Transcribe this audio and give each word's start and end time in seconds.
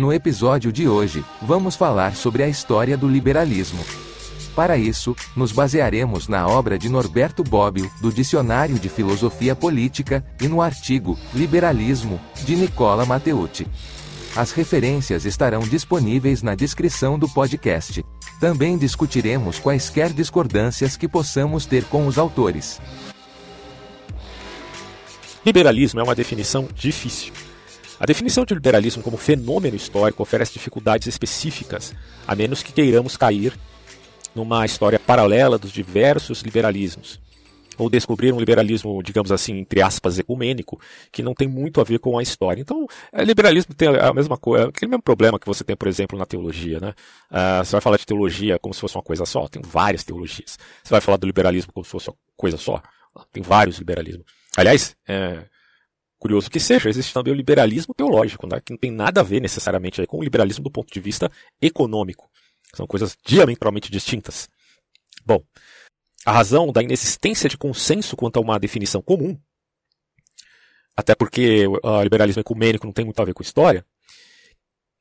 No 0.00 0.14
episódio 0.14 0.72
de 0.72 0.88
hoje, 0.88 1.22
vamos 1.42 1.76
falar 1.76 2.16
sobre 2.16 2.42
a 2.42 2.48
história 2.48 2.96
do 2.96 3.06
liberalismo. 3.06 3.84
Para 4.56 4.78
isso, 4.78 5.14
nos 5.36 5.52
basearemos 5.52 6.26
na 6.26 6.48
obra 6.48 6.78
de 6.78 6.88
Norberto 6.88 7.44
Bobbio, 7.44 7.90
do 8.00 8.10
Dicionário 8.10 8.78
de 8.78 8.88
Filosofia 8.88 9.54
Política, 9.54 10.24
e 10.40 10.48
no 10.48 10.62
artigo 10.62 11.18
Liberalismo, 11.34 12.18
de 12.46 12.56
Nicola 12.56 13.04
Matteucci. 13.04 13.66
As 14.34 14.52
referências 14.52 15.26
estarão 15.26 15.60
disponíveis 15.60 16.42
na 16.42 16.54
descrição 16.54 17.18
do 17.18 17.28
podcast. 17.28 18.02
Também 18.40 18.78
discutiremos 18.78 19.58
quaisquer 19.58 20.14
discordâncias 20.14 20.96
que 20.96 21.06
possamos 21.06 21.66
ter 21.66 21.84
com 21.84 22.06
os 22.06 22.16
autores. 22.16 22.80
Liberalismo 25.44 26.00
é 26.00 26.02
uma 26.02 26.14
definição 26.14 26.66
difícil. 26.74 27.34
A 28.00 28.06
definição 28.06 28.46
de 28.46 28.54
liberalismo 28.54 29.02
como 29.02 29.18
fenômeno 29.18 29.76
histórico 29.76 30.22
oferece 30.22 30.54
dificuldades 30.54 31.06
específicas, 31.06 31.94
a 32.26 32.34
menos 32.34 32.62
que 32.62 32.72
queiramos 32.72 33.14
cair 33.14 33.52
numa 34.34 34.64
história 34.64 34.98
paralela 34.98 35.58
dos 35.58 35.70
diversos 35.70 36.40
liberalismos. 36.40 37.20
Ou 37.76 37.90
descobrir 37.90 38.32
um 38.32 38.38
liberalismo, 38.38 39.02
digamos 39.02 39.30
assim, 39.30 39.58
entre 39.58 39.82
aspas, 39.82 40.18
ecumênico, 40.18 40.80
que 41.12 41.22
não 41.22 41.34
tem 41.34 41.46
muito 41.46 41.78
a 41.78 41.84
ver 41.84 41.98
com 41.98 42.18
a 42.18 42.22
história. 42.22 42.62
Então, 42.62 42.86
é, 43.12 43.22
liberalismo 43.22 43.74
tem 43.74 43.88
a 43.88 44.14
mesma 44.14 44.38
coisa, 44.38 44.68
aquele 44.68 44.90
mesmo 44.90 45.02
problema 45.02 45.38
que 45.38 45.46
você 45.46 45.62
tem, 45.62 45.76
por 45.76 45.86
exemplo, 45.86 46.18
na 46.18 46.24
teologia. 46.24 46.80
Né? 46.80 46.94
Uh, 47.30 47.62
você 47.62 47.72
vai 47.72 47.80
falar 47.82 47.98
de 47.98 48.06
teologia 48.06 48.58
como 48.58 48.72
se 48.72 48.80
fosse 48.80 48.96
uma 48.96 49.02
coisa 49.02 49.26
só, 49.26 49.46
tem 49.46 49.60
várias 49.62 50.04
teologias. 50.04 50.58
Você 50.82 50.90
vai 50.90 51.02
falar 51.02 51.18
do 51.18 51.26
liberalismo 51.26 51.70
como 51.70 51.84
se 51.84 51.90
fosse 51.90 52.08
uma 52.08 52.16
coisa 52.34 52.56
só, 52.56 52.82
tem 53.30 53.42
vários 53.42 53.78
liberalismos. 53.78 54.24
Aliás, 54.56 54.96
é, 55.06 55.44
curioso 56.20 56.50
que 56.50 56.60
seja, 56.60 56.88
existe 56.88 57.14
também 57.14 57.32
o 57.32 57.36
liberalismo 57.36 57.94
teológico, 57.94 58.46
né, 58.46 58.60
que 58.64 58.72
não 58.72 58.78
tem 58.78 58.90
nada 58.90 59.20
a 59.20 59.24
ver 59.24 59.40
necessariamente 59.40 60.06
com 60.06 60.18
o 60.18 60.22
liberalismo 60.22 60.62
do 60.62 60.70
ponto 60.70 60.92
de 60.92 61.00
vista 61.00 61.32
econômico. 61.60 62.30
São 62.74 62.86
coisas 62.86 63.16
diametralmente 63.26 63.90
distintas. 63.90 64.48
Bom, 65.24 65.42
a 66.24 66.30
razão 66.30 66.70
da 66.70 66.82
inexistência 66.82 67.48
de 67.48 67.56
consenso 67.56 68.16
quanto 68.16 68.38
a 68.38 68.42
uma 68.42 68.60
definição 68.60 69.00
comum, 69.00 69.36
até 70.94 71.14
porque 71.14 71.66
o 71.66 72.02
liberalismo 72.02 72.40
ecumênico 72.40 72.86
não 72.86 72.92
tem 72.92 73.04
muito 73.06 73.20
a 73.20 73.24
ver 73.24 73.32
com 73.32 73.42
história, 73.42 73.84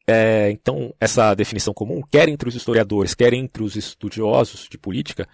é, 0.07 0.49
então 0.49 0.95
essa 0.99 1.35
definição 1.35 1.73
comum, 1.73 2.01
quer 2.01 2.29
entre 2.29 2.47
os 2.47 2.55
historiadores, 2.55 3.13
quer 3.13 3.33
entre 3.33 3.61
os 3.61 3.75
estudiosos 3.75 4.67
de 4.69 4.77
política, 4.77 5.27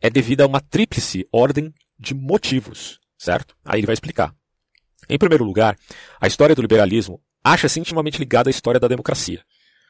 é 0.00 0.08
devida 0.08 0.44
a 0.44 0.46
uma 0.46 0.60
tríplice 0.60 1.28
ordem 1.32 1.74
de 1.98 2.14
motivos, 2.14 3.00
certo? 3.18 3.56
Aí 3.64 3.80
ele 3.80 3.86
vai 3.86 3.94
explicar. 3.94 4.34
Em 5.08 5.18
primeiro 5.18 5.44
lugar, 5.44 5.76
a 6.20 6.26
história 6.26 6.54
do 6.54 6.62
liberalismo 6.62 7.20
acha-se 7.44 7.80
intimamente 7.80 8.18
ligada 8.18 8.48
à 8.48 8.52
história 8.52 8.80
da 8.80 8.88
democracia. 8.88 9.44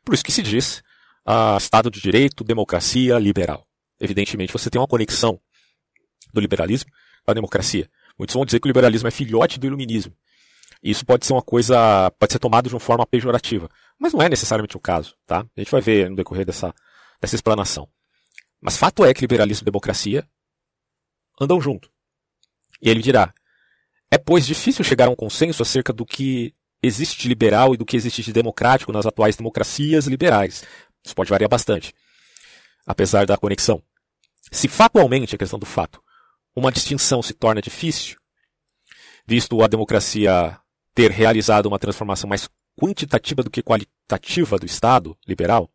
Por 0.05 0.14
isso 0.14 0.24
que 0.24 0.32
se 0.32 0.42
diz 0.42 0.82
a 1.24 1.56
Estado 1.58 1.91
de 1.91 2.00
Direito, 2.00 2.42
democracia, 2.42 3.18
liberal. 3.18 3.66
Evidentemente, 4.00 4.52
você 4.52 4.68
tem 4.68 4.80
uma 4.80 4.88
conexão 4.88 5.40
do 6.33 6.40
liberalismo 6.40 6.90
a 7.27 7.33
democracia. 7.33 7.88
Muitos 8.18 8.34
vão 8.34 8.44
dizer 8.44 8.60
que 8.60 8.66
o 8.66 8.70
liberalismo 8.70 9.08
é 9.08 9.10
filhote 9.10 9.58
do 9.58 9.66
iluminismo. 9.66 10.12
Isso 10.83 11.06
pode 11.06 11.24
ser 11.24 11.33
uma 11.33 11.42
coisa, 11.42 12.10
pode 12.18 12.33
ser 12.33 12.40
tomado 12.40 12.68
de 12.68 12.74
uma 12.74 12.80
forma 12.80 13.06
pejorativa. 13.06 13.68
Mas 13.98 14.12
não 14.12 14.20
é 14.20 14.28
necessariamente 14.28 14.77
o 14.77 14.80
caso, 14.80 15.14
tá? 15.27 15.46
A 15.56 15.60
gente 15.60 15.70
vai 15.70 15.80
ver 15.80 16.10
no 16.10 16.16
decorrer 16.16 16.44
dessa, 16.44 16.74
dessa 17.20 17.36
explanação. 17.36 17.88
Mas 18.60 18.77
fato 18.77 19.05
é 19.05 19.14
que 19.14 19.20
liberalismo 19.20 19.62
e 19.62 19.70
democracia 19.70 20.27
andam 21.40 21.60
junto. 21.60 21.88
E 22.80 22.90
ele 22.90 23.00
dirá: 23.00 23.33
é, 24.12 24.18
pois, 24.18 24.46
difícil 24.46 24.84
chegar 24.84 25.08
a 25.08 25.10
um 25.10 25.16
consenso 25.16 25.62
acerca 25.62 25.91
do 25.91 26.05
que 26.05 26.52
existe 26.82 27.22
de 27.22 27.28
liberal 27.28 27.72
e 27.72 27.78
do 27.78 27.86
que 27.86 27.96
existe 27.96 28.22
de 28.22 28.30
democrático 28.30 28.92
nas 28.92 29.06
atuais 29.06 29.36
democracias 29.36 30.06
liberais, 30.06 30.62
isso 31.02 31.14
pode 31.17 31.30
variar 31.30 31.48
bastante, 31.48 31.95
apesar 32.86 33.24
da 33.24 33.39
conexão. 33.39 33.83
Se 34.51 34.68
factualmente, 34.68 35.34
a 35.34 35.39
questão 35.39 35.58
do 35.58 35.64
fato, 35.64 35.98
uma 36.55 36.70
distinção 36.70 37.22
se 37.22 37.33
torna 37.33 37.62
difícil, 37.62 38.18
visto 39.27 39.62
a 39.62 39.67
democracia 39.67 40.58
ter 40.95 41.11
realizado 41.11 41.64
uma 41.64 41.78
transformação 41.78 42.28
mais 42.28 42.51
quantitativa 42.78 43.42
do 43.42 43.48
que 43.48 43.62
qualitativa 43.62 44.58
do 44.58 44.67
Estado 44.67 45.17
liberal, 45.27 45.70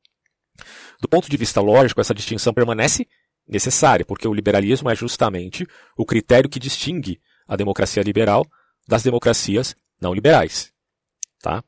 do 1.02 1.08
ponto 1.08 1.28
de 1.28 1.38
vista 1.38 1.60
lógico, 1.60 2.02
essa 2.02 2.14
distinção 2.14 2.54
permanece 2.54 3.08
necessária, 3.48 4.06
porque 4.06 4.28
o 4.28 4.34
liberalismo 4.34 4.92
é 4.92 4.96
justamente 4.96 5.66
o 5.98 6.06
critério 6.06 6.48
que 6.48 6.60
distingue 6.60 7.20
a 7.48 7.56
democracia 7.56 8.04
liberal 8.04 8.46
das 8.88 9.04
democracias 9.04 9.76
não 10.00 10.14
liberais. 10.14 10.72
Tá? 11.42 11.64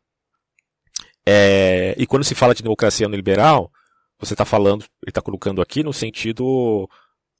É, 1.25 1.95
e 1.97 2.07
quando 2.07 2.23
se 2.23 2.35
fala 2.35 2.55
de 2.55 2.63
democracia 2.63 3.07
não 3.07 3.15
liberal, 3.15 3.71
você 4.19 4.33
está 4.33 4.45
falando, 4.45 4.81
ele 5.01 5.09
está 5.09 5.21
colocando 5.21 5.61
aqui 5.61 5.83
no 5.83 5.93
sentido 5.93 6.89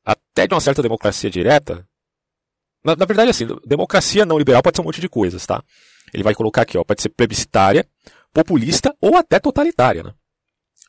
até 0.06 0.48
de 0.48 0.54
uma 0.54 0.62
certa 0.62 0.82
democracia 0.82 1.30
direta. 1.30 1.88
Na, 2.84 2.96
na, 2.96 3.06
verdade, 3.06 3.32
assim, 3.32 3.48
democracia 3.66 4.26
não 4.26 4.38
liberal 4.38 4.62
pode 4.62 4.78
ser 4.78 4.82
um 4.82 4.86
monte 4.86 5.02
de 5.02 5.10
coisas, 5.10 5.46
tá? 5.46 5.62
Ele 6.14 6.24
vai 6.24 6.34
colocar 6.34 6.62
aqui, 6.62 6.78
ó, 6.78 6.84
pode 6.84 7.02
ser 7.02 7.10
plebiscitária, 7.10 7.86
populista 8.34 8.96
ou 9.02 9.18
até 9.18 9.40
totalitária, 9.40 10.04
né? 10.04 10.14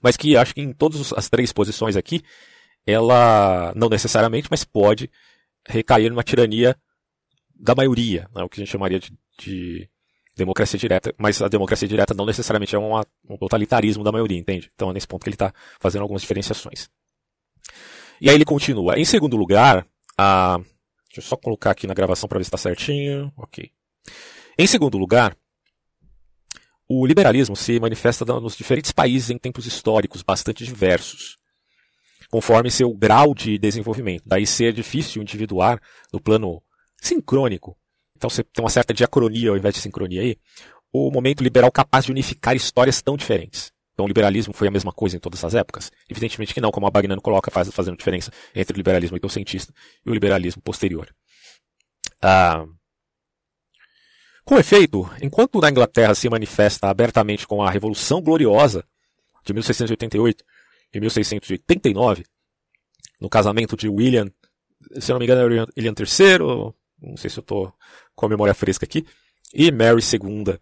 Mas 0.03 0.17
que 0.17 0.37
acho 0.37 0.55
que 0.55 0.61
em 0.61 0.73
todas 0.73 1.13
as 1.13 1.29
três 1.29 1.53
posições 1.53 1.97
aqui, 1.97 2.23
ela 2.87 3.73
não 3.75 3.89
necessariamente, 3.89 4.49
mas 4.51 4.65
pode 4.65 5.11
recair 5.69 6.09
numa 6.09 6.23
tirania 6.23 6.77
da 7.61 7.75
maioria, 7.75 8.29
né? 8.35 8.43
o 8.43 8.49
que 8.49 8.61
a 8.61 8.65
gente 8.65 8.73
chamaria 8.73 8.99
de, 8.99 9.13
de 9.39 9.89
democracia 10.35 10.79
direta, 10.79 11.15
mas 11.19 11.41
a 11.43 11.49
democracia 11.49 11.87
direta 11.87 12.15
não 12.15 12.25
necessariamente 12.25 12.75
é 12.75 12.79
uma, 12.79 13.05
um 13.29 13.37
totalitarismo 13.37 14.03
da 14.03 14.11
maioria, 14.11 14.39
entende? 14.39 14.71
Então 14.75 14.91
é 14.91 14.95
nesse 14.95 15.07
ponto 15.07 15.23
que 15.23 15.29
ele 15.29 15.35
está 15.35 15.53
fazendo 15.79 16.03
algumas 16.03 16.23
diferenciações. 16.23 16.89
E 18.21 18.29
aí 18.29 18.35
ele 18.35 18.45
continua. 18.45 18.99
Em 18.99 19.05
segundo 19.05 19.37
lugar, 19.37 19.87
a... 20.17 20.57
deixa 21.09 21.19
eu 21.19 21.23
só 21.23 21.37
colocar 21.37 21.71
aqui 21.71 21.87
na 21.87 21.95
gravação 21.95 22.29
para 22.29 22.39
ver 22.39 22.45
se 22.45 22.49
está 22.49 22.59
certinho. 22.59 23.33
Ok. 23.37 23.71
Em 24.59 24.67
segundo 24.67 24.99
lugar, 24.99 25.37
o 26.89 27.07
liberalismo 27.07 27.55
se 27.55 27.79
manifesta 27.79 28.25
nos 28.25 28.57
diferentes 28.57 28.93
países 28.93 29.31
em 29.31 29.39
tempos 29.39 29.67
históricos 29.67 30.23
bastante 30.23 30.65
diversos, 30.65 31.37
conforme 32.31 32.71
seu 32.71 32.93
grau 32.93 33.35
de 33.35 33.59
desenvolvimento. 33.59 34.25
Daí 34.27 34.47
ser 34.47 34.73
difícil 34.73 35.23
individuar 35.23 35.81
no 36.13 36.21
plano 36.21 36.63
sincrônico 37.01 37.77
então 38.21 38.29
você 38.29 38.45
tem 38.45 38.63
uma 38.63 38.69
certa 38.69 38.93
diacronia 38.93 39.49
ao 39.49 39.57
invés 39.57 39.75
de 39.75 39.81
sincronia 39.81 40.21
aí, 40.21 40.37
o 40.93 41.11
momento 41.11 41.43
liberal 41.43 41.73
capaz 41.73 42.05
de 42.05 42.11
unificar 42.11 42.55
histórias 42.55 43.01
tão 43.01 43.17
diferentes. 43.17 43.73
Então 43.95 44.05
o 44.05 44.09
liberalismo 44.09 44.53
foi 44.53 44.69
a 44.69 44.71
mesma 44.71 44.93
coisa 44.93 45.17
em 45.17 45.19
todas 45.19 45.43
as 45.43 45.55
épocas? 45.55 45.91
Evidentemente 46.09 46.53
que 46.53 46.61
não, 46.61 46.71
como 46.71 46.87
a 46.87 46.91
Bagnano 46.91 47.23
coloca, 47.23 47.51
faz, 47.51 47.71
fazendo 47.71 47.97
diferença 47.97 48.31
entre 48.55 48.75
o 48.75 48.77
liberalismo 48.77 49.17
itocentista 49.17 49.73
e 50.05 50.11
o 50.11 50.13
liberalismo 50.13 50.61
posterior. 50.61 51.09
Ah, 52.21 52.67
com 54.45 54.59
efeito, 54.59 55.11
enquanto 55.23 55.59
na 55.59 55.71
Inglaterra 55.71 56.15
se 56.15 56.29
manifesta 56.29 56.89
abertamente 56.89 57.47
com 57.47 57.63
a 57.63 57.71
Revolução 57.71 58.21
Gloriosa 58.21 58.85
de 59.47 59.55
1688 59.55 60.45
e 60.93 61.01
1689, 61.01 62.25
no 63.19 63.31
casamento 63.31 63.79
de 63.79 63.89
William, 63.89 64.31
se 64.99 65.11
não 65.11 65.19
me 65.19 65.25
engano, 65.25 65.41
é 65.41 65.67
William 65.77 65.95
III, 65.99 66.75
não 67.03 67.17
sei 67.17 67.31
se 67.31 67.39
eu 67.39 67.43
estou 67.43 67.73
com 68.15 68.27
a 68.27 68.29
memória 68.29 68.55
fresca 68.55 68.85
aqui, 68.85 69.07
e 69.53 69.71
Mary 69.71 70.01
II. 70.01 70.59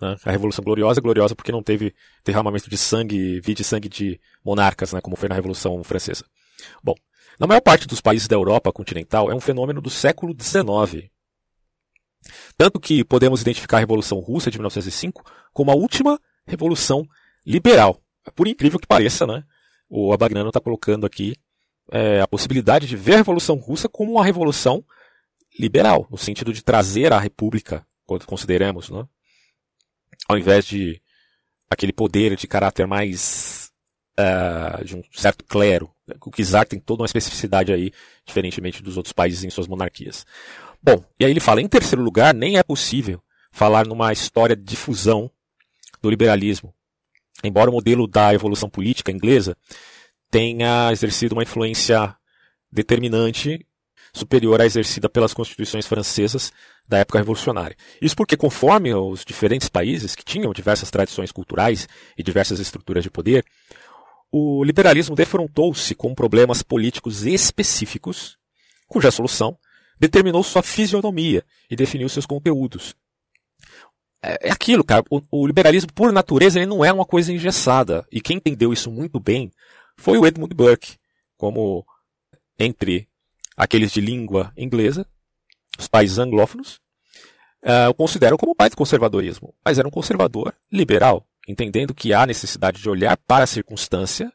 Né? 0.00 0.16
A 0.24 0.30
Revolução 0.30 0.64
Gloriosa, 0.64 1.00
gloriosa 1.00 1.34
porque 1.34 1.52
não 1.52 1.62
teve 1.62 1.94
derramamento 2.24 2.68
de 2.68 2.76
sangue, 2.76 3.40
vi 3.40 3.54
de 3.54 3.64
sangue 3.64 3.88
de 3.88 4.20
monarcas, 4.44 4.92
né? 4.92 5.00
como 5.00 5.16
foi 5.16 5.28
na 5.28 5.34
Revolução 5.34 5.82
Francesa. 5.82 6.24
Bom, 6.82 6.94
na 7.38 7.46
maior 7.46 7.60
parte 7.60 7.86
dos 7.86 8.00
países 8.00 8.28
da 8.28 8.36
Europa 8.36 8.72
continental 8.72 9.30
é 9.30 9.34
um 9.34 9.40
fenômeno 9.40 9.80
do 9.80 9.90
século 9.90 10.34
XIX. 10.38 11.10
Tanto 12.56 12.80
que 12.80 13.04
podemos 13.04 13.40
identificar 13.40 13.76
a 13.76 13.80
Revolução 13.80 14.18
Russa 14.18 14.50
de 14.50 14.58
1905 14.58 15.24
como 15.52 15.70
a 15.70 15.74
última 15.74 16.18
revolução 16.46 17.06
liberal. 17.44 18.00
Por 18.34 18.48
incrível 18.48 18.78
que 18.78 18.86
pareça, 18.86 19.26
né? 19.26 19.44
o 19.88 20.12
Abagnano 20.12 20.48
está 20.48 20.60
colocando 20.60 21.06
aqui 21.06 21.34
é, 21.90 22.20
a 22.20 22.26
possibilidade 22.26 22.86
de 22.86 22.96
ver 22.96 23.14
a 23.14 23.18
Revolução 23.18 23.56
Russa 23.56 23.88
como 23.88 24.12
uma 24.12 24.24
revolução 24.24 24.84
liberal, 25.58 26.06
no 26.10 26.18
sentido 26.18 26.52
de 26.52 26.62
trazer 26.62 27.12
a 27.12 27.18
república, 27.18 27.86
quando 28.04 28.26
consideramos, 28.26 28.90
né? 28.90 29.06
ao 30.28 30.38
invés 30.38 30.64
de 30.64 31.00
aquele 31.70 31.92
poder 31.92 32.36
de 32.36 32.46
caráter 32.46 32.86
mais 32.86 33.70
uh, 34.18 34.84
de 34.84 34.96
um 34.96 35.02
certo 35.12 35.44
clero. 35.44 35.90
O 36.24 36.30
Kizar 36.30 36.66
tem 36.66 36.78
toda 36.78 37.02
uma 37.02 37.06
especificidade 37.06 37.72
aí, 37.72 37.92
diferentemente 38.24 38.82
dos 38.82 38.96
outros 38.96 39.12
países 39.12 39.44
em 39.44 39.50
suas 39.50 39.66
monarquias. 39.66 40.24
Bom, 40.82 41.04
e 41.18 41.24
aí 41.24 41.30
ele 41.30 41.40
fala, 41.40 41.60
em 41.60 41.68
terceiro 41.68 42.02
lugar, 42.02 42.34
nem 42.34 42.58
é 42.58 42.62
possível 42.62 43.20
falar 43.50 43.86
numa 43.86 44.12
história 44.12 44.54
de 44.54 44.62
difusão 44.62 45.30
do 46.00 46.10
liberalismo. 46.10 46.72
Embora 47.42 47.70
o 47.70 47.72
modelo 47.72 48.06
da 48.06 48.32
evolução 48.32 48.68
política 48.68 49.10
inglesa 49.10 49.56
tenha 50.30 50.90
exercido 50.92 51.34
uma 51.34 51.42
influência 51.42 52.14
determinante 52.70 53.66
superior 54.16 54.60
à 54.60 54.66
exercida 54.66 55.08
pelas 55.08 55.34
constituições 55.34 55.86
francesas 55.86 56.52
da 56.88 56.98
época 56.98 57.18
revolucionária. 57.18 57.76
Isso 58.00 58.16
porque, 58.16 58.36
conforme 58.36 58.94
os 58.94 59.24
diferentes 59.24 59.68
países 59.68 60.14
que 60.14 60.24
tinham 60.24 60.52
diversas 60.52 60.90
tradições 60.90 61.30
culturais 61.30 61.88
e 62.16 62.22
diversas 62.22 62.58
estruturas 62.58 63.04
de 63.04 63.10
poder, 63.10 63.44
o 64.30 64.64
liberalismo 64.64 65.14
defrontou-se 65.14 65.94
com 65.94 66.14
problemas 66.14 66.62
políticos 66.62 67.24
específicos, 67.24 68.36
cuja 68.86 69.10
solução 69.10 69.56
determinou 69.98 70.42
sua 70.42 70.62
fisionomia 70.62 71.44
e 71.70 71.76
definiu 71.76 72.08
seus 72.08 72.26
conteúdos. 72.26 72.94
É, 74.22 74.48
é 74.48 74.50
aquilo, 74.52 74.84
cara. 74.84 75.04
O, 75.10 75.20
o, 75.30 75.46
liberalismo, 75.46 75.92
por 75.92 76.12
natureza, 76.12 76.58
ele 76.58 76.66
não 76.66 76.84
é 76.84 76.92
uma 76.92 77.04
coisa 77.04 77.32
engessada. 77.32 78.06
E 78.10 78.20
quem 78.20 78.36
entendeu 78.36 78.72
isso 78.72 78.90
muito 78.90 79.20
bem 79.20 79.50
foi 79.96 80.18
o 80.18 80.26
Edmund 80.26 80.54
Burke, 80.54 80.96
como 81.36 81.86
entre 82.58 83.08
aqueles 83.56 83.92
de 83.92 84.00
língua 84.00 84.52
inglesa, 84.56 85.06
os 85.78 85.88
países 85.88 86.18
anglófonos, 86.18 86.80
uh, 87.64 87.90
o 87.90 87.94
consideram 87.94 88.36
como 88.36 88.54
pai 88.54 88.68
do 88.68 88.76
conservadorismo. 88.76 89.54
Mas 89.64 89.78
era 89.78 89.88
um 89.88 89.90
conservador 89.90 90.54
liberal, 90.70 91.26
entendendo 91.48 91.94
que 91.94 92.12
há 92.12 92.26
necessidade 92.26 92.80
de 92.80 92.88
olhar 92.88 93.16
para 93.16 93.44
a 93.44 93.46
circunstância, 93.46 94.32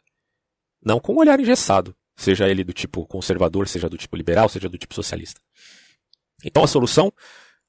não 0.84 1.00
com 1.00 1.14
um 1.14 1.20
olhar 1.20 1.40
engessado, 1.40 1.96
seja 2.16 2.50
ele 2.50 2.64
do 2.64 2.74
tipo 2.74 3.06
conservador, 3.06 3.68
seja 3.68 3.90
do 3.90 3.98
tipo 3.98 4.16
liberal, 4.16 4.50
seja 4.50 4.68
do 4.68 4.78
tipo 4.78 4.96
socialista. 4.96 5.40
Então 6.44 6.64
a 6.64 6.68
solução, 6.68 7.14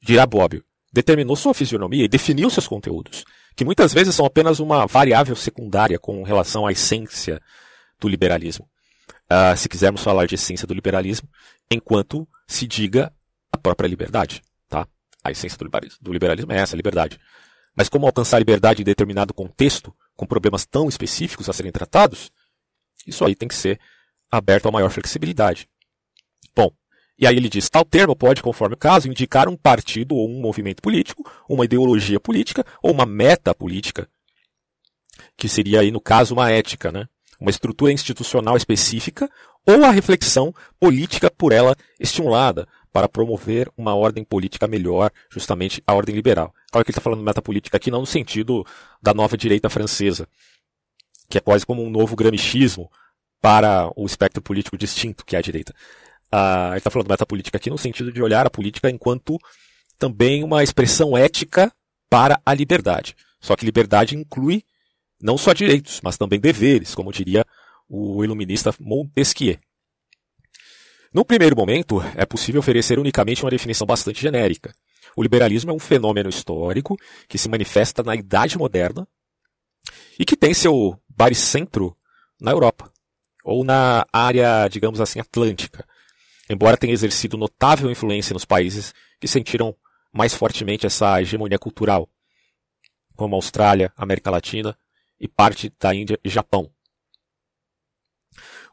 dirá 0.03 0.25
Bobbio, 0.25 0.65
determinou 0.93 1.37
sua 1.37 1.55
fisionomia 1.55 2.05
e 2.05 2.09
definiu 2.09 2.51
seus 2.51 2.67
conteúdos, 2.67 3.25
que 3.57 3.65
muitas 3.65 3.93
vezes 3.93 4.15
são 4.15 4.27
apenas 4.27 4.61
uma 4.61 4.87
variável 4.87 5.37
secundária 5.37 5.99
com 5.99 6.23
relação 6.23 6.67
à 6.67 6.73
essência 6.73 7.41
do 8.01 8.09
liberalismo. 8.09 8.69
Uh, 9.33 9.57
se 9.57 9.67
quisermos 9.67 10.03
falar 10.03 10.27
de 10.27 10.35
essência 10.35 10.67
do 10.67 10.75
liberalismo, 10.75 11.27
enquanto 11.71 12.29
se 12.47 12.67
diga 12.67 13.11
a 13.51 13.57
própria 13.57 13.89
liberdade. 13.89 14.43
Tá? 14.69 14.87
A 15.25 15.31
essência 15.31 15.57
do 16.03 16.13
liberalismo, 16.13 16.53
é 16.53 16.59
essa, 16.59 16.75
a 16.75 16.77
liberdade. 16.77 17.19
Mas 17.75 17.89
como 17.89 18.05
alcançar 18.05 18.37
a 18.37 18.41
liberdade 18.41 18.83
em 18.83 18.85
determinado 18.85 19.33
contexto, 19.33 19.95
com 20.15 20.27
problemas 20.27 20.67
tão 20.67 20.87
específicos 20.87 21.49
a 21.49 21.53
serem 21.55 21.73
tratados, 21.73 22.31
isso 23.07 23.25
aí 23.25 23.35
tem 23.35 23.49
que 23.49 23.55
ser 23.55 23.81
aberto 24.31 24.69
a 24.69 24.71
maior 24.71 24.91
flexibilidade. 24.91 25.67
Bom, 26.55 26.71
e 27.19 27.27
aí 27.27 27.37
ele 27.37 27.49
diz: 27.49 27.71
tal 27.71 27.85
termo 27.85 28.15
pode, 28.15 28.43
conforme 28.43 28.75
o 28.75 28.79
caso, 28.79 29.09
indicar 29.09 29.49
um 29.49 29.57
partido 29.57 30.15
ou 30.15 30.29
um 30.29 30.41
movimento 30.41 30.83
político, 30.83 31.31
uma 31.49 31.65
ideologia 31.65 32.21
política 32.21 32.67
ou 32.83 32.93
uma 32.93 33.07
meta 33.07 33.55
política, 33.55 34.07
que 35.37 35.49
seria 35.49 35.81
aí, 35.81 35.91
no 35.91 36.01
caso, 36.01 36.35
uma 36.35 36.51
ética, 36.51 36.93
né? 36.93 37.09
Uma 37.43 37.51
estrutura 37.51 37.93
institucional 37.93 38.57
específica 38.57 39.29
ou 39.67 39.85
a 39.85 39.91
reflexão 39.91 40.55
política 40.79 41.29
por 41.29 41.53
ela 41.53 41.77
estimulada 41.99 42.69
para 42.93 43.09
promover 43.09 43.69
uma 43.77 43.95
ordem 43.95 44.23
política 44.23 44.69
melhor, 44.69 45.11
justamente 45.29 45.83
a 45.85 45.93
ordem 45.93 46.15
liberal. 46.15 46.55
Claro 46.71 46.85
que 46.85 46.91
ele 46.91 46.95
está 46.95 47.01
falando 47.01 47.23
metapolítica 47.23 47.77
aqui 47.77 47.91
não 47.91 48.01
no 48.01 48.07
sentido 48.07 48.65
da 49.03 49.13
nova 49.13 49.37
direita 49.37 49.69
francesa, 49.69 50.29
que 51.29 51.37
é 51.37 51.41
quase 51.41 51.67
como 51.67 51.83
um 51.83 51.91
novo 51.91 52.15
gramichismo 52.15 52.89
para 53.41 53.91
o 53.97 54.07
espectro 54.07 54.41
político 54.41 54.79
distinto 54.79 55.25
que 55.25 55.35
é 55.35 55.39
a 55.41 55.43
direita. 55.43 55.75
Uh, 56.33 56.71
ele 56.71 56.79
está 56.79 56.91
falando 56.91 57.11
metapolítica 57.11 57.57
aqui 57.57 57.71
no 57.71 57.79
sentido 57.79 58.13
de 58.13 58.23
olhar 58.23 58.47
a 58.47 58.51
política 58.51 58.89
enquanto 58.89 59.37
também 59.99 60.45
uma 60.45 60.63
expressão 60.63 61.17
ética 61.17 61.73
para 62.09 62.41
a 62.47 62.55
liberdade. 62.55 63.17
Só 63.41 63.57
que 63.57 63.65
liberdade 63.65 64.17
inclui 64.17 64.63
não 65.23 65.39
só 65.39 65.53
direitos, 65.53 66.01
mas 66.03 66.19
também 66.19 66.41
deveres, 66.41 66.95
como 66.95 67.13
diria 67.13 67.47
o 67.89 68.25
iluminista 68.25 68.75
Montesquieu. 68.81 69.57
No 71.15 71.25
primeiro 71.25 71.55
momento, 71.55 72.03
é 72.17 72.27
possível 72.27 72.59
oferecer 72.59 72.99
unicamente 72.99 73.45
uma 73.45 73.51
definição 73.51 73.87
bastante 73.87 74.21
genérica. 74.21 74.75
O 75.17 75.23
liberalismo 75.23 75.71
é 75.71 75.75
um 75.75 75.79
fenômeno 75.79 76.29
histórico 76.29 76.97
que 77.29 77.39
se 77.39 77.49
manifesta 77.49 78.03
na 78.03 78.17
Idade 78.17 78.59
Moderna 78.59 79.07
e 80.19 80.25
que 80.25 80.37
tem 80.37 80.53
seu 80.55 80.99
baricentro 81.09 81.97
na 82.41 82.51
Europa, 82.51 82.91
ou 83.45 83.63
na 83.63 84.05
área, 84.13 84.67
digamos 84.69 85.01
assim, 85.01 85.21
atlântica, 85.21 85.87
embora 86.49 86.77
tenha 86.77 86.93
exercido 86.93 87.37
notável 87.37 87.91
influência 87.91 88.33
nos 88.33 88.45
países 88.45 88.95
que 89.21 89.29
sentiram 89.29 89.77
mais 90.13 90.35
fortemente 90.35 90.87
essa 90.87 91.21
hegemonia 91.21 91.59
cultural, 91.59 92.09
como 93.15 93.37
Austrália, 93.37 93.93
América 93.97 94.31
Latina 94.31 94.77
e 95.23 95.29
parte 95.29 95.73
da 95.81 95.95
Índia 95.95 96.19
e 96.25 96.29
Japão. 96.29 96.69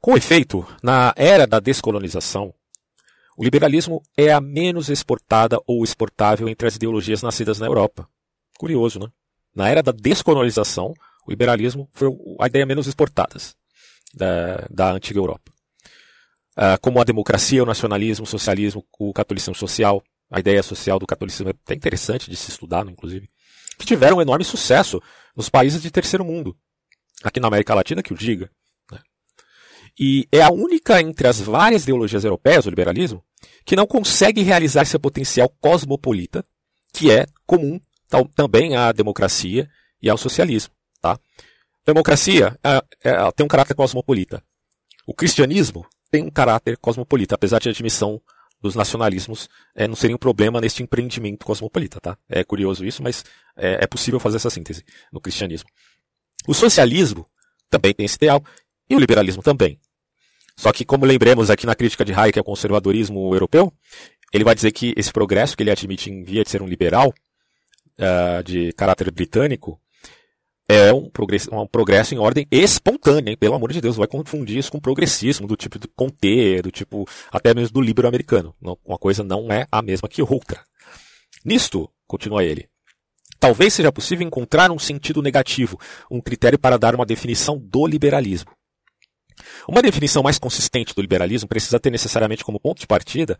Com 0.01 0.17
efeito, 0.17 0.65
na 0.81 1.13
era 1.15 1.45
da 1.45 1.59
descolonização, 1.59 2.53
o 3.37 3.43
liberalismo 3.43 4.01
é 4.17 4.31
a 4.31 4.41
menos 4.41 4.89
exportada 4.89 5.59
ou 5.67 5.83
exportável 5.83 6.49
entre 6.49 6.67
as 6.67 6.75
ideologias 6.75 7.21
nascidas 7.21 7.59
na 7.59 7.67
Europa. 7.67 8.09
Curioso, 8.57 8.99
né? 8.99 9.07
Na 9.55 9.69
era 9.69 9.83
da 9.83 9.91
descolonização, 9.91 10.93
o 11.25 11.29
liberalismo 11.29 11.87
foi 11.93 12.09
a 12.39 12.47
ideia 12.47 12.65
menos 12.65 12.87
exportada 12.87 13.35
da, 14.13 14.67
da 14.69 14.91
antiga 14.91 15.19
Europa. 15.19 15.51
Uh, 16.57 16.79
como 16.81 16.99
a 16.99 17.03
democracia, 17.03 17.63
o 17.63 17.65
nacionalismo, 17.65 18.23
o 18.23 18.27
socialismo, 18.27 18.83
o 18.97 19.13
catolicismo 19.13 19.55
social, 19.55 20.03
a 20.29 20.39
ideia 20.39 20.63
social 20.63 20.99
do 20.99 21.07
catolicismo 21.07 21.49
é 21.49 21.51
até 21.51 21.75
interessante 21.75 22.29
de 22.29 22.35
se 22.35 22.49
estudar, 22.49 22.85
inclusive, 22.87 23.29
que 23.77 23.85
tiveram 23.85 24.17
um 24.17 24.21
enorme 24.21 24.43
sucesso 24.43 25.01
nos 25.39 25.47
países 25.47 25.81
de 25.81 25.89
terceiro 25.89 26.25
mundo. 26.25 26.53
Aqui 27.24 27.39
na 27.39 27.47
América 27.47 27.74
Latina, 27.74 28.03
que 28.03 28.12
o 28.12 28.18
diga. 28.18 28.51
Né? 28.91 29.00
E 29.97 30.27
é 30.33 30.41
a 30.41 30.51
única 30.51 31.00
entre 31.00 31.30
as 31.30 31.39
várias 31.39 31.83
ideologias 31.83 32.25
europeias, 32.25 32.65
o 32.65 32.69
liberalismo, 32.69 33.24
que 33.63 33.74
não 33.74 33.88
consegue 33.88 34.41
realizar 34.41 34.83
seu 34.83 35.00
potencial 35.00 35.47
cosmopolita, 35.62 36.44
que 36.91 37.09
é 37.09 37.25
comum 37.47 37.80
tal, 38.09 38.25
também 38.25 38.75
à 38.75 38.91
democracia 38.91 39.69
e 40.01 40.09
ao 40.09 40.18
socialismo. 40.18 40.74
Tá? 41.01 41.18
Democracia 41.85 42.59
é, 42.62 42.83
é, 43.06 43.31
tem 43.31 43.45
um 43.45 43.50
caráter 43.50 43.75
cosmopolita. 43.75 44.44
O 45.07 45.13
cristianismo 45.13 45.88
tem 46.12 46.21
um 46.21 46.30
caráter 46.30 46.77
cosmopolita, 46.77 47.35
apesar 47.35 47.59
de 47.59 47.69
admissão 47.69 48.21
dos 48.61 48.75
nacionalismos 48.75 49.50
é, 49.75 49.88
não 49.88 49.95
seria 49.95 50.15
um 50.15 50.19
problema 50.19 50.59
neste 50.59 50.83
empreendimento 50.83 51.45
cosmopolita, 51.45 52.00
tá? 52.00 52.17
É 52.27 52.44
curioso 52.44 52.85
isso, 52.85 53.01
mas 53.01 53.23
é, 53.56 53.83
é 53.83 53.88
possível 53.88 54.19
fazer 54.19 54.38
essa 54.38 54.50
síntese 54.50 54.83
no 55.11 55.21
cristianismo. 55.21 55.69
O 56.47 56.53
socialismo 56.53 57.25
também 57.69 57.94
tem 57.94 58.06
esse 58.06 58.15
ideal, 58.15 58.44
e 58.89 58.95
o 58.95 59.00
liberalismo 59.00 59.44
também. 59.44 59.79
Só 60.57 60.73
que, 60.73 60.83
como 60.83 61.06
lembremos 61.06 61.50
aqui 61.50 61.65
na 61.65 61.75
crítica 61.75 62.03
de 62.03 62.11
Hayek 62.11 62.38
ao 62.39 62.44
conservadorismo 62.44 63.33
europeu, 63.33 63.71
ele 64.33 64.44
vai 64.44 64.56
dizer 64.56 64.71
que 64.71 64.94
esse 64.97 65.11
progresso 65.11 65.56
que 65.56 65.63
ele 65.63 65.71
admite 65.71 66.09
em 66.09 66.23
via 66.23 66.44
de 66.44 66.49
ser 66.49 66.61
um 66.61 66.68
liberal, 66.68 67.13
uh, 67.97 68.44
de 68.44 68.73
caráter 68.73 69.11
britânico, 69.11 69.80
é 70.69 70.94
um 70.94 71.09
progresso, 71.09 71.49
um 71.52 71.66
progresso 71.66 72.14
em 72.14 72.19
ordem 72.19 72.45
espontânea, 72.52 73.31
hein? 73.31 73.38
pelo 73.38 73.56
amor 73.56 73.73
de 73.73 73.81
Deus, 73.81 73.95
vai 73.95 74.06
confundir 74.07 74.56
isso 74.56 74.71
com 74.71 74.80
progressismo, 74.80 75.47
do 75.47 75.56
tipo 75.56 75.80
de 75.80 75.88
Conte, 75.88 76.61
do 76.61 76.69
tipo 76.69 77.09
até 77.31 77.56
mesmo 77.56 77.73
do 77.73 77.81
livro 77.81 78.07
americano. 78.07 78.56
Uma 78.85 78.99
coisa 78.99 79.23
não 79.23 79.52
é 79.52 79.66
a 79.71 79.81
mesma 79.81 80.07
que 80.07 80.21
outra. 80.21 80.64
Nisto, 81.44 81.90
continua 82.06 82.44
ele, 82.44 82.69
talvez 83.40 83.73
seja 83.73 83.92
possível 83.92 84.28
encontrar 84.28 84.69
um 84.69 84.78
sentido 84.78 85.23
negativo, 85.23 85.80
um 86.11 86.21
critério 86.21 86.59
para 86.59 86.78
dar 86.78 86.94
uma 86.94 87.06
definição 87.06 87.57
do 87.57 87.88
liberalismo. 87.88 88.52
Uma 89.68 89.81
definição 89.81 90.21
mais 90.21 90.38
consistente 90.38 90.94
do 90.94 91.02
liberalismo 91.02 91.49
precisa 91.49 91.80
ter 91.80 91.90
necessariamente 91.90 92.44
como 92.44 92.59
ponto 92.59 92.80
de 92.80 92.85
partida 92.85 93.40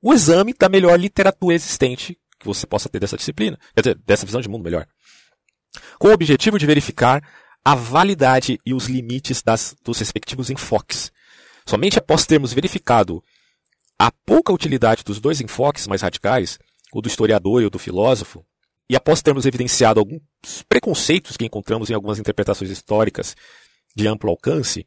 o 0.00 0.14
exame 0.14 0.54
da 0.58 0.68
melhor 0.68 0.98
literatura 0.98 1.54
existente 1.54 2.16
que 2.38 2.46
você 2.46 2.66
possa 2.66 2.88
ter 2.88 3.00
dessa 3.00 3.18
disciplina, 3.18 3.58
quer 3.74 3.82
dizer, 3.82 3.98
dessa 4.06 4.24
visão 4.24 4.40
de 4.40 4.48
mundo 4.48 4.64
melhor 4.64 4.86
com 5.98 6.08
o 6.08 6.12
objetivo 6.12 6.58
de 6.58 6.66
verificar 6.66 7.22
a 7.64 7.74
validade 7.74 8.58
e 8.64 8.72
os 8.72 8.86
limites 8.86 9.42
das, 9.42 9.76
dos 9.84 9.98
respectivos 9.98 10.50
enfoques. 10.50 11.12
Somente 11.66 11.98
após 11.98 12.26
termos 12.26 12.52
verificado 12.52 13.22
a 13.98 14.10
pouca 14.10 14.52
utilidade 14.52 15.04
dos 15.04 15.20
dois 15.20 15.40
enfoques 15.40 15.86
mais 15.86 16.02
radicais, 16.02 16.58
o 16.92 17.00
do 17.00 17.08
historiador 17.08 17.62
e 17.62 17.66
o 17.66 17.70
do 17.70 17.78
filósofo, 17.78 18.44
e 18.88 18.96
após 18.96 19.22
termos 19.22 19.46
evidenciado 19.46 20.00
alguns 20.00 20.20
preconceitos 20.68 21.36
que 21.36 21.44
encontramos 21.44 21.90
em 21.90 21.94
algumas 21.94 22.18
interpretações 22.18 22.70
históricas 22.70 23.36
de 23.94 24.08
amplo 24.08 24.30
alcance, 24.30 24.86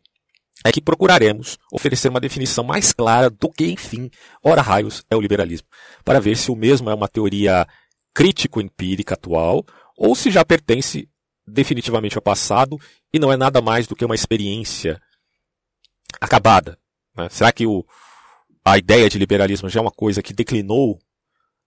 é 0.66 0.72
que 0.72 0.82
procuraremos 0.82 1.58
oferecer 1.72 2.10
uma 2.10 2.20
definição 2.20 2.64
mais 2.64 2.92
clara 2.92 3.30
do 3.30 3.50
que, 3.50 3.66
enfim, 3.66 4.10
ora 4.44 4.62
raios 4.62 5.04
é 5.10 5.16
o 5.16 5.22
liberalismo, 5.22 5.68
para 6.04 6.20
ver 6.20 6.36
se 6.36 6.52
o 6.52 6.56
mesmo 6.56 6.90
é 6.90 6.94
uma 6.94 7.08
teoria 7.08 7.68
crítico-empírica 8.14 9.14
atual 9.14 9.66
ou 9.98 10.16
se 10.16 10.32
já 10.32 10.44
pertence 10.44 11.10
definitivamente 11.46 12.18
ao 12.18 12.22
passado 12.22 12.80
e 13.14 13.20
não 13.20 13.32
é 13.32 13.38
nada 13.38 13.62
mais 13.62 13.86
do 13.88 13.96
que 13.96 14.06
uma 14.06 14.16
experiência 14.16 15.02
acabada. 16.20 16.78
Né? 17.16 17.28
Será 17.30 17.52
que 17.52 17.66
o, 17.66 17.86
a 18.64 18.78
ideia 18.78 19.10
de 19.10 19.20
liberalismo 19.20 19.70
já 19.70 19.80
é 19.80 19.82
uma 19.82 19.92
coisa 19.92 20.24
que 20.24 20.34
declinou 20.34 21.00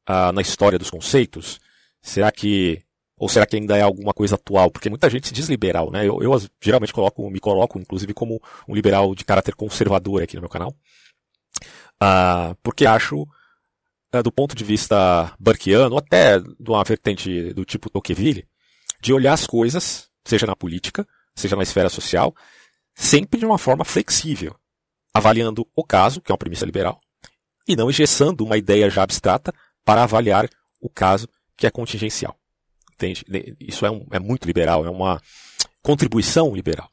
ah, 0.06 0.32
na 0.32 0.40
história 0.40 0.78
dos 0.78 0.90
conceitos? 0.90 1.60
Será 2.00 2.30
que 2.32 2.82
ou 3.18 3.28
será 3.28 3.46
que 3.46 3.56
ainda 3.56 3.76
é 3.76 3.80
alguma 3.80 4.12
coisa 4.12 4.34
atual? 4.34 4.70
Porque 4.70 4.90
muita 4.90 5.08
gente 5.08 5.28
se 5.28 5.32
diz 5.32 5.48
liberal, 5.48 5.90
né? 5.90 6.06
Eu, 6.06 6.22
eu 6.22 6.32
geralmente 6.60 6.92
coloco, 6.92 7.30
me 7.30 7.40
coloco, 7.40 7.78
inclusive, 7.78 8.12
como 8.12 8.40
um 8.68 8.74
liberal 8.74 9.14
de 9.14 9.24
caráter 9.24 9.54
conservador 9.54 10.22
aqui 10.22 10.36
no 10.36 10.42
meu 10.42 10.50
canal. 10.50 10.74
Uh, 12.02 12.54
porque 12.62 12.84
acho, 12.84 13.26
do 14.22 14.32
ponto 14.32 14.54
de 14.54 14.64
vista 14.64 15.34
burkeano, 15.38 15.96
até 15.96 16.38
de 16.38 16.68
uma 16.68 16.82
vertente 16.84 17.52
do 17.52 17.64
tipo 17.64 17.90
Tocqueville, 17.90 18.48
de 19.00 19.12
olhar 19.12 19.32
as 19.32 19.46
coisas, 19.46 20.08
seja 20.24 20.46
na 20.46 20.56
política, 20.56 21.06
seja 21.34 21.56
na 21.56 21.62
esfera 21.62 21.88
social, 21.88 22.34
sempre 22.94 23.38
de 23.38 23.46
uma 23.46 23.58
forma 23.58 23.84
flexível, 23.84 24.54
avaliando 25.12 25.66
o 25.74 25.84
caso, 25.84 26.20
que 26.20 26.30
é 26.30 26.32
uma 26.32 26.38
premissa 26.38 26.64
liberal, 26.64 27.00
e 27.68 27.76
não 27.76 27.90
engessando 27.90 28.44
uma 28.44 28.56
ideia 28.56 28.88
já 28.88 29.02
abstrata 29.02 29.52
para 29.84 30.02
avaliar 30.02 30.48
o 30.80 30.88
caso 30.88 31.28
que 31.56 31.66
é 31.66 31.70
contingencial. 31.70 32.38
Entende? 32.94 33.24
Isso 33.60 33.84
é, 33.84 33.90
um, 33.90 34.06
é 34.10 34.18
muito 34.18 34.46
liberal, 34.46 34.86
é 34.86 34.90
uma 34.90 35.20
contribuição 35.82 36.54
liberal. 36.54 36.90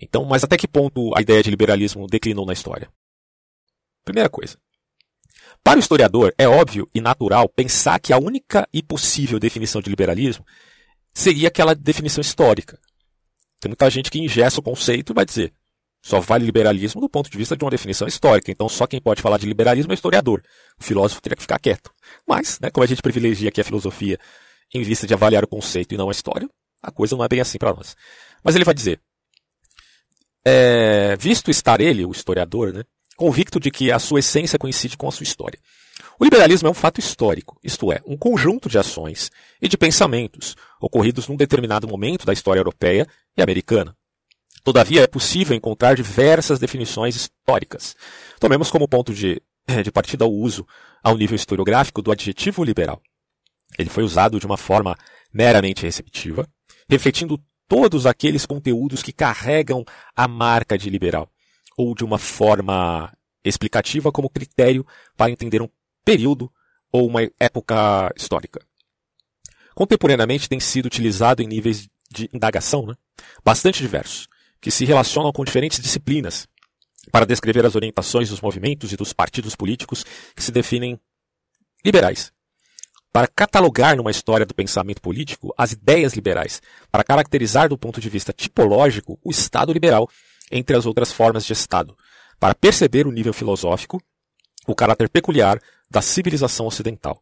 Então, 0.00 0.24
mas 0.24 0.44
até 0.44 0.56
que 0.56 0.68
ponto 0.68 1.16
a 1.16 1.20
ideia 1.20 1.42
de 1.42 1.50
liberalismo 1.50 2.06
declinou 2.06 2.44
na 2.44 2.52
história? 2.52 2.92
Primeira 4.04 4.28
coisa. 4.28 4.58
Para 5.64 5.76
o 5.76 5.80
historiador, 5.80 6.34
é 6.36 6.48
óbvio 6.48 6.88
e 6.94 7.00
natural 7.00 7.48
pensar 7.48 7.98
que 8.00 8.12
a 8.12 8.18
única 8.18 8.68
e 8.72 8.82
possível 8.82 9.38
definição 9.38 9.80
de 9.80 9.88
liberalismo 9.88 10.44
seria 11.14 11.48
aquela 11.48 11.74
definição 11.74 12.20
histórica. 12.20 12.78
Tem 13.60 13.68
muita 13.68 13.88
gente 13.88 14.10
que 14.10 14.18
ingessa 14.18 14.60
o 14.60 14.62
conceito 14.62 15.12
e 15.12 15.14
vai 15.14 15.24
dizer 15.24 15.52
só 16.02 16.18
vale 16.18 16.44
liberalismo 16.44 17.00
do 17.00 17.08
ponto 17.08 17.30
de 17.30 17.38
vista 17.38 17.56
de 17.56 17.64
uma 17.64 17.70
definição 17.70 18.08
histórica. 18.08 18.50
Então, 18.50 18.68
só 18.68 18.88
quem 18.88 19.00
pode 19.00 19.22
falar 19.22 19.38
de 19.38 19.46
liberalismo 19.46 19.92
é 19.92 19.94
o 19.94 19.96
historiador. 19.96 20.42
O 20.78 20.82
filósofo 20.82 21.22
teria 21.22 21.36
que 21.36 21.42
ficar 21.42 21.60
quieto. 21.60 21.92
Mas, 22.26 22.58
né, 22.60 22.70
como 22.70 22.82
a 22.82 22.86
gente 22.88 23.00
privilegia 23.00 23.48
aqui 23.48 23.60
a 23.60 23.64
filosofia 23.64 24.18
em 24.74 24.82
vista 24.82 25.06
de 25.06 25.14
avaliar 25.14 25.44
o 25.44 25.48
conceito 25.48 25.94
e 25.94 25.96
não 25.96 26.08
a 26.08 26.12
história, 26.12 26.48
a 26.82 26.90
coisa 26.90 27.16
não 27.16 27.24
é 27.24 27.28
bem 27.28 27.40
assim 27.40 27.56
para 27.56 27.72
nós. 27.72 27.96
Mas 28.42 28.56
ele 28.56 28.64
vai 28.64 28.74
dizer: 28.74 29.00
é, 30.44 31.16
visto 31.16 31.52
estar 31.52 31.80
ele, 31.80 32.04
o 32.04 32.10
historiador, 32.10 32.72
né, 32.72 32.82
convicto 33.22 33.60
de 33.60 33.70
que 33.70 33.92
a 33.92 34.00
sua 34.00 34.18
essência 34.18 34.58
coincide 34.58 34.96
com 34.96 35.06
a 35.06 35.12
sua 35.12 35.22
história. 35.22 35.56
O 36.18 36.24
liberalismo 36.24 36.66
é 36.66 36.70
um 36.72 36.74
fato 36.74 36.98
histórico, 36.98 37.56
isto 37.62 37.92
é, 37.92 38.00
um 38.04 38.16
conjunto 38.16 38.68
de 38.68 38.78
ações 38.78 39.30
e 39.60 39.68
de 39.68 39.78
pensamentos 39.78 40.56
ocorridos 40.80 41.28
num 41.28 41.36
determinado 41.36 41.86
momento 41.86 42.26
da 42.26 42.32
história 42.32 42.58
europeia 42.58 43.06
e 43.36 43.40
americana. 43.40 43.96
Todavia, 44.64 45.02
é 45.02 45.06
possível 45.06 45.56
encontrar 45.56 45.94
diversas 45.94 46.58
definições 46.58 47.14
históricas. 47.14 47.94
Tomemos 48.40 48.72
como 48.72 48.88
ponto 48.88 49.14
de, 49.14 49.40
de 49.84 49.92
partida 49.92 50.26
o 50.26 50.32
uso, 50.32 50.66
ao 51.00 51.16
nível 51.16 51.36
historiográfico, 51.36 52.02
do 52.02 52.10
adjetivo 52.10 52.64
liberal. 52.64 53.00
Ele 53.78 53.88
foi 53.88 54.02
usado 54.02 54.40
de 54.40 54.46
uma 54.46 54.56
forma 54.56 54.98
meramente 55.32 55.82
receptiva, 55.82 56.44
refletindo 56.90 57.40
todos 57.68 58.04
aqueles 58.04 58.44
conteúdos 58.44 59.00
que 59.00 59.12
carregam 59.12 59.84
a 60.16 60.26
marca 60.26 60.76
de 60.76 60.90
liberal, 60.90 61.30
ou 61.76 61.94
de 61.94 62.04
uma 62.04 62.18
forma 62.18 63.12
explicativa 63.44 64.12
como 64.12 64.30
critério 64.30 64.86
para 65.16 65.30
entender 65.30 65.60
um 65.60 65.68
período 66.04 66.52
ou 66.90 67.06
uma 67.06 67.22
época 67.40 68.12
histórica. 68.16 68.64
Contemporaneamente 69.74 70.48
tem 70.48 70.60
sido 70.60 70.86
utilizado 70.86 71.42
em 71.42 71.46
níveis 71.46 71.88
de 72.10 72.28
indagação 72.32 72.86
né? 72.86 72.94
bastante 73.44 73.80
diversos, 73.82 74.28
que 74.60 74.70
se 74.70 74.84
relacionam 74.84 75.32
com 75.32 75.44
diferentes 75.44 75.80
disciplinas 75.80 76.46
para 77.10 77.26
descrever 77.26 77.64
as 77.64 77.74
orientações 77.74 78.28
dos 78.28 78.40
movimentos 78.40 78.92
e 78.92 78.96
dos 78.96 79.12
partidos 79.12 79.56
políticos 79.56 80.04
que 80.36 80.42
se 80.42 80.52
definem 80.52 81.00
liberais. 81.84 82.32
Para 83.12 83.26
catalogar 83.26 83.96
numa 83.96 84.10
história 84.10 84.46
do 84.46 84.54
pensamento 84.54 85.00
político 85.00 85.52
as 85.58 85.72
ideias 85.72 86.14
liberais, 86.14 86.62
para 86.90 87.04
caracterizar 87.04 87.68
do 87.68 87.76
ponto 87.76 88.00
de 88.00 88.08
vista 88.08 88.32
tipológico 88.32 89.18
o 89.24 89.30
Estado 89.30 89.72
liberal 89.72 90.08
entre 90.52 90.76
as 90.76 90.86
outras 90.86 91.10
formas 91.10 91.44
de 91.44 91.52
Estado, 91.52 91.96
para 92.38 92.54
perceber 92.54 93.06
o 93.06 93.12
nível 93.12 93.32
filosófico, 93.32 94.00
o 94.66 94.74
caráter 94.74 95.08
peculiar 95.08 95.60
da 95.90 96.00
civilização 96.00 96.66
ocidental. 96.66 97.20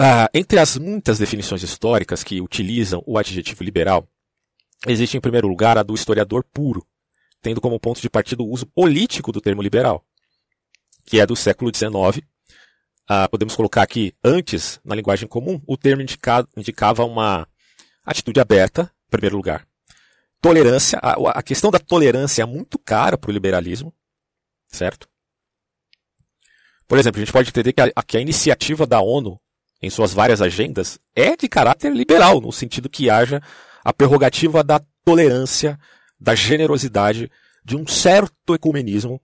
Ah, 0.00 0.30
entre 0.32 0.58
as 0.58 0.76
muitas 0.76 1.18
definições 1.18 1.62
históricas 1.62 2.24
que 2.24 2.40
utilizam 2.40 3.02
o 3.06 3.18
adjetivo 3.18 3.62
liberal, 3.62 4.08
Existe, 4.86 5.16
em 5.16 5.20
primeiro 5.20 5.48
lugar, 5.48 5.76
a 5.76 5.82
do 5.82 5.94
historiador 5.94 6.44
puro, 6.52 6.86
tendo 7.42 7.60
como 7.60 7.80
ponto 7.80 8.00
de 8.00 8.08
partida 8.08 8.42
o 8.42 8.48
uso 8.48 8.66
político 8.66 9.32
do 9.32 9.40
termo 9.40 9.60
liberal, 9.60 10.04
que 11.04 11.20
é 11.20 11.26
do 11.26 11.34
século 11.34 11.74
XIX. 11.74 12.24
Ah, 13.08 13.28
podemos 13.28 13.56
colocar 13.56 13.82
aqui, 13.82 14.14
antes, 14.22 14.80
na 14.84 14.94
linguagem 14.94 15.26
comum, 15.26 15.60
o 15.66 15.76
termo 15.76 16.02
indicado, 16.02 16.48
indicava 16.56 17.04
uma 17.04 17.48
atitude 18.04 18.38
aberta, 18.38 18.92
em 19.06 19.10
primeiro 19.10 19.36
lugar. 19.36 19.66
Tolerância, 20.40 20.98
a, 21.02 21.38
a 21.38 21.42
questão 21.42 21.70
da 21.70 21.78
tolerância 21.78 22.42
é 22.42 22.46
muito 22.46 22.78
cara 22.78 23.18
para 23.18 23.30
o 23.30 23.32
liberalismo, 23.32 23.92
certo? 24.68 25.08
Por 26.86 26.98
exemplo, 26.98 27.20
a 27.20 27.24
gente 27.24 27.32
pode 27.32 27.50
entender 27.50 27.72
que 27.72 27.80
a, 27.80 28.02
que 28.02 28.16
a 28.16 28.20
iniciativa 28.20 28.86
da 28.86 29.00
ONU, 29.00 29.38
em 29.82 29.90
suas 29.90 30.12
várias 30.12 30.40
agendas, 30.40 30.98
é 31.14 31.36
de 31.36 31.48
caráter 31.48 31.92
liberal, 31.92 32.40
no 32.40 32.52
sentido 32.52 32.88
que 32.88 33.10
haja 33.10 33.42
a 33.84 33.92
prerrogativa 33.92 34.62
da 34.62 34.80
tolerância, 35.04 35.78
da 36.18 36.34
generosidade, 36.34 37.30
de 37.64 37.76
um 37.76 37.86
certo 37.86 38.54
ecumenismo 38.54 39.20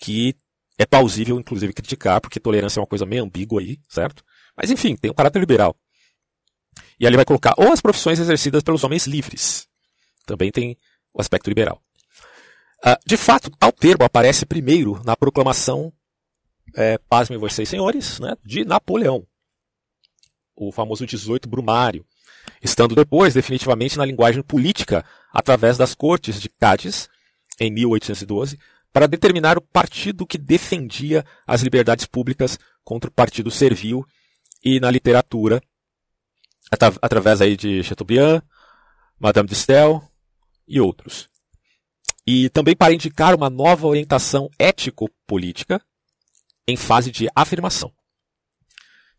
que 0.00 0.34
é 0.78 0.86
plausível, 0.86 1.38
inclusive, 1.38 1.72
criticar, 1.72 2.20
porque 2.20 2.40
tolerância 2.40 2.80
é 2.80 2.82
uma 2.82 2.86
coisa 2.86 3.06
meio 3.06 3.22
ambígua 3.22 3.60
aí, 3.60 3.78
certo? 3.88 4.24
Mas 4.56 4.70
enfim, 4.70 4.96
tem 4.96 5.10
um 5.10 5.14
caráter 5.14 5.38
liberal. 5.38 5.76
E 6.98 7.06
ali 7.06 7.16
vai 7.16 7.24
colocar 7.24 7.54
ou 7.56 7.72
as 7.72 7.80
profissões 7.80 8.18
exercidas 8.18 8.62
pelos 8.62 8.82
homens 8.82 9.06
livres. 9.06 9.68
Também 10.26 10.50
tem 10.50 10.76
o 11.12 11.20
aspecto 11.20 11.48
liberal. 11.48 11.80
Uh, 12.84 12.98
de 13.06 13.16
fato, 13.16 13.50
tal 13.58 13.72
termo 13.72 14.04
aparece 14.04 14.44
primeiro 14.44 15.00
na 15.04 15.16
proclamação, 15.16 15.92
é, 16.76 16.98
pasmem 17.08 17.38
vocês 17.38 17.68
senhores, 17.68 18.18
né, 18.20 18.36
de 18.44 18.64
Napoleão. 18.64 19.26
O 20.54 20.70
famoso 20.70 21.06
18 21.06 21.48
Brumário, 21.48 22.04
estando 22.62 22.94
depois 22.94 23.32
definitivamente 23.32 23.96
na 23.96 24.04
linguagem 24.04 24.42
política 24.42 25.04
através 25.32 25.78
das 25.78 25.94
cortes 25.94 26.40
de 26.40 26.48
Cádiz, 26.48 27.08
em 27.58 27.70
1812, 27.70 28.58
para 28.92 29.08
determinar 29.08 29.56
o 29.56 29.60
partido 29.62 30.26
que 30.26 30.38
defendia 30.38 31.24
as 31.46 31.62
liberdades 31.62 32.06
públicas 32.06 32.58
contra 32.84 33.08
o 33.08 33.12
partido 33.12 33.50
servil 33.50 34.04
e 34.62 34.78
na 34.78 34.90
literatura, 34.90 35.60
através 36.70 37.40
aí 37.40 37.56
de 37.56 37.82
Chateaubriand, 37.82 38.42
Madame 39.18 39.48
de 39.48 39.54
Stael 39.54 40.02
e 40.66 40.80
outros. 40.80 41.28
E 42.26 42.48
também 42.50 42.74
para 42.74 42.94
indicar 42.94 43.34
uma 43.34 43.50
nova 43.50 43.86
orientação 43.86 44.50
ético-política 44.58 45.80
em 46.66 46.76
fase 46.76 47.10
de 47.10 47.28
afirmação. 47.34 47.92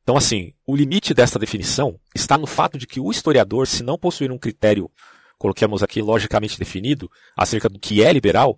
Então, 0.01 0.17
assim, 0.17 0.53
o 0.67 0.75
limite 0.75 1.13
dessa 1.13 1.39
definição 1.39 1.99
está 2.13 2.37
no 2.37 2.45
fato 2.45 2.77
de 2.77 2.85
que 2.85 2.99
o 2.99 3.09
historiador, 3.09 3.67
se 3.67 3.81
não 3.81 3.97
possuir 3.97 4.31
um 4.31 4.37
critério, 4.37 4.89
coloquemos 5.37 5.81
aqui 5.81 6.01
logicamente 6.01 6.59
definido, 6.59 7.09
acerca 7.35 7.67
do 7.67 7.79
que 7.79 8.03
é 8.03 8.13
liberal, 8.13 8.55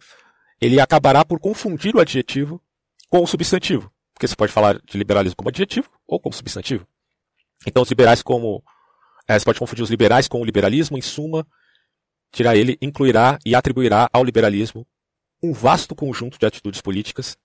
ele 0.59 0.79
acabará 0.79 1.23
por 1.23 1.39
confundir 1.39 1.95
o 1.95 1.99
adjetivo 1.99 2.61
com 3.09 3.23
o 3.23 3.27
substantivo. 3.27 3.91
Porque 4.13 4.27
você 4.27 4.35
pode 4.35 4.51
falar 4.51 4.79
de 4.83 4.97
liberalismo 4.97 5.37
como 5.37 5.49
adjetivo 5.49 5.89
ou 6.05 6.19
como 6.19 6.35
substantivo. 6.35 6.85
Então, 7.65 7.81
os 7.83 7.89
liberais 7.89 8.21
como. 8.21 8.63
É, 9.27 9.37
você 9.37 9.45
pode 9.45 9.59
confundir 9.59 9.83
os 9.83 9.89
liberais 9.89 10.27
com 10.27 10.41
o 10.41 10.45
liberalismo, 10.45 10.97
em 10.97 11.01
suma, 11.01 11.45
tirar 12.31 12.55
ele, 12.55 12.77
incluirá 12.81 13.39
e 13.45 13.55
atribuirá 13.55 14.09
ao 14.11 14.23
liberalismo 14.23 14.85
um 15.41 15.53
vasto 15.53 15.95
conjunto 15.95 16.37
de 16.39 16.45
atitudes 16.45 16.81
políticas, 16.81 17.37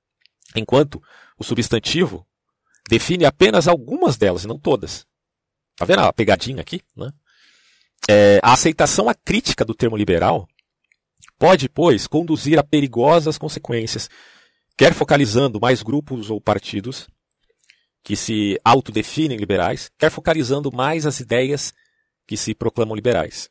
enquanto 0.56 1.02
o 1.38 1.44
substantivo 1.44 2.26
define 2.88 3.24
apenas 3.24 3.68
algumas 3.68 4.16
delas, 4.16 4.44
e 4.44 4.46
não 4.46 4.58
todas. 4.58 5.06
Tá 5.76 5.84
vendo 5.84 6.00
a 6.00 6.12
pegadinha 6.12 6.60
aqui? 6.60 6.82
Né? 6.96 7.10
É, 8.08 8.40
a 8.42 8.52
aceitação 8.52 9.06
do 9.66 9.74
termo 9.74 9.96
liberal 9.96 10.48
pode, 11.38 11.68
pois, 11.68 12.06
conduzir 12.06 12.58
a 12.58 12.64
perigosas 12.64 13.38
consequências, 13.38 14.08
quer 14.76 14.94
focalizando 14.94 15.60
mais 15.60 15.82
grupos 15.82 16.30
ou 16.30 16.40
partidos 16.40 17.08
que 18.02 18.16
se 18.16 18.58
autodefinem 18.64 19.38
liberais, 19.38 19.90
quer 19.96 20.10
focalizando 20.10 20.72
mais 20.72 21.06
as 21.06 21.20
ideias 21.20 21.72
que 22.26 22.36
se 22.36 22.54
proclamam 22.54 22.96
liberais. 22.96 23.48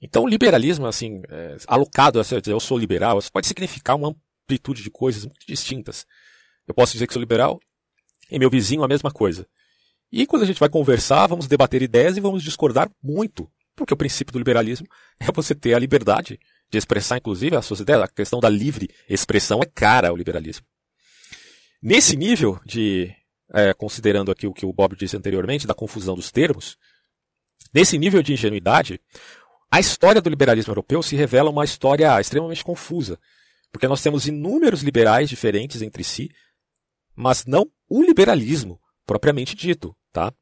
Então, 0.00 0.24
o 0.24 0.28
liberalismo, 0.28 0.86
assim, 0.86 1.22
é, 1.28 1.56
alocado 1.66 2.20
a 2.20 2.22
dizer 2.22 2.42
eu 2.46 2.60
sou 2.60 2.78
liberal, 2.78 3.18
pode 3.32 3.46
significar 3.46 3.96
uma 3.96 4.14
amplitude 4.44 4.82
de 4.82 4.90
coisas 4.90 5.24
muito 5.24 5.46
distintas. 5.46 6.06
Eu 6.66 6.74
posso 6.74 6.92
dizer 6.92 7.06
que 7.06 7.12
sou 7.12 7.20
liberal 7.20 7.58
e 8.30 8.38
meu 8.38 8.50
vizinho 8.50 8.84
a 8.84 8.88
mesma 8.88 9.10
coisa. 9.10 9.46
E 10.10 10.26
quando 10.26 10.42
a 10.42 10.46
gente 10.46 10.60
vai 10.60 10.68
conversar, 10.68 11.26
vamos 11.26 11.46
debater 11.46 11.82
ideias 11.82 12.16
e 12.16 12.20
vamos 12.20 12.42
discordar 12.42 12.90
muito. 13.02 13.50
Porque 13.74 13.92
o 13.92 13.96
princípio 13.96 14.32
do 14.32 14.38
liberalismo 14.38 14.86
é 15.20 15.30
você 15.32 15.54
ter 15.54 15.74
a 15.74 15.78
liberdade 15.78 16.38
de 16.70 16.78
expressar, 16.78 17.18
inclusive, 17.18 17.56
as 17.56 17.64
suas 17.64 17.80
ideias. 17.80 18.02
A 18.02 18.08
questão 18.08 18.40
da 18.40 18.48
livre 18.48 18.88
expressão 19.08 19.60
é 19.62 19.66
cara 19.66 20.08
ao 20.08 20.16
liberalismo. 20.16 20.66
Nesse 21.82 22.16
nível 22.16 22.58
de, 22.64 23.14
é, 23.52 23.72
considerando 23.74 24.30
aqui 24.30 24.46
o 24.46 24.52
que 24.52 24.66
o 24.66 24.72
Bob 24.72 24.96
disse 24.96 25.16
anteriormente, 25.16 25.66
da 25.66 25.74
confusão 25.74 26.14
dos 26.14 26.32
termos, 26.32 26.76
nesse 27.72 27.98
nível 27.98 28.22
de 28.22 28.32
ingenuidade, 28.32 29.00
a 29.70 29.80
história 29.80 30.20
do 30.20 30.30
liberalismo 30.30 30.70
europeu 30.70 31.02
se 31.02 31.16
revela 31.16 31.50
uma 31.50 31.64
história 31.64 32.20
extremamente 32.20 32.64
confusa, 32.64 33.18
Porque 33.72 33.88
nós 33.88 34.02
temos 34.02 34.26
inúmeros 34.26 34.82
liberais 34.82 35.28
diferentes 35.28 35.82
entre 35.82 36.02
si, 36.02 36.30
mas 37.14 37.44
não 37.44 37.70
o 37.88 38.02
liberalismo 38.02 38.80
propriamente 39.04 39.54
dito, 39.54 39.94
tá? 40.12 40.32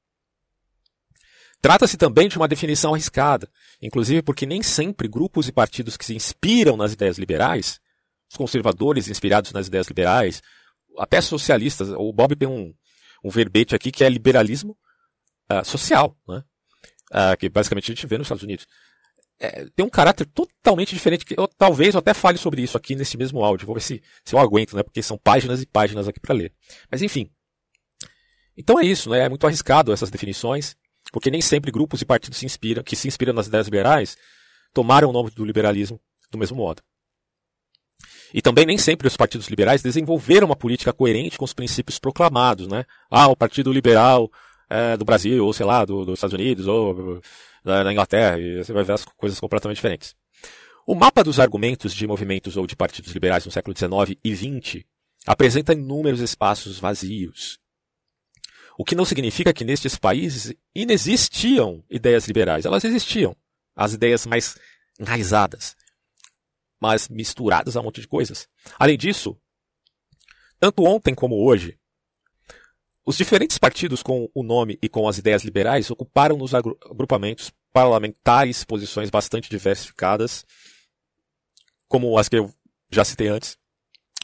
Trata-se 1.60 1.96
também 1.96 2.28
de 2.28 2.36
uma 2.36 2.46
definição 2.46 2.92
arriscada, 2.92 3.50
inclusive 3.80 4.22
porque 4.22 4.44
nem 4.44 4.62
sempre 4.62 5.08
grupos 5.08 5.48
e 5.48 5.52
partidos 5.52 5.96
que 5.96 6.04
se 6.04 6.14
inspiram 6.14 6.76
nas 6.76 6.92
ideias 6.92 7.16
liberais, 7.16 7.80
os 8.30 8.36
conservadores 8.36 9.08
inspirados 9.08 9.50
nas 9.52 9.66
ideias 9.66 9.88
liberais, 9.88 10.42
até 10.98 11.20
socialistas, 11.20 11.88
o 11.88 12.12
Bob 12.12 12.36
tem 12.36 12.46
um, 12.46 12.74
um 13.24 13.30
verbete 13.30 13.74
aqui 13.74 13.90
que 13.90 14.04
é 14.04 14.08
liberalismo 14.08 14.76
uh, 15.50 15.64
social, 15.64 16.16
né? 16.28 16.44
Uh, 17.10 17.36
que 17.38 17.48
basicamente 17.48 17.90
a 17.90 17.94
gente 17.94 18.06
vê 18.06 18.18
nos 18.18 18.26
Estados 18.26 18.42
Unidos. 18.42 18.66
É, 19.44 19.66
tem 19.76 19.84
um 19.84 19.90
caráter 19.90 20.26
totalmente 20.26 20.94
diferente, 20.94 21.24
que 21.24 21.38
eu, 21.38 21.46
talvez 21.46 21.94
eu 21.94 21.98
até 21.98 22.14
fale 22.14 22.38
sobre 22.38 22.62
isso 22.62 22.76
aqui 22.76 22.94
nesse 22.94 23.16
mesmo 23.18 23.44
áudio, 23.44 23.66
vou 23.66 23.74
ver 23.74 23.82
se, 23.82 24.02
se 24.24 24.34
eu 24.34 24.38
aguento, 24.38 24.74
né? 24.74 24.82
porque 24.82 25.02
são 25.02 25.18
páginas 25.18 25.60
e 25.60 25.66
páginas 25.66 26.08
aqui 26.08 26.18
para 26.18 26.34
ler. 26.34 26.52
Mas 26.90 27.02
enfim. 27.02 27.30
Então 28.56 28.78
é 28.78 28.86
isso, 28.86 29.10
né? 29.10 29.20
é 29.20 29.28
muito 29.28 29.46
arriscado 29.46 29.92
essas 29.92 30.10
definições, 30.10 30.76
porque 31.12 31.30
nem 31.30 31.42
sempre 31.42 31.70
grupos 31.70 32.00
e 32.00 32.06
partidos 32.06 32.38
se 32.38 32.46
inspiram, 32.46 32.82
que 32.82 32.96
se 32.96 33.06
inspiram 33.06 33.34
nas 33.34 33.46
ideias 33.46 33.66
liberais 33.66 34.16
tomaram 34.72 35.10
o 35.10 35.12
nome 35.12 35.30
do 35.30 35.44
liberalismo 35.44 36.00
do 36.30 36.38
mesmo 36.38 36.56
modo. 36.56 36.82
E 38.32 38.42
também 38.42 38.66
nem 38.66 38.76
sempre 38.76 39.06
os 39.06 39.16
partidos 39.16 39.46
liberais 39.46 39.82
desenvolveram 39.82 40.46
uma 40.46 40.56
política 40.56 40.92
coerente 40.92 41.38
com 41.38 41.44
os 41.44 41.52
princípios 41.52 42.00
proclamados, 42.00 42.66
né? 42.66 42.84
Ah, 43.08 43.28
o 43.28 43.36
Partido 43.36 43.72
Liberal 43.72 44.28
é, 44.68 44.96
do 44.96 45.04
Brasil, 45.04 45.44
ou 45.44 45.52
sei 45.52 45.64
lá, 45.64 45.84
do, 45.84 46.04
dos 46.04 46.14
Estados 46.14 46.34
Unidos, 46.34 46.66
ou 46.66 47.20
da, 47.64 47.90
Inglaterra, 47.90 48.38
e 48.38 48.62
você 48.62 48.72
vai 48.72 48.84
ver 48.84 48.92
as 48.92 49.04
coisas 49.04 49.40
completamente 49.40 49.76
diferentes. 49.76 50.14
O 50.86 50.94
mapa 50.94 51.24
dos 51.24 51.40
argumentos 51.40 51.94
de 51.94 52.06
movimentos 52.06 52.56
ou 52.56 52.66
de 52.66 52.76
partidos 52.76 53.12
liberais 53.12 53.46
no 53.46 53.50
século 53.50 53.76
XIX 53.76 54.18
e 54.22 54.36
XX 54.36 54.84
apresenta 55.26 55.72
inúmeros 55.72 56.20
espaços 56.20 56.78
vazios. 56.78 57.58
O 58.76 58.84
que 58.84 58.94
não 58.94 59.04
significa 59.04 59.54
que 59.54 59.64
nestes 59.64 59.96
países 59.96 60.52
inexistiam 60.74 61.82
ideias 61.88 62.26
liberais. 62.26 62.66
Elas 62.66 62.84
existiam. 62.84 63.34
As 63.74 63.94
ideias 63.94 64.26
mais 64.26 64.56
enraizadas 65.00 65.76
mas 66.84 67.08
misturadas 67.08 67.76
a 67.76 67.80
um 67.80 67.84
monte 67.84 68.02
de 68.02 68.06
coisas. 68.06 68.46
Além 68.78 68.98
disso, 68.98 69.40
tanto 70.60 70.84
ontem 70.84 71.14
como 71.14 71.42
hoje, 71.42 71.78
os 73.06 73.16
diferentes 73.16 73.58
partidos 73.58 74.02
com 74.02 74.30
o 74.34 74.42
nome 74.42 74.78
e 74.80 74.88
com 74.88 75.06
as 75.06 75.18
ideias 75.18 75.44
liberais 75.44 75.90
ocuparam 75.90 76.36
nos 76.36 76.54
agrupamentos 76.54 77.52
parlamentares 77.72 78.64
posições 78.64 79.10
bastante 79.10 79.50
diversificadas, 79.50 80.44
como 81.88 82.16
as 82.18 82.28
que 82.28 82.36
eu 82.36 82.52
já 82.90 83.04
citei 83.04 83.28
antes. 83.28 83.58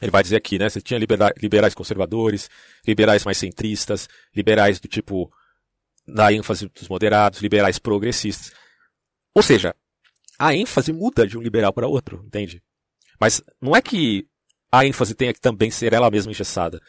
Ele 0.01 0.09
vai 0.09 0.23
dizer 0.23 0.37
aqui, 0.37 0.57
né? 0.57 0.67
Você 0.67 0.81
tinha 0.81 0.99
liberais 0.99 1.75
conservadores, 1.75 2.49
liberais 2.87 3.23
mais 3.23 3.37
centristas, 3.37 4.09
liberais 4.35 4.79
do 4.79 4.87
tipo 4.87 5.31
da 6.07 6.33
ênfase 6.33 6.67
dos 6.69 6.87
moderados, 6.87 7.39
liberais 7.39 7.77
progressistas. 7.77 8.51
Ou 9.35 9.43
seja, 9.43 9.75
a 10.39 10.55
ênfase 10.55 10.91
muda 10.91 11.27
de 11.27 11.37
um 11.37 11.41
liberal 11.41 11.71
para 11.71 11.87
outro, 11.87 12.23
entende? 12.25 12.63
Mas 13.19 13.43
não 13.61 13.75
é 13.75 13.81
que 13.81 14.27
a 14.71 14.83
ênfase 14.85 15.13
tenha 15.13 15.33
que 15.33 15.39
também 15.39 15.69
ser 15.69 15.93
ela 15.93 16.09
mesma 16.09 16.31
engessada. 16.31 16.81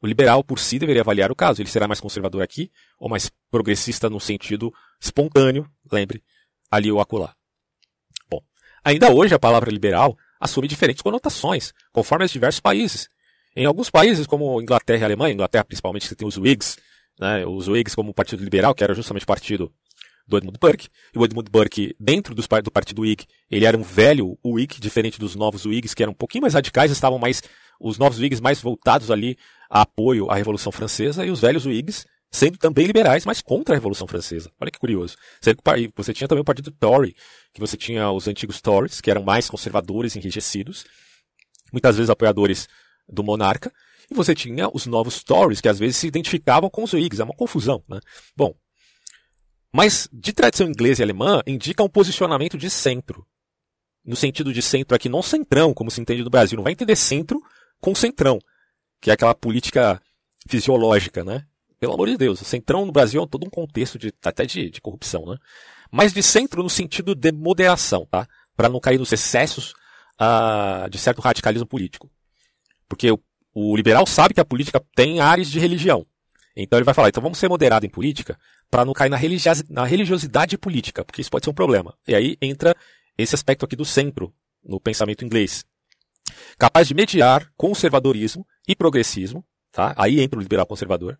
O 0.00 0.06
liberal 0.06 0.44
por 0.44 0.58
si 0.58 0.78
deveria 0.78 1.02
avaliar 1.02 1.30
o 1.30 1.36
caso. 1.36 1.60
Ele 1.60 1.68
será 1.68 1.88
mais 1.88 2.00
conservador 2.00 2.42
aqui 2.42 2.70
ou 2.98 3.08
mais 3.08 3.30
progressista 3.50 4.08
no 4.08 4.20
sentido 4.20 4.72
espontâneo, 5.00 5.68
lembre, 5.90 6.22
ali 6.70 6.90
ou 6.90 7.00
acolá. 7.00 7.34
Bom, 8.30 8.42
ainda 8.84 9.12
hoje 9.12 9.34
a 9.34 9.38
palavra 9.38 9.70
liberal 9.70 10.16
assume 10.40 10.68
diferentes 10.68 11.02
conotações, 11.02 11.72
conforme 11.92 12.24
os 12.24 12.30
diversos 12.30 12.60
países. 12.60 13.08
Em 13.56 13.66
alguns 13.66 13.90
países, 13.90 14.26
como 14.26 14.60
Inglaterra 14.60 15.00
e 15.00 15.04
Alemanha, 15.04 15.34
Inglaterra 15.34 15.64
principalmente, 15.64 16.06
você 16.06 16.14
tem 16.14 16.28
os 16.28 16.36
Whigs, 16.36 16.76
né, 17.18 17.44
os 17.44 17.66
Whigs 17.66 17.96
como 17.96 18.14
partido 18.14 18.44
liberal, 18.44 18.74
que 18.74 18.84
era 18.84 18.94
justamente 18.94 19.24
o 19.24 19.26
partido 19.26 19.72
do 20.28 20.36
Edmund 20.36 20.58
Burke. 20.60 20.88
E 21.12 21.18
o 21.18 21.24
Edmund 21.24 21.50
Burke, 21.50 21.96
dentro 21.98 22.34
dos, 22.34 22.46
do 22.62 22.70
partido 22.70 23.02
Whig, 23.02 23.24
ele 23.50 23.64
era 23.64 23.76
um 23.76 23.82
velho 23.82 24.38
Whig, 24.44 24.78
diferente 24.78 25.18
dos 25.18 25.34
novos 25.34 25.64
Whigs, 25.64 25.94
que 25.94 26.02
eram 26.02 26.12
um 26.12 26.16
pouquinho 26.16 26.42
mais 26.42 26.54
radicais, 26.54 26.92
estavam 26.92 27.18
mais, 27.18 27.42
os 27.80 27.98
novos 27.98 28.18
Whigs 28.18 28.40
mais 28.40 28.60
voltados 28.60 29.10
ali 29.10 29.36
a 29.68 29.82
apoio 29.82 30.30
à 30.30 30.34
Revolução 30.34 30.72
Francesa, 30.72 31.24
e 31.24 31.30
os 31.30 31.40
velhos 31.40 31.66
Whigs 31.66 32.06
sendo 32.30 32.58
também 32.58 32.86
liberais, 32.86 33.24
mas 33.24 33.40
contra 33.40 33.74
a 33.74 33.76
Revolução 33.76 34.06
Francesa. 34.06 34.50
Olha 34.60 34.70
que 34.70 34.78
curioso. 34.78 35.16
Você 35.96 36.12
tinha 36.12 36.28
também 36.28 36.42
o 36.42 36.44
partido 36.44 36.70
Tory, 36.70 37.16
que 37.54 37.60
você 37.60 37.76
tinha 37.76 38.10
os 38.10 38.28
antigos 38.28 38.60
Tories, 38.60 39.00
que 39.00 39.10
eram 39.10 39.22
mais 39.22 39.48
conservadores, 39.48 40.14
enrijecidos, 40.14 40.84
muitas 41.72 41.96
vezes 41.96 42.10
apoiadores 42.10 42.68
do 43.08 43.24
monarca, 43.24 43.72
e 44.10 44.14
você 44.14 44.34
tinha 44.34 44.68
os 44.72 44.86
novos 44.86 45.22
Tories, 45.22 45.60
que 45.60 45.68
às 45.68 45.78
vezes 45.78 45.96
se 45.96 46.06
identificavam 46.06 46.68
com 46.68 46.82
os 46.82 46.92
Whigs. 46.92 47.20
É 47.20 47.24
uma 47.24 47.34
confusão, 47.34 47.82
né? 47.88 47.98
Bom, 48.36 48.54
mas, 49.72 50.08
de 50.12 50.32
tradição 50.32 50.66
inglesa 50.66 51.02
e 51.02 51.04
alemã, 51.04 51.42
indica 51.46 51.82
um 51.82 51.88
posicionamento 51.88 52.56
de 52.56 52.70
centro. 52.70 53.26
No 54.04 54.16
sentido 54.16 54.52
de 54.52 54.62
centro 54.62 54.94
aqui, 54.94 55.08
não 55.08 55.22
centrão, 55.22 55.74
como 55.74 55.90
se 55.90 56.00
entende 56.00 56.24
no 56.24 56.30
Brasil. 56.30 56.56
Não 56.56 56.64
vai 56.64 56.72
entender 56.72 56.96
centro 56.96 57.42
com 57.80 57.94
centrão, 57.94 58.38
que 59.00 59.10
é 59.10 59.14
aquela 59.14 59.34
política 59.34 60.00
fisiológica, 60.48 61.24
né? 61.24 61.44
Pelo 61.78 61.94
amor 61.94 62.08
de 62.08 62.16
Deus, 62.16 62.40
o 62.40 62.44
centrão 62.44 62.84
no 62.84 62.92
Brasil 62.92 63.22
é 63.22 63.26
todo 63.26 63.46
um 63.46 63.50
contexto 63.50 63.98
de, 63.98 64.12
até 64.24 64.44
de, 64.44 64.70
de 64.70 64.80
corrupção, 64.80 65.24
né? 65.26 65.36
Mas 65.90 66.12
de 66.12 66.22
centro 66.22 66.62
no 66.62 66.70
sentido 66.70 67.14
de 67.14 67.32
moderação, 67.32 68.06
tá? 68.10 68.26
Para 68.56 68.68
não 68.68 68.80
cair 68.80 68.98
nos 68.98 69.12
excessos 69.12 69.72
uh, 70.20 70.90
de 70.90 70.98
certo 70.98 71.20
radicalismo 71.20 71.66
político. 71.66 72.10
Porque 72.88 73.10
o, 73.10 73.20
o 73.54 73.76
liberal 73.76 74.06
sabe 74.06 74.34
que 74.34 74.40
a 74.40 74.44
política 74.44 74.82
tem 74.94 75.20
áreas 75.20 75.48
de 75.48 75.58
religião. 75.58 76.04
Então 76.56 76.76
ele 76.76 76.84
vai 76.84 76.94
falar, 76.94 77.08
então 77.08 77.22
vamos 77.22 77.38
ser 77.38 77.48
moderado 77.48 77.86
em 77.86 77.90
política 77.90 78.36
para 78.68 78.84
não 78.84 78.92
cair 78.92 79.08
na, 79.08 79.18
na 79.70 79.84
religiosidade 79.84 80.58
política, 80.58 81.04
porque 81.04 81.20
isso 81.20 81.30
pode 81.30 81.44
ser 81.44 81.50
um 81.50 81.54
problema. 81.54 81.96
E 82.06 82.14
aí 82.14 82.36
entra 82.42 82.74
esse 83.16 83.34
aspecto 83.34 83.64
aqui 83.64 83.76
do 83.76 83.84
centro 83.84 84.34
no 84.64 84.80
pensamento 84.80 85.24
inglês. 85.24 85.64
Capaz 86.58 86.88
de 86.88 86.94
mediar 86.94 87.50
conservadorismo 87.56 88.46
e 88.66 88.74
progressismo, 88.74 89.44
tá? 89.72 89.94
Aí 89.96 90.20
entra 90.20 90.38
o 90.38 90.42
liberal 90.42 90.66
conservador. 90.66 91.18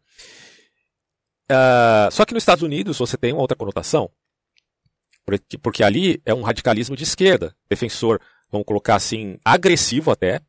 Uh, 1.51 2.11
só 2.11 2.25
que 2.25 2.35
nos 2.35 2.43
Estados 2.43 2.63
Unidos 2.63 2.99
você 2.99 3.17
tem 3.17 3.33
uma 3.33 3.41
outra 3.41 3.57
conotação, 3.57 4.11
porque, 5.25 5.59
porque 5.59 5.83
ali 5.83 6.21
é 6.25 6.35
um 6.35 6.43
radicalismo 6.43 6.97
de 6.97 7.05
esquerda, 7.05 7.55
defensor, 7.69 8.21
vamos 8.51 8.67
colocar 8.67 8.97
assim, 8.97 9.39
agressivo 9.45 10.11
até, 10.11 10.41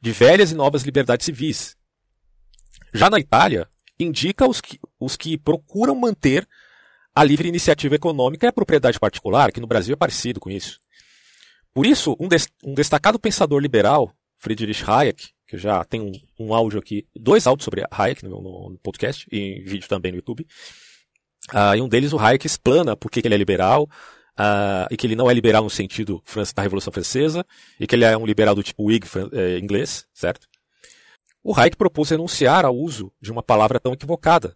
de 0.00 0.12
velhas 0.12 0.52
e 0.52 0.54
novas 0.54 0.82
liberdades 0.82 1.26
civis. 1.26 1.76
Já 2.94 3.10
na 3.10 3.18
Itália, 3.18 3.68
indica 3.98 4.46
os 4.46 4.60
que, 4.60 4.78
os 4.98 5.16
que 5.16 5.36
procuram 5.36 5.94
manter 5.94 6.48
a 7.14 7.24
livre 7.24 7.48
iniciativa 7.48 7.96
econômica 7.96 8.46
e 8.46 8.48
a 8.48 8.52
propriedade 8.52 8.98
particular, 8.98 9.50
que 9.50 9.60
no 9.60 9.66
Brasil 9.66 9.92
é 9.92 9.96
parecido 9.96 10.38
com 10.38 10.50
isso. 10.50 10.80
Por 11.74 11.86
isso, 11.86 12.16
um, 12.18 12.28
des, 12.28 12.48
um 12.64 12.74
destacado 12.74 13.18
pensador 13.18 13.60
liberal, 13.60 14.12
Friedrich 14.38 14.82
Hayek, 14.86 15.30
que 15.46 15.56
já 15.56 15.84
tenho 15.84 16.06
um, 16.06 16.46
um 16.46 16.54
áudio 16.54 16.78
aqui, 16.78 17.06
dois 17.14 17.46
áudios 17.46 17.64
sobre 17.64 17.84
Hayek 17.90 18.24
no, 18.24 18.40
no, 18.40 18.78
podcast 18.82 19.26
e 19.30 19.38
em 19.38 19.64
vídeo 19.64 19.88
também 19.88 20.12
no 20.12 20.18
YouTube. 20.18 20.46
Uh, 21.52 21.76
e 21.76 21.80
um 21.80 21.88
deles, 21.88 22.12
o 22.12 22.18
Hayek 22.18 22.46
explana 22.46 22.96
por 22.96 23.10
que 23.10 23.20
ele 23.24 23.34
é 23.34 23.38
liberal, 23.38 23.84
uh, 24.38 24.86
e 24.90 24.96
que 24.96 25.06
ele 25.06 25.16
não 25.16 25.30
é 25.30 25.34
liberal 25.34 25.62
no 25.62 25.70
sentido 25.70 26.22
da 26.54 26.62
Revolução 26.62 26.92
Francesa, 26.92 27.44
e 27.78 27.86
que 27.86 27.94
ele 27.94 28.04
é 28.04 28.16
um 28.16 28.26
liberal 28.26 28.54
do 28.54 28.62
tipo 28.62 28.84
Whig 28.84 29.06
eh, 29.32 29.58
inglês, 29.58 30.06
certo? 30.12 30.46
o 31.42 31.58
Hayek 31.58 31.78
propôs 31.78 32.10
renunciar 32.10 32.66
ao 32.66 32.76
uso 32.76 33.10
de 33.20 33.32
uma 33.32 33.42
palavra 33.42 33.80
tão 33.80 33.94
equivocada, 33.94 34.54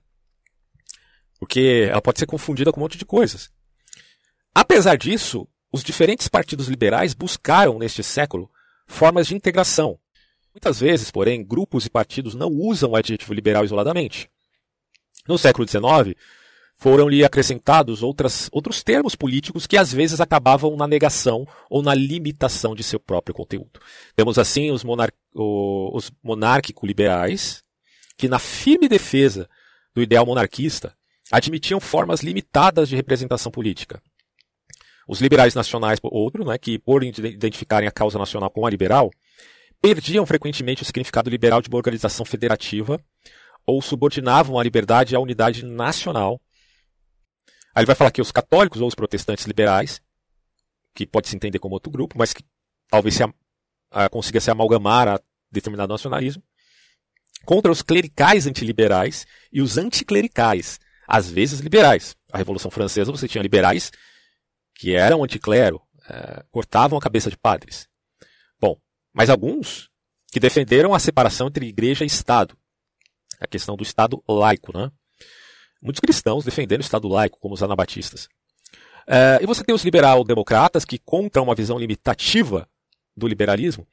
porque 1.38 1.88
ela 1.90 2.02
pode 2.02 2.18
ser 2.18 2.26
confundida 2.26 2.70
com 2.70 2.80
um 2.80 2.82
monte 2.82 2.98
de 2.98 3.06
coisas. 3.06 3.50
Apesar 4.54 4.96
disso, 4.96 5.48
os 5.72 5.82
diferentes 5.82 6.28
partidos 6.28 6.68
liberais 6.68 7.14
buscaram, 7.14 7.78
neste 7.78 8.02
século, 8.02 8.50
formas 8.86 9.26
de 9.26 9.34
integração. 9.34 9.98
Muitas 10.54 10.78
vezes, 10.78 11.10
porém, 11.10 11.42
grupos 11.42 11.86
e 11.86 11.90
partidos 11.90 12.34
não 12.34 12.48
usam 12.48 12.90
o 12.90 12.96
adjetivo 12.96 13.32
liberal 13.32 13.64
isoladamente. 13.64 14.30
No 15.26 15.38
século 15.38 15.66
XIX, 15.66 16.14
foram-lhe 16.76 17.24
acrescentados 17.24 18.02
outras, 18.02 18.50
outros 18.52 18.82
termos 18.82 19.14
políticos 19.14 19.66
que 19.66 19.76
às 19.78 19.92
vezes 19.92 20.20
acabavam 20.20 20.76
na 20.76 20.86
negação 20.86 21.46
ou 21.70 21.80
na 21.80 21.94
limitação 21.94 22.74
de 22.74 22.82
seu 22.82 23.00
próprio 23.00 23.34
conteúdo. 23.34 23.80
Temos 24.14 24.36
assim 24.36 24.70
os, 24.70 24.84
monar 24.84 25.12
os 25.32 26.10
monárquico-liberais, 26.22 27.62
que 28.16 28.28
na 28.28 28.38
firme 28.38 28.88
defesa 28.88 29.48
do 29.94 30.02
ideal 30.02 30.26
monarquista 30.26 30.94
admitiam 31.30 31.80
formas 31.80 32.20
limitadas 32.20 32.88
de 32.88 32.96
representação 32.96 33.50
política. 33.50 34.02
Os 35.08 35.20
liberais 35.20 35.54
nacionais, 35.54 35.98
outro, 36.02 36.44
né, 36.44 36.56
que 36.58 36.78
por 36.78 37.02
identificarem 37.02 37.88
a 37.88 37.92
causa 37.92 38.18
nacional 38.18 38.50
com 38.50 38.66
a 38.66 38.70
liberal, 38.70 39.10
perdiam 39.80 40.24
frequentemente 40.24 40.82
o 40.82 40.84
significado 40.84 41.28
liberal 41.28 41.60
de 41.60 41.68
uma 41.68 41.76
organização 41.76 42.24
federativa 42.24 43.00
ou 43.66 43.82
subordinavam 43.82 44.58
a 44.58 44.62
liberdade 44.62 45.14
à 45.14 45.20
unidade 45.20 45.64
nacional 45.64 46.40
Aí 47.74 47.80
ele 47.80 47.86
vai 47.86 47.96
falar 47.96 48.10
que 48.10 48.20
os 48.20 48.30
católicos 48.30 48.80
ou 48.80 48.88
os 48.88 48.94
protestantes 48.94 49.46
liberais, 49.46 50.00
que 50.94 51.06
pode 51.06 51.28
se 51.28 51.36
entender 51.36 51.58
como 51.58 51.74
outro 51.74 51.90
grupo, 51.90 52.18
mas 52.18 52.32
que 52.32 52.44
talvez 52.88 53.14
se 53.14 53.24
uh, 53.24 53.32
consiga 54.10 54.40
se 54.40 54.50
amalgamar 54.50 55.08
a 55.08 55.20
determinado 55.50 55.92
nacionalismo, 55.92 56.42
contra 57.46 57.72
os 57.72 57.80
clericais 57.80 58.46
antiliberais 58.46 59.26
e 59.50 59.62
os 59.62 59.78
anticlericais, 59.78 60.78
às 61.08 61.30
vezes 61.30 61.60
liberais. 61.60 62.14
A 62.30 62.38
Revolução 62.38 62.70
Francesa 62.70 63.10
você 63.10 63.26
tinha 63.26 63.42
liberais 63.42 63.90
que 64.74 64.94
eram 64.94 65.22
anticlero, 65.22 65.76
uh, 65.76 66.44
cortavam 66.50 66.98
a 66.98 67.02
cabeça 67.02 67.30
de 67.30 67.36
padres. 67.36 67.88
Bom, 68.60 68.78
mas 69.12 69.30
alguns 69.30 69.90
que 70.32 70.40
defenderam 70.40 70.94
a 70.94 70.98
separação 70.98 71.48
entre 71.48 71.66
igreja 71.66 72.04
e 72.04 72.06
Estado, 72.06 72.56
a 73.38 73.46
questão 73.46 73.76
do 73.76 73.82
Estado 73.82 74.22
laico, 74.28 74.76
né? 74.76 74.90
Muitos 75.82 76.00
cristãos 76.00 76.44
defendendo 76.44 76.80
o 76.80 76.84
Estado 76.84 77.08
laico, 77.08 77.38
como 77.40 77.54
os 77.54 77.62
anabatistas. 77.62 78.26
Uh, 79.06 79.42
e 79.42 79.46
você 79.46 79.64
tem 79.64 79.74
os 79.74 79.84
liberal-democratas 79.84 80.84
que, 80.84 80.98
contra 80.98 81.42
uma 81.42 81.54
visão 81.54 81.78
limitativa 81.78 82.68
do 83.16 83.26
liberalismo, 83.26 83.86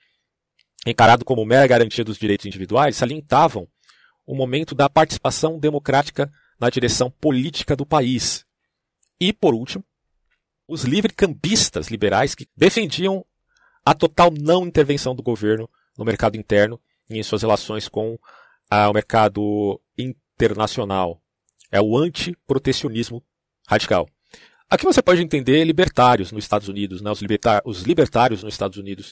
encarado 0.85 1.25
como 1.25 1.45
mera 1.45 1.67
garantia 1.67 2.03
dos 2.03 2.17
direitos 2.17 2.45
individuais, 2.45 2.95
salientavam 2.95 3.67
o 4.25 4.35
momento 4.35 4.75
da 4.75 4.87
participação 4.87 5.57
democrática 5.57 6.31
na 6.59 6.69
direção 6.69 7.09
política 7.09 7.75
do 7.75 7.85
país. 7.85 8.45
E, 9.19 9.33
por 9.33 9.55
último, 9.55 9.83
os 10.69 10.83
livre-cambistas 10.83 11.87
liberais 11.87 12.35
que 12.35 12.47
defendiam 12.55 13.25
a 13.83 13.95
total 13.95 14.31
não 14.31 14.67
intervenção 14.67 15.15
do 15.15 15.23
governo 15.23 15.67
no 15.97 16.05
mercado 16.05 16.37
interno 16.37 16.79
e 17.09 17.17
em 17.17 17.23
suas 17.23 17.41
relações 17.41 17.87
com 17.87 18.17
ah, 18.69 18.87
o 18.87 18.93
mercado 18.93 19.81
internacional. 19.97 21.19
É 21.71 21.81
o 21.81 21.97
antiprotecionismo 21.97 23.23
radical. 23.67 24.07
Aqui 24.69 24.85
você 24.85 25.01
pode 25.01 25.23
entender 25.23 25.63
libertários 25.63 26.31
nos 26.31 26.43
Estados 26.43 26.67
Unidos. 26.67 27.01
Né? 27.01 27.09
Os, 27.11 27.21
os 27.65 27.81
libertários 27.81 28.43
nos 28.43 28.53
Estados 28.53 28.77
Unidos, 28.77 29.11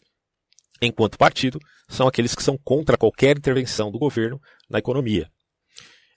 enquanto 0.80 1.18
partido, 1.18 1.60
são 1.90 2.08
aqueles 2.08 2.36
que 2.36 2.44
são 2.44 2.56
contra 2.56 2.98
qualquer 2.98 3.36
intervenção 3.36 3.92
do 3.92 3.98
governo 3.98 4.40
na 4.70 4.78
economia. 4.78 5.28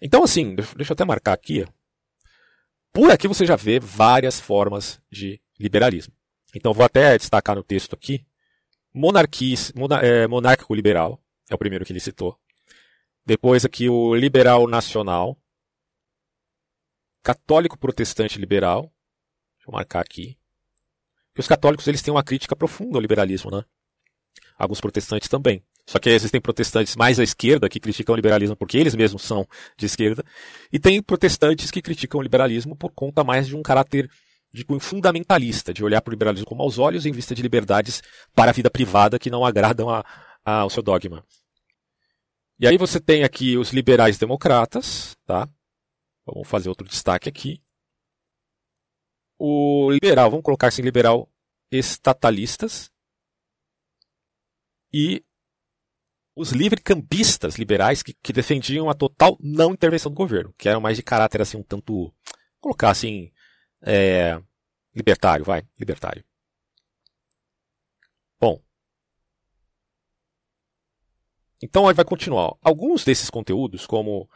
Então, 0.03 0.22
assim, 0.22 0.55
deixa 0.55 0.92
eu 0.92 0.94
até 0.94 1.05
marcar 1.05 1.33
aqui. 1.33 1.64
Por 2.92 3.11
aqui 3.11 3.29
você 3.29 3.46
já 3.46 3.57
vê 3.57 3.79
várias 3.79 4.40
formas 4.40 5.00
de 5.11 5.40
liberalismo. 5.59 6.12
Então, 6.55 6.72
vou 6.72 6.85
até 6.85 7.16
destacar 7.16 7.55
no 7.55 7.62
texto 7.62 7.94
aqui. 7.94 8.26
Monarquis, 8.92 9.72
é, 10.03 10.26
monárquico 10.26 10.74
liberal, 10.74 11.22
é 11.48 11.55
o 11.55 11.59
primeiro 11.59 11.85
que 11.85 11.92
ele 11.92 12.00
citou. 12.00 12.38
Depois 13.24 13.64
aqui 13.64 13.88
o 13.88 14.14
liberal 14.14 14.66
nacional. 14.66 15.38
Católico 17.22 17.79
protestante 17.79 18.38
liberal. 18.38 18.92
Deixa 19.57 19.68
eu 19.68 19.72
marcar 19.72 20.00
aqui. 20.00 20.37
E 21.37 21.40
os 21.40 21.46
católicos 21.46 21.87
eles 21.87 22.03
têm 22.03 22.12
uma 22.12 22.24
crítica 22.24 22.57
profunda 22.57 22.98
ao 22.98 23.00
liberalismo, 23.00 23.50
né? 23.50 23.64
Alguns 24.59 24.81
protestantes 24.81 25.29
também. 25.29 25.62
Só 25.90 25.98
que 25.98 26.09
existem 26.09 26.40
protestantes 26.40 26.94
mais 26.94 27.18
à 27.18 27.24
esquerda 27.24 27.68
que 27.68 27.81
criticam 27.81 28.12
o 28.12 28.16
liberalismo 28.16 28.55
porque 28.55 28.79
eles 28.79 28.94
mesmos 28.94 29.22
são 29.22 29.44
de 29.76 29.87
esquerda. 29.87 30.24
E 30.72 30.79
tem 30.79 31.03
protestantes 31.03 31.68
que 31.68 31.83
criticam 31.83 32.20
o 32.20 32.22
liberalismo 32.22 32.76
por 32.76 32.92
conta 32.92 33.24
mais 33.24 33.48
de 33.48 33.57
um 33.57 33.62
caráter 33.62 34.09
de 34.53 34.64
fundamentalista, 34.79 35.74
de 35.74 35.83
olhar 35.83 36.00
para 36.00 36.12
o 36.12 36.14
liberalismo 36.14 36.46
com 36.46 36.55
maus 36.55 36.79
olhos 36.79 37.07
em 37.07 37.11
vista 37.11 37.35
de 37.35 37.42
liberdades 37.42 38.05
para 38.37 38.53
a 38.53 38.55
vida 38.55 38.70
privada 38.70 39.18
que 39.18 39.31
não 39.31 39.44
agradam 39.44 39.90
a, 39.90 40.05
a, 40.44 40.61
ao 40.61 40.70
seu 40.70 40.81
dogma. 40.81 41.24
E 42.57 42.68
aí 42.68 42.79
você 42.79 43.00
tem 43.00 43.24
aqui 43.24 43.57
os 43.57 43.72
liberais 43.72 44.16
democratas, 44.16 45.16
tá? 45.26 45.48
Vamos 46.24 46.46
fazer 46.46 46.68
outro 46.68 46.87
destaque 46.87 47.29
aqui 47.29 47.61
o 49.40 49.90
liberal, 49.90 50.31
vamos 50.31 50.44
colocar 50.44 50.68
assim, 50.68 50.83
liberal 50.83 51.26
estatalistas 51.72 52.92
e 54.92 55.24
os 56.35 56.53
livre-cambistas 56.53 57.57
liberais 57.57 58.03
que, 58.03 58.14
que, 58.14 58.33
defendiam 58.33 58.88
a 58.88 58.95
total 58.95 59.37
não 59.40 59.73
intervenção 59.73 60.11
do 60.11 60.16
governo, 60.16 60.55
que 60.57 60.69
eram 60.69 60.81
mais 60.81 60.97
de 60.97 61.03
caráter 61.03 61.43
assim 61.43 61.57
um 61.57 61.62
tanto, 61.62 62.12
colocar 62.61 62.90
assim, 62.90 63.31
é, 63.83 64.40
libertário, 64.95 65.45
vai, 65.45 65.62
libertário. 65.79 66.25
Bom, 68.40 68.61
então 71.62 71.88
aí 71.88 71.95
vai 71.95 72.05
continuar. 72.05 72.55
Alguns 72.62 73.05
desses 73.05 73.29
conteúdos, 73.29 73.87
como 73.87 74.29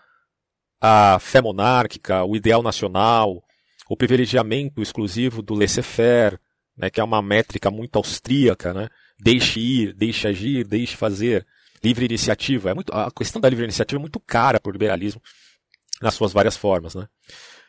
a 0.81 1.19
fé 1.19 1.41
monárquica, 1.41 2.25
o 2.25 2.37
ideal 2.37 2.63
nacional, 2.63 3.43
o 3.89 3.97
privilegiamento 3.97 4.83
exclusivo 4.83 5.41
do 5.41 5.55
laissez-faire, 5.55 6.39
né, 6.77 6.91
que 6.91 7.01
é 7.01 7.05
uma 7.05 7.23
métrica 7.23 7.71
muito 7.71 7.97
austríaca, 7.97 8.75
né? 8.75 8.89
Deixe 9.19 9.61
ir, 9.61 9.95
deixe 9.95 10.27
agir, 10.29 10.67
deixe 10.67 10.97
fazer, 10.97 11.47
livre 11.85 12.07
iniciativa. 12.07 12.71
É 12.71 12.75
muito, 12.75 12.93
a 12.93 13.11
questão 13.11 13.41
da 13.41 13.49
livre 13.49 13.65
iniciativa 13.65 13.99
é 13.99 14.01
muito 14.01 14.19
cara 14.19 14.59
para 14.59 14.71
o 14.71 14.73
liberalismo 14.73 15.21
nas 16.01 16.15
suas 16.15 16.33
várias 16.33 16.57
formas, 16.57 16.95
né? 16.95 17.07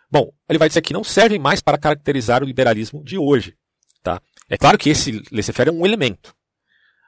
Bom, 0.09 0.31
ele 0.47 0.59
vai 0.59 0.67
dizer 0.67 0.81
que 0.81 0.93
não 0.93 1.03
servem 1.03 1.39
mais 1.39 1.61
para 1.61 1.77
caracterizar 1.77 2.41
o 2.41 2.45
liberalismo 2.45 3.03
de 3.03 3.17
hoje, 3.17 3.57
tá? 4.01 4.21
É 4.49 4.57
claro 4.57 4.77
que 4.77 4.89
esse 4.89 5.21
laissez-faire 5.31 5.69
é 5.69 5.73
um 5.73 5.85
elemento, 5.85 6.33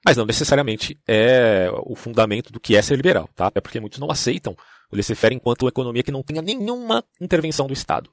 mas 0.03 0.17
não 0.17 0.25
necessariamente 0.25 0.99
é 1.07 1.69
o 1.85 1.95
fundamento 1.95 2.51
do 2.51 2.59
que 2.59 2.75
é 2.75 2.81
ser 2.81 2.95
liberal, 2.95 3.29
tá? 3.35 3.51
É 3.55 3.61
porque 3.61 3.79
muitos 3.79 3.99
não 3.99 4.11
aceitam 4.11 4.53
o 4.91 4.95
laissez-faire 4.95 5.35
enquanto 5.35 5.63
uma 5.63 5.69
economia 5.69 6.03
que 6.03 6.11
não 6.11 6.23
tenha 6.23 6.41
nenhuma 6.41 7.03
intervenção 7.21 7.67
do 7.67 7.73
Estado. 7.73 8.11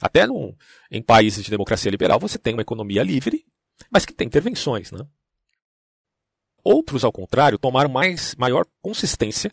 Até 0.00 0.26
num, 0.26 0.54
em 0.90 1.02
países 1.02 1.44
de 1.44 1.50
democracia 1.50 1.90
liberal 1.90 2.18
você 2.18 2.38
tem 2.38 2.54
uma 2.54 2.62
economia 2.62 3.02
livre, 3.02 3.44
mas 3.90 4.04
que 4.04 4.12
tem 4.12 4.26
intervenções. 4.26 4.90
Né? 4.90 5.00
Outros, 6.68 7.04
ao 7.04 7.12
contrário, 7.12 7.58
tomaram 7.58 7.88
mais, 7.88 8.34
maior 8.34 8.66
consistência 8.82 9.52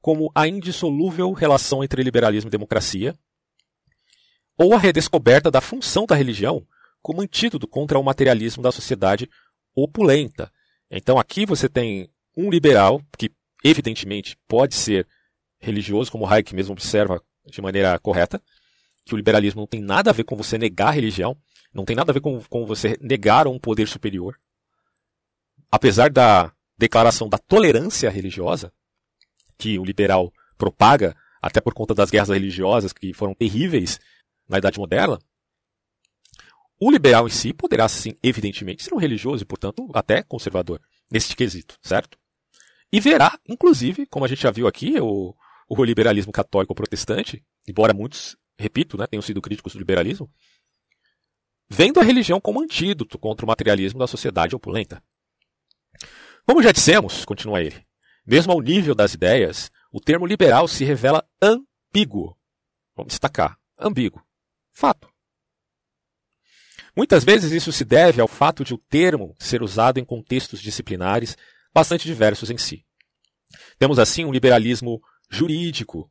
como 0.00 0.32
a 0.34 0.48
indissolúvel 0.48 1.30
relação 1.34 1.84
entre 1.84 2.02
liberalismo 2.02 2.48
e 2.48 2.50
democracia, 2.50 3.14
ou 4.56 4.72
a 4.72 4.78
redescoberta 4.78 5.50
da 5.50 5.60
função 5.60 6.06
da 6.06 6.14
religião 6.14 6.66
como 7.02 7.20
antídoto 7.20 7.68
contra 7.68 7.98
o 7.98 8.02
materialismo 8.02 8.62
da 8.62 8.72
sociedade 8.72 9.28
opulenta. 9.74 10.50
Então 10.90 11.18
aqui 11.18 11.44
você 11.44 11.68
tem 11.68 12.08
um 12.34 12.48
liberal 12.48 13.02
que 13.18 13.30
evidentemente 13.62 14.38
pode 14.48 14.76
ser 14.76 15.06
religioso, 15.60 16.10
como 16.10 16.26
Hayek 16.26 16.54
mesmo 16.54 16.72
observa 16.72 17.22
de 17.44 17.60
maneira 17.60 17.98
correta, 17.98 18.40
que 19.04 19.12
o 19.12 19.16
liberalismo 19.18 19.60
não 19.60 19.66
tem 19.66 19.82
nada 19.82 20.08
a 20.08 20.14
ver 20.14 20.24
com 20.24 20.34
você 20.34 20.56
negar 20.56 20.88
a 20.88 20.92
religião, 20.92 21.36
não 21.70 21.84
tem 21.84 21.94
nada 21.94 22.12
a 22.12 22.14
ver 22.14 22.20
com, 22.22 22.42
com 22.48 22.64
você 22.64 22.96
negar 22.98 23.46
um 23.46 23.58
poder 23.58 23.86
superior. 23.86 24.38
Apesar 25.70 26.10
da 26.10 26.52
declaração 26.78 27.28
da 27.28 27.38
tolerância 27.38 28.10
religiosa, 28.10 28.72
que 29.58 29.78
o 29.78 29.84
liberal 29.84 30.32
propaga, 30.56 31.16
até 31.40 31.60
por 31.60 31.74
conta 31.74 31.94
das 31.94 32.10
guerras 32.10 32.28
religiosas 32.28 32.92
que 32.92 33.12
foram 33.12 33.34
terríveis 33.34 33.98
na 34.48 34.58
Idade 34.58 34.78
Moderna, 34.78 35.18
o 36.78 36.90
liberal 36.90 37.26
em 37.26 37.30
si 37.30 37.52
poderá, 37.52 37.88
sim, 37.88 38.16
evidentemente, 38.22 38.82
ser 38.82 38.94
um 38.94 38.98
religioso 38.98 39.42
e, 39.42 39.46
portanto, 39.46 39.88
até 39.94 40.22
conservador, 40.22 40.80
neste 41.10 41.34
quesito, 41.34 41.78
certo? 41.80 42.18
E 42.92 43.00
verá, 43.00 43.38
inclusive, 43.48 44.06
como 44.06 44.24
a 44.24 44.28
gente 44.28 44.42
já 44.42 44.50
viu 44.50 44.66
aqui, 44.66 45.00
o, 45.00 45.34
o 45.68 45.84
liberalismo 45.84 46.32
católico 46.32 46.74
protestante, 46.74 47.42
embora 47.66 47.94
muitos 47.94 48.36
repito, 48.58 48.96
né, 48.96 49.06
tenham 49.06 49.22
sido 49.22 49.42
críticos 49.42 49.74
do 49.74 49.78
liberalismo, 49.78 50.30
vendo 51.68 52.00
a 52.00 52.02
religião 52.02 52.40
como 52.40 52.60
antídoto 52.60 53.18
contra 53.18 53.44
o 53.44 53.48
materialismo 53.48 53.98
da 53.98 54.06
sociedade 54.06 54.54
opulenta. 54.54 55.02
Como 56.46 56.62
já 56.62 56.70
dissemos, 56.72 57.24
continua 57.24 57.60
ele, 57.60 57.84
mesmo 58.24 58.52
ao 58.52 58.60
nível 58.60 58.94
das 58.94 59.14
ideias, 59.14 59.70
o 59.92 60.00
termo 60.00 60.26
liberal 60.26 60.68
se 60.68 60.84
revela 60.84 61.28
ambíguo. 61.42 62.38
Vamos 62.94 63.12
destacar, 63.12 63.58
ambíguo. 63.78 64.22
Fato. 64.72 65.08
Muitas 66.96 67.24
vezes 67.24 67.52
isso 67.52 67.72
se 67.72 67.84
deve 67.84 68.20
ao 68.20 68.28
fato 68.28 68.64
de 68.64 68.72
o 68.72 68.78
termo 68.78 69.34
ser 69.38 69.62
usado 69.62 69.98
em 69.98 70.04
contextos 70.04 70.60
disciplinares 70.60 71.36
bastante 71.74 72.06
diversos 72.06 72.48
em 72.48 72.56
si. 72.56 72.86
Temos 73.78 73.98
assim 73.98 74.24
um 74.24 74.32
liberalismo 74.32 75.02
jurídico, 75.28 76.10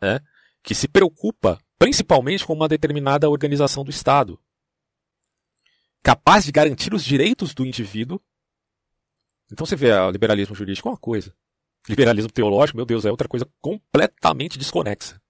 né, 0.00 0.20
que 0.62 0.74
se 0.74 0.86
preocupa 0.86 1.58
principalmente 1.78 2.44
com 2.44 2.52
uma 2.52 2.68
determinada 2.68 3.28
organização 3.28 3.82
do 3.82 3.90
Estado, 3.90 4.40
capaz 6.02 6.44
de 6.44 6.52
garantir 6.52 6.94
os 6.94 7.04
direitos 7.04 7.54
do 7.54 7.66
indivíduo. 7.66 8.20
Então 9.50 9.66
você 9.66 9.76
vê, 9.76 9.92
o 9.92 10.10
liberalismo 10.10 10.54
jurídico 10.54 10.88
é 10.88 10.92
uma 10.92 10.98
coisa. 10.98 11.32
Liberalismo 11.88 12.30
teológico, 12.30 12.76
meu 12.76 12.86
Deus, 12.86 13.04
é 13.04 13.10
outra 13.10 13.28
coisa 13.28 13.48
completamente 13.60 14.58
desconexa. 14.58 15.20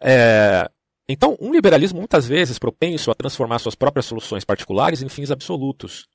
É... 0.00 0.70
Então, 1.08 1.36
um 1.40 1.52
liberalismo 1.52 1.98
muitas 1.98 2.26
vezes 2.26 2.58
propenso 2.58 3.10
a 3.10 3.14
transformar 3.14 3.58
suas 3.58 3.74
próprias 3.74 4.06
soluções 4.06 4.44
particulares 4.44 5.02
em 5.02 5.08
fins 5.08 5.30
absolutos. 5.30 6.06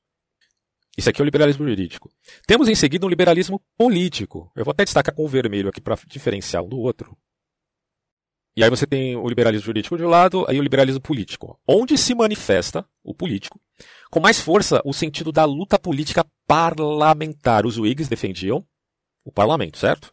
Isso 0.97 1.10
aqui 1.10 1.21
é 1.21 1.23
o 1.23 1.25
liberalismo 1.25 1.67
jurídico. 1.67 2.10
Temos 2.47 2.67
em 2.67 2.75
seguida 2.75 3.05
um 3.05 3.10
liberalismo 3.10 3.62
político. 3.77 4.51
Eu 4.55 4.65
vou 4.65 4.71
até 4.71 4.84
destacar 4.84 5.13
com 5.13 5.23
o 5.23 5.27
vermelho 5.27 5.69
aqui 5.69 5.79
para 5.79 5.97
diferenciar 6.08 6.63
um 6.63 6.69
do 6.69 6.79
outro. 6.79 7.15
E 8.58 8.63
aí 8.63 8.69
você 8.69 8.88
tem 8.88 9.15
o 9.15 9.27
liberalismo 9.27 9.65
jurídico 9.65 9.95
de 9.95 10.03
um 10.03 10.10
lado, 10.10 10.45
aí 10.49 10.60
o 10.60 10.63
liberalismo 10.63 10.99
político, 10.99 11.60
onde 11.67 11.97
se 11.97 12.15
manifesta 12.15 12.86
o 13.03 13.13
político 13.13 13.60
com 14.10 14.19
mais 14.19 14.39
força 14.39 14.82
o 14.84 14.93
sentido 14.93 15.32
da 15.32 15.45
luta 15.45 15.77
política 15.77 16.25
parlamentar. 16.50 17.64
Os 17.68 17.78
Whigs 17.78 18.10
defendiam 18.10 18.66
o 19.24 19.32
parlamento, 19.32 19.78
certo? 19.78 20.12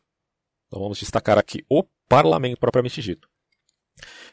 Então 0.67 0.79
vamos 0.79 0.99
destacar 0.99 1.39
aqui 1.39 1.65
o 1.67 1.83
parlamento 2.07 2.61
propriamente 2.61 3.01
dito. 3.01 3.27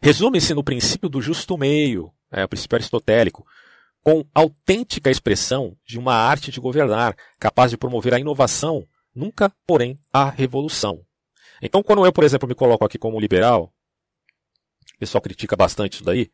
Resume-se 0.01 0.53
no 0.53 0.65
princípio 0.65 1.07
do 1.07 1.21
justo 1.21 1.57
meio, 1.57 2.11
é, 2.29 2.43
o 2.43 2.49
princípio 2.49 2.75
aristotélico, 2.75 3.45
com 4.03 4.25
autêntica 4.35 5.09
expressão 5.09 5.77
de 5.85 5.97
uma 5.97 6.13
arte 6.13 6.51
de 6.51 6.59
governar, 6.59 7.15
capaz 7.39 7.71
de 7.71 7.77
promover 7.77 8.13
a 8.13 8.19
inovação, 8.19 8.85
nunca, 9.15 9.49
porém, 9.65 9.97
a 10.11 10.29
revolução. 10.29 11.05
Então, 11.61 11.81
quando 11.81 12.05
eu, 12.05 12.11
por 12.11 12.25
exemplo, 12.25 12.49
me 12.49 12.55
coloco 12.55 12.83
aqui 12.83 12.97
como 12.97 13.17
liberal, 13.17 13.73
o 14.95 14.99
pessoal 14.99 15.21
critica 15.21 15.55
bastante 15.55 15.93
isso 15.93 16.03
daí, 16.03 16.29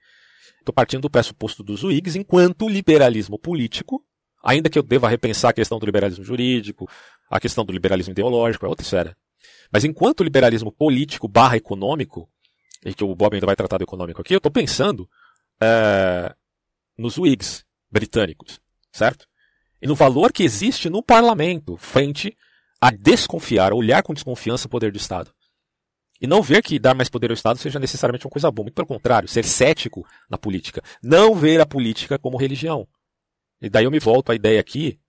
estou 0.57 0.73
partindo 0.73 1.01
do 1.01 1.11
pressuposto 1.11 1.61
dos 1.61 1.83
Whigs 1.83 2.17
enquanto 2.17 2.67
liberalismo 2.67 3.37
político, 3.37 4.03
ainda 4.43 4.69
que 4.69 4.77
eu 4.77 4.83
deva 4.83 5.09
repensar 5.09 5.49
a 5.49 5.53
questão 5.53 5.79
do 5.79 5.85
liberalismo 5.85 6.23
jurídico, 6.23 6.89
a 7.29 7.39
questão 7.39 7.65
do 7.65 7.71
liberalismo 7.71 8.11
ideológico, 8.11 8.65
é 8.65 8.69
outra 8.69 8.83
esfera. 8.83 9.15
Mas 9.71 9.83
enquanto 9.83 10.23
liberalismo 10.23 10.71
político 10.71 11.27
barra 11.27 11.57
econômico, 11.57 12.27
e 12.85 12.93
que 12.93 13.03
o 13.03 13.15
Bob 13.15 13.33
ainda 13.33 13.45
vai 13.45 13.55
tratar 13.55 13.77
do 13.77 13.83
econômico 13.83 14.21
aqui, 14.21 14.33
eu 14.33 14.37
estou 14.37 14.51
pensando 14.51 15.09
é, 15.61 16.33
nos 16.97 17.17
Whigs 17.17 17.65
britânicos, 17.91 18.59
certo? 18.91 19.27
E 19.81 19.87
no 19.87 19.95
valor 19.95 20.31
que 20.31 20.43
existe 20.43 20.89
no 20.89 21.03
parlamento 21.03 21.77
frente 21.77 22.35
a 22.81 22.91
desconfiar, 22.91 23.71
a 23.71 23.75
olhar 23.75 24.03
com 24.03 24.13
desconfiança 24.13 24.67
o 24.67 24.69
poder 24.69 24.91
do 24.91 24.97
Estado. 24.97 25.31
E 26.21 26.27
não 26.27 26.41
ver 26.41 26.61
que 26.61 26.77
dar 26.77 26.93
mais 26.93 27.09
poder 27.09 27.29
ao 27.29 27.33
Estado 27.33 27.57
seja 27.59 27.79
necessariamente 27.79 28.25
uma 28.25 28.31
coisa 28.31 28.51
boa. 28.51 28.65
Muito 28.65 28.75
pelo 28.75 28.87
contrário, 28.87 29.27
ser 29.27 29.45
cético 29.45 30.05
na 30.29 30.37
política. 30.37 30.81
Não 31.01 31.33
ver 31.33 31.61
a 31.61 31.65
política 31.65 32.19
como 32.19 32.37
religião. 32.37 32.85
E 33.61 33.69
daí 33.69 33.85
eu 33.85 33.91
me 33.91 33.99
volto 33.99 34.31
à 34.31 34.35
ideia 34.35 34.59
aqui 34.59 34.99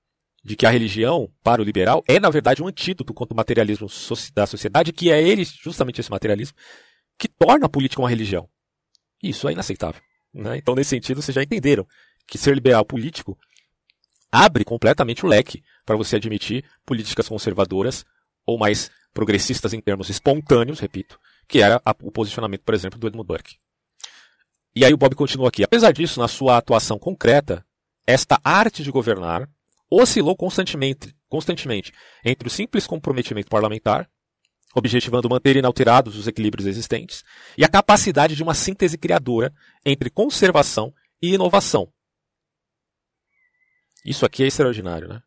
de 0.42 0.56
que 0.56 0.66
a 0.66 0.70
religião, 0.70 1.30
para 1.42 1.60
o 1.60 1.64
liberal, 1.64 2.02
é 2.08 2.18
na 2.18 2.30
verdade 2.30 2.62
um 2.62 2.66
antídoto 2.66 3.12
contra 3.12 3.34
o 3.34 3.36
materialismo 3.36 3.86
da 4.34 4.46
sociedade, 4.46 4.92
que 4.92 5.10
é 5.10 5.22
ele, 5.22 5.44
justamente 5.44 6.00
esse 6.00 6.10
materialismo, 6.10 6.56
que 7.18 7.28
torna 7.28 7.66
a 7.66 7.68
política 7.68 8.00
uma 8.00 8.08
religião. 8.08 8.48
Isso 9.22 9.48
é 9.48 9.52
inaceitável. 9.52 10.00
Né? 10.32 10.56
Então, 10.56 10.74
nesse 10.74 10.90
sentido, 10.90 11.20
vocês 11.20 11.34
já 11.34 11.42
entenderam 11.42 11.86
que 12.26 12.38
ser 12.38 12.54
liberal 12.54 12.84
político 12.84 13.38
abre 14.32 14.64
completamente 14.64 15.26
o 15.26 15.28
leque 15.28 15.62
para 15.84 15.96
você 15.96 16.16
admitir 16.16 16.64
políticas 16.86 17.28
conservadoras 17.28 18.04
ou 18.46 18.56
mais 18.56 18.90
progressistas 19.12 19.74
em 19.74 19.80
termos 19.80 20.08
espontâneos, 20.08 20.78
repito, 20.78 21.20
que 21.46 21.60
era 21.60 21.82
o 22.02 22.10
posicionamento, 22.10 22.62
por 22.62 22.74
exemplo, 22.74 22.98
do 22.98 23.08
Edmund 23.08 23.26
Burke. 23.26 23.56
E 24.74 24.84
aí 24.84 24.94
o 24.94 24.96
Bob 24.96 25.14
continua 25.16 25.48
aqui. 25.48 25.64
Apesar 25.64 25.92
disso, 25.92 26.20
na 26.20 26.28
sua 26.28 26.56
atuação 26.56 26.98
concreta, 26.98 27.66
esta 28.06 28.40
arte 28.42 28.82
de 28.82 28.90
governar 28.90 29.48
oscilou 29.90 30.36
constantemente, 30.36 31.14
constantemente 31.28 31.92
entre 32.24 32.46
o 32.48 32.50
simples 32.50 32.86
comprometimento 32.86 33.48
parlamentar, 33.48 34.08
objetivando 34.74 35.28
manter 35.28 35.56
inalterados 35.56 36.16
os 36.16 36.28
equilíbrios 36.28 36.66
existentes, 36.66 37.24
e 37.58 37.64
a 37.64 37.68
capacidade 37.68 38.36
de 38.36 38.42
uma 38.42 38.54
síntese 38.54 38.96
criadora 38.96 39.52
entre 39.84 40.10
conservação 40.10 40.94
e 41.20 41.34
inovação. 41.34 41.92
Isso 44.04 44.24
aqui 44.24 44.44
é 44.44 44.46
extraordinário, 44.46 45.08
né? 45.08 45.22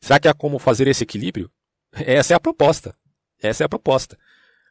Será 0.00 0.18
que 0.18 0.28
há 0.28 0.34
como 0.34 0.58
fazer 0.58 0.88
esse 0.88 1.04
equilíbrio? 1.04 1.52
Essa 1.92 2.34
é 2.34 2.36
a 2.36 2.40
proposta. 2.40 2.96
Essa 3.38 3.64
é 3.64 3.66
a 3.66 3.68
proposta. 3.68 4.18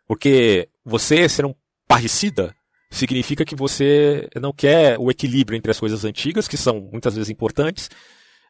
Porque 0.08 0.70
você 0.84 1.30
ser 1.30 1.46
um 1.46 1.54
parricida 1.88 2.56
significa 2.90 3.46
que 3.46 3.56
você 3.56 4.28
não 4.36 4.52
quer 4.52 4.98
o 5.00 5.12
equilíbrio 5.12 5.58
entre 5.58 5.72
as 5.72 5.80
coisas 5.80 6.04
antigas, 6.04 6.48
que 6.48 6.58
são 6.58 6.90
muitas 6.92 7.16
vezes 7.16 7.30
importantes, 7.30 7.90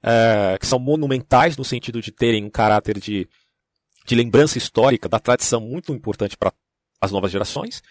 é, 0.02 0.58
que 0.60 0.66
são 0.66 0.80
monumentais 0.80 1.58
no 1.58 1.64
sentido 1.64 2.02
de 2.02 2.12
terem 2.12 2.46
um 2.46 2.50
caráter 2.50 3.00
de, 3.00 3.28
de 4.06 4.16
lembrança 4.16 4.58
histórica 4.58 5.10
da 5.10 5.20
tradição 5.20 5.60
muito 5.60 5.94
importante 5.94 6.38
para 6.38 6.54
as 7.02 7.12
novas 7.12 7.32
gerações, 7.32 7.82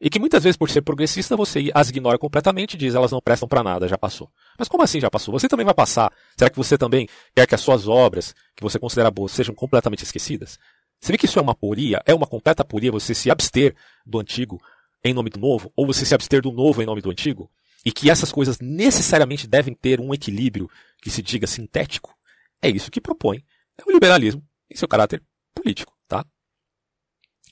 e 0.00 0.10
que 0.10 0.18
muitas 0.18 0.42
vezes, 0.42 0.56
por 0.56 0.68
ser 0.68 0.82
progressista, 0.82 1.36
você 1.36 1.70
as 1.72 1.88
ignora 1.88 2.18
completamente 2.18 2.74
e 2.74 2.76
diz 2.76 2.94
elas 2.94 3.12
não 3.12 3.20
prestam 3.20 3.48
para 3.48 3.62
nada, 3.62 3.86
já 3.86 3.96
passou. 3.96 4.28
Mas 4.58 4.68
como 4.68 4.82
assim 4.82 5.00
já 5.00 5.08
passou? 5.08 5.38
Você 5.38 5.46
também 5.46 5.64
vai 5.64 5.74
passar? 5.74 6.12
Será 6.36 6.50
que 6.50 6.56
você 6.56 6.76
também 6.76 7.08
quer 7.36 7.46
que 7.46 7.54
as 7.54 7.60
suas 7.60 7.86
obras, 7.86 8.34
que 8.56 8.64
você 8.64 8.80
considera 8.80 9.12
boas, 9.12 9.30
sejam 9.30 9.54
completamente 9.54 10.02
esquecidas? 10.02 10.58
Você 11.00 11.12
vê 11.12 11.18
que 11.18 11.26
isso 11.26 11.38
é 11.38 11.42
uma 11.42 11.54
poria? 11.54 12.02
É 12.04 12.12
uma 12.12 12.26
completa 12.26 12.64
poria 12.64 12.90
você 12.90 13.14
se 13.14 13.30
abster 13.30 13.76
do 14.04 14.18
antigo 14.18 14.60
em 15.04 15.14
nome 15.14 15.30
do 15.30 15.40
novo? 15.40 15.72
Ou 15.76 15.86
você 15.86 16.04
se 16.04 16.14
abster 16.14 16.42
do 16.42 16.52
novo 16.52 16.82
em 16.82 16.86
nome 16.86 17.00
do 17.00 17.10
antigo? 17.10 17.50
E 17.84 17.90
que 17.90 18.10
essas 18.10 18.30
coisas 18.30 18.60
necessariamente 18.60 19.46
devem 19.46 19.74
ter 19.74 20.00
um 20.00 20.14
equilíbrio 20.14 20.70
que 21.00 21.10
se 21.10 21.22
diga 21.22 21.46
sintético? 21.46 22.16
É 22.60 22.68
isso 22.68 22.90
que 22.90 23.00
propõe 23.00 23.44
o 23.84 23.90
liberalismo 23.90 24.46
em 24.70 24.76
seu 24.76 24.86
caráter 24.86 25.22
político, 25.52 25.96
tá? 26.06 26.24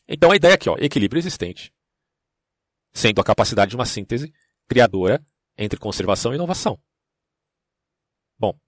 Então 0.07 0.31
a 0.31 0.37
ideia 0.37 0.55
aqui, 0.55 0.69
ó, 0.69 0.77
equilíbrio 0.79 1.19
existente 1.19 1.73
sendo 2.93 3.21
a 3.21 3.25
capacidade 3.25 3.71
de 3.71 3.77
uma 3.77 3.87
síntese 3.87 4.33
criadora 4.69 5.25
entre 5.57 5.79
conservação 5.79 6.33
e 6.33 6.37
inovação. 6.37 6.79
Bom, 8.39 8.59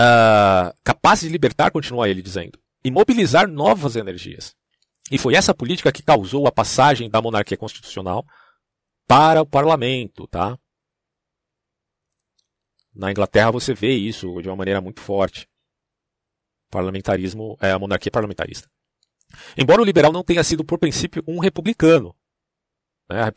uh, 0.00 0.72
capaz 0.84 1.20
de 1.20 1.28
libertar, 1.28 1.70
continua 1.70 2.08
ele 2.08 2.22
dizendo, 2.22 2.58
e 2.84 2.90
mobilizar 2.90 3.48
novas 3.48 3.96
energias. 3.96 4.54
E 5.12 5.18
foi 5.18 5.34
essa 5.34 5.52
política 5.52 5.92
que 5.92 6.02
causou 6.02 6.46
a 6.46 6.50
passagem 6.50 7.10
da 7.10 7.20
monarquia 7.20 7.58
constitucional 7.58 8.26
para 9.06 9.42
o 9.42 9.46
parlamento, 9.46 10.26
tá? 10.26 10.58
Na 12.94 13.10
Inglaterra 13.10 13.50
você 13.50 13.74
vê 13.74 13.92
isso 13.92 14.40
de 14.40 14.48
uma 14.48 14.56
maneira 14.56 14.80
muito 14.80 15.02
forte. 15.02 15.46
Parlamentarismo 16.70 17.58
é 17.60 17.72
a 17.72 17.78
monarquia 17.78 18.10
parlamentarista. 18.10 18.70
Embora 19.54 19.82
o 19.82 19.84
liberal 19.84 20.12
não 20.12 20.24
tenha 20.24 20.42
sido 20.42 20.64
por 20.64 20.78
princípio 20.78 21.22
um 21.28 21.38
republicano, 21.38 22.16
né? 23.06 23.30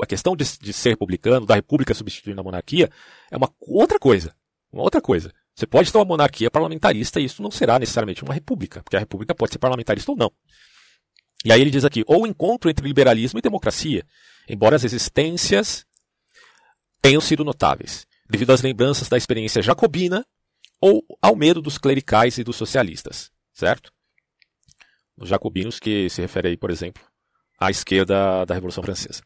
A, 0.00 0.06
questão 0.06 0.34
de, 0.34 0.44
de, 0.58 0.72
ser 0.72 0.90
republicano, 0.90 1.44
da 1.44 1.56
república 1.56 1.92
substituindo 1.92 2.40
a 2.40 2.44
monarquia, 2.44 2.90
é 3.30 3.36
uma 3.36 3.52
outra 3.60 3.98
coisa. 3.98 4.34
Uma 4.72 4.82
outra 4.82 5.02
coisa. 5.02 5.30
Você 5.54 5.66
pode 5.66 5.92
ter 5.92 5.98
uma 5.98 6.06
monarquia 6.06 6.50
parlamentarista 6.50 7.20
e 7.20 7.24
isso 7.24 7.42
não 7.42 7.50
será 7.50 7.78
necessariamente 7.78 8.24
uma 8.24 8.32
república, 8.32 8.82
porque 8.82 8.96
a 8.96 9.00
república 9.00 9.34
pode 9.34 9.52
ser 9.52 9.58
parlamentarista 9.58 10.10
ou 10.10 10.16
não. 10.16 10.32
E 11.44 11.52
aí 11.52 11.60
ele 11.60 11.70
diz 11.70 11.84
aqui, 11.84 12.02
ou 12.06 12.26
encontro 12.26 12.68
entre 12.68 12.86
liberalismo 12.86 13.38
e 13.38 13.42
democracia, 13.42 14.04
embora 14.48 14.76
as 14.76 14.84
existências 14.84 15.86
tenham 17.00 17.20
sido 17.20 17.44
notáveis, 17.44 18.06
devido 18.28 18.52
às 18.52 18.62
lembranças 18.62 19.08
da 19.08 19.16
experiência 19.16 19.62
jacobina 19.62 20.26
ou 20.80 21.04
ao 21.22 21.36
medo 21.36 21.62
dos 21.62 21.78
clericais 21.78 22.38
e 22.38 22.44
dos 22.44 22.56
socialistas, 22.56 23.30
certo? 23.52 23.92
Os 25.16 25.28
jacobinos 25.28 25.78
que 25.78 26.08
se 26.08 26.20
refere 26.20 26.48
aí, 26.48 26.56
por 26.56 26.70
exemplo, 26.70 27.02
à 27.58 27.70
esquerda 27.70 28.44
da 28.44 28.54
Revolução 28.54 28.82
Francesa. 28.82 29.22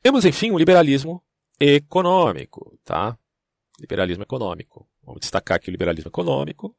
Temos, 0.00 0.24
enfim, 0.24 0.50
o 0.50 0.58
liberalismo 0.58 1.22
econômico, 1.58 2.78
tá? 2.84 3.16
Liberalismo 3.80 4.22
econômico. 4.22 4.88
Vamos 5.02 5.20
destacar 5.20 5.56
aqui 5.56 5.68
o 5.68 5.72
liberalismo 5.72 6.08
econômico, 6.08 6.76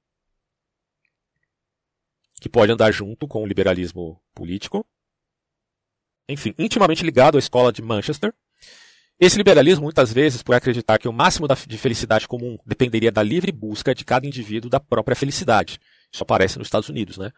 que 2.43 2.49
pode 2.49 2.73
andar 2.73 2.91
junto 2.91 3.25
com 3.25 3.41
o 3.41 3.47
liberalismo 3.47 4.21
político. 4.36 4.86
Enfim, 6.27 6.53
intimamente 6.60 7.01
ligado 7.01 7.38
à 7.38 7.39
escola 7.39 7.71
de 7.71 7.82
Manchester. 7.82 8.34
Esse 9.17 9.38
liberalismo, 9.38 9.84
muitas 9.84 10.12
vezes, 10.12 10.43
por 10.43 10.53
acreditar 10.53 10.97
que 10.97 11.08
o 11.08 11.13
máximo 11.13 11.47
de 11.47 11.77
felicidade 11.77 12.27
comum 12.27 12.58
dependeria 12.65 13.13
da 13.13 13.23
livre 13.23 13.49
busca 13.49 13.95
de 13.95 14.03
cada 14.03 14.27
indivíduo 14.27 14.69
da 14.69 14.77
própria 14.77 15.15
felicidade. 15.15 15.79
Isso 16.12 16.21
aparece 16.21 16.60
nos 16.60 16.67
Estados 16.67 16.89
Unidos, 16.89 17.17
né? 17.17 17.32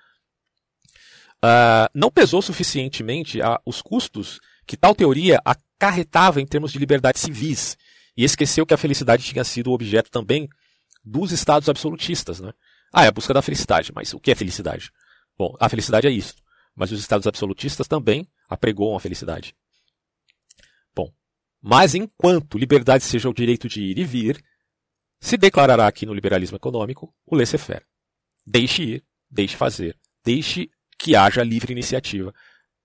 uh, 1.35 1.87
não 1.93 2.09
pesou 2.09 2.41
suficientemente 2.41 3.39
uh, 3.41 3.59
os 3.63 3.83
custos 3.83 4.39
que 4.65 4.75
tal 4.75 4.95
teoria 4.95 5.39
acarretava 5.45 6.41
em 6.41 6.47
termos 6.47 6.71
de 6.71 6.79
liberdades 6.79 7.21
civis 7.21 7.77
e 8.17 8.23
esqueceu 8.23 8.65
que 8.65 8.73
a 8.73 8.77
felicidade 8.77 9.23
tinha 9.23 9.43
sido 9.43 9.71
objeto 9.71 10.09
também 10.09 10.49
dos 11.03 11.31
estados 11.31 11.69
absolutistas. 11.69 12.39
Né? 12.39 12.51
Ah, 12.97 13.03
é 13.03 13.09
a 13.09 13.11
busca 13.11 13.33
da 13.33 13.41
felicidade, 13.41 13.91
mas 13.93 14.13
o 14.13 14.19
que 14.21 14.31
é 14.31 14.35
felicidade? 14.35 14.89
Bom, 15.37 15.53
a 15.59 15.67
felicidade 15.67 16.07
é 16.07 16.09
isso, 16.09 16.35
mas 16.73 16.93
os 16.93 16.99
estados 17.01 17.27
absolutistas 17.27 17.89
também 17.89 18.25
apregoam 18.47 18.95
a 18.95 19.01
felicidade. 19.01 19.53
Bom, 20.95 21.11
mas 21.61 21.93
enquanto 21.93 22.57
liberdade 22.57 23.03
seja 23.03 23.29
o 23.29 23.33
direito 23.33 23.67
de 23.67 23.81
ir 23.81 23.97
e 23.97 24.05
vir, 24.05 24.41
se 25.19 25.35
declarará 25.35 25.87
aqui 25.87 26.05
no 26.05 26.13
liberalismo 26.13 26.55
econômico 26.55 27.13
o 27.25 27.35
laissez-faire. 27.35 27.85
Deixe 28.47 28.81
ir, 28.81 29.05
deixe 29.29 29.57
fazer, 29.57 29.99
deixe 30.23 30.71
que 30.97 31.17
haja 31.17 31.43
livre 31.43 31.73
iniciativa, 31.73 32.33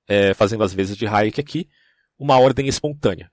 é, 0.09 0.35
fazendo 0.35 0.64
as 0.64 0.75
vezes 0.75 0.96
de 0.96 1.07
Hayek 1.07 1.40
aqui, 1.40 1.68
uma 2.18 2.37
ordem 2.37 2.66
espontânea. 2.66 3.31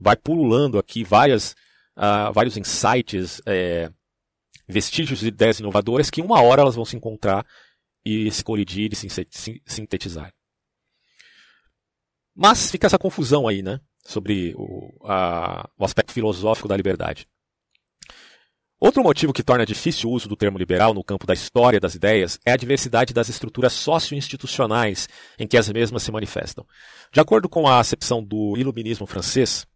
Vai 0.00 0.16
pululando 0.16 0.76
aqui 0.76 1.04
várias, 1.04 1.52
uh, 1.96 2.32
vários 2.32 2.56
insights, 2.56 3.40
é, 3.46 3.92
vestígios 4.66 5.20
de 5.20 5.28
ideias 5.28 5.60
inovadoras 5.60 6.10
que 6.10 6.22
uma 6.22 6.40
hora 6.42 6.62
elas 6.62 6.74
vão 6.74 6.84
se 6.84 6.96
encontrar 6.96 7.46
e 8.04 8.30
se 8.30 8.44
colidir 8.44 8.92
e 8.92 8.96
se 8.96 9.62
sintetizar. 9.66 10.32
Mas 12.34 12.70
fica 12.70 12.86
essa 12.86 12.98
confusão 12.98 13.46
aí, 13.46 13.62
né? 13.62 13.80
Sobre 14.04 14.54
o, 14.56 14.90
a, 15.04 15.68
o 15.78 15.84
aspecto 15.84 16.12
filosófico 16.12 16.68
da 16.68 16.76
liberdade. 16.76 17.26
Outro 18.78 19.02
motivo 19.02 19.32
que 19.32 19.42
torna 19.42 19.64
difícil 19.64 20.10
o 20.10 20.12
uso 20.12 20.28
do 20.28 20.36
termo 20.36 20.58
liberal 20.58 20.92
no 20.92 21.02
campo 21.02 21.26
da 21.26 21.32
história 21.32 21.80
das 21.80 21.94
ideias 21.94 22.38
é 22.44 22.52
a 22.52 22.56
diversidade 22.56 23.14
das 23.14 23.30
estruturas 23.30 23.72
socio-institucionais 23.72 25.08
em 25.38 25.46
que 25.46 25.56
as 25.56 25.70
mesmas 25.70 26.02
se 26.02 26.12
manifestam. 26.12 26.66
De 27.10 27.20
acordo 27.20 27.48
com 27.48 27.66
a 27.66 27.78
acepção 27.78 28.22
do 28.22 28.54
iluminismo 28.58 29.06
francês, 29.06 29.66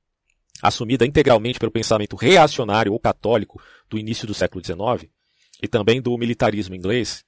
assumida 0.63 1.07
integralmente 1.07 1.59
pelo 1.59 1.73
pensamento 1.73 2.17
reacionário 2.17 2.93
ou 2.93 3.01
católico 3.01 3.63
do 3.89 3.99
início 3.99 4.27
do 4.27 4.35
século 4.35 4.65
XIX, 4.65 5.11
e 5.63 5.69
também 5.69 6.01
do 6.01 6.17
militarismo 6.17 6.75
inglês, 6.75 7.25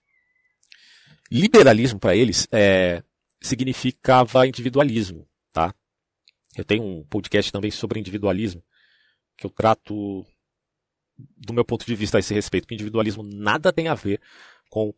liberalismo 1.31 1.99
para 1.99 2.15
eles 2.15 2.47
é, 2.51 3.03
significava 3.41 4.47
individualismo. 4.47 5.27
Tá? 5.53 5.75
Eu 6.57 6.65
tenho 6.65 6.83
um 6.83 7.05
podcast 7.05 7.51
também 7.53 7.71
sobre 7.71 8.01
individualismo, 8.01 8.63
que 9.37 9.47
eu 9.47 9.51
trato 9.51 10.25
do 11.37 11.53
meu 11.53 11.65
ponto 11.65 11.85
de 11.85 11.95
vista 11.95 12.19
a 12.19 12.21
esse 12.21 12.33
respeito, 12.33 12.67
que 12.67 12.75
individualismo 12.75 13.23
nada 13.23 13.73
tem 13.73 13.89
a 13.89 13.95
ver 13.95 14.21
com 14.69 14.95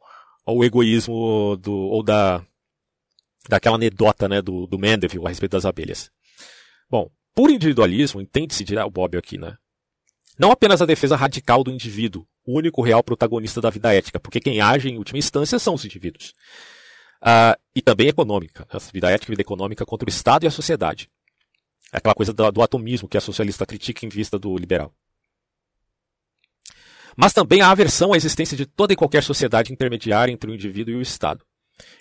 o 0.46 0.64
egoísmo 0.64 1.56
do, 1.56 1.72
ou 1.72 2.02
da, 2.02 2.44
daquela 3.48 3.76
anedota 3.76 4.28
né, 4.28 4.40
do, 4.40 4.66
do 4.66 4.78
Mandeville 4.78 5.26
a 5.26 5.28
respeito 5.28 5.52
das 5.52 5.64
abelhas. 5.64 6.10
Bom, 6.88 7.10
por 7.34 7.50
individualismo, 7.50 8.20
entende-se, 8.20 8.64
dirá 8.64 8.86
o 8.86 8.90
Bob 8.90 9.16
aqui, 9.16 9.38
né? 9.38 9.56
Não 10.38 10.50
apenas 10.50 10.80
a 10.80 10.86
defesa 10.86 11.16
radical 11.16 11.62
do 11.62 11.70
indivíduo, 11.70 12.26
o 12.44 12.56
único 12.58 12.82
real 12.82 13.02
protagonista 13.02 13.60
da 13.60 13.70
vida 13.70 13.94
ética, 13.94 14.18
porque 14.18 14.40
quem 14.40 14.60
age 14.60 14.88
em 14.88 14.98
última 14.98 15.18
instância 15.18 15.58
são 15.58 15.74
os 15.74 15.84
indivíduos. 15.84 16.32
Uh, 17.22 17.54
e 17.74 17.80
também 17.80 18.08
econômica, 18.08 18.66
a 18.70 18.78
vida 18.78 19.10
ética 19.10 19.30
e 19.30 19.34
vida 19.34 19.42
econômica 19.42 19.86
contra 19.86 20.06
o 20.06 20.10
Estado 20.10 20.44
e 20.44 20.46
a 20.46 20.50
sociedade. 20.50 21.08
É 21.92 21.98
aquela 21.98 22.14
coisa 22.14 22.32
do, 22.32 22.50
do 22.50 22.62
atomismo 22.62 23.08
que 23.08 23.16
a 23.16 23.20
socialista 23.20 23.64
critica 23.66 24.04
em 24.04 24.08
vista 24.08 24.38
do 24.38 24.56
liberal 24.56 24.92
mas 27.16 27.32
também 27.32 27.60
a 27.60 27.70
aversão 27.70 28.12
à 28.12 28.16
existência 28.16 28.56
de 28.56 28.66
toda 28.66 28.92
e 28.92 28.96
qualquer 28.96 29.22
sociedade 29.22 29.72
intermediária 29.72 30.32
entre 30.32 30.50
o 30.50 30.54
indivíduo 30.54 30.94
e 30.94 30.96
o 30.96 31.02
Estado. 31.02 31.44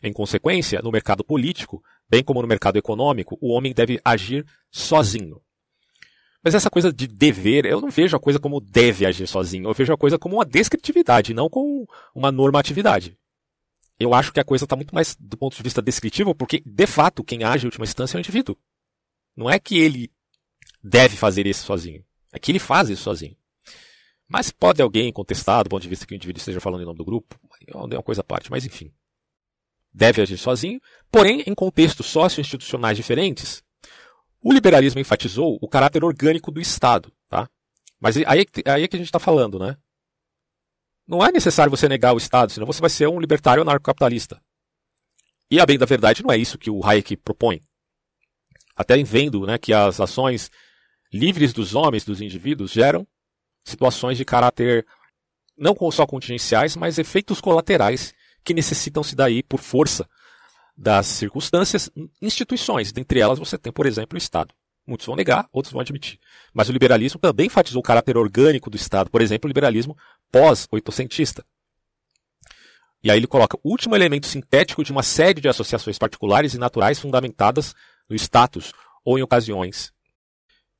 Em 0.04 0.14
consequência, 0.14 0.82
no 0.82 0.92
mercado 0.92 1.24
político, 1.24 1.84
bem 2.12 2.22
como 2.22 2.42
no 2.42 2.48
mercado 2.48 2.76
econômico, 2.76 3.38
o 3.40 3.54
homem 3.54 3.74
deve 3.74 4.02
agir 4.04 4.46
sozinho. 4.70 5.42
Mas 6.44 6.54
essa 6.54 6.70
coisa 6.70 6.92
de 6.92 7.08
dever, 7.08 7.66
eu 7.66 7.80
não 7.80 7.90
vejo 7.90 8.18
a 8.18 8.20
coisa 8.20 8.38
como 8.38 8.60
deve 8.60 9.06
agir 9.06 9.26
sozinho, 9.28 9.70
eu 9.70 9.74
vejo 9.74 9.94
a 9.94 9.98
coisa 9.98 10.20
como 10.20 10.36
uma 10.36 10.46
descritividade, 10.46 11.34
não 11.34 11.50
como 11.50 11.88
uma 12.14 12.30
normatividade. 12.30 13.18
Eu 13.98 14.14
acho 14.14 14.34
que 14.34 14.42
a 14.42 14.44
coisa 14.44 14.66
está 14.66 14.76
muito 14.76 14.94
mais 14.94 15.16
do 15.16 15.38
ponto 15.38 15.56
de 15.56 15.64
vista 15.64 15.82
descritivo, 15.82 16.36
porque, 16.36 16.62
de 16.66 16.88
fato, 16.88 17.24
quem 17.24 17.46
age 17.46 17.64
em 17.64 17.70
última 17.70 17.86
instância 17.86 18.18
é 18.18 18.20
o 18.20 18.20
indivíduo. 18.20 18.58
Não 19.38 19.50
é 19.50 19.58
que 19.58 19.78
ele 19.78 20.12
deve 20.84 21.16
fazer 21.16 21.48
isso 21.48 21.64
sozinho, 21.64 22.04
é 22.34 22.40
que 22.40 22.52
ele 22.52 22.60
faz 22.60 22.90
isso 22.90 23.04
sozinho. 23.04 23.38
Mas 24.28 24.52
pode 24.52 24.82
alguém 24.82 25.14
contestar 25.14 25.64
do 25.64 25.70
ponto 25.70 25.82
de 25.82 25.90
vista 25.90 26.06
que 26.06 26.14
o 26.14 26.16
indivíduo 26.16 26.40
esteja 26.40 26.60
falando 26.60 26.82
em 26.82 26.86
nome 26.86 26.98
do 26.98 27.06
grupo? 27.06 27.40
É 27.68 27.78
uma 27.78 28.04
coisa 28.04 28.20
à 28.22 28.24
parte, 28.24 28.52
mas 28.52 28.66
enfim. 28.66 28.92
Deve 29.94 30.22
agir 30.22 30.38
sozinho, 30.38 30.80
porém, 31.12 31.44
em 31.46 31.54
contextos 31.54 32.06
socio-institucionais 32.06 32.96
diferentes, 32.96 33.62
o 34.42 34.54
liberalismo 34.54 35.00
enfatizou 35.00 35.58
o 35.62 35.68
caráter 35.68 36.04
orgânico 36.04 36.52
do 36.52 36.62
Estado. 36.62 37.12
Tá? 37.30 37.50
Mas 38.00 38.18
aí, 38.18 38.46
aí 38.66 38.84
é 38.84 38.88
que 38.88 38.96
a 38.96 39.00
gente 39.00 39.08
está 39.08 39.20
falando, 39.20 39.60
né? 39.60 39.78
Não 41.08 41.24
é 41.26 41.32
necessário 41.32 41.70
você 41.70 41.90
negar 41.90 42.14
o 42.14 42.18
Estado, 42.18 42.52
senão 42.52 42.66
você 42.66 42.80
vai 42.80 42.90
ser 42.90 43.08
um 43.08 43.20
libertário 43.20 43.62
anarcocapitalista. 43.62 44.42
E 45.50 45.60
a 45.60 45.66
bem 45.66 45.78
da 45.78 45.86
verdade 45.86 46.24
não 46.24 46.32
é 46.32 46.38
isso 46.38 46.58
que 46.58 46.70
o 46.70 46.84
Hayek 46.86 47.18
propõe. 47.18 47.62
Até 48.76 49.02
vendo 49.04 49.46
né, 49.46 49.58
que 49.58 49.74
as 49.74 50.00
ações 50.00 50.50
livres 51.12 51.52
dos 51.52 51.76
homens, 51.76 52.06
dos 52.06 52.22
indivíduos, 52.22 52.72
geram 52.72 53.06
situações 53.66 54.18
de 54.18 54.24
caráter 54.24 54.88
não 55.58 55.76
só 55.92 56.08
contingenciais, 56.08 56.76
mas 56.78 56.98
efeitos 56.98 57.42
colaterais 57.42 58.14
que 58.44 58.54
necessitam 58.54 59.04
se 59.04 59.16
daí 59.16 59.44
por 59.44 59.60
força 59.60 60.08
das 60.76 61.06
circunstâncias, 61.06 61.90
instituições. 62.22 62.92
Dentre 62.92 63.20
elas 63.20 63.40
você 63.40 63.58
tem, 63.58 63.72
por 63.72 63.86
exemplo, 63.86 64.16
o 64.16 64.18
Estado. 64.18 64.54
Muitos 64.86 65.06
vão 65.06 65.16
negar, 65.16 65.48
outros 65.52 65.72
vão 65.72 65.82
admitir. 65.82 66.20
Mas 66.54 66.70
o 66.70 66.72
liberalismo 66.72 67.20
também 67.20 67.46
enfatizou 67.46 67.80
o 67.80 67.84
caráter 67.84 68.18
orgânico 68.18 68.70
do 68.70 68.76
Estado. 68.76 69.10
Por 69.10 69.22
exemplo, 69.22 69.48
o 69.48 69.50
liberalismo 69.50 69.96
pós-oitocentista. 70.32 71.46
E 73.04 73.10
aí 73.10 73.18
ele 73.18 73.28
coloca 73.28 73.58
o 73.64 73.70
último 73.70 73.96
elemento 73.96 74.28
sintético 74.28 74.84
de 74.84 74.92
uma 74.92 75.04
série 75.04 75.42
de 75.42 75.48
associações 75.48 75.98
particulares 75.98 76.54
e 76.54 76.58
naturais 76.58 77.00
fundamentadas 77.00 77.74
no 78.10 78.16
status 78.16 78.72
ou 79.04 79.18
em 79.18 79.22
ocasiões. 79.22 79.92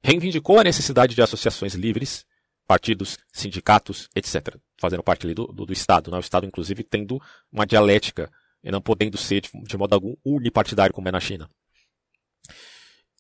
Reivindicou 0.04 0.60
a 0.60 0.64
necessidade 0.64 1.16
de 1.16 1.22
associações 1.22 1.74
livres, 1.74 2.26
partidos, 2.68 3.18
sindicatos, 3.32 4.10
etc. 4.16 4.58
Fazendo 4.80 5.04
parte 5.04 5.26
ali 5.26 5.34
do, 5.34 5.48
do, 5.48 5.66
do 5.66 5.74
Estado. 5.74 6.10
Né? 6.12 6.18
O 6.18 6.22
Estado, 6.22 6.46
inclusive, 6.46 6.84
tendo 6.84 7.22
uma 7.52 7.66
dialética 7.66 8.32
e 8.64 8.72
não 8.72 8.82
podendo 8.82 9.18
ser 9.18 9.42
de, 9.42 9.50
de 9.64 9.78
modo 9.78 9.94
algum 9.94 10.16
unipartidário 10.24 10.94
como 10.94 11.08
é 11.08 11.12
na 11.12 11.20
China. 11.20 11.50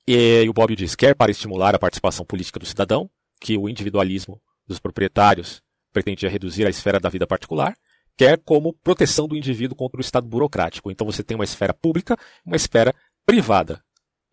E, 0.07 0.43
e 0.43 0.49
o 0.49 0.53
Bob 0.53 0.75
diz, 0.75 0.95
quer 0.95 1.15
para 1.15 1.31
estimular 1.31 1.75
a 1.75 1.79
participação 1.79 2.25
política 2.25 2.59
do 2.59 2.65
cidadão, 2.65 3.09
que 3.39 3.57
o 3.57 3.67
individualismo 3.67 4.41
dos 4.67 4.79
proprietários 4.79 5.61
pretendia 5.91 6.29
reduzir 6.29 6.65
a 6.65 6.69
esfera 6.69 6.99
da 6.99 7.09
vida 7.09 7.27
particular, 7.27 7.75
quer 8.17 8.37
como 8.37 8.73
proteção 8.73 9.27
do 9.27 9.35
indivíduo 9.35 9.75
contra 9.75 9.97
o 9.97 10.01
Estado 10.01 10.27
burocrático. 10.27 10.91
Então 10.91 11.05
você 11.05 11.23
tem 11.23 11.35
uma 11.35 11.43
esfera 11.43 11.73
pública 11.73 12.17
uma 12.45 12.55
esfera 12.55 12.93
privada. 13.25 13.83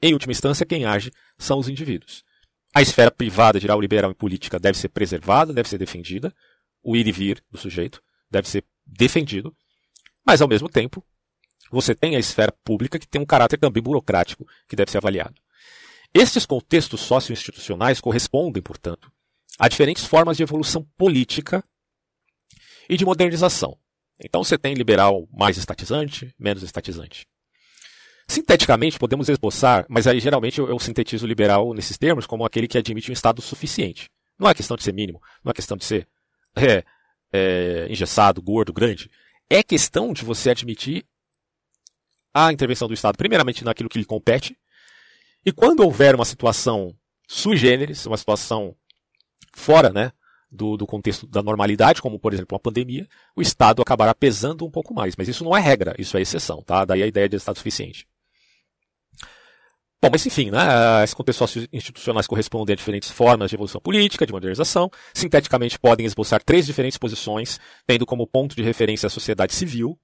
Em 0.01 0.12
última 0.12 0.33
instância, 0.33 0.66
quem 0.66 0.85
age 0.85 1.11
são 1.37 1.59
os 1.59 1.68
indivíduos. 1.68 2.23
A 2.79 2.81
esfera 2.81 3.11
privada, 3.11 3.59
geral, 3.59 3.81
liberal 3.81 4.12
e 4.12 4.14
política 4.14 4.57
deve 4.57 4.79
ser 4.79 4.88
preservada, 4.91 5.53
deve 5.53 5.69
ser 5.69 5.79
defendida. 5.79 6.33
O 6.81 6.95
ir 6.95 7.09
e 7.09 7.11
vir 7.11 7.43
do 7.51 7.59
sujeito 7.59 8.01
deve 8.31 8.49
ser 8.49 8.64
defendido. 8.87 9.53
Mas, 10.25 10.41
ao 10.41 10.47
mesmo 10.47 10.69
tempo, 10.69 11.05
você 11.73 11.93
tem 11.93 12.14
a 12.14 12.21
esfera 12.21 12.53
pública 12.62 12.97
que 12.97 13.09
tem 13.09 13.21
um 13.21 13.27
caráter 13.27 13.59
também 13.59 13.83
burocrático 13.83 14.47
que 14.69 14.77
deve 14.77 14.93
ser 14.93 14.99
avaliado. 14.99 15.35
Estes 16.14 16.47
contextos 16.47 17.01
socio-institucionais 17.01 18.01
correspondem, 18.01 18.62
portanto, 18.62 19.11
a 19.59 19.67
diferentes 19.67 20.05
formas 20.05 20.37
de 20.37 20.45
evolução 20.45 20.87
política 20.97 21.64
e 22.88 22.97
de 22.97 23.05
modernização. 23.05 23.77
Então 24.25 24.45
você 24.45 24.57
tem 24.57 24.75
liberal 24.75 25.29
mais 25.33 25.59
estatizante, 25.59 26.33
menos 26.38 26.62
estatizante. 26.62 27.27
Sinteticamente, 28.29 28.99
podemos 28.99 29.29
esboçar, 29.31 29.87
mas 29.88 30.07
aí 30.07 30.21
geralmente 30.21 30.61
eu, 30.61 30.79
sintetizo 30.79 31.27
liberal 31.27 31.73
nesses 31.73 31.97
termos 31.97 32.27
como 32.27 32.45
aquele 32.45 32.69
que 32.69 32.77
admite 32.77 33.11
um 33.11 33.14
Estado 33.14 33.41
suficiente. 33.41 34.11
Não 34.38 34.49
é 34.49 34.55
questão 34.55 34.77
de 34.77 34.83
ser 34.83 34.93
mínimo, 34.93 35.21
não 35.43 35.51
é 35.51 35.55
questão 35.55 35.77
de 35.77 35.85
ser 35.85 36.07
é, 36.55 36.85
é, 37.33 37.87
engessado, 37.88 38.43
gordo, 38.43 38.73
grande. 38.73 39.11
É 39.49 39.62
questão 39.62 40.12
de 40.12 40.25
você 40.25 40.51
admitir 40.51 41.07
a 42.35 42.53
intervenção 42.53 42.87
do 42.87 42.93
Estado, 42.93 43.17
primeiramente 43.17 43.64
naquilo 43.64 43.88
que 43.88 43.99
lhe 43.99 44.05
compete, 44.05 44.57
e 45.45 45.51
quando 45.51 45.81
houver 45.81 46.14
uma 46.14 46.27
situação 46.27 46.95
sui 47.27 47.57
generis, 47.57 48.05
uma 48.05 48.17
situação 48.17 48.77
fora 49.55 49.91
né, 49.91 50.12
do, 50.51 50.77
do, 50.77 50.87
contexto 50.87 51.27
da 51.27 51.43
normalidade, 51.43 52.03
como 52.03 52.19
por 52.19 52.35
exemplo 52.35 52.55
uma 52.55 52.61
pandemia, 52.61 53.09
o 53.35 53.41
Estado 53.41 53.81
acabará 53.81 54.14
pesando 54.14 54.67
um 54.67 54.71
pouco 54.71 54.93
mais. 54.93 55.17
Mas 55.17 55.29
isso 55.29 55.45
não 55.45 55.57
é 55.57 55.61
regra, 55.61 55.95
isso 55.99 56.17
é 56.17 56.21
exceção, 56.21 56.62
tá? 56.62 56.85
Daí 56.85 57.03
a 57.03 57.07
ideia 57.07 57.29
de 57.29 57.37
Estado 57.37 57.57
suficiente. 57.57 58.07
Bom, 60.00 60.11
mas 60.12 60.24
enfim, 60.24 60.50
né, 60.50 61.02
esses 61.02 61.12
contextos 61.12 61.66
institucionais 61.72 62.26
correspondem 62.28 62.72
a 62.72 62.76
diferentes 62.76 63.11
formas 63.11 63.50
de 63.50 63.56
evolução 63.56 63.80
política, 63.80 64.24
de 64.24 64.32
modernização. 64.32 64.88
Sinteticamente, 65.12 65.76
podem 65.76 66.06
esboçar 66.06 66.40
três 66.42 66.66
diferentes 66.66 66.96
posições, 66.96 67.58
tendo 67.84 68.06
como 68.06 68.26
ponto 68.26 68.54
de 68.54 68.62
referência 68.62 69.08
a 69.08 69.11
sociedade 69.11 69.52
civil. 69.54 69.98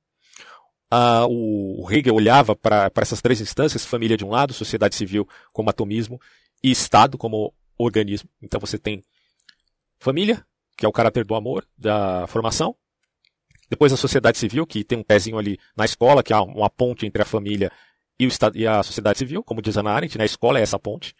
Uh, 0.92 1.26
o 1.28 1.92
Hegel 1.92 2.14
olhava 2.14 2.56
para 2.56 2.90
essas 2.96 3.22
três 3.22 3.40
instâncias, 3.40 3.84
família 3.84 4.16
de 4.16 4.24
um 4.24 4.30
lado, 4.30 4.52
sociedade 4.52 4.96
civil 4.96 5.28
como 5.52 5.70
atomismo 5.70 6.20
e 6.62 6.72
Estado 6.72 7.16
como 7.16 7.54
organismo. 7.78 8.28
Então 8.42 8.58
você 8.58 8.78
tem 8.78 9.00
família, 9.98 10.44
que 10.76 10.84
é 10.84 10.88
o 10.88 10.92
caráter 10.92 11.24
do 11.24 11.36
amor, 11.36 11.64
da 11.78 12.26
formação. 12.26 12.76
Depois 13.70 13.92
a 13.92 13.96
sociedade 13.96 14.38
civil, 14.38 14.66
que 14.66 14.84
tem 14.84 14.98
um 14.98 15.04
pezinho 15.04 15.38
ali 15.38 15.58
na 15.76 15.84
escola, 15.84 16.22
que 16.22 16.32
há 16.32 16.42
uma 16.42 16.68
ponte 16.68 17.06
entre 17.06 17.22
a 17.22 17.24
família 17.24 17.70
e, 18.18 18.26
o 18.26 18.28
Estado, 18.28 18.56
e 18.56 18.66
a 18.66 18.82
sociedade 18.82 19.18
civil, 19.18 19.42
como 19.42 19.62
diz 19.62 19.76
a 19.76 19.82
Arendt, 19.82 20.16
né? 20.16 20.24
a 20.24 20.26
escola 20.26 20.58
é 20.58 20.62
essa 20.62 20.78
ponte. 20.78 21.14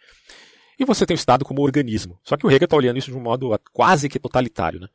E 0.79 0.85
você 0.85 1.05
tem 1.05 1.15
o 1.15 1.19
Estado 1.19 1.45
como 1.45 1.61
organismo. 1.61 2.19
Só 2.23 2.35
que 2.35 2.45
o 2.45 2.49
Hegel 2.49 2.65
está 2.65 2.75
olhando 2.75 2.97
isso 2.97 3.11
de 3.11 3.17
um 3.17 3.21
modo 3.21 3.57
quase 3.71 4.09
que 4.09 4.19
totalitário. 4.19 4.79
Né? 4.79 4.87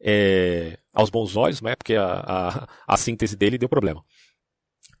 É, 0.00 0.78
aos 0.92 1.10
bons 1.10 1.36
olhos, 1.36 1.60
né? 1.60 1.76
porque 1.76 1.94
a, 1.94 2.06
a, 2.06 2.68
a 2.86 2.96
síntese 2.96 3.36
dele 3.36 3.58
deu 3.58 3.68
problema. 3.68 4.02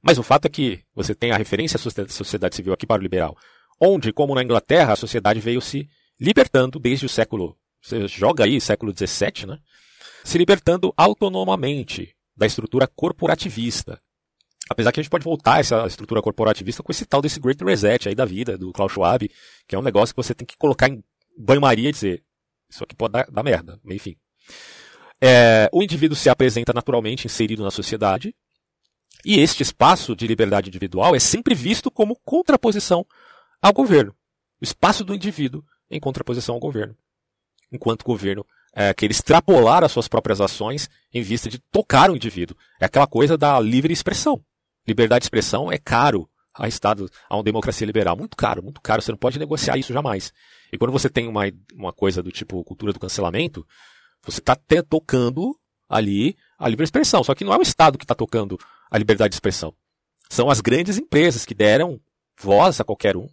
Mas 0.02 0.18
o 0.18 0.22
fato 0.22 0.46
é 0.46 0.48
que 0.48 0.80
você 0.94 1.14
tem 1.14 1.32
a 1.32 1.36
referência 1.36 1.76
à 1.76 2.08
sociedade 2.08 2.56
civil 2.56 2.72
aqui 2.72 2.86
para 2.86 3.00
o 3.00 3.02
liberal, 3.02 3.36
onde, 3.80 4.12
como 4.12 4.34
na 4.34 4.42
Inglaterra, 4.42 4.92
a 4.92 4.96
sociedade 4.96 5.40
veio 5.40 5.60
se 5.60 5.88
libertando 6.20 6.78
desde 6.78 7.06
o 7.06 7.08
século, 7.08 7.56
você 7.80 8.06
joga 8.06 8.44
aí, 8.44 8.60
século 8.60 8.92
XVII, 8.92 9.46
né? 9.46 9.58
se 10.24 10.38
libertando 10.38 10.92
autonomamente 10.96 12.14
da 12.36 12.46
estrutura 12.46 12.86
corporativista, 12.86 14.00
Apesar 14.68 14.92
que 14.92 15.00
a 15.00 15.02
gente 15.02 15.10
pode 15.10 15.24
voltar 15.24 15.54
a 15.54 15.58
essa 15.60 15.86
estrutura 15.86 16.20
corporativista 16.20 16.82
com 16.82 16.92
esse 16.92 17.06
tal 17.06 17.22
desse 17.22 17.40
Great 17.40 17.62
Reset 17.64 18.08
aí 18.08 18.14
da 18.14 18.24
vida, 18.24 18.58
do 18.58 18.72
Klaus 18.72 18.92
Schwab, 18.92 19.30
que 19.66 19.74
é 19.74 19.78
um 19.78 19.82
negócio 19.82 20.14
que 20.14 20.22
você 20.22 20.34
tem 20.34 20.46
que 20.46 20.56
colocar 20.56 20.88
em 20.88 21.02
banho-maria 21.36 21.88
e 21.88 21.92
dizer, 21.92 22.22
isso 22.68 22.84
aqui 22.84 22.94
pode 22.94 23.12
dar, 23.12 23.30
dar 23.30 23.42
merda, 23.42 23.80
enfim. 23.86 24.16
É, 25.20 25.68
o 25.72 25.82
indivíduo 25.82 26.16
se 26.16 26.28
apresenta 26.28 26.72
naturalmente 26.72 27.26
inserido 27.26 27.62
na 27.62 27.70
sociedade, 27.70 28.34
e 29.24 29.40
este 29.40 29.62
espaço 29.62 30.14
de 30.14 30.26
liberdade 30.26 30.68
individual 30.68 31.14
é 31.14 31.18
sempre 31.18 31.54
visto 31.54 31.90
como 31.90 32.16
contraposição 32.24 33.04
ao 33.60 33.72
governo. 33.72 34.14
O 34.60 34.64
espaço 34.64 35.04
do 35.04 35.14
indivíduo 35.14 35.64
em 35.90 35.98
contraposição 35.98 36.54
ao 36.54 36.60
governo. 36.60 36.96
Enquanto 37.72 38.02
o 38.02 38.04
governo 38.04 38.46
é, 38.74 38.94
quer 38.94 39.10
extrapolar 39.10 39.82
as 39.82 39.92
suas 39.92 40.08
próprias 40.08 40.40
ações 40.40 40.88
em 41.12 41.22
vista 41.22 41.48
de 41.48 41.58
tocar 41.58 42.10
o 42.10 42.16
indivíduo. 42.16 42.56
É 42.80 42.84
aquela 42.84 43.06
coisa 43.06 43.36
da 43.36 43.58
livre 43.58 43.92
expressão. 43.92 44.42
Liberdade 44.88 45.20
de 45.20 45.26
expressão 45.26 45.70
é 45.70 45.76
caro 45.76 46.26
a 46.54 46.66
Estado, 46.66 47.10
a 47.28 47.36
uma 47.36 47.42
democracia 47.42 47.86
liberal. 47.86 48.16
Muito 48.16 48.34
caro, 48.34 48.62
muito 48.62 48.80
caro. 48.80 49.02
Você 49.02 49.12
não 49.12 49.18
pode 49.18 49.38
negociar 49.38 49.76
isso 49.76 49.92
jamais. 49.92 50.32
E 50.72 50.78
quando 50.78 50.92
você 50.92 51.10
tem 51.10 51.28
uma, 51.28 51.42
uma 51.74 51.92
coisa 51.92 52.22
do 52.22 52.32
tipo 52.32 52.64
cultura 52.64 52.90
do 52.90 52.98
cancelamento, 52.98 53.66
você 54.24 54.40
está 54.40 54.56
tocando 54.88 55.54
ali 55.86 56.34
a 56.58 56.66
livre 56.66 56.84
expressão. 56.84 57.22
Só 57.22 57.34
que 57.34 57.44
não 57.44 57.52
é 57.52 57.58
o 57.58 57.62
Estado 57.62 57.98
que 57.98 58.04
está 58.04 58.14
tocando 58.14 58.58
a 58.90 58.96
liberdade 58.96 59.32
de 59.32 59.36
expressão. 59.36 59.74
São 60.30 60.48
as 60.48 60.62
grandes 60.62 60.96
empresas 60.96 61.44
que 61.44 61.54
deram 61.54 62.00
voz 62.40 62.80
a 62.80 62.84
qualquer 62.84 63.14
um. 63.14 63.28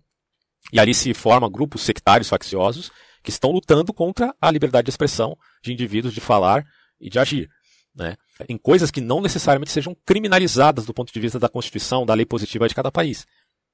E 0.74 0.80
ali 0.80 0.94
se 0.94 1.14
formam 1.14 1.50
grupos 1.50 1.84
sectários 1.84 2.28
facciosos 2.28 2.92
que 3.24 3.30
estão 3.30 3.52
lutando 3.52 3.94
contra 3.94 4.36
a 4.42 4.52
liberdade 4.52 4.88
de 4.88 4.92
expressão 4.92 5.38
de 5.64 5.72
indivíduos 5.72 6.14
de 6.14 6.20
falar 6.20 6.66
e 7.00 7.10
de 7.10 7.18
agir. 7.18 7.50
Né? 7.96 8.18
Em 8.50 8.58
coisas 8.58 8.92
que 8.92 9.00
não 9.00 9.22
necessariamente 9.22 9.72
sejam 9.72 9.96
criminalizadas 10.06 10.86
do 10.86 10.94
ponto 10.94 11.14
de 11.14 11.20
vista 11.20 11.40
da 11.40 11.48
Constituição, 11.48 12.06
da 12.06 12.14
lei 12.14 12.26
positiva 12.26 12.68
de 12.68 12.76
cada 12.76 12.92
país. 12.92 13.26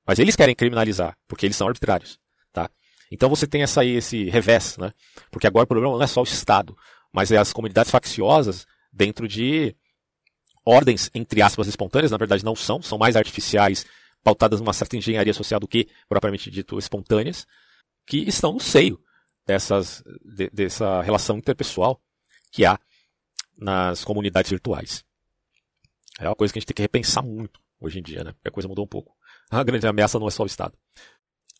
Mas 0.06 0.20
eles 0.20 0.36
querem 0.36 0.56
criminalizar, 0.56 1.18
porque 1.28 1.46
eles 1.46 1.56
são 1.56 1.68
arbitrários. 1.68 2.20
Tá? 2.54 2.70
Então 3.12 3.30
você 3.30 3.48
tem 3.48 3.64
essa, 3.64 3.84
esse 3.84 4.30
revés, 4.30 4.78
né? 4.78 4.94
porque 5.32 5.48
agora 5.48 5.64
o 5.64 5.68
problema 5.68 5.96
não 5.96 6.04
é 6.04 6.08
só 6.08 6.22
o 6.22 6.26
Estado, 6.26 6.78
mas 7.12 7.32
é 7.32 7.38
as 7.38 7.52
comunidades 7.52 7.92
facciosas 7.92 8.68
dentro 8.94 9.28
de 9.28 9.76
ordens, 10.64 11.10
entre 11.16 11.42
aspas, 11.42 11.68
espontâneas, 11.68 12.12
na 12.12 12.18
verdade 12.18 12.46
não 12.46 12.56
são, 12.56 12.82
são 12.82 12.98
mais 12.98 13.16
artificiais, 13.16 13.86
pautadas 14.24 14.60
numa 14.60 14.74
certa 14.74 14.96
engenharia 14.96 15.34
social 15.34 15.60
do 15.60 15.68
que, 15.68 15.88
propriamente 16.08 16.52
dito, 16.52 16.78
espontâneas, 16.78 17.48
que 18.06 18.18
estão 18.20 18.54
no 18.54 18.60
seio 18.60 19.00
dessas, 19.48 20.04
de, 20.24 20.50
dessa 20.52 21.02
relação 21.02 21.38
interpessoal 21.38 22.00
que 22.52 22.66
há 22.66 22.80
nas 23.58 24.04
comunidades 24.04 24.50
virtuais. 24.50 25.04
É 26.20 26.28
uma 26.28 26.36
coisa 26.36 26.54
que 26.54 26.60
a 26.60 26.62
gente 26.62 26.68
tem 26.68 26.76
que 26.76 26.82
repensar 26.82 27.24
muito 27.24 27.60
hoje 27.80 28.00
em 28.00 28.04
dia, 28.04 28.24
né? 28.24 28.32
Porque 28.34 28.50
a 28.50 28.52
coisa 28.52 28.68
mudou 28.68 28.86
um 28.86 28.88
pouco. 28.88 29.16
A 29.50 29.64
grande 29.64 29.88
ameaça 29.88 30.20
não 30.20 30.28
é 30.28 30.32
só 30.32 30.44
o 30.44 30.48
Estado. 30.48 30.78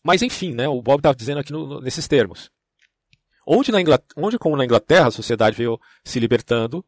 Mas 0.02 0.22
enfim, 0.22 0.52
né? 0.54 0.68
O 0.68 0.80
Bob 0.80 0.98
estava 0.98 1.14
dizendo 1.14 1.38
aqui 1.38 1.52
no, 1.52 1.80
nesses 1.80 2.08
termos. 2.08 2.50
Onde, 3.46 3.72
na 3.72 3.78
onde, 4.16 4.38
como 4.38 4.56
na 4.56 4.64
Inglaterra, 4.64 5.08
a 5.08 5.10
sociedade 5.10 5.56
veio 5.56 5.80
se 6.04 6.20
libertando 6.20 6.84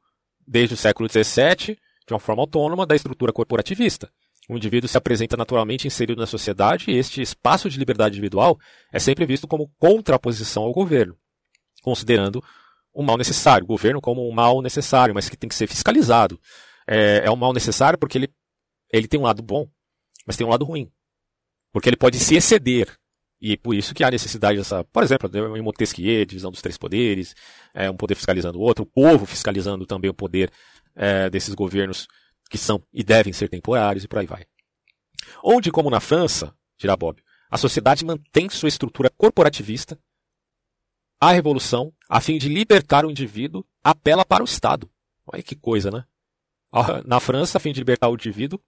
desde 0.46 0.74
o 0.74 0.76
século 0.76 1.08
XVII 1.08 1.76
de 2.06 2.12
uma 2.12 2.20
forma 2.20 2.42
autônoma 2.42 2.86
da 2.86 2.94
estrutura 2.94 3.32
corporativista. 3.32 4.10
O 4.48 4.56
indivíduo 4.56 4.88
se 4.88 4.98
apresenta 4.98 5.36
naturalmente 5.36 5.86
inserido 5.86 6.20
na 6.20 6.26
sociedade 6.26 6.90
e 6.90 6.96
este 6.96 7.22
espaço 7.22 7.68
de 7.70 7.78
liberdade 7.78 8.16
individual 8.16 8.58
é 8.92 8.98
sempre 8.98 9.24
visto 9.24 9.48
como 9.48 9.72
contraposição 9.78 10.64
ao 10.64 10.72
governo, 10.72 11.16
considerando 11.82 12.44
um 12.94 13.02
mal 13.02 13.16
necessário, 13.16 13.64
o 13.64 13.68
governo 13.68 14.00
como 14.00 14.28
um 14.28 14.32
mal 14.32 14.62
necessário, 14.62 15.14
mas 15.14 15.28
que 15.28 15.36
tem 15.36 15.48
que 15.48 15.54
ser 15.54 15.66
fiscalizado. 15.66 16.40
É, 16.86 17.22
é 17.24 17.30
um 17.30 17.36
mal 17.36 17.52
necessário 17.52 17.98
porque 17.98 18.18
ele, 18.18 18.28
ele 18.92 19.08
tem 19.08 19.18
um 19.18 19.24
lado 19.24 19.42
bom, 19.42 19.68
mas 20.26 20.36
tem 20.36 20.46
um 20.46 20.50
lado 20.50 20.64
ruim. 20.64 20.90
Porque 21.72 21.88
ele 21.88 21.96
pode 21.96 22.18
se 22.18 22.36
exceder. 22.36 22.96
E 23.40 23.56
por 23.56 23.74
isso 23.74 23.92
que 23.92 24.04
há 24.04 24.10
necessidade 24.10 24.56
dessa, 24.56 24.84
por 24.84 25.02
exemplo, 25.02 25.56
em 25.56 25.60
Montesquieu, 25.60 26.24
divisão 26.24 26.50
dos 26.50 26.62
três 26.62 26.78
poderes, 26.78 27.34
é, 27.74 27.90
um 27.90 27.96
poder 27.96 28.14
fiscalizando 28.14 28.58
o 28.58 28.62
outro, 28.62 28.84
o 28.84 28.86
povo 28.86 29.26
fiscalizando 29.26 29.84
também 29.84 30.10
o 30.10 30.14
poder 30.14 30.50
é, 30.94 31.28
desses 31.28 31.54
governos 31.54 32.06
que 32.48 32.56
são 32.56 32.82
e 32.92 33.02
devem 33.02 33.32
ser 33.32 33.48
temporários 33.48 34.04
e 34.04 34.08
por 34.08 34.18
aí 34.18 34.26
vai. 34.26 34.46
Onde, 35.42 35.70
como 35.70 35.90
na 35.90 36.00
França, 36.00 36.54
dirá 36.78 36.96
Bob, 36.96 37.22
a 37.50 37.58
sociedade 37.58 38.04
mantém 38.04 38.48
sua 38.48 38.68
estrutura 38.68 39.10
corporativista, 39.10 39.98
a 41.20 41.32
revolução, 41.32 41.92
a 42.08 42.20
fim 42.20 42.38
de 42.38 42.48
libertar 42.48 43.04
o 43.04 43.10
indivíduo, 43.10 43.64
apela 43.82 44.24
para 44.24 44.42
o 44.42 44.46
Estado. 44.46 44.90
Olha 45.26 45.42
que 45.42 45.54
coisa, 45.54 45.90
né? 45.90 46.04
Na 47.06 47.20
França, 47.20 47.58
a 47.58 47.60
fim 47.60 47.72
de 47.72 47.80
libertar 47.80 48.08
o 48.08 48.14
indivíduo, 48.14 48.60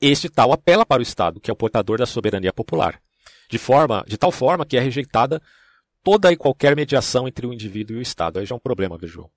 este 0.00 0.28
tal 0.28 0.52
apela 0.52 0.84
para 0.84 1.00
o 1.00 1.02
Estado, 1.02 1.40
que 1.40 1.50
é 1.50 1.52
o 1.52 1.56
portador 1.56 1.98
da 1.98 2.06
soberania 2.06 2.52
popular, 2.52 3.00
de 3.48 3.58
forma, 3.58 4.04
de 4.06 4.18
tal 4.18 4.30
forma 4.30 4.66
que 4.66 4.76
é 4.76 4.80
rejeitada 4.80 5.40
toda 6.02 6.30
e 6.30 6.36
qualquer 6.36 6.76
mediação 6.76 7.26
entre 7.26 7.46
o 7.46 7.52
indivíduo 7.52 7.96
e 7.96 7.98
o 8.00 8.02
Estado. 8.02 8.38
Aí 8.38 8.46
já 8.46 8.54
é 8.54 8.56
um 8.56 8.60
problema, 8.60 8.98
vejam. 8.98 9.30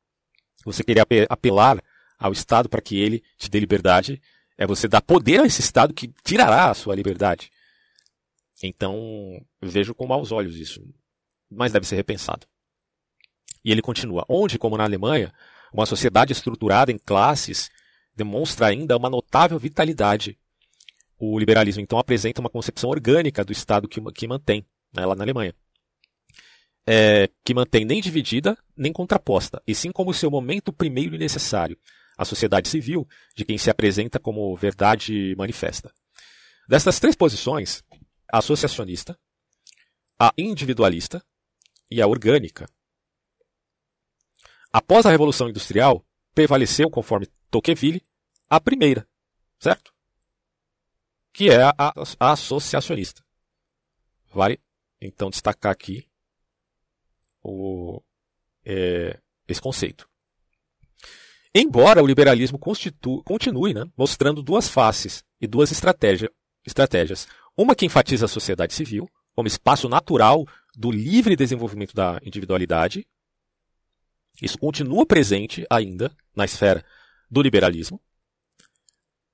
Você 0.65 0.84
querer 0.84 1.05
apelar 1.30 1.82
ao 2.19 2.34
Estado 2.34 2.67
para 2.67 2.82
que 2.82 2.99
ele 2.99 3.23
te 3.38 3.49
dê 3.49 3.59
liberdade, 3.59 4.21
é 4.57 4.67
você 4.67 4.88
dar 4.88 5.01
poder 5.01 5.39
a 5.39 5.45
esse 5.45 5.61
Estado 5.61 5.93
que 5.93 6.11
tirará 6.23 6.69
a 6.69 6.73
sua 6.73 6.95
liberdade. 6.95 7.49
Então, 8.61 9.39
vejo 9.61 9.93
com 9.93 10.07
maus 10.07 10.32
olhos 10.32 10.57
isso, 10.57 10.84
mas 11.49 11.71
deve 11.71 11.87
ser 11.87 11.95
repensado. 11.95 12.47
E 13.63 13.71
ele 13.71 13.81
continua: 13.81 14.25
onde, 14.29 14.57
como 14.57 14.77
na 14.77 14.83
Alemanha, 14.83 15.33
uma 15.73 15.85
sociedade 15.85 16.31
estruturada 16.31 16.91
em 16.91 16.97
classes 16.97 17.69
demonstra 18.15 18.67
ainda 18.67 18.97
uma 18.97 19.09
notável 19.09 19.59
vitalidade. 19.59 20.37
O 21.19 21.37
liberalismo, 21.37 21.81
então, 21.81 21.99
apresenta 21.99 22.41
uma 22.41 22.49
concepção 22.49 22.89
orgânica 22.89 23.43
do 23.43 23.51
Estado 23.51 23.87
que, 23.87 24.01
que 24.11 24.27
mantém, 24.27 24.65
né, 24.93 25.05
lá 25.05 25.15
na 25.15 25.23
Alemanha. 25.23 25.53
É, 26.85 27.29
que 27.43 27.53
mantém 27.53 27.83
nem 27.83 28.01
dividida 28.01 28.57
nem 28.75 28.93
contraposta, 28.93 29.61
e 29.67 29.75
sim 29.75 29.91
como 29.91 30.13
seu 30.13 30.31
momento 30.31 30.71
primeiro 30.71 31.15
e 31.15 31.17
necessário, 31.17 31.77
a 32.17 32.23
sociedade 32.23 32.69
civil, 32.69 33.05
de 33.35 33.43
quem 33.43 33.57
se 33.57 33.69
apresenta 33.69 34.19
como 34.19 34.55
verdade 34.55 35.35
manifesta. 35.37 35.91
Destas 36.69 36.99
três 36.99 37.15
posições, 37.15 37.83
a 38.31 38.37
associacionista, 38.37 39.19
a 40.19 40.33
individualista 40.37 41.21
e 41.89 42.01
a 42.01 42.07
orgânica. 42.07 42.67
Após 44.71 45.05
a 45.05 45.11
Revolução 45.11 45.49
Industrial, 45.49 46.05
prevaleceu, 46.33 46.89
conforme 46.89 47.27
Tocqueville, 47.49 48.05
a 48.49 48.59
primeira, 48.59 49.07
certo? 49.59 49.93
Que 51.33 51.49
é 51.49 51.63
a, 51.63 51.73
a, 51.77 52.31
associacionista. 52.31 53.23
Vale 54.33 54.59
então 54.99 55.29
destacar 55.29 55.71
aqui 55.71 56.07
o, 57.43 58.01
é, 58.65 59.19
esse 59.47 59.61
conceito. 59.61 60.09
Embora 61.53 62.03
o 62.03 62.07
liberalismo 62.07 62.59
continue 62.59 63.73
né, 63.73 63.85
mostrando 63.97 64.43
duas 64.43 64.67
faces 64.67 65.23
e 65.39 65.47
duas 65.47 65.71
estratégia, 65.71 66.31
estratégias. 66.65 67.27
Uma 67.55 67.75
que 67.75 67.85
enfatiza 67.85 68.25
a 68.25 68.29
sociedade 68.29 68.73
civil 68.73 69.09
como 69.33 69.47
espaço 69.47 69.89
natural 69.89 70.45
do 70.78 70.91
livre 70.91 71.36
desenvolvimento 71.36 71.95
da 71.95 72.19
individualidade. 72.23 73.07
Isso 74.39 74.59
continua 74.59 75.07
presente 75.07 75.65
ainda 75.71 76.15
na 76.36 76.45
esfera 76.45 76.86
do 77.30 77.41
liberalismo, 77.41 77.99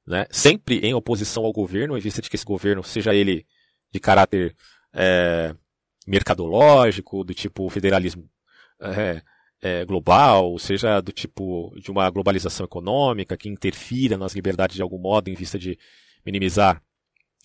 né, 0.07 0.25
sempre 0.31 0.79
em 0.79 0.93
oposição 0.93 1.43
ao 1.43 1.51
governo, 1.51 1.97
em 1.97 2.01
vista 2.01 2.21
de 2.21 2.29
que 2.29 2.37
esse 2.37 2.45
governo, 2.45 2.81
seja 2.81 3.13
ele 3.13 3.45
de 3.91 3.99
caráter 3.99 4.55
é, 4.93 5.53
mercadológico, 6.07 7.25
do 7.25 7.33
tipo 7.33 7.69
federalismo 7.69 8.29
é, 8.79 9.21
é, 9.61 9.85
global, 9.85 10.57
seja 10.57 11.01
do 11.01 11.11
tipo 11.11 11.73
de 11.77 11.91
uma 11.91 12.09
globalização 12.09 12.65
econômica 12.65 13.35
que 13.35 13.49
interfira 13.49 14.17
nas 14.17 14.33
liberdades 14.33 14.77
de 14.77 14.81
algum 14.81 14.97
modo 14.97 15.29
em 15.29 15.35
vista 15.35 15.59
de 15.59 15.77
minimizar 16.25 16.81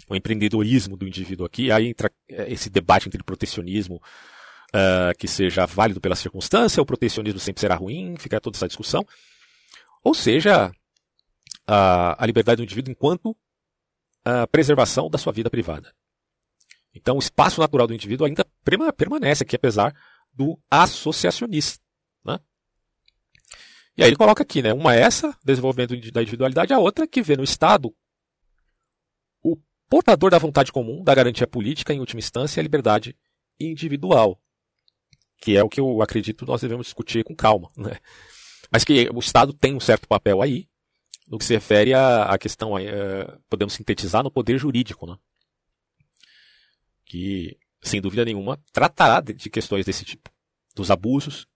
o 0.09 0.17
empreendedorismo 0.17 0.97
do 0.97 1.07
indivíduo 1.07 1.47
aqui, 1.47 1.71
aí 1.71 1.89
entra 1.89 2.11
é, 2.29 2.51
esse 2.53 2.71
debate 2.71 3.09
entre 3.09 3.23
protecionismo 3.23 3.97
uh, 4.69 5.17
que 5.19 5.29
seja 5.29 5.67
válido 5.67 6.01
pela 6.01 6.17
circunstância, 6.17 6.83
o 6.83 6.87
protecionismo 6.87 7.39
sempre 7.39 7.61
será 7.61 7.75
ruim, 7.75 8.17
fica 8.19 8.41
toda 8.41 8.57
essa 8.57 8.67
discussão, 8.67 9.07
ou 10.03 10.15
seja, 10.15 10.73
a, 11.67 12.23
a 12.23 12.27
liberdade 12.27 12.57
do 12.57 12.63
indivíduo 12.63 12.91
enquanto 12.91 13.37
a 14.25 14.47
preservação 14.47 15.11
da 15.11 15.19
sua 15.19 15.33
vida 15.33 15.51
privada. 15.51 15.93
Então, 16.95 17.17
o 17.17 17.21
espaço 17.21 17.61
natural 17.61 17.87
do 17.87 17.95
indivíduo 17.95 18.27
ainda 18.27 18.47
permanece 18.97 19.43
aqui, 19.43 19.57
apesar 19.57 19.95
do 20.33 20.59
associacionista. 20.71 21.83
Né? 22.25 22.39
E 23.97 24.03
aí 24.03 24.09
ele 24.09 24.17
coloca 24.17 24.43
aqui, 24.43 24.63
né? 24.63 24.73
Uma 24.73 24.95
é 24.95 25.01
essa, 25.01 25.37
desenvolvimento 25.45 25.91
da 26.11 26.23
individualidade, 26.23 26.73
a 26.73 26.79
outra 26.79 27.07
que 27.07 27.23
vê 27.23 27.37
no 27.37 27.45
Estado 27.45 27.95
portador 29.89 30.31
da 30.31 30.39
vontade 30.39 30.73
comum, 30.73 31.03
da 31.03 31.15
garantia 31.15 31.47
política, 31.47 31.93
em 31.93 32.01
última 32.01 32.19
instância, 32.19 32.61
a 32.61 32.63
liberdade 32.63 33.17
individual. 33.59 34.41
Que 35.41 35.57
é 35.57 35.63
o 35.63 35.69
que 35.69 35.81
eu 35.81 36.03
acredito 36.03 36.45
nós 36.45 36.61
devemos 36.61 36.87
discutir 36.87 37.25
com 37.25 37.35
calma. 37.35 37.71
Né? 37.77 37.99
Mas 38.71 38.85
que 38.85 39.09
o 39.15 39.19
Estado 39.19 39.53
tem 39.53 39.75
um 39.75 39.81
certo 39.81 40.07
papel 40.09 40.43
aí, 40.43 40.69
no 41.27 41.39
que 41.39 41.45
se 41.45 41.55
refere 41.55 41.95
à, 41.95 42.37
questão, 42.39 42.75
uh, 42.75 43.41
podemos 43.49 43.75
sintetizar, 43.75 44.23
no 44.23 44.31
poder 44.31 44.59
jurídico. 44.59 45.07
Né? 45.07 45.17
Que, 47.05 47.57
sem 47.83 48.01
dúvida 48.01 48.25
nenhuma, 48.25 48.59
tratará 48.73 49.21
de, 49.21 49.33
de 49.35 49.51
questões 49.51 49.85
desse 49.85 50.05
tipo. 50.05 50.31
Dos 50.75 50.91
abusos, 50.91 51.47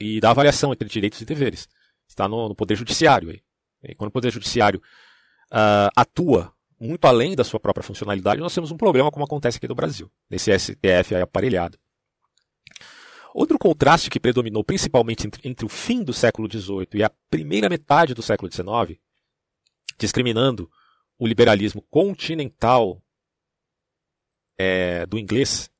e 0.00 0.20
da 0.20 0.30
avaliação 0.30 0.72
entre 0.72 0.88
direitos 0.88 1.20
e 1.20 1.24
deveres. 1.24 1.68
Está 2.06 2.28
no, 2.28 2.48
no 2.48 2.54
Poder 2.54 2.76
Judiciário. 2.76 3.30
Aí. 3.30 3.42
E 3.82 3.94
quando 3.94 4.08
o 4.08 4.12
Poder 4.12 4.30
Judiciário 4.30 4.80
uh, 5.52 5.90
atua 5.96 6.52
muito 6.80 7.04
além 7.06 7.34
da 7.34 7.44
sua 7.44 7.58
própria 7.58 7.82
funcionalidade, 7.82 8.40
nós 8.40 8.54
temos 8.54 8.70
um 8.70 8.76
problema 8.76 9.10
como 9.10 9.24
acontece 9.24 9.58
aqui 9.58 9.68
no 9.68 9.74
Brasil, 9.74 10.10
nesse 10.30 10.56
STF 10.56 11.14
aparelhado. 11.16 11.78
Outro 13.34 13.58
contraste 13.58 14.10
que 14.10 14.20
predominou 14.20 14.64
principalmente 14.64 15.26
entre, 15.26 15.48
entre, 15.48 15.66
o 15.66 15.68
fim 15.68 16.02
do 16.02 16.12
século 16.12 16.50
XVIII 16.50 16.88
e 16.94 17.04
a 17.04 17.10
primeira 17.30 17.68
metade 17.68 18.14
do 18.14 18.22
século 18.22 18.50
XIX, 18.50 18.98
discriminando 19.98 20.70
o 21.18 21.26
liberalismo 21.26 21.82
continental 21.90 23.02
é, 24.56 25.04
do 25.06 25.18
inglês, 25.18 25.70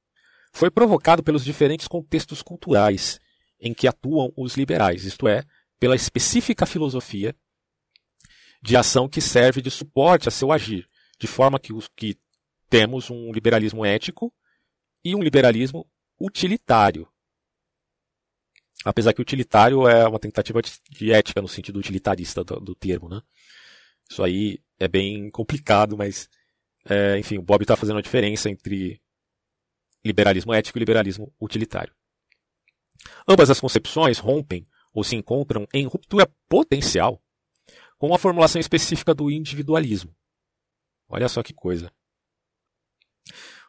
foi 0.52 0.70
provocado 0.70 1.22
pelos 1.22 1.44
diferentes 1.44 1.88
contextos 1.88 2.42
culturais 2.42 3.20
em 3.60 3.72
que 3.72 3.88
atuam 3.88 4.32
os 4.36 4.56
liberais, 4.56 5.04
isto 5.04 5.26
é, 5.26 5.44
pela 5.78 5.96
específica 5.96 6.66
filosofia 6.66 7.34
de 8.60 8.76
ação 8.76 9.08
que 9.08 9.20
serve 9.20 9.62
de 9.62 9.70
suporte 9.70 10.28
a 10.28 10.30
seu 10.30 10.52
agir, 10.52 10.88
de 11.18 11.26
forma 11.26 11.58
que, 11.58 11.72
os, 11.72 11.88
que 11.88 12.18
temos 12.68 13.10
um 13.10 13.32
liberalismo 13.32 13.84
ético 13.84 14.32
e 15.04 15.14
um 15.14 15.22
liberalismo 15.22 15.88
utilitário. 16.20 17.08
Apesar 18.84 19.12
que 19.12 19.20
utilitário 19.20 19.88
é 19.88 20.06
uma 20.06 20.18
tentativa 20.18 20.62
de, 20.62 20.72
de 20.90 21.12
ética 21.12 21.42
no 21.42 21.48
sentido 21.48 21.78
utilitarista 21.78 22.44
do, 22.44 22.60
do, 22.60 22.74
termo, 22.74 23.08
né? 23.08 23.20
Isso 24.08 24.22
aí 24.22 24.60
é 24.78 24.88
bem 24.88 25.30
complicado, 25.30 25.96
mas 25.96 26.28
é, 26.88 27.18
enfim, 27.18 27.38
o 27.38 27.42
Bob 27.42 27.62
está 27.62 27.76
fazendo 27.76 27.98
a 27.98 28.02
diferença 28.02 28.48
entre 28.48 29.00
liberalismo 30.04 30.54
ético 30.54 30.78
e 30.78 30.80
liberalismo 30.80 31.34
utilitário. 31.40 31.94
Ambas 33.26 33.50
as 33.50 33.60
concepções 33.60 34.18
rompem 34.18 34.66
ou 34.94 35.04
se 35.04 35.16
encontram 35.16 35.66
em 35.72 35.86
ruptura 35.86 36.28
potencial 36.48 37.22
com 37.98 38.14
a 38.14 38.18
formulação 38.18 38.60
específica 38.60 39.12
do 39.12 39.30
individualismo. 39.30 40.14
Olha 41.08 41.28
só 41.28 41.42
que 41.42 41.52
coisa. 41.52 41.90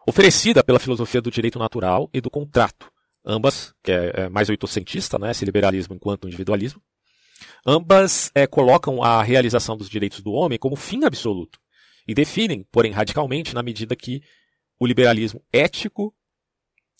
Oferecida 0.07 0.63
pela 0.63 0.79
filosofia 0.79 1.21
do 1.21 1.31
direito 1.31 1.59
natural 1.59 2.09
e 2.13 2.21
do 2.21 2.29
contrato, 2.29 2.91
ambas, 3.25 3.73
que 3.83 3.91
é, 3.91 4.11
é 4.21 4.29
mais 4.29 4.49
oitocentista, 4.49 5.17
né, 5.19 5.31
esse 5.31 5.45
liberalismo 5.45 5.95
enquanto 5.95 6.27
individualismo, 6.27 6.81
ambas 7.65 8.31
é, 8.33 8.47
colocam 8.47 9.03
a 9.03 9.21
realização 9.21 9.75
dos 9.75 9.89
direitos 9.89 10.21
do 10.21 10.31
homem 10.31 10.57
como 10.57 10.75
fim 10.75 11.03
absoluto 11.03 11.59
e 12.07 12.13
definem, 12.13 12.65
porém 12.71 12.91
radicalmente, 12.91 13.53
na 13.53 13.61
medida 13.61 13.95
que 13.95 14.21
o 14.79 14.85
liberalismo 14.85 15.43
ético 15.51 16.13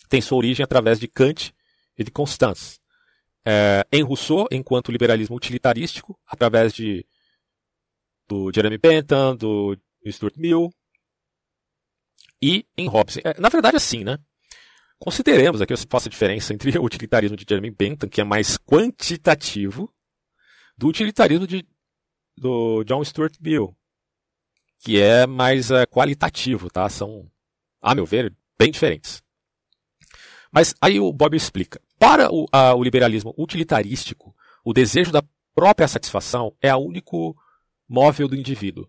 tem 0.10 0.22
sua 0.22 0.38
origem 0.38 0.64
através 0.64 1.00
de 1.00 1.08
Kant 1.08 1.54
e 1.98 2.04
de 2.04 2.12
Constance. 2.12 2.80
É, 3.46 3.86
em 3.92 4.04
Rousseau, 4.04 4.48
enquanto 4.52 4.92
liberalismo 4.92 5.36
utilitarístico, 5.36 6.20
através 6.28 6.74
de 6.74 7.06
do 8.30 8.52
Jeremy 8.54 8.78
Bentham, 8.78 9.36
do 9.36 9.76
Stuart 10.08 10.38
Mill 10.38 10.70
e 12.40 12.66
em 12.78 12.88
Hobbes. 12.88 13.18
É, 13.18 13.40
na 13.40 13.50
verdade, 13.50 13.76
assim, 13.76 14.04
né? 14.04 14.20
Consideremos 15.00 15.62
aqui, 15.62 15.74
eu 15.74 15.78
faço 15.90 16.08
a 16.08 16.12
diferença 16.12 16.54
entre 16.54 16.78
o 16.78 16.84
utilitarismo 16.84 17.36
de 17.36 17.46
Jeremy 17.50 17.72
Bentham, 17.72 18.08
que 18.08 18.22
é 18.22 18.24
mais 18.24 18.58
quantitativo, 18.58 19.92
do 20.78 20.88
utilitarismo 20.88 21.48
de, 21.48 21.68
do 22.38 22.84
John 22.84 23.04
Stuart 23.04 23.36
Mill, 23.42 23.76
que 24.80 25.02
é 25.02 25.26
mais 25.26 25.72
é, 25.72 25.86
qualitativo, 25.86 26.70
tá? 26.70 26.88
São, 26.88 27.30
a 27.82 27.96
meu 27.96 28.06
ver, 28.06 28.34
bem 28.58 28.72
diferentes. 28.72 29.24
Mas 30.52 30.76
aí 30.80 31.00
o 31.00 31.12
Bob 31.12 31.36
explica. 31.36 31.82
Para 31.98 32.32
o, 32.32 32.46
a, 32.52 32.74
o 32.76 32.84
liberalismo 32.84 33.34
utilitarístico, 33.38 34.36
o 34.64 34.74
desejo 34.74 35.12
da 35.12 35.24
própria 35.54 35.88
satisfação 35.88 36.56
é 36.62 36.74
o 36.74 36.80
único 36.80 37.36
móvel 37.90 38.28
do 38.28 38.36
indivíduo. 38.36 38.88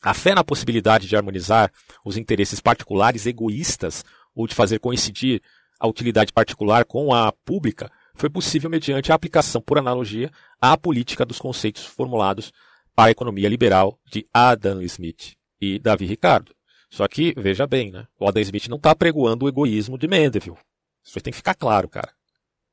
A 0.00 0.14
fé 0.14 0.34
na 0.34 0.44
possibilidade 0.44 1.08
de 1.08 1.16
harmonizar 1.16 1.72
os 2.04 2.16
interesses 2.16 2.60
particulares 2.60 3.26
egoístas 3.26 4.04
ou 4.34 4.46
de 4.46 4.54
fazer 4.54 4.78
coincidir 4.78 5.42
a 5.80 5.88
utilidade 5.88 6.32
particular 6.32 6.84
com 6.84 7.12
a 7.12 7.32
pública 7.32 7.90
foi 8.14 8.30
possível 8.30 8.70
mediante 8.70 9.10
a 9.10 9.14
aplicação, 9.14 9.60
por 9.60 9.76
analogia, 9.76 10.30
à 10.60 10.76
política 10.76 11.24
dos 11.24 11.38
conceitos 11.38 11.84
formulados 11.84 12.52
para 12.94 13.08
a 13.08 13.10
economia 13.10 13.48
liberal 13.48 13.98
de 14.10 14.26
Adam 14.32 14.80
Smith 14.82 15.34
e 15.60 15.78
Davi 15.78 16.06
Ricardo. 16.06 16.54
Só 16.90 17.08
que, 17.08 17.34
veja 17.36 17.66
bem, 17.66 17.90
né? 17.90 18.06
o 18.20 18.28
Adam 18.28 18.42
Smith 18.42 18.68
não 18.68 18.76
está 18.76 18.94
pregoando 18.94 19.46
o 19.46 19.48
egoísmo 19.48 19.98
de 19.98 20.06
Mendeville. 20.06 20.56
Isso 21.02 21.20
tem 21.20 21.32
que 21.32 21.36
ficar 21.36 21.54
claro, 21.54 21.88
cara. 21.88 22.12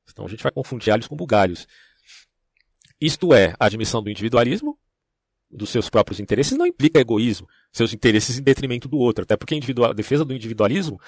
Senão 0.06 0.28
a 0.28 0.30
gente 0.30 0.44
vai 0.44 0.52
confundir 0.52 0.94
alhos 0.94 1.08
com 1.08 1.16
bugalhos. 1.16 1.68
Isto 3.00 3.34
é, 3.34 3.56
a 3.60 3.66
admissão 3.66 4.04
do 4.04 4.12
individualismo 4.12 4.78
dos 5.52 5.70
seus 5.70 5.90
próprios 5.90 6.20
interesses 6.20 6.58
não 6.58 6.66
implica 6.66 7.00
egoísmo, 7.00 7.48
seus 7.72 7.94
interesses 7.94 8.40
em 8.40 8.44
detrimento 8.44 8.88
do 8.88 8.98
outro. 8.98 9.24
Até 9.24 9.36
porque 9.36 9.56
a 9.56 9.94
defesa 9.94 10.24
do 10.24 10.34
individualismo 10.34 11.00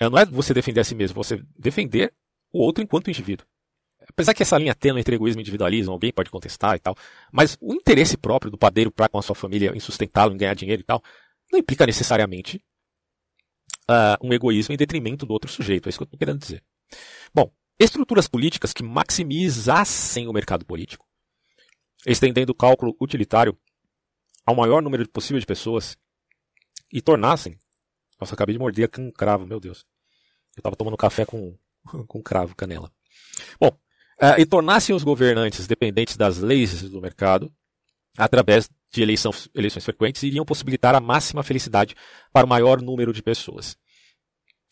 não 0.00 0.18
é 0.18 0.24
você 0.24 0.52
defender 0.52 0.80
a 0.80 0.84
si 0.84 0.94
mesmo, 0.94 1.14
você 1.14 1.42
defender 1.58 2.12
o 2.52 2.60
outro 2.60 2.82
enquanto 2.82 3.10
indivíduo. 3.10 3.46
Apesar 4.08 4.34
que 4.34 4.42
essa 4.42 4.56
linha 4.56 4.74
tênue 4.74 5.00
entre 5.00 5.16
egoísmo 5.16 5.40
e 5.40 5.42
individualismo, 5.42 5.92
alguém 5.92 6.12
pode 6.12 6.30
contestar 6.30 6.76
e 6.76 6.78
tal, 6.78 6.94
mas 7.32 7.56
o 7.60 7.74
interesse 7.74 8.16
próprio 8.16 8.50
do 8.50 8.58
padeiro 8.58 8.90
para 8.90 9.08
com 9.08 9.18
a 9.18 9.22
sua 9.22 9.34
família 9.34 9.72
em 9.74 9.80
sustentá-lo, 9.80 10.32
em 10.32 10.36
ganhar 10.36 10.54
dinheiro 10.54 10.82
e 10.82 10.84
tal, 10.84 11.02
não 11.50 11.58
implica 11.58 11.84
necessariamente 11.86 12.62
uh, 13.90 14.26
um 14.26 14.32
egoísmo 14.32 14.74
em 14.74 14.76
detrimento 14.76 15.26
do 15.26 15.32
outro 15.32 15.50
sujeito. 15.50 15.88
É 15.88 15.90
isso 15.90 15.98
que 15.98 16.02
eu 16.02 16.06
estou 16.06 16.18
querendo 16.18 16.38
dizer. 16.38 16.62
Bom, 17.34 17.50
estruturas 17.78 18.28
políticas 18.28 18.72
que 18.72 18.82
maximizassem 18.82 20.28
o 20.28 20.32
mercado 20.32 20.64
político, 20.64 21.04
estendendo 22.06 22.52
o 22.52 22.54
cálculo 22.54 22.96
utilitário 23.00 23.58
ao 24.46 24.54
maior 24.54 24.80
número 24.80 25.06
possível 25.08 25.40
de 25.40 25.46
pessoas 25.46 25.98
e 26.92 27.02
tornassem. 27.02 27.58
Nossa, 28.20 28.34
acabei 28.34 28.54
de 28.54 28.58
morder 28.58 28.88
com 28.88 29.02
um 29.02 29.10
cravo, 29.10 29.44
meu 29.44 29.58
Deus. 29.58 29.84
Eu 30.56 30.60
estava 30.60 30.76
tomando 30.76 30.96
café 30.96 31.26
com, 31.26 31.58
com 32.06 32.22
cravo, 32.22 32.54
canela. 32.54 32.90
Bom, 33.60 33.68
uh, 33.68 34.38
e 34.40 34.46
tornassem 34.46 34.94
os 34.94 35.02
governantes 35.02 35.66
dependentes 35.66 36.16
das 36.16 36.38
leis 36.38 36.88
do 36.88 37.00
mercado 37.00 37.52
através 38.16 38.70
de 38.90 39.02
eleição, 39.02 39.30
eleições 39.54 39.84
frequentes 39.84 40.22
iriam 40.22 40.44
possibilitar 40.44 40.94
a 40.94 41.00
máxima 41.00 41.42
felicidade 41.42 41.94
para 42.32 42.46
o 42.46 42.48
maior 42.48 42.80
número 42.80 43.12
de 43.12 43.22
pessoas. 43.22 43.76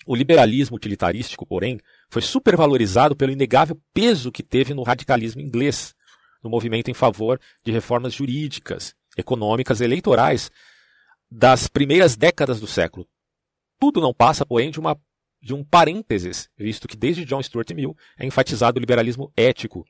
O 0.07 0.15
liberalismo 0.15 0.77
utilitarístico, 0.77 1.47
porém, 1.47 1.79
foi 2.11 2.23
supervalorizado 2.23 3.17
pelo 3.17 3.33
inegável 3.33 3.79
peso 3.93 4.33
que 4.33 4.43
teve 4.43 4.73
no 4.73 4.83
radicalismo 4.83 5.41
inglês, 5.41 5.95
no 6.43 6.49
movimento 6.49 6.91
em 6.91 6.95
favor 6.95 7.41
de 7.63 7.73
reformas 7.73 8.15
jurídicas 8.15 8.95
econômicas 9.17 9.81
eleitorais 9.81 10.51
das 11.31 11.69
primeiras 11.69 12.17
décadas 12.17 12.61
do 12.61 12.67
século. 12.67 13.09
Tudo 13.79 14.01
não 14.01 14.15
passa, 14.15 14.47
porém, 14.47 14.71
de, 14.71 14.79
uma, 14.79 15.01
de 15.43 15.53
um 15.53 15.65
parênteses, 15.65 16.49
visto 16.57 16.87
que 16.87 16.97
desde 16.97 17.25
John 17.25 17.43
Stuart 17.43 17.71
Mill 17.73 17.97
é 18.19 18.25
enfatizado 18.25 18.79
o 18.79 18.81
liberalismo 18.81 19.33
ético, 19.37 19.85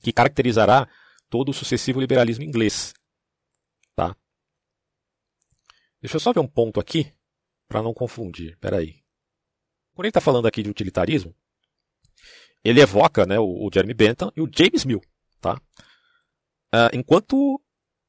que 0.00 0.12
caracterizará 0.12 0.88
todo 1.28 1.50
o 1.50 1.54
sucessivo 1.54 2.00
liberalismo 2.00 2.44
inglês. 2.44 2.94
Tá? 3.94 4.16
Deixa 6.00 6.16
eu 6.16 6.20
só 6.20 6.32
ver 6.32 6.40
um 6.40 6.46
ponto 6.46 6.78
aqui, 6.78 7.12
para 7.68 7.82
não 7.82 7.92
confundir. 7.92 8.52
Espera 8.52 8.78
aí. 8.78 9.02
Quando 9.94 10.04
ele 10.04 10.10
está 10.10 10.20
falando 10.20 10.46
aqui 10.46 10.62
de 10.62 10.70
utilitarismo, 10.70 11.34
ele 12.62 12.80
evoca 12.80 13.24
né, 13.26 13.38
o, 13.38 13.66
o 13.66 13.70
Jeremy 13.72 13.94
Bentham 13.94 14.30
e 14.36 14.40
o 14.40 14.50
James 14.52 14.84
Mill. 14.84 15.02
Tá? 15.40 15.60
Uh, 16.74 16.90
enquanto 16.92 17.60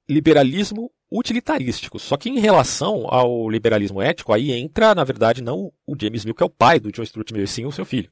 liberalismo 0.10 0.92
utilitarístico. 1.12 2.00
Só 2.00 2.18
que 2.18 2.30
em 2.30 2.40
relação 2.40 3.06
ao 3.08 3.50
liberalismo 3.50 4.02
ético, 4.02 4.34
aí 4.34 4.52
entra, 4.52 4.94
na 4.94 5.04
verdade, 5.04 5.42
não 5.42 5.72
o 5.86 5.96
James 6.00 6.26
Mill, 6.26 6.36
que 6.36 6.44
é 6.44 6.46
o 6.46 6.50
pai 6.50 6.80
do 6.80 6.92
John 6.92 7.06
Stuart 7.06 7.32
Mill, 7.32 7.44
e 7.44 7.48
sim 7.48 7.66
o 7.66 7.72
seu 7.72 7.86
filho. 7.86 8.10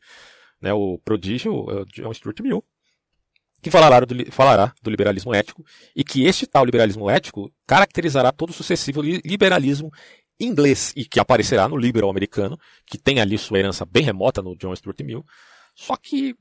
Né, 0.61 0.73
o 0.73 0.97
prodígio 1.03 1.65
é 1.69 1.85
John 1.85 2.13
Stuart 2.13 2.39
Mill, 2.39 2.63
que 3.61 3.69
falará 3.69 3.99
do, 3.99 4.31
falará 4.31 4.73
do 4.81 4.89
liberalismo 4.89 5.33
ético, 5.33 5.65
e 5.95 6.03
que 6.03 6.23
este 6.25 6.47
tal 6.47 6.65
liberalismo 6.65 7.09
ético 7.09 7.51
caracterizará 7.67 8.31
todo 8.31 8.51
o 8.51 8.53
sucessivo 8.53 9.01
liberalismo 9.01 9.91
inglês, 10.39 10.93
e 10.95 11.05
que 11.05 11.19
aparecerá 11.19 11.67
no 11.67 11.77
liberal 11.77 12.09
americano, 12.09 12.57
que 12.85 12.97
tem 12.97 13.19
ali 13.19 13.37
sua 13.37 13.59
herança 13.59 13.85
bem 13.85 14.03
remota 14.03 14.41
no 14.41 14.55
John 14.55 14.75
Stuart 14.75 14.99
Mill, 15.01 15.25
só 15.73 15.97
que 15.97 16.35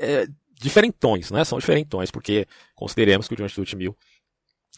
é, 0.00 0.26
diferentões, 0.60 1.30
né? 1.30 1.44
São 1.44 1.58
diferentões, 1.58 2.10
porque 2.10 2.46
consideremos 2.74 3.28
que 3.28 3.34
o 3.34 3.36
John 3.36 3.48
Stuart 3.48 3.74
Mill 3.74 3.96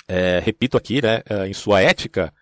é, 0.09 0.39
repito 0.39 0.77
aqui, 0.77 1.03
né, 1.03 1.23
é, 1.29 1.47
em 1.47 1.53
sua 1.53 1.81
ética, 1.81 2.33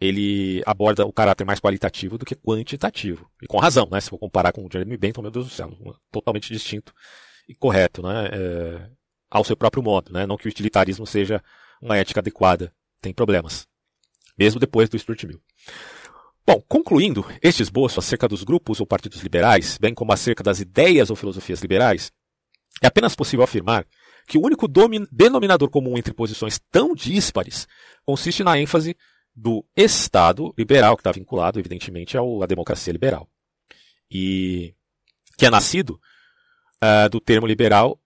ele 0.00 0.62
aborda 0.64 1.04
o 1.04 1.12
caráter 1.12 1.44
mais 1.44 1.60
qualitativo 1.60 2.16
do 2.16 2.24
que 2.24 2.34
quantitativo. 2.34 3.30
E 3.42 3.46
com 3.46 3.58
razão, 3.58 3.86
né? 3.90 4.00
Se 4.00 4.08
for 4.08 4.18
comparar 4.18 4.50
com 4.52 4.64
o 4.64 4.68
Jeremy 4.72 4.96
Bentham, 4.96 5.20
meu 5.20 5.30
Deus 5.30 5.46
do 5.46 5.52
céu, 5.52 5.70
totalmente 6.10 6.50
distinto 6.50 6.94
e 7.46 7.54
correto, 7.54 8.02
né? 8.02 8.30
É, 8.32 8.90
ao 9.30 9.44
seu 9.44 9.54
próprio 9.54 9.82
modo, 9.82 10.10
né? 10.10 10.26
Não 10.26 10.38
que 10.38 10.48
o 10.48 10.50
utilitarismo 10.50 11.06
seja 11.06 11.42
uma 11.82 11.98
ética 11.98 12.20
adequada, 12.20 12.72
tem 13.02 13.12
problemas. 13.12 13.68
Mesmo 14.38 14.58
depois 14.58 14.88
do 14.88 14.98
Stuart 14.98 15.22
Mill. 15.24 15.40
Bom, 16.46 16.62
concluindo 16.66 17.24
este 17.42 17.62
esboço 17.62 18.00
acerca 18.00 18.26
dos 18.26 18.42
grupos 18.42 18.80
ou 18.80 18.86
partidos 18.86 19.20
liberais, 19.20 19.76
bem 19.78 19.92
como 19.92 20.12
acerca 20.12 20.42
das 20.42 20.60
ideias 20.60 21.10
ou 21.10 21.16
filosofias 21.16 21.60
liberais, 21.60 22.10
É 22.82 22.86
apenas 22.86 23.14
possível 23.14 23.44
afirmar 23.44 23.86
que 24.30 24.38
o 24.38 24.46
único 24.46 24.68
denominador 25.10 25.68
comum 25.68 25.98
entre 25.98 26.14
posições 26.14 26.60
tão 26.70 26.94
díspares 26.94 27.66
consiste 28.06 28.44
na 28.44 28.56
ênfase 28.56 28.96
do 29.34 29.66
Estado 29.76 30.54
liberal, 30.56 30.96
que 30.96 31.00
está 31.00 31.10
vinculado, 31.10 31.58
evidentemente, 31.58 32.16
à 32.16 32.46
democracia 32.46 32.92
liberal. 32.92 33.28
E 34.08 34.72
que 35.36 35.46
é 35.46 35.50
nascido 35.50 36.00
uh, 36.80 37.10
do 37.10 37.20
termo 37.20 37.44
liberal 37.44 38.00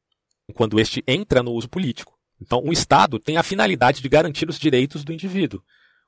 quando 0.55 0.81
este 0.81 1.05
entra 1.07 1.43
no 1.43 1.53
uso 1.53 1.69
político. 1.69 2.19
Então, 2.41 2.63
o 2.65 2.73
Estado 2.73 3.19
tem 3.19 3.37
a 3.37 3.43
finalidade 3.43 4.01
de 4.01 4.09
garantir 4.09 4.49
os 4.49 4.59
direitos 4.59 5.05
do 5.05 5.13
indivíduo 5.13 5.63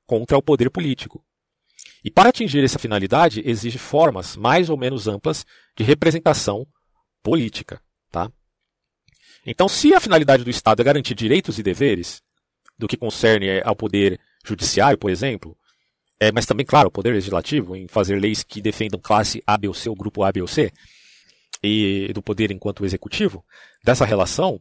contra 0.07 0.35
o 0.35 0.41
poder 0.41 0.71
político. 0.71 1.23
E 2.03 2.09
para 2.09 2.29
atingir 2.29 2.63
essa 2.63 2.79
finalidade, 2.79 3.43
exige 3.45 3.77
formas 3.77 4.35
mais 4.35 4.67
ou 4.67 4.77
menos 4.77 5.07
amplas 5.07 5.45
de 5.77 5.83
representação 5.83 6.65
política. 7.21 7.79
Tá? 8.09 8.31
Então, 9.49 9.69
se 9.69 9.93
a 9.93 9.99
finalidade 10.01 10.43
do 10.43 10.49
Estado 10.49 10.81
é 10.81 10.83
garantir 10.83 11.15
direitos 11.15 11.57
e 11.57 11.63
deveres, 11.63 12.21
do 12.77 12.85
que 12.85 12.97
concerne 12.97 13.61
ao 13.61 13.77
poder 13.77 14.19
judiciário, 14.45 14.97
por 14.97 15.09
exemplo, 15.09 15.57
é, 16.19 16.33
mas 16.33 16.45
também, 16.45 16.65
claro, 16.65 16.89
o 16.89 16.91
poder 16.91 17.13
legislativo, 17.13 17.73
em 17.73 17.87
fazer 17.87 18.19
leis 18.19 18.43
que 18.43 18.61
defendam 18.61 18.99
classe 18.99 19.41
A, 19.47 19.57
B 19.57 19.69
ou 19.69 19.73
C, 19.73 19.89
ou 19.89 19.95
grupo 19.95 20.21
A, 20.23 20.31
B 20.33 20.41
ou 20.41 20.47
C, 20.47 20.71
e 21.63 22.11
do 22.13 22.21
poder 22.21 22.51
enquanto 22.51 22.85
executivo, 22.85 23.43
dessa 23.83 24.03
relação 24.05 24.59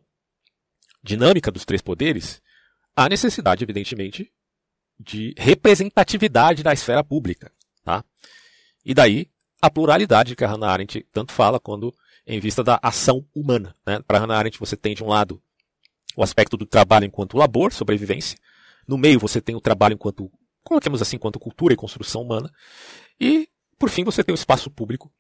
dinâmica 1.03 1.51
dos 1.51 1.65
três 1.65 1.83
poderes, 1.83 2.41
há 2.95 3.09
necessidade, 3.09 3.65
evidentemente, 3.65 4.33
de 4.99 5.35
representatividade 5.37 6.63
da 6.63 6.73
esfera 6.73 7.03
pública. 7.03 7.51
Tá? 7.85 8.05
E 8.85 8.95
daí 8.95 9.29
a 9.61 9.69
pluralidade 9.69 10.37
que 10.37 10.45
a 10.45 10.49
Hannah 10.49 10.71
Arendt 10.71 11.05
tanto 11.13 11.33
fala 11.33 11.59
quando 11.59 11.93
em 12.27 12.41
vista 12.41 12.65
da 12.65 12.79
ação 12.83 13.25
humana. 13.35 13.75
Né? 13.87 14.01
Para 14.07 14.19
Hannah 14.19 14.37
Arendt 14.37 14.59
você 14.59 14.77
tem 14.77 14.95
de 14.95 15.05
um 15.05 15.09
lado 15.09 15.41
o 16.17 16.23
aspecto 16.23 16.57
do 16.57 16.67
trabalho 16.67 17.05
enquanto 17.05 17.37
labor, 17.37 17.73
sobrevivência. 17.73 18.39
No 18.89 18.97
meio 18.99 19.21
você 19.21 19.41
tem 19.41 19.55
o 19.55 19.61
trabalho 19.61 19.95
enquanto, 19.95 20.31
coloquemos 20.65 21.03
assim, 21.03 21.17
enquanto 21.17 21.39
cultura 21.39 21.75
e 21.75 21.77
construção 21.77 22.23
humana. 22.23 22.51
E, 23.21 23.49
por 23.79 23.91
fim, 23.91 24.03
você 24.05 24.25
tem 24.25 24.33
o 24.33 24.37
espaço 24.37 24.71
público 24.71 25.13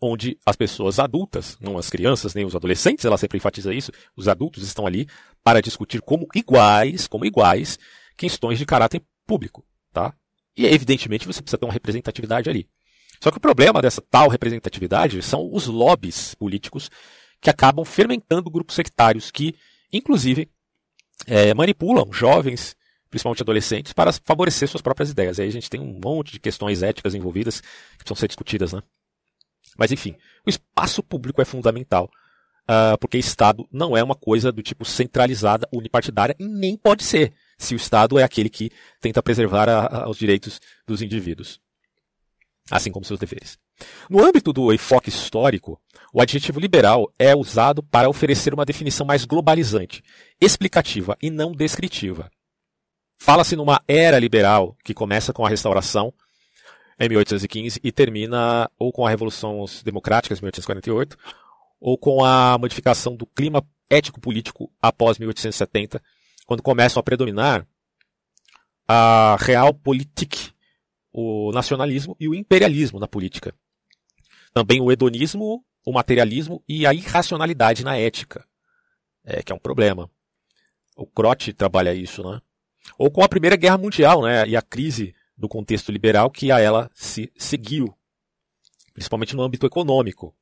onde 0.00 0.38
as 0.46 0.56
pessoas 0.56 0.98
adultas, 0.98 1.58
não 1.60 1.76
as 1.76 1.90
crianças 1.90 2.34
nem 2.34 2.44
os 2.44 2.56
adolescentes, 2.56 3.04
ela 3.04 3.18
sempre 3.18 3.36
enfatiza 3.36 3.74
isso, 3.74 3.92
os 4.16 4.28
adultos 4.28 4.62
estão 4.62 4.86
ali 4.86 5.06
para 5.44 5.60
discutir 5.60 6.00
como 6.00 6.26
iguais, 6.34 7.06
como 7.06 7.26
iguais, 7.26 7.78
questões 8.16 8.58
de 8.58 8.64
caráter 8.64 9.02
público, 9.26 9.64
tá? 9.92 10.14
E 10.56 10.66
evidentemente 10.66 11.26
você 11.26 11.42
precisa 11.42 11.58
ter 11.58 11.66
uma 11.66 11.72
representatividade 11.72 12.48
ali. 12.48 12.66
Só 13.22 13.30
que 13.30 13.36
o 13.36 13.40
problema 13.40 13.82
dessa 13.82 14.00
tal 14.00 14.28
representatividade 14.28 15.20
são 15.22 15.52
os 15.52 15.66
lobbies 15.66 16.34
políticos 16.34 16.90
que 17.40 17.50
acabam 17.50 17.84
fermentando 17.84 18.50
grupos 18.50 18.74
sectários 18.74 19.30
que, 19.30 19.54
inclusive, 19.92 20.50
é, 21.26 21.52
manipulam 21.52 22.10
jovens, 22.12 22.76
principalmente 23.10 23.42
adolescentes, 23.42 23.92
para 23.92 24.12
favorecer 24.12 24.68
suas 24.68 24.82
próprias 24.82 25.10
ideias. 25.10 25.38
E 25.38 25.42
aí 25.42 25.48
a 25.48 25.52
gente 25.52 25.68
tem 25.68 25.80
um 25.80 26.00
monte 26.02 26.32
de 26.32 26.40
questões 26.40 26.82
éticas 26.82 27.14
envolvidas 27.14 27.60
que 27.60 27.98
precisam 27.98 28.16
ser 28.16 28.28
discutidas, 28.28 28.72
né? 28.72 28.82
Mas 29.78 29.92
enfim, 29.92 30.16
o 30.46 30.50
espaço 30.50 31.02
público 31.02 31.42
é 31.42 31.44
fundamental, 31.44 32.10
uh, 32.64 32.96
porque 32.98 33.18
Estado 33.18 33.68
não 33.70 33.96
é 33.96 34.02
uma 34.02 34.14
coisa 34.14 34.50
do 34.50 34.62
tipo 34.62 34.84
centralizada, 34.84 35.68
unipartidária, 35.72 36.34
e 36.38 36.46
nem 36.46 36.76
pode 36.76 37.04
ser, 37.04 37.32
se 37.58 37.74
o 37.74 37.76
Estado 37.76 38.18
é 38.18 38.22
aquele 38.22 38.48
que 38.48 38.70
tenta 39.00 39.22
preservar 39.22 39.68
a, 39.68 40.04
a, 40.04 40.08
os 40.08 40.16
direitos 40.16 40.60
dos 40.86 41.02
indivíduos, 41.02 41.60
assim 42.70 42.92
como 42.92 43.04
seus 43.04 43.18
deveres. 43.18 43.58
No 44.08 44.24
âmbito 44.24 44.52
do 44.52 44.72
enfoque 44.72 45.08
histórico, 45.08 45.80
o 46.12 46.20
adjetivo 46.20 46.60
liberal 46.60 47.12
é 47.18 47.34
usado 47.34 47.82
para 47.82 48.08
oferecer 48.08 48.54
uma 48.54 48.64
definição 48.64 49.06
mais 49.06 49.24
globalizante, 49.24 50.02
explicativa 50.40 51.16
e 51.20 51.30
não 51.30 51.52
descritiva. 51.52 52.30
Fala-se 53.18 53.56
numa 53.56 53.82
era 53.86 54.18
liberal 54.18 54.76
que 54.84 54.94
começa 54.94 55.32
com 55.32 55.44
a 55.44 55.48
restauração 55.48 56.12
em 56.98 57.08
1815 57.08 57.80
e 57.82 57.90
termina 57.90 58.70
ou 58.78 58.92
com 58.92 59.06
a 59.06 59.10
Revolução 59.10 59.64
Democrática 59.84 60.34
em 60.34 60.36
1848 60.36 61.18
ou 61.80 61.96
com 61.96 62.24
a 62.24 62.56
modificação 62.58 63.16
do 63.16 63.26
clima 63.26 63.66
ético-político 63.88 64.70
após 64.80 65.18
1870, 65.18 66.00
quando 66.46 66.62
começam 66.62 67.00
a 67.00 67.02
predominar 67.02 67.66
a 68.86 69.36
realpolitik, 69.40 70.52
o 71.12 71.50
nacionalismo 71.52 72.16
e 72.18 72.28
o 72.28 72.34
imperialismo 72.34 72.98
na 72.98 73.08
política. 73.08 73.54
Também 74.52 74.80
o 74.80 74.90
hedonismo, 74.90 75.64
o 75.84 75.92
materialismo 75.92 76.62
e 76.68 76.86
a 76.86 76.94
irracionalidade 76.94 77.84
na 77.84 77.96
ética, 77.96 78.44
é, 79.24 79.42
que 79.42 79.52
é 79.52 79.54
um 79.54 79.58
problema. 79.58 80.10
O 80.96 81.06
Croce 81.06 81.52
trabalha 81.52 81.94
isso, 81.94 82.22
né? 82.22 82.40
Ou 82.98 83.10
com 83.10 83.22
a 83.22 83.28
Primeira 83.28 83.56
Guerra 83.56 83.78
Mundial, 83.78 84.22
né? 84.22 84.46
E 84.48 84.56
a 84.56 84.62
crise 84.62 85.14
do 85.36 85.48
contexto 85.48 85.90
liberal 85.92 86.30
que 86.30 86.52
a 86.52 86.58
ela 86.58 86.90
se 86.94 87.32
seguiu, 87.36 87.94
principalmente 88.92 89.34
no 89.34 89.42
âmbito 89.42 89.66
econômico. 89.66 90.34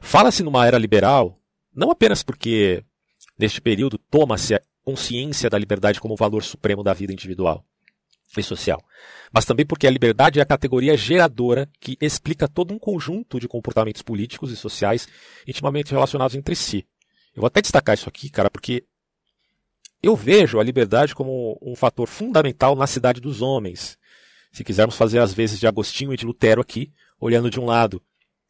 Fala-se 0.00 0.42
numa 0.42 0.66
era 0.66 0.78
liberal, 0.78 1.40
não 1.74 1.90
apenas 1.90 2.22
porque 2.22 2.84
neste 3.38 3.60
período 3.60 3.98
toma-se 3.98 4.54
a 4.54 4.60
consciência 4.82 5.48
da 5.48 5.58
liberdade 5.58 6.00
como 6.00 6.16
valor 6.16 6.42
supremo 6.42 6.82
da 6.82 6.92
vida 6.92 7.12
individual 7.12 7.64
e 8.36 8.42
social, 8.42 8.82
mas 9.32 9.44
também 9.44 9.64
porque 9.64 9.86
a 9.86 9.90
liberdade 9.90 10.38
é 10.38 10.42
a 10.42 10.46
categoria 10.46 10.96
geradora 10.96 11.68
que 11.80 11.96
explica 12.00 12.46
todo 12.46 12.74
um 12.74 12.78
conjunto 12.78 13.40
de 13.40 13.48
comportamentos 13.48 14.02
políticos 14.02 14.50
e 14.50 14.56
sociais 14.56 15.08
intimamente 15.46 15.92
relacionados 15.92 16.36
entre 16.36 16.54
si. 16.54 16.86
Eu 17.34 17.40
vou 17.40 17.46
até 17.46 17.60
destacar 17.62 17.94
isso 17.94 18.08
aqui, 18.08 18.28
cara, 18.28 18.50
porque 18.50 18.84
eu 20.02 20.14
vejo 20.14 20.60
a 20.60 20.64
liberdade 20.64 21.14
como 21.14 21.58
um 21.62 21.74
fator 21.74 22.06
fundamental 22.06 22.76
na 22.76 22.86
cidade 22.86 23.20
dos 23.20 23.40
homens, 23.42 23.98
se 24.52 24.64
quisermos 24.64 24.96
fazer 24.96 25.18
as 25.18 25.32
vezes 25.32 25.58
de 25.58 25.66
Agostinho 25.66 26.12
e 26.12 26.16
de 26.16 26.26
Lutero 26.26 26.60
aqui, 26.60 26.92
olhando 27.20 27.50
de 27.50 27.58
um 27.58 27.64
lado 27.64 28.02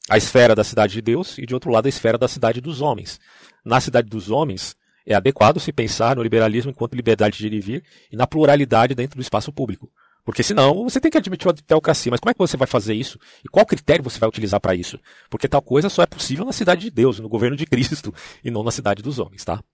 a 0.09 0.17
esfera 0.17 0.55
da 0.55 0.65
cidade 0.65 0.95
de 0.95 1.03
Deus 1.03 1.37
e 1.39 1.45
de 1.45 1.55
outro 1.55 1.71
lado 1.71 1.87
a 1.87 1.89
esfera 1.89 2.17
da 2.17 2.29
cidade 2.29 2.61
dos 2.61 2.81
homens. 2.81 3.21
Na 3.65 3.81
cidade 3.81 4.09
dos 4.09 4.31
homens, 4.31 4.77
é 5.09 5.15
adequado 5.15 5.59
se 5.59 5.73
pensar 5.73 6.17
no 6.17 6.23
liberalismo 6.23 6.71
enquanto 6.71 6.95
liberdade 6.95 7.39
de 7.39 7.47
ir 7.47 7.55
e 7.55 7.61
vir 7.61 7.85
e 8.13 8.17
na 8.17 8.27
pluralidade 8.27 8.95
dentro 8.95 9.17
do 9.17 9.23
espaço 9.23 9.51
público. 9.51 9.91
Porque 10.23 10.43
senão 10.43 10.85
você 10.85 11.01
tem 11.01 11.11
que 11.11 11.17
admitir 11.17 11.49
a 11.49 11.55
teocracia. 11.55 12.11
Mas 12.11 12.21
como 12.21 12.31
é 12.31 12.35
que 12.35 12.39
você 12.39 12.59
vai 12.59 12.67
fazer 12.67 12.93
isso? 12.93 13.19
E 13.43 13.49
qual 13.49 13.65
critério 13.65 14.05
você 14.05 14.19
vai 14.19 14.29
utilizar 14.29 14.61
para 14.61 14.75
isso? 14.75 15.01
Porque 15.31 15.49
tal 15.49 15.63
coisa 15.63 15.89
só 15.89 16.03
é 16.03 16.07
possível 16.07 16.45
na 16.45 16.53
cidade 16.53 16.83
de 16.83 16.91
Deus, 16.91 17.19
no 17.19 17.29
governo 17.29 17.57
de 17.57 17.65
Cristo, 17.65 18.15
e 18.45 18.51
não 18.51 18.63
na 18.63 18.71
cidade 18.71 19.03
dos 19.03 19.19
homens, 19.19 19.43
tá? 19.43 19.65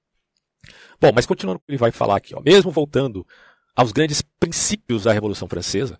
Bom, 1.00 1.10
mas 1.12 1.26
continuando 1.26 1.58
o 1.58 1.60
que 1.66 1.72
ele 1.72 1.78
vai 1.78 1.90
falar 1.90 2.16
aqui, 2.16 2.32
ó. 2.36 2.40
mesmo 2.40 2.70
voltando 2.70 3.26
aos 3.74 3.90
grandes 3.90 4.22
princípios 4.38 5.02
da 5.02 5.12
Revolução 5.12 5.48
Francesa, 5.48 5.98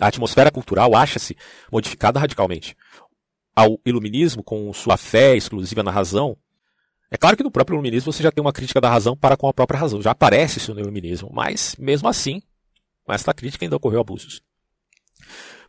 a 0.00 0.08
atmosfera 0.08 0.50
cultural 0.50 0.96
acha-se 0.96 1.36
modificada 1.70 2.18
radicalmente. 2.18 2.76
Ao 3.54 3.78
iluminismo, 3.86 4.42
com 4.42 4.72
sua 4.72 4.96
fé 4.96 5.36
exclusiva 5.36 5.84
na 5.84 5.92
razão, 5.92 6.36
é 7.10 7.16
claro 7.16 7.36
que 7.36 7.42
no 7.42 7.50
próprio 7.50 7.74
iluminismo 7.74 8.12
você 8.12 8.22
já 8.22 8.30
tem 8.30 8.40
uma 8.40 8.52
crítica 8.52 8.80
da 8.80 8.88
razão 8.88 9.16
para 9.16 9.36
com 9.36 9.48
a 9.48 9.52
própria 9.52 9.80
razão, 9.80 10.00
já 10.00 10.12
aparece 10.12 10.58
isso 10.58 10.72
no 10.72 10.80
iluminismo, 10.80 11.30
mas 11.32 11.74
mesmo 11.78 12.08
assim, 12.08 12.40
com 13.02 13.12
essa 13.12 13.34
crítica 13.34 13.64
ainda 13.64 13.76
ocorreu 13.76 14.00
abusos. 14.00 14.42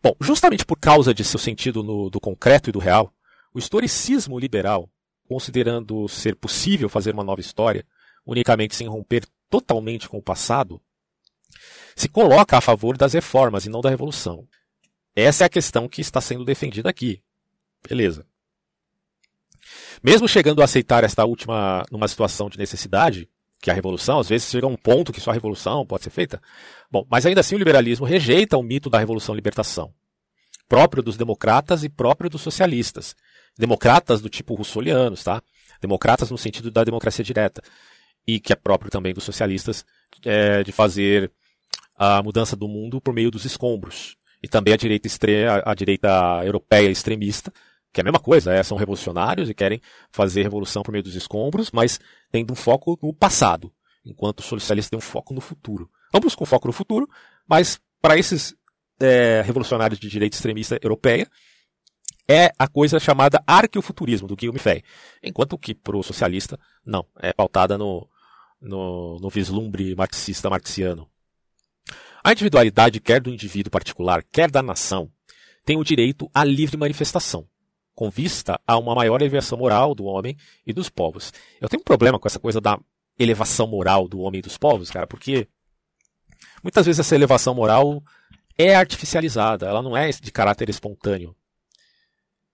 Bom, 0.04 0.16
justamente 0.20 0.66
por 0.66 0.78
causa 0.78 1.14
de 1.14 1.24
seu 1.24 1.40
sentido 1.40 1.84
no, 1.84 2.10
do 2.10 2.20
concreto 2.20 2.70
e 2.70 2.74
do 2.74 2.80
real, 2.80 3.14
o 3.54 3.60
historicismo 3.60 4.40
liberal, 4.40 4.90
considerando 5.28 6.08
ser 6.08 6.36
possível 6.36 6.90
fazer 6.90 7.14
uma 7.14 7.24
nova 7.24 7.42
história, 7.42 7.86
unicamente 8.26 8.76
sem 8.76 8.88
romper 8.88 9.26
totalmente 9.50 10.08
com 10.08 10.18
o 10.18 10.24
passado, 10.24 10.82
se 11.96 12.08
coloca 12.08 12.58
a 12.58 12.62
favor 12.62 12.98
das 12.98 13.14
reformas 13.14 13.66
e 13.66 13.70
não 13.70 13.82
da 13.82 13.90
revolução. 13.90 14.48
Essa 15.16 15.44
é 15.44 15.48
a 15.48 15.50
questão 15.50 15.90
que 15.90 16.02
está 16.02 16.22
sendo 16.22 16.46
defendida 16.46 16.90
aqui. 16.90 17.22
Beleza. 17.88 18.26
Mesmo 20.04 20.28
chegando 20.28 20.62
a 20.62 20.66
aceitar 20.66 21.04
esta 21.04 21.24
última 21.26 21.86
numa 21.92 22.08
situação 22.08 22.50
de 22.50 22.58
necessidade, 22.58 23.30
que 23.62 23.70
é 23.70 23.74
a 23.74 23.76
revolução, 23.76 24.20
às 24.20 24.28
vezes 24.28 24.50
chega 24.50 24.66
a 24.66 24.70
um 24.70 24.76
ponto 24.76 25.14
que 25.14 25.22
só 25.22 25.30
a 25.30 25.34
revolução 25.34 25.86
pode 25.86 26.04
ser 26.04 26.10
feita. 26.10 26.42
Bom, 26.90 27.06
mas 27.10 27.26
ainda 27.26 27.42
assim 27.42 27.56
o 27.56 27.60
liberalismo 27.60 28.06
rejeita 28.06 28.58
o 28.58 28.64
mito 28.64 28.90
da 28.90 28.98
revolução-libertação, 28.98 29.94
próprio 30.68 31.04
dos 31.04 31.18
democratas 31.18 31.84
e 31.84 31.90
próprio 31.90 32.30
dos 32.30 32.42
socialistas. 32.42 33.16
Democratas 33.58 34.22
do 34.22 34.30
tipo 34.30 34.56
russolianos, 34.56 35.24
tá? 35.24 35.42
Democratas 35.80 36.32
no 36.32 36.38
sentido 36.38 36.72
da 36.72 36.84
democracia 36.84 37.24
direta, 37.24 37.62
e 38.26 38.40
que 38.40 38.52
é 38.52 38.56
próprio 38.56 38.90
também 38.90 39.14
dos 39.14 39.24
socialistas 39.24 39.86
é, 40.26 40.64
de 40.64 40.72
fazer 40.72 41.32
a 41.96 42.24
mudança 42.24 42.56
do 42.56 42.68
mundo 42.68 43.00
por 43.00 43.14
meio 43.14 43.30
dos 43.30 43.46
escombros. 43.46 44.18
E 44.42 44.48
também 44.48 44.74
a 44.74 44.78
direita, 44.78 45.08
a 45.64 45.76
direita 45.76 46.42
europeia 46.44 46.90
extremista, 46.90 47.54
que 47.92 48.00
é 48.00 48.02
a 48.02 48.06
mesma 48.06 48.20
coisa, 48.20 48.54
é, 48.54 48.64
são 48.64 48.78
revolucionários 48.78 49.50
e 49.50 49.54
querem 49.54 49.82
fazer 50.12 50.44
revolução 50.44 50.82
por 50.84 50.92
meio 50.92 51.04
dos 51.04 51.16
escombros, 51.16 51.72
mas 51.72 52.00
tendo 52.32 52.54
um 52.54 52.56
foco 52.56 52.98
no 53.02 53.14
passado, 53.14 53.72
enquanto 54.06 54.40
os 54.40 54.46
socialistas 54.46 54.90
têm 54.90 54.98
um 54.98 55.02
foco 55.02 55.34
no 55.34 55.42
futuro. 55.42 55.90
Ambos 56.14 56.36
com 56.36 56.46
foco 56.46 56.68
no 56.68 56.74
futuro, 56.74 57.08
mas 57.48 57.80
para 58.02 58.18
esses 58.18 58.56
é, 59.00 59.42
revolucionários 59.46 60.00
de 60.00 60.08
direita 60.08 60.36
extremista 60.36 60.80
europeia, 60.82 61.30
é 62.28 62.52
a 62.58 62.68
coisa 62.68 63.00
chamada 63.00 63.44
arqueofuturismo 63.46 64.28
do 64.28 64.36
Guilherme 64.36 64.60
Fay. 64.60 64.84
Enquanto 65.22 65.58
que 65.58 65.76
para 65.76 65.98
o 65.98 66.04
socialista, 66.04 66.58
não, 66.86 67.06
é 67.20 67.34
pautada 67.34 67.78
no, 67.78 68.08
no, 68.62 69.20
no 69.20 69.30
vislumbre 69.30 69.96
marxista 69.96 70.50
marxiano. 70.50 71.10
A 72.24 72.32
individualidade, 72.32 73.00
quer 73.02 73.20
do 73.20 73.32
indivíduo 73.32 73.72
particular, 73.72 74.24
quer 74.32 74.50
da 74.50 74.62
nação, 74.62 75.12
tem 75.66 75.78
o 75.78 75.84
direito 75.84 76.30
à 76.34 76.44
livre 76.44 76.78
manifestação, 76.78 77.48
com 77.94 78.10
vista 78.10 78.60
a 78.66 78.78
uma 78.78 78.96
maior 78.96 79.22
elevação 79.22 79.58
moral 79.58 79.94
do 79.94 80.06
homem 80.06 80.38
e 80.66 80.74
dos 80.74 80.90
povos. 80.90 81.34
Eu 81.60 81.70
tenho 81.70 81.82
um 81.82 81.84
problema 81.84 82.18
com 82.18 82.28
essa 82.28 82.40
coisa 82.40 82.60
da 82.60 82.80
elevação 83.18 83.68
moral 83.68 84.08
do 84.08 84.20
homem 84.20 84.40
e 84.40 84.42
dos 84.42 84.58
povos, 84.58 84.90
cara, 84.90 85.06
porque 85.06 85.48
muitas 86.64 86.86
vezes 86.86 87.00
essa 87.00 87.16
elevação 87.16 87.54
moral 87.54 88.04
é 88.58 88.76
artificializada, 88.76 89.68
ela 89.68 89.82
não 89.82 89.96
é 89.96 90.10
de 90.10 90.32
caráter 90.32 90.70
espontâneo. 90.70 91.36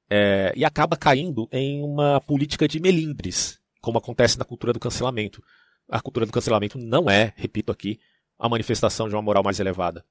É, 0.10 0.54
e 0.56 0.64
acaba 0.64 0.96
caindo 0.96 1.50
em 1.52 1.84
uma 1.84 2.22
política 2.22 2.68
de 2.68 2.80
melindres, 2.80 3.60
como 3.82 3.98
acontece 3.98 4.38
na 4.38 4.46
cultura 4.46 4.72
do 4.72 4.80
cancelamento. 4.80 5.44
A 5.90 6.02
cultura 6.02 6.26
do 6.26 6.32
cancelamento 6.32 6.78
não 6.78 7.10
é, 7.10 7.34
repito 7.36 7.72
aqui, 7.72 8.00
a 8.38 8.48
manifestação 8.48 9.10
de 9.10 9.16
uma 9.16 9.22
moral 9.22 9.44
mais 9.44 9.60
elevada. 9.60 10.06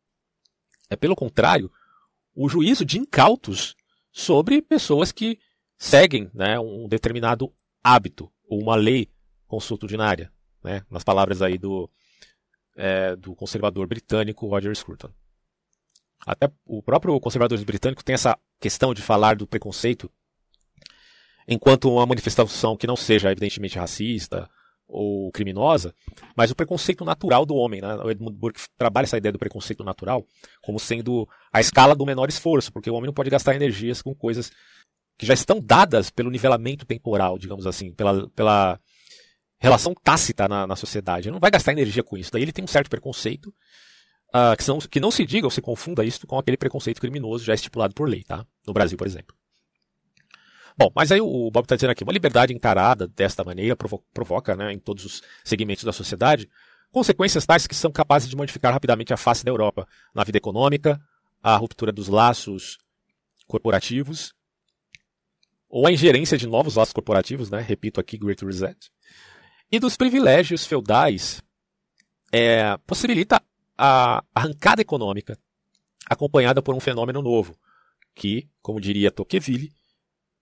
É, 0.88 0.96
pelo 0.96 1.16
contrário, 1.16 1.70
o 2.34 2.48
juízo 2.48 2.84
de 2.84 2.98
incautos 2.98 3.75
sobre 4.16 4.62
pessoas 4.62 5.12
que 5.12 5.38
seguem 5.76 6.30
né, 6.32 6.58
um 6.58 6.88
determinado 6.88 7.52
hábito 7.84 8.32
ou 8.48 8.62
uma 8.62 8.74
lei 8.74 9.10
consuetudinária, 9.46 10.32
né, 10.64 10.82
nas 10.90 11.04
palavras 11.04 11.42
aí 11.42 11.58
do, 11.58 11.90
é, 12.74 13.14
do 13.14 13.36
conservador 13.36 13.86
britânico 13.86 14.48
Roger 14.48 14.74
Scruton. 14.74 15.10
Até 16.26 16.50
o 16.64 16.82
próprio 16.82 17.20
conservador 17.20 17.62
britânico 17.62 18.02
tem 18.02 18.14
essa 18.14 18.38
questão 18.58 18.94
de 18.94 19.02
falar 19.02 19.36
do 19.36 19.46
preconceito 19.46 20.10
enquanto 21.46 21.92
uma 21.92 22.06
manifestação 22.06 22.74
que 22.74 22.86
não 22.86 22.96
seja 22.96 23.30
evidentemente 23.30 23.78
racista 23.78 24.48
ou 24.88 25.30
criminosa, 25.32 25.94
mas 26.36 26.50
o 26.50 26.54
preconceito 26.54 27.04
natural 27.04 27.44
do 27.44 27.54
homem. 27.54 27.80
Né? 27.80 27.94
O 27.96 28.10
Edmund 28.10 28.36
Burke 28.36 28.60
trabalha 28.78 29.04
essa 29.04 29.18
ideia 29.18 29.32
do 29.32 29.38
preconceito 29.38 29.82
natural 29.82 30.24
como 30.62 30.78
sendo 30.78 31.28
a 31.52 31.60
escala 31.60 31.94
do 31.94 32.06
menor 32.06 32.28
esforço, 32.28 32.72
porque 32.72 32.90
o 32.90 32.94
homem 32.94 33.06
não 33.06 33.14
pode 33.14 33.30
gastar 33.30 33.54
energias 33.54 34.00
com 34.00 34.14
coisas 34.14 34.50
que 35.18 35.26
já 35.26 35.34
estão 35.34 35.60
dadas 35.60 36.10
pelo 36.10 36.30
nivelamento 36.30 36.84
temporal, 36.84 37.38
digamos 37.38 37.66
assim, 37.66 37.92
pela, 37.92 38.28
pela 38.30 38.78
relação 39.58 39.94
tácita 39.94 40.46
na, 40.46 40.66
na 40.66 40.76
sociedade. 40.76 41.28
Ele 41.28 41.34
não 41.34 41.40
vai 41.40 41.50
gastar 41.50 41.72
energia 41.72 42.02
com 42.02 42.16
isso. 42.16 42.30
Daí 42.32 42.42
ele 42.42 42.52
tem 42.52 42.64
um 42.64 42.68
certo 42.68 42.90
preconceito, 42.90 43.46
uh, 44.28 44.56
que, 44.56 44.68
não, 44.68 44.78
que 44.78 45.00
não 45.00 45.10
se 45.10 45.24
diga 45.24 45.46
ou 45.46 45.50
se 45.50 45.62
confunda 45.62 46.04
isso 46.04 46.26
com 46.26 46.38
aquele 46.38 46.56
preconceito 46.56 47.00
criminoso 47.00 47.44
já 47.44 47.54
estipulado 47.54 47.94
por 47.94 48.08
lei, 48.08 48.22
tá? 48.22 48.46
No 48.66 48.72
Brasil, 48.72 48.98
por 48.98 49.06
exemplo. 49.06 49.35
Bom, 50.78 50.90
mas 50.94 51.10
aí 51.10 51.20
o 51.20 51.50
Bob 51.50 51.64
está 51.64 51.74
dizendo 51.74 51.90
aqui, 51.90 52.02
uma 52.02 52.12
liberdade 52.12 52.52
encarada 52.52 53.08
desta 53.08 53.42
maneira 53.42 53.74
provo 53.74 54.04
provoca, 54.12 54.54
né, 54.54 54.72
em 54.72 54.78
todos 54.78 55.06
os 55.06 55.22
segmentos 55.42 55.84
da 55.84 55.92
sociedade, 55.92 56.50
consequências 56.92 57.46
tais 57.46 57.66
que 57.66 57.74
são 57.74 57.90
capazes 57.90 58.28
de 58.28 58.36
modificar 58.36 58.74
rapidamente 58.74 59.12
a 59.12 59.16
face 59.16 59.42
da 59.42 59.50
Europa 59.50 59.88
na 60.14 60.22
vida 60.22 60.36
econômica, 60.36 61.00
a 61.42 61.56
ruptura 61.56 61.90
dos 61.90 62.08
laços 62.08 62.78
corporativos, 63.46 64.34
ou 65.68 65.86
a 65.86 65.92
ingerência 65.92 66.36
de 66.36 66.46
novos 66.46 66.76
laços 66.76 66.92
corporativos, 66.92 67.50
né, 67.50 67.60
repito 67.60 67.98
aqui, 67.98 68.18
Great 68.18 68.44
Reset, 68.44 68.76
e 69.72 69.78
dos 69.78 69.96
privilégios 69.96 70.66
feudais, 70.66 71.42
é, 72.30 72.76
possibilita 72.86 73.42
a 73.78 74.22
arrancada 74.34 74.82
econômica 74.82 75.38
acompanhada 76.08 76.60
por 76.60 76.74
um 76.74 76.80
fenômeno 76.80 77.22
novo, 77.22 77.58
que, 78.14 78.48
como 78.60 78.80
diria 78.80 79.10
Tocqueville, 79.10 79.75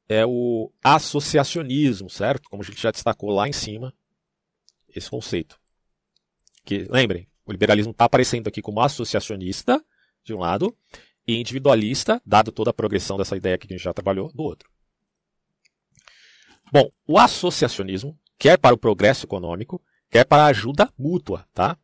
é 0.08 0.24
o 0.26 0.70
associacionismo, 0.82 2.10
certo? 2.10 2.48
Como 2.48 2.62
a 2.62 2.66
gente 2.66 2.80
já 2.80 2.90
destacou 2.90 3.30
lá 3.30 3.48
em 3.48 3.52
cima, 3.52 3.94
esse 4.88 5.10
conceito. 5.10 5.58
Que, 6.64 6.86
lembrem, 6.90 7.28
o 7.44 7.52
liberalismo 7.52 7.92
está 7.92 8.04
aparecendo 8.04 8.48
aqui 8.48 8.62
como 8.62 8.80
associacionista, 8.80 9.84
de 10.22 10.34
um 10.34 10.38
lado, 10.38 10.76
e 11.26 11.36
individualista, 11.36 12.20
dado 12.24 12.52
toda 12.52 12.70
a 12.70 12.74
progressão 12.74 13.16
dessa 13.16 13.36
ideia 13.36 13.58
que 13.58 13.66
a 13.66 13.74
gente 13.74 13.82
já 13.82 13.92
trabalhou, 13.92 14.30
do 14.32 14.42
outro. 14.42 14.70
Bom, 16.72 16.90
o 17.06 17.18
associacionismo, 17.18 18.18
quer 18.38 18.58
para 18.58 18.74
o 18.74 18.78
progresso 18.78 19.26
econômico, 19.26 19.82
quer 20.10 20.24
para 20.24 20.44
a 20.44 20.46
ajuda 20.46 20.92
mútua, 20.98 21.46
tá? 21.54 21.78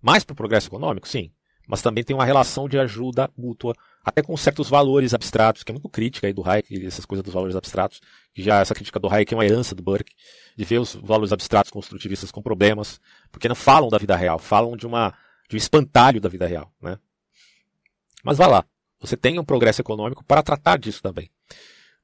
Mais 0.00 0.24
para 0.24 0.32
o 0.32 0.36
progresso 0.36 0.68
econômico, 0.68 1.08
sim, 1.08 1.32
mas 1.68 1.82
também 1.82 2.02
tem 2.02 2.16
uma 2.16 2.24
relação 2.24 2.66
de 2.66 2.78
ajuda 2.78 3.30
mútua 3.36 3.74
até 4.02 4.22
com 4.22 4.34
certos 4.38 4.70
valores 4.70 5.12
abstratos, 5.12 5.62
que 5.62 5.70
é 5.70 5.74
muito 5.74 5.88
crítica 5.88 6.26
aí 6.26 6.32
do 6.32 6.42
Hayek, 6.42 6.86
essas 6.86 7.04
coisas 7.04 7.22
dos 7.22 7.34
valores 7.34 7.54
abstratos, 7.54 8.00
já 8.34 8.60
essa 8.60 8.74
crítica 8.74 8.98
do 8.98 9.06
Hayek 9.06 9.34
é 9.34 9.36
uma 9.36 9.44
herança 9.44 9.74
do 9.74 9.82
Burke, 9.82 10.14
de 10.56 10.64
ver 10.64 10.78
os 10.78 10.94
valores 10.94 11.30
abstratos 11.30 11.70
construtivistas 11.70 12.30
com 12.30 12.40
problemas, 12.40 12.98
porque 13.30 13.48
não 13.48 13.54
falam 13.54 13.90
da 13.90 13.98
vida 13.98 14.16
real, 14.16 14.38
falam 14.38 14.76
de 14.76 14.86
uma 14.86 15.14
de 15.48 15.56
um 15.56 15.58
espantalho 15.58 16.20
da 16.20 16.28
vida 16.28 16.46
real, 16.46 16.72
né? 16.80 16.98
Mas 18.22 18.38
vá 18.38 18.46
lá, 18.46 18.64
você 19.00 19.16
tem 19.16 19.38
um 19.38 19.44
progresso 19.44 19.80
econômico 19.80 20.24
para 20.24 20.42
tratar 20.42 20.78
disso 20.78 21.02
também. 21.02 21.30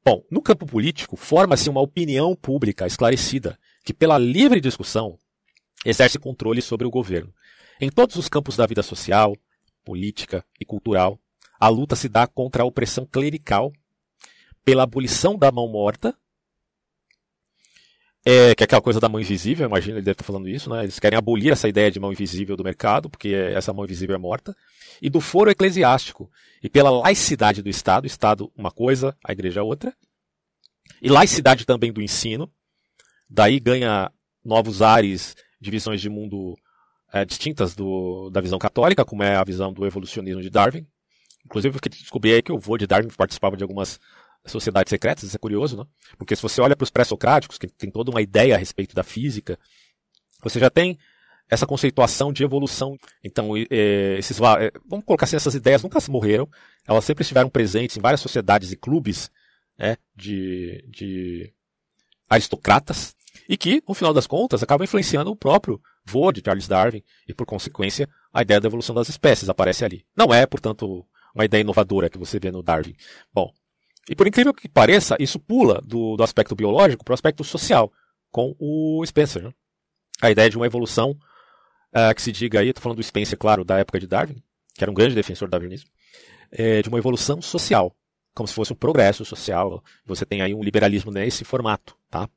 Bom, 0.04 0.22
no 0.30 0.42
campo 0.42 0.66
político, 0.66 1.16
forma-se 1.16 1.70
uma 1.70 1.80
opinião 1.80 2.36
pública 2.36 2.86
esclarecida, 2.86 3.58
que 3.82 3.94
pela 3.94 4.18
livre 4.18 4.60
discussão 4.60 5.18
exerce 5.84 6.18
controle 6.18 6.60
sobre 6.60 6.86
o 6.86 6.90
governo. 6.90 7.32
Em 7.80 7.90
todos 7.90 8.16
os 8.16 8.28
campos 8.28 8.56
da 8.56 8.66
vida 8.66 8.82
social, 8.82 9.34
política 9.84 10.44
e 10.60 10.64
cultural, 10.64 11.18
a 11.58 11.68
luta 11.68 11.94
se 11.94 12.08
dá 12.08 12.26
contra 12.26 12.62
a 12.62 12.66
opressão 12.66 13.06
clerical, 13.06 13.72
pela 14.64 14.82
abolição 14.82 15.36
da 15.36 15.52
mão 15.52 15.68
morta, 15.68 16.16
é, 18.26 18.54
que 18.54 18.62
é 18.62 18.64
aquela 18.64 18.80
coisa 18.80 18.98
da 18.98 19.08
mão 19.08 19.20
invisível, 19.20 19.66
imagina, 19.66 19.98
ele 19.98 20.04
deve 20.04 20.14
estar 20.14 20.24
falando 20.24 20.48
isso, 20.48 20.70
né? 20.70 20.82
Eles 20.82 20.98
querem 20.98 21.18
abolir 21.18 21.52
essa 21.52 21.68
ideia 21.68 21.90
de 21.90 22.00
mão 22.00 22.10
invisível 22.10 22.56
do 22.56 22.64
mercado, 22.64 23.10
porque 23.10 23.28
essa 23.28 23.72
mão 23.72 23.84
invisível 23.84 24.14
é 24.14 24.18
morta, 24.18 24.56
e 25.02 25.10
do 25.10 25.20
foro 25.20 25.50
eclesiástico, 25.50 26.30
e 26.62 26.70
pela 26.70 26.90
laicidade 26.90 27.62
do 27.62 27.68
Estado, 27.68 28.06
Estado 28.06 28.50
uma 28.56 28.70
coisa, 28.70 29.14
a 29.22 29.32
igreja 29.32 29.62
outra, 29.62 29.94
e 31.02 31.10
laicidade 31.10 31.66
também 31.66 31.92
do 31.92 32.00
ensino, 32.00 32.50
daí 33.28 33.60
ganha 33.60 34.10
novos 34.42 34.80
ares 34.80 35.36
de 35.60 35.70
visões 35.70 36.00
de 36.00 36.08
mundo 36.08 36.56
é, 37.14 37.24
distintas 37.24 37.74
do, 37.74 38.28
da 38.30 38.40
visão 38.40 38.58
católica, 38.58 39.04
como 39.04 39.22
é 39.22 39.36
a 39.36 39.44
visão 39.44 39.72
do 39.72 39.86
evolucionismo 39.86 40.42
de 40.42 40.50
Darwin, 40.50 40.86
Inclusive, 41.44 41.76
eu 41.76 41.90
descobri 41.90 42.32
aí 42.32 42.42
que 42.42 42.52
o 42.52 42.58
vô 42.58 42.76
de 42.78 42.86
Darwin 42.86 43.08
participava 43.08 43.56
de 43.56 43.62
algumas 43.62 44.00
sociedades 44.46 44.90
secretas, 44.90 45.24
isso 45.24 45.36
é 45.36 45.38
curioso, 45.38 45.76
né? 45.76 45.84
Porque 46.16 46.34
se 46.34 46.42
você 46.42 46.60
olha 46.60 46.76
para 46.76 46.84
os 46.84 46.90
pré-socráticos, 46.90 47.58
que 47.58 47.66
tem 47.66 47.90
toda 47.90 48.10
uma 48.10 48.22
ideia 48.22 48.54
a 48.54 48.58
respeito 48.58 48.94
da 48.94 49.02
física, 49.02 49.58
você 50.42 50.58
já 50.58 50.70
tem 50.70 50.98
essa 51.48 51.66
conceituação 51.66 52.32
de 52.32 52.42
evolução. 52.42 52.96
Então, 53.22 53.56
é, 53.56 54.18
esses, 54.18 54.38
é, 54.40 54.72
vamos 54.86 55.04
colocar 55.04 55.24
assim, 55.24 55.36
essas 55.36 55.54
ideias 55.54 55.82
nunca 55.82 55.98
morreram, 56.08 56.48
elas 56.86 57.04
sempre 57.04 57.22
estiveram 57.22 57.50
presentes 57.50 57.96
em 57.96 58.00
várias 58.00 58.20
sociedades 58.20 58.72
e 58.72 58.76
clubes 58.76 59.30
né, 59.78 59.96
de, 60.16 60.84
de 60.88 61.52
aristocratas, 62.28 63.14
e 63.48 63.56
que, 63.56 63.82
no 63.86 63.94
final 63.94 64.12
das 64.12 64.26
contas, 64.26 64.62
acabam 64.62 64.84
influenciando 64.84 65.30
o 65.30 65.36
próprio 65.36 65.80
vô 66.04 66.30
de 66.32 66.42
Charles 66.44 66.68
Darwin, 66.68 67.02
e 67.28 67.34
por 67.34 67.46
consequência, 67.46 68.08
a 68.32 68.42
ideia 68.42 68.60
da 68.60 68.68
evolução 68.68 68.94
das 68.94 69.08
espécies 69.08 69.48
aparece 69.48 69.84
ali. 69.84 70.04
Não 70.16 70.32
é, 70.32 70.46
portanto, 70.46 71.04
uma 71.34 71.44
ideia 71.44 71.62
inovadora 71.62 72.08
que 72.10 72.18
você 72.18 72.38
vê 72.38 72.50
no 72.50 72.62
Darwin. 72.62 72.94
Bom, 73.32 73.52
e 74.08 74.14
por 74.14 74.26
incrível 74.26 74.52
que 74.52 74.68
pareça, 74.68 75.16
isso 75.18 75.38
pula 75.38 75.80
do, 75.82 76.16
do 76.16 76.22
aspecto 76.22 76.54
biológico 76.54 77.04
para 77.04 77.12
o 77.12 77.14
aspecto 77.14 77.42
social, 77.42 77.90
com 78.30 78.54
o 78.58 79.04
Spencer. 79.06 79.42
Né? 79.42 79.52
A 80.20 80.30
ideia 80.30 80.50
de 80.50 80.56
uma 80.56 80.66
evolução 80.66 81.12
uh, 81.92 82.14
que 82.14 82.22
se 82.22 82.30
diga 82.30 82.60
aí, 82.60 82.68
estou 82.68 82.82
falando 82.82 82.98
do 82.98 83.02
Spencer, 83.02 83.38
claro, 83.38 83.64
da 83.64 83.78
época 83.78 83.98
de 83.98 84.06
Darwin, 84.06 84.42
que 84.74 84.84
era 84.84 84.90
um 84.90 84.94
grande 84.94 85.14
defensor 85.14 85.48
do 85.48 85.52
darwinismo, 85.52 85.88
é, 86.50 86.82
de 86.82 86.88
uma 86.88 86.98
evolução 86.98 87.40
social, 87.40 87.94
como 88.34 88.46
se 88.46 88.54
fosse 88.54 88.72
um 88.72 88.76
progresso 88.76 89.24
social. 89.24 89.82
Você 90.04 90.26
tem 90.26 90.42
aí 90.42 90.54
um 90.54 90.62
liberalismo 90.62 91.10
nesse 91.10 91.44
formato. 91.44 91.96
Tá? 92.10 92.28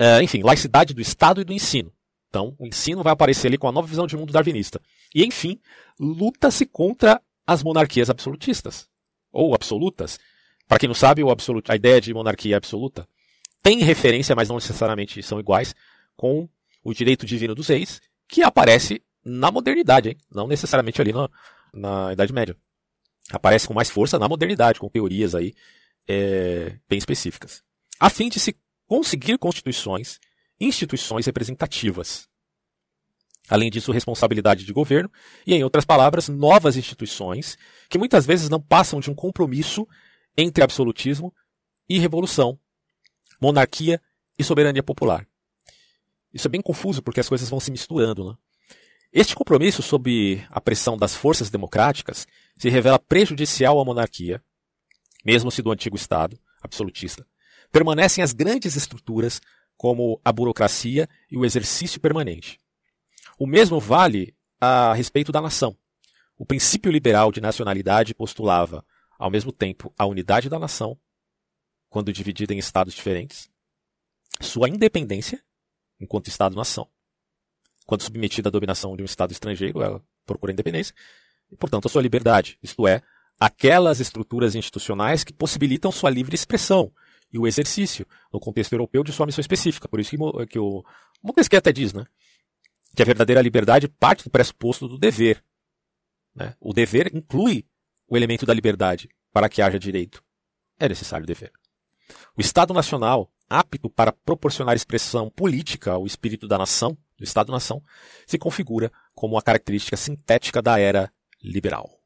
Uh, 0.00 0.22
enfim, 0.22 0.42
laicidade 0.42 0.92
do 0.92 1.00
Estado 1.00 1.40
e 1.40 1.44
do 1.44 1.52
ensino. 1.52 1.92
Então, 2.28 2.54
o 2.58 2.66
ensino 2.66 3.02
vai 3.02 3.12
aparecer 3.12 3.46
ali 3.48 3.56
com 3.56 3.68
a 3.68 3.72
nova 3.72 3.86
visão 3.86 4.06
de 4.06 4.16
mundo 4.16 4.32
darwinista. 4.32 4.80
E, 5.14 5.24
enfim, 5.24 5.58
luta-se 5.98 6.66
contra 6.66 7.20
as 7.46 7.62
monarquias 7.62 8.10
absolutistas, 8.10 8.88
ou 9.32 9.54
absolutas. 9.54 10.18
Para 10.68 10.78
quem 10.78 10.88
não 10.88 10.94
sabe, 10.94 11.22
absoluto, 11.22 11.70
a 11.70 11.76
ideia 11.76 12.00
de 12.00 12.12
monarquia 12.12 12.56
absoluta 12.56 13.08
tem 13.62 13.78
referência, 13.80 14.34
mas 14.34 14.48
não 14.48 14.56
necessariamente 14.56 15.22
são 15.22 15.40
iguais, 15.40 15.74
com 16.16 16.48
o 16.84 16.92
direito 16.92 17.24
divino 17.24 17.54
dos 17.54 17.68
reis, 17.68 18.00
que 18.28 18.42
aparece 18.42 19.02
na 19.24 19.50
modernidade, 19.50 20.10
hein? 20.10 20.16
não 20.30 20.46
necessariamente 20.46 21.00
ali 21.00 21.12
na, 21.12 21.28
na 21.72 22.12
Idade 22.12 22.32
Média. 22.32 22.56
Aparece 23.30 23.66
com 23.66 23.74
mais 23.74 23.90
força 23.90 24.18
na 24.18 24.28
modernidade, 24.28 24.78
com 24.78 24.88
teorias 24.88 25.34
aí 25.34 25.52
é, 26.06 26.78
bem 26.88 26.98
específicas. 26.98 27.62
A 27.98 28.08
fim 28.08 28.28
de 28.28 28.38
se 28.38 28.56
conseguir 28.86 29.38
constituições, 29.38 30.18
instituições 30.60 31.26
representativas. 31.26 32.28
Além 33.48 33.70
disso, 33.70 33.92
responsabilidade 33.92 34.64
de 34.64 34.72
governo 34.72 35.10
e, 35.46 35.54
em 35.54 35.62
outras 35.62 35.84
palavras, 35.84 36.28
novas 36.28 36.76
instituições 36.76 37.56
que 37.88 37.98
muitas 37.98 38.26
vezes 38.26 38.48
não 38.48 38.60
passam 38.60 38.98
de 38.98 39.10
um 39.10 39.14
compromisso 39.14 39.86
entre 40.36 40.64
absolutismo 40.64 41.32
e 41.88 41.98
revolução, 41.98 42.58
monarquia 43.40 44.00
e 44.38 44.42
soberania 44.42 44.82
popular. 44.82 45.26
Isso 46.34 46.48
é 46.48 46.50
bem 46.50 46.60
confuso 46.60 47.02
porque 47.02 47.20
as 47.20 47.28
coisas 47.28 47.48
vão 47.48 47.60
se 47.60 47.70
misturando. 47.70 48.30
Né? 48.30 48.36
Este 49.12 49.34
compromisso, 49.34 49.80
sob 49.80 50.44
a 50.50 50.60
pressão 50.60 50.96
das 50.96 51.14
forças 51.14 51.48
democráticas, 51.48 52.26
se 52.58 52.68
revela 52.68 52.98
prejudicial 52.98 53.80
à 53.80 53.84
monarquia, 53.84 54.42
mesmo 55.24 55.50
se 55.50 55.62
do 55.62 55.70
antigo 55.70 55.96
Estado 55.96 56.38
absolutista. 56.60 57.24
Permanecem 57.76 58.24
as 58.24 58.32
grandes 58.32 58.74
estruturas, 58.74 59.38
como 59.76 60.18
a 60.24 60.32
burocracia 60.32 61.06
e 61.30 61.36
o 61.36 61.44
exercício 61.44 62.00
permanente. 62.00 62.58
O 63.38 63.46
mesmo 63.46 63.78
vale 63.78 64.34
a 64.58 64.94
respeito 64.94 65.30
da 65.30 65.42
nação. 65.42 65.76
O 66.38 66.46
princípio 66.46 66.90
liberal 66.90 67.30
de 67.30 67.38
nacionalidade 67.38 68.14
postulava, 68.14 68.82
ao 69.18 69.30
mesmo 69.30 69.52
tempo, 69.52 69.92
a 69.98 70.06
unidade 70.06 70.48
da 70.48 70.58
nação, 70.58 70.98
quando 71.90 72.14
dividida 72.14 72.54
em 72.54 72.58
estados 72.58 72.94
diferentes, 72.94 73.50
sua 74.40 74.70
independência, 74.70 75.44
enquanto 76.00 76.28
Estado-nação. 76.28 76.88
Quando 77.84 78.04
submetida 78.04 78.48
à 78.48 78.50
dominação 78.50 78.96
de 78.96 79.02
um 79.02 79.04
Estado 79.04 79.32
estrangeiro, 79.32 79.82
ela 79.82 80.02
procura 80.24 80.50
independência, 80.50 80.94
e, 81.52 81.56
portanto, 81.56 81.84
a 81.84 81.88
sua 81.90 82.00
liberdade, 82.00 82.58
isto 82.62 82.88
é, 82.88 83.02
aquelas 83.38 84.00
estruturas 84.00 84.54
institucionais 84.54 85.22
que 85.22 85.34
possibilitam 85.34 85.92
sua 85.92 86.08
livre 86.08 86.34
expressão 86.34 86.90
e 87.36 87.38
o 87.38 87.46
exercício, 87.46 88.06
no 88.32 88.40
contexto 88.40 88.72
europeu, 88.72 89.04
de 89.04 89.12
sua 89.12 89.26
missão 89.26 89.42
específica. 89.42 89.86
Por 89.86 90.00
isso 90.00 90.10
que, 90.10 90.46
que 90.46 90.58
o 90.58 90.82
Montesquieu 91.22 91.58
até 91.58 91.70
diz, 91.70 91.92
né? 91.92 92.06
Que 92.94 93.02
a 93.02 93.04
verdadeira 93.04 93.42
liberdade 93.42 93.88
parte 93.88 94.24
do 94.24 94.30
pressuposto 94.30 94.88
do 94.88 94.98
dever. 94.98 95.44
Né? 96.34 96.54
O 96.58 96.72
dever 96.72 97.14
inclui 97.14 97.66
o 98.08 98.16
elemento 98.16 98.46
da 98.46 98.54
liberdade 98.54 99.10
para 99.32 99.50
que 99.50 99.60
haja 99.60 99.78
direito. 99.78 100.24
É 100.78 100.88
necessário 100.88 101.26
dever. 101.26 101.52
O 102.36 102.40
Estado 102.40 102.72
Nacional, 102.72 103.30
apto 103.50 103.90
para 103.90 104.12
proporcionar 104.12 104.74
expressão 104.74 105.28
política 105.28 105.92
ao 105.92 106.06
espírito 106.06 106.48
da 106.48 106.56
nação, 106.56 106.96
do 107.18 107.24
Estado-nação, 107.24 107.82
se 108.26 108.38
configura 108.38 108.90
como 109.14 109.36
a 109.36 109.42
característica 109.42 109.96
sintética 109.96 110.62
da 110.62 110.78
era 110.78 111.12
liberal. 111.42 111.98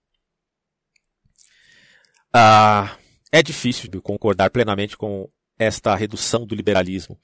Ah, 2.32 2.96
é 3.32 3.42
difícil 3.42 3.90
concordar 4.02 4.50
plenamente 4.50 4.96
com 4.96 5.28
esta 5.58 5.94
redução 5.94 6.46
do 6.46 6.54
liberalismo 6.54 7.18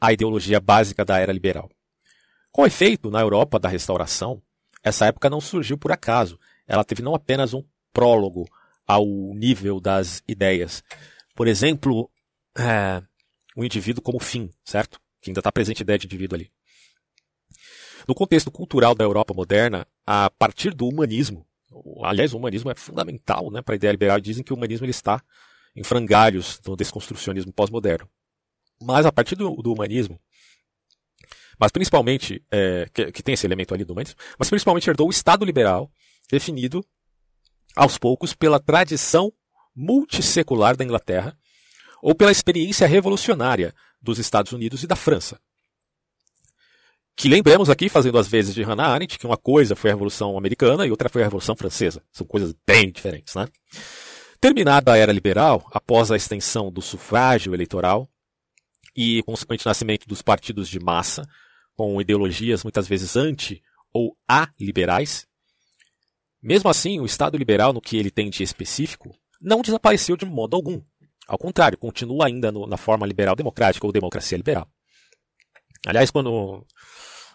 à 0.00 0.12
ideologia 0.12 0.60
básica 0.60 1.04
da 1.04 1.18
era 1.18 1.32
liberal. 1.32 1.70
Com 2.52 2.66
efeito, 2.66 3.10
na 3.10 3.20
Europa 3.20 3.58
da 3.58 3.68
Restauração, 3.68 4.42
essa 4.82 5.06
época 5.06 5.30
não 5.30 5.40
surgiu 5.40 5.78
por 5.78 5.92
acaso. 5.92 6.38
Ela 6.66 6.84
teve 6.84 7.02
não 7.02 7.14
apenas 7.14 7.54
um 7.54 7.62
prólogo 7.92 8.48
ao 8.86 9.06
nível 9.34 9.80
das 9.80 10.22
ideias. 10.28 10.82
Por 11.34 11.48
exemplo, 11.48 12.10
é, 12.56 13.02
o 13.56 13.64
indivíduo 13.64 14.02
como 14.02 14.18
fim, 14.18 14.50
certo? 14.64 15.00
Que 15.20 15.30
ainda 15.30 15.40
está 15.40 15.50
presente 15.50 15.82
a 15.82 15.84
ideia 15.84 15.98
de 15.98 16.06
indivíduo 16.06 16.36
ali. 16.36 16.50
No 18.06 18.14
contexto 18.14 18.50
cultural 18.50 18.94
da 18.94 19.04
Europa 19.04 19.34
moderna, 19.34 19.86
a 20.06 20.30
partir 20.30 20.72
do 20.72 20.86
humanismo, 20.86 21.46
aliás, 22.04 22.32
o 22.32 22.38
humanismo 22.38 22.70
é 22.70 22.74
fundamental 22.74 23.50
né, 23.50 23.60
para 23.60 23.74
a 23.74 23.76
ideia 23.76 23.90
liberal, 23.90 24.20
dizem 24.20 24.44
que 24.44 24.52
o 24.52 24.56
humanismo 24.56 24.84
ele 24.84 24.92
está 24.92 25.22
em 25.76 25.84
frangalhos 25.84 26.60
no 26.66 26.74
desconstrucionismo 26.74 27.52
pós-moderno. 27.52 28.08
Mas 28.82 29.04
a 29.04 29.12
partir 29.12 29.36
do, 29.36 29.56
do, 29.56 29.72
humanismo, 29.72 30.18
mas 31.58 31.70
principalmente, 31.70 32.42
é, 32.50 32.88
que, 32.92 33.12
que, 33.12 33.22
tem 33.22 33.34
esse 33.34 33.46
elemento 33.46 33.72
ali 33.74 33.84
do 33.84 33.92
humanismo, 33.92 34.16
mas 34.38 34.48
principalmente 34.48 34.88
herdou 34.88 35.06
o 35.06 35.10
Estado 35.10 35.44
liberal, 35.44 35.90
definido 36.30 36.84
aos 37.74 37.98
poucos 37.98 38.34
pela 38.34 38.58
tradição 38.58 39.32
multissecular 39.74 40.76
da 40.76 40.84
Inglaterra, 40.84 41.36
ou 42.02 42.14
pela 42.14 42.32
experiência 42.32 42.86
revolucionária 42.86 43.74
dos 44.00 44.18
Estados 44.18 44.52
Unidos 44.52 44.82
e 44.82 44.86
da 44.86 44.96
França. 44.96 45.40
Que 47.16 47.28
lembremos 47.28 47.70
aqui, 47.70 47.88
fazendo 47.88 48.18
as 48.18 48.28
vezes 48.28 48.54
de 48.54 48.62
Hannah 48.62 48.88
Arendt, 48.88 49.18
que 49.18 49.26
uma 49.26 49.38
coisa 49.38 49.74
foi 49.74 49.90
a 49.90 49.94
Revolução 49.94 50.36
Americana 50.36 50.86
e 50.86 50.90
outra 50.90 51.08
foi 51.08 51.22
a 51.22 51.24
Revolução 51.24 51.56
Francesa. 51.56 52.02
São 52.12 52.26
coisas 52.26 52.54
bem 52.66 52.90
diferentes, 52.90 53.34
né? 53.34 53.48
Terminada 54.40 54.92
a 54.92 54.96
era 54.96 55.12
liberal, 55.12 55.68
após 55.72 56.10
a 56.10 56.16
extensão 56.16 56.70
do 56.70 56.82
sufrágio 56.82 57.54
eleitoral 57.54 58.08
e 58.94 59.22
consequente 59.22 59.66
nascimento 59.66 60.06
dos 60.06 60.22
partidos 60.22 60.68
de 60.68 60.78
massa, 60.78 61.28
com 61.76 62.00
ideologias 62.00 62.62
muitas 62.62 62.88
vezes 62.88 63.16
anti 63.16 63.62
ou 63.92 64.16
a-liberais, 64.28 65.26
mesmo 66.42 66.70
assim, 66.70 67.00
o 67.00 67.06
Estado 67.06 67.36
liberal, 67.36 67.72
no 67.72 67.80
que 67.80 67.96
ele 67.96 68.10
tem 68.10 68.30
de 68.30 68.42
específico, 68.42 69.12
não 69.40 69.62
desapareceu 69.62 70.16
de 70.16 70.24
modo 70.24 70.54
algum. 70.54 70.80
Ao 71.26 71.36
contrário, 71.36 71.76
continua 71.76 72.26
ainda 72.26 72.52
no, 72.52 72.66
na 72.66 72.76
forma 72.76 73.04
liberal 73.04 73.34
democrática 73.34 73.84
ou 73.84 73.92
democracia 73.92 74.38
liberal. 74.38 74.68
Aliás, 75.84 76.10
quando 76.10 76.64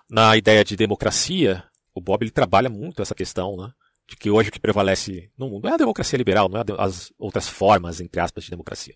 na 0.09 0.37
ideia 0.37 0.63
de 0.63 0.77
democracia, 0.77 1.63
o 1.93 1.99
Bob 1.99 2.23
ele 2.23 2.31
trabalha 2.31 2.69
muito 2.69 3.01
essa 3.01 3.13
questão, 3.13 3.57
né? 3.57 3.73
De 4.11 4.17
que 4.17 4.29
hoje 4.29 4.49
o 4.49 4.51
que 4.51 4.59
prevalece 4.59 5.31
no 5.37 5.47
mundo 5.47 5.69
é 5.69 5.71
a 5.71 5.77
democracia 5.77 6.17
liberal, 6.17 6.49
não 6.49 6.59
é 6.59 6.63
as 6.79 7.13
outras 7.17 7.47
formas, 7.47 8.01
entre 8.01 8.19
aspas, 8.19 8.43
de 8.43 8.49
democracia. 8.49 8.93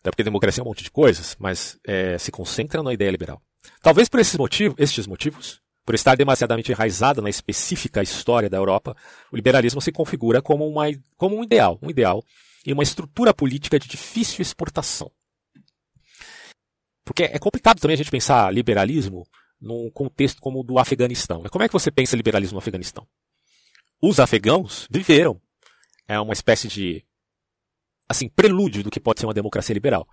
Até 0.00 0.10
porque 0.10 0.22
democracia 0.22 0.60
é 0.60 0.62
um 0.62 0.66
monte 0.66 0.84
de 0.84 0.90
coisas, 0.90 1.34
mas 1.38 1.78
é, 1.86 2.18
se 2.18 2.30
concentra 2.30 2.82
na 2.82 2.92
ideia 2.92 3.10
liberal. 3.10 3.40
Talvez 3.80 4.06
por 4.10 4.20
esses 4.20 4.36
motivos, 4.36 4.76
estes 4.78 5.06
motivos, 5.06 5.62
por 5.86 5.94
estar 5.94 6.14
demasiadamente 6.18 6.70
enraizada 6.70 7.22
na 7.22 7.30
específica 7.30 8.02
história 8.02 8.50
da 8.50 8.58
Europa, 8.58 8.94
o 9.32 9.36
liberalismo 9.36 9.80
se 9.80 9.90
configura 9.90 10.42
como, 10.42 10.68
uma, 10.68 10.84
como 11.16 11.38
um 11.38 11.42
ideal, 11.42 11.78
um 11.80 11.88
ideal 11.88 12.22
e 12.66 12.74
uma 12.74 12.82
estrutura 12.82 13.32
política 13.32 13.78
de 13.78 13.88
difícil 13.88 14.42
exportação. 14.42 15.10
Porque 17.06 17.22
é 17.22 17.38
complicado 17.38 17.80
também 17.80 17.94
a 17.94 17.96
gente 17.96 18.10
pensar 18.10 18.52
liberalismo 18.52 19.26
num 19.58 19.90
contexto 19.90 20.42
como 20.42 20.60
o 20.60 20.62
do 20.62 20.78
Afeganistão. 20.78 21.42
Como 21.50 21.64
é 21.64 21.68
que 21.68 21.72
você 21.72 21.90
pensa 21.90 22.14
liberalismo 22.14 22.56
no 22.56 22.58
Afeganistão? 22.58 23.08
Os 24.00 24.20
afegãos 24.20 24.86
viveram. 24.90 25.40
É 26.06 26.18
uma 26.18 26.32
espécie 26.32 26.68
de 26.68 27.04
assim 28.08 28.28
prelúdio 28.28 28.82
do 28.82 28.90
que 28.90 29.00
pode 29.00 29.20
ser 29.20 29.26
uma 29.26 29.34
democracia 29.34 29.74
liberal. 29.74 30.08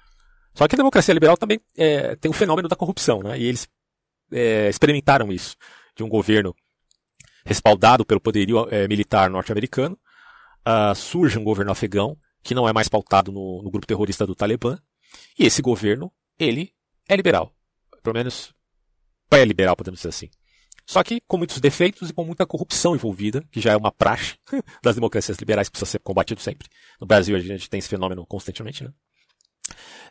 Só 0.53 0.67
que 0.67 0.75
a 0.75 0.77
democracia 0.77 1.13
liberal 1.13 1.37
também 1.37 1.59
é, 1.77 2.15
tem 2.15 2.29
o 2.29 2.33
fenômeno 2.33 2.67
da 2.67 2.75
corrupção, 2.75 3.21
né? 3.21 3.37
E 3.37 3.45
eles 3.45 3.67
é, 4.31 4.69
experimentaram 4.69 5.31
isso 5.31 5.55
de 5.95 6.03
um 6.03 6.09
governo 6.09 6.55
respaldado 7.45 8.05
pelo 8.05 8.19
poderio 8.19 8.67
é, 8.69 8.87
militar 8.87 9.29
norte-americano. 9.29 9.97
Uh, 10.67 10.95
surge 10.95 11.37
um 11.37 11.43
governo 11.43 11.71
afegão 11.71 12.17
que 12.41 12.55
não 12.55 12.67
é 12.67 12.73
mais 12.73 12.89
pautado 12.89 13.31
no, 13.31 13.61
no 13.61 13.69
grupo 13.69 13.85
terrorista 13.85 14.25
do 14.25 14.35
Talibã. 14.35 14.79
E 15.37 15.45
esse 15.45 15.61
governo, 15.61 16.11
ele 16.39 16.73
é 17.07 17.15
liberal. 17.15 17.53
Pelo 18.01 18.15
menos 18.15 18.53
pré-liberal, 19.29 19.75
podemos 19.75 19.99
dizer 19.99 20.09
assim. 20.09 20.29
Só 20.85 21.03
que 21.03 21.21
com 21.27 21.37
muitos 21.37 21.59
defeitos 21.59 22.09
e 22.09 22.13
com 22.13 22.23
muita 22.23 22.45
corrupção 22.45 22.95
envolvida, 22.95 23.43
que 23.51 23.59
já 23.59 23.71
é 23.71 23.77
uma 23.77 23.91
praxe 23.91 24.35
das 24.83 24.95
democracias 24.95 25.37
liberais 25.37 25.67
que 25.67 25.73
precisa 25.73 25.91
ser 25.91 25.99
combatido 25.99 26.39
sempre. 26.39 26.67
No 26.99 27.07
Brasil 27.07 27.35
a 27.35 27.39
gente 27.39 27.69
tem 27.69 27.79
esse 27.79 27.89
fenômeno 27.89 28.25
constantemente, 28.25 28.83
né? 28.83 28.91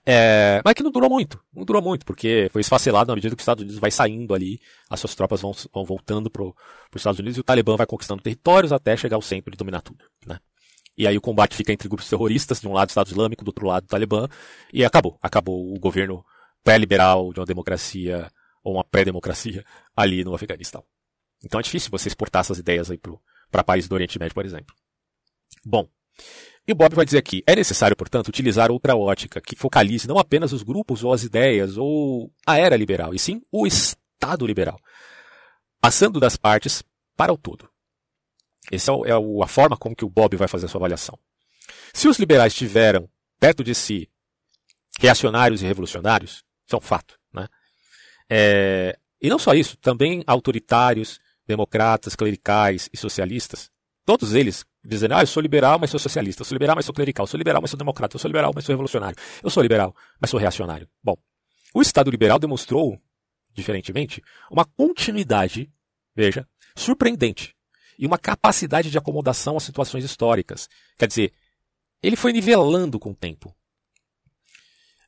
É, 0.07 0.61
mas 0.65 0.75
que 0.75 0.83
não 0.83 0.91
durou 0.91 1.09
muito, 1.09 1.41
não 1.55 1.65
durou 1.65 1.81
muito, 1.81 2.05
porque 2.05 2.49
foi 2.53 2.61
esfacelado 2.61 3.09
na 3.09 3.15
medida 3.15 3.35
que 3.35 3.41
os 3.41 3.43
Estados 3.43 3.63
Unidos 3.63 3.81
vai 3.81 3.91
saindo 3.91 4.35
ali, 4.35 4.61
as 4.91 5.01
suas 5.01 5.15
tropas 5.15 5.41
vão, 5.41 5.53
vão 5.73 5.85
voltando 5.85 6.29
para 6.29 6.43
os 6.43 6.53
Estados 6.97 7.21
Unidos 7.21 7.39
e 7.39 7.41
o 7.41 7.45
Talibã 7.45 7.77
vai 7.77 7.87
conquistando 7.87 8.21
territórios 8.21 8.73
até 8.73 8.97
chegar 8.97 9.17
ao 9.17 9.23
centro 9.23 9.51
de 9.51 9.57
dominar 9.57 9.81
tudo, 9.81 10.05
né? 10.27 10.39
E 10.97 11.07
aí 11.09 11.17
o 11.17 11.21
combate 11.21 11.57
fica 11.57 11.73
entre 11.73 11.89
grupos 11.89 12.09
terroristas, 12.09 12.61
de 12.61 12.69
um 12.69 12.73
lado 12.73 12.89
o 12.89 12.91
Estado 12.91 13.09
Islâmico, 13.09 13.45
do 13.45 13.49
outro 13.49 13.67
lado 13.67 13.85
o 13.85 13.89
Talibã, 13.89 14.29
e 14.73 14.85
acabou. 14.85 15.19
Acabou 15.21 15.75
o 15.75 15.79
governo 15.79 16.25
pré-liberal 16.63 17.33
de 17.33 17.41
uma 17.41 17.47
democracia 17.47 18.31
ou 18.65 18.75
uma 18.75 18.85
pré-democracia 18.85 19.65
ali 19.95 20.25
no 20.25 20.35
Afeganistão. 20.35 20.85
Então 21.45 21.61
é 21.61 21.63
difícil 21.63 21.91
você 21.91 22.09
exportar 22.09 22.41
essas 22.41 22.59
ideias 22.59 22.91
aí 22.91 22.99
para 23.51 23.63
países 23.63 23.89
do 23.89 23.95
Oriente 23.95 24.19
Médio, 24.19 24.35
por 24.35 24.45
exemplo. 24.45 24.75
Bom, 25.65 25.89
e 26.67 26.73
o 26.73 26.75
Bob 26.75 26.95
vai 26.95 27.05
dizer 27.05 27.19
aqui, 27.19 27.43
é 27.47 27.55
necessário, 27.55 27.95
portanto, 27.95 28.29
utilizar 28.29 28.71
outra 28.71 28.97
ótica 28.97 29.41
que 29.41 29.55
focalize 29.55 30.09
não 30.09 30.19
apenas 30.19 30.53
os 30.53 30.63
grupos 30.63 31.05
ou 31.05 31.13
as 31.13 31.23
ideias 31.23 31.77
ou 31.77 32.33
a 32.47 32.57
era 32.59 32.77
liberal, 32.77 33.15
e 33.15 33.19
sim 33.19 33.43
o 33.53 33.67
Estado 33.67 34.47
liberal, 34.47 34.81
passando 35.81 36.19
das 36.19 36.37
partes 36.37 36.83
para 37.15 37.33
o 37.33 37.37
todo. 37.37 37.69
Essa 38.73 38.93
é, 38.93 39.11
é 39.11 39.43
a 39.43 39.47
forma 39.47 39.77
como 39.77 39.95
que 39.95 40.05
o 40.05 40.09
Bob 40.09 40.37
vai 40.37 40.49
fazer 40.49 40.67
a 40.67 40.69
sua 40.69 40.79
avaliação. 40.79 41.19
Se 41.93 42.09
os 42.09 42.19
liberais 42.19 42.55
tiveram 42.55 43.09
perto 43.39 43.63
de 43.63 43.75
si 43.75 44.11
reacionários 44.99 45.63
e 45.63 45.67
revolucionários, 45.67 46.43
isso 46.67 46.75
é 46.75 46.77
um 46.77 46.81
fato. 46.81 47.19
É, 48.29 48.99
e 49.21 49.29
não 49.29 49.39
só 49.39 49.55
isso, 49.55 49.77
também 49.77 50.23
autoritários, 50.27 51.21
democratas, 51.47 52.15
clericais 52.15 52.89
e 52.93 52.97
socialistas, 52.97 53.71
todos 54.05 54.35
eles 54.35 54.65
dizendo, 54.85 55.15
ah, 55.15 55.23
eu 55.23 55.27
sou 55.27 55.41
liberal, 55.41 55.79
mas 55.79 55.91
sou 55.91 55.99
socialista, 55.99 56.43
eu 56.43 56.45
sou 56.45 56.55
liberal, 56.55 56.77
mas 56.77 56.85
sou 56.85 56.95
clerical, 56.95 57.25
eu 57.25 57.29
sou 57.29 57.39
liberal, 57.39 57.63
mas 57.63 57.71
sou 57.71 57.79
democrata, 57.79 58.17
eu 58.17 58.21
sou 58.21 58.29
liberal, 58.29 58.53
mas 58.55 58.65
sou 58.65 58.73
revolucionário, 58.73 59.17
eu 59.43 59.51
sou 59.51 59.63
liberal, 59.63 59.95
mas 60.21 60.31
sou 60.31 60.39
reacionário. 60.39 60.89
Bom, 61.03 61.17
o 61.75 61.81
Estado 61.81 62.11
liberal 62.11 62.39
demonstrou, 62.39 63.01
diferentemente, 63.53 64.23
uma 64.51 64.65
continuidade, 64.65 65.71
veja, 66.15 66.47
surpreendente, 66.77 67.55
e 67.99 68.07
uma 68.07 68.19
capacidade 68.19 68.91
de 68.91 68.99
acomodação 68.99 69.57
às 69.57 69.63
situações 69.63 70.05
históricas. 70.05 70.69
Quer 70.99 71.07
dizer, 71.07 71.33
ele 72.03 72.17
foi 72.17 72.33
nivelando 72.33 72.99
com 72.99 73.11
o 73.11 73.15
tempo. 73.15 73.55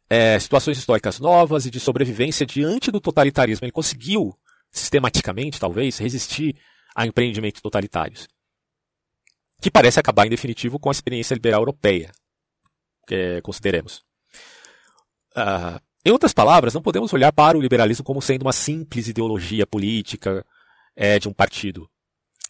É, 0.09 0.39
situações 0.39 0.79
históricas 0.79 1.19
novas 1.19 1.67
e 1.67 1.71
de 1.71 1.81
sobrevivência 1.81 2.47
diante 2.47 2.91
do 2.91 3.01
totalitarismo. 3.01 3.65
Ele 3.65 3.73
conseguiu, 3.73 4.39
sistematicamente, 4.71 5.59
talvez, 5.59 5.99
resistir 5.99 6.57
a 6.95 7.07
empreendimentos 7.07 7.61
totalitários. 7.61 8.29
Que 9.61 9.71
parece 9.71 9.99
acabar, 9.99 10.27
em 10.27 10.31
definitivo, 10.31 10.79
com 10.79 10.89
a 10.89 10.93
experiência 10.93 11.35
liberal 11.35 11.63
europeia, 11.63 12.13
que 13.07 13.15
é, 13.15 13.41
consideremos. 13.41 14.05
Uh, 15.37 15.81
em 16.05 16.13
outras 16.13 16.33
palavras, 16.33 16.73
não 16.73 16.81
podemos 16.81 17.13
olhar 17.13 17.33
para 17.33 17.59
o 17.59 17.61
liberalismo 17.61 18.05
como 18.05 18.23
sendo 18.23 18.43
uma 18.43 18.53
simples 18.53 19.09
ideologia 19.09 19.67
política 19.67 20.47
é, 20.95 21.19
de 21.19 21.29
um 21.29 21.33
partido, 21.33 21.91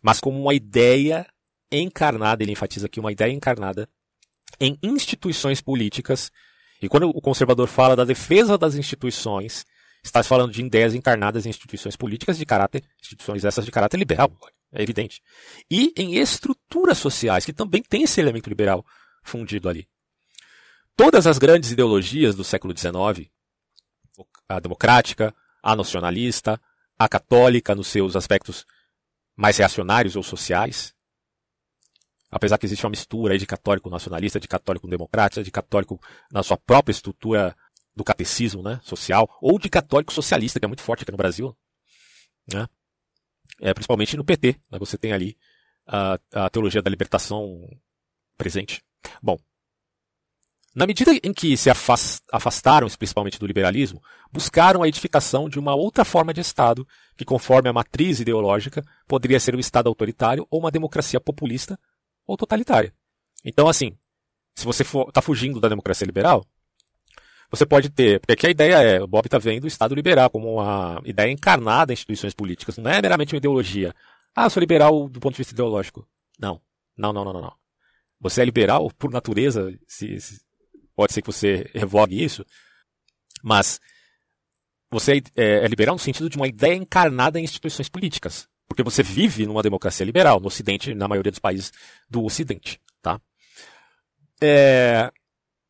mas 0.03 0.21
como 0.21 0.39
uma 0.39 0.53
ideia 0.55 1.27
encarnada, 1.73 2.43
ele 2.43 2.53
enfatiza 2.53 2.87
aqui, 2.87 3.01
uma 3.01 3.11
ideia 3.11 3.33
encarnada 3.33 3.89
em 4.61 4.79
instituições 4.83 5.61
políticas. 5.61 6.31
E 6.81 6.89
quando 6.89 7.09
o 7.09 7.21
conservador 7.21 7.67
fala 7.69 7.97
da 7.97 8.05
defesa 8.05 8.59
das 8.59 8.75
instituições, 8.75 9.65
está 10.03 10.23
falando 10.23 10.53
de 10.53 10.63
ideias 10.63 10.95
encarnadas 10.95 11.47
em 11.47 11.51
instituições 11.51 11.97
políticas 11.97 12.39
de 12.39 12.47
caráter, 12.47 12.85
instituições 13.01 13.45
essas 13.45 13.65
de 13.65 13.71
caráter 13.71 13.97
liberal, 13.97 14.31
é 14.73 14.83
evidente. 14.83 15.23
E 15.71 15.93
em 15.97 16.17
estruturas 16.17 16.99
sociais, 16.99 17.45
que 17.45 17.53
também 17.53 17.83
tem 17.83 18.03
esse 18.03 18.21
elemento 18.21 18.49
liberal 18.49 18.85
fundido 19.23 19.69
ali. 19.69 19.89
Todas 20.97 21.27
as 21.27 21.39
grandes 21.39 21.71
ideologias 21.71 22.35
do 22.35 22.45
século 22.45 22.77
XIX, 22.77 23.29
a 24.49 24.61
democrática, 24.61 25.35
a 25.63 25.77
nacionalista, 25.77 26.61
a 26.99 27.09
católica 27.09 27.75
nos 27.75 27.89
seus 27.89 28.17
aspectos 28.17 28.65
mais 29.37 29.59
reacionários 29.59 30.17
ou 30.17 30.23
sociais. 30.23 30.95
Apesar 32.37 32.59
que 32.59 32.67
existe 32.67 32.85
uma 32.85 32.91
mistura 32.91 33.39
de 33.39 33.47
católico 33.47 33.89
nacionalista, 33.89 34.39
de 34.39 34.47
católico 34.47 34.87
democrata, 34.87 35.43
de 35.43 35.51
católico 35.51 35.99
na 36.31 36.43
sua 36.43 36.59
própria 36.59 36.93
estrutura 36.93 37.57
do 37.95 38.05
catecismo 38.05 38.63
né, 38.63 38.79
social, 38.83 39.27
ou 39.41 39.59
de 39.59 39.71
católico 39.71 40.13
socialista, 40.13 40.61
que 40.61 40.67
é 40.67 40.69
muito 40.69 40.83
forte 40.83 41.03
aqui 41.03 41.11
no 41.11 41.17
Brasil. 41.17 41.57
Né? 42.53 42.69
É, 43.63 43.73
principalmente 43.73 44.19
no 44.19 44.25
PT. 44.25 44.61
Né, 44.71 44.79
você 44.79 44.99
tem 44.99 45.15
ali 45.15 45.35
a, 45.87 46.19
a 46.35 46.51
teologia 46.51 46.83
da 46.83 46.91
libertação 46.91 47.67
presente. 48.37 48.85
Bom, 49.23 49.39
na 50.75 50.87
medida 50.87 51.13
em 51.23 51.33
que 51.33 51.57
se 51.57 51.71
afastaram 51.71 52.87
principalmente 52.99 53.39
do 53.39 53.47
liberalismo, 53.47 54.03
buscaram 54.31 54.83
a 54.83 54.89
edificação 54.89 55.49
de 55.49 55.59
uma 55.59 55.75
outra 55.75 56.05
forma 56.05 56.35
de 56.35 56.43
Estado, 56.43 56.87
que, 57.17 57.25
conforme 57.25 57.71
a 57.71 57.73
matriz 57.73 58.21
ideológica, 58.21 58.85
poderia 59.09 59.41
ser 59.41 59.57
um 59.57 59.59
Estado 59.59 59.89
autoritário 59.89 60.47
ou 60.51 60.61
uma 60.61 60.71
democracia 60.71 61.19
populista 61.19 61.81
ou 62.27 62.37
totalitária. 62.37 62.93
Então, 63.45 63.69
assim, 63.69 63.97
se 64.55 64.65
você 64.65 64.83
está 64.83 65.23
fugindo 65.23 65.61
da 65.61 65.69
democracia 65.69 66.07
liberal, 66.07 66.45
você 67.51 67.65
pode 67.65 67.91
ter, 67.91 68.21
porque 68.21 68.33
aqui 68.33 68.47
a 68.47 68.51
ideia 68.51 68.75
é, 68.83 69.01
o 69.01 69.07
Bob 69.07 69.27
está 69.27 69.39
vendo 69.39 69.65
o 69.65 69.69
Estado 69.69 69.95
liberal 69.95 70.31
como 70.31 70.55
uma 70.55 71.01
ideia 71.05 71.31
encarnada 71.31 71.93
em 71.93 71.95
instituições 71.95 72.35
políticas, 72.35 72.77
não 72.79 72.91
é 72.91 73.01
meramente 73.01 73.35
uma 73.35 73.39
ideologia. 73.39 73.95
Ah, 74.35 74.51
sou 74.51 74.61
liberal 74.61 75.09
do 75.09 75.21
ponto 75.21 75.35
de 75.35 75.39
vista 75.39 75.55
ideológico. 75.55 76.07
Não, 76.39 76.61
não, 76.97 77.13
não, 77.13 77.25
não, 77.25 77.33
não. 77.33 77.55
Você 78.21 78.43
é 78.43 78.45
liberal 78.45 78.91
por 78.99 79.11
natureza, 79.11 79.73
se, 79.87 80.19
se 80.21 80.41
pode 80.95 81.13
ser 81.13 81.23
que 81.23 81.27
você 81.27 81.71
revogue 81.75 82.23
isso, 82.23 82.45
mas 83.43 83.79
você 84.91 85.23
é, 85.37 85.65
é 85.65 85.69
liberal 85.69 85.95
no 85.95 85.99
sentido 85.99 86.29
de 86.29 86.37
uma 86.37 86.49
ideia 86.49 86.75
encarnada 86.75 87.39
em 87.39 87.45
instituições 87.45 87.89
políticas. 87.89 88.49
Porque 88.69 88.83
você 88.83 89.03
vive 89.03 89.47
numa 89.47 89.63
democracia 89.63 90.05
liberal, 90.05 90.41
no 90.41 90.49
Ocidente, 90.49 90.95
na 90.95 91.09
maioria 91.09 91.31
dos 91.31 91.39
países 91.39 91.73
do 92.09 92.25
Ocidente. 92.25 92.81
Tá? 93.01 93.21
É... 94.41 95.11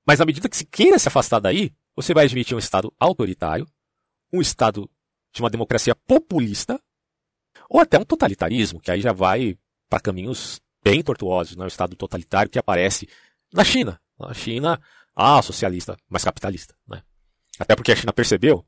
Mas 0.07 0.21
à 0.21 0.25
medida 0.25 0.49
que 0.49 0.57
se 0.57 0.65
queira 0.65 0.99
se 0.99 1.09
afastar 1.09 1.41
daí, 1.41 1.73
você 1.95 2.15
vai 2.15 2.25
admitir 2.25 2.55
um 2.55 2.59
Estado 2.59 2.93
autoritário, 2.99 3.67
um 4.33 4.41
Estado 4.41 4.89
de 5.33 5.43
uma 5.43 5.51
democracia 5.51 5.95
populista, 5.95 6.81
ou 7.69 7.81
até 7.81 7.99
um 7.99 8.05
totalitarismo, 8.05 8.81
que 8.81 8.91
aí 8.91 9.01
já 9.01 9.13
vai 9.13 9.59
para 9.89 10.01
caminhos 10.01 10.61
bem 10.83 11.03
tortuosos, 11.03 11.57
né? 11.57 11.65
o 11.65 11.69
Estado 11.69 11.97
totalitário 11.97 12.51
que 12.51 12.59
aparece 12.59 13.09
na 13.53 13.65
China. 13.65 14.01
Na 14.19 14.33
China, 14.33 14.81
ah, 15.15 15.43
socialista, 15.43 15.97
mas 16.09 16.25
capitalista. 16.25 16.75
Né? 16.87 17.03
Até 17.59 17.75
porque 17.75 17.93
a 17.93 17.97
China 17.97 18.13
percebeu 18.13 18.65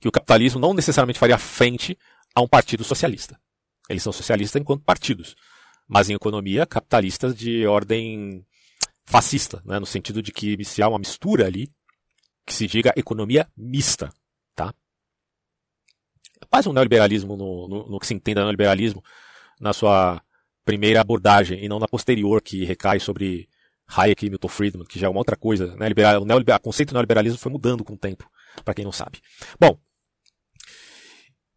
que 0.00 0.08
o 0.08 0.12
capitalismo 0.12 0.60
não 0.60 0.74
necessariamente 0.74 1.18
faria 1.18 1.38
frente 1.38 1.98
a 2.38 2.40
um 2.40 2.48
partido 2.48 2.84
socialista. 2.84 3.38
Eles 3.88 4.02
são 4.02 4.12
socialistas 4.12 4.60
enquanto 4.60 4.84
partidos, 4.84 5.34
mas 5.86 6.08
em 6.08 6.14
economia 6.14 6.66
capitalistas 6.66 7.36
de 7.36 7.66
ordem 7.66 8.46
fascista, 9.04 9.60
né? 9.64 9.78
no 9.78 9.86
sentido 9.86 10.22
de 10.22 10.30
que 10.30 10.62
se 10.64 10.82
há 10.82 10.88
uma 10.88 10.98
mistura 10.98 11.46
ali, 11.46 11.72
que 12.46 12.54
se 12.54 12.66
diga 12.66 12.92
economia 12.96 13.48
mista. 13.56 14.12
Tá? 14.54 14.72
É 16.40 16.46
quase 16.46 16.68
um 16.68 16.72
neoliberalismo 16.72 17.36
no, 17.36 17.68
no, 17.68 17.88
no 17.88 17.98
que 17.98 18.06
se 18.06 18.14
entenda 18.14 18.42
neoliberalismo 18.42 19.02
na 19.60 19.72
sua 19.72 20.22
primeira 20.64 21.00
abordagem 21.00 21.64
e 21.64 21.68
não 21.68 21.78
na 21.78 21.88
posterior 21.88 22.40
que 22.40 22.64
recai 22.64 23.00
sobre 23.00 23.48
Hayek 23.88 24.26
e 24.26 24.30
Milton 24.30 24.48
Friedman, 24.48 24.86
que 24.86 24.98
já 24.98 25.06
é 25.06 25.10
uma 25.10 25.20
outra 25.20 25.36
coisa. 25.36 25.74
Né? 25.74 25.88
Liberal, 25.88 26.22
o, 26.22 26.24
neoliberal, 26.24 26.58
o 26.58 26.62
conceito 26.62 26.90
de 26.90 26.94
neoliberalismo 26.94 27.38
foi 27.38 27.50
mudando 27.50 27.82
com 27.82 27.94
o 27.94 27.98
tempo, 27.98 28.30
para 28.64 28.74
quem 28.74 28.84
não 28.84 28.92
sabe. 28.92 29.20
Bom, 29.58 29.80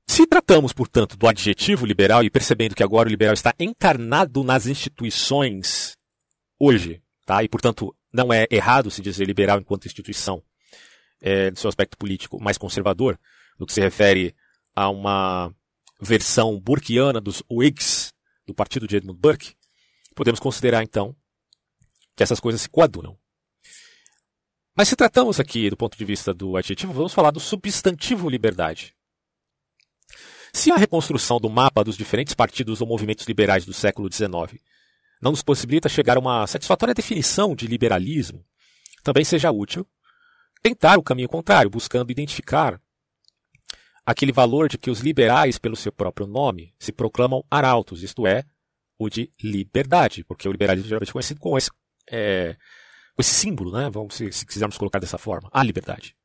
se 0.07 0.27
tratamos, 0.27 0.73
portanto, 0.73 1.17
do 1.17 1.27
adjetivo 1.27 1.85
liberal 1.85 2.23
e 2.23 2.29
percebendo 2.29 2.75
que 2.75 2.83
agora 2.83 3.07
o 3.07 3.11
liberal 3.11 3.33
está 3.33 3.53
encarnado 3.59 4.43
nas 4.43 4.67
instituições 4.67 5.97
hoje, 6.59 7.01
tá? 7.25 7.43
e 7.43 7.49
portanto 7.49 7.95
não 8.13 8.31
é 8.31 8.45
errado 8.51 8.91
se 8.91 9.01
dizer 9.01 9.25
liberal 9.25 9.59
enquanto 9.59 9.85
instituição, 9.85 10.43
é, 11.21 11.49
no 11.49 11.57
seu 11.57 11.69
aspecto 11.69 11.97
político 11.97 12.41
mais 12.41 12.57
conservador, 12.57 13.17
no 13.57 13.65
que 13.65 13.73
se 13.73 13.81
refere 13.81 14.35
a 14.75 14.89
uma 14.89 15.53
versão 15.99 16.59
burkeana 16.59 17.21
dos 17.21 17.43
Whigs, 17.49 18.11
do 18.45 18.53
partido 18.53 18.87
de 18.87 18.97
Edmund 18.97 19.19
Burke, 19.19 19.55
podemos 20.15 20.39
considerar 20.39 20.83
então 20.83 21.15
que 22.15 22.23
essas 22.23 22.39
coisas 22.39 22.61
se 22.61 22.69
coadunam. 22.69 23.17
Mas 24.75 24.87
se 24.87 24.95
tratamos 24.95 25.39
aqui 25.39 25.69
do 25.69 25.77
ponto 25.77 25.97
de 25.97 26.05
vista 26.05 26.33
do 26.33 26.57
adjetivo, 26.57 26.93
vamos 26.93 27.13
falar 27.13 27.31
do 27.31 27.39
substantivo 27.39 28.29
liberdade. 28.29 28.95
Se 30.53 30.71
a 30.71 30.75
reconstrução 30.75 31.39
do 31.39 31.49
mapa 31.49 31.83
dos 31.83 31.97
diferentes 31.97 32.33
partidos 32.33 32.81
ou 32.81 32.87
movimentos 32.87 33.25
liberais 33.25 33.65
do 33.65 33.73
século 33.73 34.11
XIX 34.11 34.61
não 35.21 35.31
nos 35.31 35.43
possibilita 35.43 35.87
chegar 35.87 36.17
a 36.17 36.19
uma 36.19 36.47
satisfatória 36.47 36.93
definição 36.93 37.55
de 37.55 37.67
liberalismo, 37.67 38.43
também 39.03 39.23
seja 39.23 39.51
útil 39.51 39.87
tentar 40.61 40.97
o 40.97 41.03
caminho 41.03 41.29
contrário, 41.29 41.69
buscando 41.69 42.11
identificar 42.11 42.79
aquele 44.05 44.31
valor 44.31 44.67
de 44.67 44.77
que 44.77 44.89
os 44.89 44.99
liberais, 44.99 45.57
pelo 45.57 45.75
seu 45.75 45.91
próprio 45.91 46.27
nome, 46.27 46.73
se 46.79 46.91
proclamam 46.91 47.43
arautos, 47.49 48.03
isto 48.03 48.27
é, 48.27 48.43
o 48.97 49.09
de 49.09 49.31
liberdade, 49.41 50.23
porque 50.23 50.47
o 50.47 50.51
liberalismo 50.51 50.87
geralmente 50.87 51.09
é 51.09 51.13
conhecido 51.13 51.39
com 51.39 51.57
esse 51.57 51.71
é, 52.11 52.55
com 53.15 53.21
esse 53.21 53.33
símbolo, 53.33 53.71
né? 53.71 53.89
Vamos, 53.89 54.15
se, 54.15 54.31
se 54.31 54.45
quisermos 54.45 54.77
colocar 54.77 54.99
dessa 54.99 55.17
forma, 55.17 55.49
a 55.51 55.63
liberdade. 55.63 56.15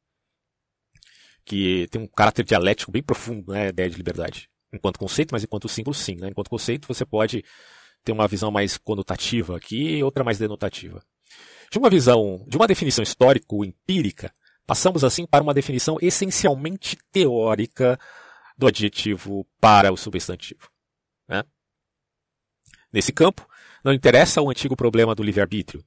Que 1.47 1.87
tem 1.91 2.03
um 2.03 2.07
caráter 2.07 2.45
dialético 2.45 2.93
bem 2.93 3.03
profundo, 3.03 3.53
né? 3.53 3.67
A 3.67 3.69
ideia 3.69 3.89
de 3.89 3.97
liberdade. 3.97 4.51
Enquanto 4.73 4.99
conceito, 4.99 5.33
mas 5.33 5.43
enquanto 5.43 5.69
símbolo, 5.69 5.95
sim. 5.95 6.17
Né? 6.17 6.29
Enquanto 6.29 6.51
conceito, 6.51 6.87
você 6.87 7.07
pode 7.07 7.43
ter 8.05 8.13
uma 8.13 8.29
visão 8.29 8.51
mais 8.51 8.77
conotativa 8.77 9.57
aqui 9.57 9.97
e 9.97 10.03
outra 10.03 10.23
mais 10.23 10.39
denotativa. 10.39 11.03
De 11.71 11.79
uma 11.79 11.89
visão, 11.91 12.45
de 12.47 12.57
uma 12.57 12.67
definição 12.67 13.03
histórico-empírica, 13.03 14.33
passamos 14.67 15.05
assim 15.05 15.27
para 15.27 15.43
uma 15.43 15.55
definição 15.55 15.97
essencialmente 16.01 16.97
teórica 17.11 17.99
do 18.57 18.67
adjetivo 18.67 19.47
para 19.61 19.93
o 19.93 19.97
substantivo. 19.97 20.71
Né? 21.29 21.43
Nesse 22.93 23.13
campo, 23.13 23.47
não 23.85 23.93
interessa 23.93 24.41
o 24.41 24.51
antigo 24.51 24.77
problema 24.77 25.15
do 25.15 25.23
livre-arbítrio, 25.23 25.85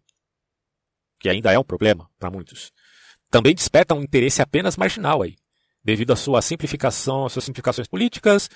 que 1.20 1.30
ainda 1.30 1.51
é 1.51 1.60
um 1.60 1.64
problema 1.64 2.10
para 2.18 2.32
muitos. 2.32 2.72
Também 3.30 3.53
desperta 3.53 3.93
um 3.93 4.01
interesse 4.01 4.41
apenas 4.41 4.78
marginal 4.78 5.22
aí, 5.22 5.36
devido 5.84 6.12
à 6.12 6.16
sua 6.16 6.42
simplificação, 6.42 7.26
às 7.26 7.34
suas 7.34 7.46
simplificações 7.46 7.88
políticas, 7.88 8.50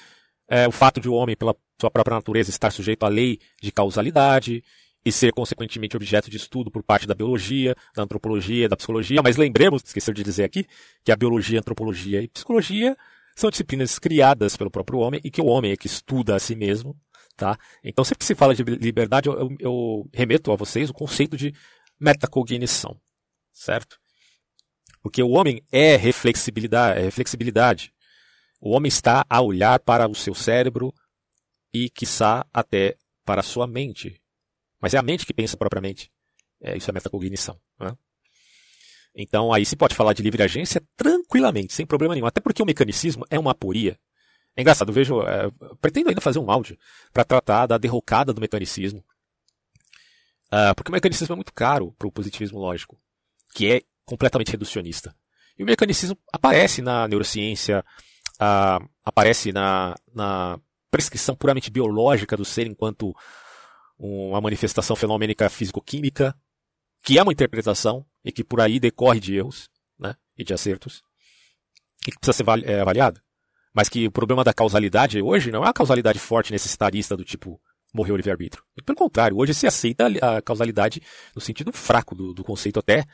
é, 0.49 0.67
o 0.67 0.71
fato 0.71 0.99
de 0.99 1.09
o 1.09 1.13
homem, 1.13 1.35
pela 1.35 1.55
sua 1.79 1.89
própria 1.89 2.15
natureza, 2.15 2.49
estar 2.49 2.71
sujeito 2.71 3.05
à 3.05 3.09
lei 3.09 3.39
de 3.61 3.71
causalidade 3.71 4.63
e 5.05 5.11
ser, 5.11 5.33
consequentemente, 5.33 5.95
objeto 5.95 6.29
de 6.29 6.37
estudo 6.37 6.71
por 6.71 6.83
parte 6.83 7.07
da 7.07 7.13
biologia, 7.13 7.75
da 7.95 8.03
antropologia, 8.03 8.69
da 8.69 8.75
psicologia. 8.75 9.21
Mas 9.23 9.37
lembremos, 9.37 9.81
esqueceu 9.83 10.13
de 10.13 10.23
dizer 10.23 10.43
aqui, 10.43 10.65
que 11.03 11.11
a 11.11 11.15
biologia, 11.15 11.59
antropologia 11.59 12.21
e 12.21 12.27
psicologia 12.27 12.95
são 13.35 13.49
disciplinas 13.49 13.99
criadas 13.99 14.55
pelo 14.55 14.69
próprio 14.69 14.99
homem 14.99 15.19
e 15.23 15.31
que 15.31 15.41
o 15.41 15.45
homem 15.45 15.71
é 15.71 15.77
que 15.77 15.87
estuda 15.87 16.35
a 16.35 16.39
si 16.39 16.55
mesmo 16.55 16.95
Tá? 17.35 17.57
Então, 17.83 18.05
sempre 18.05 18.19
que 18.19 18.25
se 18.25 18.35
fala 18.35 18.53
de 18.53 18.63
liberdade, 18.63 19.27
eu, 19.27 19.33
eu, 19.33 19.57
eu 19.59 20.09
remeto 20.13 20.51
a 20.51 20.55
vocês 20.55 20.89
o 20.89 20.93
conceito 20.93 21.35
de 21.35 21.53
metacognição, 21.99 22.99
certo? 23.51 23.99
Porque 25.03 25.21
o 25.21 25.31
homem 25.31 25.61
é 25.69 25.97
reflexibilidade, 25.97 26.99
é 26.99 27.03
reflexibilidade. 27.03 27.93
O 28.59 28.71
homem 28.71 28.87
está 28.87 29.25
a 29.29 29.41
olhar 29.41 29.77
para 29.79 30.07
o 30.07 30.15
seu 30.15 30.33
cérebro 30.33 30.93
e, 31.73 31.89
quiçá, 31.89 32.45
até 32.53 32.95
para 33.25 33.41
a 33.41 33.43
sua 33.43 33.67
mente. 33.67 34.21
Mas 34.79 34.93
é 34.93 34.97
a 34.97 35.03
mente 35.03 35.25
que 35.25 35.33
pensa 35.33 35.57
propriamente. 35.57 36.09
É, 36.61 36.77
isso 36.77 36.89
é 36.89 36.93
metacognição. 36.93 37.59
Né? 37.77 37.95
Então 39.13 39.51
aí 39.51 39.65
se 39.65 39.75
pode 39.75 39.93
falar 39.93 40.13
de 40.13 40.23
livre 40.23 40.41
agência 40.41 40.81
tranquilamente, 40.95 41.73
sem 41.73 41.85
problema 41.85 42.15
nenhum. 42.15 42.25
Até 42.25 42.39
porque 42.39 42.63
o 42.63 42.65
mecanicismo 42.65 43.25
é 43.29 43.37
uma 43.37 43.51
aporia. 43.51 43.99
É 44.55 44.61
engraçado, 44.61 44.89
eu 44.89 44.93
vejo. 44.93 45.21
É, 45.23 45.51
pretendo 45.81 46.09
ainda 46.09 46.21
fazer 46.21 46.39
um 46.39 46.49
áudio 46.49 46.77
para 47.11 47.25
tratar 47.25 47.65
da 47.65 47.77
derrocada 47.77 48.33
do 48.33 48.39
mecanicismo. 48.39 49.03
Uh, 50.47 50.73
porque 50.75 50.89
o 50.89 50.93
mecanicismo 50.93 51.33
é 51.33 51.35
muito 51.35 51.53
caro 51.53 51.91
para 51.97 52.07
o 52.07 52.11
positivismo 52.11 52.59
lógico, 52.59 52.97
que 53.55 53.71
é 53.71 53.81
completamente 54.05 54.51
reducionista. 54.51 55.15
E 55.57 55.63
o 55.63 55.65
mecanicismo 55.65 56.17
aparece 56.31 56.81
na 56.81 57.07
neurociência, 57.07 57.83
uh, 58.35 58.89
aparece 59.03 59.51
na, 59.51 59.95
na 60.13 60.59
prescrição 60.89 61.35
puramente 61.35 61.71
biológica 61.71 62.35
do 62.35 62.45
ser 62.45 62.67
enquanto 62.67 63.15
uma 63.97 64.41
manifestação 64.41 64.95
fenomênica 64.95 65.49
físico-química, 65.49 66.35
que 67.03 67.17
é 67.17 67.23
uma 67.23 67.31
interpretação 67.31 68.05
e 68.23 68.31
que 68.31 68.43
por 68.43 68.61
aí 68.61 68.79
decorre 68.79 69.19
de 69.19 69.35
erros 69.35 69.69
né, 69.99 70.15
e 70.37 70.43
de 70.43 70.53
acertos, 70.53 71.03
e 72.07 72.11
que 72.11 72.19
precisa 72.19 72.43
ser 72.43 72.69
é, 72.69 72.81
avaliado. 72.81 73.21
Mas 73.73 73.89
que 73.89 74.07
o 74.07 74.11
problema 74.11 74.43
da 74.43 74.53
causalidade 74.53 75.21
hoje 75.21 75.51
não 75.51 75.63
é 75.63 75.67
uma 75.67 75.73
causalidade 75.73 76.19
forte 76.19 76.51
necessitarista 76.51 77.17
do 77.17 77.23
tipo 77.23 77.59
morreu 77.93 78.15
o 78.15 78.17
livre-arbítrio. 78.17 78.63
Pelo 78.83 78.97
contrário, 78.97 79.37
hoje 79.37 79.53
se 79.53 79.67
aceita 79.67 80.07
a 80.07 80.41
causalidade 80.41 81.01
no 81.35 81.41
sentido 81.41 81.71
fraco 81.71 82.15
do, 82.15 82.33
do 82.33 82.43
conceito 82.43 82.79
até 82.79 83.05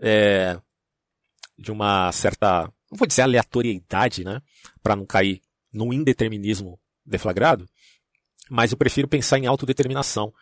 é, 0.00 0.58
de 1.58 1.70
uma 1.70 2.10
certa, 2.12 2.62
não 2.90 2.98
vou 2.98 3.06
dizer 3.06 3.22
aleatoriedade, 3.22 4.24
né, 4.24 4.40
para 4.82 4.96
não 4.96 5.04
cair 5.04 5.42
num 5.72 5.92
indeterminismo 5.92 6.80
deflagrado, 7.04 7.68
mas 8.48 8.72
eu 8.72 8.78
prefiro 8.78 9.06
pensar 9.06 9.38
em 9.38 9.46
autodeterminação, 9.46 10.32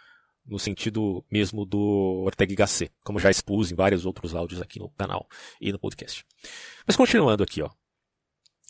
no 0.46 0.58
sentido 0.58 1.22
mesmo 1.30 1.66
do 1.66 2.22
Ortega 2.24 2.52
y 2.52 2.56
Gasset, 2.56 2.90
como 3.04 3.18
já 3.18 3.30
expus 3.30 3.70
em 3.70 3.74
vários 3.74 4.06
outros 4.06 4.34
áudios 4.34 4.62
aqui 4.62 4.78
no 4.78 4.88
canal 4.90 5.28
e 5.60 5.70
no 5.70 5.78
podcast. 5.78 6.24
Mas 6.86 6.96
continuando 6.96 7.42
aqui, 7.42 7.60
ó. 7.60 7.68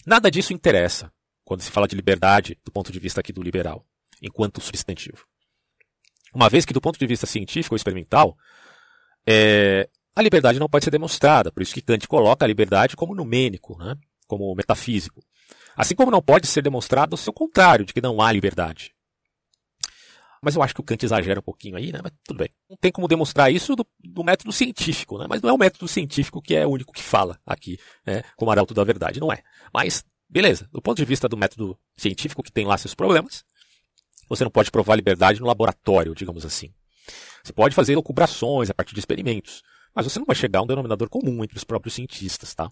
Nada 0.04 0.28
disso 0.28 0.52
interessa 0.52 1.12
quando 1.44 1.60
se 1.60 1.70
fala 1.70 1.86
de 1.86 1.94
liberdade 1.94 2.58
do 2.64 2.72
ponto 2.72 2.90
de 2.90 2.98
vista 2.98 3.20
aqui 3.20 3.32
do 3.32 3.42
liberal, 3.42 3.86
enquanto 4.20 4.60
substantivo. 4.60 5.24
Uma 6.34 6.48
vez 6.48 6.64
que 6.64 6.74
do 6.74 6.80
ponto 6.80 6.98
de 6.98 7.06
vista 7.06 7.26
científico 7.26 7.74
ou 7.74 7.76
experimental, 7.76 8.36
é, 9.24 9.88
a 10.18 10.22
liberdade 10.22 10.58
não 10.58 10.68
pode 10.68 10.84
ser 10.84 10.90
demonstrada, 10.90 11.52
por 11.52 11.62
isso 11.62 11.72
que 11.72 11.80
Kant 11.80 12.08
coloca 12.08 12.44
a 12.44 12.48
liberdade 12.48 12.96
como 12.96 13.14
numênico, 13.14 13.78
né, 13.78 13.96
como 14.26 14.52
metafísico. 14.52 15.22
Assim 15.76 15.94
como 15.94 16.10
não 16.10 16.20
pode 16.20 16.48
ser 16.48 16.60
demonstrado 16.60 17.14
o 17.14 17.16
seu 17.16 17.32
contrário, 17.32 17.84
de 17.84 17.94
que 17.94 18.00
não 18.00 18.20
há 18.20 18.32
liberdade. 18.32 18.92
Mas 20.42 20.56
eu 20.56 20.62
acho 20.62 20.74
que 20.74 20.80
o 20.80 20.84
Kant 20.84 21.04
exagera 21.04 21.38
um 21.38 21.42
pouquinho 21.42 21.76
aí, 21.76 21.92
né? 21.92 22.00
Mas 22.02 22.12
tudo 22.24 22.38
bem. 22.38 22.48
Não 22.68 22.76
tem 22.76 22.90
como 22.90 23.06
demonstrar 23.06 23.52
isso 23.52 23.76
do, 23.76 23.86
do 24.00 24.24
método 24.24 24.52
científico, 24.52 25.18
né? 25.18 25.26
Mas 25.28 25.40
não 25.40 25.50
é 25.50 25.52
o 25.52 25.58
método 25.58 25.86
científico 25.86 26.42
que 26.42 26.54
é 26.54 26.66
o 26.66 26.70
único 26.70 26.92
que 26.92 27.02
fala 27.02 27.40
aqui, 27.46 27.78
né? 28.04 28.22
Como 28.36 28.50
arauto 28.50 28.74
da 28.74 28.82
verdade, 28.82 29.20
não 29.20 29.32
é. 29.32 29.42
Mas, 29.72 30.04
beleza. 30.28 30.68
Do 30.72 30.82
ponto 30.82 30.96
de 30.96 31.04
vista 31.04 31.28
do 31.28 31.36
método 31.36 31.78
científico, 31.96 32.42
que 32.42 32.52
tem 32.52 32.66
lá 32.66 32.76
seus 32.76 32.94
problemas, 32.94 33.44
você 34.28 34.42
não 34.42 34.50
pode 34.50 34.70
provar 34.70 34.96
liberdade 34.96 35.40
no 35.40 35.46
laboratório, 35.46 36.14
digamos 36.14 36.44
assim. 36.44 36.72
Você 37.42 37.52
pode 37.52 37.74
fazer 37.74 37.94
locubrações 37.96 38.68
a 38.68 38.74
partir 38.74 38.94
de 38.94 39.00
experimentos, 39.00 39.62
mas 39.94 40.06
você 40.06 40.18
não 40.18 40.26
vai 40.26 40.36
chegar 40.36 40.60
a 40.60 40.62
um 40.62 40.66
denominador 40.66 41.08
comum 41.08 41.42
entre 41.42 41.56
os 41.56 41.64
próprios 41.64 41.94
cientistas, 41.94 42.54
tá? 42.54 42.70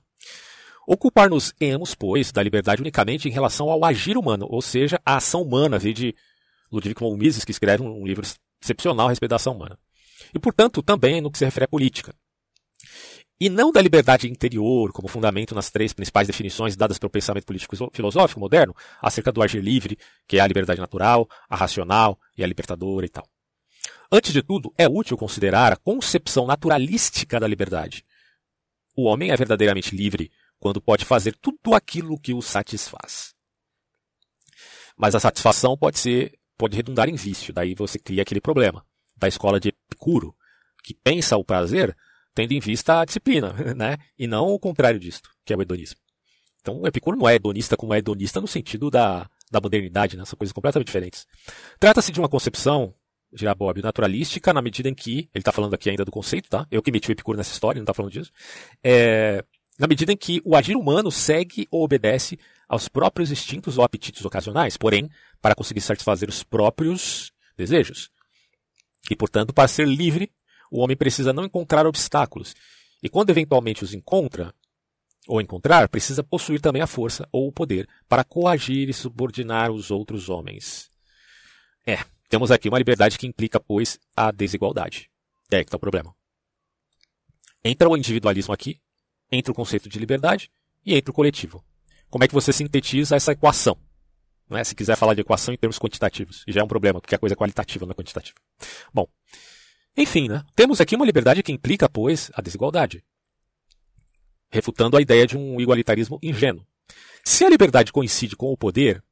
Ocupar-nos-emos, 0.86 1.94
pois, 1.94 2.30
da 2.30 2.42
liberdade 2.42 2.80
unicamente 2.80 3.28
em 3.28 3.32
relação 3.32 3.68
ao 3.68 3.84
agir 3.84 4.16
humano, 4.16 4.46
ou 4.48 4.62
seja, 4.62 5.00
a 5.04 5.16
ação 5.16 5.42
humana, 5.42 5.78
de 5.78 6.14
Ludwig 6.70 6.94
von 6.98 7.16
Mises, 7.16 7.44
que 7.44 7.50
escreve 7.50 7.82
um 7.82 8.06
livro 8.06 8.24
excepcional 8.62 9.06
a 9.06 9.10
respeito 9.10 9.30
da 9.30 9.36
ação 9.36 9.54
humana. 9.54 9.78
E, 10.32 10.38
portanto, 10.38 10.82
também 10.82 11.20
no 11.20 11.30
que 11.30 11.38
se 11.38 11.44
refere 11.44 11.64
à 11.64 11.68
política. 11.68 12.14
E 13.38 13.50
não 13.50 13.70
da 13.70 13.82
liberdade 13.82 14.30
interior 14.30 14.92
como 14.92 15.08
fundamento 15.08 15.54
nas 15.54 15.70
três 15.70 15.92
principais 15.92 16.26
definições 16.26 16.74
dadas 16.74 16.98
pelo 16.98 17.10
pensamento 17.10 17.44
político 17.44 17.76
filosófico 17.92 18.40
moderno, 18.40 18.74
acerca 19.02 19.30
do 19.30 19.42
agir 19.42 19.62
livre, 19.62 19.98
que 20.26 20.38
é 20.38 20.40
a 20.40 20.46
liberdade 20.46 20.80
natural, 20.80 21.28
a 21.48 21.56
racional 21.56 22.18
e 22.38 22.42
a 22.42 22.46
libertadora 22.46 23.04
e 23.04 23.10
tal. 23.10 23.28
Antes 24.10 24.32
de 24.32 24.42
tudo, 24.42 24.72
é 24.78 24.88
útil 24.88 25.16
considerar 25.16 25.72
a 25.72 25.76
concepção 25.76 26.46
naturalística 26.46 27.40
da 27.40 27.46
liberdade. 27.46 28.04
O 28.96 29.04
homem 29.04 29.30
é 29.30 29.36
verdadeiramente 29.36 29.94
livre 29.94 30.30
quando 30.58 30.80
pode 30.80 31.04
fazer 31.04 31.36
tudo 31.40 31.74
aquilo 31.74 32.18
que 32.18 32.32
o 32.32 32.40
satisfaz. 32.40 33.34
Mas 34.96 35.14
a 35.14 35.20
satisfação 35.20 35.76
pode 35.76 35.98
ser 35.98 36.38
pode 36.56 36.76
redundar 36.76 37.08
em 37.08 37.14
vício. 37.14 37.52
Daí 37.52 37.74
você 37.74 37.98
cria 37.98 38.22
aquele 38.22 38.40
problema 38.40 38.84
da 39.16 39.28
escola 39.28 39.60
de 39.60 39.68
Epicuro, 39.68 40.34
que 40.82 40.94
pensa 40.94 41.36
o 41.36 41.44
prazer 41.44 41.96
tendo 42.34 42.52
em 42.52 42.60
vista 42.60 43.00
a 43.00 43.04
disciplina, 43.04 43.52
né? 43.74 43.96
E 44.18 44.26
não 44.26 44.48
o 44.48 44.58
contrário 44.58 45.00
disto, 45.00 45.30
que 45.44 45.52
é 45.52 45.56
o 45.56 45.62
hedonismo. 45.62 45.98
Então, 46.60 46.80
o 46.80 46.86
Epicuro 46.86 47.16
não 47.16 47.28
é 47.28 47.36
hedonista 47.36 47.76
como 47.76 47.94
é 47.94 47.98
hedonista 47.98 48.40
no 48.40 48.46
sentido 48.48 48.90
da, 48.90 49.28
da 49.50 49.60
modernidade, 49.60 50.16
né? 50.16 50.24
São 50.24 50.36
coisas 50.36 50.52
completamente 50.52 50.86
diferentes. 50.86 51.26
Trata-se 51.78 52.12
de 52.12 52.20
uma 52.20 52.28
concepção, 52.28 52.94
de 53.32 53.54
Bob, 53.54 53.82
naturalística, 53.82 54.52
na 54.52 54.62
medida 54.62 54.88
em 54.88 54.94
que, 54.94 55.28
ele 55.34 55.42
está 55.42 55.52
falando 55.52 55.74
aqui 55.74 55.90
ainda 55.90 56.04
do 56.04 56.10
conceito, 56.10 56.48
tá? 56.48 56.66
Eu 56.70 56.82
que 56.82 56.90
meti 56.90 57.10
o 57.10 57.12
Epicuro 57.12 57.36
nessa 57.36 57.52
história, 57.52 57.78
não 57.78 57.84
está 57.84 57.94
falando 57.94 58.12
disso. 58.12 58.32
É, 58.82 59.44
na 59.78 59.86
medida 59.86 60.12
em 60.12 60.16
que 60.16 60.40
o 60.44 60.56
agir 60.56 60.76
humano 60.76 61.10
segue 61.10 61.66
ou 61.70 61.84
obedece 61.84 62.38
aos 62.68 62.88
próprios 62.88 63.30
instintos 63.30 63.78
ou 63.78 63.84
apetites 63.84 64.24
ocasionais, 64.24 64.76
porém, 64.76 65.10
para 65.40 65.54
conseguir 65.54 65.80
satisfazer 65.80 66.28
os 66.28 66.42
próprios 66.42 67.32
desejos. 67.56 68.10
E, 69.10 69.14
portanto, 69.14 69.52
para 69.52 69.68
ser 69.68 69.86
livre, 69.86 70.32
o 70.70 70.80
homem 70.80 70.96
precisa 70.96 71.32
não 71.32 71.44
encontrar 71.44 71.86
obstáculos. 71.86 72.54
E 73.02 73.08
quando 73.08 73.30
eventualmente 73.30 73.84
os 73.84 73.94
encontra, 73.94 74.52
ou 75.26 75.40
encontrar, 75.40 75.88
precisa 75.88 76.22
possuir 76.22 76.60
também 76.60 76.80
a 76.80 76.86
força 76.86 77.28
ou 77.32 77.48
o 77.48 77.52
poder 77.52 77.88
para 78.08 78.24
coagir 78.24 78.88
e 78.88 78.94
subordinar 78.94 79.70
os 79.70 79.90
outros 79.90 80.28
homens. 80.28 80.88
É, 81.84 81.98
temos 82.28 82.50
aqui 82.50 82.68
uma 82.68 82.78
liberdade 82.78 83.18
que 83.18 83.26
implica, 83.26 83.60
pois, 83.60 83.98
a 84.16 84.30
desigualdade. 84.30 85.10
É 85.50 85.56
aí 85.56 85.64
que 85.64 85.68
está 85.68 85.76
o 85.76 85.80
problema. 85.80 86.14
Entra 87.64 87.88
o 87.88 87.96
individualismo 87.96 88.52
aqui, 88.52 88.80
entra 89.30 89.52
o 89.52 89.54
conceito 89.54 89.88
de 89.88 89.98
liberdade 89.98 90.50
e 90.84 90.94
entra 90.94 91.10
o 91.10 91.14
coletivo. 91.14 91.64
Como 92.10 92.24
é 92.24 92.28
que 92.28 92.34
você 92.34 92.52
sintetiza 92.52 93.16
essa 93.16 93.32
equação? 93.32 93.76
Não 94.48 94.56
é? 94.56 94.64
Se 94.64 94.74
quiser 94.74 94.96
falar 94.96 95.14
de 95.14 95.20
equação 95.20 95.52
em 95.52 95.56
termos 95.56 95.78
quantitativos, 95.78 96.44
já 96.46 96.60
é 96.60 96.64
um 96.64 96.68
problema, 96.68 97.00
porque 97.00 97.14
a 97.14 97.18
coisa 97.18 97.34
é 97.34 97.36
qualitativa, 97.36 97.84
não 97.84 97.92
é 97.92 97.94
quantitativa. 97.94 98.36
Bom, 98.92 99.08
enfim, 99.96 100.28
né? 100.28 100.44
temos 100.54 100.80
aqui 100.80 100.94
uma 100.94 101.06
liberdade 101.06 101.42
que 101.42 101.52
implica, 101.52 101.88
pois, 101.88 102.30
a 102.34 102.42
desigualdade, 102.42 103.04
refutando 104.50 104.96
a 104.96 105.00
ideia 105.00 105.26
de 105.26 105.36
um 105.36 105.60
igualitarismo 105.60 106.18
ingênuo. 106.22 106.64
Se 107.24 107.44
a 107.44 107.48
liberdade 107.48 107.92
coincide 107.92 108.36
com 108.36 108.52
o 108.52 108.56
poder, 108.56 109.02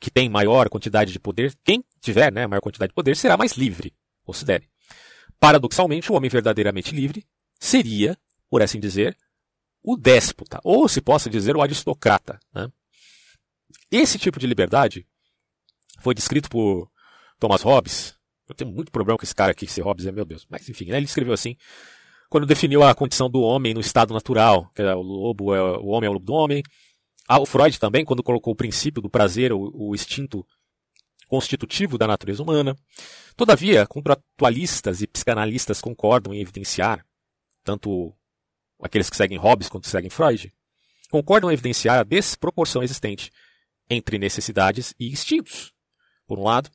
que 0.00 0.10
tem 0.10 0.28
maior 0.28 0.68
quantidade 0.68 1.12
de 1.12 1.18
poder, 1.18 1.56
quem 1.64 1.84
tiver 2.00 2.32
né, 2.32 2.46
maior 2.46 2.60
quantidade 2.60 2.90
de 2.90 2.94
poder 2.94 3.16
será 3.16 3.36
mais 3.36 3.52
livre, 3.52 3.92
considere. 4.24 4.68
Paradoxalmente, 5.40 6.10
o 6.10 6.14
homem 6.14 6.30
verdadeiramente 6.30 6.94
livre 6.94 7.26
seria, 7.58 8.16
por 8.48 8.62
assim 8.62 8.78
dizer, 8.78 9.16
o 9.82 9.96
déspota, 9.96 10.60
ou 10.62 10.88
se 10.88 11.00
possa 11.00 11.30
dizer 11.30 11.56
o 11.56 11.62
aristocrata. 11.62 12.38
Né? 12.54 12.68
Esse 13.90 14.18
tipo 14.18 14.38
de 14.38 14.46
liberdade 14.46 15.06
foi 16.00 16.14
descrito 16.14 16.48
por 16.48 16.90
Thomas 17.38 17.62
Hobbes. 17.62 18.16
Eu 18.48 18.54
tenho 18.54 18.70
muito 18.70 18.90
problema 18.90 19.18
com 19.18 19.24
esse 19.24 19.34
cara 19.34 19.52
aqui, 19.52 19.64
esse 19.64 19.80
Hobbes 19.80 20.06
é 20.06 20.12
meu 20.12 20.24
Deus. 20.24 20.46
Mas 20.48 20.68
enfim, 20.68 20.86
né, 20.86 20.96
ele 20.96 21.06
escreveu 21.06 21.34
assim, 21.34 21.56
quando 22.28 22.46
definiu 22.46 22.82
a 22.82 22.94
condição 22.94 23.30
do 23.30 23.40
homem 23.40 23.74
no 23.74 23.80
estado 23.80 24.12
natural, 24.12 24.70
que 24.74 24.82
é 24.82 24.94
o 24.94 25.00
lobo 25.00 25.54
é 25.54 25.60
o 25.78 25.86
homem 25.86 26.06
é 26.06 26.10
o 26.10 26.14
lobo 26.14 26.26
do 26.26 26.34
homem. 26.34 26.62
Ah, 27.28 27.38
o 27.38 27.44
Freud 27.44 27.78
também, 27.78 28.06
quando 28.06 28.22
colocou 28.22 28.54
o 28.54 28.56
princípio 28.56 29.02
do 29.02 29.10
prazer, 29.10 29.52
o, 29.52 29.70
o 29.74 29.94
instinto 29.94 30.46
constitutivo 31.28 31.98
da 31.98 32.06
natureza 32.06 32.42
humana. 32.42 32.74
Todavia, 33.36 33.86
contratualistas 33.86 35.02
e 35.02 35.06
psicanalistas 35.06 35.80
concordam 35.80 36.32
em 36.32 36.40
evidenciar, 36.40 37.04
tanto 37.62 38.14
aqueles 38.82 39.10
que 39.10 39.16
seguem 39.16 39.36
Hobbes 39.36 39.68
quanto 39.68 39.86
seguem 39.86 40.08
Freud, 40.08 40.50
concordam 41.10 41.50
em 41.50 41.52
evidenciar 41.52 41.98
a 41.98 42.02
desproporção 42.02 42.82
existente 42.82 43.30
entre 43.90 44.18
necessidades 44.18 44.94
e 44.98 45.10
instintos, 45.10 45.72
por 46.26 46.38
um 46.38 46.44
lado, 46.44 46.70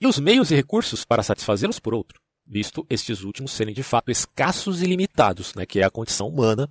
e 0.00 0.06
os 0.06 0.18
meios 0.18 0.50
e 0.50 0.54
recursos 0.54 1.04
para 1.04 1.22
satisfazê-los, 1.22 1.78
por 1.78 1.92
outro, 1.92 2.20
visto 2.46 2.86
estes 2.88 3.22
últimos 3.22 3.52
serem 3.52 3.74
de 3.74 3.82
fato 3.82 4.10
escassos 4.10 4.80
e 4.80 4.86
limitados, 4.86 5.54
né, 5.54 5.66
que 5.66 5.80
é 5.80 5.84
a 5.84 5.90
condição 5.90 6.28
humana 6.28 6.70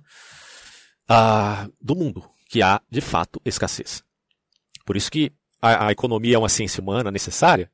ah, 1.08 1.68
do 1.80 1.94
mundo, 1.94 2.28
que 2.48 2.62
há 2.62 2.80
de 2.90 3.00
fato 3.00 3.40
escassez. 3.44 4.02
Por 4.84 4.96
isso 4.96 5.10
que 5.10 5.30
a, 5.60 5.88
a, 5.88 5.92
economia 5.92 6.36
é 6.36 6.38
uma 6.38 6.48
ciência 6.48 6.82
humana 6.82 7.10
necessária. 7.10 7.70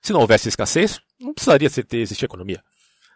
Se 0.00 0.12
não 0.12 0.20
houvesse 0.20 0.48
escassez, 0.48 1.00
não 1.18 1.34
precisaria 1.34 1.68
ter, 1.68 1.96
existir 1.98 2.24
economia. 2.24 2.62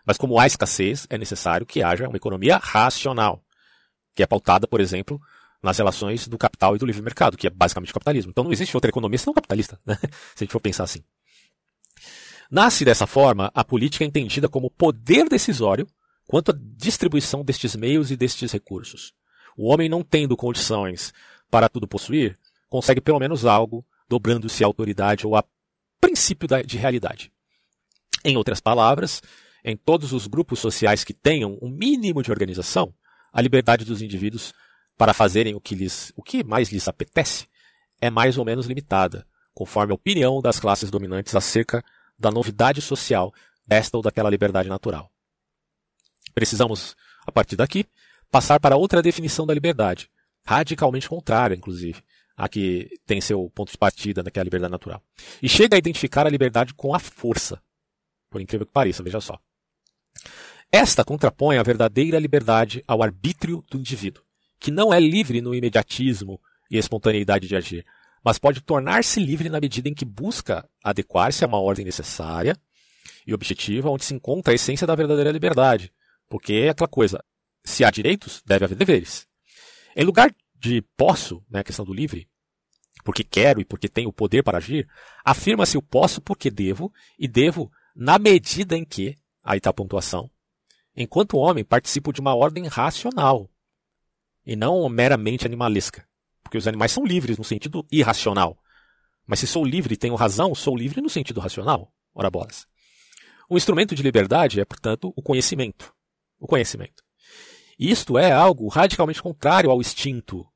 Mas 0.04 0.18
como 0.18 0.38
há 0.38 0.46
escassez, 0.46 1.06
é 1.08 1.16
necessário 1.16 1.64
que 1.64 1.82
haja 1.82 2.08
uma 2.08 2.16
economia 2.16 2.58
racional, 2.58 3.42
que 4.14 4.22
é 4.22 4.26
pautada, 4.26 4.66
por 4.66 4.80
exemplo, 4.80 5.20
nas 5.62 5.78
relações 5.78 6.26
do 6.28 6.36
capital 6.36 6.74
e 6.74 6.78
do 6.78 6.86
livre 6.86 7.02
mercado, 7.02 7.36
que 7.36 7.46
é 7.46 7.50
basicamente 7.50 7.90
o 7.90 7.94
capitalismo. 7.94 8.30
Então 8.30 8.44
não 8.44 8.52
existe 8.52 8.76
outra 8.76 8.88
economia 8.88 9.18
senão 9.18 9.34
capitalista, 9.34 9.80
né? 9.86 9.96
se 10.34 10.42
a 10.42 10.44
gente 10.44 10.52
for 10.52 10.60
pensar 10.60 10.84
assim. 10.84 11.02
Nasce 12.50 12.84
dessa 12.84 13.06
forma 13.06 13.50
a 13.54 13.64
política 13.64 14.04
entendida 14.04 14.48
como 14.48 14.70
poder 14.70 15.28
decisório 15.28 15.86
quanto 16.26 16.52
à 16.52 16.54
distribuição 16.58 17.44
destes 17.44 17.74
meios 17.74 18.10
e 18.10 18.16
destes 18.16 18.52
recursos. 18.52 19.12
O 19.56 19.68
homem 19.68 19.88
não 19.88 20.02
tendo 20.02 20.36
condições 20.36 21.12
para 21.50 21.68
tudo 21.68 21.88
possuir, 21.88 22.38
consegue 22.68 23.00
pelo 23.00 23.18
menos 23.18 23.44
algo, 23.44 23.84
dobrando-se 24.08 24.62
à 24.62 24.66
autoridade 24.66 25.26
ou 25.26 25.34
a 25.34 25.44
princípio 26.00 26.48
de 26.64 26.76
realidade. 26.76 27.32
Em 28.24 28.36
outras 28.36 28.60
palavras, 28.60 29.22
em 29.64 29.76
todos 29.76 30.12
os 30.12 30.26
grupos 30.26 30.58
sociais 30.58 31.04
que 31.04 31.14
tenham 31.14 31.58
um 31.62 31.70
mínimo 31.70 32.22
de 32.22 32.30
organização, 32.30 32.94
a 33.32 33.40
liberdade 33.40 33.84
dos 33.84 34.02
indivíduos 34.02 34.52
para 34.96 35.14
fazerem 35.14 35.54
o 35.54 35.60
que, 35.60 35.74
lhes, 35.74 36.12
o 36.16 36.22
que 36.22 36.44
mais 36.44 36.70
lhes 36.70 36.88
apetece 36.88 37.48
é 38.00 38.10
mais 38.10 38.38
ou 38.38 38.44
menos 38.44 38.66
limitada, 38.66 39.26
conforme 39.54 39.92
a 39.92 39.94
opinião 39.94 40.40
das 40.40 40.60
classes 40.60 40.90
dominantes 40.90 41.34
acerca 41.34 41.84
da 42.18 42.30
novidade 42.30 42.80
social 42.80 43.32
desta 43.66 43.96
ou 43.96 44.02
daquela 44.02 44.30
liberdade 44.30 44.68
natural. 44.68 45.10
Precisamos, 46.34 46.94
a 47.26 47.32
partir 47.32 47.56
daqui, 47.56 47.86
passar 48.30 48.60
para 48.60 48.76
outra 48.76 49.02
definição 49.02 49.46
da 49.46 49.54
liberdade, 49.54 50.10
radicalmente 50.44 51.08
contrária, 51.08 51.54
inclusive, 51.54 52.02
a 52.36 52.48
que 52.48 52.90
tem 53.06 53.20
seu 53.20 53.50
ponto 53.50 53.72
de 53.72 53.78
partida 53.78 54.22
naquela 54.22 54.44
liberdade 54.44 54.70
natural. 54.70 55.02
E 55.42 55.48
chega 55.48 55.74
a 55.74 55.78
identificar 55.78 56.26
a 56.26 56.30
liberdade 56.30 56.74
com 56.74 56.94
a 56.94 56.98
força. 56.98 57.60
Por 58.30 58.40
incrível 58.40 58.66
que 58.66 58.72
pareça, 58.72 59.02
veja 59.02 59.20
só. 59.20 59.38
Esta 60.70 61.04
contrapõe 61.04 61.56
a 61.56 61.62
verdadeira 61.62 62.18
liberdade 62.18 62.82
ao 62.86 63.02
arbítrio 63.02 63.64
do 63.70 63.78
indivíduo, 63.78 64.22
que 64.58 64.70
não 64.70 64.92
é 64.92 65.00
livre 65.00 65.40
no 65.40 65.54
imediatismo 65.54 66.40
e 66.70 66.76
espontaneidade 66.76 67.46
de 67.46 67.56
agir, 67.56 67.86
mas 68.24 68.38
pode 68.38 68.60
tornar-se 68.60 69.20
livre 69.20 69.48
na 69.48 69.60
medida 69.60 69.88
em 69.88 69.94
que 69.94 70.04
busca 70.04 70.68
adequar-se 70.82 71.44
a 71.44 71.46
uma 71.46 71.60
ordem 71.60 71.84
necessária 71.84 72.56
e 73.26 73.32
objetiva 73.32 73.88
onde 73.88 74.04
se 74.04 74.14
encontra 74.14 74.52
a 74.52 74.56
essência 74.56 74.86
da 74.86 74.94
verdadeira 74.94 75.30
liberdade. 75.30 75.92
Porque 76.28 76.54
é 76.54 76.70
aquela 76.70 76.88
coisa, 76.88 77.24
se 77.66 77.84
há 77.84 77.90
direitos, 77.90 78.42
deve 78.46 78.64
haver 78.64 78.76
deveres. 78.76 79.26
Em 79.94 80.04
lugar 80.04 80.34
de 80.54 80.82
posso, 80.96 81.44
né, 81.50 81.60
a 81.60 81.64
questão 81.64 81.84
do 81.84 81.92
livre, 81.92 82.28
porque 83.04 83.24
quero 83.24 83.60
e 83.60 83.64
porque 83.64 83.88
tenho 83.88 84.08
o 84.08 84.12
poder 84.12 84.42
para 84.42 84.58
agir, 84.58 84.88
afirma-se 85.24 85.76
o 85.76 85.82
posso 85.82 86.20
porque 86.20 86.50
devo 86.50 86.92
e 87.18 87.28
devo 87.28 87.70
na 87.94 88.18
medida 88.18 88.76
em 88.76 88.84
que, 88.84 89.16
aí 89.42 89.58
está 89.58 89.70
a 89.70 89.74
pontuação, 89.74 90.30
enquanto 90.94 91.36
homem 91.36 91.64
participo 91.64 92.12
de 92.12 92.20
uma 92.20 92.34
ordem 92.34 92.66
racional 92.66 93.50
e 94.44 94.54
não 94.54 94.88
meramente 94.88 95.44
animalesca. 95.44 96.06
Porque 96.42 96.56
os 96.56 96.68
animais 96.68 96.92
são 96.92 97.04
livres 97.04 97.36
no 97.36 97.44
sentido 97.44 97.84
irracional. 97.90 98.56
Mas 99.26 99.40
se 99.40 99.46
sou 99.46 99.64
livre 99.64 99.94
e 99.94 99.96
tenho 99.96 100.14
razão, 100.14 100.54
sou 100.54 100.76
livre 100.76 101.00
no 101.00 101.10
sentido 101.10 101.40
racional. 101.40 101.92
Ora 102.14 102.30
bolas. 102.30 102.66
O 103.48 103.56
instrumento 103.56 103.94
de 103.94 104.02
liberdade 104.02 104.60
é, 104.60 104.64
portanto, 104.64 105.12
o 105.16 105.22
conhecimento. 105.22 105.92
O 106.38 106.46
conhecimento. 106.46 107.05
Isto 107.78 108.18
é 108.18 108.32
algo 108.32 108.68
radicalmente 108.68 109.22
contrário 109.22 109.70
ao 109.70 109.80
instinto. 109.80 110.46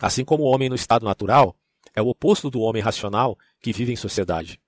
Assim 0.00 0.24
como 0.24 0.42
o 0.42 0.46
homem 0.46 0.68
no 0.68 0.74
estado 0.74 1.04
natural 1.04 1.56
é 1.94 2.02
o 2.02 2.08
oposto 2.08 2.50
do 2.50 2.60
homem 2.60 2.82
racional 2.82 3.38
que 3.60 3.72
vive 3.72 3.92
em 3.92 3.96
sociedade. 3.96 4.60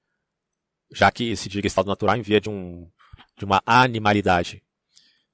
Já 0.92 1.10
que 1.10 1.34
se 1.36 1.48
diga 1.48 1.66
estado 1.66 1.86
natural 1.86 2.16
em 2.16 2.22
via 2.22 2.40
de, 2.40 2.48
um, 2.48 2.88
de 3.36 3.44
uma 3.44 3.62
animalidade. 3.66 4.62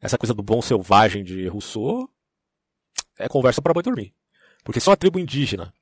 Essa 0.00 0.16
coisa 0.16 0.32
do 0.32 0.42
bom 0.42 0.62
selvagem 0.62 1.22
de 1.22 1.46
Rousseau 1.48 2.08
é 3.18 3.28
conversa 3.28 3.60
para 3.60 3.74
boi 3.74 3.82
dormir. 3.82 4.14
Porque 4.64 4.80
se 4.80 4.88
uma 4.88 4.96
tribo 4.96 5.18
indígena 5.18 5.74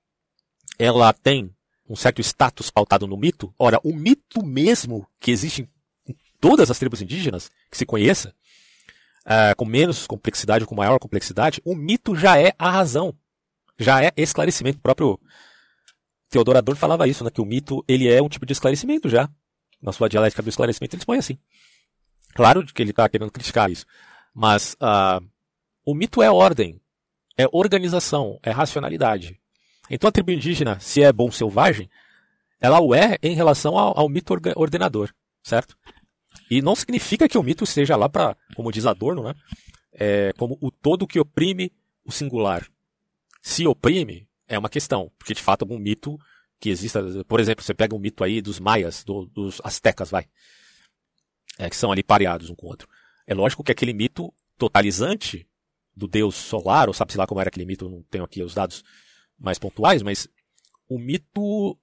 ela 0.78 1.12
tem 1.12 1.55
um 1.89 1.97
certo 1.97 2.20
status 2.20 2.70
pautado 2.70 3.06
no 3.06 3.16
mito, 3.16 3.52
ora, 3.59 3.80
o 3.82 3.94
mito 3.94 4.44
mesmo 4.44 5.09
que 5.18 5.30
existe 5.30 5.68
em 6.06 6.16
todas 6.40 6.70
as 6.70 6.78
tribos 6.78 7.02
indígenas, 7.02 7.51
que 7.70 7.76
se 7.76 7.86
conheça, 7.86 8.35
uh, 9.28 9.55
com 9.56 9.64
menos 9.64 10.06
complexidade 10.06 10.64
ou 10.64 10.68
com 10.68 10.74
maior 10.74 10.98
complexidade, 10.98 11.60
o 11.64 11.76
mito 11.76 12.16
já 12.16 12.40
é 12.40 12.52
a 12.59 12.70
razão. 12.70 13.14
Já 13.78 14.02
é 14.02 14.12
esclarecimento. 14.16 14.78
O 14.78 14.82
próprio 14.82 15.20
Teodoro 16.30 16.59
Adorno 16.59 16.80
falava 16.80 17.06
isso, 17.06 17.22
né, 17.22 17.30
que 17.30 17.40
o 17.40 17.44
mito 17.44 17.84
ele 17.86 18.09
é 18.09 18.20
um 18.22 18.28
tipo 18.28 18.46
de 18.46 18.52
esclarecimento 18.52 19.09
já. 19.09 19.28
Na 19.80 19.92
sua 19.92 20.09
dialética 20.09 20.42
do 20.42 20.48
esclarecimento 20.48 20.96
ele 20.96 21.05
põe 21.05 21.18
assim. 21.18 21.38
Claro 22.34 22.64
que 22.66 22.82
ele 22.82 22.90
está 22.90 23.09
querendo 23.09 23.30
criticar 23.30 23.70
isso. 23.70 23.86
Mas 24.34 24.74
uh, 24.74 25.24
o 25.84 25.94
mito 25.94 26.22
é 26.22 26.30
ordem 26.30 26.80
é 27.38 27.46
organização, 27.52 28.40
é 28.42 28.50
racionalidade. 28.50 29.38
Então 29.88 30.09
a 30.09 30.12
tribo 30.12 30.32
indígena, 30.32 30.80
se 30.80 31.02
é 31.02 31.12
bom 31.12 31.30
selvagem, 31.30 31.88
ela 32.60 32.80
o 32.80 32.92
é 32.92 33.16
em 33.22 33.34
relação 33.34 33.78
ao, 33.78 33.96
ao 33.96 34.09
mito 34.09 34.34
ordenador, 34.56 35.14
certo? 35.40 35.76
E 36.51 36.62
não 36.62 36.74
significa 36.74 37.28
que 37.28 37.39
o 37.39 37.43
mito 37.43 37.65
esteja 37.65 37.97
lá 37.97 38.09
para, 38.09 38.36
como 38.55 38.73
diz 38.73 38.86
Adorno, 38.86 39.23
né? 39.23 39.35
É, 39.93 40.32
como 40.39 40.56
o 40.60 40.70
todo 40.70 41.06
que 41.06 41.19
oprime 41.19 41.73
o 42.05 42.12
singular. 42.12 42.66
Se 43.43 43.66
oprime, 43.66 44.28
é 44.47 44.59
uma 44.59 44.69
questão, 44.69 45.10
porque 45.19 45.35
de 45.35 45.43
fato 45.43 45.62
algum 45.62 45.78
mito 45.78 46.19
que 46.59 46.70
exista, 46.70 47.02
por 47.27 47.39
exemplo, 47.39 47.65
você 47.65 47.74
pega 47.74 47.94
um 47.94 47.98
mito 47.98 48.24
aí 48.24 48.40
dos 48.40 48.59
maias, 48.59 49.05
do, 49.05 49.27
dos 49.27 49.60
astecas, 49.62 50.10
vai, 50.10 50.27
é, 51.59 51.69
que 51.69 51.77
são 51.77 51.93
ali 51.93 52.02
pareados 52.02 52.51
um 52.51 52.55
com 52.55 52.66
o 52.66 52.70
outro. 52.70 52.89
É 53.27 53.35
lógico 53.35 53.62
que 53.62 53.73
aquele 53.73 53.93
mito 53.93 54.32
totalizante 54.56 55.47
do 55.94 56.09
deus 56.09 56.35
solar, 56.35 56.89
ou 56.89 56.94
sabe-se 56.94 57.19
lá 57.19 57.27
como 57.27 57.40
era 57.40 57.48
aquele 57.48 57.66
mito, 57.66 57.89
não 57.89 58.02
tenho 58.05 58.24
aqui 58.24 58.43
os 58.43 58.55
dados 58.55 58.85
mais 59.39 59.59
pontuais, 59.59 60.02
mas 60.02 60.28
o 60.89 60.98
mito 60.98 61.78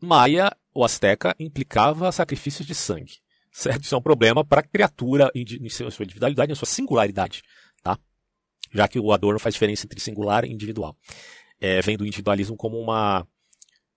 maia 0.00 0.56
ou 0.72 0.84
asteca 0.84 1.34
implicava 1.38 2.10
sacrifícios 2.12 2.66
de 2.66 2.74
sangue. 2.74 3.18
Certo? 3.56 3.84
Isso 3.84 3.94
é 3.94 3.98
um 3.98 4.02
problema 4.02 4.44
para 4.44 4.60
a 4.60 4.62
criatura 4.62 5.30
em 5.34 5.68
sua 5.70 6.04
individualidade, 6.04 6.52
em 6.52 6.54
sua 6.54 6.66
singularidade. 6.68 7.42
Tá? 7.82 7.98
Já 8.70 8.86
que 8.86 9.00
o 9.00 9.10
Adorno 9.12 9.38
faz 9.38 9.54
diferença 9.54 9.86
entre 9.86 9.98
singular 9.98 10.44
e 10.44 10.52
individual. 10.52 10.94
É, 11.58 11.80
do 11.96 12.04
individualismo 12.04 12.54
como 12.54 12.78
uma 12.78 13.26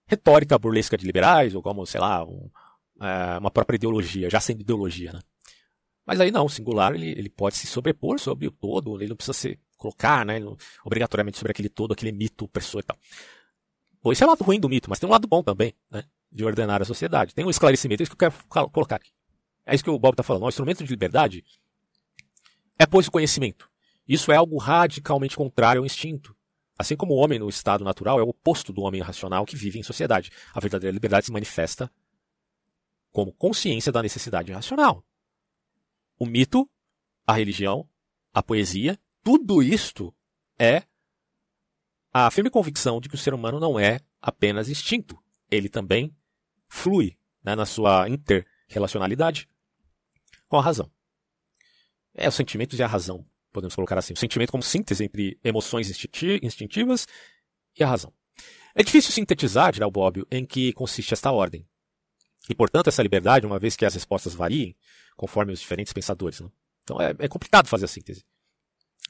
retórica 0.08 0.58
burlesca 0.58 0.98
de 0.98 1.06
liberais, 1.06 1.54
ou 1.56 1.62
como, 1.62 1.86
sei 1.86 2.00
lá, 2.00 2.24
um, 2.24 2.50
é, 3.02 3.38
uma 3.38 3.52
própria 3.52 3.76
ideologia, 3.76 4.30
já 4.30 4.40
sendo 4.40 4.62
ideologia. 4.62 5.12
Né? 5.12 5.20
Mas 6.06 6.22
aí 6.22 6.32
não, 6.32 6.46
o 6.46 6.50
singular 6.50 6.96
ele, 6.96 7.10
ele 7.10 7.30
pode 7.30 7.58
se 7.58 7.68
sobrepor 7.68 8.18
sobre 8.18 8.48
o 8.48 8.52
todo, 8.52 8.96
ele 8.96 9.10
não 9.10 9.18
precisa 9.18 9.34
se 9.34 9.60
colocar, 9.76 10.26
né, 10.26 10.40
obrigatoriamente 10.86 11.38
sobre 11.38 11.52
aquele 11.52 11.68
todo, 11.68 11.92
aquele 11.92 12.14
mito 12.14 12.46
opressor 12.46 12.80
e 12.80 12.86
tal. 12.86 12.98
Bom, 14.02 14.14
esse 14.14 14.24
é 14.24 14.26
o 14.26 14.30
lado 14.30 14.42
ruim 14.42 14.58
do 14.60 14.70
mito, 14.70 14.90
mas 14.90 15.00
tem 15.00 15.10
um 15.10 15.12
lado 15.12 15.28
bom 15.28 15.44
também, 15.44 15.74
né, 15.92 16.06
de 16.32 16.46
ordenar 16.46 16.82
a 16.82 16.86
sociedade. 16.86 17.36
Tem 17.36 17.44
um 17.44 17.50
esclarecimento, 17.50 18.02
é 18.02 18.04
isso 18.04 18.16
que 18.16 18.24
eu 18.24 18.32
quero 18.32 18.70
colocar 18.70 18.96
aqui. 18.96 19.12
É 19.70 19.76
isso 19.76 19.84
que 19.84 19.90
o 19.90 20.00
Bob 20.00 20.14
está 20.14 20.24
falando. 20.24 20.44
O 20.44 20.50
instrumento 20.50 20.84
de 20.84 20.90
liberdade 20.90 21.44
é, 22.78 22.86
pois, 22.86 23.08
o 23.08 23.12
conhecimento. 23.12 23.70
Isso 24.08 24.32
é 24.32 24.36
algo 24.36 24.58
radicalmente 24.58 25.36
contrário 25.36 25.82
ao 25.82 25.86
instinto. 25.86 26.36
Assim 26.78 26.96
como 26.96 27.14
o 27.14 27.18
homem 27.18 27.38
no 27.38 27.50
estado 27.50 27.84
natural 27.84 28.20
é 28.20 28.24
o 28.24 28.30
oposto 28.30 28.72
do 28.72 28.82
homem 28.82 29.02
racional 29.02 29.46
que 29.46 29.56
vive 29.56 29.80
em 29.80 29.84
sociedade. 29.84 30.32
A 30.54 30.60
verdadeira 30.60 30.94
liberdade 30.94 31.26
se 31.26 31.32
manifesta 31.32 31.92
como 33.12 33.34
consciência 33.34 33.92
da 33.92 34.02
necessidade 34.02 34.52
racional 34.52 35.04
o 36.20 36.26
mito, 36.26 36.70
a 37.26 37.34
religião, 37.34 37.88
a 38.34 38.44
poesia, 38.44 39.00
tudo 39.24 39.64
isto 39.64 40.14
é 40.60 40.84
a 42.12 42.30
firme 42.30 42.50
convicção 42.50 43.00
de 43.00 43.08
que 43.08 43.16
o 43.16 43.18
ser 43.18 43.34
humano 43.34 43.60
não 43.60 43.80
é 43.80 44.02
apenas 44.22 44.68
instinto. 44.68 45.18
Ele 45.50 45.70
também 45.70 46.14
flui 46.68 47.18
né, 47.42 47.56
na 47.56 47.66
sua 47.66 48.10
interrelacionalidade 48.10 49.48
com 50.50 50.58
a 50.58 50.62
razão. 50.62 50.92
É 52.14 52.28
os 52.28 52.36
sentimentos 52.36 52.78
e 52.78 52.84
a 52.84 52.88
razão, 52.88 53.26
podemos 53.54 53.76
colocar 53.76 53.98
assim. 53.98 54.14
O 54.14 54.18
sentimento 54.18 54.52
como 54.52 54.64
síntese 54.64 55.06
entre 55.06 55.40
emoções 55.44 55.90
instintivas 56.42 57.08
e 57.78 57.84
a 57.84 57.88
razão. 57.88 58.12
É 58.76 58.84
difícil 58.84 59.12
sintetizar, 59.12 59.72
dirá 59.72 59.88
o 59.88 59.92
Bobbio, 59.92 60.28
em 60.30 60.46
que 60.46 60.74
consiste 60.74 61.14
esta 61.14 61.32
ordem. 61.32 61.66
E, 62.50 62.56
portanto, 62.56 62.88
essa 62.88 63.04
liberdade, 63.04 63.46
uma 63.46 63.60
vez 63.60 63.76
que 63.76 63.86
as 63.86 63.94
respostas 63.94 64.34
variem, 64.34 64.76
conforme 65.16 65.54
os 65.54 65.60
diferentes 65.60 65.94
pensadores. 65.94 66.40
Né? 66.42 66.50
Então 66.84 67.00
é, 67.00 67.14
é 67.20 67.28
complicado 67.28 67.68
fazer 67.68 67.86
a 67.86 67.88
síntese. 67.88 68.26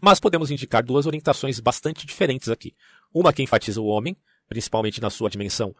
Mas 0.01 0.19
podemos 0.19 0.51
indicar 0.51 0.83
duas 0.83 1.05
orientações 1.05 1.59
bastante 1.59 2.05
diferentes 2.05 2.49
aqui. 2.49 2.75
Uma 3.13 3.33
que 3.33 3.41
enfatiza 3.41 3.81
o 3.81 3.85
homem, 3.85 4.15
principalmente 4.47 5.01
na 5.01 5.09
sua 5.09 5.29
dimensão. 5.29 5.75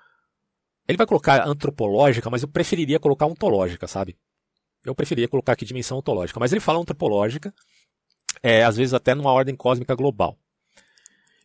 Ele 0.87 0.97
vai 0.97 1.05
colocar 1.05 1.47
antropológica, 1.47 2.29
mas 2.29 2.43
eu 2.43 2.47
preferiria 2.47 2.99
colocar 2.99 3.25
ontológica, 3.25 3.87
sabe? 3.87 4.17
Eu 4.85 4.95
preferiria 4.95 5.27
colocar 5.27 5.53
aqui 5.53 5.65
dimensão 5.65 5.97
ontológica. 5.97 6.39
Mas 6.39 6.51
ele 6.51 6.61
fala 6.61 6.79
antropológica, 6.79 7.53
é, 8.41 8.63
às 8.63 8.77
vezes 8.77 8.93
até 8.93 9.13
numa 9.13 9.31
ordem 9.31 9.55
cósmica 9.55 9.95
global. 9.95 10.37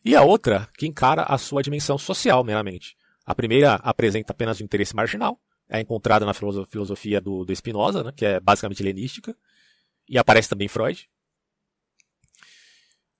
E 0.03 0.15
a 0.15 0.21
outra 0.21 0.69
que 0.77 0.87
encara 0.87 1.23
a 1.23 1.37
sua 1.37 1.61
dimensão 1.61 1.97
social 1.97 2.43
meramente. 2.43 2.95
A 3.25 3.33
primeira 3.33 3.75
apresenta 3.75 4.31
apenas 4.31 4.59
o 4.59 4.63
interesse 4.63 4.95
marginal, 4.95 5.39
é 5.67 5.81
encontrada 5.81 6.25
na 6.25 6.33
filosofia 6.33 7.19
do, 7.19 7.43
do 7.43 7.55
Spinoza, 7.55 8.03
né, 8.03 8.11
que 8.15 8.23
é 8.23 8.39
basicamente 8.39 8.83
helenística, 8.83 9.35
e 10.07 10.17
aparece 10.17 10.47
também 10.47 10.67
Freud. 10.67 11.09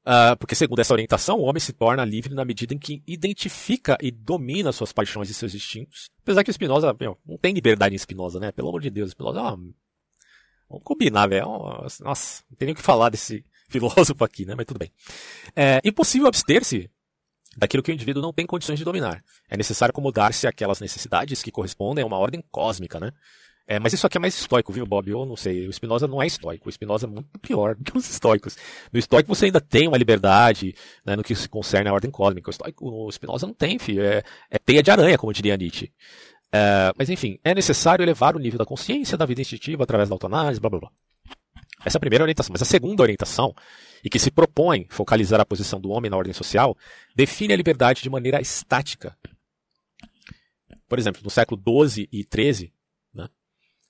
Uh, 0.06 0.38
porque, 0.38 0.54
segundo 0.54 0.80
essa 0.80 0.94
orientação, 0.94 1.40
o 1.40 1.46
homem 1.46 1.60
se 1.60 1.74
torna 1.74 2.06
livre 2.06 2.36
na 2.36 2.46
medida 2.46 2.76
em 2.76 2.78
que 2.78 3.02
identifica 3.08 3.98
e 4.00 4.12
domina 4.12 4.72
suas 4.72 4.94
paixões 4.94 5.32
e 5.32 5.34
seus 5.34 5.56
instintos. 5.56 6.12
Apesar 6.22 6.44
que 6.44 6.52
o 6.52 6.54
Spinoza, 6.54 6.96
meu, 7.00 7.18
não 7.26 7.40
tem 7.40 7.52
liberdade 7.52 7.96
em 7.96 7.98
Spinoza, 7.98 8.40
né? 8.40 8.52
Pelo 8.52 8.70
amor 8.70 8.82
de 8.82 8.92
Deus, 8.92 9.10
Spinoza 9.10 9.40
é 9.40 9.42
uma... 9.42 9.74
Vamos 10.70 10.84
combinar, 10.84 11.28
velho. 11.28 11.44
É 11.44 12.04
nossa, 12.04 12.44
não 12.50 12.58
tem 12.58 12.68
nem 12.68 12.74
o 12.74 12.76
que 12.76 12.82
falar 12.82 13.10
desse 13.10 13.46
filósofo 13.70 14.24
aqui, 14.24 14.46
né? 14.46 14.54
Mas 14.56 14.66
tudo 14.66 14.80
bem. 14.80 14.92
É 15.56 15.82
impossível 15.84 16.28
abster-se 16.28 16.90
daquilo 17.58 17.82
que 17.82 17.92
o 17.92 17.94
indivíduo 17.94 18.22
não 18.22 18.34
tem 18.34 18.46
condições 18.46 18.78
de 18.78 18.86
dominar. 18.86 19.24
É 19.50 19.56
necessário 19.56 19.92
acomodar-se 19.92 20.48
àquelas 20.48 20.80
necessidades 20.80 21.42
que 21.42 21.52
correspondem 21.52 22.04
a 22.04 22.08
uma 22.08 22.18
ordem 22.18 22.44
cósmica, 22.52 23.00
né? 23.00 23.12
É, 23.68 23.80
mas 23.80 23.94
isso 23.94 24.06
aqui 24.06 24.18
é 24.18 24.20
mais 24.20 24.38
estoico, 24.40 24.72
viu, 24.72 24.86
Bob? 24.86 25.10
Eu 25.10 25.26
não 25.26 25.36
sei. 25.36 25.68
O 25.68 25.74
Spinoza 25.74 26.08
não 26.08 26.22
é 26.22 26.28
estoico. 26.28 26.70
O 26.70 26.72
Spinoza 26.72 27.08
é 27.08 27.10
muito 27.10 27.40
pior 27.40 27.74
do 27.76 27.84
que 27.84 27.98
os 27.98 28.08
estoicos. 28.08 28.56
No 28.94 29.00
estoico 29.00 29.34
você 29.34 29.46
ainda 29.46 29.60
tem 29.60 29.88
uma 29.88 29.98
liberdade 29.98 30.76
né, 31.04 31.16
no 31.16 31.24
que 31.24 31.34
se 31.34 31.50
concerne 31.50 31.90
à 31.90 31.94
ordem 31.94 32.12
cósmica. 32.12 32.50
O, 32.50 32.52
estoico, 32.52 32.86
o 32.88 33.12
Spinoza 33.12 33.48
não 33.48 33.56
tem, 33.56 33.80
filho. 33.80 34.04
É, 34.04 34.22
é 34.52 34.60
teia 34.60 34.84
de 34.84 34.92
aranha, 34.92 35.18
como 35.18 35.34
diria 35.34 35.58
Nietzsche. 35.58 35.92
É, 36.56 36.94
mas 36.98 37.10
enfim, 37.10 37.38
é 37.44 37.54
necessário 37.54 38.02
elevar 38.02 38.34
o 38.34 38.40
nível 38.40 38.58
da 38.58 38.66
consciência 38.66 39.18
da 39.18 39.26
vida 39.26 39.42
instintiva 39.42 39.84
através 39.84 40.08
da 40.08 40.16
autoanálise, 40.16 40.62
blá 40.62 40.70
blá 40.70 40.80
blá. 40.80 40.92
Essa 41.86 41.98
é 41.98 42.00
a 42.00 42.00
primeira 42.00 42.24
orientação. 42.24 42.54
Mas 42.54 42.62
a 42.62 42.66
segunda 42.66 43.04
orientação, 43.04 43.54
e 44.02 44.10
que 44.10 44.18
se 44.18 44.32
propõe 44.32 44.88
focalizar 44.90 45.42
a 45.42 45.46
posição 45.46 45.82
do 45.82 45.90
homem 45.90 46.10
na 46.10 46.16
ordem 46.16 46.32
social, 46.32 46.78
define 47.14 47.54
a 47.54 47.58
liberdade 47.58 48.02
de 48.02 48.10
maneira 48.10 48.40
estática. 48.40 49.18
Por 50.88 50.98
exemplo, 50.98 51.22
no 51.22 51.30
século 51.30 51.62
XII 51.62 52.08
e 52.10 52.24
XIII, 52.24 52.72
né, 53.14 53.28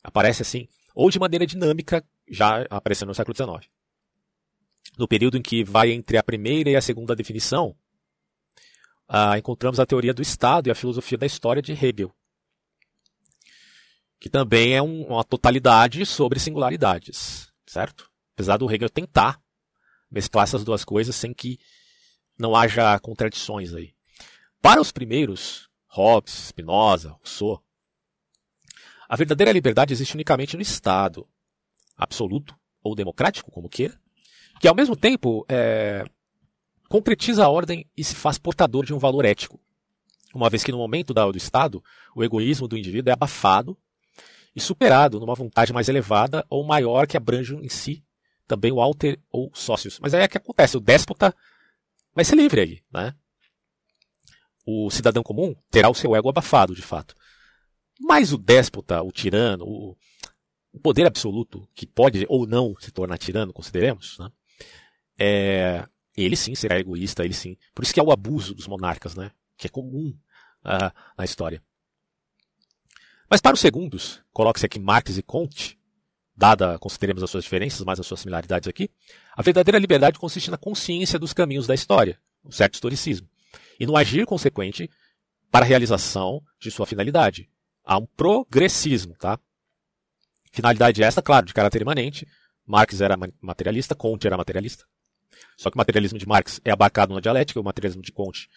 aparece 0.04 0.42
assim, 0.42 0.68
ou 0.96 1.12
de 1.12 1.20
maneira 1.20 1.46
dinâmica, 1.46 2.04
já 2.28 2.66
aparecendo 2.68 3.10
no 3.10 3.16
século 3.16 3.36
XIX. 3.36 3.70
No 4.98 5.08
período 5.08 5.38
em 5.38 5.42
que 5.42 5.64
vai 5.64 5.92
entre 5.92 6.18
a 6.18 6.24
primeira 6.24 6.72
e 6.72 6.76
a 6.76 6.82
segunda 6.82 7.16
definição, 7.16 7.76
ah, 9.08 9.38
encontramos 9.38 9.80
a 9.80 9.86
teoria 9.86 10.16
do 10.16 10.22
Estado 10.24 10.68
e 10.68 10.72
a 10.72 10.76
filosofia 10.76 11.18
da 11.18 11.28
história 11.28 11.62
de 11.62 11.74
Hegel, 11.74 12.12
que 14.20 14.30
também 14.30 14.74
é 14.74 14.82
um, 14.82 15.04
uma 15.08 15.24
totalidade 15.24 16.06
sobre 16.06 16.40
singularidades, 16.40 17.52
certo? 17.66 18.10
Apesar 18.34 18.58
do 18.58 18.72
Hegel 18.72 18.90
tentar 18.90 19.40
mesclar 20.10 20.44
essas 20.44 20.64
duas 20.64 20.84
coisas 20.86 21.16
sem 21.16 21.34
que 21.34 21.60
não 22.38 22.56
haja 22.56 22.98
contradições 23.00 23.74
aí. 23.74 23.94
Para 24.62 24.82
os 24.82 24.92
primeiros, 24.92 25.70
Hobbes, 25.88 26.34
Spinoza, 26.48 27.12
Rousseau, 27.12 27.64
a 29.08 29.16
verdadeira 29.16 29.52
liberdade 29.52 29.94
existe 29.94 30.16
unicamente 30.16 30.56
no 30.56 30.62
Estado, 30.62 31.28
absoluto 31.96 32.56
ou 32.84 32.96
democrático, 32.96 33.52
como 33.52 33.70
queira, 33.70 34.00
que 34.60 34.68
ao 34.68 34.76
mesmo 34.76 34.96
tempo 34.96 35.46
é, 35.48 36.04
concretiza 36.90 37.46
a 37.46 37.50
ordem 37.50 37.90
e 37.96 38.04
se 38.04 38.16
faz 38.16 38.38
portador 38.38 38.86
de 38.86 38.94
um 38.94 39.00
valor 39.00 39.26
ético. 39.26 39.60
Uma 40.34 40.50
vez 40.50 40.64
que 40.64 40.72
no 40.72 40.78
momento 40.78 41.14
do 41.14 41.38
Estado, 41.38 41.84
o 42.16 42.24
egoísmo 42.24 42.68
do 42.68 42.78
indivíduo 42.78 43.10
é 43.10 43.14
abafado 43.14 43.78
e 44.56 44.62
superado 44.62 45.20
numa 45.20 45.36
vontade 45.36 45.74
mais 45.74 45.90
elevada 45.90 46.46
ou 46.50 46.66
maior 46.66 47.08
que 47.08 47.18
abrange 47.18 47.56
em 47.56 47.70
si 47.70 48.04
também 48.48 48.72
o 48.72 48.80
alter 48.80 49.20
ou 49.32 49.52
sócios. 49.54 50.00
Mas 50.00 50.14
aí 50.14 50.22
é 50.22 50.28
que 50.28 50.38
acontece, 50.38 50.78
o 50.78 50.80
déspota 50.80 51.36
vai 52.14 52.24
ser 52.24 52.36
livre 52.36 52.62
aí, 52.62 52.82
né? 52.92 53.14
O 54.66 54.90
cidadão 54.90 55.22
comum 55.22 55.56
terá 55.70 55.90
o 55.90 55.96
seu 55.96 56.16
ego 56.16 56.30
abafado, 56.30 56.74
de 56.74 56.82
fato. 56.82 57.16
Mas 58.00 58.34
o 58.34 58.38
déspota, 58.38 59.02
o 59.02 59.12
tirano, 59.12 59.66
o, 59.66 59.98
o 60.72 60.80
poder 60.80 61.06
absoluto, 61.06 61.68
que 61.74 61.86
pode 61.86 62.26
ou 62.30 62.48
não 62.48 62.76
se 62.80 62.92
tornar 62.92 63.18
tirano, 63.18 63.54
consideremos, 63.54 64.18
né? 64.20 64.32
é, 65.18 65.86
ele 66.16 66.36
sim 66.36 66.56
será 66.56 66.80
egoísta, 66.80 67.24
ele 67.24 67.34
sim. 67.34 67.58
Por 67.74 67.84
isso 67.84 67.94
que 67.94 68.00
é 68.00 68.04
o 68.04 68.12
abuso 68.12 68.54
dos 68.54 68.68
monarcas, 68.68 69.16
né? 69.16 69.32
que 69.58 69.68
é 69.68 69.70
comum 69.70 70.14
uh, 70.64 70.92
na 71.18 71.26
história. 71.26 71.64
Mas 73.30 73.42
para 73.42 73.54
os 73.54 73.60
segundos, 73.60 74.22
coloque-se 74.32 74.66
aqui 74.66 74.80
Marx 74.80 75.18
e 75.18 75.24
Comte, 75.24 75.80
dada 76.36 76.78
consideremos 76.80 77.24
as 77.24 77.30
suas 77.30 77.44
diferenças, 77.44 77.82
mas 77.82 78.00
as 78.00 78.06
suas 78.06 78.20
similaridades 78.20 78.68
aqui, 78.68 78.90
a 79.36 79.42
verdadeira 79.42 79.80
liberdade 79.80 80.20
consiste 80.20 80.52
na 80.52 80.58
consciência 80.58 81.18
dos 81.18 81.34
caminhos 81.34 81.68
da 81.68 81.74
história, 81.74 82.20
um 82.44 82.52
certo 82.52 82.76
historicismo, 82.76 83.28
e 83.80 83.86
no 83.86 83.98
agir 83.98 84.26
consequente 84.26 84.90
para 85.50 85.66
a 85.66 85.68
realização 85.68 86.42
de 86.60 86.70
sua 86.70 86.86
finalidade, 86.86 87.50
Há 87.86 88.00
um 88.00 88.06
progressismo, 88.08 89.14
tá? 89.16 89.40
Finalidade 90.52 91.04
essa, 91.04 91.22
claro, 91.22 91.46
de 91.46 91.54
caráter 91.54 91.84
imanente. 91.84 92.28
Marx 92.66 93.00
era 93.00 93.16
materialista, 93.40 93.94
Comte 93.94 94.26
era 94.26 94.36
materialista. 94.36 94.86
Só 95.56 95.70
que 95.70 95.76
o 95.76 95.78
materialismo 95.78 96.18
de 96.18 96.28
Marx 96.28 96.60
é 96.66 96.72
abarcado 96.72 97.14
na 97.14 97.20
dialética, 97.20 97.60
o 97.60 97.64
materialismo 97.64 98.02
de 98.02 98.12
Comte 98.12 98.50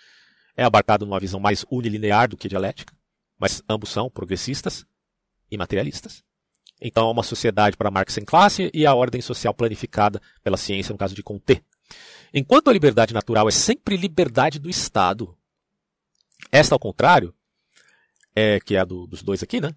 é 0.57 0.65
abarcado 0.65 1.05
numa 1.05 1.20
visão 1.20 1.39
mais 1.39 1.65
unilinear 1.70 2.28
do 2.28 2.36
que 2.36 2.49
dialética, 2.49 2.93
mas 3.39 3.62
ambos 3.69 3.90
são 3.90 4.10
progressistas 4.10 4.85
e 5.51 5.56
materialistas. 5.56 6.23
Então 6.81 7.06
há 7.06 7.10
uma 7.10 7.23
sociedade 7.23 7.77
para 7.77 7.90
Marx 7.90 8.15
sem 8.15 8.24
classe 8.24 8.70
e 8.73 8.86
a 8.86 8.94
ordem 8.94 9.20
social 9.20 9.52
planificada 9.52 10.20
pela 10.43 10.56
ciência, 10.56 10.93
no 10.93 10.98
caso 10.98 11.15
de 11.15 11.23
Comte. 11.23 11.62
Enquanto 12.32 12.69
a 12.69 12.73
liberdade 12.73 13.15
natural 13.15 13.48
é 13.48 13.52
sempre 13.52 13.97
liberdade 13.97 14.59
do 14.59 14.69
Estado, 14.69 15.36
esta, 16.52 16.74
ao 16.74 16.78
contrário, 16.78 17.35
é, 18.35 18.60
que 18.60 18.77
é 18.77 18.81
a 18.81 18.85
do, 18.85 19.06
dos 19.06 19.23
dois 19.23 19.43
aqui, 19.43 19.60
né? 19.60 19.73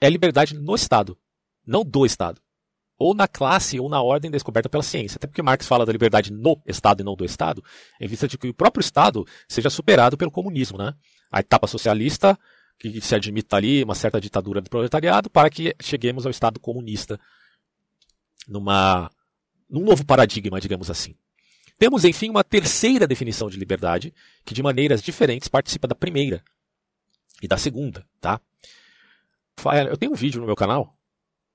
É 0.00 0.10
liberdade 0.10 0.54
no 0.54 0.74
Estado, 0.74 1.18
não 1.66 1.84
do 1.84 2.04
Estado. 2.04 2.40
Ou 2.98 3.14
na 3.14 3.28
classe 3.28 3.78
ou 3.78 3.88
na 3.88 4.02
ordem 4.02 4.30
descoberta 4.30 4.68
pela 4.68 4.82
ciência. 4.82 5.16
Até 5.16 5.26
porque 5.26 5.42
Marx 5.42 5.66
fala 5.66 5.84
da 5.84 5.92
liberdade 5.92 6.32
no 6.32 6.60
Estado 6.66 7.00
e 7.00 7.04
não 7.04 7.14
do 7.14 7.24
Estado, 7.24 7.62
em 8.00 8.06
vista 8.06 8.26
de 8.26 8.38
que 8.38 8.48
o 8.48 8.54
próprio 8.54 8.80
Estado 8.80 9.24
seja 9.48 9.70
superado 9.70 10.16
pelo 10.16 10.30
comunismo, 10.30 10.78
né? 10.78 10.94
A 11.30 11.40
etapa 11.40 11.66
socialista, 11.66 12.38
que 12.78 13.00
se 13.00 13.14
admita 13.14 13.56
ali 13.56 13.82
uma 13.82 13.94
certa 13.94 14.20
ditadura 14.20 14.60
do 14.60 14.70
proletariado, 14.70 15.30
para 15.30 15.50
que 15.50 15.74
cheguemos 15.80 16.26
ao 16.26 16.30
Estado 16.30 16.60
comunista 16.60 17.18
numa, 18.46 19.10
num 19.68 19.84
novo 19.84 20.04
paradigma, 20.04 20.60
digamos 20.60 20.90
assim. 20.90 21.14
Temos, 21.78 22.04
enfim, 22.04 22.30
uma 22.30 22.44
terceira 22.44 23.06
definição 23.06 23.50
de 23.50 23.58
liberdade, 23.58 24.14
que 24.44 24.54
de 24.54 24.62
maneiras 24.62 25.02
diferentes 25.02 25.48
participa 25.48 25.86
da 25.86 25.94
primeira, 25.94 26.42
e 27.42 27.48
da 27.48 27.56
segunda, 27.56 28.06
tá? 28.20 28.40
Eu 29.88 29.96
tenho 29.96 30.12
um 30.12 30.16
vídeo 30.16 30.40
no 30.40 30.46
meu 30.46 30.56
canal 30.56 30.96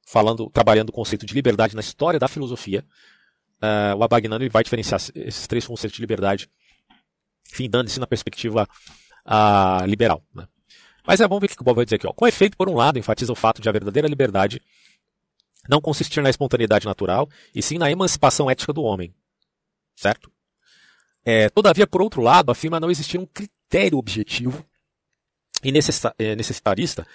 falando, 0.06 0.49
trabalhando 0.49 0.89
o 0.89 0.93
conceito 0.93 1.26
de 1.26 1.34
liberdade 1.34 1.76
na 1.76 1.81
história 1.81 2.19
da 2.19 2.27
filosofia. 2.27 2.85
Uh, 3.61 3.95
o 3.95 4.03
Abagnano 4.03 4.48
vai 4.49 4.64
diferenciar 4.64 4.99
esses 5.15 5.48
três 5.48 5.65
conceitos 5.65 5.95
de 5.95 6.02
liberdade, 6.02 6.49
findando-se 7.43 7.99
na 7.99 8.07
perspectiva 8.07 8.68
uh, 9.26 9.85
liberal. 9.85 10.23
Né? 10.34 10.48
Mas 11.05 11.19
é, 11.19 11.27
vamos 11.27 11.41
ver 11.41 11.47
o 11.47 11.49
que 11.55 11.61
o 11.61 11.65
Bob 11.65 11.75
vai 11.75 11.85
dizer 11.85 11.95
aqui. 11.95 12.07
Ó. 12.07 12.13
Com 12.13 12.27
efeito, 12.27 12.57
por 12.57 12.69
um 12.69 12.75
lado, 12.75 12.99
enfatiza 12.99 13.31
o 13.31 13.35
fato 13.35 13.61
de 13.61 13.67
a 13.67 13.71
verdadeira 13.71 14.07
liberdade 14.07 14.61
não 15.69 15.81
consistir 15.81 16.21
na 16.21 16.29
espontaneidade 16.29 16.85
natural, 16.85 17.29
e 17.53 17.61
sim 17.61 17.77
na 17.77 17.91
emancipação 17.91 18.49
ética 18.49 18.73
do 18.73 18.83
homem. 18.83 19.13
Certo? 19.95 20.31
É, 21.23 21.49
todavia, 21.49 21.85
por 21.85 22.01
outro 22.01 22.21
lado, 22.21 22.51
afirma 22.51 22.79
não 22.79 22.89
existir 22.89 23.17
um 23.17 23.25
critério 23.25 23.97
objetivo 23.97 24.65
e 25.63 25.69
eh, 25.69 26.35
necessitarista 26.35 27.05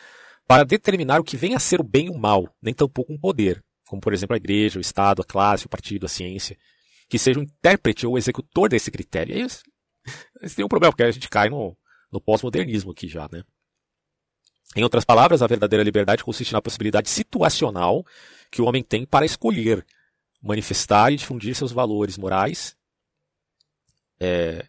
para 0.46 0.64
determinar 0.64 1.20
o 1.20 1.24
que 1.24 1.36
vem 1.36 1.56
a 1.56 1.58
ser 1.58 1.80
o 1.80 1.84
bem 1.84 2.06
e 2.06 2.10
o 2.10 2.16
mal, 2.16 2.48
nem 2.62 2.72
tampouco 2.72 3.12
um 3.12 3.18
poder, 3.18 3.64
como 3.88 4.00
por 4.00 4.12
exemplo 4.12 4.34
a 4.34 4.36
igreja, 4.36 4.78
o 4.78 4.80
Estado, 4.80 5.22
a 5.22 5.24
classe, 5.24 5.66
o 5.66 5.68
partido, 5.68 6.06
a 6.06 6.08
ciência, 6.08 6.56
que 7.08 7.18
seja 7.18 7.40
o 7.40 7.42
intérprete 7.42 8.06
ou 8.06 8.14
o 8.14 8.18
executor 8.18 8.68
desse 8.68 8.90
critério. 8.90 9.34
Aí, 9.34 9.42
isso 10.42 10.54
tem 10.54 10.64
um 10.64 10.68
problema, 10.68 10.92
porque 10.92 11.02
a 11.02 11.10
gente 11.10 11.28
cai 11.28 11.50
no, 11.50 11.76
no 12.12 12.20
pós-modernismo 12.20 12.92
aqui 12.92 13.08
já, 13.08 13.28
né? 13.30 13.42
Em 14.76 14.82
outras 14.82 15.06
palavras, 15.06 15.40
a 15.40 15.46
verdadeira 15.46 15.82
liberdade 15.82 16.22
consiste 16.22 16.52
na 16.52 16.60
possibilidade 16.60 17.08
situacional 17.08 18.04
que 18.50 18.60
o 18.60 18.66
homem 18.66 18.82
tem 18.82 19.06
para 19.06 19.24
escolher, 19.24 19.84
manifestar 20.42 21.10
e 21.10 21.16
difundir 21.16 21.54
seus 21.54 21.72
valores 21.72 22.18
morais 22.18 22.76
é, 24.20 24.66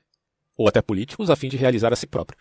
ou 0.57 0.67
até 0.67 0.81
políticos 0.81 1.29
a 1.29 1.35
fim 1.35 1.49
de 1.49 1.57
realizar 1.57 1.91
a 1.91 1.95
si 1.95 2.07
próprio. 2.07 2.39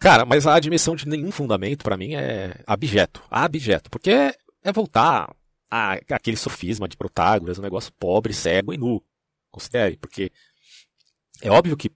Cara, 0.00 0.24
mas 0.24 0.46
a 0.46 0.54
admissão 0.54 0.96
de 0.96 1.06
nenhum 1.06 1.30
fundamento 1.30 1.84
para 1.84 1.96
mim 1.96 2.14
é 2.14 2.54
abjeto. 2.66 3.22
Abjeto. 3.30 3.90
Porque 3.90 4.10
é 4.10 4.72
voltar 4.72 5.34
a, 5.70 5.94
aquele 6.10 6.36
sofisma 6.36 6.88
de 6.88 6.96
Protágoras, 6.96 7.58
um 7.58 7.62
negócio 7.62 7.92
pobre, 7.92 8.32
cego 8.32 8.72
e 8.72 8.78
nu. 8.78 9.02
Considere, 9.50 9.96
porque 9.96 10.32
é 11.42 11.50
óbvio 11.50 11.76
que, 11.76 11.90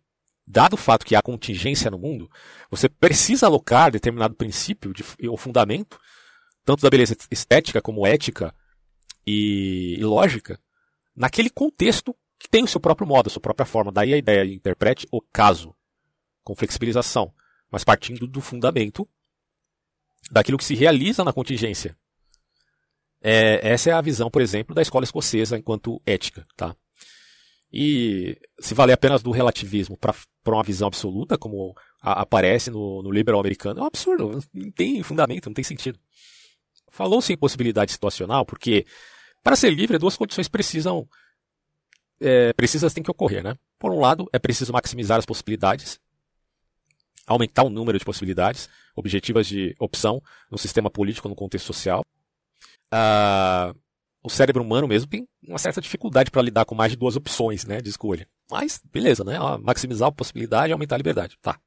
dado 0.52 0.74
o 0.74 0.76
fato 0.76 1.04
que 1.06 1.16
há 1.16 1.22
contingência 1.22 1.90
no 1.90 1.98
mundo, 1.98 2.30
você 2.70 2.88
precisa 2.88 3.46
alocar 3.46 3.90
determinado 3.90 4.34
princípio 4.34 4.92
de, 4.92 5.04
ou 5.28 5.36
fundamento, 5.36 5.98
tanto 6.64 6.82
da 6.82 6.90
beleza 6.90 7.16
estética 7.30 7.80
como 7.80 8.06
ética 8.06 8.54
e, 9.26 9.96
e 9.98 10.04
lógica, 10.04 10.60
naquele 11.16 11.50
contexto 11.50 12.14
que 12.38 12.48
tem 12.48 12.64
o 12.64 12.68
seu 12.68 12.80
próprio 12.80 13.06
modo, 13.06 13.28
a 13.28 13.30
sua 13.30 13.42
própria 13.42 13.66
forma. 13.66 13.90
Daí 13.90 14.12
a 14.12 14.18
ideia 14.18 14.46
de 14.46 14.54
interprete 14.54 15.06
o 15.10 15.20
caso, 15.20 15.74
com 16.44 16.54
flexibilização 16.54 17.32
mas 17.72 17.82
partindo 17.82 18.26
do 18.26 18.42
fundamento 18.42 19.08
daquilo 20.30 20.58
que 20.58 20.64
se 20.64 20.74
realiza 20.74 21.24
na 21.24 21.32
contingência. 21.32 21.96
É, 23.22 23.66
essa 23.66 23.90
é 23.90 23.92
a 23.94 24.00
visão, 24.00 24.30
por 24.30 24.42
exemplo, 24.42 24.74
da 24.74 24.82
escola 24.82 25.04
escocesa 25.04 25.56
enquanto 25.56 26.00
ética. 26.04 26.46
Tá? 26.54 26.76
E 27.72 28.38
se 28.60 28.74
valer 28.74 28.92
apenas 28.92 29.22
do 29.22 29.30
relativismo 29.30 29.96
para 29.96 30.14
uma 30.46 30.62
visão 30.62 30.88
absoluta, 30.88 31.38
como 31.38 31.74
a, 32.02 32.20
aparece 32.20 32.70
no, 32.70 33.02
no 33.02 33.10
liberal 33.10 33.40
americano, 33.40 33.80
é 33.80 33.82
um 33.82 33.86
absurdo, 33.86 34.40
não 34.52 34.70
tem 34.70 35.02
fundamento, 35.02 35.46
não 35.46 35.54
tem 35.54 35.64
sentido. 35.64 35.98
Falou-se 36.90 37.32
em 37.32 37.36
possibilidade 37.36 37.92
situacional, 37.92 38.44
porque 38.44 38.84
para 39.42 39.56
ser 39.56 39.70
livre, 39.70 39.98
duas 39.98 40.16
condições 40.16 40.48
precisam 40.48 41.08
é, 42.20 42.52
precisas 42.52 42.94
têm 42.94 43.02
que 43.02 43.10
ocorrer, 43.10 43.42
né? 43.42 43.56
Por 43.78 43.90
um 43.90 43.98
lado, 43.98 44.28
é 44.32 44.38
preciso 44.38 44.72
maximizar 44.72 45.18
as 45.18 45.26
possibilidades, 45.26 45.98
aumentar 47.26 47.64
o 47.64 47.70
número 47.70 47.98
de 47.98 48.04
possibilidades 48.04 48.68
objetivas 48.94 49.46
de 49.46 49.74
opção 49.78 50.22
no 50.50 50.56
sistema 50.56 50.90
político, 50.90 51.28
no 51.28 51.34
contexto 51.34 51.66
social. 51.66 52.04
Ah, 52.90 53.74
o 54.22 54.30
cérebro 54.30 54.62
humano 54.62 54.86
mesmo 54.86 55.08
tem 55.08 55.28
uma 55.42 55.58
certa 55.58 55.80
dificuldade 55.80 56.30
para 56.30 56.42
lidar 56.42 56.64
com 56.64 56.74
mais 56.74 56.92
de 56.92 56.96
duas 56.96 57.16
opções 57.16 57.64
né, 57.64 57.80
de 57.80 57.90
escolha. 57.90 58.26
Mas, 58.50 58.80
beleza, 58.92 59.24
né? 59.24 59.38
Maximizar 59.60 60.08
a 60.08 60.12
possibilidade 60.12 60.70
e 60.70 60.72
aumentar 60.72 60.94
a 60.94 60.98
liberdade. 60.98 61.36
Tá. 61.42 61.58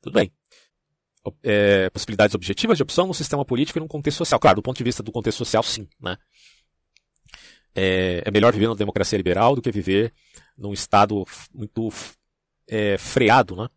Tudo 0.00 0.14
bem. 0.14 0.32
É, 1.42 1.90
possibilidades 1.90 2.34
objetivas 2.34 2.76
de 2.76 2.82
opção 2.82 3.06
no 3.06 3.14
sistema 3.14 3.44
político 3.44 3.78
e 3.78 3.80
no 3.80 3.88
contexto 3.88 4.18
social. 4.18 4.38
Claro, 4.38 4.56
do 4.56 4.62
ponto 4.62 4.76
de 4.76 4.84
vista 4.84 5.02
do 5.02 5.10
contexto 5.10 5.38
social, 5.38 5.62
sim. 5.62 5.88
Né? 6.00 6.16
É, 7.74 8.22
é 8.24 8.30
melhor 8.30 8.52
viver 8.52 8.66
numa 8.66 8.76
democracia 8.76 9.16
liberal 9.16 9.56
do 9.56 9.62
que 9.62 9.72
viver 9.72 10.12
num 10.56 10.72
Estado 10.72 11.24
muito 11.52 11.88
é, 12.68 12.96
freado 12.96 13.56
né? 13.56 13.68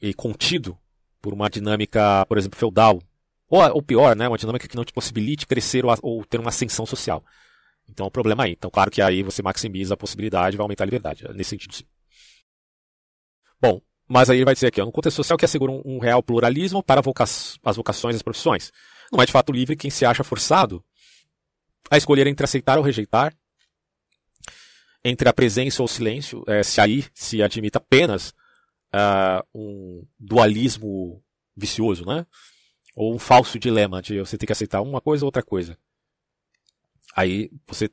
e 0.00 0.12
contido 0.12 0.76
por 1.20 1.32
uma 1.32 1.48
dinâmica, 1.48 2.24
por 2.26 2.38
exemplo, 2.38 2.58
feudal, 2.58 3.00
ou, 3.48 3.60
ou 3.74 3.82
pior, 3.82 4.14
né, 4.14 4.28
uma 4.28 4.38
dinâmica 4.38 4.68
que 4.68 4.76
não 4.76 4.84
te 4.84 4.92
possibilite 4.92 5.46
crescer 5.46 5.84
ou, 5.84 5.96
ou 6.02 6.24
ter 6.24 6.38
uma 6.38 6.50
ascensão 6.50 6.84
social. 6.84 7.24
Então 7.88 8.04
é 8.04 8.08
um 8.08 8.12
problema 8.12 8.44
aí. 8.44 8.52
Então, 8.52 8.70
claro 8.70 8.90
que 8.90 9.00
aí 9.00 9.22
você 9.22 9.42
maximiza 9.42 9.94
a 9.94 9.96
possibilidade 9.96 10.56
vai 10.56 10.64
aumentar 10.64 10.84
a 10.84 10.86
liberdade. 10.86 11.24
Nesse 11.34 11.50
sentido, 11.50 11.74
sim. 11.74 11.84
Bom, 13.60 13.80
mas 14.06 14.30
aí 14.30 14.38
ele 14.38 14.44
vai 14.44 14.54
dizer 14.54 14.68
aqui, 14.68 14.80
ó, 14.80 14.84
no 14.84 14.92
contexto 14.92 15.16
social 15.16 15.38
que 15.38 15.44
assegura 15.44 15.72
um, 15.72 15.82
um 15.84 15.98
real 15.98 16.22
pluralismo 16.22 16.82
para 16.82 17.00
voca 17.00 17.24
as 17.24 17.76
vocações 17.76 18.14
e 18.14 18.16
as 18.16 18.22
profissões. 18.22 18.72
Não 19.12 19.22
é 19.22 19.26
de 19.26 19.32
fato 19.32 19.52
livre 19.52 19.76
quem 19.76 19.90
se 19.90 20.04
acha 20.04 20.22
forçado 20.22 20.84
a 21.90 21.96
escolher 21.96 22.26
entre 22.26 22.44
aceitar 22.44 22.78
ou 22.78 22.84
rejeitar, 22.84 23.34
entre 25.04 25.28
a 25.28 25.32
presença 25.32 25.82
ou 25.82 25.86
o 25.86 25.88
silêncio, 25.88 26.42
é, 26.46 26.62
se 26.62 26.80
aí 26.80 27.04
se 27.14 27.42
admite 27.42 27.78
apenas 27.78 28.30
uh, 28.94 29.42
um 29.54 30.06
dualismo 30.18 31.22
vicioso, 31.56 32.04
né? 32.04 32.26
Ou 32.98 33.14
um 33.14 33.18
falso 33.18 33.60
dilema 33.60 34.02
de 34.02 34.18
você 34.18 34.36
ter 34.36 34.44
que 34.44 34.50
aceitar 34.50 34.80
uma 34.80 35.00
coisa 35.00 35.24
ou 35.24 35.28
outra 35.28 35.40
coisa. 35.40 35.78
Aí 37.14 37.48
você 37.64 37.88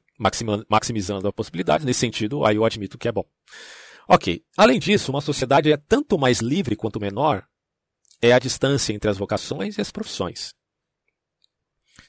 maximizando 0.68 1.28
a 1.28 1.32
possibilidade, 1.32 1.86
nesse 1.86 2.00
sentido, 2.00 2.44
aí 2.44 2.56
eu 2.56 2.66
admito 2.66 2.98
que 2.98 3.08
é 3.08 3.12
bom. 3.12 3.24
Ok. 4.08 4.44
Além 4.58 4.80
disso, 4.80 5.12
uma 5.12 5.22
sociedade 5.22 5.72
é 5.72 5.78
tanto 5.78 6.18
mais 6.18 6.40
livre 6.40 6.76
quanto 6.76 7.00
menor 7.00 7.46
é 8.20 8.34
a 8.34 8.40
distância 8.40 8.94
entre 8.94 9.08
as 9.08 9.16
vocações 9.16 9.78
e 9.78 9.82
as 9.82 9.92
profissões. 9.92 10.56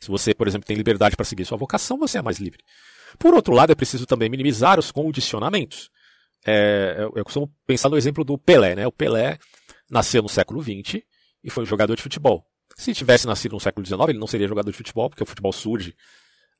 Se 0.01 0.09
você, 0.09 0.35
por 0.35 0.49
exemplo, 0.49 0.67
tem 0.67 0.77
liberdade 0.77 1.17
para 1.17 1.25
seguir 1.27 1.45
sua 1.45 1.59
vocação, 1.59 1.99
você 1.99 2.17
é 2.17 2.23
mais 2.23 2.39
livre. 2.39 2.65
Por 3.19 3.35
outro 3.35 3.53
lado, 3.53 3.73
é 3.73 3.75
preciso 3.75 4.07
também 4.07 4.31
minimizar 4.31 4.79
os 4.79 4.91
condicionamentos. 4.91 5.91
É, 6.47 6.97
eu 7.15 7.25
costumo 7.25 7.55
pensar 7.67 7.91
no 7.91 7.99
exemplo 7.99 8.25
do 8.25 8.39
Pelé. 8.39 8.75
Né? 8.75 8.87
O 8.87 8.93
Pelé 8.93 9.39
nasceu 9.91 10.23
no 10.23 10.31
século 10.31 10.63
XX 10.63 11.03
e 11.45 11.51
foi 11.51 11.63
um 11.63 11.67
jogador 11.67 11.95
de 11.95 12.03
futebol. 12.03 12.47
Se 12.77 12.93
tivesse 12.93 13.27
nascido 13.27 13.53
no 13.53 13.61
século 13.61 13.85
XIX, 13.87 14.01
ele 14.11 14.19
não 14.19 14.27
seria 14.27 14.47
jogador 14.47 14.71
de 14.71 14.77
futebol, 14.77 15.09
porque 15.09 15.23
o 15.23 15.27
futebol 15.27 15.53
surge 15.53 15.97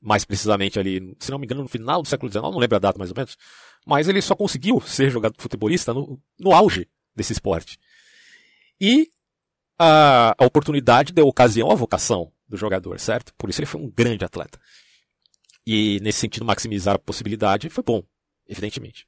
mais 0.01 0.25
precisamente 0.25 0.79
ali, 0.79 1.15
se 1.19 1.29
não 1.29 1.37
me 1.37 1.45
engano, 1.45 1.61
no 1.61 1.67
final 1.67 2.01
do 2.01 2.07
século 2.07 2.31
XIX, 2.31 2.43
não 2.43 2.57
lembro 2.57 2.75
a 2.75 2.79
data 2.79 2.97
mais 2.97 3.11
ou 3.11 3.15
menos, 3.15 3.37
mas 3.85 4.07
ele 4.07 4.21
só 4.21 4.35
conseguiu 4.35 4.81
ser 4.81 5.09
jogador 5.11 5.35
futebolista 5.37 5.93
no, 5.93 6.19
no 6.39 6.53
auge 6.53 6.87
desse 7.15 7.33
esporte. 7.33 7.79
E 8.81 9.11
a, 9.77 10.35
a 10.37 10.45
oportunidade 10.45 11.13
deu 11.13 11.27
ocasião 11.27 11.71
à 11.71 11.75
vocação 11.75 12.31
do 12.47 12.57
jogador, 12.57 12.99
certo? 12.99 13.33
Por 13.37 13.49
isso 13.49 13.59
ele 13.59 13.67
foi 13.67 13.81
um 13.81 13.89
grande 13.89 14.25
atleta. 14.25 14.59
E 15.65 15.99
nesse 16.01 16.19
sentido, 16.19 16.45
maximizar 16.45 16.95
a 16.95 16.99
possibilidade 16.99 17.69
foi 17.69 17.83
bom, 17.83 18.03
evidentemente. 18.47 19.07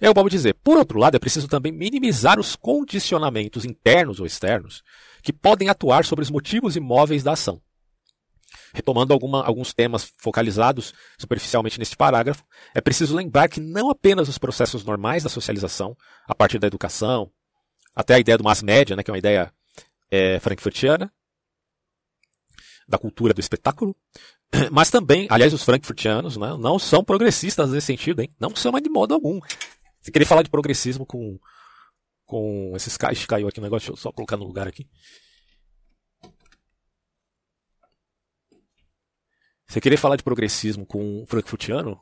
É 0.00 0.08
o 0.08 0.14
Bob 0.14 0.30
dizer, 0.30 0.54
por 0.54 0.78
outro 0.78 0.98
lado, 0.98 1.16
é 1.16 1.18
preciso 1.18 1.48
também 1.48 1.72
minimizar 1.72 2.40
os 2.40 2.56
condicionamentos 2.56 3.64
internos 3.64 4.20
ou 4.20 4.26
externos 4.26 4.82
que 5.22 5.32
podem 5.32 5.68
atuar 5.68 6.04
sobre 6.04 6.22
os 6.22 6.30
motivos 6.30 6.76
imóveis 6.76 7.22
da 7.22 7.32
ação. 7.32 7.60
Retomando 8.72 9.12
alguma, 9.12 9.44
alguns 9.44 9.72
temas 9.72 10.12
focalizados 10.18 10.92
superficialmente 11.18 11.78
neste 11.78 11.96
parágrafo, 11.96 12.44
é 12.74 12.80
preciso 12.80 13.16
lembrar 13.16 13.48
que 13.48 13.60
não 13.60 13.90
apenas 13.90 14.28
os 14.28 14.38
processos 14.38 14.84
normais 14.84 15.22
da 15.22 15.28
socialização, 15.28 15.96
a 16.26 16.34
partir 16.34 16.58
da 16.58 16.66
educação, 16.66 17.30
até 17.94 18.14
a 18.14 18.18
ideia 18.18 18.38
do 18.38 18.44
mass 18.44 18.62
média, 18.62 18.94
né, 18.94 19.02
que 19.02 19.10
é 19.10 19.12
uma 19.12 19.18
ideia 19.18 19.52
é, 20.10 20.38
frankfurtiana, 20.40 21.12
da 22.88 22.98
cultura 22.98 23.32
do 23.32 23.40
espetáculo, 23.40 23.94
mas 24.70 24.90
também, 24.90 25.26
aliás, 25.30 25.52
os 25.52 25.62
frankfurtianos 25.62 26.36
né, 26.36 26.56
não 26.58 26.78
são 26.78 27.04
progressistas 27.04 27.70
nesse 27.70 27.86
sentido, 27.86 28.20
hein? 28.20 28.34
não 28.38 28.54
são 28.54 28.72
de 28.72 28.90
modo 28.90 29.14
algum. 29.14 29.40
Se 30.00 30.10
querer 30.10 30.24
falar 30.24 30.42
de 30.42 30.50
progressismo 30.50 31.06
com, 31.06 31.38
com 32.30 32.72
esses 32.76 32.96
caras, 32.96 33.26
caiu 33.26 33.48
aqui 33.48 33.58
o 33.58 33.62
negócio, 33.62 33.88
deixa 33.88 33.98
eu 33.98 34.00
só 34.00 34.12
colocar 34.12 34.36
no 34.36 34.44
lugar 34.44 34.68
aqui. 34.68 34.88
Você 39.66 39.80
querer 39.80 39.96
falar 39.96 40.14
de 40.14 40.22
progressismo 40.22 40.86
com 40.86 41.22
um 41.22 41.26
frankfurtiano 41.26 42.00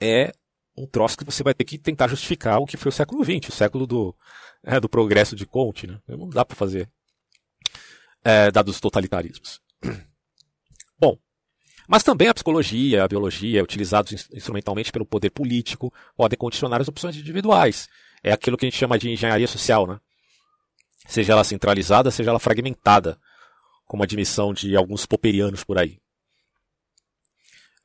é 0.00 0.32
um 0.74 0.86
troço 0.86 1.18
que 1.18 1.24
você 1.24 1.42
vai 1.42 1.52
ter 1.52 1.64
que 1.64 1.76
tentar 1.76 2.08
justificar 2.08 2.58
o 2.60 2.66
que 2.66 2.78
foi 2.78 2.88
o 2.88 2.92
século 2.92 3.22
XX, 3.22 3.50
o 3.50 3.52
século 3.52 3.86
do, 3.86 4.16
é, 4.62 4.80
do 4.80 4.88
progresso 4.88 5.36
de 5.36 5.44
Comte. 5.44 5.86
Né? 5.86 6.00
Não 6.08 6.30
dá 6.30 6.46
para 6.46 6.56
fazer, 6.56 6.90
é, 8.24 8.50
dados 8.50 8.76
os 8.76 8.80
totalitarismos. 8.80 9.60
Bom, 10.98 11.18
mas 11.86 12.02
também 12.02 12.28
a 12.28 12.34
psicologia, 12.34 13.04
a 13.04 13.08
biologia, 13.08 13.62
utilizados 13.62 14.30
instrumentalmente 14.32 14.90
pelo 14.90 15.04
poder 15.04 15.28
político, 15.28 15.92
podem 16.16 16.38
condicionar 16.38 16.80
as 16.80 16.88
opções 16.88 17.16
individuais. 17.16 17.86
É 18.24 18.32
aquilo 18.32 18.56
que 18.56 18.64
a 18.64 18.68
gente 18.70 18.78
chama 18.78 18.98
de 18.98 19.10
engenharia 19.10 19.46
social, 19.46 19.86
né? 19.86 20.00
Seja 21.06 21.34
ela 21.34 21.44
centralizada, 21.44 22.10
seja 22.10 22.30
ela 22.30 22.38
fragmentada, 22.40 23.18
como 23.84 24.02
a 24.02 24.06
admissão 24.06 24.54
de 24.54 24.74
alguns 24.74 25.04
popperianos 25.04 25.62
por 25.62 25.78
aí. 25.78 25.98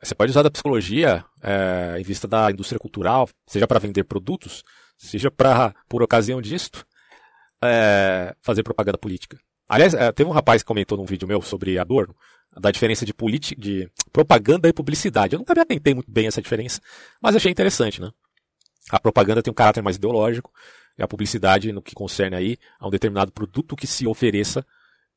Você 0.01 0.15
pode 0.15 0.31
usar 0.31 0.43
da 0.43 0.49
psicologia 0.49 1.25
é, 1.43 1.97
em 1.99 2.03
vista 2.03 2.25
da 2.25 2.49
indústria 2.49 2.79
cultural, 2.79 3.29
seja 3.45 3.67
para 3.67 3.79
vender 3.79 4.05
produtos, 4.05 4.63
seja 4.97 5.29
para, 5.29 5.75
por 5.89 6.01
ocasião 6.01 6.41
disto, 6.41 6.87
é, 7.61 8.33
fazer 8.41 8.63
propaganda 8.63 8.97
política. 8.97 9.37
Aliás, 9.67 9.93
é, 9.93 10.09
teve 10.13 10.29
um 10.29 10.33
rapaz 10.33 10.63
que 10.63 10.67
comentou 10.67 10.97
num 10.97 11.05
vídeo 11.05 11.27
meu 11.27 11.41
sobre 11.41 11.77
Adorno, 11.77 12.15
da 12.57 12.71
diferença 12.71 13.05
de, 13.05 13.13
de 13.57 13.91
propaganda 14.11 14.69
e 14.69 14.73
publicidade. 14.73 15.33
Eu 15.33 15.39
nunca 15.39 15.53
me 15.53 15.61
atentei 15.61 15.93
muito 15.93 16.09
bem 16.09 16.25
a 16.25 16.27
essa 16.29 16.41
diferença, 16.41 16.81
mas 17.21 17.35
achei 17.35 17.51
interessante, 17.51 17.99
né? 17.99 18.09
A 18.89 18.99
propaganda 18.99 19.41
tem 19.41 19.51
um 19.51 19.55
caráter 19.55 19.81
mais 19.81 19.97
ideológico, 19.97 20.51
e 20.97 21.03
a 21.03 21.07
publicidade, 21.07 21.71
no 21.71 21.81
que 21.81 21.95
concerne 21.95 22.35
aí, 22.35 22.57
a 22.79 22.87
um 22.87 22.91
determinado 22.91 23.31
produto 23.31 23.75
que 23.75 23.87
se 23.87 24.05
ofereça 24.05 24.65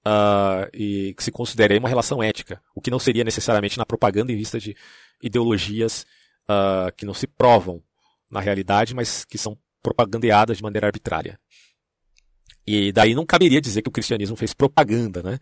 uh, 0.06 0.68
e 0.72 1.14
que 1.14 1.24
se 1.24 1.32
considere 1.32 1.74
aí 1.74 1.78
uma 1.78 1.88
relação 1.88 2.22
ética, 2.22 2.62
o 2.74 2.80
que 2.80 2.90
não 2.90 2.98
seria 2.98 3.24
necessariamente 3.24 3.78
na 3.78 3.86
propaganda 3.86 4.32
em 4.32 4.36
vista 4.36 4.60
de 4.60 4.76
ideologias 5.20 6.06
uh, 6.44 6.92
que 6.96 7.04
não 7.04 7.14
se 7.14 7.26
provam 7.26 7.82
na 8.30 8.40
realidade, 8.40 8.94
mas 8.94 9.24
que 9.24 9.36
são 9.36 9.58
propagandeadas 9.82 10.58
de 10.58 10.62
maneira 10.62 10.86
arbitrária. 10.86 11.38
E 12.66 12.92
daí 12.92 13.14
não 13.14 13.26
caberia 13.26 13.60
dizer 13.60 13.82
que 13.82 13.88
o 13.88 13.92
cristianismo 13.92 14.36
fez 14.36 14.54
propaganda, 14.54 15.22
né? 15.22 15.38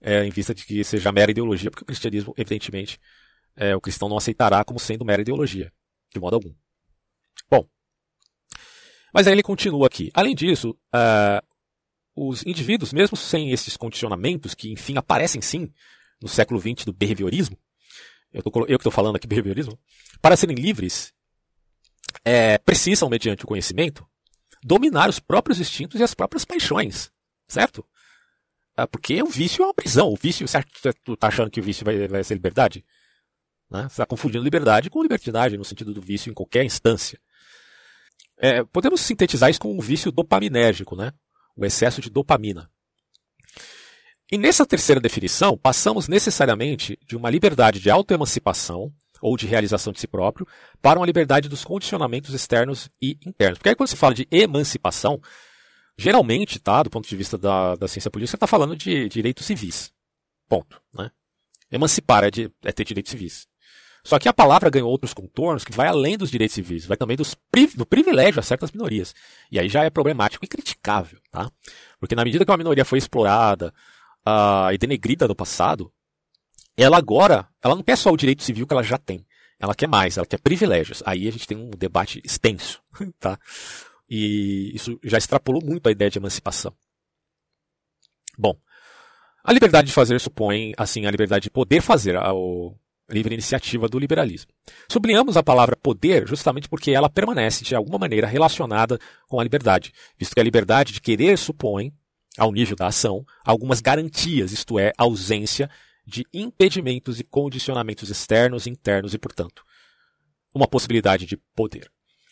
É, 0.00 0.24
em 0.24 0.30
vista 0.30 0.54
de 0.54 0.64
que 0.64 0.82
seja 0.84 1.12
mera 1.12 1.30
ideologia, 1.30 1.70
porque 1.70 1.82
o 1.82 1.86
cristianismo, 1.86 2.32
evidentemente, 2.36 3.00
é, 3.56 3.74
o 3.74 3.80
cristão 3.80 4.08
não 4.08 4.16
aceitará 4.16 4.64
como 4.64 4.78
sendo 4.78 5.04
mera 5.04 5.22
ideologia, 5.22 5.72
de 6.12 6.20
modo 6.20 6.34
algum. 6.34 6.54
Mas 9.12 9.26
aí 9.26 9.34
ele 9.34 9.42
continua 9.42 9.86
aqui. 9.86 10.10
Além 10.14 10.34
disso, 10.34 10.70
uh, 10.94 11.44
os 12.14 12.44
indivíduos, 12.46 12.92
mesmo 12.92 13.16
sem 13.16 13.50
esses 13.50 13.76
condicionamentos, 13.76 14.54
que 14.54 14.70
enfim 14.70 14.96
aparecem 14.96 15.40
sim 15.40 15.72
no 16.20 16.28
século 16.28 16.60
XX 16.60 16.84
do 16.84 16.92
behaviorismo, 16.92 17.58
eu, 18.32 18.42
tô, 18.42 18.50
eu 18.60 18.66
que 18.66 18.72
estou 18.74 18.92
falando 18.92 19.16
aqui 19.16 19.26
behaviorismo, 19.26 19.78
para 20.20 20.36
serem 20.36 20.56
livres, 20.56 21.12
é, 22.24 22.56
precisam, 22.58 23.08
mediante 23.08 23.44
o 23.44 23.46
conhecimento, 23.46 24.06
dominar 24.62 25.08
os 25.08 25.18
próprios 25.18 25.60
instintos 25.60 26.00
e 26.00 26.04
as 26.04 26.14
próprias 26.14 26.44
paixões, 26.44 27.10
certo? 27.48 27.84
Ah, 28.76 28.86
porque 28.86 29.22
o 29.22 29.26
vício 29.26 29.62
é 29.62 29.66
uma 29.66 29.74
prisão. 29.74 30.08
O 30.08 30.16
vício, 30.16 30.46
certo? 30.48 30.70
Tu 31.04 31.16
tá 31.16 31.28
achando 31.28 31.50
que 31.50 31.60
o 31.60 31.62
vício 31.62 31.84
vai, 31.84 32.08
vai 32.08 32.24
ser 32.24 32.34
liberdade? 32.34 32.84
Né? 33.70 33.82
Você 33.82 33.88
está 33.88 34.06
confundindo 34.06 34.42
liberdade 34.42 34.88
com 34.88 35.02
libertinagem, 35.02 35.58
no 35.58 35.64
sentido 35.64 35.92
do 35.92 36.00
vício 36.00 36.30
em 36.30 36.34
qualquer 36.34 36.64
instância. 36.64 37.20
É, 38.38 38.64
podemos 38.64 39.00
sintetizar 39.00 39.50
isso 39.50 39.60
com 39.60 39.72
um 39.72 39.80
vício 39.80 40.10
dopaminérgico, 40.10 40.96
né? 40.96 41.12
o 41.56 41.64
excesso 41.64 42.00
de 42.00 42.10
dopamina. 42.10 42.70
E 44.30 44.38
nessa 44.38 44.64
terceira 44.64 45.00
definição, 45.00 45.58
passamos 45.58 46.08
necessariamente 46.08 46.98
de 47.06 47.16
uma 47.16 47.28
liberdade 47.28 47.80
de 47.80 47.90
autoemancipação, 47.90 48.92
ou 49.20 49.36
de 49.36 49.46
realização 49.46 49.92
de 49.92 50.00
si 50.00 50.08
próprio, 50.08 50.46
para 50.80 50.98
uma 50.98 51.06
liberdade 51.06 51.48
dos 51.48 51.64
condicionamentos 51.64 52.34
externos 52.34 52.90
e 53.00 53.18
internos. 53.24 53.58
Porque 53.58 53.68
aí 53.68 53.74
quando 53.76 53.88
se 53.88 53.96
fala 53.96 54.14
de 54.14 54.26
emancipação, 54.30 55.20
geralmente, 55.96 56.58
tá, 56.58 56.82
do 56.82 56.90
ponto 56.90 57.08
de 57.08 57.16
vista 57.16 57.38
da, 57.38 57.76
da 57.76 57.86
ciência 57.86 58.10
política, 58.10 58.36
está 58.36 58.46
falando 58.46 58.74
de 58.74 59.08
direitos 59.08 59.46
civis. 59.46 59.92
Ponto. 60.48 60.82
Né? 60.92 61.10
Emancipar 61.70 62.24
é, 62.24 62.30
de, 62.30 62.50
é 62.64 62.72
ter 62.72 62.84
direitos 62.84 63.10
civis. 63.10 63.46
Só 64.04 64.18
que 64.18 64.28
a 64.28 64.32
palavra 64.32 64.68
ganhou 64.68 64.90
outros 64.90 65.14
contornos 65.14 65.64
que 65.64 65.72
vai 65.72 65.86
além 65.86 66.18
dos 66.18 66.30
direitos 66.30 66.54
civis, 66.54 66.84
vai 66.84 66.96
também 66.96 67.16
dos, 67.16 67.36
do 67.76 67.86
privilégio 67.86 68.40
a 68.40 68.42
certas 68.42 68.72
minorias. 68.72 69.14
E 69.50 69.58
aí 69.58 69.68
já 69.68 69.84
é 69.84 69.90
problemático 69.90 70.44
e 70.44 70.48
criticável, 70.48 71.20
tá? 71.30 71.50
Porque 72.00 72.16
na 72.16 72.24
medida 72.24 72.44
que 72.44 72.50
uma 72.50 72.56
minoria 72.56 72.84
foi 72.84 72.98
explorada 72.98 73.72
uh, 74.26 74.72
e 74.72 74.78
denegrida 74.78 75.28
no 75.28 75.36
passado, 75.36 75.92
ela 76.76 76.98
agora, 76.98 77.48
ela 77.62 77.76
não 77.76 77.82
quer 77.82 77.96
só 77.96 78.10
o 78.10 78.16
direito 78.16 78.42
civil 78.42 78.66
que 78.66 78.72
ela 78.72 78.82
já 78.82 78.98
tem. 78.98 79.24
Ela 79.58 79.74
quer 79.74 79.86
mais, 79.88 80.16
ela 80.16 80.26
quer 80.26 80.40
privilégios. 80.40 81.02
Aí 81.06 81.28
a 81.28 81.30
gente 81.30 81.46
tem 81.46 81.56
um 81.56 81.70
debate 81.70 82.20
extenso, 82.24 82.82
tá? 83.20 83.38
E 84.10 84.74
isso 84.74 84.98
já 85.04 85.16
extrapolou 85.16 85.64
muito 85.64 85.86
a 85.86 85.92
ideia 85.92 86.10
de 86.10 86.18
emancipação. 86.18 86.74
Bom, 88.36 88.58
a 89.44 89.52
liberdade 89.52 89.88
de 89.88 89.92
fazer 89.92 90.20
supõe, 90.20 90.72
assim, 90.76 91.06
a 91.06 91.10
liberdade 91.10 91.44
de 91.44 91.50
poder 91.50 91.80
fazer, 91.80 92.16
o, 92.16 92.74
livre 93.12 93.34
iniciativa 93.34 93.88
do 93.88 93.98
liberalismo. 93.98 94.50
Sublinhamos 94.90 95.36
a 95.36 95.42
palavra 95.42 95.76
poder 95.76 96.26
justamente 96.26 96.68
porque 96.68 96.90
ela 96.90 97.10
permanece 97.10 97.64
de 97.64 97.74
alguma 97.74 97.98
maneira 97.98 98.26
relacionada 98.26 98.98
com 99.28 99.38
a 99.38 99.42
liberdade, 99.42 99.92
visto 100.18 100.34
que 100.34 100.40
a 100.40 100.44
liberdade 100.44 100.92
de 100.92 101.00
querer 101.00 101.36
supõe, 101.38 101.92
ao 102.38 102.50
nível 102.50 102.76
da 102.76 102.86
ação, 102.86 103.24
algumas 103.44 103.80
garantias, 103.80 104.52
isto 104.52 104.78
é, 104.78 104.92
ausência 104.96 105.68
de 106.06 106.26
impedimentos 106.32 107.20
e 107.20 107.24
condicionamentos 107.24 108.10
externos, 108.10 108.66
internos 108.66 109.14
e, 109.14 109.18
portanto, 109.18 109.62
uma 110.54 110.66
possibilidade 110.66 111.26
de 111.26 111.36
poder. 111.54 111.90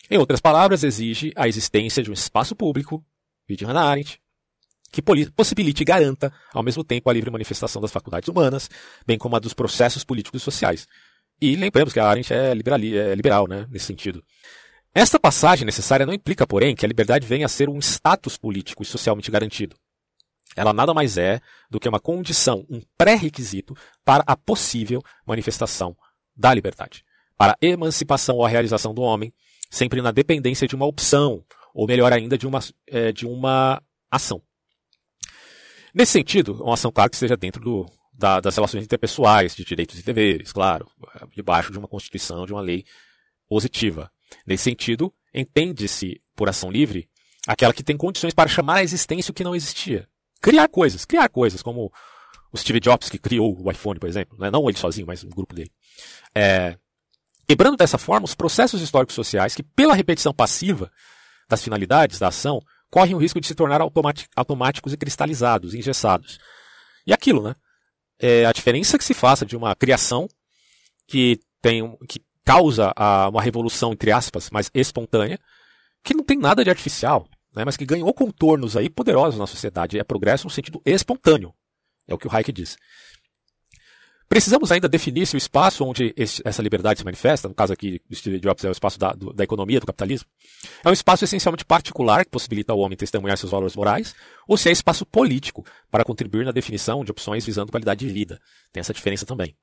Em 0.09 0.17
outras 0.17 0.41
palavras, 0.41 0.83
exige 0.83 1.31
a 1.35 1.47
existência 1.47 2.03
de 2.03 2.09
um 2.09 2.13
espaço 2.13 2.55
público, 2.55 3.03
vídeo 3.47 3.67
Hannah 3.67 3.85
Arendt, 3.85 4.19
que 4.91 5.01
possibilite 5.35 5.83
e 5.83 5.85
garanta, 5.85 6.33
ao 6.53 6.61
mesmo 6.61 6.83
tempo, 6.83 7.09
a 7.09 7.13
livre 7.13 7.31
manifestação 7.31 7.81
das 7.81 7.91
faculdades 7.91 8.27
humanas, 8.27 8.69
bem 9.05 9.17
como 9.17 9.35
a 9.35 9.39
dos 9.39 9.53
processos 9.53 10.03
políticos 10.03 10.41
e 10.41 10.43
sociais. 10.43 10.87
E 11.41 11.55
lembramos 11.55 11.93
que 11.93 11.99
a 11.99 12.07
Arendt 12.07 12.33
é, 12.33 12.51
é 12.51 13.15
liberal, 13.15 13.47
né, 13.47 13.65
nesse 13.69 13.85
sentido. 13.85 14.23
Esta 14.93 15.17
passagem 15.17 15.65
necessária 15.65 16.05
não 16.05 16.13
implica, 16.13 16.45
porém, 16.45 16.75
que 16.75 16.85
a 16.85 16.87
liberdade 16.87 17.25
venha 17.25 17.45
a 17.45 17.49
ser 17.49 17.69
um 17.69 17.79
status 17.79 18.37
político 18.37 18.83
e 18.83 18.85
socialmente 18.85 19.31
garantido. 19.31 19.75
Ela 20.55 20.73
nada 20.73 20.93
mais 20.93 21.17
é 21.17 21.39
do 21.69 21.79
que 21.79 21.87
uma 21.87 21.99
condição, 21.99 22.65
um 22.69 22.81
pré-requisito 22.97 23.73
para 24.03 24.21
a 24.27 24.35
possível 24.35 25.01
manifestação 25.25 25.95
da 26.35 26.53
liberdade, 26.53 27.05
para 27.37 27.53
a 27.53 27.65
emancipação 27.65 28.35
ou 28.35 28.45
a 28.45 28.49
realização 28.49 28.93
do 28.93 29.01
homem, 29.01 29.33
sempre 29.69 30.01
na 30.01 30.11
dependência 30.11 30.67
de 30.67 30.75
uma 30.75 30.85
opção, 30.85 31.41
ou 31.73 31.87
melhor 31.87 32.11
ainda, 32.11 32.37
de 32.37 32.45
uma, 32.45 32.59
é, 32.87 33.13
de 33.13 33.25
uma 33.25 33.81
ação. 34.11 34.41
Nesse 35.93 36.13
sentido, 36.13 36.63
uma 36.63 36.73
ação, 36.73 36.91
claro, 36.91 37.09
que 37.09 37.17
seja 37.17 37.35
dentro 37.35 37.61
do, 37.61 37.85
da, 38.13 38.39
das 38.39 38.55
relações 38.55 38.83
interpessoais, 38.83 39.55
de 39.55 39.63
direitos 39.63 39.99
e 39.99 40.03
deveres, 40.03 40.51
claro, 40.51 40.87
debaixo 41.35 41.71
de 41.71 41.77
uma 41.77 41.87
Constituição, 41.87 42.45
de 42.45 42.53
uma 42.53 42.61
lei 42.61 42.85
positiva. 43.49 44.11
Nesse 44.45 44.63
sentido, 44.63 45.13
entende-se 45.33 46.21
por 46.35 46.47
ação 46.47 46.71
livre 46.71 47.09
aquela 47.47 47.73
que 47.73 47.83
tem 47.83 47.97
condições 47.97 48.33
para 48.33 48.49
chamar 48.49 48.77
à 48.77 48.83
existência 48.83 49.31
o 49.31 49.33
que 49.33 49.43
não 49.43 49.55
existia. 49.55 50.07
Criar 50.41 50.67
coisas, 50.67 51.05
criar 51.05 51.27
coisas, 51.29 51.61
como 51.61 51.91
o 52.51 52.57
Steve 52.57 52.79
Jobs, 52.79 53.09
que 53.09 53.17
criou 53.17 53.57
o 53.59 53.71
iPhone, 53.71 53.99
por 53.99 54.09
exemplo. 54.09 54.37
Né? 54.39 54.49
Não 54.49 54.67
ele 54.69 54.77
sozinho, 54.77 55.07
mas 55.07 55.23
um 55.23 55.29
grupo 55.29 55.53
dele. 55.53 55.71
É, 56.33 56.77
quebrando 57.47 57.77
dessa 57.77 57.97
forma 57.97 58.25
os 58.25 58.35
processos 58.35 58.81
históricos 58.81 59.15
sociais 59.15 59.55
que, 59.55 59.63
pela 59.63 59.93
repetição 59.93 60.33
passiva 60.33 60.91
das 61.49 61.63
finalidades 61.63 62.19
da 62.19 62.29
ação, 62.29 62.61
correm 62.91 63.15
o 63.15 63.17
risco 63.17 63.39
de 63.39 63.47
se 63.47 63.55
tornar 63.55 63.81
automáticos 63.81 64.93
e 64.93 64.97
cristalizados, 64.97 65.73
engessados. 65.73 66.37
E 67.07 67.13
aquilo, 67.13 67.41
né? 67.41 67.55
É 68.19 68.45
a 68.45 68.51
diferença 68.51 68.97
que 68.97 69.03
se 69.03 69.15
faça 69.15 69.45
de 69.45 69.57
uma 69.57 69.73
criação 69.75 70.27
que 71.07 71.39
tem 71.61 71.97
que 72.07 72.21
causa 72.43 72.93
a, 72.95 73.29
uma 73.29 73.41
revolução 73.41 73.93
entre 73.93 74.11
aspas, 74.11 74.49
mas 74.51 74.69
espontânea, 74.73 75.39
que 76.03 76.13
não 76.13 76.23
tem 76.23 76.37
nada 76.37 76.63
de 76.63 76.69
artificial, 76.69 77.27
né, 77.55 77.63
mas 77.65 77.77
que 77.77 77.85
ganhou 77.85 78.13
contornos 78.13 78.75
aí 78.75 78.89
poderosos 78.89 79.39
na 79.39 79.47
sociedade. 79.47 79.97
É 79.97 80.03
progresso 80.03 80.45
no 80.45 80.51
sentido 80.51 80.81
espontâneo. 80.85 81.53
É 82.07 82.13
o 82.13 82.17
que 82.17 82.27
o 82.27 82.31
Hayek 82.31 82.51
diz. 82.51 82.77
Precisamos 84.31 84.71
ainda 84.71 84.87
definir 84.87 85.25
se 85.25 85.35
o 85.35 85.37
espaço 85.37 85.83
onde 85.83 86.15
essa 86.45 86.61
liberdade 86.61 86.99
se 86.99 87.03
manifesta, 87.03 87.49
no 87.49 87.53
caso 87.53 87.73
aqui 87.73 88.01
do 88.09 88.15
Steve 88.15 88.39
Jobs 88.39 88.63
é 88.63 88.69
o 88.69 88.71
espaço 88.71 88.97
da, 88.97 89.11
do, 89.11 89.33
da 89.33 89.43
economia, 89.43 89.77
do 89.77 89.85
capitalismo, 89.85 90.25
é 90.85 90.87
um 90.87 90.93
espaço 90.93 91.25
essencialmente 91.25 91.65
particular 91.65 92.23
que 92.23 92.31
possibilita 92.31 92.71
ao 92.71 92.79
homem 92.79 92.97
testemunhar 92.97 93.37
seus 93.37 93.51
valores 93.51 93.75
morais, 93.75 94.15
ou 94.47 94.55
se 94.55 94.69
é 94.69 94.71
espaço 94.71 95.05
político 95.05 95.65
para 95.91 96.05
contribuir 96.05 96.45
na 96.45 96.53
definição 96.53 97.03
de 97.03 97.11
opções 97.11 97.45
visando 97.45 97.73
qualidade 97.73 98.07
de 98.07 98.13
vida. 98.13 98.39
Tem 98.71 98.79
essa 98.79 98.93
diferença 98.93 99.25
também. 99.25 99.53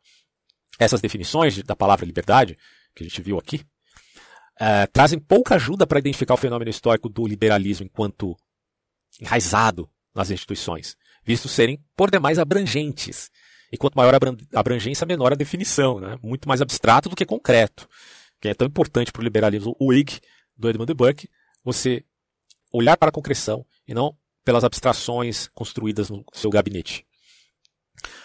Essas 0.78 1.00
definições 1.00 1.62
da 1.62 1.74
palavra 1.74 2.04
liberdade, 2.04 2.54
que 2.94 3.02
a 3.02 3.06
gente 3.06 3.22
viu 3.22 3.38
aqui, 3.38 3.64
é, 4.60 4.86
trazem 4.88 5.18
pouca 5.18 5.54
ajuda 5.54 5.86
para 5.86 5.98
identificar 5.98 6.34
o 6.34 6.36
fenômeno 6.36 6.70
histórico 6.70 7.08
do 7.08 7.26
liberalismo 7.26 7.86
enquanto 7.86 8.36
enraizado 9.18 9.88
nas 10.14 10.30
instituições, 10.30 10.94
visto 11.24 11.48
serem 11.48 11.82
por 11.96 12.10
demais 12.10 12.38
abrangentes 12.38 13.30
e 13.70 13.76
quanto 13.76 13.96
maior 13.96 14.14
a 14.14 14.58
abrangência, 14.58 15.06
menor 15.06 15.32
a 15.32 15.36
definição, 15.36 16.00
né? 16.00 16.18
muito 16.22 16.48
mais 16.48 16.60
abstrato 16.60 17.08
do 17.08 17.16
que 17.16 17.26
concreto. 17.26 17.88
Que 18.40 18.48
é 18.48 18.54
tão 18.54 18.66
importante 18.66 19.12
para 19.12 19.20
o 19.20 19.24
liberalismo 19.24 19.76
Whig 19.80 20.20
do 20.56 20.68
Edmund 20.68 20.92
Burke, 20.94 21.28
você 21.64 22.04
olhar 22.72 22.96
para 22.96 23.08
a 23.08 23.12
concreção 23.12 23.64
e 23.86 23.94
não 23.94 24.16
pelas 24.44 24.64
abstrações 24.64 25.48
construídas 25.54 26.08
no 26.08 26.24
seu 26.32 26.50
gabinete. 26.50 27.06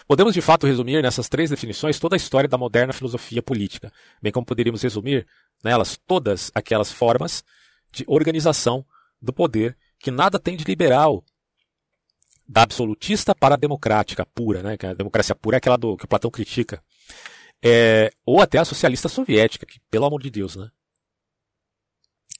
Podemos 0.06 0.34
de 0.34 0.40
fato 0.40 0.66
resumir 0.66 1.02
nessas 1.02 1.28
três 1.28 1.50
definições 1.50 1.98
toda 1.98 2.14
a 2.14 2.16
história 2.16 2.48
da 2.48 2.56
moderna 2.56 2.92
filosofia 2.92 3.42
política, 3.42 3.92
bem 4.22 4.32
como 4.32 4.46
poderíamos 4.46 4.82
resumir 4.82 5.26
nelas 5.62 5.98
todas 6.06 6.50
aquelas 6.54 6.92
formas 6.92 7.44
de 7.92 8.04
organização 8.06 8.84
do 9.20 9.32
poder 9.32 9.76
que 9.98 10.10
nada 10.10 10.38
tem 10.38 10.56
de 10.56 10.64
liberal 10.64 11.24
da 12.46 12.62
absolutista 12.62 13.34
para 13.34 13.54
a 13.54 13.58
democrática 13.58 14.26
pura, 14.26 14.62
né? 14.62 14.76
Que 14.76 14.86
a 14.86 14.94
democracia 14.94 15.34
pura 15.34 15.56
é 15.56 15.58
aquela 15.58 15.76
do 15.76 15.96
que 15.96 16.06
Platão 16.06 16.30
critica. 16.30 16.82
É, 17.62 18.12
ou 18.26 18.40
até 18.40 18.58
a 18.58 18.64
socialista 18.64 19.08
soviética, 19.08 19.64
que, 19.64 19.80
pelo 19.90 20.04
amor 20.04 20.22
de 20.22 20.30
Deus, 20.30 20.56
né? 20.56 20.70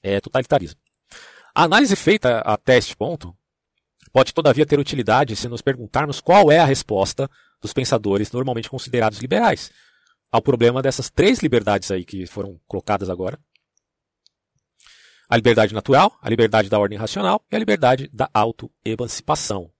É 0.02 0.20
totalitarismo. 0.20 0.78
A 1.54 1.64
análise 1.64 1.96
feita 1.96 2.40
até 2.40 2.76
este 2.76 2.94
ponto 2.94 3.34
pode, 4.12 4.34
todavia, 4.34 4.66
ter 4.66 4.78
utilidade 4.78 5.34
se 5.34 5.48
nos 5.48 5.62
perguntarmos 5.62 6.20
qual 6.20 6.52
é 6.52 6.58
a 6.58 6.64
resposta 6.64 7.30
dos 7.60 7.72
pensadores 7.72 8.30
normalmente 8.30 8.68
considerados 8.68 9.18
liberais 9.18 9.72
ao 10.30 10.42
problema 10.42 10.82
dessas 10.82 11.08
três 11.08 11.38
liberdades 11.38 11.90
aí 11.90 12.04
que 12.04 12.26
foram 12.26 12.60
colocadas 12.66 13.08
agora. 13.08 13.38
A 15.28 15.36
liberdade 15.36 15.72
natural, 15.72 16.18
a 16.20 16.28
liberdade 16.28 16.68
da 16.68 16.78
ordem 16.78 16.98
racional 16.98 17.42
e 17.50 17.56
a 17.56 17.58
liberdade 17.58 18.10
da 18.12 18.28
autoemancipação 18.34 19.72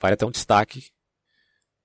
vale 0.00 0.14
até 0.14 0.24
um 0.24 0.30
destaque 0.30 0.90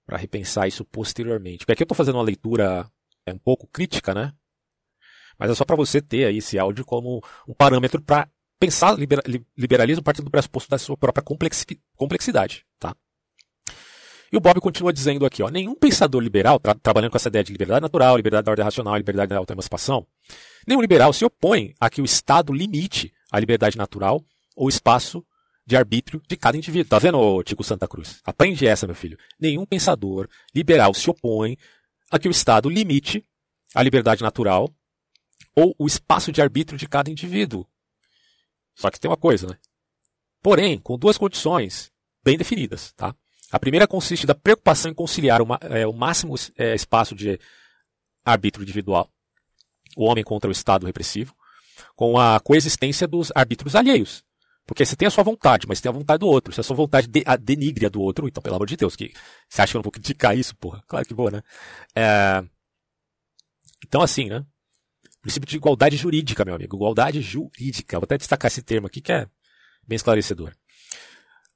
para 0.06 0.18
repensar 0.18 0.68
isso 0.68 0.86
posteriormente. 0.86 1.60
Porque 1.60 1.74
aqui 1.74 1.84
eu 1.84 1.86
estou 1.86 1.96
fazendo 1.96 2.16
uma 2.16 2.24
leitura 2.24 2.90
é 3.26 3.34
um 3.34 3.40
pouco 3.40 3.68
crítica, 3.68 4.14
né? 4.14 4.34
Mas 5.38 5.50
é 5.50 5.56
só 5.56 5.66
para 5.66 5.76
você 5.76 6.02
ter 6.02 6.26
aí 6.26 6.38
esse 6.38 6.58
áudio 6.58 6.86
como 6.86 7.22
um 7.48 7.54
parâmetro 7.54 8.02
para 8.02 8.30
pensar 8.60 8.96
liberalismo 9.58 10.04
partindo 10.04 10.26
do 10.26 10.32
pressuposto 10.32 10.70
da 10.70 10.78
sua 10.78 10.96
própria 10.96 11.24
complexidade, 11.96 12.66
tá? 12.80 12.96
E 14.32 14.38
o 14.38 14.40
Bob 14.40 14.60
continua 14.60 14.94
dizendo 14.94 15.26
aqui, 15.26 15.44
ó, 15.44 15.50
nenhum 15.50 15.76
pensador 15.76 16.22
liberal, 16.22 16.60
tra 16.60 16.74
trabalhando 16.76 17.12
com 17.12 17.18
essa 17.18 17.30
ideia 17.30 17.44
de 17.44 17.52
liberdade 17.52 17.82
natural, 17.82 18.18
liberdade 18.18 18.46
da 18.46 18.52
ordem 18.52 18.64
racional, 18.64 18.96
liberdade 18.96 19.30
da 19.30 19.38
autoemancipação, 19.38 20.08
nenhum 20.68 20.82
liberal 20.82 21.14
se 21.14 21.26
opõe 21.26 21.74
a 21.80 21.90
que 21.90 22.02
o 22.02 22.06
Estado 22.06 22.54
limite 22.54 23.14
a 23.32 23.40
liberdade 23.40 23.78
natural 23.78 24.24
ou 24.56 24.70
espaço 24.70 25.26
de 25.66 25.76
arbítrio 25.76 26.22
de 26.28 26.38
cada 26.38 26.58
indivíduo. 26.58 26.90
Tá 26.90 27.00
vendo, 27.00 27.44
Tico 27.44 27.64
Santa 27.64 27.88
Cruz? 27.88 28.22
Aprende 28.24 28.68
essa, 28.68 28.86
meu 28.86 28.96
filho. 28.96 29.18
Nenhum 29.40 29.66
pensador 29.66 30.30
liberal 30.54 30.94
se 30.94 31.10
opõe 31.10 31.58
a 32.12 32.20
que 32.20 32.28
o 32.28 32.32
Estado 32.32 32.70
limite 32.70 33.26
a 33.74 33.82
liberdade 33.82 34.22
natural 34.22 34.74
ou 35.56 35.76
o 35.80 35.88
espaço 35.88 36.32
de 36.32 36.42
arbítrio 36.42 36.78
de 36.78 36.88
cada 36.88 37.10
indivíduo. 37.10 37.66
Só 38.76 38.92
que 38.92 39.00
tem 39.00 39.10
uma 39.10 39.18
coisa, 39.18 39.48
né? 39.48 39.58
Porém, 40.42 40.78
com 40.78 40.98
duas 40.98 41.18
condições 41.18 41.92
bem 42.24 42.38
definidas, 42.38 42.92
tá? 42.94 43.16
A 43.52 43.60
primeira 43.60 43.88
consiste 43.88 44.28
da 44.28 44.36
preocupação 44.36 44.92
em 44.92 44.94
conciliar 44.94 45.42
uma, 45.42 45.58
é, 45.62 45.88
o 45.88 45.94
máximo 45.94 46.36
é, 46.58 46.76
espaço 46.76 47.16
de 47.16 47.40
arbítrio 48.24 48.64
individual, 48.64 49.10
o 49.96 50.04
homem 50.04 50.24
contra 50.24 50.50
o 50.50 50.52
Estado 50.52 50.86
repressivo, 50.86 51.34
com 51.96 52.18
a 52.20 52.40
coexistência 52.40 53.08
dos 53.08 53.32
arbítrios 53.34 53.76
alheios, 53.76 54.25
porque 54.66 54.84
você 54.84 54.96
tem 54.96 55.08
a 55.08 55.12
sua 55.12 55.24
vontade, 55.24 55.68
mas 55.68 55.80
tem 55.80 55.90
a 55.90 55.94
vontade 55.94 56.20
do 56.20 56.28
outro. 56.28 56.52
Se 56.52 56.60
a 56.60 56.64
sua 56.64 56.76
vontade 56.76 57.08
de, 57.08 57.24
a 57.26 57.36
denigre 57.36 57.86
a 57.86 57.90
do 57.90 58.02
outro, 58.02 58.28
então, 58.28 58.42
pelo 58.42 58.56
amor 58.56 58.68
de 58.68 58.76
Deus, 58.76 58.96
que 58.96 59.14
você 59.48 59.62
acha 59.62 59.72
que 59.72 59.78
eu 59.78 59.80
não 59.80 59.84
vou 59.84 59.92
criticar 59.92 60.36
isso, 60.36 60.56
porra? 60.56 60.84
Claro 60.88 61.06
que 61.06 61.14
vou, 61.14 61.30
né? 61.30 61.44
É... 61.96 62.44
Então, 63.86 64.02
assim, 64.02 64.28
né? 64.28 64.44
Princípio 65.22 65.48
de 65.48 65.58
igualdade 65.58 65.98
jurídica, 65.98 66.44
meu 66.44 66.56
amigo. 66.56 66.76
Igualdade 66.76 67.22
jurídica. 67.22 68.00
Vou 68.00 68.06
até 68.06 68.18
destacar 68.18 68.48
esse 68.48 68.62
termo 68.64 68.88
aqui 68.88 69.02
que 69.02 69.12
é 69.12 69.28
bem 69.88 69.96
esclarecedor. 69.96 70.52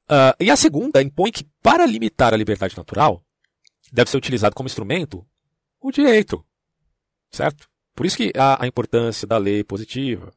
Uh, 0.06 0.34
e 0.40 0.50
a 0.50 0.56
segunda 0.56 1.02
impõe 1.02 1.32
que, 1.32 1.48
para 1.62 1.86
limitar 1.86 2.34
a 2.34 2.38
liberdade 2.38 2.78
natural, 2.78 3.24
deve 3.92 4.10
ser 4.10 4.18
utilizado 4.18 4.56
como 4.56 4.68
instrumento 4.68 5.26
o 5.80 5.92
direito. 5.92 6.44
Certo? 7.32 7.70
Por 7.96 8.06
isso 8.06 8.18
que 8.18 8.32
há 8.36 8.64
a 8.64 8.68
importância 8.68 9.28
da 9.28 9.38
lei 9.38 9.64
positiva. 9.64 10.32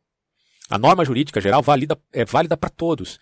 A 0.73 0.79
norma 0.79 1.05
jurídica 1.05 1.39
geral 1.39 1.61
válida, 1.61 2.01
é 2.11 2.25
válida 2.25 2.57
para 2.57 2.71
todos. 2.71 3.21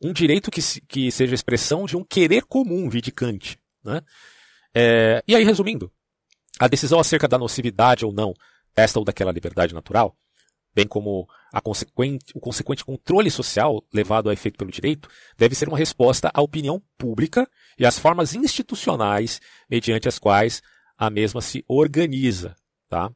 Um 0.00 0.10
direito 0.10 0.50
que, 0.50 0.62
que 0.88 1.10
seja 1.12 1.34
expressão 1.34 1.84
de 1.84 1.98
um 1.98 2.02
querer 2.02 2.44
comum, 2.44 2.88
vidicante. 2.88 3.58
Né? 3.84 4.00
É, 4.74 5.22
e 5.28 5.36
aí, 5.36 5.44
resumindo, 5.44 5.92
a 6.58 6.66
decisão 6.66 6.98
acerca 6.98 7.28
da 7.28 7.36
nocividade 7.36 8.06
ou 8.06 8.12
não 8.12 8.32
desta 8.74 8.98
ou 8.98 9.04
daquela 9.04 9.30
liberdade 9.30 9.74
natural, 9.74 10.16
bem 10.74 10.86
como 10.86 11.28
consequente, 11.62 12.32
o 12.34 12.40
consequente 12.40 12.82
controle 12.82 13.30
social 13.30 13.84
levado 13.92 14.30
a 14.30 14.32
efeito 14.32 14.56
pelo 14.56 14.70
direito, 14.70 15.10
deve 15.36 15.54
ser 15.54 15.68
uma 15.68 15.76
resposta 15.76 16.30
à 16.32 16.40
opinião 16.40 16.82
pública 16.96 17.46
e 17.78 17.84
às 17.84 17.98
formas 17.98 18.34
institucionais 18.34 19.42
mediante 19.68 20.08
as 20.08 20.18
quais 20.18 20.62
a 20.96 21.10
mesma 21.10 21.42
se 21.42 21.62
organiza. 21.68 22.56
Tá? 22.88 23.12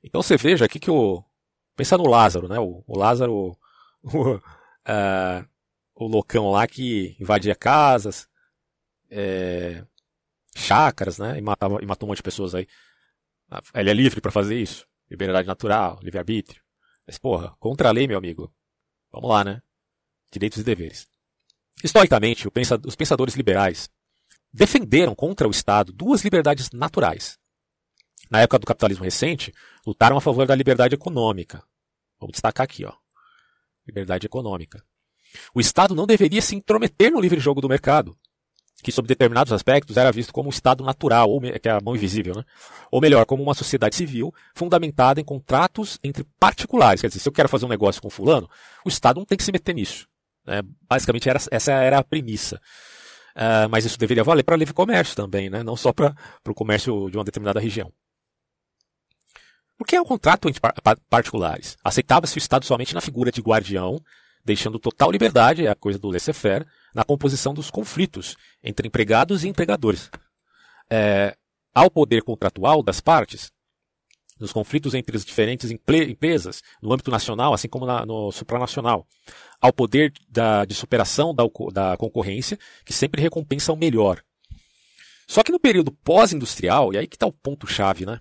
Então 0.00 0.22
você 0.22 0.36
veja 0.36 0.64
aqui 0.64 0.78
que 0.78 0.92
o. 0.92 1.24
Pensa 1.78 1.96
no 1.96 2.08
Lázaro, 2.08 2.48
né? 2.48 2.58
O, 2.58 2.82
o 2.88 2.98
Lázaro, 2.98 3.56
o, 4.02 4.34
uh, 4.34 5.48
o 5.94 6.08
loucão 6.08 6.50
lá 6.50 6.66
que 6.66 7.16
invadia 7.20 7.54
casas, 7.54 8.28
é, 9.08 9.84
chácaras, 10.56 11.18
né? 11.18 11.38
E, 11.38 11.40
matava, 11.40 11.78
e 11.80 11.86
matou 11.86 12.08
um 12.08 12.10
monte 12.10 12.16
de 12.16 12.24
pessoas 12.24 12.52
aí. 12.52 12.66
Ele 13.72 13.90
é 13.90 13.94
livre 13.94 14.20
para 14.20 14.32
fazer 14.32 14.60
isso. 14.60 14.88
Liberdade 15.08 15.46
natural, 15.46 16.00
livre-arbítrio. 16.02 16.60
Mas, 17.06 17.16
porra, 17.16 17.54
contra 17.60 17.90
a 17.90 17.92
lei, 17.92 18.08
meu 18.08 18.18
amigo. 18.18 18.52
Vamos 19.12 19.30
lá, 19.30 19.44
né? 19.44 19.62
Direitos 20.32 20.58
e 20.58 20.64
deveres. 20.64 21.06
Historicamente, 21.84 22.48
os 22.84 22.96
pensadores 22.96 23.36
liberais 23.36 23.88
defenderam 24.52 25.14
contra 25.14 25.46
o 25.46 25.52
Estado 25.52 25.92
duas 25.92 26.24
liberdades 26.24 26.72
naturais. 26.72 27.38
Na 28.30 28.40
época 28.40 28.58
do 28.58 28.66
capitalismo 28.66 29.04
recente, 29.04 29.54
lutaram 29.86 30.16
a 30.16 30.20
favor 30.20 30.46
da 30.46 30.54
liberdade 30.54 30.94
econômica. 30.94 31.62
Vamos 32.20 32.32
destacar 32.32 32.64
aqui, 32.64 32.84
ó. 32.84 32.92
Liberdade 33.86 34.26
econômica. 34.26 34.82
O 35.54 35.60
Estado 35.60 35.94
não 35.94 36.06
deveria 36.06 36.42
se 36.42 36.54
intrometer 36.54 37.10
no 37.10 37.20
livre 37.20 37.40
jogo 37.40 37.60
do 37.60 37.68
mercado, 37.68 38.16
que 38.82 38.92
sob 38.92 39.08
determinados 39.08 39.52
aspectos 39.52 39.96
era 39.96 40.12
visto 40.12 40.32
como 40.32 40.48
um 40.48 40.50
estado 40.50 40.84
natural, 40.84 41.30
ou 41.30 41.40
que 41.40 41.68
é 41.68 41.72
a 41.72 41.80
mão 41.80 41.96
invisível, 41.96 42.34
né? 42.34 42.44
ou 42.90 43.00
melhor, 43.00 43.24
como 43.26 43.42
uma 43.42 43.54
sociedade 43.54 43.96
civil 43.96 44.32
fundamentada 44.54 45.20
em 45.20 45.24
contratos 45.24 45.98
entre 46.02 46.24
particulares. 46.38 47.00
Quer 47.00 47.08
dizer, 47.08 47.20
se 47.20 47.28
eu 47.28 47.32
quero 47.32 47.48
fazer 47.48 47.66
um 47.66 47.68
negócio 47.68 48.00
com 48.00 48.10
fulano, 48.10 48.48
o 48.84 48.88
Estado 48.88 49.18
não 49.18 49.26
tem 49.26 49.36
que 49.36 49.44
se 49.44 49.52
meter 49.52 49.74
nisso. 49.74 50.06
Né? 50.46 50.62
Basicamente, 50.88 51.28
era, 51.28 51.40
essa 51.50 51.72
era 51.72 51.98
a 51.98 52.04
premissa. 52.04 52.60
Uh, 53.36 53.68
mas 53.70 53.84
isso 53.84 53.98
deveria 53.98 54.24
valer 54.24 54.42
para 54.42 54.56
livre 54.56 54.74
comércio 54.74 55.14
também, 55.14 55.48
né? 55.48 55.62
não 55.62 55.76
só 55.76 55.92
para 55.92 56.14
o 56.46 56.54
comércio 56.54 57.10
de 57.10 57.16
uma 57.16 57.24
determinada 57.24 57.60
região. 57.60 57.92
Porque 59.78 59.94
é 59.94 60.00
um 60.00 60.04
contrato 60.04 60.48
entre 60.48 60.60
particulares. 61.08 61.78
Aceitava-se 61.84 62.36
o 62.36 62.38
Estado 62.38 62.66
somente 62.66 62.94
na 62.94 63.00
figura 63.00 63.30
de 63.30 63.40
guardião, 63.40 64.02
deixando 64.44 64.78
total 64.78 65.10
liberdade, 65.10 65.64
é 65.64 65.70
a 65.70 65.74
coisa 65.76 65.98
do 65.98 66.10
laissez-faire, 66.10 66.66
na 66.92 67.04
composição 67.04 67.54
dos 67.54 67.70
conflitos 67.70 68.36
entre 68.62 68.88
empregados 68.88 69.44
e 69.44 69.48
empregadores. 69.48 70.10
É, 70.90 71.36
ao 71.72 71.88
poder 71.90 72.22
contratual 72.22 72.82
das 72.82 73.00
partes, 73.00 73.52
nos 74.40 74.52
conflitos 74.52 74.94
entre 74.94 75.16
as 75.16 75.24
diferentes 75.24 75.70
empresas, 75.70 76.62
no 76.82 76.92
âmbito 76.92 77.10
nacional, 77.10 77.52
assim 77.52 77.68
como 77.68 77.86
na, 77.86 78.04
no 78.04 78.32
supranacional, 78.32 79.06
ao 79.60 79.72
poder 79.72 80.12
da, 80.28 80.64
de 80.64 80.74
superação 80.74 81.34
da, 81.34 81.44
da 81.72 81.96
concorrência, 81.96 82.58
que 82.84 82.92
sempre 82.92 83.22
recompensa 83.22 83.72
o 83.72 83.76
melhor. 83.76 84.22
Só 85.26 85.42
que 85.42 85.52
no 85.52 85.60
período 85.60 85.92
pós-industrial, 85.92 86.92
e 86.92 86.98
aí 86.98 87.06
que 87.06 87.16
está 87.16 87.26
o 87.26 87.32
ponto-chave, 87.32 88.06
né? 88.06 88.20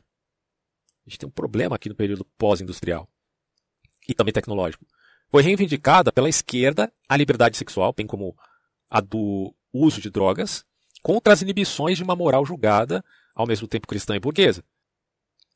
A 1.07 1.09
gente 1.09 1.19
tem 1.19 1.27
um 1.27 1.31
problema 1.31 1.75
aqui 1.75 1.87
no 1.87 1.95
período 1.95 2.25
pós-industrial 2.37 3.07
e 4.07 4.13
também 4.13 4.33
tecnológico. 4.33 4.85
Foi 5.29 5.41
reivindicada 5.41 6.11
pela 6.11 6.27
esquerda 6.27 6.91
a 7.07 7.15
liberdade 7.15 7.57
sexual, 7.57 7.93
bem 7.93 8.05
como 8.05 8.37
a 8.89 8.99
do 8.99 9.55
uso 9.71 10.01
de 10.01 10.09
drogas, 10.09 10.65
contra 11.01 11.31
as 11.31 11.41
inibições 11.41 11.97
de 11.97 12.03
uma 12.03 12.15
moral 12.15 12.45
julgada, 12.45 13.03
ao 13.33 13.47
mesmo 13.47 13.67
tempo 13.67 13.87
cristã 13.87 14.15
e 14.15 14.19
burguesa. 14.19 14.63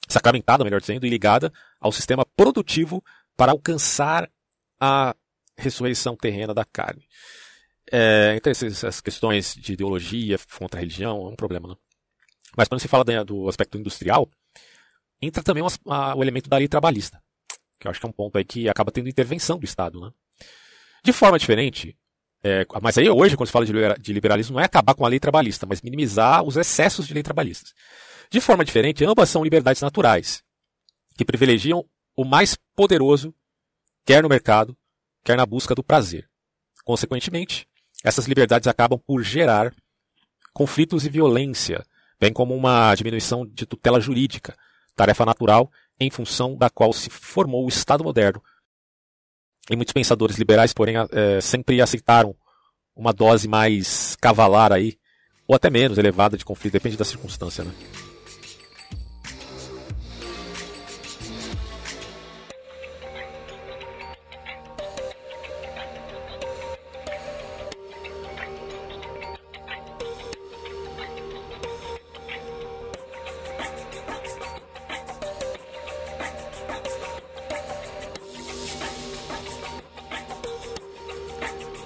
Sacramentada, 0.07 0.63
melhor 0.63 0.79
dizendo, 0.79 1.05
e 1.05 1.09
ligada 1.09 1.51
ao 1.79 1.91
sistema 1.91 2.25
produtivo 2.25 3.03
para 3.35 3.51
alcançar 3.51 4.29
a 4.79 5.15
ressurreição 5.57 6.15
terrena 6.15 6.53
da 6.53 6.65
carne. 6.65 7.07
É, 7.91 8.35
então, 8.37 8.51
essas 8.51 9.01
questões 9.01 9.53
de 9.55 9.73
ideologia 9.73 10.37
contra 10.57 10.79
a 10.79 10.81
religião 10.81 11.27
é 11.27 11.29
um 11.29 11.35
problema, 11.35 11.69
né? 11.69 11.75
Mas 12.55 12.67
quando 12.67 12.81
se 12.81 12.87
fala 12.87 13.03
do 13.23 13.47
aspecto 13.47 13.77
industrial, 13.77 14.29
entra 15.21 15.43
também 15.43 15.63
o 15.63 16.23
elemento 16.23 16.49
da 16.49 16.57
lei 16.57 16.67
trabalhista, 16.67 17.21
que 17.79 17.87
eu 17.87 17.91
acho 17.91 17.99
que 17.99 18.05
é 18.05 18.09
um 18.09 18.13
ponto 18.13 18.37
aí 18.37 18.43
que 18.43 18.67
acaba 18.67 18.91
tendo 18.91 19.09
intervenção 19.09 19.57
do 19.57 19.65
Estado. 19.65 19.99
Né? 19.99 20.11
De 21.03 21.13
forma 21.13 21.37
diferente, 21.37 21.97
é, 22.43 22.65
mas 22.81 22.97
aí 22.97 23.09
hoje, 23.09 23.37
quando 23.37 23.47
se 23.47 23.51
fala 23.51 23.65
de 23.65 24.13
liberalismo, 24.13 24.55
não 24.55 24.61
é 24.61 24.65
acabar 24.65 24.95
com 24.95 25.05
a 25.05 25.09
lei 25.09 25.19
trabalhista, 25.19 25.65
mas 25.67 25.81
minimizar 25.81 26.43
os 26.43 26.57
excessos 26.57 27.07
de 27.07 27.13
lei 27.13 27.21
trabalhistas. 27.21 27.73
De 28.31 28.41
forma 28.41 28.65
diferente, 28.65 29.05
ambas 29.05 29.29
são 29.29 29.43
liberdades 29.43 29.81
naturais, 29.81 30.41
que 31.15 31.25
privilegiam 31.25 31.85
o 32.15 32.25
mais 32.25 32.57
poderoso, 32.75 33.33
quer 34.05 34.23
no 34.23 34.29
mercado, 34.29 34.75
quer 35.23 35.37
na 35.37 35.45
busca 35.45 35.75
do 35.75 35.83
prazer. 35.83 36.27
Consequentemente, 36.83 37.67
essas 38.03 38.25
liberdades 38.25 38.67
acabam 38.67 38.99
por 39.05 39.21
gerar 39.21 39.73
conflitos 40.53 41.05
e 41.05 41.09
violência, 41.09 41.85
bem 42.19 42.33
como 42.33 42.55
uma 42.55 42.93
diminuição 42.95 43.45
de 43.45 43.65
tutela 43.65 43.99
jurídica, 43.99 44.57
tarefa 45.01 45.25
natural 45.25 45.71
em 45.99 46.11
função 46.11 46.55
da 46.55 46.69
qual 46.69 46.93
se 46.93 47.09
formou 47.09 47.65
o 47.65 47.69
Estado 47.69 48.03
moderno 48.03 48.41
e 49.69 49.75
muitos 49.75 49.93
pensadores 49.93 50.37
liberais, 50.37 50.73
porém, 50.73 50.95
é, 51.11 51.41
sempre 51.41 51.81
aceitaram 51.81 52.35
uma 52.95 53.13
dose 53.13 53.47
mais 53.47 54.15
cavalar 54.19 54.71
aí, 54.71 54.97
ou 55.47 55.55
até 55.55 55.69
menos 55.69 55.97
elevada 55.97 56.37
de 56.37 56.45
conflito, 56.45 56.73
depende 56.73 56.97
da 56.97 57.05
circunstância, 57.05 57.63
né? 57.63 57.71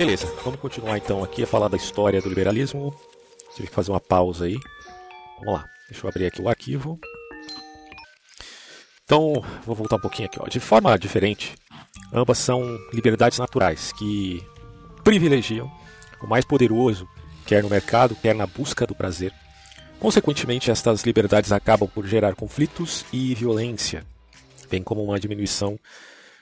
Beleza, 0.06 0.32
vamos 0.44 0.60
continuar 0.60 1.00
então 1.00 1.24
aqui 1.24 1.42
a 1.42 1.48
falar 1.48 1.68
da 1.68 1.78
história 1.78 2.22
do 2.22 2.30
liberalismo. 2.30 2.94
Tive 3.56 3.70
que 3.70 3.74
fazer 3.74 3.90
uma 3.90 4.00
pausa 4.00 4.46
aí. 4.46 4.56
Vamos 5.40 5.56
lá, 5.56 5.66
deixa 5.90 6.06
eu 6.06 6.10
abrir 6.12 6.28
aqui 6.28 6.40
o 6.44 6.48
arquivo. 6.48 7.00
Então, 9.04 9.44
vou 9.66 9.76
voltar 9.76 9.96
um 9.96 10.00
pouquinho 10.00 10.28
aqui. 10.28 10.38
Ó. 10.40 10.48
De 10.48 10.60
forma 10.60 10.96
diferente, 11.00 11.56
ambas 12.14 12.38
são 12.38 12.78
liberdades 12.94 13.40
naturais 13.40 13.92
que 13.94 14.46
privilegiam 15.04 15.72
o 16.22 16.28
mais 16.28 16.46
poderoso, 16.46 17.10
quer 17.48 17.64
no 17.64 17.70
mercado, 17.72 18.16
quer 18.16 18.36
na 18.36 18.46
busca 18.46 18.86
do 18.86 18.94
prazer. 18.94 19.34
Consequentemente, 20.00 20.70
estas 20.70 21.02
liberdades 21.02 21.52
acabam 21.52 21.90
por 21.90 22.06
gerar 22.06 22.36
conflitos 22.36 23.04
e 23.12 23.34
violência, 23.34 24.06
bem 24.70 24.84
como 24.84 25.04
uma 25.04 25.20
diminuição 25.20 25.80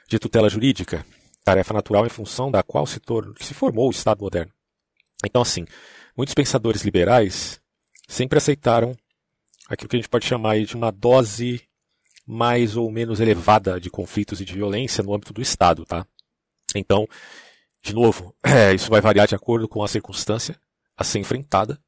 de 0.09 0.19
tutela 0.19 0.49
jurídica, 0.49 1.05
tarefa 1.43 1.73
natural 1.73 2.05
em 2.05 2.09
função 2.09 2.49
da 2.49 2.63
qual 2.63 2.85
se, 2.85 2.99
se 3.39 3.53
formou 3.53 3.87
o 3.87 3.91
Estado 3.91 4.21
moderno. 4.21 4.51
Então, 5.25 5.41
assim, 5.41 5.65
muitos 6.15 6.33
pensadores 6.33 6.83
liberais 6.83 7.59
sempre 8.07 8.37
aceitaram 8.37 8.95
aquilo 9.67 9.89
que 9.89 9.95
a 9.95 9.99
gente 9.99 10.09
pode 10.09 10.25
chamar 10.25 10.59
de 10.59 10.75
uma 10.75 10.91
dose 10.91 11.61
mais 12.25 12.77
ou 12.77 12.89
menos 12.91 13.19
elevada 13.19 13.79
de 13.79 13.89
conflitos 13.89 14.39
e 14.39 14.45
de 14.45 14.53
violência 14.53 15.03
no 15.03 15.13
âmbito 15.13 15.33
do 15.33 15.41
Estado, 15.41 15.85
tá? 15.85 16.05
Então, 16.75 17.07
de 17.81 17.93
novo, 17.93 18.33
é, 18.43 18.73
isso 18.75 18.89
vai 18.89 19.01
variar 19.01 19.27
de 19.27 19.35
acordo 19.35 19.67
com 19.67 19.83
a 19.83 19.87
circunstância 19.87 20.57
a 20.95 21.03
ser 21.03 21.19
enfrentada 21.19 21.79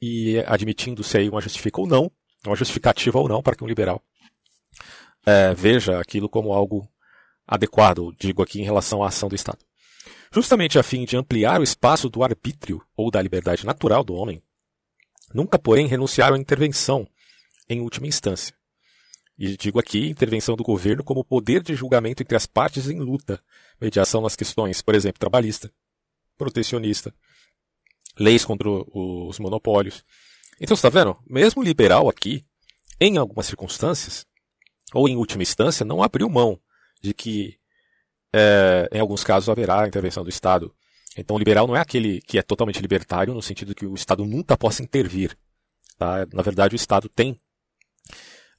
e 0.00 0.38
admitindo-se 0.46 1.16
aí 1.16 1.28
uma 1.28 1.40
justificativa 1.40 1.80
ou 1.80 1.88
não, 1.88 2.12
uma 2.46 2.54
justificativa 2.56 3.18
ou 3.18 3.28
não 3.28 3.42
para 3.42 3.56
que 3.56 3.64
um 3.64 3.66
liberal 3.66 4.00
é, 5.26 5.52
veja 5.54 5.98
aquilo 6.00 6.28
como 6.28 6.52
algo 6.52 6.88
adequado, 7.48 8.14
digo 8.20 8.42
aqui, 8.42 8.60
em 8.60 8.64
relação 8.64 9.02
à 9.02 9.08
ação 9.08 9.28
do 9.28 9.34
Estado. 9.34 9.58
Justamente 10.30 10.78
a 10.78 10.82
fim 10.82 11.06
de 11.06 11.16
ampliar 11.16 11.58
o 11.58 11.64
espaço 11.64 12.10
do 12.10 12.22
arbítrio 12.22 12.82
ou 12.94 13.10
da 13.10 13.22
liberdade 13.22 13.64
natural 13.64 14.04
do 14.04 14.14
homem, 14.14 14.42
nunca, 15.32 15.58
porém, 15.58 15.86
renunciaram 15.86 16.36
à 16.36 16.38
intervenção 16.38 17.08
em 17.66 17.80
última 17.80 18.06
instância. 18.06 18.54
E 19.38 19.56
digo 19.56 19.78
aqui 19.78 20.08
intervenção 20.08 20.56
do 20.56 20.62
governo 20.62 21.02
como 21.02 21.24
poder 21.24 21.62
de 21.62 21.74
julgamento 21.74 22.22
entre 22.22 22.36
as 22.36 22.44
partes 22.44 22.90
em 22.90 22.98
luta, 22.98 23.42
mediação 23.80 24.20
nas 24.20 24.36
questões, 24.36 24.82
por 24.82 24.94
exemplo, 24.94 25.18
trabalhista, 25.18 25.72
protecionista, 26.36 27.14
leis 28.18 28.44
contra 28.44 28.68
os 28.68 29.38
monopólios. 29.38 30.04
Então 30.60 30.74
está 30.74 30.88
vendo? 30.90 31.16
Mesmo 31.26 31.62
liberal 31.62 32.08
aqui, 32.08 32.44
em 33.00 33.16
algumas 33.16 33.46
circunstâncias, 33.46 34.26
ou 34.92 35.08
em 35.08 35.16
última 35.16 35.42
instância, 35.42 35.86
não 35.86 36.02
abriu 36.02 36.28
mão 36.28 36.60
de 37.00 37.14
que, 37.14 37.58
é, 38.32 38.88
em 38.92 39.00
alguns 39.00 39.24
casos, 39.24 39.48
haverá 39.48 39.86
intervenção 39.86 40.22
do 40.22 40.30
Estado. 40.30 40.74
Então, 41.16 41.36
o 41.36 41.38
liberal 41.38 41.66
não 41.66 41.76
é 41.76 41.80
aquele 41.80 42.20
que 42.20 42.38
é 42.38 42.42
totalmente 42.42 42.80
libertário, 42.80 43.34
no 43.34 43.42
sentido 43.42 43.74
que 43.74 43.86
o 43.86 43.94
Estado 43.94 44.24
nunca 44.24 44.56
possa 44.56 44.82
intervir. 44.82 45.36
Tá? 45.96 46.26
Na 46.32 46.42
verdade, 46.42 46.74
o 46.74 46.76
Estado 46.76 47.08
tem 47.08 47.32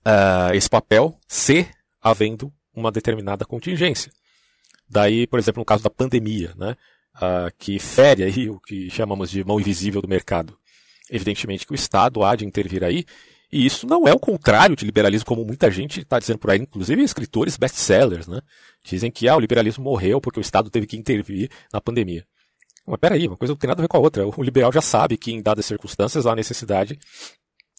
uh, 0.05 0.53
esse 0.53 0.69
papel 0.69 1.17
se 1.27 1.67
havendo 2.01 2.51
uma 2.73 2.91
determinada 2.91 3.45
contingência. 3.45 4.11
Daí, 4.89 5.27
por 5.27 5.39
exemplo, 5.39 5.61
no 5.61 5.65
caso 5.65 5.83
da 5.83 5.89
pandemia, 5.89 6.53
né, 6.57 6.75
uh, 7.15 7.53
que 7.57 7.79
fere 7.79 8.23
aí 8.23 8.49
o 8.49 8.59
que 8.59 8.89
chamamos 8.89 9.29
de 9.29 9.43
mão 9.43 9.59
invisível 9.59 10.01
do 10.01 10.07
mercado. 10.07 10.57
Evidentemente 11.09 11.65
que 11.65 11.71
o 11.71 11.75
Estado 11.75 12.23
há 12.23 12.35
de 12.35 12.45
intervir 12.45 12.83
aí, 12.83 13.05
e 13.51 13.65
isso 13.65 13.88
não 13.88 14.07
é 14.07 14.13
o 14.13 14.19
contrário 14.19 14.76
de 14.76 14.85
liberalismo, 14.85 15.26
como 15.26 15.43
muita 15.43 15.71
gente 15.71 16.01
está 16.01 16.19
dizendo 16.19 16.38
por 16.38 16.51
aí, 16.51 16.59
inclusive 16.59 17.01
escritores 17.01 17.57
best-sellers, 17.57 18.27
né? 18.27 18.41
Dizem 18.84 19.09
que 19.09 19.27
ah, 19.27 19.35
o 19.35 19.39
liberalismo 19.39 19.84
morreu 19.84 20.21
porque 20.21 20.39
o 20.39 20.41
Estado 20.41 20.69
teve 20.69 20.85
que 20.85 20.95
intervir 20.95 21.49
na 21.73 21.81
pandemia. 21.81 22.26
Mas 22.85 22.99
peraí, 22.99 23.27
uma 23.27 23.38
coisa 23.38 23.53
não 23.53 23.57
tem 23.57 23.67
nada 23.67 23.81
a 23.81 23.84
ver 23.84 23.88
com 23.88 23.97
a 23.97 23.99
outra. 23.99 24.27
O 24.27 24.43
liberal 24.43 24.71
já 24.71 24.81
sabe 24.81 25.17
que 25.17 25.31
em 25.31 25.41
dadas 25.41 25.65
circunstâncias 25.65 26.27
há 26.27 26.35
necessidade 26.35 26.99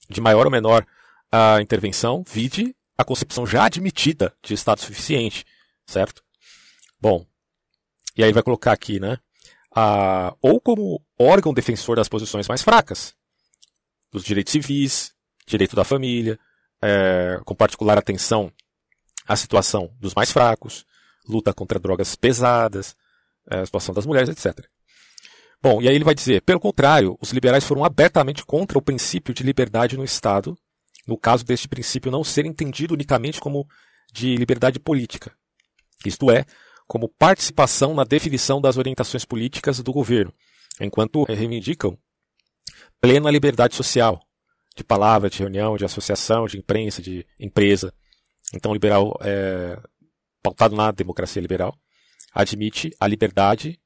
de 0.09 0.21
maior 0.21 0.47
ou 0.47 0.53
menor 0.53 0.85
a 1.31 1.61
intervenção, 1.61 2.25
vide 2.29 2.75
a 2.99 3.05
concepção 3.05 3.47
já 3.47 3.65
admitida 3.65 4.35
de 4.43 4.55
Estado 4.55 4.81
suficiente, 4.81 5.47
certo? 5.87 6.23
Bom, 7.01 7.25
e 8.17 8.25
aí 8.25 8.33
vai 8.33 8.43
colocar 8.43 8.73
aqui, 8.73 8.99
né? 8.99 9.19
A, 9.75 10.35
ou 10.43 10.61
como 10.61 11.01
órgão 11.17 11.55
defensor 11.55 11.95
das 11.97 12.09
posições 12.09 12.49
mais 12.49 12.63
fracas, 12.63 13.15
dos 14.11 14.25
direitos 14.25 14.51
civis, 14.51 15.15
direito 15.47 15.77
da 15.77 15.85
família, 15.85 16.39
é, 16.83 17.41
com 17.45 17.55
particular 17.55 17.99
atenção 17.99 18.53
à 19.27 19.37
situação 19.37 19.91
dos 19.99 20.15
mais 20.15 20.31
fracos, 20.31 20.85
luta 21.29 21.53
contra 21.53 21.79
drogas 21.79 22.17
pesadas, 22.17 22.97
é, 23.51 23.65
situação 23.65 23.95
das 23.95 24.07
mulheres, 24.07 24.29
etc. 24.29 24.67
Bom, 25.63 25.83
e 25.83 25.89
aí 25.89 25.95
ele 25.95 26.05
vai 26.05 26.15
dizer, 26.15 26.41
pelo 26.43 26.59
contrário, 26.59 27.19
os 27.21 27.33
liberais 27.33 27.65
foram 27.65 27.85
abertamente 27.85 28.45
contra 28.45 28.79
o 28.79 28.83
princípio 28.83 29.35
de 29.35 29.43
liberdade 29.43 29.97
no 29.97 30.05
Estado, 30.05 30.57
no 31.07 31.19
caso 31.19 31.45
deste 31.45 31.69
princípio 31.69 32.11
não 32.11 32.25
ser 32.25 32.47
entendido 32.47 32.95
unicamente 32.95 33.41
como 33.41 33.67
de 34.13 34.37
liberdade 34.37 34.81
política, 34.81 35.33
isto 36.05 36.31
é, 36.31 36.45
como 36.89 37.09
participação 37.09 37.95
na 37.95 38.05
definição 38.05 38.61
das 38.61 38.77
orientações 38.77 39.25
políticas 39.25 39.81
do 39.81 39.93
governo, 39.93 40.33
enquanto 40.81 41.23
reivindicam 41.25 41.97
plena 43.01 43.31
liberdade 43.31 43.77
social, 43.77 44.21
de 44.81 44.85
palavra, 44.85 45.29
de 45.29 45.39
reunião, 45.39 45.77
de 45.77 45.85
associação, 45.85 46.47
de 46.47 46.59
imprensa, 46.59 47.03
de 47.03 47.27
empresa. 47.39 47.93
Então, 48.55 48.73
liberal, 48.73 49.17
é, 49.21 49.79
pautado 50.43 50.75
na 50.75 50.91
democracia 50.91 51.41
liberal, 51.41 51.79
admite 52.33 52.91
a 52.99 53.07
liberdade 53.07 53.79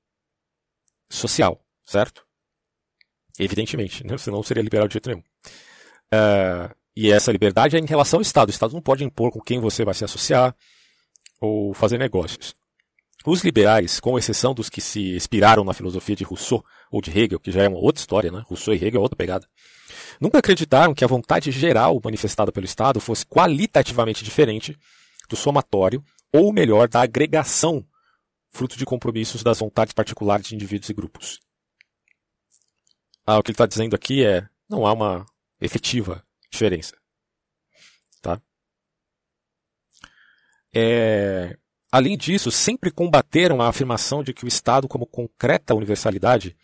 social, 1.10 1.60
certo? 1.84 2.24
Evidentemente, 3.38 4.06
né? 4.06 4.16
senão 4.16 4.42
seria 4.42 4.62
liberal 4.62 4.86
de 4.86 4.94
jeito 4.94 5.10
nenhum. 5.10 5.22
É, 6.12 6.70
e 6.96 7.10
essa 7.10 7.32
liberdade 7.32 7.76
é 7.76 7.80
em 7.80 7.86
relação 7.86 8.18
ao 8.18 8.22
Estado. 8.22 8.48
O 8.48 8.52
Estado 8.52 8.72
não 8.72 8.80
pode 8.80 9.02
impor 9.02 9.32
com 9.32 9.40
quem 9.40 9.58
você 9.58 9.84
vai 9.84 9.94
se 9.94 10.04
associar 10.04 10.54
ou 11.40 11.74
fazer 11.74 11.98
negócios. 11.98 12.54
Os 13.26 13.42
liberais, 13.42 14.00
com 14.00 14.18
exceção 14.18 14.52
dos 14.52 14.68
que 14.68 14.82
se 14.82 15.16
inspiraram 15.16 15.64
na 15.64 15.72
filosofia 15.72 16.14
de 16.14 16.24
Rousseau 16.24 16.62
ou 16.90 17.00
de 17.00 17.10
Hegel, 17.10 17.40
que 17.40 17.50
já 17.50 17.62
é 17.62 17.68
uma 17.68 17.78
outra 17.78 18.00
história, 18.00 18.30
né? 18.30 18.42
Rousseau 18.46 18.74
e 18.74 18.76
Hegel 18.76 19.00
é 19.00 19.02
outra 19.02 19.16
pegada, 19.16 19.48
nunca 20.20 20.38
acreditaram 20.38 20.94
que 20.94 21.04
a 21.04 21.08
vontade 21.08 21.50
geral 21.50 21.98
manifestada 22.04 22.52
pelo 22.52 22.66
Estado 22.66 23.00
fosse 23.00 23.24
qualitativamente 23.24 24.22
diferente 24.22 24.78
do 25.28 25.36
somatório, 25.36 26.04
ou 26.30 26.52
melhor, 26.52 26.86
da 26.86 27.00
agregação, 27.00 27.86
fruto 28.50 28.76
de 28.76 28.84
compromissos 28.84 29.42
das 29.42 29.58
vontades 29.58 29.94
particulares 29.94 30.46
de 30.46 30.54
indivíduos 30.54 30.90
e 30.90 30.94
grupos. 30.94 31.40
Ah, 33.26 33.38
o 33.38 33.42
que 33.42 33.52
ele 33.52 33.54
está 33.54 33.66
dizendo 33.66 33.96
aqui 33.96 34.22
é: 34.22 34.46
não 34.68 34.86
há 34.86 34.92
uma 34.92 35.24
efetiva 35.60 36.22
diferença. 36.50 36.94
Tá? 38.20 38.40
É, 40.74 41.56
além 41.94 42.16
disso, 42.16 42.50
sempre 42.50 42.90
combateram 42.90 43.62
a 43.62 43.68
afirmação 43.68 44.20
de 44.20 44.34
que 44.34 44.44
o 44.44 44.48
Estado, 44.48 44.88
como 44.88 45.06
concreta 45.06 45.76
universalidade, 45.76 46.56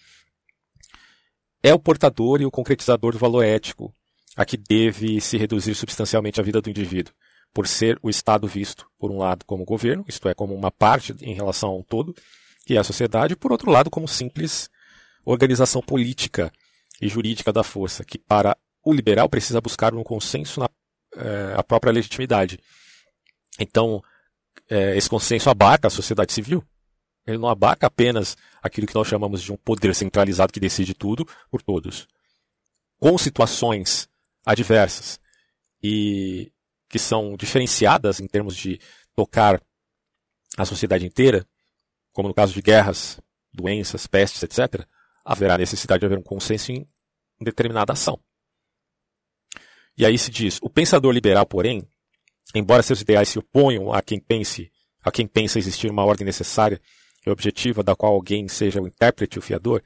é 1.62 1.72
o 1.72 1.78
portador 1.78 2.40
e 2.40 2.46
o 2.46 2.50
concretizador 2.50 3.12
do 3.12 3.18
valor 3.18 3.44
ético, 3.44 3.94
a 4.34 4.44
que 4.44 4.56
deve 4.56 5.20
se 5.20 5.38
reduzir 5.38 5.76
substancialmente 5.76 6.40
a 6.40 6.42
vida 6.42 6.60
do 6.60 6.68
indivíduo, 6.68 7.14
por 7.54 7.68
ser 7.68 7.96
o 8.02 8.10
Estado 8.10 8.48
visto, 8.48 8.90
por 8.98 9.12
um 9.12 9.18
lado, 9.18 9.44
como 9.44 9.64
governo, 9.64 10.04
isto 10.08 10.28
é, 10.28 10.34
como 10.34 10.52
uma 10.52 10.72
parte 10.72 11.14
em 11.20 11.32
relação 11.32 11.70
ao 11.70 11.84
todo, 11.84 12.12
que 12.66 12.74
é 12.74 12.80
a 12.80 12.84
sociedade, 12.84 13.34
e 13.34 13.36
por 13.36 13.52
outro 13.52 13.70
lado, 13.70 13.88
como 13.88 14.08
simples 14.08 14.68
organização 15.24 15.80
política 15.80 16.50
e 17.00 17.06
jurídica 17.06 17.52
da 17.52 17.62
força, 17.62 18.04
que 18.04 18.18
para 18.18 18.56
o 18.84 18.92
liberal 18.92 19.28
precisa 19.28 19.60
buscar 19.60 19.94
um 19.94 20.02
consenso 20.02 20.58
na 20.58 20.68
é, 21.14 21.54
a 21.56 21.62
própria 21.62 21.92
legitimidade. 21.92 22.58
Então, 23.60 24.02
é, 24.70 24.96
esse 24.96 25.10
consenso 25.10 25.50
abarca 25.50 25.88
a 25.88 25.90
sociedade 25.90 26.32
civil, 26.32 26.64
ele 27.26 27.38
não 27.38 27.48
abarca 27.48 27.88
apenas 27.88 28.36
aquilo 28.62 28.86
que 28.86 28.94
nós 28.94 29.06
chamamos 29.06 29.42
de 29.42 29.52
um 29.52 29.56
poder 29.56 29.94
centralizado 29.94 30.52
que 30.52 30.60
decide 30.60 30.94
tudo 30.94 31.26
por 31.50 31.60
todos. 31.60 32.06
Com 32.98 33.18
situações 33.18 34.08
adversas 34.46 35.20
e 35.82 36.52
que 36.88 36.98
são 36.98 37.36
diferenciadas 37.36 38.20
em 38.20 38.26
termos 38.26 38.56
de 38.56 38.80
tocar 39.14 39.60
a 40.56 40.64
sociedade 40.64 41.06
inteira, 41.06 41.46
como 42.12 42.28
no 42.28 42.34
caso 42.34 42.52
de 42.52 42.62
guerras, 42.62 43.20
doenças, 43.52 44.06
pestes, 44.06 44.42
etc., 44.42 44.86
haverá 45.24 45.58
necessidade 45.58 46.00
de 46.00 46.06
haver 46.06 46.18
um 46.18 46.22
consenso 46.22 46.72
em 46.72 46.86
determinada 47.40 47.92
ação. 47.92 48.18
E 49.96 50.04
aí 50.04 50.16
se 50.16 50.30
diz, 50.30 50.58
o 50.62 50.70
pensador 50.70 51.12
liberal, 51.12 51.46
porém, 51.46 51.86
embora 52.54 52.82
seus 52.82 53.00
ideais 53.00 53.28
se 53.28 53.38
oponham 53.38 53.92
a 53.92 54.02
quem 54.02 54.18
pense, 54.18 54.70
a 55.02 55.10
quem 55.10 55.26
pensa 55.26 55.58
existir 55.58 55.90
uma 55.90 56.04
ordem 56.04 56.24
necessária 56.24 56.80
e 57.24 57.30
objetiva 57.30 57.82
da 57.82 57.94
qual 57.94 58.14
alguém 58.14 58.48
seja 58.48 58.80
o 58.80 58.86
intérprete 58.86 59.38
o 59.38 59.42
fiador, 59.42 59.82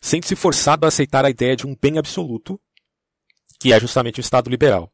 sente-se 0.00 0.34
forçado 0.34 0.84
a 0.84 0.88
aceitar 0.88 1.24
a 1.24 1.30
ideia 1.30 1.56
de 1.56 1.66
um 1.66 1.76
bem 1.80 1.98
absoluto, 1.98 2.60
que 3.58 3.72
é 3.72 3.80
justamente 3.80 4.18
o 4.18 4.22
Estado 4.22 4.50
liberal. 4.50 4.92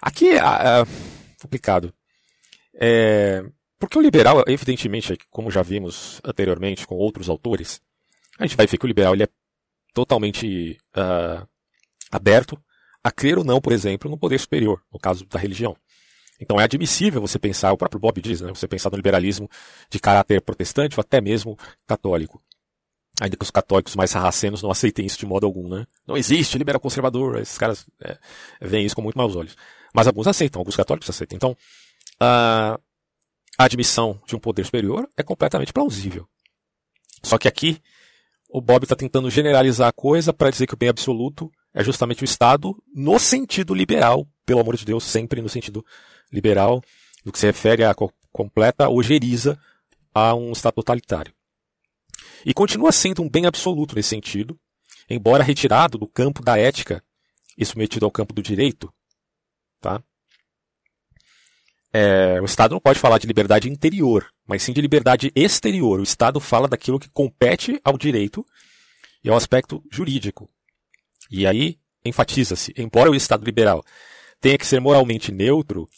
Aqui 0.00 0.30
é, 0.30 0.38
é 0.38 0.84
complicado. 1.40 1.92
É, 2.74 3.44
porque 3.78 3.98
o 3.98 4.02
liberal, 4.02 4.42
evidentemente, 4.46 5.16
como 5.30 5.50
já 5.50 5.62
vimos 5.62 6.20
anteriormente 6.24 6.86
com 6.86 6.96
outros 6.96 7.28
autores, 7.28 7.80
a 8.38 8.46
gente 8.46 8.56
vai 8.56 8.66
ver 8.66 8.78
que 8.78 8.84
o 8.84 8.88
liberal 8.88 9.14
ele 9.14 9.24
é 9.24 9.28
totalmente 9.92 10.78
uh, 10.96 11.46
aberto 12.10 12.60
a 13.02 13.12
crer 13.12 13.38
ou 13.38 13.44
não, 13.44 13.60
por 13.60 13.72
exemplo, 13.72 14.10
no 14.10 14.18
poder 14.18 14.38
superior, 14.38 14.82
no 14.92 14.98
caso 14.98 15.26
da 15.26 15.38
religião. 15.38 15.76
Então 16.44 16.60
é 16.60 16.64
admissível 16.64 17.22
você 17.22 17.38
pensar, 17.38 17.72
o 17.72 17.76
próprio 17.76 17.98
Bob 17.98 18.20
diz, 18.20 18.42
né, 18.42 18.52
você 18.54 18.68
pensar 18.68 18.90
no 18.90 18.96
liberalismo 18.96 19.50
de 19.88 19.98
caráter 19.98 20.42
protestante 20.42 20.98
ou 20.98 21.00
até 21.00 21.18
mesmo 21.20 21.58
católico. 21.86 22.40
Ainda 23.18 23.36
que 23.36 23.42
os 23.42 23.50
católicos 23.50 23.96
mais 23.96 24.10
sarracenos 24.10 24.62
não 24.62 24.70
aceitem 24.70 25.06
isso 25.06 25.18
de 25.18 25.24
modo 25.24 25.46
algum, 25.46 25.68
né? 25.68 25.86
Não 26.06 26.16
existe 26.16 26.58
liberal 26.58 26.80
conservador, 26.80 27.38
esses 27.38 27.56
caras 27.56 27.86
é, 28.02 28.18
veem 28.60 28.84
isso 28.84 28.94
com 28.94 29.02
muito 29.02 29.16
maus 29.16 29.34
olhos. 29.34 29.56
Mas 29.94 30.06
alguns 30.06 30.26
aceitam, 30.26 30.60
alguns 30.60 30.76
católicos 30.76 31.08
aceitam. 31.08 31.36
Então, 31.36 31.56
a 32.20 32.78
admissão 33.56 34.20
de 34.26 34.36
um 34.36 34.38
poder 34.38 34.64
superior 34.64 35.08
é 35.16 35.22
completamente 35.22 35.72
plausível. 35.72 36.28
Só 37.22 37.38
que 37.38 37.48
aqui, 37.48 37.80
o 38.50 38.60
Bob 38.60 38.82
está 38.82 38.96
tentando 38.96 39.30
generalizar 39.30 39.88
a 39.88 39.92
coisa 39.92 40.32
para 40.32 40.50
dizer 40.50 40.66
que 40.66 40.74
o 40.74 40.76
bem 40.76 40.88
absoluto 40.88 41.50
é 41.72 41.82
justamente 41.82 42.22
o 42.22 42.26
Estado 42.26 42.76
no 42.92 43.18
sentido 43.18 43.72
liberal, 43.72 44.26
pelo 44.44 44.60
amor 44.60 44.76
de 44.76 44.84
Deus, 44.84 45.04
sempre 45.04 45.40
no 45.40 45.48
sentido 45.48 45.84
liberal, 46.32 46.82
no 47.24 47.32
que 47.32 47.38
se 47.38 47.46
refere 47.46 47.84
à 47.84 47.94
completa 48.32 48.88
ojeriza 48.88 49.58
a 50.12 50.34
um 50.34 50.52
Estado 50.52 50.74
totalitário. 50.74 51.32
E 52.44 52.52
continua 52.52 52.92
sendo 52.92 53.22
um 53.22 53.28
bem 53.28 53.46
absoluto 53.46 53.94
nesse 53.94 54.10
sentido, 54.10 54.58
embora 55.08 55.42
retirado 55.42 55.96
do 55.96 56.06
campo 56.06 56.42
da 56.42 56.58
ética 56.58 57.02
e 57.56 57.64
submetido 57.64 58.04
ao 58.04 58.10
campo 58.10 58.34
do 58.34 58.42
direito. 58.42 58.92
Tá? 59.80 60.02
É, 61.92 62.40
o 62.40 62.44
Estado 62.44 62.72
não 62.72 62.80
pode 62.80 62.98
falar 62.98 63.18
de 63.18 63.26
liberdade 63.26 63.70
interior, 63.70 64.28
mas 64.46 64.62
sim 64.62 64.72
de 64.72 64.80
liberdade 64.80 65.30
exterior. 65.34 66.00
O 66.00 66.02
Estado 66.02 66.40
fala 66.40 66.66
daquilo 66.66 66.98
que 66.98 67.08
compete 67.08 67.80
ao 67.84 67.96
direito 67.96 68.44
e 69.22 69.30
ao 69.30 69.36
aspecto 69.36 69.82
jurídico. 69.90 70.50
E 71.30 71.46
aí 71.46 71.78
enfatiza-se, 72.04 72.74
embora 72.76 73.10
o 73.10 73.14
Estado 73.14 73.44
liberal 73.44 73.82
tenha 74.40 74.58
que 74.58 74.66
ser 74.66 74.80
moralmente 74.80 75.32
neutro 75.32 75.88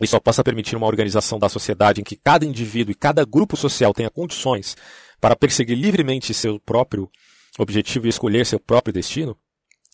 e 0.00 0.06
só 0.06 0.20
possa 0.20 0.44
permitir 0.44 0.76
uma 0.76 0.86
organização 0.86 1.38
da 1.38 1.48
sociedade 1.48 2.00
em 2.00 2.04
que 2.04 2.16
cada 2.16 2.44
indivíduo 2.44 2.92
e 2.92 2.94
cada 2.94 3.24
grupo 3.24 3.56
social 3.56 3.94
tenha 3.94 4.10
condições 4.10 4.76
para 5.20 5.36
perseguir 5.36 5.76
livremente 5.76 6.34
seu 6.34 6.60
próprio 6.60 7.10
objetivo 7.58 8.06
e 8.06 8.10
escolher 8.10 8.44
seu 8.44 8.60
próprio 8.60 8.92
destino, 8.92 9.36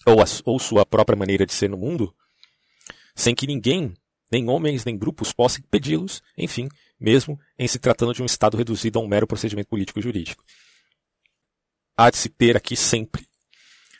ou, 0.04 0.20
a, 0.20 0.24
ou 0.44 0.58
sua 0.58 0.84
própria 0.84 1.16
maneira 1.16 1.46
de 1.46 1.52
ser 1.52 1.70
no 1.70 1.76
mundo, 1.76 2.12
sem 3.14 3.34
que 3.34 3.46
ninguém, 3.46 3.94
nem 4.30 4.48
homens, 4.48 4.84
nem 4.84 4.98
grupos, 4.98 5.32
possam 5.32 5.60
impedi-los, 5.60 6.20
enfim, 6.36 6.68
mesmo 6.98 7.38
em 7.58 7.68
se 7.68 7.78
tratando 7.78 8.14
de 8.14 8.22
um 8.22 8.26
Estado 8.26 8.56
reduzido 8.56 8.98
a 8.98 9.02
um 9.02 9.06
mero 9.06 9.26
procedimento 9.26 9.68
político 9.68 10.00
e 10.00 10.02
jurídico. 10.02 10.42
Há 11.96 12.10
de 12.10 12.16
se 12.16 12.28
ter 12.28 12.56
aqui 12.56 12.74
sempre 12.74 13.26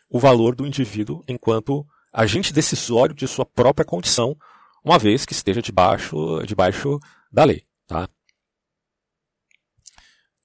o 0.09 0.19
valor 0.19 0.55
do 0.55 0.67
indivíduo 0.67 1.23
enquanto 1.29 1.87
agente 2.13 2.53
decisório 2.53 3.15
de 3.15 3.27
sua 3.27 3.47
própria 3.47 3.85
condição, 3.85 4.37
uma 4.85 4.99
vez 4.99 5.25
que 5.25 5.33
esteja 5.33 5.63
debaixo, 5.63 6.43
debaixo 6.47 6.99
da 7.31 7.45
lei. 7.45 7.65
Tá? 7.87 8.09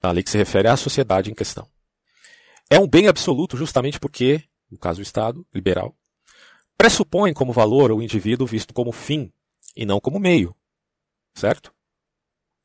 A 0.02 0.12
lei 0.12 0.24
que 0.24 0.30
se 0.30 0.38
refere 0.38 0.68
à 0.68 0.78
sociedade 0.78 1.32
em 1.32 1.36
questão. 1.36 1.68
É 2.70 2.80
um 2.80 2.88
bem 2.88 3.08
absoluto 3.08 3.58
justamente 3.58 4.00
porque, 4.00 4.44
no 4.70 4.78
caso 4.78 5.00
do 5.00 5.04
Estado 5.04 5.46
liberal, 5.54 5.96
pressupõe 6.78 7.34
como 7.34 7.54
valor 7.54 7.92
o 7.92 8.02
indivíduo 8.02 8.46
visto 8.46 8.74
como 8.74 8.92
fim 8.92 9.32
e 9.76 9.86
não 9.86 10.00
como 10.00 10.20
meio. 10.20 10.56
Certo? 11.34 11.74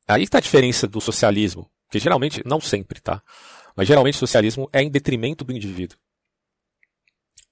Aí 0.07 0.23
está 0.23 0.37
a 0.37 0.41
diferença 0.41 0.87
do 0.87 0.99
socialismo, 0.99 1.69
que 1.89 1.99
geralmente, 1.99 2.41
não 2.45 2.59
sempre, 2.59 2.99
tá? 2.99 3.21
Mas 3.75 3.87
geralmente 3.87 4.15
o 4.15 4.19
socialismo 4.19 4.69
é 4.71 4.83
em 4.83 4.91
detrimento 4.91 5.43
do 5.43 5.53
indivíduo. 5.53 5.97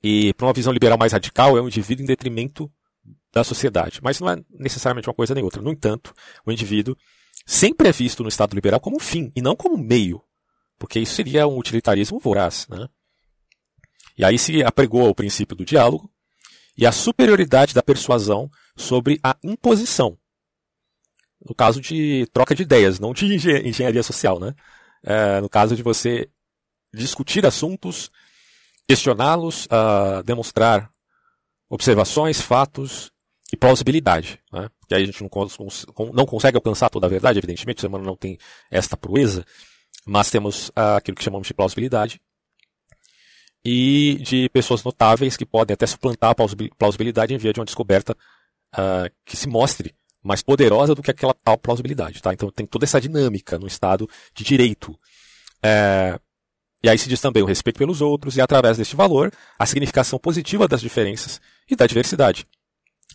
E 0.03 0.33
para 0.33 0.47
uma 0.47 0.53
visão 0.53 0.73
liberal 0.73 0.97
mais 0.97 1.13
radical, 1.13 1.57
é 1.57 1.61
um 1.61 1.67
indivíduo 1.67 2.03
em 2.03 2.07
detrimento 2.07 2.71
da 3.31 3.43
sociedade. 3.43 3.99
Mas 4.03 4.19
não 4.19 4.29
é 4.29 4.37
necessariamente 4.49 5.07
uma 5.07 5.15
coisa 5.15 5.33
nem 5.33 5.43
outra. 5.43 5.61
No 5.61 5.71
entanto, 5.71 6.13
o 6.45 6.51
indivíduo 6.51 6.95
sempre 7.45 7.87
é 7.87 7.91
visto 7.91 8.23
no 8.23 8.29
Estado 8.29 8.53
liberal 8.53 8.79
como 8.79 8.99
fim 8.99 9.31
e 9.35 9.41
não 9.41 9.55
como 9.55 9.77
meio. 9.77 10.21
Porque 10.77 10.99
isso 10.99 11.15
seria 11.15 11.47
um 11.47 11.57
utilitarismo 11.57 12.19
voraz. 12.19 12.67
Né? 12.67 12.87
E 14.17 14.25
aí 14.25 14.37
se 14.37 14.63
apregou 14.63 15.07
o 15.07 15.15
princípio 15.15 15.55
do 15.55 15.65
diálogo 15.65 16.11
e 16.77 16.85
a 16.85 16.91
superioridade 16.91 17.73
da 17.73 17.83
persuasão 17.83 18.49
sobre 18.75 19.19
a 19.23 19.35
imposição. 19.43 20.17
No 21.47 21.55
caso 21.55 21.81
de 21.81 22.27
troca 22.33 22.53
de 22.53 22.63
ideias, 22.63 22.99
não 22.99 23.13
de 23.13 23.25
engenharia 23.33 24.03
social. 24.03 24.39
Né? 24.39 24.53
É, 25.03 25.41
no 25.41 25.49
caso 25.49 25.75
de 25.75 25.83
você 25.83 26.29
discutir 26.93 27.45
assuntos 27.45 28.11
questioná-los, 28.87 29.65
uh, 29.67 30.21
demonstrar 30.23 30.91
observações, 31.69 32.41
fatos 32.41 33.09
e 33.51 33.57
plausibilidade. 33.57 34.39
Né? 34.51 34.69
Porque 34.79 34.95
aí 34.95 35.03
a 35.03 35.05
gente 35.05 35.21
não, 35.21 35.29
cons 35.29 35.57
não, 36.13 36.25
consegue 36.25 36.57
alcançar 36.57 36.89
toda 36.89 37.05
a 37.05 37.09
verdade, 37.09 37.39
evidentemente, 37.39 37.79
o 37.79 37.81
ser 37.81 37.87
humano 37.87 38.05
não 38.05 38.15
tem 38.15 38.37
esta 38.69 38.95
proeza, 38.95 39.45
mas 40.05 40.29
temos 40.29 40.69
uh, 40.69 40.95
aquilo 40.97 41.17
que 41.17 41.23
chamamos 41.23 41.47
de 41.47 41.53
plausibilidade. 41.53 42.21
E 43.63 44.17
de 44.21 44.49
pessoas 44.49 44.83
notáveis 44.83 45.37
que 45.37 45.45
podem 45.45 45.75
até 45.75 45.85
suplantar 45.85 46.31
a 46.31 46.35
plausibilidade 46.77 47.33
em 47.33 47.37
via 47.37 47.53
de 47.53 47.59
uma 47.59 47.65
descoberta 47.65 48.17
uh, 48.73 49.11
que 49.23 49.37
se 49.37 49.47
mostre 49.47 49.93
mais 50.23 50.41
poderosa 50.41 50.95
do 50.95 51.03
que 51.03 51.11
aquela 51.11 51.33
tal 51.33 51.57
plausibilidade. 51.57 52.21
Tá? 52.21 52.33
Então 52.33 52.49
tem 52.49 52.65
toda 52.65 52.85
essa 52.85 52.99
dinâmica 52.99 53.59
no 53.59 53.67
Estado 53.67 54.09
de 54.33 54.43
direito. 54.43 54.97
É, 55.61 56.19
e 56.83 56.89
aí 56.89 56.97
se 56.97 57.07
diz 57.07 57.21
também 57.21 57.43
o 57.43 57.45
respeito 57.45 57.77
pelos 57.77 58.01
outros 58.01 58.37
e, 58.37 58.41
através 58.41 58.77
deste 58.77 58.95
valor, 58.95 59.31
a 59.57 59.65
significação 59.65 60.17
positiva 60.17 60.67
das 60.67 60.81
diferenças 60.81 61.39
e 61.69 61.75
da 61.75 61.85
diversidade. 61.85 62.47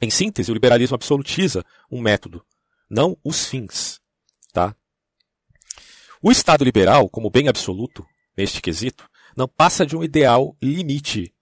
Em 0.00 0.10
síntese, 0.10 0.50
o 0.50 0.54
liberalismo 0.54 0.94
absolutiza 0.94 1.64
um 1.90 2.00
método, 2.00 2.44
não 2.88 3.16
os 3.24 3.46
fins. 3.46 4.00
Tá? 4.52 4.74
O 6.22 6.30
Estado 6.30 6.64
liberal, 6.64 7.08
como 7.08 7.30
bem 7.30 7.48
absoluto, 7.48 8.06
neste 8.36 8.60
quesito, 8.60 9.08
não 9.36 9.48
passa 9.48 9.86
de 9.86 9.96
um 9.96 10.04
ideal 10.04 10.56
limite. 10.62 11.32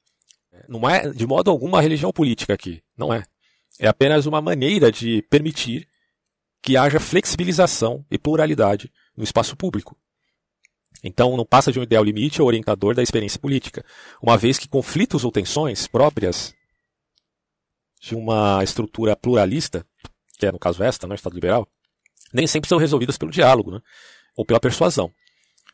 Não 0.68 0.88
é, 0.88 1.10
de 1.10 1.26
modo 1.26 1.50
algum, 1.50 1.68
uma 1.68 1.80
religião 1.80 2.12
política 2.12 2.54
aqui. 2.54 2.82
Não 2.96 3.12
é. 3.12 3.24
É 3.78 3.88
apenas 3.88 4.26
uma 4.26 4.40
maneira 4.40 4.90
de 4.90 5.22
permitir 5.22 5.88
que 6.62 6.76
haja 6.76 7.00
flexibilização 7.00 8.04
e 8.10 8.18
pluralidade 8.18 8.90
no 9.16 9.24
espaço 9.24 9.56
público. 9.56 9.96
Então, 11.02 11.36
não 11.36 11.44
passa 11.44 11.70
de 11.70 11.78
um 11.78 11.82
ideal 11.82 12.02
limite 12.02 12.40
ou 12.40 12.48
orientador 12.48 12.94
da 12.94 13.02
experiência 13.02 13.38
política, 13.38 13.84
uma 14.22 14.38
vez 14.38 14.58
que 14.58 14.68
conflitos 14.68 15.24
ou 15.24 15.30
tensões 15.30 15.86
próprias 15.86 16.54
de 18.04 18.14
uma 18.14 18.62
estrutura 18.62 19.16
pluralista, 19.16 19.86
que 20.38 20.44
é 20.44 20.52
no 20.52 20.58
caso 20.58 20.82
esta, 20.82 21.06
né, 21.06 21.14
Estado 21.14 21.32
liberal, 21.32 21.66
nem 22.34 22.46
sempre 22.46 22.68
são 22.68 22.76
resolvidas 22.76 23.16
pelo 23.16 23.30
diálogo 23.30 23.70
né, 23.70 23.80
ou 24.36 24.44
pela 24.44 24.60
persuasão. 24.60 25.10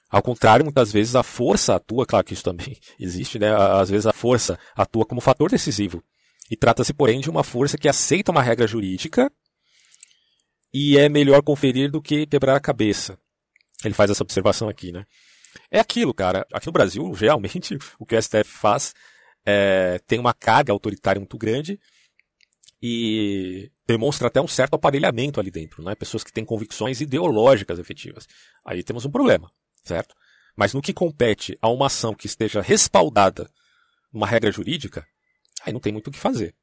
Ao 0.08 0.22
contrário, 0.22 0.64
muitas 0.64 0.92
vezes 0.92 1.16
a 1.16 1.24
força 1.24 1.74
atua, 1.74 2.06
claro 2.06 2.24
que 2.24 2.32
isso 2.32 2.44
também 2.44 2.78
existe, 3.00 3.36
né, 3.36 3.52
às 3.52 3.90
vezes 3.90 4.06
a 4.06 4.12
força 4.12 4.56
atua 4.76 5.04
como 5.04 5.20
fator 5.20 5.50
decisivo. 5.50 6.04
E 6.48 6.56
trata-se, 6.56 6.94
porém, 6.94 7.20
de 7.20 7.28
uma 7.28 7.42
força 7.42 7.76
que 7.76 7.88
aceita 7.88 8.30
uma 8.30 8.42
regra 8.42 8.66
jurídica 8.66 9.30
e 10.72 10.96
é 10.96 11.08
melhor 11.08 11.42
conferir 11.42 11.90
do 11.90 12.00
que 12.00 12.26
quebrar 12.26 12.54
a 12.54 12.60
cabeça. 12.60 13.18
Ele 13.84 13.94
faz 13.94 14.10
essa 14.10 14.22
observação 14.22 14.68
aqui, 14.68 14.92
né? 14.92 15.04
É 15.68 15.80
aquilo, 15.80 16.14
cara. 16.14 16.46
Aqui 16.52 16.66
no 16.66 16.72
Brasil, 16.72 17.10
realmente, 17.12 17.76
o 17.98 18.06
que 18.06 18.14
o 18.14 18.22
STF 18.22 18.44
faz 18.44 18.94
é, 19.44 20.00
tem 20.06 20.18
uma 20.18 20.34
carga 20.34 20.72
autoritária 20.72 21.18
muito 21.18 21.38
grande 21.38 21.78
e 22.82 23.70
demonstra 23.86 24.28
até 24.28 24.40
um 24.40 24.48
certo 24.48 24.74
aparelhamento 24.74 25.38
ali 25.38 25.50
dentro, 25.50 25.82
né? 25.82 25.94
Pessoas 25.94 26.24
que 26.24 26.32
têm 26.32 26.44
convicções 26.44 27.00
ideológicas 27.00 27.78
efetivas. 27.78 28.26
Aí 28.64 28.82
temos 28.82 29.04
um 29.04 29.10
problema, 29.10 29.50
certo? 29.82 30.14
Mas 30.56 30.72
no 30.72 30.80
que 30.80 30.92
compete 30.92 31.58
a 31.60 31.68
uma 31.68 31.86
ação 31.86 32.14
que 32.14 32.26
esteja 32.26 32.60
respaldada 32.60 33.50
numa 34.12 34.26
regra 34.26 34.50
jurídica, 34.50 35.06
aí 35.64 35.72
não 35.72 35.80
tem 35.80 35.92
muito 35.92 36.08
o 36.08 36.10
que 36.10 36.18
fazer. 36.18 36.54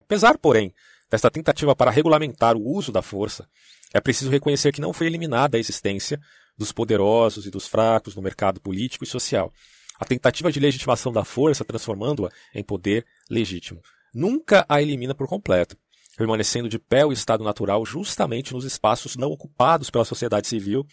Apesar, 0.00 0.38
porém, 0.38 0.72
desta 1.10 1.30
tentativa 1.30 1.74
para 1.74 1.90
regulamentar 1.90 2.56
o 2.56 2.64
uso 2.64 2.92
da 2.92 3.02
força, 3.02 3.48
é 3.92 4.00
preciso 4.00 4.30
reconhecer 4.30 4.72
que 4.72 4.80
não 4.80 4.92
foi 4.92 5.06
eliminada 5.06 5.56
a 5.56 5.60
existência 5.60 6.20
dos 6.56 6.72
poderosos 6.72 7.46
e 7.46 7.50
dos 7.50 7.66
fracos 7.66 8.14
no 8.14 8.22
mercado 8.22 8.60
político 8.60 9.04
e 9.04 9.06
social. 9.06 9.52
A 9.98 10.04
tentativa 10.04 10.50
de 10.50 10.60
legitimação 10.60 11.12
da 11.12 11.24
força, 11.24 11.64
transformando-a 11.64 12.30
em 12.54 12.62
poder 12.62 13.06
legítimo, 13.30 13.80
nunca 14.14 14.64
a 14.68 14.80
elimina 14.80 15.14
por 15.14 15.26
completo, 15.26 15.76
permanecendo 16.16 16.68
de 16.68 16.78
pé 16.78 17.04
o 17.04 17.12
estado 17.12 17.42
natural 17.42 17.84
justamente 17.84 18.52
nos 18.52 18.64
espaços 18.64 19.16
não 19.16 19.30
ocupados 19.30 19.90
pela 19.90 20.04
sociedade 20.04 20.46
civil, 20.46 20.86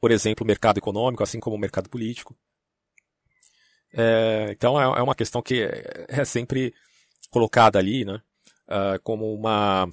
por 0.00 0.10
exemplo, 0.10 0.44
o 0.44 0.46
mercado 0.46 0.78
econômico, 0.78 1.22
assim 1.22 1.40
como 1.40 1.56
o 1.56 1.58
mercado 1.58 1.88
político. 1.88 2.36
É, 3.94 4.48
então 4.50 4.80
é, 4.80 4.98
é, 4.98 5.02
uma 5.02 5.14
questão 5.14 5.42
que 5.42 5.62
é, 5.62 6.06
é 6.08 6.24
sempre 6.24 6.74
colocada 7.30 7.78
ali, 7.78 8.04
né, 8.04 8.20
uh, 8.68 9.00
como 9.02 9.32
uma 9.34 9.88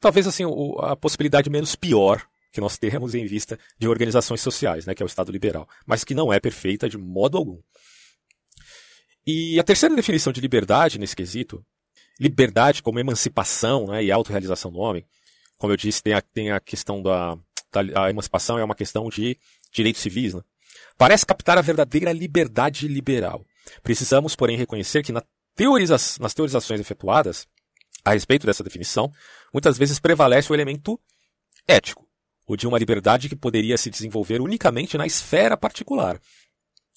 talvez 0.00 0.26
assim 0.26 0.44
a 0.80 0.96
possibilidade 0.96 1.48
menos 1.50 1.74
pior 1.74 2.26
que 2.52 2.60
nós 2.60 2.78
temos 2.78 3.14
em 3.14 3.26
vista 3.26 3.58
de 3.78 3.88
organizações 3.88 4.40
sociais, 4.40 4.86
né, 4.86 4.94
que 4.94 5.02
é 5.02 5.06
o 5.06 5.08
Estado 5.08 5.30
liberal, 5.30 5.68
mas 5.86 6.02
que 6.02 6.14
não 6.14 6.32
é 6.32 6.40
perfeita 6.40 6.88
de 6.88 6.98
modo 6.98 7.36
algum. 7.36 7.60
E 9.30 9.60
a 9.60 9.62
terceira 9.62 9.94
definição 9.94 10.32
de 10.32 10.40
liberdade 10.40 10.98
nesse 10.98 11.14
quesito, 11.14 11.62
liberdade 12.18 12.82
como 12.82 12.98
emancipação 12.98 13.88
né, 13.88 14.02
e 14.02 14.10
autorrealização 14.10 14.72
do 14.72 14.78
homem, 14.78 15.04
como 15.58 15.70
eu 15.70 15.76
disse, 15.76 16.02
tem 16.02 16.14
a, 16.14 16.22
tem 16.22 16.50
a 16.50 16.58
questão 16.58 17.02
da, 17.02 17.36
da 17.70 18.04
a 18.04 18.08
emancipação, 18.08 18.58
é 18.58 18.64
uma 18.64 18.74
questão 18.74 19.06
de 19.10 19.36
direitos 19.70 20.00
civis, 20.00 20.32
né? 20.32 20.40
parece 20.96 21.26
captar 21.26 21.58
a 21.58 21.60
verdadeira 21.60 22.10
liberdade 22.10 22.88
liberal. 22.88 23.44
Precisamos, 23.82 24.34
porém, 24.34 24.56
reconhecer 24.56 25.02
que 25.02 25.12
na 25.12 25.22
teoriza 25.54 25.96
nas 26.18 26.32
teorizações 26.32 26.80
efetuadas, 26.80 27.46
a 28.02 28.12
respeito 28.12 28.46
dessa 28.46 28.64
definição, 28.64 29.12
muitas 29.52 29.76
vezes 29.76 29.98
prevalece 30.00 30.50
o 30.50 30.54
elemento 30.54 30.98
ético, 31.66 32.08
ou 32.46 32.56
de 32.56 32.66
uma 32.66 32.78
liberdade 32.78 33.28
que 33.28 33.36
poderia 33.36 33.76
se 33.76 33.90
desenvolver 33.90 34.40
unicamente 34.40 34.96
na 34.96 35.04
esfera 35.04 35.54
particular, 35.54 36.18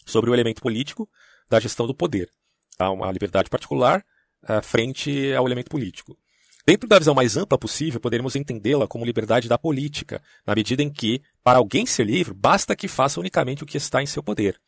sobre 0.06 0.30
o 0.30 0.34
elemento 0.34 0.62
político 0.62 1.10
da 1.52 1.60
gestão 1.60 1.86
do 1.86 1.94
poder. 1.94 2.30
Tá? 2.78 2.90
Uma 2.90 3.12
liberdade 3.12 3.50
particular 3.50 4.04
uh, 4.44 4.64
frente 4.64 5.34
ao 5.34 5.46
elemento 5.46 5.70
político. 5.70 6.18
Dentro 6.66 6.88
da 6.88 6.98
visão 6.98 7.14
mais 7.14 7.36
ampla 7.36 7.58
possível, 7.58 8.00
poderíamos 8.00 8.36
entendê-la 8.36 8.88
como 8.88 9.04
liberdade 9.04 9.50
da 9.50 9.58
política, 9.58 10.22
na 10.48 10.56
medida 10.56 10.82
em 10.82 10.90
que, 10.90 11.22
para 11.44 11.58
alguém 11.58 11.86
ser 11.86 12.06
livre, 12.06 12.34
basta 12.34 12.76
que 12.76 12.88
faça 12.88 13.20
unicamente 13.20 13.64
o 13.64 13.66
que 13.66 13.78
está 13.78 14.02
em 14.02 14.06
seu 14.06 14.24
poder. 14.24 14.60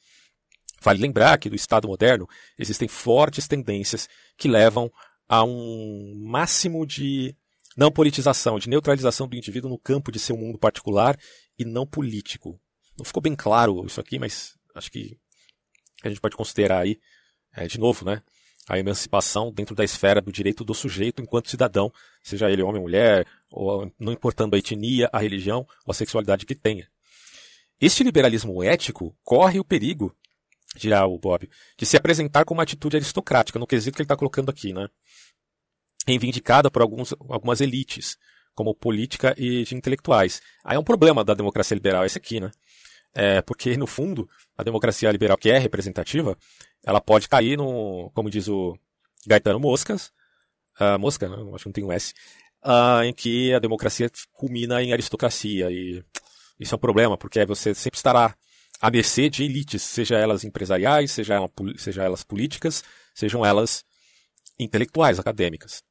Vale 0.82 1.00
lembrar 1.00 1.38
que 1.38 1.50
no 1.50 1.56
Estado 1.56 1.88
moderno 1.88 2.28
existem 2.60 2.88
fortes 2.88 3.48
tendências 3.48 4.10
que 4.38 4.50
levam 4.50 4.92
a 5.30 5.44
um 5.44 6.14
máximo 6.26 6.86
de 6.86 7.34
não 7.78 7.92
politização, 7.92 8.60
de 8.60 8.68
neutralização 8.68 9.28
do 9.28 9.38
indivíduo 9.38 9.70
no 9.70 9.80
campo 9.80 10.12
de 10.12 10.20
seu 10.20 10.36
mundo 10.36 10.60
particular 10.60 11.18
e 11.58 11.64
não 11.64 11.88
político. 11.88 12.60
Não 12.98 13.06
ficou 13.06 13.22
bem 13.22 13.36
claro 13.36 13.86
isso 13.86 14.02
aqui, 14.02 14.20
mas 14.20 14.58
acho 14.76 14.92
que 14.92 15.18
a 16.08 16.12
gente 16.12 16.22
pode 16.22 16.36
considerar 16.36 16.80
aí, 16.80 17.00
é, 17.56 17.68
de 17.68 17.80
novo, 17.80 18.06
né? 18.06 18.22
a 18.68 18.80
emancipação 18.80 19.52
dentro 19.52 19.76
da 19.76 19.84
esfera 19.84 20.22
do 20.22 20.32
direito 20.32 20.64
do 20.64 20.74
sujeito 20.74 21.22
enquanto 21.22 21.50
cidadão, 21.50 21.92
seja 22.22 22.50
ele 22.50 22.62
homem 22.62 22.78
ou 22.78 22.84
mulher, 22.84 23.28
ou 23.52 23.92
não 24.00 24.14
importando 24.14 24.56
a 24.56 24.60
etnia, 24.60 25.10
a 25.12 25.20
religião 25.20 25.68
ou 25.86 25.92
a 25.92 25.94
sexualidade 25.94 26.46
que 26.46 26.56
tenha. 26.56 26.88
Este 27.80 28.04
liberalismo 28.04 28.64
ético 28.64 29.16
corre 29.24 29.60
o 29.60 29.66
perigo, 29.66 30.16
dirá 30.76 31.06
o 31.06 31.18
Bob, 31.18 31.50
de 31.78 31.86
se 31.86 31.98
apresentar 31.98 32.46
como 32.46 32.60
uma 32.60 32.64
atitude 32.64 32.96
aristocrática, 32.96 33.60
no 33.60 33.68
quesito 33.68 33.96
que 33.96 34.02
ele 34.02 34.06
está 34.06 34.16
colocando 34.16 34.50
aqui, 34.50 34.72
né? 34.72 34.88
Reivindicada 36.08 36.72
por 36.72 36.82
alguns, 36.82 37.14
algumas 37.30 37.60
elites, 37.60 38.18
como 38.56 38.74
política 38.74 39.34
e 39.38 39.64
de 39.64 39.76
intelectuais. 39.76 40.42
Aí 40.64 40.78
é 40.78 40.80
um 40.80 40.84
problema 40.84 41.24
da 41.24 41.34
democracia 41.34 41.76
liberal 41.76 42.06
esse 42.06 42.18
aqui, 42.18 42.40
né? 42.40 42.52
É, 43.16 43.42
porque, 43.42 43.78
no 43.78 43.86
fundo, 43.86 44.28
a 44.58 44.64
democracia 44.64 45.12
liberal 45.12 45.38
que 45.38 45.50
é 45.50 45.58
representativa, 45.58 46.38
ela 46.84 47.00
pode 47.00 47.30
cair 47.30 47.58
no, 47.58 48.12
como 48.14 48.30
diz 48.30 48.48
o 48.48 48.78
Gaetano 49.26 49.60
Moscas, 49.60 50.12
uh, 50.80 50.98
Mosca, 51.00 51.30
né? 51.30 51.36
acho 51.54 51.64
que 51.64 51.70
não 51.70 51.74
tem 51.74 51.84
um 51.84 51.92
S, 51.92 52.14
uh, 52.64 53.04
em 53.04 53.14
que 53.14 53.54
a 53.54 53.60
democracia 53.60 54.10
culmina 54.32 54.82
em 54.82 54.94
aristocracia. 54.94 55.72
E 55.72 56.04
isso 56.60 56.74
é 56.74 56.78
um 56.78 56.80
problema, 56.80 57.18
porque 57.18 57.46
você 57.46 57.74
sempre 57.74 57.98
estará 57.98 58.36
à 58.82 58.90
mercê 58.90 59.30
de 59.30 59.44
elites, 59.44 59.82
seja 59.82 60.18
elas 60.18 60.44
empresariais, 60.44 61.12
seja, 61.12 61.36
ela, 61.36 61.50
seja 61.78 62.04
elas 62.04 62.24
políticas, 62.24 62.84
sejam 63.14 63.46
elas 63.46 63.86
intelectuais, 64.60 65.20
acadêmicas. 65.20 65.84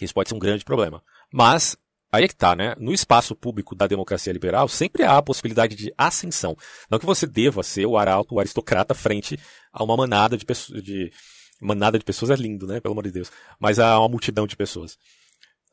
Isso 0.00 0.12
pode 0.12 0.28
ser 0.28 0.34
um 0.34 0.38
grande 0.38 0.64
problema. 0.64 1.02
Mas 1.32 1.76
Aí 2.16 2.24
é 2.24 2.28
que 2.28 2.34
tá, 2.34 2.56
né? 2.56 2.74
No 2.78 2.94
espaço 2.94 3.36
público 3.36 3.74
da 3.74 3.86
democracia 3.86 4.32
liberal, 4.32 4.68
sempre 4.68 5.02
há 5.02 5.18
a 5.18 5.22
possibilidade 5.22 5.76
de 5.76 5.92
ascensão. 5.98 6.56
Não 6.90 6.98
que 6.98 7.04
você 7.04 7.26
deva 7.26 7.62
ser 7.62 7.84
o 7.84 7.98
arauto, 7.98 8.34
o 8.34 8.40
aristocrata 8.40 8.94
frente 8.94 9.38
a 9.70 9.84
uma 9.84 9.94
manada 9.98 10.34
de 10.34 10.46
pessoas. 10.46 10.82
De... 10.82 11.12
Manada 11.60 11.98
de 11.98 12.04
pessoas 12.06 12.30
é 12.30 12.34
lindo, 12.34 12.66
né? 12.66 12.80
Pelo 12.80 12.92
amor 12.92 13.04
de 13.04 13.10
Deus. 13.10 13.30
Mas 13.60 13.78
a 13.78 13.98
uma 13.98 14.08
multidão 14.08 14.46
de 14.46 14.56
pessoas. 14.56 14.94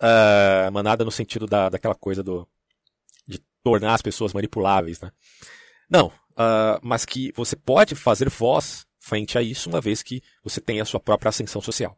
Uh, 0.02 0.70
manada 0.74 1.06
no 1.06 1.12
sentido 1.12 1.46
da, 1.46 1.70
daquela 1.70 1.96
coisa 1.96 2.22
do. 2.22 2.46
de 3.26 3.42
tornar 3.64 3.94
as 3.94 4.02
pessoas 4.02 4.34
manipuláveis, 4.34 5.00
né? 5.00 5.12
Não. 5.90 6.08
Uh, 6.32 6.76
mas 6.82 7.06
que 7.06 7.32
você 7.38 7.56
pode 7.56 7.96
fazer 7.96 8.30
voz 8.30 8.86
frente 9.00 9.38
a 9.38 9.42
isso, 9.42 9.70
uma 9.70 9.80
vez 9.80 10.04
que 10.04 10.22
você 10.44 10.60
tem 10.60 10.82
a 10.82 10.86
sua 10.86 11.00
própria 11.00 11.30
ascensão 11.30 11.62
social. 11.62 11.98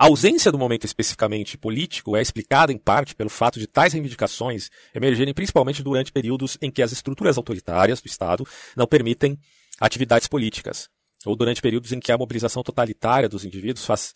A 0.00 0.06
ausência 0.06 0.50
do 0.50 0.56
momento 0.56 0.86
especificamente 0.86 1.58
político 1.58 2.16
é 2.16 2.22
explicada 2.22 2.72
em 2.72 2.78
parte 2.78 3.14
pelo 3.14 3.28
fato 3.28 3.58
de 3.58 3.66
tais 3.66 3.92
reivindicações 3.92 4.70
emergerem 4.94 5.34
principalmente 5.34 5.82
durante 5.82 6.10
períodos 6.10 6.56
em 6.62 6.70
que 6.70 6.80
as 6.80 6.90
estruturas 6.90 7.36
autoritárias 7.36 8.00
do 8.00 8.06
Estado 8.06 8.46
não 8.74 8.86
permitem 8.86 9.38
atividades 9.78 10.26
políticas, 10.26 10.88
ou 11.26 11.36
durante 11.36 11.60
períodos 11.60 11.92
em 11.92 12.00
que 12.00 12.10
a 12.10 12.16
mobilização 12.16 12.62
totalitária 12.62 13.28
dos 13.28 13.44
indivíduos 13.44 13.84
faz 13.84 14.14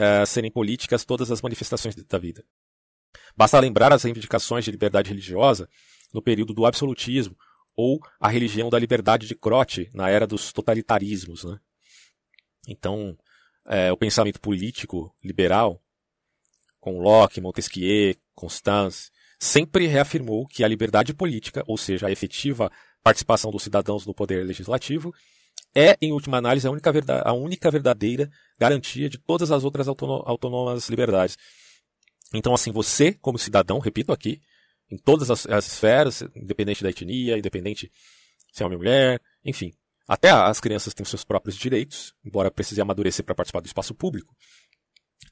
uh, 0.00 0.24
serem 0.24 0.50
políticas 0.50 1.04
todas 1.04 1.30
as 1.30 1.42
manifestações 1.42 1.94
da 1.94 2.18
vida. 2.18 2.42
Basta 3.36 3.60
lembrar 3.60 3.92
as 3.92 4.04
reivindicações 4.04 4.64
de 4.64 4.70
liberdade 4.70 5.10
religiosa 5.10 5.68
no 6.14 6.22
período 6.22 6.54
do 6.54 6.64
absolutismo, 6.64 7.36
ou 7.76 8.00
a 8.18 8.30
religião 8.30 8.70
da 8.70 8.78
liberdade 8.78 9.26
de 9.26 9.34
Crote 9.34 9.90
na 9.92 10.08
era 10.08 10.26
dos 10.26 10.50
totalitarismos. 10.50 11.44
Né? 11.44 11.58
Então, 12.66 13.18
é, 13.70 13.92
o 13.92 13.96
pensamento 13.96 14.40
político 14.40 15.14
liberal, 15.22 15.80
com 16.80 16.98
Locke, 16.98 17.40
Montesquieu, 17.40 18.16
Constance, 18.34 19.10
sempre 19.38 19.86
reafirmou 19.86 20.46
que 20.46 20.64
a 20.64 20.68
liberdade 20.68 21.14
política, 21.14 21.62
ou 21.68 21.78
seja, 21.78 22.08
a 22.08 22.10
efetiva 22.10 22.70
participação 23.00 23.50
dos 23.50 23.62
cidadãos 23.62 24.04
no 24.04 24.12
poder 24.12 24.44
legislativo, 24.44 25.14
é, 25.72 25.96
em 26.02 26.12
última 26.12 26.36
análise, 26.36 26.66
a 26.66 26.70
única, 26.70 26.90
a 27.24 27.32
única 27.32 27.70
verdadeira 27.70 28.28
garantia 28.58 29.08
de 29.08 29.18
todas 29.18 29.52
as 29.52 29.62
outras 29.62 29.86
autônomas 29.86 30.88
liberdades. 30.88 31.38
Então, 32.34 32.52
assim, 32.52 32.72
você, 32.72 33.12
como 33.12 33.38
cidadão, 33.38 33.78
repito 33.78 34.12
aqui, 34.12 34.40
em 34.90 34.98
todas 34.98 35.30
as, 35.30 35.46
as 35.46 35.66
esferas, 35.66 36.22
independente 36.34 36.82
da 36.82 36.90
etnia, 36.90 37.38
independente 37.38 37.90
se 38.52 38.64
é 38.64 38.66
homem 38.66 38.76
ou 38.76 38.82
mulher, 38.82 39.20
enfim, 39.44 39.72
até 40.10 40.28
as 40.28 40.58
crianças 40.58 40.92
têm 40.92 41.06
seus 41.06 41.22
próprios 41.22 41.56
direitos, 41.56 42.12
embora 42.24 42.50
precise 42.50 42.80
amadurecer 42.80 43.24
para 43.24 43.32
participar 43.32 43.60
do 43.60 43.66
espaço 43.66 43.94
público. 43.94 44.34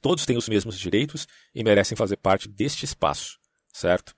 Todos 0.01 0.25
têm 0.25 0.37
os 0.37 0.47
mesmos 0.47 0.79
direitos 0.79 1.27
e 1.53 1.65
merecem 1.65 1.97
fazer 1.97 2.15
parte 2.15 2.47
deste 2.47 2.85
espaço, 2.85 3.37
certo? 3.73 4.15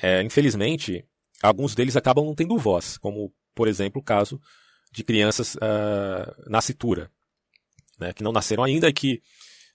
É, 0.00 0.22
infelizmente, 0.22 1.04
alguns 1.42 1.74
deles 1.74 1.96
acabam 1.96 2.24
não 2.24 2.36
tendo 2.36 2.56
voz, 2.56 2.98
como, 2.98 3.34
por 3.52 3.66
exemplo, 3.66 4.00
o 4.00 4.04
caso 4.04 4.40
de 4.92 5.02
crianças 5.02 5.56
uh, 5.56 6.48
nascitura, 6.48 7.10
né, 7.98 8.12
que 8.12 8.22
não 8.22 8.30
nasceram 8.30 8.62
ainda 8.62 8.88
e 8.88 8.92
que 8.92 9.20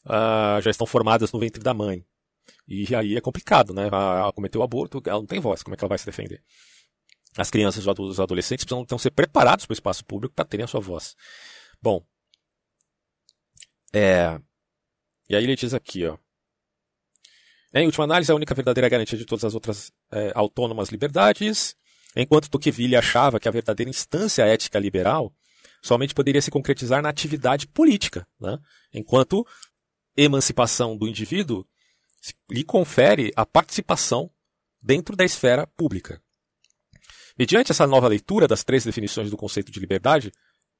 uh, 0.06 0.62
já 0.62 0.72
estão 0.72 0.88
formadas 0.88 1.34
no 1.34 1.40
ventre 1.42 1.62
da 1.62 1.74
mãe. 1.74 2.06
E 2.66 2.96
aí 2.96 3.18
é 3.18 3.22
complicado, 3.22 3.74
né? 3.74 3.88
Ela 3.88 4.32
cometeu 4.32 4.64
aborto, 4.64 5.04
ela 5.06 5.20
não 5.20 5.26
tem 5.26 5.42
voz, 5.42 5.62
como 5.62 5.74
é 5.74 5.78
que 5.78 5.84
ela 5.84 5.90
vai 5.90 5.98
se 5.98 6.06
defender? 6.06 6.42
As 7.38 7.50
crianças 7.50 7.86
e 7.86 7.90
os 7.90 8.20
adolescentes 8.20 8.64
precisam 8.64 8.84
então 8.84 8.98
ser 8.98 9.12
preparados 9.12 9.66
para 9.66 9.74
o 9.74 9.76
espaço 9.76 10.06
público 10.06 10.34
para 10.34 10.46
terem 10.46 10.64
a 10.64 10.68
sua 10.68 10.80
voz. 10.80 11.16
Bom, 11.82 12.06
é, 13.94 14.40
e 15.30 15.36
aí 15.36 15.44
ele 15.44 15.56
diz 15.56 15.74
aqui, 15.74 16.06
ó. 16.06 16.18
Em 17.74 17.86
última 17.86 18.06
análise, 18.06 18.32
a 18.32 18.36
única 18.36 18.56
verdadeira 18.56 18.88
garantia 18.88 19.18
de 19.18 19.26
todas 19.26 19.44
as 19.44 19.54
outras 19.54 19.92
é, 20.12 20.32
autônomas 20.34 20.90
liberdades, 20.90 21.76
enquanto 22.16 22.50
Tocqueville 22.50 22.96
achava 22.96 23.40
que 23.40 23.50
a 23.50 23.52
verdadeira 23.52 23.90
instância 23.90 24.44
ética 24.44 24.80
liberal 24.80 25.34
somente 25.82 26.14
poderia 26.14 26.42
se 26.42 26.50
concretizar 26.50 27.02
na 27.02 27.10
atividade 27.10 27.68
política, 27.68 28.26
né? 28.40 28.58
enquanto 28.94 29.46
emancipação 30.16 30.98
do 30.98 31.08
indivíduo 31.08 31.68
lhe 32.50 32.64
confere 32.64 33.32
a 33.36 33.46
participação 33.46 34.32
dentro 34.82 35.16
da 35.16 35.26
esfera 35.26 35.68
pública. 35.68 36.22
Mediante 37.38 37.72
essa 37.72 37.86
nova 37.86 38.08
leitura 38.08 38.48
das 38.48 38.64
três 38.64 38.86
definições 38.86 39.30
do 39.30 39.36
conceito 39.36 39.72
de 39.72 39.80
liberdade, 39.80 40.32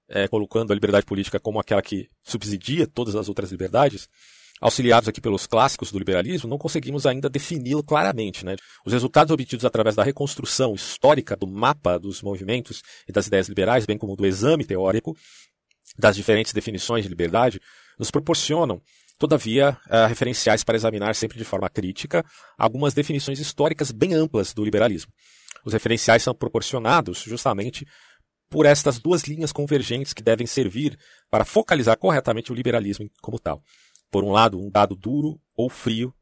é, 0.08 0.28
colocando 0.28 0.72
a 0.72 0.74
liberdade 0.74 1.06
política 1.06 1.40
como 1.40 1.60
aquela 1.60 1.82
que 1.82 2.08
subsidia 2.24 2.88
todas 2.88 3.16
as 3.16 3.28
outras 3.28 3.52
liberdades, 3.52 4.08
auxiliados 4.62 5.10
aqui 5.10 5.20
pelos 5.20 5.46
clássicos 5.46 5.92
do 5.92 6.00
liberalismo, 6.00 6.50
não 6.50 6.58
conseguimos 6.58 7.06
ainda 7.06 7.30
defini-lo 7.30 7.84
claramente. 7.84 8.46
Né? 8.46 8.56
Os 8.86 8.94
resultados 8.94 9.32
obtidos 9.32 9.66
através 9.66 9.96
da 9.96 10.04
reconstrução 10.04 10.74
histórica 10.74 11.36
do 11.36 11.46
mapa 11.46 12.00
dos 12.00 12.22
movimentos 12.22 12.82
e 13.08 13.12
das 13.12 13.28
ideias 13.28 13.50
liberais, 13.50 13.86
bem 13.86 13.98
como 13.98 14.16
do 14.16 14.26
exame 14.26 14.64
teórico 14.64 15.16
das 15.98 16.16
diferentes 16.16 16.54
definições 16.54 17.04
de 17.04 17.10
liberdade, 17.10 17.62
nos 18.00 18.10
proporcionam, 18.10 18.82
todavia, 19.20 19.78
uh, 19.88 20.08
referenciais 20.08 20.64
para 20.64 20.76
examinar 20.76 21.16
sempre 21.16 21.38
de 21.38 21.46
forma 21.46 21.70
crítica 21.70 22.26
algumas 22.58 22.94
definições 22.94 23.40
históricas 23.40 23.92
bem 23.92 24.14
amplas 24.14 24.54
do 24.54 24.64
liberalismo. 24.64 25.12
Os 25.66 25.74
referenciais 25.74 26.22
são 26.22 26.36
proporcionados 26.36 27.24
justamente 27.24 27.88
por 28.50 28.68
estas 28.68 29.00
duas 29.00 29.24
linhas 29.24 29.52
convergentes 29.52 30.14
que 30.14 30.22
devem 30.22 30.46
servir 30.46 30.98
para 31.30 31.44
focalizar 31.44 31.98
corretamente 31.98 32.52
o 32.52 32.56
liberalismo 32.56 33.10
como 33.20 33.40
tal. 33.40 33.62
Por 34.12 34.24
um 34.24 34.32
lado, 34.32 34.60
um 34.60 34.70
dado 34.70 34.96
duro 34.96 35.42
ou 35.56 35.68
frio, 35.68 36.14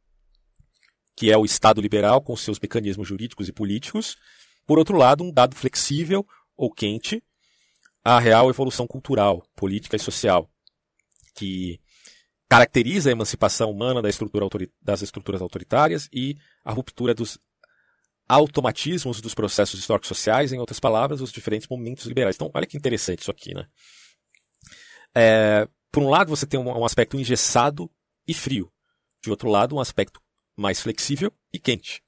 que 1.16 1.30
é 1.30 1.38
o 1.38 1.44
Estado 1.44 1.82
liberal 1.82 2.22
com 2.22 2.36
seus 2.38 2.58
mecanismos 2.58 3.08
jurídicos 3.08 3.50
e 3.50 3.54
políticos. 3.54 4.16
Por 4.66 4.80
outro 4.80 4.98
lado, 4.98 5.24
um 5.24 5.32
dado 5.32 5.56
flexível 5.56 6.26
ou 6.56 6.72
quente, 6.72 7.22
a 8.02 8.20
real 8.20 8.50
evolução 8.50 8.88
cultural, 8.88 9.44
política 9.56 9.98
e 9.98 10.00
social, 10.00 10.50
que 11.36 11.80
caracteriza 12.48 13.10
a 13.10 13.12
emancipação 13.12 13.70
humana 13.70 14.02
da 14.02 14.10
estrutura 14.10 14.48
das 14.82 15.02
estruturas 15.02 15.42
autoritárias 15.42 16.08
e 16.14 16.38
a 16.64 16.72
ruptura 16.72 17.14
dos 17.14 17.38
automatismos 18.28 19.22
dos 19.22 19.34
processos 19.34 19.80
históricos 19.80 20.08
sociais, 20.08 20.52
em 20.52 20.60
outras 20.60 20.80
palavras, 20.80 21.22
os 21.22 21.32
diferentes 21.32 21.68
momentos 21.68 22.06
liberais. 22.06 22.36
Então, 22.36 22.50
olha 22.54 22.66
que 22.66 22.78
interessante 22.78 23.22
isso 23.22 23.32
aqui, 23.32 23.54
né? 23.54 23.68
É, 25.16 25.68
por 25.92 26.02
um 26.02 26.10
lado, 26.10 26.30
você 26.30 26.46
tem 26.46 26.60
um, 26.60 26.68
um 26.68 26.86
aspecto 26.86 27.18
engessado 27.18 27.90
e 28.28 28.34
frio. 28.34 28.72
De 29.22 29.30
outro 29.30 29.50
lado, 29.50 29.76
um 29.76 29.80
aspecto 29.80 30.22
mais 30.56 30.82
flexível 30.82 31.32
e 31.52 31.60
quente. 31.60 32.02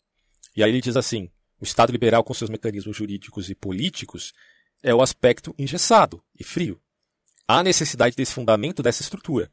E 0.56 0.64
aí 0.64 0.70
ele 0.70 0.82
diz 0.82 0.96
assim: 0.96 1.30
o 1.60 1.64
Estado 1.64 1.92
liberal, 1.92 2.24
com 2.24 2.34
seus 2.34 2.50
mecanismos 2.50 2.96
jurídicos 2.96 3.50
e 3.50 3.56
políticos, 3.56 4.34
é 4.82 4.94
o 4.94 5.02
aspecto 5.02 5.54
engessado 5.58 6.24
e 6.40 6.44
frio. 6.44 6.82
Há 7.48 7.64
necessidade 7.64 8.16
desse 8.16 8.34
fundamento, 8.34 8.82
dessa 8.82 9.02
estrutura. 9.02 9.52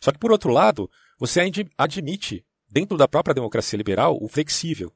Só 0.00 0.12
que, 0.12 0.18
por 0.18 0.32
outro 0.32 0.50
lado, 0.50 0.90
você 1.18 1.40
admite, 1.78 2.44
dentro 2.68 2.96
da 2.96 3.08
própria 3.08 3.34
democracia 3.34 3.76
liberal, 3.76 4.18
o 4.20 4.28
flexível, 4.28 4.92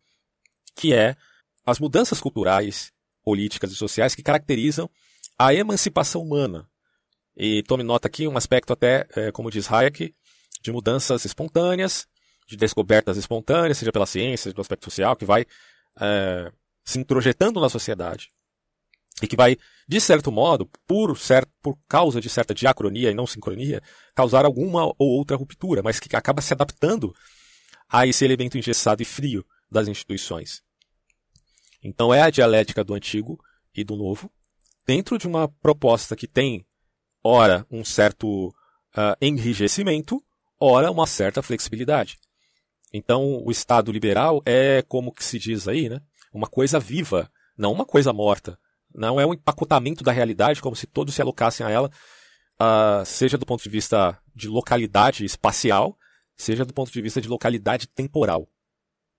que 0.77 0.94
é 0.94 1.16
as 1.65 1.81
mudanças 1.81 2.20
culturais, 2.20 2.93
políticas 3.24 3.73
e 3.73 3.74
sociais 3.74 4.15
que 4.15 4.23
caracterizam 4.23 4.89
a 5.36 5.53
emancipação 5.53 6.23
humana. 6.23 6.69
E 7.36 7.62
tome 7.65 7.82
nota 7.82 8.07
aqui 8.07 8.28
um 8.28 8.36
aspecto 8.36 8.73
até, 8.73 9.07
é, 9.16 9.32
como 9.32 9.51
diz 9.51 9.70
Hayek, 9.70 10.15
de 10.62 10.73
mudanças 10.73 11.24
espontâneas, 11.24 12.07
de 12.47 12.57
descobertas 12.57 13.16
espontâneas, 13.16 13.78
seja 13.78 13.90
pela 13.90 14.07
ciência, 14.07 14.44
seja 14.44 14.55
pelo 14.55 14.62
aspecto 14.62 14.85
social, 14.85 15.16
que 15.16 15.24
vai 15.24 15.44
é, 16.01 16.53
se 16.85 16.98
introjetando 16.98 17.61
na 17.61 17.69
sociedade. 17.69 18.28
e 19.23 19.27
que 19.27 19.35
vai, 19.35 19.57
de 19.89 19.98
certo 19.98 20.31
modo, 20.31 20.69
por, 20.86 21.16
certo, 21.19 21.51
por 21.62 21.78
causa 21.89 22.20
de 22.20 22.28
certa 22.28 22.55
diacronia 22.55 23.11
e 23.11 23.15
não 23.15 23.27
sincronia, 23.27 23.82
causar 24.15 24.44
alguma 24.44 24.85
ou 24.98 25.09
outra 25.16 25.36
ruptura, 25.39 25.82
mas 25.82 25.98
que 25.98 26.15
acaba 26.15 26.43
se 26.43 26.53
adaptando 26.53 27.15
a 27.89 28.07
esse 28.07 28.24
elemento 28.24 28.59
engessado 28.59 29.01
e 29.03 29.07
frio 29.07 29.44
das 29.70 29.89
instituições. 29.89 30.62
Então 31.86 32.12
é 32.12 32.20
a 32.20 32.30
dialética 32.30 32.82
do 32.82 32.94
antigo 32.94 33.38
e 33.72 33.84
do 33.84 33.94
novo, 33.94 34.28
dentro 34.84 35.16
de 35.16 35.28
uma 35.28 35.46
proposta 35.46 36.16
que 36.16 36.26
tem, 36.26 36.66
ora, 37.22 37.64
um 37.70 37.84
certo 37.84 38.48
uh, 38.48 39.16
enrijecimento, 39.20 40.20
ora, 40.58 40.90
uma 40.90 41.06
certa 41.06 41.42
flexibilidade. 41.42 42.18
Então, 42.92 43.40
o 43.44 43.52
Estado 43.52 43.92
liberal 43.92 44.42
é, 44.44 44.82
como 44.88 45.12
que 45.12 45.22
se 45.22 45.38
diz 45.38 45.68
aí, 45.68 45.88
né? 45.88 46.00
uma 46.32 46.48
coisa 46.48 46.80
viva, 46.80 47.30
não 47.56 47.72
uma 47.72 47.86
coisa 47.86 48.12
morta. 48.12 48.58
Não 48.92 49.20
é 49.20 49.24
um 49.24 49.34
empacotamento 49.34 50.02
da 50.02 50.10
realidade, 50.10 50.60
como 50.60 50.74
se 50.74 50.88
todos 50.88 51.14
se 51.14 51.22
alocassem 51.22 51.64
a 51.64 51.70
ela, 51.70 51.88
uh, 52.60 53.06
seja 53.06 53.38
do 53.38 53.46
ponto 53.46 53.62
de 53.62 53.68
vista 53.68 54.18
de 54.34 54.48
localidade 54.48 55.24
espacial, 55.24 55.96
seja 56.36 56.64
do 56.64 56.74
ponto 56.74 56.90
de 56.90 57.00
vista 57.00 57.20
de 57.20 57.28
localidade 57.28 57.86
temporal. 57.86 58.48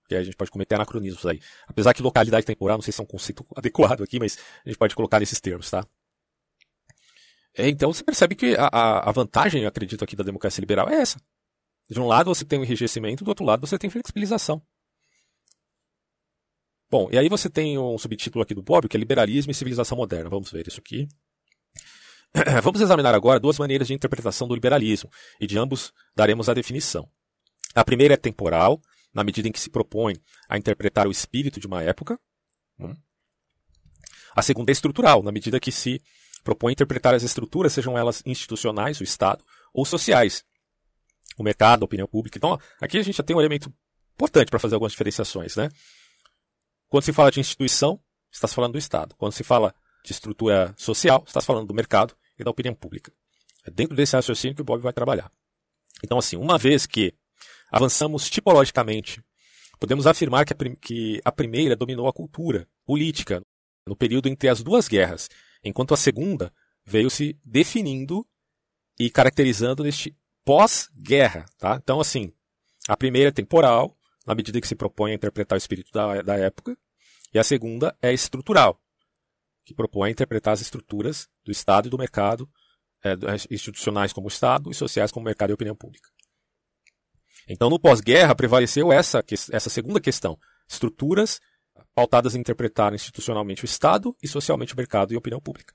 Que 0.08 0.14
a 0.14 0.24
gente 0.24 0.36
pode 0.36 0.50
cometer 0.50 0.74
anacronismos 0.74 1.24
aí. 1.26 1.40
Apesar 1.66 1.92
que 1.92 2.02
localidade 2.02 2.46
temporal, 2.46 2.78
não 2.78 2.82
sei 2.82 2.92
se 2.92 3.00
é 3.00 3.04
um 3.04 3.06
conceito 3.06 3.46
adequado 3.54 4.02
aqui, 4.02 4.18
mas 4.18 4.38
a 4.64 4.68
gente 4.68 4.78
pode 4.78 4.94
colocar 4.94 5.20
nesses 5.20 5.40
termos, 5.40 5.70
tá? 5.70 5.86
É, 7.54 7.68
então 7.68 7.92
você 7.92 8.02
percebe 8.02 8.34
que 8.34 8.56
a, 8.56 9.08
a 9.08 9.12
vantagem, 9.12 9.62
eu 9.62 9.68
acredito 9.68 10.02
aqui, 10.02 10.16
da 10.16 10.24
democracia 10.24 10.62
liberal 10.62 10.88
é 10.88 10.94
essa. 10.94 11.20
De 11.90 12.00
um 12.00 12.06
lado 12.06 12.34
você 12.34 12.44
tem 12.44 12.58
o 12.58 12.64
enrijecimento, 12.64 13.24
do 13.24 13.28
outro 13.28 13.44
lado 13.44 13.66
você 13.66 13.78
tem 13.78 13.90
flexibilização. 13.90 14.62
Bom, 16.90 17.08
e 17.12 17.18
aí 17.18 17.28
você 17.28 17.50
tem 17.50 17.78
um 17.78 17.98
subtítulo 17.98 18.42
aqui 18.42 18.54
do 18.54 18.62
Bob, 18.62 18.88
que 18.88 18.96
é 18.96 19.00
Liberalismo 19.00 19.50
e 19.50 19.54
Civilização 19.54 19.98
Moderna. 19.98 20.30
Vamos 20.30 20.50
ver 20.50 20.66
isso 20.66 20.80
aqui. 20.80 21.06
Vamos 22.62 22.80
examinar 22.80 23.14
agora 23.14 23.40
duas 23.40 23.58
maneiras 23.58 23.88
de 23.88 23.94
interpretação 23.94 24.48
do 24.48 24.54
liberalismo, 24.54 25.10
e 25.40 25.46
de 25.46 25.58
ambos 25.58 25.92
daremos 26.14 26.48
a 26.48 26.54
definição. 26.54 27.08
A 27.74 27.84
primeira 27.84 28.14
é 28.14 28.16
temporal, 28.16 28.80
na 29.12 29.24
medida 29.24 29.48
em 29.48 29.52
que 29.52 29.60
se 29.60 29.70
propõe 29.70 30.14
a 30.48 30.56
interpretar 30.56 31.06
o 31.06 31.10
espírito 31.10 31.60
de 31.60 31.66
uma 31.66 31.82
época. 31.82 32.18
Hum. 32.78 32.96
A 34.34 34.42
segunda 34.42 34.70
é 34.70 34.72
estrutural, 34.72 35.22
na 35.22 35.32
medida 35.32 35.58
que 35.58 35.72
se 35.72 36.00
propõe 36.44 36.70
a 36.70 36.72
interpretar 36.72 37.14
as 37.14 37.22
estruturas, 37.22 37.72
sejam 37.72 37.96
elas 37.98 38.22
institucionais, 38.24 39.00
o 39.00 39.04
Estado, 39.04 39.44
ou 39.72 39.84
sociais, 39.84 40.44
o 41.36 41.42
mercado, 41.42 41.82
a 41.82 41.86
opinião 41.86 42.06
pública. 42.06 42.38
Então, 42.38 42.58
aqui 42.80 42.98
a 42.98 43.02
gente 43.02 43.16
já 43.16 43.22
tem 43.22 43.36
um 43.36 43.40
elemento 43.40 43.72
importante 44.14 44.50
para 44.50 44.58
fazer 44.58 44.74
algumas 44.74 44.92
diferenciações, 44.92 45.56
né? 45.56 45.68
Quando 46.88 47.04
se 47.04 47.12
fala 47.12 47.30
de 47.30 47.40
instituição, 47.40 48.00
está 48.30 48.48
se 48.48 48.54
falando 48.54 48.72
do 48.72 48.78
Estado. 48.78 49.14
Quando 49.16 49.32
se 49.32 49.44
fala 49.44 49.74
de 50.04 50.12
estrutura 50.12 50.74
social, 50.76 51.22
está 51.26 51.40
se 51.40 51.46
falando 51.46 51.66
do 51.66 51.74
mercado 51.74 52.16
e 52.38 52.44
da 52.44 52.50
opinião 52.50 52.74
pública. 52.74 53.12
É 53.64 53.70
dentro 53.70 53.94
desse 53.94 54.16
raciocínio 54.16 54.54
que 54.54 54.62
o 54.62 54.64
Bob 54.64 54.80
vai 54.80 54.92
trabalhar. 54.92 55.30
Então, 56.02 56.18
assim, 56.18 56.36
uma 56.36 56.56
vez 56.56 56.86
que 56.86 57.14
avançamos 57.70 58.28
tipologicamente, 58.28 59.22
podemos 59.78 60.06
afirmar 60.06 60.44
que 60.44 60.52
a, 60.52 60.76
que 60.76 61.20
a 61.24 61.32
primeira 61.32 61.76
dominou 61.76 62.08
a 62.08 62.12
cultura 62.12 62.68
política 62.84 63.42
no 63.86 63.96
período 63.96 64.28
entre 64.28 64.48
as 64.48 64.62
duas 64.62 64.88
guerras, 64.88 65.28
enquanto 65.64 65.94
a 65.94 65.96
segunda 65.96 66.52
veio 66.84 67.10
se 67.10 67.38
definindo 67.44 68.26
e 68.98 69.10
caracterizando 69.10 69.84
neste 69.84 70.16
pós-guerra. 70.44 71.46
Tá? 71.58 71.78
Então, 71.82 72.00
assim, 72.00 72.32
a 72.88 72.96
primeira 72.96 73.28
é 73.28 73.32
temporal, 73.32 73.96
na 74.26 74.34
medida 74.34 74.60
que 74.60 74.68
se 74.68 74.74
propõe 74.74 75.12
a 75.12 75.14
interpretar 75.14 75.56
o 75.56 75.58
espírito 75.58 75.90
da, 75.92 76.22
da 76.22 76.36
época, 76.36 76.76
e 77.32 77.38
a 77.38 77.44
segunda 77.44 77.96
é 78.00 78.12
estrutural, 78.12 78.80
que 79.64 79.74
propõe 79.74 80.08
a 80.08 80.12
interpretar 80.12 80.54
as 80.54 80.60
estruturas 80.60 81.28
do 81.44 81.52
Estado 81.52 81.88
e 81.88 81.90
do 81.90 81.98
mercado, 81.98 82.48
é, 83.04 83.12
institucionais 83.50 84.12
como 84.12 84.28
Estado 84.28 84.70
e 84.70 84.74
sociais 84.74 85.12
como 85.12 85.26
mercado 85.26 85.50
e 85.50 85.52
opinião 85.52 85.76
pública. 85.76 86.08
Então, 87.48 87.70
no 87.70 87.80
pós-guerra, 87.80 88.34
prevaleceu 88.34 88.92
essa, 88.92 89.24
essa 89.50 89.70
segunda 89.70 90.00
questão: 90.00 90.38
estruturas 90.68 91.40
pautadas 91.94 92.34
em 92.34 92.40
interpretar 92.40 92.94
institucionalmente 92.94 93.64
o 93.64 93.66
Estado 93.66 94.14
e 94.22 94.28
socialmente 94.28 94.74
o 94.74 94.76
mercado 94.76 95.12
e 95.12 95.16
a 95.16 95.18
opinião 95.18 95.40
pública. 95.40 95.74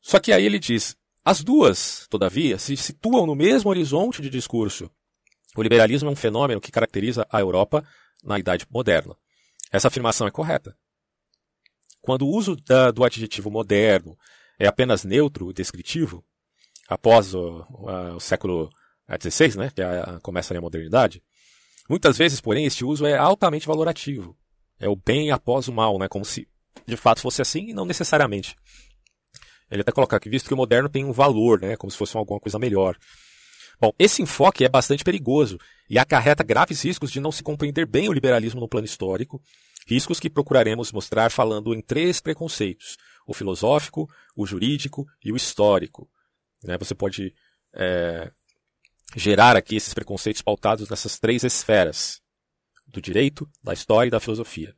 Só 0.00 0.18
que 0.18 0.32
aí 0.32 0.44
ele 0.44 0.58
diz: 0.58 0.96
as 1.24 1.42
duas, 1.42 2.06
todavia, 2.10 2.58
se 2.58 2.76
situam 2.76 3.26
no 3.26 3.34
mesmo 3.34 3.70
horizonte 3.70 4.20
de 4.20 4.28
discurso 4.28 4.90
o 5.56 5.62
liberalismo 5.62 6.08
é 6.08 6.12
um 6.12 6.16
fenômeno 6.16 6.60
que 6.60 6.72
caracteriza 6.72 7.26
a 7.30 7.40
Europa 7.40 7.84
na 8.22 8.38
Idade 8.38 8.66
Moderna. 8.70 9.14
Essa 9.70 9.88
afirmação 9.88 10.26
é 10.26 10.30
correta. 10.30 10.76
Quando 12.00 12.26
o 12.26 12.30
uso 12.30 12.56
da, 12.56 12.90
do 12.90 13.04
adjetivo 13.04 13.50
moderno 13.50 14.16
é 14.58 14.66
apenas 14.66 15.04
neutro 15.04 15.50
e 15.50 15.54
descritivo, 15.54 16.24
após 16.88 17.34
o, 17.34 17.64
a, 17.86 18.16
o 18.16 18.20
século 18.20 18.70
XVI, 19.08 19.56
né, 19.58 19.70
que 19.74 19.82
é 19.82 20.18
começa 20.22 20.56
a 20.56 20.60
modernidade, 20.60 21.22
muitas 21.88 22.16
vezes, 22.16 22.40
porém, 22.40 22.64
este 22.64 22.84
uso 22.84 23.06
é 23.06 23.16
altamente 23.16 23.66
valorativo. 23.66 24.36
É 24.78 24.88
o 24.88 24.96
bem 24.96 25.30
após 25.30 25.68
o 25.68 25.72
mal, 25.72 25.98
né, 25.98 26.08
como 26.08 26.24
se 26.24 26.48
de 26.86 26.96
fato 26.96 27.20
fosse 27.20 27.42
assim 27.42 27.68
e 27.68 27.74
não 27.74 27.84
necessariamente. 27.84 28.56
Ele 29.70 29.82
até 29.82 29.92
coloca 29.92 30.16
aqui, 30.16 30.28
visto 30.28 30.48
que 30.48 30.54
o 30.54 30.56
moderno 30.56 30.88
tem 30.88 31.04
um 31.04 31.12
valor, 31.12 31.60
né, 31.60 31.76
como 31.76 31.90
se 31.90 31.96
fosse 31.96 32.16
alguma 32.16 32.40
coisa 32.40 32.58
melhor. 32.58 32.96
Bom, 33.80 33.92
esse 33.98 34.22
enfoque 34.22 34.64
é 34.64 34.68
bastante 34.68 35.02
perigoso 35.02 35.58
e 35.88 35.98
acarreta 35.98 36.44
graves 36.44 36.82
riscos 36.82 37.10
de 37.10 37.20
não 37.20 37.32
se 37.32 37.42
compreender 37.42 37.86
bem 37.86 38.08
o 38.08 38.12
liberalismo 38.12 38.60
no 38.60 38.68
plano 38.68 38.84
histórico, 38.84 39.42
riscos 39.86 40.20
que 40.20 40.30
procuraremos 40.30 40.92
mostrar 40.92 41.30
falando 41.30 41.74
em 41.74 41.80
três 41.80 42.20
preconceitos: 42.20 42.96
o 43.26 43.34
filosófico, 43.34 44.08
o 44.36 44.46
jurídico 44.46 45.04
e 45.24 45.32
o 45.32 45.36
histórico. 45.36 46.08
Né? 46.62 46.78
Você 46.78 46.94
pode 46.94 47.34
é, 47.74 48.30
gerar 49.16 49.56
aqui 49.56 49.76
esses 49.76 49.94
preconceitos 49.94 50.42
pautados 50.42 50.88
nessas 50.88 51.18
três 51.18 51.42
esferas: 51.44 52.20
do 52.86 53.00
direito, 53.00 53.48
da 53.62 53.72
história 53.72 54.08
e 54.08 54.10
da 54.10 54.20
filosofia. 54.20 54.74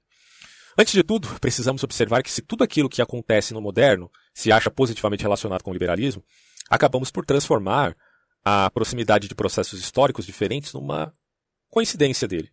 Antes 0.76 0.92
de 0.92 1.04
tudo, 1.04 1.28
precisamos 1.40 1.84
observar 1.84 2.22
que 2.22 2.30
se 2.30 2.42
tudo 2.42 2.64
aquilo 2.64 2.88
que 2.88 3.00
acontece 3.00 3.54
no 3.54 3.60
moderno 3.60 4.10
se 4.32 4.50
acha 4.50 4.70
positivamente 4.70 5.22
relacionado 5.22 5.62
com 5.62 5.70
o 5.70 5.72
liberalismo, 5.72 6.24
acabamos 6.68 7.10
por 7.10 7.24
transformar 7.24 7.96
a 8.44 8.68
proximidade 8.70 9.28
de 9.28 9.34
processos 9.34 9.80
históricos 9.80 10.26
diferentes 10.26 10.72
numa 10.72 11.14
coincidência 11.70 12.26
dele. 12.26 12.50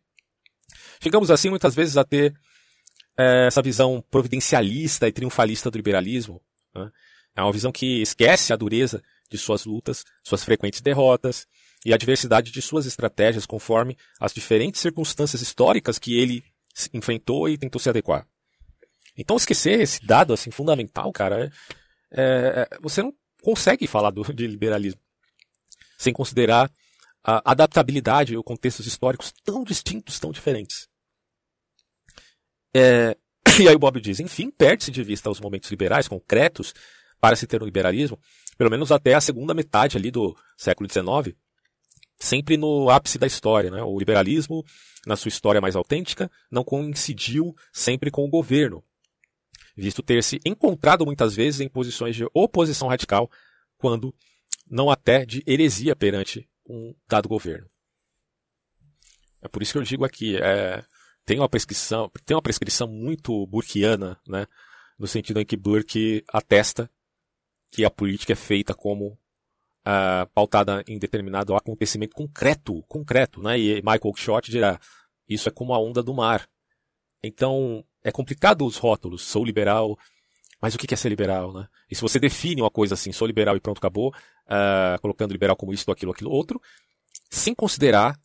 Chegamos 1.02 1.32
assim 1.32 1.50
muitas 1.50 1.74
vezes 1.74 1.98
a 1.98 2.04
ter 2.04 2.34
é, 3.18 3.48
essa 3.48 3.62
visão 3.62 4.04
providencialista 4.10 5.08
e 5.08 5.12
triunfalista 5.12 5.72
do 5.72 5.78
liberalismo. 5.78 6.42
Né? 6.74 6.92
É 7.36 7.42
uma 7.42 7.52
visão 7.52 7.72
que 7.72 8.02
esquece 8.02 8.54
a 8.54 8.56
dureza 8.56 9.02
de 9.30 9.38
suas 9.38 9.66
lutas, 9.66 10.06
suas 10.24 10.44
frequentes 10.44 10.82
derrotas 10.82 11.48
e 11.86 11.94
a 11.94 11.98
diversidade 11.98 12.52
de 12.52 12.62
suas 12.62 12.86
estratégias 12.86 13.46
conforme 13.46 13.98
as 14.20 14.34
diferentes 14.34 14.82
circunstâncias 14.82 15.42
históricas 15.42 15.98
que 15.98 16.18
ele 16.18 16.44
enfrentou 16.94 17.50
e 17.50 17.58
tentou 17.58 17.80
se 17.80 17.90
adequar. 17.90 18.26
Então 19.18 19.36
esquecer 19.36 19.80
esse 19.80 20.06
dado 20.06 20.34
assim 20.34 20.52
fundamental, 20.52 21.12
cara, 21.12 21.52
é, 22.12 22.68
é, 22.72 22.78
você 22.82 23.02
não 23.02 23.14
consegue 23.42 23.88
falar 23.88 24.12
do, 24.12 24.24
de 24.34 24.48
liberalismo 24.48 25.02
sem 25.98 26.14
considerar 26.14 26.72
a 27.24 27.52
adaptabilidade 27.52 28.36
ou 28.36 28.44
contextos 28.44 28.88
históricos 28.88 29.32
tão 29.44 29.64
distintos, 29.64 30.20
tão 30.20 30.32
diferentes. 30.32 30.88
É, 32.74 33.16
e 33.60 33.68
aí 33.68 33.76
o 33.76 33.80
Bob 33.80 34.00
diz, 34.02 34.20
enfim, 34.20 34.50
perde-se 34.50 34.92
de 34.92 35.04
vista 35.04 35.30
os 35.30 35.40
momentos 35.40 35.70
liberais 35.70 36.08
concretos 36.08 36.74
para 37.20 37.36
se 37.36 37.46
ter 37.46 37.62
um 37.62 37.66
liberalismo, 37.66 38.20
pelo 38.58 38.72
menos 38.72 38.92
até 38.92 39.14
a 39.14 39.22
segunda 39.22 39.54
metade 39.54 39.96
ali 39.96 40.10
do 40.10 40.36
século 40.58 40.90
XIX, 40.90 41.38
sempre 42.22 42.56
no 42.56 42.90
ápice 42.90 43.18
da 43.18 43.26
história. 43.26 43.72
Né? 43.72 43.82
O 43.82 43.98
liberalismo, 43.98 44.64
na 45.06 45.16
sua 45.16 45.30
história 45.30 45.60
mais 45.60 45.76
autêntica, 45.76 46.32
não 46.52 46.64
coincidiu 46.64 47.56
sempre 47.74 48.12
com 48.12 48.24
o 48.24 48.30
governo, 48.30 48.84
visto 49.76 50.04
ter 50.04 50.24
se 50.24 50.40
encontrado 50.46 51.06
muitas 51.06 51.36
vezes 51.36 51.60
em 51.60 51.68
posições 51.68 52.16
de 52.16 52.26
oposição 52.34 52.88
radical, 52.88 53.30
quando 53.78 54.14
não 54.70 54.90
até 54.90 55.26
de 55.26 55.44
heresia 55.48 55.96
perante 55.96 56.48
um 56.70 56.94
dado 57.10 57.28
governo. 57.28 57.68
É 59.42 59.48
por 59.48 59.64
isso 59.64 59.72
que 59.72 59.80
eu 59.80 59.84
digo 59.84 60.06
aqui, 60.06 60.38
é, 60.38 60.86
tem 61.26 61.40
uma 61.40 61.50
prescrição, 61.50 62.12
tem 62.24 62.36
uma 62.36 62.42
prescrição 62.42 62.88
muito 62.88 63.48
burkiana, 63.48 64.20
né, 64.28 64.46
no 64.98 65.08
sentido 65.08 65.40
em 65.40 65.46
que 65.46 65.58
Burke 65.58 66.24
atesta 66.32 66.90
que 67.72 67.84
a 67.84 67.90
política 67.90 68.34
é 68.34 68.36
feita 68.36 68.76
como 68.76 69.18
uh, 69.82 70.30
pautada 70.34 70.84
em 70.88 70.98
determinado 70.98 71.56
acontecimento 71.56 72.16
concreto, 72.16 72.84
concreto, 72.84 73.42
né? 73.42 73.60
E 73.60 73.76
Michael 73.76 74.02
Oakeshott 74.06 74.52
dirá, 74.52 74.80
isso 75.28 75.50
é 75.50 75.52
como 75.52 75.74
a 75.74 75.80
onda 75.80 76.02
do 76.02 76.14
mar. 76.14 76.48
Então, 77.24 77.84
é 78.04 78.12
complicado 78.12 78.66
os 78.66 78.78
rótulos, 78.78 79.22
sou 79.22 79.46
liberal, 79.46 79.98
mas 80.62 80.76
o 80.76 80.78
que 80.78 80.94
é 80.94 80.98
ser 80.98 81.10
liberal, 81.10 81.54
né? 81.54 81.68
E 81.90 81.96
se 81.96 82.02
você 82.02 82.20
define 82.20 82.62
uma 82.62 82.72
coisa 82.72 82.94
assim, 82.94 83.12
sou 83.12 83.28
liberal 83.28 83.56
e 83.56 83.60
pronto, 83.60 83.78
acabou, 83.78 84.10
uh, 84.10 85.02
colocando 85.02 85.32
liberal 85.32 85.56
como 85.56 85.74
isso, 85.74 85.90
aquilo, 85.92 86.12
aquilo, 86.12 86.32
outro, 86.32 86.62
sem 87.30 87.54
considerar 87.54 88.20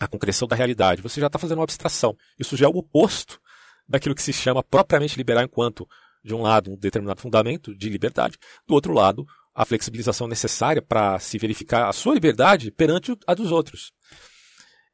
a 0.00 0.06
concreção 0.06 0.46
da 0.46 0.56
realidade, 0.56 1.02
você 1.02 1.20
já 1.20 1.26
está 1.26 1.38
fazendo 1.38 1.58
uma 1.58 1.64
abstração. 1.64 2.16
Isso 2.38 2.56
já 2.56 2.66
é 2.66 2.68
o 2.68 2.76
oposto 2.76 3.40
daquilo 3.86 4.14
que 4.14 4.22
se 4.22 4.32
chama 4.32 4.62
propriamente 4.62 5.16
liberal 5.16 5.44
enquanto 5.44 5.88
de 6.22 6.34
um 6.34 6.42
lado, 6.42 6.70
um 6.70 6.76
determinado 6.76 7.20
fundamento 7.20 7.74
de 7.74 7.88
liberdade, 7.88 8.38
do 8.66 8.74
outro 8.74 8.92
lado, 8.92 9.26
a 9.58 9.64
flexibilização 9.64 10.28
necessária 10.28 10.80
para 10.80 11.18
se 11.18 11.36
verificar 11.36 11.88
a 11.88 11.92
sua 11.92 12.14
liberdade 12.14 12.70
perante 12.70 13.12
a 13.26 13.34
dos 13.34 13.50
outros. 13.50 13.92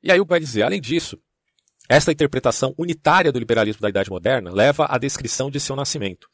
E 0.03 0.11
aí 0.11 0.19
o 0.19 0.25
vai 0.25 0.41
dizer, 0.41 0.63
além 0.63 0.81
disso, 0.81 1.19
esta 1.87 2.11
interpretação 2.11 2.75
unitária 2.79 3.31
do 3.31 3.39
liberalismo 3.39 3.83
da 3.83 3.91
Idade 3.91 4.09
Moderna 4.09 4.51
leva 4.51 4.87
à 4.89 4.97
descrição 4.97 5.51
de 5.51 5.61
seu 5.61 5.77
nascimento, 5.77 6.29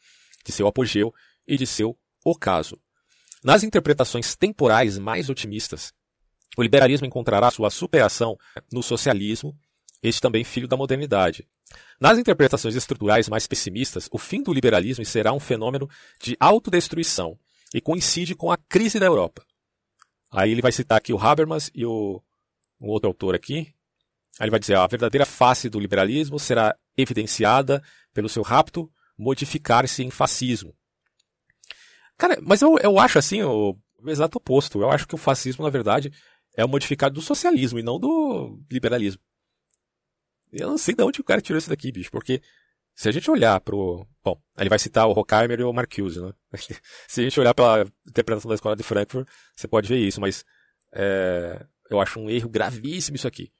de 0.46 0.52
seu 0.52 0.68
apogeu 0.68 1.12
e 1.44 1.56
de 1.56 1.66
seu 1.66 1.98
ocaso. 2.24 2.78
Nas 3.42 3.64
interpretações 3.64 4.36
temporais 4.36 4.96
mais 4.96 5.28
otimistas, 5.28 5.92
o 6.56 6.62
liberalismo 6.62 7.08
encontrará 7.08 7.50
sua 7.50 7.68
superação 7.68 8.38
no 8.72 8.80
socialismo, 8.80 9.58
este 10.00 10.20
também 10.20 10.44
filho 10.44 10.68
da 10.68 10.76
modernidade. 10.76 11.48
Nas 12.00 12.16
interpretações 12.16 12.76
estruturais 12.76 13.28
mais 13.28 13.48
pessimistas, 13.48 14.08
o 14.12 14.18
fim 14.18 14.40
do 14.40 14.52
liberalismo 14.52 15.04
será 15.04 15.32
um 15.32 15.40
fenômeno 15.40 15.90
de 16.22 16.36
autodestruição 16.38 17.36
e 17.74 17.80
coincide 17.80 18.34
com 18.34 18.50
a 18.50 18.56
crise 18.56 18.98
da 18.98 19.06
Europa. 19.06 19.44
Aí 20.30 20.50
ele 20.50 20.62
vai 20.62 20.72
citar 20.72 20.98
aqui 20.98 21.12
o 21.12 21.18
Habermas 21.18 21.70
e 21.74 21.84
o 21.84 22.22
um 22.80 22.88
outro 22.88 23.08
autor 23.08 23.34
aqui. 23.34 23.72
Aí 24.38 24.44
ele 24.44 24.50
vai 24.50 24.60
dizer: 24.60 24.76
a 24.76 24.86
verdadeira 24.86 25.26
face 25.26 25.68
do 25.68 25.80
liberalismo 25.80 26.38
será 26.38 26.74
evidenciada 26.96 27.82
pelo 28.12 28.28
seu 28.28 28.42
rápido 28.42 28.90
modificar-se 29.18 30.02
em 30.02 30.10
fascismo. 30.10 30.74
Cara, 32.16 32.38
mas 32.42 32.62
eu, 32.62 32.78
eu 32.78 32.98
acho 32.98 33.18
assim 33.18 33.42
o, 33.42 33.76
o 33.98 34.10
exato 34.10 34.38
oposto. 34.38 34.80
Eu 34.80 34.90
acho 34.90 35.06
que 35.06 35.14
o 35.14 35.18
fascismo, 35.18 35.64
na 35.64 35.70
verdade, 35.70 36.12
é 36.56 36.64
o 36.64 36.68
modificado 36.68 37.14
do 37.14 37.22
socialismo 37.22 37.78
e 37.78 37.82
não 37.82 37.98
do 37.98 38.58
liberalismo. 38.70 39.22
Eu 40.52 40.68
não 40.68 40.78
sei 40.78 40.94
de 40.94 41.02
onde 41.02 41.20
o 41.20 41.24
cara 41.24 41.40
tirou 41.40 41.58
isso 41.58 41.70
daqui, 41.70 41.92
bicho, 41.92 42.10
porque 42.10 42.42
se 43.00 43.08
a 43.08 43.12
gente 43.12 43.30
olhar 43.30 43.58
pro. 43.62 44.06
Bom, 44.22 44.38
ele 44.58 44.68
vai 44.68 44.78
citar 44.78 45.08
o 45.08 45.12
Horkheimer 45.12 45.58
e 45.58 45.64
o 45.64 45.72
Marcuse, 45.72 46.20
né? 46.20 46.34
se 47.08 47.22
a 47.22 47.24
gente 47.24 47.40
olhar 47.40 47.54
pela 47.54 47.86
interpretação 48.06 48.50
da 48.50 48.54
escola 48.54 48.76
de 48.76 48.82
Frankfurt, 48.82 49.26
você 49.56 49.66
pode 49.66 49.88
ver 49.88 49.96
isso, 49.96 50.20
mas 50.20 50.44
é, 50.92 51.64
eu 51.88 51.98
acho 51.98 52.20
um 52.20 52.28
erro 52.28 52.50
gravíssimo 52.50 53.16
isso 53.16 53.26
aqui. 53.26 53.50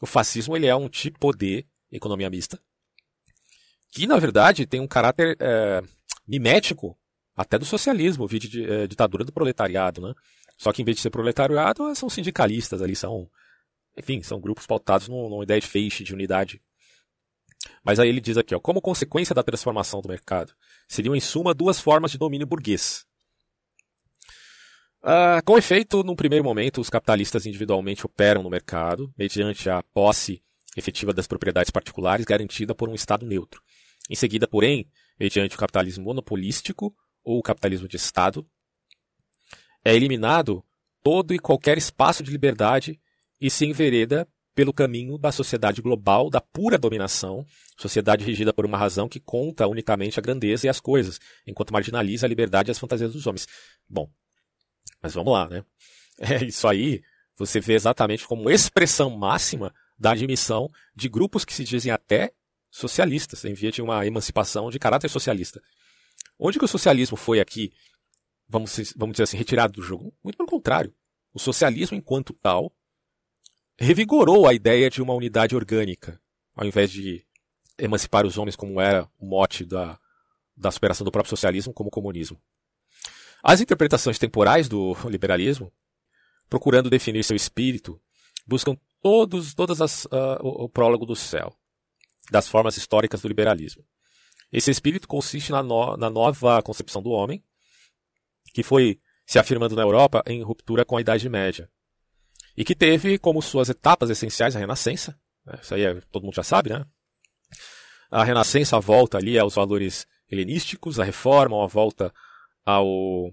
O 0.00 0.06
fascismo 0.06 0.56
ele 0.56 0.66
é 0.66 0.74
um 0.74 0.88
tipo 0.88 1.36
de 1.36 1.66
economia 1.92 2.30
mista 2.30 2.58
que, 3.90 4.06
na 4.06 4.18
verdade, 4.18 4.64
tem 4.64 4.80
um 4.80 4.88
caráter 4.88 5.36
é, 5.40 5.82
mimético 6.26 6.98
até 7.36 7.58
do 7.58 7.66
socialismo, 7.66 8.26
vídeo 8.26 8.48
de, 8.48 8.64
é, 8.64 8.86
ditadura 8.86 9.24
do 9.24 9.32
proletariado, 9.32 10.00
né? 10.00 10.14
Só 10.56 10.72
que 10.72 10.80
em 10.80 10.86
vez 10.86 10.96
de 10.96 11.02
ser 11.02 11.10
proletariado, 11.10 11.94
são 11.94 12.08
sindicalistas 12.08 12.80
ali, 12.80 12.96
são 12.96 13.28
enfim, 13.94 14.22
são 14.22 14.40
grupos 14.40 14.66
pautados 14.66 15.06
numa 15.06 15.44
ideia 15.44 15.60
de 15.60 15.66
feixe, 15.66 16.02
de 16.02 16.14
unidade. 16.14 16.62
Mas 17.86 18.00
aí 18.00 18.08
ele 18.08 18.20
diz 18.20 18.36
aqui, 18.36 18.52
ó, 18.52 18.58
como 18.58 18.82
consequência 18.82 19.32
da 19.32 19.44
transformação 19.44 20.00
do 20.00 20.08
mercado, 20.08 20.52
seriam 20.88 21.14
em 21.14 21.20
suma 21.20 21.54
duas 21.54 21.78
formas 21.78 22.10
de 22.10 22.18
domínio 22.18 22.44
burguês. 22.44 23.06
Uh, 25.00 25.40
com 25.44 25.56
efeito, 25.56 26.02
num 26.02 26.16
primeiro 26.16 26.44
momento, 26.44 26.80
os 26.80 26.90
capitalistas 26.90 27.46
individualmente 27.46 28.04
operam 28.04 28.42
no 28.42 28.50
mercado, 28.50 29.14
mediante 29.16 29.70
a 29.70 29.84
posse 29.94 30.42
efetiva 30.76 31.12
das 31.12 31.28
propriedades 31.28 31.70
particulares 31.70 32.26
garantida 32.26 32.74
por 32.74 32.88
um 32.88 32.94
Estado 32.94 33.24
neutro. 33.24 33.62
Em 34.10 34.16
seguida, 34.16 34.48
porém, 34.48 34.90
mediante 35.16 35.54
o 35.54 35.58
capitalismo 35.58 36.02
monopolístico 36.02 36.92
ou 37.22 37.38
o 37.38 37.42
capitalismo 37.42 37.86
de 37.86 37.96
Estado, 37.96 38.44
é 39.84 39.94
eliminado 39.94 40.64
todo 41.04 41.32
e 41.32 41.38
qualquer 41.38 41.78
espaço 41.78 42.24
de 42.24 42.32
liberdade 42.32 43.00
e 43.40 43.48
se 43.48 43.64
envereda 43.64 44.26
pelo 44.56 44.72
caminho 44.72 45.18
da 45.18 45.30
sociedade 45.30 45.82
global, 45.82 46.30
da 46.30 46.40
pura 46.40 46.78
dominação, 46.78 47.46
sociedade 47.76 48.24
regida 48.24 48.54
por 48.54 48.64
uma 48.64 48.78
razão 48.78 49.06
que 49.06 49.20
conta 49.20 49.68
unicamente 49.68 50.18
a 50.18 50.22
grandeza 50.22 50.66
e 50.66 50.70
as 50.70 50.80
coisas, 50.80 51.20
enquanto 51.46 51.74
marginaliza 51.74 52.26
a 52.26 52.28
liberdade 52.28 52.70
e 52.70 52.72
as 52.72 52.78
fantasias 52.78 53.12
dos 53.12 53.26
homens. 53.26 53.46
Bom, 53.86 54.10
mas 55.02 55.12
vamos 55.12 55.32
lá, 55.32 55.48
né? 55.48 55.62
É, 56.18 56.42
isso 56.42 56.66
aí 56.66 57.02
você 57.36 57.60
vê 57.60 57.74
exatamente 57.74 58.26
como 58.26 58.48
expressão 58.48 59.10
máxima 59.10 59.70
da 59.98 60.12
admissão 60.12 60.66
de 60.94 61.10
grupos 61.10 61.44
que 61.44 61.52
se 61.52 61.62
dizem 61.62 61.92
até 61.92 62.32
socialistas, 62.70 63.44
em 63.44 63.52
via 63.52 63.70
de 63.70 63.82
uma 63.82 64.06
emancipação 64.06 64.70
de 64.70 64.78
caráter 64.78 65.10
socialista. 65.10 65.60
Onde 66.38 66.58
que 66.58 66.64
o 66.64 66.68
socialismo 66.68 67.18
foi 67.18 67.38
aqui, 67.38 67.70
vamos, 68.48 68.94
vamos 68.96 69.12
dizer 69.12 69.24
assim, 69.24 69.36
retirado 69.36 69.74
do 69.74 69.82
jogo? 69.82 70.10
Muito 70.24 70.38
pelo 70.38 70.48
contrário. 70.48 70.94
O 71.34 71.38
socialismo, 71.38 71.98
enquanto 71.98 72.32
tal, 72.32 72.72
revigorou 73.78 74.46
a 74.46 74.54
ideia 74.54 74.88
de 74.88 75.02
uma 75.02 75.14
unidade 75.14 75.54
orgânica, 75.54 76.20
ao 76.54 76.66
invés 76.66 76.90
de 76.90 77.24
emancipar 77.78 78.24
os 78.24 78.38
homens 78.38 78.56
como 78.56 78.80
era 78.80 79.08
o 79.18 79.26
mote 79.26 79.64
da, 79.64 79.98
da 80.56 80.70
superação 80.70 81.04
do 81.04 81.12
próprio 81.12 81.30
socialismo 81.30 81.74
como 81.74 81.90
comunismo. 81.90 82.40
As 83.42 83.60
interpretações 83.60 84.18
temporais 84.18 84.68
do 84.68 84.96
liberalismo, 85.08 85.72
procurando 86.48 86.90
definir 86.90 87.22
seu 87.22 87.36
espírito, 87.36 88.00
buscam 88.46 88.76
todos, 89.02 89.54
todas 89.54 89.80
as, 89.80 90.06
uh, 90.06 90.40
o, 90.40 90.64
o, 90.64 90.68
prólogo 90.68 91.04
do 91.04 91.14
céu, 91.14 91.54
das 92.30 92.48
formas 92.48 92.76
históricas 92.76 93.20
do 93.20 93.28
liberalismo. 93.28 93.84
Esse 94.50 94.70
espírito 94.70 95.06
consiste 95.06 95.52
na, 95.52 95.62
no, 95.62 95.96
na 95.96 96.08
nova 96.08 96.62
concepção 96.62 97.02
do 97.02 97.10
homem, 97.10 97.44
que 98.54 98.62
foi 98.62 98.98
se 99.26 99.38
afirmando 99.38 99.76
na 99.76 99.82
Europa 99.82 100.22
em 100.26 100.42
ruptura 100.42 100.84
com 100.84 100.96
a 100.96 101.00
Idade 101.00 101.28
Média, 101.28 101.70
e 102.56 102.64
que 102.64 102.74
teve 102.74 103.18
como 103.18 103.42
suas 103.42 103.68
etapas 103.68 104.10
essenciais 104.10 104.56
a 104.56 104.58
Renascença. 104.58 105.18
Né? 105.44 105.58
Isso 105.62 105.74
aí 105.74 105.82
é, 105.82 106.00
todo 106.10 106.24
mundo 106.24 106.34
já 106.34 106.42
sabe, 106.42 106.70
né? 106.70 106.84
A 108.10 108.24
Renascença, 108.24 108.78
volta 108.80 109.18
ali 109.18 109.38
aos 109.38 109.54
valores 109.54 110.06
helenísticos, 110.30 110.98
a 110.98 111.04
reforma, 111.04 111.62
a 111.62 111.66
volta 111.66 112.12
ao, 112.64 113.32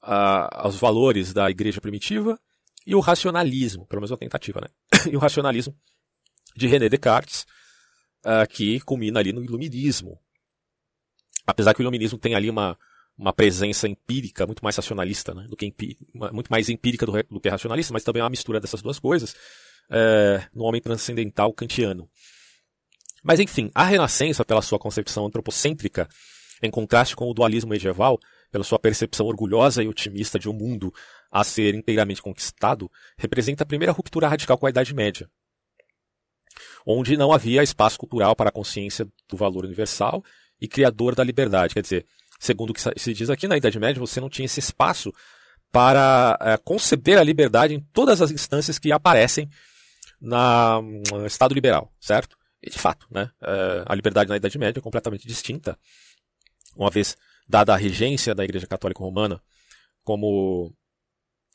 a, 0.00 0.64
aos 0.64 0.76
valores 0.76 1.32
da 1.32 1.50
igreja 1.50 1.80
primitiva, 1.80 2.38
e 2.86 2.94
o 2.94 3.00
racionalismo, 3.00 3.86
pelo 3.86 4.00
menos 4.00 4.10
uma 4.10 4.18
tentativa, 4.18 4.60
né? 4.60 4.68
e 5.10 5.16
o 5.16 5.20
racionalismo 5.20 5.76
de 6.56 6.66
René 6.66 6.88
Descartes, 6.88 7.46
uh, 8.24 8.46
que 8.48 8.80
culmina 8.80 9.20
ali 9.20 9.32
no 9.32 9.42
iluminismo. 9.42 10.18
Apesar 11.46 11.74
que 11.74 11.80
o 11.80 11.82
iluminismo 11.82 12.18
tem 12.18 12.34
ali 12.34 12.50
uma, 12.50 12.78
uma 13.22 13.32
presença 13.32 13.86
empírica 13.86 14.44
muito 14.46 14.62
mais 14.64 14.76
racionalista, 14.76 15.32
né, 15.32 15.46
do 15.48 15.56
que 15.56 15.72
muito 16.12 16.50
mais 16.50 16.68
empírica 16.68 17.06
do, 17.06 17.12
do, 17.22 17.40
que 17.40 17.48
racionalista, 17.48 17.92
mas 17.92 18.02
também 18.02 18.20
é 18.20 18.24
uma 18.24 18.30
mistura 18.30 18.58
dessas 18.58 18.82
duas 18.82 18.98
coisas 18.98 19.34
é, 19.88 20.44
no 20.52 20.64
homem 20.64 20.80
transcendental 20.80 21.52
kantiano. 21.52 22.10
Mas 23.22 23.38
enfim, 23.38 23.70
a 23.74 23.84
Renascença, 23.84 24.44
pela 24.44 24.60
sua 24.60 24.78
concepção 24.78 25.24
antropocêntrica, 25.24 26.08
em 26.60 26.70
contraste 26.70 27.14
com 27.14 27.30
o 27.30 27.34
dualismo 27.34 27.70
medieval, 27.70 28.18
pela 28.50 28.64
sua 28.64 28.78
percepção 28.78 29.26
orgulhosa 29.26 29.84
e 29.84 29.88
otimista 29.88 30.36
de 30.36 30.48
um 30.48 30.52
mundo 30.52 30.92
a 31.30 31.44
ser 31.44 31.76
inteiramente 31.76 32.20
conquistado, 32.20 32.90
representa 33.16 33.62
a 33.62 33.66
primeira 33.66 33.92
ruptura 33.92 34.26
radical 34.26 34.58
com 34.58 34.66
a 34.66 34.70
Idade 34.70 34.92
Média, 34.92 35.30
onde 36.84 37.16
não 37.16 37.32
havia 37.32 37.62
espaço 37.62 37.98
cultural 37.98 38.34
para 38.34 38.48
a 38.48 38.52
consciência 38.52 39.06
do 39.28 39.36
valor 39.36 39.64
universal 39.64 40.24
e 40.60 40.66
criador 40.66 41.14
da 41.14 41.22
liberdade. 41.22 41.74
Quer 41.74 41.82
dizer, 41.82 42.06
segundo 42.42 42.70
o 42.70 42.74
que 42.74 42.80
se 42.80 43.14
diz 43.14 43.30
aqui 43.30 43.46
na 43.46 43.56
Idade 43.56 43.78
Média, 43.78 44.00
você 44.00 44.20
não 44.20 44.28
tinha 44.28 44.46
esse 44.46 44.58
espaço 44.58 45.12
para 45.70 46.36
é, 46.40 46.56
conceber 46.56 47.16
a 47.16 47.22
liberdade 47.22 47.72
em 47.72 47.80
todas 47.92 48.20
as 48.20 48.32
instâncias 48.32 48.80
que 48.80 48.90
aparecem 48.90 49.48
na, 50.20 50.82
no 50.82 51.24
Estado 51.24 51.54
liberal, 51.54 51.92
certo? 52.00 52.36
E 52.60 52.68
de 52.68 52.78
fato, 52.78 53.06
né, 53.12 53.30
é, 53.40 53.84
a 53.86 53.94
liberdade 53.94 54.28
na 54.28 54.36
Idade 54.36 54.58
Média 54.58 54.80
é 54.80 54.82
completamente 54.82 55.26
distinta, 55.26 55.78
uma 56.74 56.90
vez 56.90 57.16
dada 57.48 57.74
a 57.74 57.76
regência 57.76 58.34
da 58.34 58.42
Igreja 58.42 58.66
Católica 58.66 59.00
Romana 59.00 59.40
como 60.02 60.74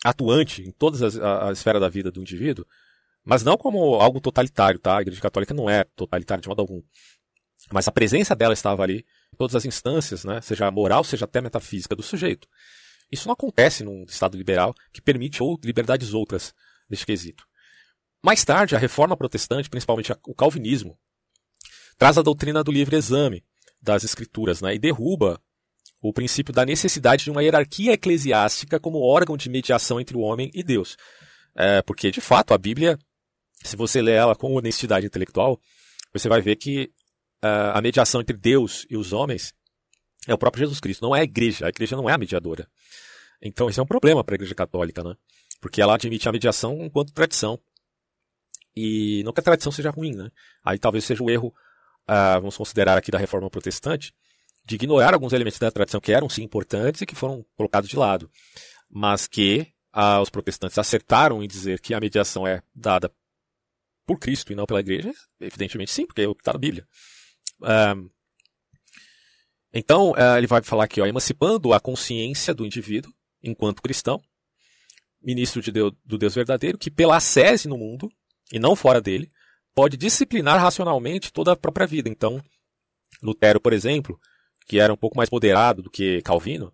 atuante 0.05 0.61
em 0.61 0.71
todas 0.71 1.01
as 1.01 1.17
a, 1.17 1.49
a 1.49 1.51
esfera 1.51 1.81
da 1.81 1.89
vida 1.89 2.09
do 2.09 2.21
indivíduo, 2.21 2.65
mas 3.25 3.43
não 3.43 3.57
como 3.57 3.95
algo 3.95 4.21
totalitário, 4.21 4.79
tá? 4.79 4.97
A 4.97 5.01
Igreja 5.01 5.19
Católica 5.19 5.53
não 5.53 5.69
é 5.69 5.83
totalitária 5.83 6.41
de 6.41 6.47
modo 6.47 6.61
algum. 6.61 6.81
Mas 7.73 7.89
a 7.89 7.91
presença 7.91 8.33
dela 8.33 8.53
estava 8.53 8.83
ali 8.83 9.05
todas 9.37 9.55
as 9.55 9.65
instâncias, 9.65 10.23
né, 10.23 10.41
seja 10.41 10.69
moral, 10.71 11.03
seja 11.03 11.25
até 11.25 11.39
metafísica 11.41 11.95
do 11.95 12.03
sujeito. 12.03 12.47
Isso 13.11 13.27
não 13.27 13.33
acontece 13.33 13.83
num 13.83 14.03
Estado 14.03 14.37
liberal 14.37 14.73
que 14.91 15.01
permite 15.01 15.41
ou 15.41 15.59
liberdades 15.63 16.13
outras 16.13 16.53
neste 16.89 17.05
quesito. 17.05 17.45
Mais 18.23 18.43
tarde, 18.43 18.75
a 18.75 18.79
reforma 18.79 19.15
protestante, 19.15 19.69
principalmente 19.69 20.11
o 20.25 20.33
calvinismo, 20.33 20.97
traz 21.97 22.17
a 22.17 22.21
doutrina 22.21 22.63
do 22.63 22.71
livre 22.71 22.95
exame 22.95 23.43
das 23.81 24.03
escrituras 24.03 24.61
né, 24.61 24.75
e 24.75 24.79
derruba 24.79 25.41
o 26.01 26.13
princípio 26.13 26.53
da 26.53 26.65
necessidade 26.65 27.23
de 27.23 27.31
uma 27.31 27.43
hierarquia 27.43 27.93
eclesiástica 27.93 28.79
como 28.79 28.99
órgão 28.99 29.37
de 29.37 29.49
mediação 29.49 29.99
entre 29.99 30.15
o 30.15 30.21
homem 30.21 30.51
e 30.53 30.63
Deus. 30.63 30.97
É, 31.55 31.81
porque, 31.81 32.11
de 32.11 32.21
fato, 32.21 32.53
a 32.53 32.57
Bíblia, 32.57 32.99
se 33.63 33.75
você 33.75 34.01
lê 34.01 34.11
ela 34.11 34.35
com 34.35 34.53
honestidade 34.53 35.05
intelectual, 35.05 35.59
você 36.13 36.29
vai 36.29 36.41
ver 36.41 36.55
que 36.55 36.91
a 37.73 37.81
mediação 37.81 38.21
entre 38.21 38.35
Deus 38.35 38.85
e 38.89 38.97
os 38.97 39.13
homens 39.13 39.53
é 40.27 40.33
o 40.33 40.37
próprio 40.37 40.61
Jesus 40.61 40.79
Cristo, 40.79 41.01
não 41.01 41.15
é 41.15 41.21
a 41.21 41.23
igreja. 41.23 41.65
A 41.65 41.69
igreja 41.69 41.95
não 41.95 42.09
é 42.09 42.13
a 42.13 42.17
mediadora. 42.17 42.67
Então, 43.41 43.69
isso 43.69 43.79
é 43.79 43.83
um 43.83 43.87
problema 43.87 44.23
para 44.23 44.35
a 44.35 44.37
igreja 44.37 44.55
católica, 44.55 45.03
né? 45.03 45.15
Porque 45.61 45.81
ela 45.81 45.95
admite 45.95 46.27
a 46.27 46.31
mediação 46.31 46.83
enquanto 46.83 47.13
tradição. 47.13 47.59
E 48.75 49.23
não 49.23 49.33
que 49.33 49.39
a 49.39 49.43
tradição 49.43 49.71
seja 49.71 49.89
ruim, 49.89 50.13
né? 50.13 50.29
Aí 50.63 50.77
talvez 50.77 51.05
seja 51.05 51.23
o 51.23 51.29
erro, 51.29 51.47
uh, 51.47 52.39
vamos 52.39 52.57
considerar 52.57 52.97
aqui 52.97 53.09
da 53.09 53.17
reforma 53.17 53.49
protestante, 53.49 54.13
de 54.65 54.75
ignorar 54.75 55.13
alguns 55.13 55.33
elementos 55.33 55.59
da 55.59 55.71
tradição 55.71 56.01
que 56.01 56.11
eram 56.11 56.29
sim 56.29 56.43
importantes 56.43 57.01
e 57.01 57.05
que 57.05 57.15
foram 57.15 57.45
colocados 57.55 57.89
de 57.89 57.95
lado, 57.95 58.29
mas 58.89 59.25
que 59.25 59.73
ah, 59.93 60.21
os 60.21 60.29
protestantes 60.29 60.77
acertaram 60.77 61.41
em 61.41 61.47
dizer 61.47 61.79
que 61.79 61.93
a 61.93 61.99
mediação 61.99 62.45
é 62.45 62.61
dada 62.75 63.11
por 64.05 64.19
Cristo 64.19 64.51
e 64.51 64.55
não 64.55 64.65
pela 64.65 64.79
igreja? 64.79 65.11
Evidentemente 65.39 65.91
sim, 65.91 66.05
porque 66.05 66.21
é 66.21 66.29
está 66.29 66.53
na 66.53 66.59
Bíblia. 66.59 66.87
Um, 67.61 68.09
então, 69.73 70.11
uh, 70.11 70.37
ele 70.37 70.47
vai 70.47 70.61
falar 70.63 70.85
aqui, 70.85 71.01
ó, 71.01 71.05
emancipando 71.05 71.73
a 71.73 71.79
consciência 71.79 72.53
do 72.53 72.65
indivíduo, 72.65 73.13
enquanto 73.43 73.81
cristão, 73.81 74.21
ministro 75.21 75.61
de 75.61 75.71
Deus, 75.71 75.93
do 76.05 76.17
Deus 76.17 76.33
verdadeiro, 76.33 76.77
que 76.77 76.89
pela 76.89 77.17
ascese 77.17 77.67
no 77.67 77.77
mundo, 77.77 78.09
e 78.51 78.59
não 78.59 78.75
fora 78.75 79.01
dele, 79.01 79.31
pode 79.75 79.97
disciplinar 79.97 80.59
racionalmente 80.59 81.31
toda 81.31 81.51
a 81.51 81.55
própria 81.55 81.85
vida. 81.85 82.09
Então, 82.09 82.41
Lutero, 83.21 83.59
por 83.59 83.73
exemplo, 83.73 84.19
que 84.67 84.79
era 84.79 84.91
um 84.91 84.97
pouco 84.97 85.17
mais 85.17 85.29
moderado 85.29 85.81
do 85.81 85.89
que 85.89 86.21
Calvino, 86.21 86.71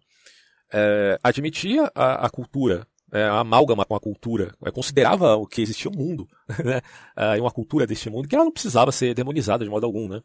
é, 0.72 1.20
admitia 1.24 1.92
a, 1.94 2.26
a 2.26 2.30
cultura 2.30 2.88
é, 3.14 3.26
a 3.26 3.42
amálgama 3.42 3.86
com 3.86 3.96
a 3.96 4.00
cultura, 4.00 4.56
é, 4.66 4.72
considerava 4.72 5.36
o 5.36 5.46
que 5.46 5.62
existia 5.62 5.92
um 5.92 5.96
mundo, 5.96 6.28
né? 6.66 6.82
É, 7.16 7.40
uma 7.40 7.52
cultura 7.52 7.86
deste 7.86 8.10
mundo, 8.10 8.28
que 8.28 8.34
ela 8.34 8.44
não 8.44 8.52
precisava 8.52 8.92
ser 8.92 9.14
demonizada 9.14 9.64
de 9.64 9.70
modo 9.70 9.86
algum, 9.86 10.10
né? 10.10 10.22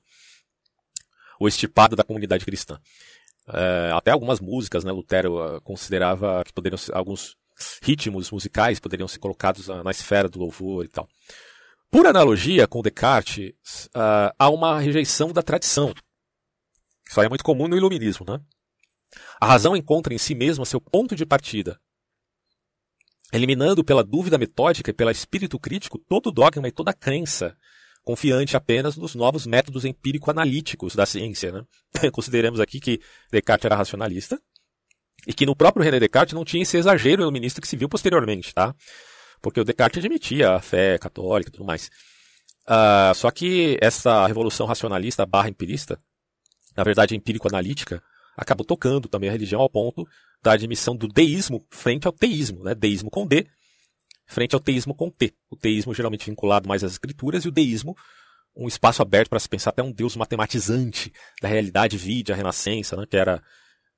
Ou 1.38 1.48
estipada 1.48 1.96
da 1.96 2.04
comunidade 2.04 2.44
cristã. 2.44 2.78
É, 3.50 3.90
até 3.92 4.10
algumas 4.10 4.40
músicas, 4.40 4.84
né, 4.84 4.92
Lutero 4.92 5.56
uh, 5.56 5.60
considerava 5.62 6.44
que 6.44 6.52
poderiam 6.52 6.76
ser, 6.76 6.94
alguns 6.94 7.34
ritmos 7.82 8.30
musicais 8.30 8.78
poderiam 8.78 9.08
ser 9.08 9.18
colocados 9.18 9.68
uh, 9.68 9.82
na 9.82 9.90
esfera 9.90 10.28
do 10.28 10.38
louvor 10.38 10.84
e 10.84 10.88
tal. 10.88 11.08
Por 11.90 12.06
analogia 12.06 12.66
com 12.66 12.82
Descartes, 12.82 13.86
uh, 13.86 14.34
há 14.38 14.50
uma 14.50 14.78
rejeição 14.78 15.32
da 15.32 15.42
tradição. 15.42 15.94
Isso 17.08 17.18
aí 17.18 17.26
é 17.26 17.28
muito 17.28 17.44
comum 17.44 17.66
no 17.66 17.76
iluminismo, 17.76 18.26
né? 18.28 18.38
A 19.40 19.46
razão 19.46 19.74
encontra 19.74 20.12
em 20.12 20.18
si 20.18 20.34
mesma 20.34 20.66
seu 20.66 20.80
ponto 20.80 21.16
de 21.16 21.24
partida, 21.24 21.80
eliminando 23.32 23.82
pela 23.82 24.04
dúvida 24.04 24.36
metódica 24.36 24.90
e 24.90 24.94
pelo 24.94 25.10
espírito 25.10 25.58
crítico 25.58 25.98
todo 25.98 26.30
dogma 26.30 26.68
e 26.68 26.72
toda 26.72 26.92
crença, 26.92 27.56
confiante 28.08 28.56
apenas 28.56 28.96
nos 28.96 29.14
novos 29.14 29.46
métodos 29.46 29.84
empírico-analíticos 29.84 30.96
da 30.96 31.04
ciência. 31.04 31.52
Né? 31.52 31.62
Consideremos 32.10 32.58
aqui 32.58 32.80
que 32.80 33.02
Descartes 33.30 33.66
era 33.66 33.76
racionalista 33.76 34.40
e 35.26 35.34
que 35.34 35.44
no 35.44 35.54
próprio 35.54 35.84
René 35.84 36.00
Descartes 36.00 36.32
não 36.32 36.42
tinha 36.42 36.62
esse 36.62 36.78
exagero 36.78 37.20
iluminista 37.20 37.60
que 37.60 37.68
se 37.68 37.76
viu 37.76 37.86
posteriormente, 37.86 38.54
tá? 38.54 38.74
Porque 39.42 39.60
o 39.60 39.64
Descartes 39.64 39.98
admitia 39.98 40.52
a 40.52 40.58
fé 40.58 40.96
católica 40.96 41.50
e 41.50 41.52
tudo 41.52 41.66
mais. 41.66 41.90
Uh, 42.66 43.14
só 43.14 43.30
que 43.30 43.76
essa 43.78 44.26
revolução 44.26 44.66
racionalista 44.66 45.26
barra 45.26 45.50
empirista, 45.50 46.00
na 46.74 46.84
verdade 46.84 47.14
empírico-analítica, 47.14 48.02
acabou 48.34 48.64
tocando 48.64 49.06
também 49.06 49.28
a 49.28 49.32
religião 49.32 49.60
ao 49.60 49.68
ponto 49.68 50.08
da 50.42 50.52
admissão 50.52 50.96
do 50.96 51.08
deísmo 51.08 51.62
frente 51.68 52.06
ao 52.06 52.12
teísmo, 52.14 52.64
né? 52.64 52.74
Deísmo 52.74 53.10
com 53.10 53.26
D, 53.26 53.46
frente 54.28 54.54
ao 54.54 54.60
teísmo 54.60 54.94
com 54.94 55.10
T. 55.10 55.34
O 55.50 55.56
teísmo 55.56 55.92
geralmente 55.92 56.26
vinculado 56.26 56.68
mais 56.68 56.84
às 56.84 56.92
escrituras 56.92 57.44
e 57.44 57.48
o 57.48 57.52
deísmo 57.52 57.96
um 58.54 58.66
espaço 58.66 59.00
aberto 59.00 59.30
para 59.30 59.38
se 59.38 59.48
pensar 59.48 59.70
até 59.70 59.82
um 59.82 59.92
deus 59.92 60.16
matematizante 60.16 61.12
da 61.40 61.48
realidade 61.48 61.96
vide 61.96 62.32
a 62.32 62.36
renascença, 62.36 62.96
né? 62.96 63.06
Que 63.08 63.16
era 63.16 63.40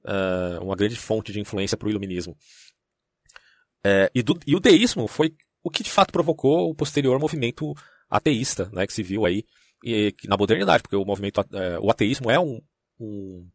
uh, 0.04 0.62
uma 0.62 0.76
grande 0.76 0.96
fonte 0.96 1.32
de 1.32 1.40
influência 1.40 1.78
para 1.78 1.86
o 1.86 1.90
iluminismo. 1.90 2.36
É, 3.82 4.10
e, 4.14 4.22
do, 4.22 4.38
e, 4.46 4.54
o 4.54 4.60
deísmo 4.60 5.08
foi 5.08 5.34
o 5.62 5.70
que 5.70 5.82
de 5.82 5.90
fato 5.90 6.12
provocou 6.12 6.68
o 6.70 6.74
posterior 6.74 7.18
movimento 7.18 7.74
ateísta, 8.10 8.68
né, 8.74 8.86
que 8.86 8.92
se 8.92 9.02
viu 9.02 9.24
aí 9.24 9.42
e, 9.82 10.14
na 10.24 10.36
modernidade, 10.36 10.82
porque 10.82 10.96
o 10.96 11.04
movimento, 11.04 11.40
é, 11.54 11.78
o 11.78 11.90
ateísmo 11.90 12.30
é 12.30 12.38
um, 12.38 12.60
um, 12.98 13.48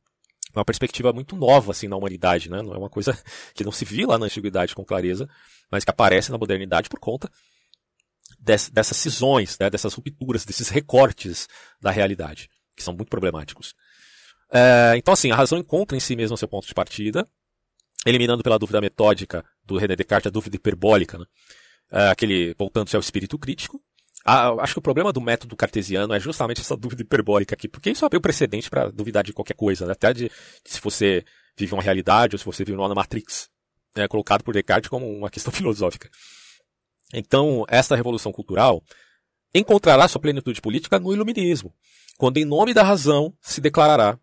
uma 0.59 0.65
perspectiva 0.65 1.11
muito 1.13 1.35
nova 1.35 1.71
assim 1.71 1.87
na 1.87 1.95
humanidade, 1.95 2.49
né? 2.49 2.61
Não 2.61 2.73
é 2.73 2.77
uma 2.77 2.89
coisa 2.89 3.17
que 3.53 3.63
não 3.63 3.71
se 3.71 3.85
via 3.85 4.07
lá 4.07 4.17
na 4.17 4.25
antiguidade 4.25 4.75
com 4.75 4.83
clareza, 4.83 5.27
mas 5.71 5.83
que 5.83 5.91
aparece 5.91 6.31
na 6.31 6.37
modernidade 6.37 6.89
por 6.89 6.99
conta 6.99 7.29
dessas, 8.39 8.69
dessas 8.69 8.97
cisões, 8.97 9.57
né? 9.59 9.69
dessas 9.69 9.93
rupturas, 9.93 10.45
desses 10.45 10.69
recortes 10.69 11.47
da 11.81 11.91
realidade, 11.91 12.49
que 12.75 12.83
são 12.83 12.93
muito 12.93 13.09
problemáticos. 13.09 13.73
É, 14.51 14.93
então, 14.95 15.13
assim, 15.13 15.31
a 15.31 15.35
razão 15.35 15.57
encontra 15.57 15.97
em 15.97 15.99
si 15.99 16.15
mesmo 16.15 16.37
seu 16.37 16.47
ponto 16.47 16.67
de 16.67 16.73
partida, 16.73 17.27
eliminando 18.05 18.43
pela 18.43 18.59
dúvida 18.59 18.79
metódica 18.79 19.43
do 19.63 19.77
René 19.77 19.95
Descartes 19.95 20.27
a 20.27 20.31
dúvida 20.31 20.55
hiperbólica, 20.55 21.17
né? 21.17 21.25
é, 21.91 22.09
aquele 22.09 22.53
voltando-se 22.57 22.95
ao 22.95 22.99
espírito 22.99 23.37
crítico, 23.37 23.81
ah, 24.25 24.49
acho 24.59 24.73
que 24.73 24.79
o 24.79 24.81
problema 24.81 25.13
do 25.13 25.21
método 25.21 25.55
cartesiano 25.55 26.13
é 26.13 26.19
justamente 26.19 26.59
essa 26.59 26.75
dúvida 26.77 27.03
hiperbólica 27.03 27.53
aqui, 27.53 27.67
porque 27.67 27.91
isso 27.91 28.05
abriu 28.05 28.19
precedente 28.19 28.69
para 28.69 28.89
duvidar 28.89 29.23
de 29.23 29.31
qualquer 29.31 29.53
coisa, 29.53 29.85
né? 29.85 29.91
até 29.91 30.11
de, 30.13 30.27
de, 30.27 30.31
se 30.71 30.81
você 30.81 31.23
vive 31.55 31.73
uma 31.73 31.83
realidade 31.83 32.35
ou 32.35 32.39
se 32.39 32.45
você 32.45 32.65
vive 32.65 32.77
uma 32.77 32.93
Matrix, 32.93 33.49
é 33.95 34.07
colocado 34.07 34.43
por 34.43 34.53
Descartes 34.53 34.89
como 34.89 35.07
uma 35.07 35.29
questão 35.29 35.53
filosófica. 35.53 36.09
Então, 37.13 37.63
esta 37.69 37.95
revolução 37.95 38.31
cultural 38.31 38.83
encontrará 39.53 40.07
sua 40.07 40.19
plenitude 40.19 40.59
política 40.59 40.99
no 40.99 41.13
iluminismo, 41.13 41.73
quando 42.17 42.37
em 42.37 42.45
nome 42.45 42.73
da 42.73 42.83
razão 42.83 43.33
se 43.41 43.61
declarará 43.61 44.19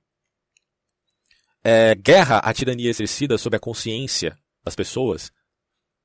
é, 1.65 1.95
guerra 1.95 2.39
à 2.39 2.53
tirania 2.53 2.91
exercida 2.91 3.39
sobre 3.39 3.57
a 3.57 3.61
consciência 3.61 4.37
das 4.65 4.75
pessoas, 4.75 5.31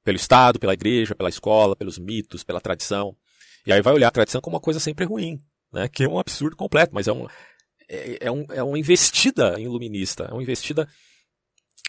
pelo 0.04 0.16
Estado, 0.16 0.60
pela 0.60 0.74
igreja, 0.74 1.16
pela 1.16 1.30
escola, 1.30 1.76
pelos 1.76 1.98
mitos, 1.98 2.44
pela 2.44 2.62
tradição. 2.62 3.16
E 3.68 3.74
aí 3.74 3.82
vai 3.82 3.94
olhar 3.94 4.08
a 4.08 4.12
tradição 4.12 4.40
como 4.40 4.56
uma 4.56 4.62
coisa 4.62 4.80
sempre 4.80 5.04
ruim, 5.04 5.44
né? 5.74 5.90
que 5.90 6.06
é 6.06 6.08
um 6.08 6.18
absurdo 6.18 6.56
completo, 6.56 6.96
mas 6.96 7.06
é, 7.06 7.12
um, 7.12 7.28
é, 7.90 8.18
é, 8.22 8.32
um, 8.32 8.46
é 8.50 8.64
uma 8.64 8.80
investida 8.80 9.60
iluminista, 9.60 10.24
é 10.24 10.32
uma 10.32 10.42
investida 10.42 10.88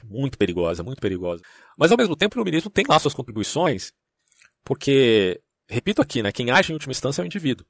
muito 0.03 0.37
perigosa, 0.37 0.83
muito 0.83 1.01
perigosa. 1.01 1.41
Mas 1.79 1.93
ao 1.93 1.97
mesmo 1.97 2.17
tempo 2.17 2.35
o 2.35 2.39
iluminismo 2.39 2.69
tem 2.69 2.85
lá 2.89 2.99
suas 2.99 3.15
contribuições, 3.15 3.93
porque, 4.65 5.41
repito 5.69 6.03
aqui, 6.03 6.21
né, 6.21 6.33
quem 6.33 6.51
age 6.51 6.73
em 6.73 6.75
última 6.75 6.91
instância 6.91 7.23
é 7.23 7.25
o 7.25 7.27
indivíduo. 7.27 7.65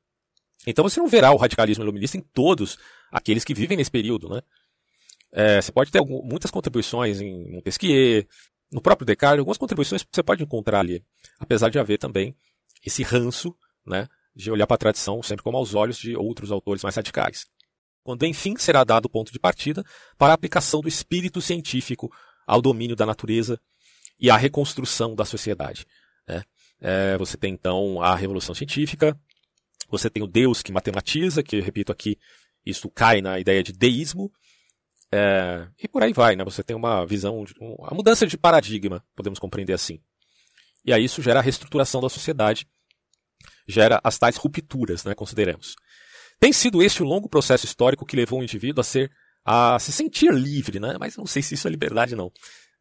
Então 0.67 0.89
você 0.89 0.99
não 0.99 1.07
verá 1.07 1.31
o 1.31 1.37
radicalismo 1.37 1.85
iluminista 1.85 2.17
em 2.17 2.23
todos 2.23 2.79
aqueles 3.13 3.45
que 3.45 3.53
vivem 3.53 3.77
nesse 3.77 3.91
período, 3.91 4.31
né? 4.31 4.41
É, 5.31 5.61
você 5.61 5.71
pode 5.71 5.91
ter 5.91 6.01
muitas 6.01 6.51
contribuições 6.51 7.21
em 7.21 7.53
Montesquieu, 7.53 8.27
no 8.73 8.81
próprio 8.81 9.05
Descartes, 9.05 9.41
algumas 9.41 9.59
contribuições 9.59 10.03
você 10.11 10.23
pode 10.23 10.43
encontrar 10.43 10.81
ali, 10.81 11.05
apesar 11.39 11.69
de 11.69 11.79
haver 11.79 11.99
também 11.99 12.35
esse 12.83 13.03
ranço 13.03 13.55
né, 13.89 14.09
de 14.35 14.51
olhar 14.51 14.67
para 14.67 14.77
a 14.77 14.79
tradição 14.79 15.23
sempre 15.23 15.43
como 15.43 15.57
aos 15.57 15.75
olhos 15.75 15.99
de 15.99 16.17
outros 16.17 16.53
autores 16.53 16.83
mais 16.83 16.95
radicais. 16.95 17.47
Quando 18.03 18.25
enfim 18.25 18.57
será 18.57 18.85
dado 18.85 19.07
o 19.07 19.11
ponto 19.11 19.33
de 19.33 19.39
partida 19.39 19.85
para 20.17 20.33
a 20.33 20.35
aplicação 20.35 20.81
do 20.81 20.89
espírito 20.89 21.41
científico 21.41 22.11
ao 22.47 22.63
domínio 22.63 22.97
da 22.97 23.05
natureza 23.05 23.61
e 24.19 24.31
à 24.31 24.37
reconstrução 24.37 25.15
da 25.15 25.25
sociedade. 25.25 25.87
Né? 26.27 26.43
É, 26.81 27.19
você 27.19 27.37
tem 27.37 27.53
então 27.53 28.01
a 28.01 28.15
revolução 28.15 28.55
científica, 28.55 29.19
você 29.91 30.09
tem 30.09 30.23
o 30.23 30.27
Deus 30.27 30.63
que 30.63 30.73
matematiza, 30.73 31.43
que 31.43 31.57
eu 31.57 31.63
repito 31.63 31.93
aqui, 31.93 32.19
isso 32.65 32.89
cai 32.91 33.21
na 33.21 33.39
ideia 33.39 33.63
de 33.63 33.73
deísmo, 33.73 34.31
é, 35.11 35.67
e 35.83 35.89
por 35.89 36.03
aí 36.03 36.13
vai, 36.13 36.37
né? 36.37 36.45
Você 36.45 36.63
tem 36.63 36.77
uma 36.77 37.05
visão, 37.07 37.45
de, 37.45 37.55
uma 37.59 37.91
mudança 37.93 38.27
de 38.27 38.37
paradigma, 38.37 39.03
podemos 39.17 39.39
compreender 39.39 39.73
assim. 39.73 40.01
E 40.85 40.93
aí 40.93 41.05
isso 41.05 41.23
gera 41.23 41.41
a 41.41 41.43
reestruturação 41.43 42.01
da 42.01 42.09
sociedade 42.09 42.67
gera 43.67 44.01
as 44.03 44.19
tais 44.19 44.37
rupturas, 44.37 45.05
né, 45.05 45.15
consideremos. 45.15 45.77
Tem 46.41 46.53
sido 46.53 46.83
este 46.83 47.03
o 47.03 47.07
longo 47.07 47.29
processo 47.29 47.65
histórico 47.65 48.07
que 48.07 48.17
levou 48.17 48.41
o 48.41 48.43
indivíduo 48.43 48.81
a 48.81 48.85
ser 48.85 49.11
a 49.45 49.79
se 49.79 49.93
sentir 49.93 50.33
livre, 50.33 50.79
né? 50.79 50.97
Mas 51.01 51.17
não 51.17 51.27
sei 51.27 51.41
se 51.41 51.55
isso 51.55 51.67
é 51.67 51.71
liberdade 51.71 52.15
não. 52.15 52.27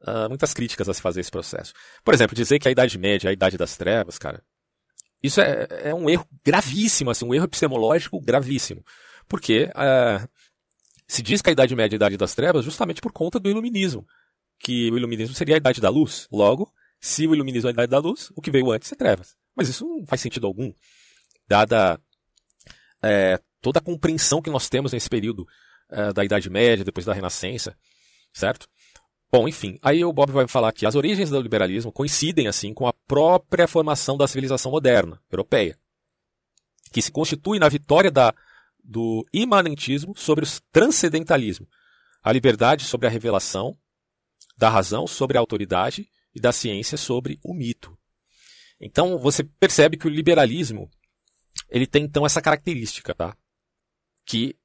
Uh, 0.01 0.27
muitas 0.27 0.53
críticas 0.53 0.89
a 0.89 0.93
se 0.93 1.01
fazer 1.01 1.21
esse 1.21 1.31
processo. 1.31 1.73
Por 2.03 2.13
exemplo, 2.13 2.35
dizer 2.35 2.59
que 2.59 2.67
a 2.67 2.71
Idade 2.71 2.97
Média 2.97 3.27
é 3.27 3.31
a 3.31 3.33
Idade 3.33 3.57
das 3.57 3.77
Trevas, 3.77 4.17
cara, 4.17 4.43
isso 5.23 5.39
é, 5.39 5.67
é 5.69 5.95
um 5.95 6.09
erro 6.09 6.27
gravíssimo, 6.45 7.09
assim, 7.09 7.25
um 7.25 7.33
erro 7.33 7.45
epistemológico 7.45 8.19
gravíssimo. 8.21 8.83
Porque 9.29 9.69
uh, 9.75 10.27
se 11.07 11.21
diz 11.21 11.41
que 11.41 11.49
a 11.49 11.53
Idade 11.53 11.73
Média 11.73 11.95
é 11.95 11.97
a 11.97 11.99
Idade 11.99 12.17
das 12.17 12.35
Trevas 12.35 12.65
justamente 12.65 12.99
por 12.99 13.13
conta 13.13 13.39
do 13.39 13.49
Iluminismo. 13.49 14.05
Que 14.59 14.91
o 14.91 14.97
Iluminismo 14.97 15.35
seria 15.35 15.55
a 15.55 15.57
Idade 15.57 15.79
da 15.79 15.89
Luz. 15.89 16.27
Logo, 16.29 16.69
se 16.99 17.25
o 17.25 17.33
Iluminismo 17.33 17.69
é 17.69 17.71
a 17.71 17.73
Idade 17.73 17.91
da 17.91 17.99
Luz, 17.99 18.29
o 18.35 18.41
que 18.41 18.51
veio 18.51 18.71
antes 18.71 18.91
é 18.91 18.95
Trevas. 18.95 19.36
Mas 19.57 19.67
isso 19.69 19.85
não 19.85 20.05
faz 20.05 20.21
sentido 20.21 20.45
algum, 20.45 20.71
dada 21.47 21.99
é, 23.01 23.41
toda 23.59 23.79
a 23.79 23.81
compreensão 23.81 24.41
que 24.41 24.51
nós 24.51 24.69
temos 24.69 24.93
nesse 24.93 25.09
período 25.09 25.47
é, 25.89 26.13
da 26.13 26.23
Idade 26.23 26.47
Média, 26.47 26.85
depois 26.85 27.05
da 27.05 27.13
Renascença, 27.13 27.75
certo? 28.31 28.67
Bom, 29.31 29.47
enfim, 29.47 29.77
aí 29.81 30.05
o 30.05 30.13
Bob 30.13 30.31
vai 30.31 30.47
falar 30.47 30.71
que 30.71 30.85
as 30.85 30.95
origens 30.95 31.31
do 31.31 31.41
liberalismo 31.41 31.91
coincidem 31.91 32.47
assim 32.47 32.71
com 32.73 32.87
a 32.87 32.93
própria 32.93 33.67
formação 33.67 34.15
da 34.15 34.27
civilização 34.27 34.71
moderna, 34.71 35.19
europeia, 35.29 35.77
que 36.91 37.01
se 37.01 37.11
constitui 37.11 37.57
na 37.59 37.67
vitória 37.67 38.11
da, 38.11 38.33
do 38.81 39.25
imanentismo 39.33 40.15
sobre 40.15 40.45
o 40.45 40.47
transcendentalismo, 40.71 41.67
a 42.23 42.31
liberdade 42.31 42.85
sobre 42.85 43.07
a 43.07 43.09
revelação, 43.09 43.75
da 44.55 44.69
razão 44.69 45.07
sobre 45.07 45.37
a 45.37 45.41
autoridade 45.41 46.07
e 46.33 46.39
da 46.39 46.51
ciência 46.51 46.97
sobre 46.97 47.39
o 47.43 47.53
mito. 47.53 47.96
Então 48.79 49.17
você 49.17 49.43
percebe 49.43 49.97
que 49.97 50.07
o 50.07 50.09
liberalismo 50.09 50.89
ele 51.69 51.87
tem 51.87 52.03
então 52.03 52.25
essa 52.25 52.41
característica, 52.41 53.13
tá? 53.13 53.35
Que 54.25 54.55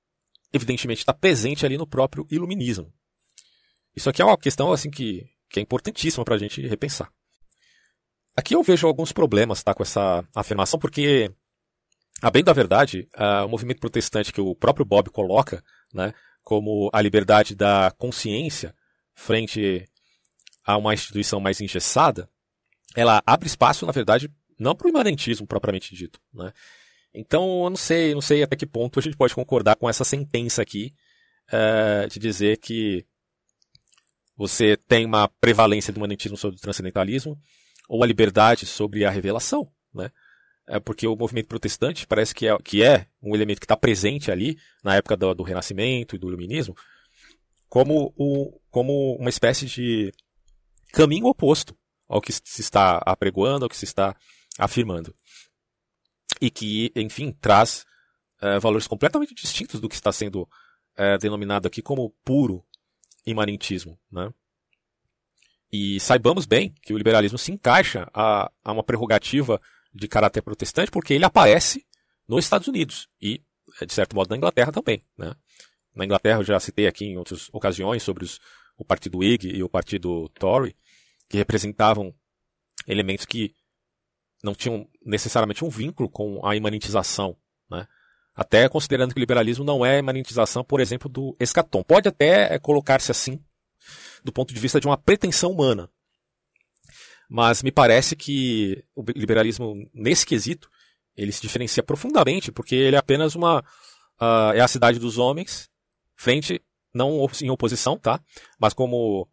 evidentemente 0.53 1.01
está 1.01 1.15
presente 1.15 1.65
ali 1.65 1.79
no 1.79 1.87
próprio 1.87 2.27
iluminismo. 2.31 2.93
Isso 3.97 4.09
aqui 4.09 4.23
é 4.23 4.25
uma 4.25 4.39
questão 4.39 4.73
assim 4.73 4.91
que, 4.91 5.25
que 5.49 5.59
é 5.59 5.63
importantíssima 5.63 6.25
para 6.25 6.35
a 6.35 6.39
gente 6.39 6.67
repensar. 6.67 7.11
Aqui 8.37 8.55
eu 8.55 8.63
vejo 8.63 8.87
alguns 8.87 9.13
problemas 9.13 9.63
tá, 9.63 9.75
com 9.75 9.83
essa 9.83 10.27
afirmação, 10.35 10.81
porque, 10.81 11.31
a 12.23 12.31
bem 12.31 12.43
da 12.43 12.53
verdade, 12.53 13.09
uh, 13.15 13.45
o 13.45 13.49
movimento 13.49 13.81
protestante 13.81 14.33
que 14.33 14.41
o 14.41 14.55
próprio 14.55 14.87
Bob 14.87 15.11
coloca 15.11 15.63
né, 15.93 16.15
como 16.43 16.89
a 16.93 17.03
liberdade 17.03 17.55
da 17.55 17.93
consciência 17.99 18.75
frente 19.15 19.85
a 20.65 20.79
uma 20.79 20.95
instituição 20.95 21.41
mais 21.41 21.61
engessada, 21.61 22.31
ela 22.95 23.23
abre 23.27 23.47
espaço, 23.47 23.87
na 23.87 23.93
verdade, 23.93 24.31
não 24.59 24.75
para 24.75 24.87
o 24.87 24.91
imanentismo 24.91 25.47
propriamente 25.47 25.95
dito. 25.95 26.21
Né? 26.33 26.53
Então, 27.15 27.65
eu 27.65 27.71
não 27.71 27.77
sei, 27.77 28.15
não 28.15 28.21
sei 28.21 28.43
até 28.43 28.57
que 28.57 28.67
ponto 28.67 28.99
a 28.99 29.03
gente 29.03 29.17
pode 29.17 29.35
concordar 29.35 29.77
com 29.77 29.89
essa 29.89 30.05
sentença 30.05 30.63
aqui 30.63 30.95
uh, 31.49 32.09
de 32.09 32.19
dizer 32.19 32.59
que 32.59 33.05
você 34.37 34.77
tem 34.77 35.05
uma 35.05 35.29
prevalência 35.29 35.93
do 35.93 35.99
imanentismo 35.99 36.37
sobre 36.37 36.57
o 36.57 36.61
transcendentalismo 36.61 37.39
ou 37.89 38.03
a 38.03 38.07
liberdade 38.07 38.65
sobre 38.67 39.05
a 39.05 39.11
revelação, 39.11 39.71
né? 39.95 40.11
É 40.67 40.79
porque 40.79 41.07
o 41.09 41.17
movimento 41.17 41.49
protestante 41.49 42.07
parece 42.07 42.33
que 42.33 42.47
é, 42.47 42.57
que 42.59 42.85
é 42.85 43.07
um 43.21 43.35
elemento 43.35 43.59
que 43.59 43.65
está 43.65 43.77
presente 43.77 44.31
ali 44.31 44.57
na 44.83 44.95
época 44.95 45.17
do, 45.17 45.35
do, 45.35 45.43
Renascimento 45.43 46.15
e 46.15 46.19
do 46.19 46.29
Iluminismo 46.29 46.75
como, 47.69 48.13
o, 48.17 48.61
como 48.71 49.17
uma 49.17 49.29
espécie 49.29 49.67
de 49.67 50.13
caminho 50.93 51.27
oposto 51.27 51.77
ao 52.13 52.21
que 52.21 52.31
se 52.31 52.61
está 52.61 52.99
apregoando, 53.07 53.65
ao 53.65 53.71
que 53.71 53.77
se 53.77 53.87
está 53.87 54.15
afirmando. 54.59 55.15
E 56.43 56.51
que, 56.51 56.93
enfim, 56.95 57.33
traz 57.33 57.87
é, 58.39 58.59
valores 58.59 58.87
completamente 58.87 59.35
distintos 59.35 59.81
do 59.81 59.89
que 59.89 59.95
está 59.95 60.13
sendo 60.13 60.47
é, 60.95 61.17
denominado 61.17 61.67
aqui 61.67 61.81
como 61.81 62.15
puro 62.23 62.63
imanentismo. 63.25 63.99
Né? 64.11 64.31
E 65.73 65.99
saibamos 66.01 66.45
bem 66.45 66.75
que 66.83 66.93
o 66.93 66.99
liberalismo 66.99 67.39
se 67.39 67.51
encaixa 67.51 68.07
a, 68.13 68.53
a 68.63 68.73
uma 68.73 68.85
prerrogativa 68.85 69.59
de 69.95 70.07
caráter 70.07 70.43
protestante 70.43 70.91
porque 70.91 71.15
ele 71.15 71.25
aparece 71.25 71.87
nos 72.29 72.45
Estados 72.45 72.69
Unidos 72.69 73.09
e, 73.23 73.43
de 73.87 73.93
certo 73.93 74.15
modo, 74.15 74.29
na 74.29 74.37
Inglaterra 74.37 74.71
também. 74.71 75.03
Né? 75.17 75.35
Na 75.95 76.05
Inglaterra, 76.05 76.41
eu 76.41 76.45
já 76.45 76.61
citei 76.61 76.87
aqui 76.87 77.07
em 77.07 77.17
outras 77.17 77.49
ocasiões 77.55 78.03
sobre 78.03 78.23
os, 78.23 78.39
o 78.77 78.85
partido 78.85 79.19
Whig 79.19 79.49
e 79.49 79.63
o 79.63 79.69
partido 79.69 80.29
Tory, 80.39 80.77
que 81.33 81.39
representavam 81.39 82.15
elementos 82.87 83.25
que 83.25 83.55
não 84.45 84.55
tinham 84.55 84.87
necessariamente 85.03 85.65
um 85.65 85.71
vínculo 85.71 86.11
com 86.11 86.47
a 86.47 86.55
imanentização. 86.55 87.35
Né? 87.71 87.89
Até 88.35 88.69
considerando 88.69 89.15
que 89.15 89.19
o 89.19 89.23
liberalismo 89.23 89.65
não 89.65 89.85
é 89.85 89.99
imanentização, 89.99 90.63
por 90.63 90.79
exemplo, 90.79 91.09
do 91.09 91.35
escatom. 91.41 91.83
Pode 91.83 92.07
até 92.07 92.59
colocar-se 92.59 93.11
assim, 93.11 93.43
do 94.23 94.31
ponto 94.31 94.53
de 94.53 94.61
vista 94.61 94.79
de 94.79 94.87
uma 94.87 94.99
pretensão 94.99 95.53
humana. 95.53 95.89
Mas 97.31 97.63
me 97.63 97.73
parece 97.73 98.15
que 98.15 98.85
o 98.95 99.03
liberalismo, 99.17 99.89
nesse 99.95 100.27
quesito, 100.27 100.69
ele 101.17 101.33
se 101.33 101.41
diferencia 101.41 101.83
profundamente, 101.83 102.53
porque 102.53 102.75
ele 102.75 102.97
é 102.97 102.99
apenas 102.99 103.35
uma. 103.35 103.61
Uh, 104.21 104.53
é 104.55 104.61
a 104.61 104.69
cidade 104.69 104.99
dos 104.99 105.17
homens, 105.17 105.71
frente, 106.15 106.61
não 106.93 107.27
em 107.41 107.49
oposição, 107.49 107.97
tá? 107.97 108.21
Mas 108.61 108.75
como 108.75 109.27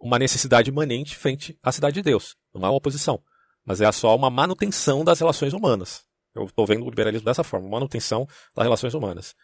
uma 0.00 0.18
necessidade 0.18 0.70
imanente 0.70 1.16
frente 1.16 1.58
à 1.62 1.70
cidade 1.70 1.94
de 1.94 2.02
Deus. 2.02 2.36
Não 2.54 2.62
é 2.62 2.66
uma 2.66 2.76
oposição. 2.76 3.22
Mas 3.64 3.80
é 3.80 3.92
só 3.92 4.16
uma 4.16 4.30
manutenção 4.30 5.04
das 5.04 5.20
relações 5.20 5.52
humanas. 5.52 6.02
Eu 6.34 6.44
estou 6.44 6.66
vendo 6.66 6.84
o 6.84 6.90
liberalismo 6.90 7.26
dessa 7.26 7.44
forma, 7.44 7.68
manutenção 7.68 8.26
das 8.54 8.64
relações 8.64 8.94
humanas. 8.94 9.34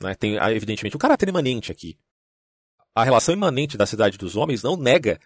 Né? 0.00 0.14
Tem, 0.14 0.36
evidentemente, 0.36 0.96
o 0.96 0.98
caráter 0.98 1.28
imanente 1.28 1.70
aqui. 1.70 1.98
A 2.94 3.04
relação 3.04 3.34
imanente 3.34 3.76
da 3.76 3.84
cidade 3.84 4.16
dos 4.16 4.36
homens 4.36 4.62
não 4.62 4.76
nega 4.76 5.20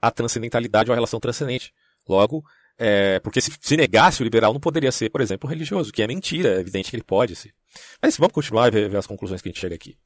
a 0.00 0.10
transcendentalidade 0.10 0.90
ou 0.90 0.92
a 0.92 0.96
relação 0.96 1.18
transcendente. 1.18 1.72
Logo, 2.06 2.44
é, 2.76 3.18
porque 3.20 3.40
se, 3.40 3.50
se, 3.58 3.76
negasse 3.76 4.20
o 4.20 4.24
liberal 4.24 4.52
não 4.52 4.60
poderia 4.60 4.92
ser, 4.92 5.08
por 5.08 5.22
exemplo, 5.22 5.48
religioso, 5.48 5.90
que 5.90 6.02
é 6.02 6.06
mentira, 6.06 6.56
é 6.56 6.60
evidente 6.60 6.90
que 6.90 6.96
ele 6.96 7.04
pode 7.04 7.34
ser. 7.34 7.54
Mas 8.02 8.18
vamos 8.18 8.34
continuar 8.34 8.68
e 8.68 8.70
ver, 8.70 8.90
ver 8.90 8.98
as 8.98 9.06
conclusões 9.06 9.40
que 9.40 9.48
a 9.48 9.50
gente 9.52 9.60
chega 9.60 9.74
aqui. 9.74 9.96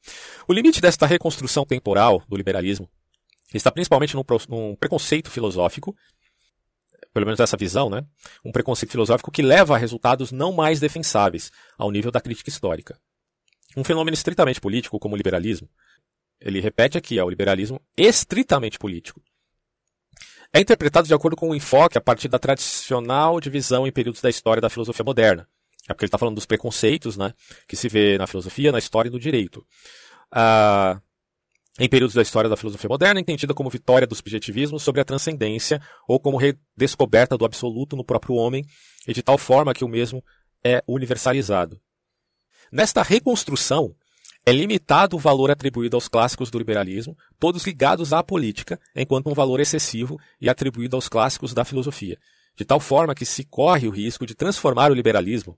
O 0.47 0.53
limite 0.53 0.79
desta 0.79 1.05
reconstrução 1.05 1.65
temporal 1.65 2.23
do 2.29 2.37
liberalismo 2.37 2.89
está 3.57 3.71
principalmente 3.71 4.15
num, 4.15 4.23
num 4.47 4.75
preconceito 4.75 5.29
filosófico, 5.29 5.95
pelo 7.13 7.25
menos 7.25 7.39
essa 7.39 7.57
visão, 7.57 7.89
né? 7.89 8.05
Um 8.45 8.51
preconceito 8.51 8.91
filosófico 8.91 9.31
que 9.31 9.41
leva 9.41 9.75
a 9.75 9.77
resultados 9.77 10.31
não 10.31 10.51
mais 10.51 10.79
defensáveis 10.79 11.51
ao 11.77 11.91
nível 11.91 12.11
da 12.11 12.21
crítica 12.21 12.49
histórica. 12.49 12.99
Um 13.75 13.83
fenômeno 13.83 14.13
estritamente 14.13 14.61
político, 14.61 14.99
como 14.99 15.15
o 15.15 15.17
liberalismo, 15.17 15.69
ele 16.39 16.59
repete 16.59 16.97
aqui, 16.97 17.19
é 17.19 17.23
o 17.23 17.29
liberalismo 17.29 17.81
estritamente 17.97 18.77
político 18.77 19.21
é 20.51 20.59
interpretado 20.59 21.07
de 21.07 21.13
acordo 21.13 21.35
com 21.35 21.49
o 21.49 21.55
enfoque 21.55 21.97
a 21.97 22.01
partir 22.01 22.27
da 22.27 22.39
tradicional 22.39 23.39
divisão 23.39 23.85
em 23.85 23.91
períodos 23.91 24.21
da 24.21 24.29
história 24.29 24.61
da 24.61 24.69
filosofia 24.69 25.05
moderna. 25.05 25.47
É 25.87 25.93
porque 25.93 26.05
ele 26.05 26.09
está 26.09 26.17
falando 26.17 26.35
dos 26.35 26.45
preconceitos 26.45 27.17
né, 27.17 27.33
que 27.67 27.75
se 27.75 27.87
vê 27.87 28.17
na 28.17 28.27
filosofia, 28.27 28.71
na 28.71 28.79
história 28.79 29.09
e 29.09 29.11
no 29.11 29.19
direito. 29.19 29.65
Ah, 30.31 30.99
em 31.79 31.87
períodos 31.87 32.13
da 32.13 32.21
história 32.21 32.49
da 32.49 32.57
filosofia 32.57 32.89
moderna, 32.89 33.21
entendida 33.21 33.53
como 33.53 33.69
vitória 33.69 34.05
do 34.05 34.13
subjetivismo 34.13 34.79
sobre 34.79 34.99
a 34.99 35.05
transcendência 35.05 35.81
ou 36.07 36.19
como 36.19 36.37
redescoberta 36.37 37.37
do 37.37 37.45
absoluto 37.45 37.95
no 37.95 38.03
próprio 38.03 38.35
homem 38.35 38.65
e 39.07 39.13
de 39.13 39.23
tal 39.23 39.37
forma 39.37 39.73
que 39.73 39.85
o 39.85 39.87
mesmo 39.87 40.23
é 40.63 40.83
universalizado. 40.85 41.79
Nesta 42.71 43.01
reconstrução, 43.01 43.95
é 44.45 44.51
limitado 44.51 45.15
o 45.15 45.19
valor 45.19 45.51
atribuído 45.51 45.95
aos 45.95 46.07
clássicos 46.07 46.49
do 46.49 46.57
liberalismo, 46.57 47.15
todos 47.39 47.65
ligados 47.65 48.13
à 48.13 48.23
política, 48.23 48.79
enquanto 48.95 49.29
um 49.29 49.33
valor 49.33 49.59
excessivo 49.59 50.17
e 50.39 50.49
atribuído 50.49 50.95
aos 50.95 51.07
clássicos 51.09 51.53
da 51.53 51.65
filosofia, 51.65 52.17
de 52.55 52.65
tal 52.65 52.79
forma 52.79 53.13
que 53.13 53.25
se 53.25 53.43
corre 53.43 53.87
o 53.87 53.91
risco 53.91 54.25
de 54.25 54.33
transformar 54.33 54.91
o 54.91 54.95
liberalismo 54.95 55.57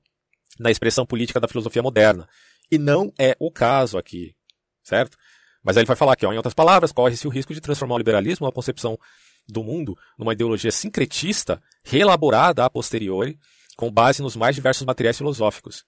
na 0.60 0.70
expressão 0.70 1.06
política 1.06 1.40
da 1.40 1.48
filosofia 1.48 1.82
moderna. 1.82 2.28
E 2.72 2.78
não 2.78 3.14
é 3.18 3.36
o 3.40 3.52
caso 3.52 3.98
aqui, 3.98 4.36
certo? 4.84 5.18
Mas 5.64 5.78
aí 5.78 5.82
ele 5.82 5.88
vai 5.88 5.96
falar 5.96 6.14
aqui, 6.14 6.26
ó, 6.26 6.34
em 6.34 6.38
outras 6.38 6.54
palavras, 6.54 6.92
corre-se 6.92 7.28
o 7.28 7.30
risco 7.30 7.54
de 7.54 7.62
transformar 7.62 7.96
o 7.96 7.98
liberalismo, 7.98 8.46
uma 8.46 8.52
concepção 8.52 8.98
do 9.48 9.64
mundo, 9.64 9.98
numa 10.18 10.34
ideologia 10.34 10.72
sincretista, 10.72 11.62
reelaborada 11.84 12.66
a 12.66 12.70
posteriori, 12.70 13.38
com 13.76 13.92
base 13.92 14.22
nos 14.22 14.36
mais 14.36 14.56
diversos 14.56 14.86
materiais 14.86 15.18
filosóficos, 15.18 15.86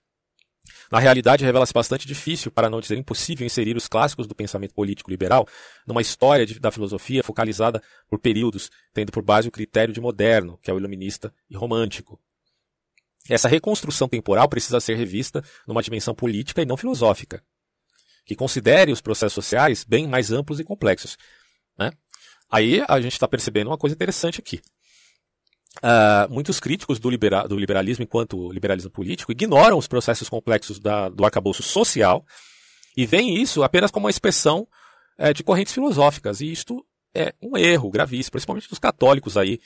na 0.91 0.99
realidade, 0.99 1.43
revela-se 1.43 1.73
bastante 1.73 2.07
difícil, 2.07 2.51
para 2.51 2.69
não 2.69 2.79
dizer 2.79 2.97
impossível, 2.97 3.45
inserir 3.45 3.75
os 3.75 3.87
clássicos 3.87 4.27
do 4.27 4.35
pensamento 4.35 4.73
político 4.73 5.09
liberal 5.09 5.47
numa 5.85 6.01
história 6.01 6.45
de, 6.45 6.59
da 6.59 6.71
filosofia 6.71 7.23
focalizada 7.23 7.81
por 8.07 8.19
períodos, 8.19 8.69
tendo 8.93 9.11
por 9.11 9.23
base 9.23 9.47
o 9.47 9.51
critério 9.51 9.93
de 9.93 9.99
moderno, 9.99 10.57
que 10.61 10.71
é 10.71 10.73
o 10.73 10.77
iluminista 10.77 11.33
e 11.49 11.55
romântico. 11.55 12.19
Essa 13.29 13.47
reconstrução 13.47 14.07
temporal 14.07 14.47
precisa 14.47 14.79
ser 14.79 14.95
revista 14.95 15.43
numa 15.67 15.81
dimensão 15.81 16.13
política 16.13 16.61
e 16.61 16.65
não 16.65 16.77
filosófica, 16.77 17.43
que 18.25 18.35
considere 18.35 18.91
os 18.91 19.01
processos 19.01 19.33
sociais 19.33 19.83
bem 19.83 20.07
mais 20.07 20.31
amplos 20.31 20.59
e 20.59 20.63
complexos. 20.63 21.17
Né? 21.77 21.91
Aí 22.49 22.83
a 22.87 23.01
gente 23.01 23.13
está 23.13 23.27
percebendo 23.27 23.67
uma 23.67 23.77
coisa 23.77 23.95
interessante 23.95 24.39
aqui. 24.39 24.61
Uh, 25.77 26.31
muitos 26.31 26.59
críticos 26.59 26.99
do, 26.99 27.09
libera 27.09 27.47
do, 27.47 27.57
liberalismo 27.57 28.03
enquanto 28.03 28.51
liberalismo 28.51 28.91
político 28.91 29.31
ignoram 29.31 29.77
os 29.77 29.87
processos 29.87 30.29
complexos 30.29 30.79
da, 30.79 31.09
do 31.09 31.25
arcabouço 31.25 31.63
social 31.63 32.23
e 32.95 33.07
veem 33.07 33.41
isso 33.41 33.63
apenas 33.63 33.89
como 33.89 34.05
uma 34.05 34.11
expressão 34.11 34.67
uh, 35.17 35.33
de 35.33 35.43
correntes 35.43 35.73
filosóficas. 35.73 36.41
E 36.41 36.51
isto 36.51 36.85
é 37.13 37.33
um 37.41 37.57
erro 37.57 37.89
gravíssimo, 37.89 38.33
principalmente 38.33 38.69
dos 38.69 38.77
católicos 38.77 39.35
aí, 39.35 39.59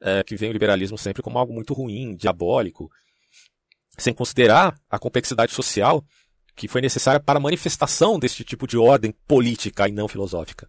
uh, 0.00 0.24
que 0.24 0.34
veem 0.34 0.50
o 0.50 0.54
liberalismo 0.54 0.96
sempre 0.96 1.22
como 1.22 1.38
algo 1.38 1.52
muito 1.52 1.74
ruim, 1.74 2.16
diabólico, 2.16 2.90
sem 3.98 4.14
considerar 4.14 4.74
a 4.88 4.98
complexidade 4.98 5.52
social 5.52 6.02
que 6.54 6.68
foi 6.68 6.80
necessária 6.80 7.20
para 7.20 7.38
a 7.38 7.42
manifestação 7.42 8.18
deste 8.18 8.44
tipo 8.44 8.66
de 8.66 8.76
ordem 8.76 9.14
política 9.26 9.88
e 9.88 9.92
não 9.92 10.08
filosófica. 10.08 10.68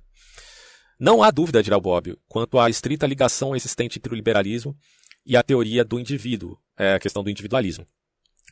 Não 1.00 1.24
há 1.24 1.32
dúvida, 1.32 1.64
dirá 1.64 1.80
Bobbio, 1.80 2.20
quanto 2.28 2.60
à 2.60 2.70
estrita 2.70 3.08
ligação 3.08 3.56
existente 3.56 3.98
entre 3.98 4.14
o 4.14 4.16
liberalismo 4.16 4.78
e 5.26 5.36
a 5.36 5.44
teoria 5.44 5.84
do 5.84 6.00
indivíduo, 6.00 6.58
é, 6.78 6.94
a 6.94 7.00
questão 7.00 7.24
do 7.24 7.30
individualismo, 7.30 7.88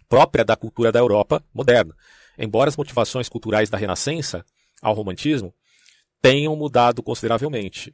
própria 0.08 0.44
da 0.44 0.56
cultura 0.56 0.92
da 0.92 1.00
Europa 1.00 1.44
moderna. 1.54 1.96
Embora 2.38 2.70
as 2.70 2.78
motivações 2.78 3.30
culturais 3.30 3.70
da 3.70 3.78
Renascença 3.78 4.44
ao 4.82 4.96
romantismo 4.96 5.54
tenham 6.22 6.56
mudado 6.56 7.04
consideravelmente. 7.04 7.94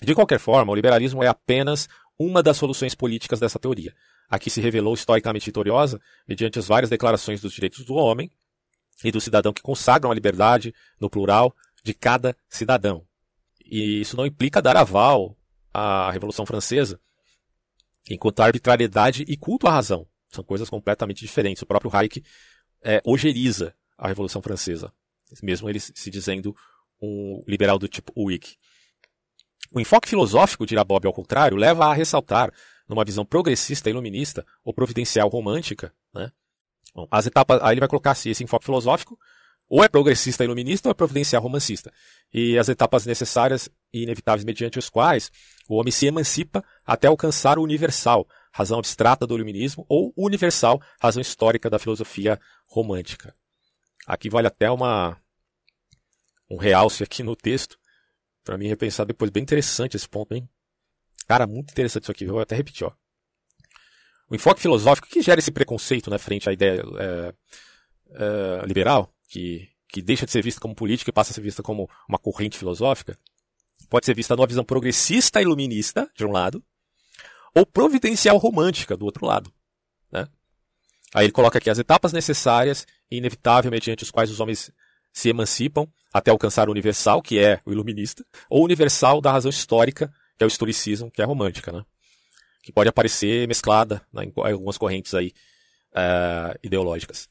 De 0.00 0.14
qualquer 0.14 0.38
forma, 0.38 0.72
o 0.72 0.74
liberalismo 0.74 1.22
é 1.22 1.26
apenas 1.26 1.88
uma 2.18 2.42
das 2.42 2.56
soluções 2.56 2.94
políticas 2.94 3.40
dessa 3.40 3.58
teoria. 3.58 3.94
Aqui 4.28 4.50
se 4.50 4.60
revelou 4.60 4.94
historicamente 4.94 5.46
vitoriosa 5.46 6.00
mediante 6.26 6.58
as 6.58 6.66
várias 6.66 6.90
declarações 6.90 7.40
dos 7.40 7.52
direitos 7.52 7.84
do 7.84 7.94
homem 7.94 8.30
e 9.02 9.10
do 9.10 9.20
cidadão 9.20 9.52
que 9.52 9.62
consagram 9.62 10.10
a 10.10 10.14
liberdade, 10.14 10.74
no 11.00 11.10
plural, 11.10 11.54
de 11.82 11.92
cada 11.92 12.36
cidadão. 12.48 13.04
E 13.64 14.00
isso 14.00 14.16
não 14.16 14.26
implica 14.26 14.62
dar 14.62 14.76
aval 14.76 15.36
à 15.72 16.10
Revolução 16.10 16.46
Francesa, 16.46 17.00
enquanto 18.08 18.40
arbitrariedade 18.40 19.24
e 19.26 19.36
culto 19.36 19.66
à 19.66 19.72
razão 19.72 20.06
são 20.34 20.44
coisas 20.44 20.68
completamente 20.68 21.20
diferentes. 21.20 21.62
O 21.62 21.66
próprio 21.66 21.94
Hayek 21.94 22.22
é, 22.82 23.00
ojeriza 23.04 23.74
a 23.96 24.08
Revolução 24.08 24.42
Francesa. 24.42 24.92
mesmo 25.42 25.68
ele 25.68 25.80
se 25.80 26.10
dizendo 26.10 26.54
um 27.00 27.42
liberal 27.46 27.78
do 27.78 27.88
tipo 27.88 28.12
Whig. 28.16 28.56
O 29.72 29.80
enfoque 29.80 30.08
filosófico 30.08 30.66
de 30.66 30.76
Bob, 30.84 31.06
ao 31.06 31.12
contrário, 31.12 31.56
leva 31.56 31.86
a 31.86 31.94
ressaltar, 31.94 32.52
numa 32.88 33.04
visão 33.04 33.24
progressista 33.24 33.88
iluminista 33.88 34.44
ou 34.62 34.74
providencial 34.74 35.28
romântica, 35.28 35.92
né? 36.12 36.30
Bom, 36.94 37.08
as 37.10 37.26
etapas, 37.26 37.60
aí 37.62 37.74
ele 37.74 37.80
vai 37.80 37.88
colocar 37.88 38.12
assim, 38.12 38.30
esse 38.30 38.44
enfoque 38.44 38.64
filosófico 38.64 39.18
ou 39.68 39.82
é 39.82 39.88
progressista 39.88 40.44
iluminista 40.44 40.88
ou 40.88 40.90
é 40.90 40.94
providencial 40.94 41.42
romancista. 41.42 41.92
E 42.32 42.58
as 42.58 42.68
etapas 42.68 43.06
necessárias 43.06 43.68
e 43.92 44.02
inevitáveis 44.02 44.44
mediante 44.44 44.78
os 44.78 44.88
quais 44.88 45.32
o 45.68 45.76
homem 45.76 45.90
se 45.90 46.06
emancipa 46.06 46.64
até 46.84 47.08
alcançar 47.08 47.58
o 47.58 47.62
universal, 47.62 48.28
razão 48.52 48.78
abstrata 48.78 49.26
do 49.26 49.34
iluminismo, 49.34 49.84
ou 49.88 50.12
universal, 50.16 50.80
razão 51.00 51.20
histórica 51.20 51.70
da 51.70 51.78
filosofia 51.78 52.38
romântica. 52.66 53.34
Aqui 54.06 54.28
vale 54.28 54.46
até 54.46 54.70
uma 54.70 55.18
um 56.50 56.56
realce 56.56 57.02
aqui 57.02 57.22
no 57.22 57.34
texto, 57.34 57.78
para 58.44 58.58
mim 58.58 58.68
repensar 58.68 59.06
depois. 59.06 59.30
Bem 59.30 59.42
interessante 59.42 59.96
esse 59.96 60.08
ponto, 60.08 60.34
hein? 60.34 60.48
Cara, 61.26 61.46
muito 61.46 61.70
interessante 61.70 62.02
isso 62.02 62.12
aqui. 62.12 62.26
Vou 62.26 62.38
até 62.38 62.54
repetir, 62.54 62.86
ó. 62.86 62.92
O 64.30 64.34
enfoque 64.34 64.60
filosófico 64.60 65.08
que 65.08 65.22
gera 65.22 65.38
esse 65.38 65.50
preconceito 65.50 66.10
né, 66.10 66.18
frente 66.18 66.48
à 66.48 66.52
ideia 66.52 66.82
é, 66.98 67.34
é, 68.10 68.66
liberal, 68.66 69.12
que, 69.28 69.68
que 69.88 70.00
deixa 70.00 70.26
de 70.26 70.32
ser 70.32 70.42
vista 70.42 70.60
como 70.60 70.74
política 70.74 71.10
e 71.10 71.12
passa 71.12 71.30
a 71.32 71.34
ser 71.34 71.40
vista 71.40 71.62
como 71.62 71.88
uma 72.08 72.18
corrente 72.18 72.58
filosófica, 72.58 73.18
pode 73.88 74.06
ser 74.06 74.14
vista 74.14 74.34
numa 74.34 74.46
visão 74.46 74.64
progressista 74.64 75.42
iluminista, 75.42 76.10
de 76.16 76.24
um 76.24 76.32
lado, 76.32 76.64
ou 77.54 77.66
providencial 77.66 78.36
romântica, 78.38 78.96
do 78.96 79.04
outro 79.04 79.26
lado. 79.26 79.52
Né? 80.10 80.26
Aí 81.14 81.26
ele 81.26 81.32
coloca 81.32 81.58
aqui 81.58 81.70
as 81.70 81.78
etapas 81.78 82.12
necessárias 82.12 82.86
e 83.10 83.18
inevitáveis 83.18 83.70
mediante 83.70 84.02
os 84.02 84.10
quais 84.10 84.30
os 84.30 84.40
homens 84.40 84.72
se 85.12 85.28
emancipam 85.28 85.86
até 86.12 86.30
alcançar 86.30 86.68
o 86.68 86.72
universal, 86.72 87.22
que 87.22 87.38
é 87.38 87.60
o 87.64 87.72
iluminista, 87.72 88.24
ou 88.48 88.62
o 88.62 88.64
universal 88.64 89.20
da 89.20 89.32
razão 89.32 89.50
histórica, 89.50 90.12
que 90.36 90.42
é 90.42 90.46
o 90.46 90.48
historicismo, 90.48 91.10
que 91.10 91.20
é 91.20 91.24
a 91.24 91.28
romântica, 91.28 91.70
né? 91.70 91.84
Que 92.64 92.72
pode 92.72 92.88
aparecer 92.88 93.46
mesclada 93.46 94.00
né, 94.10 94.24
em 94.24 94.32
algumas 94.52 94.78
correntes 94.78 95.12
aí, 95.14 95.32
uh, 95.92 96.58
ideológicas. 96.62 97.28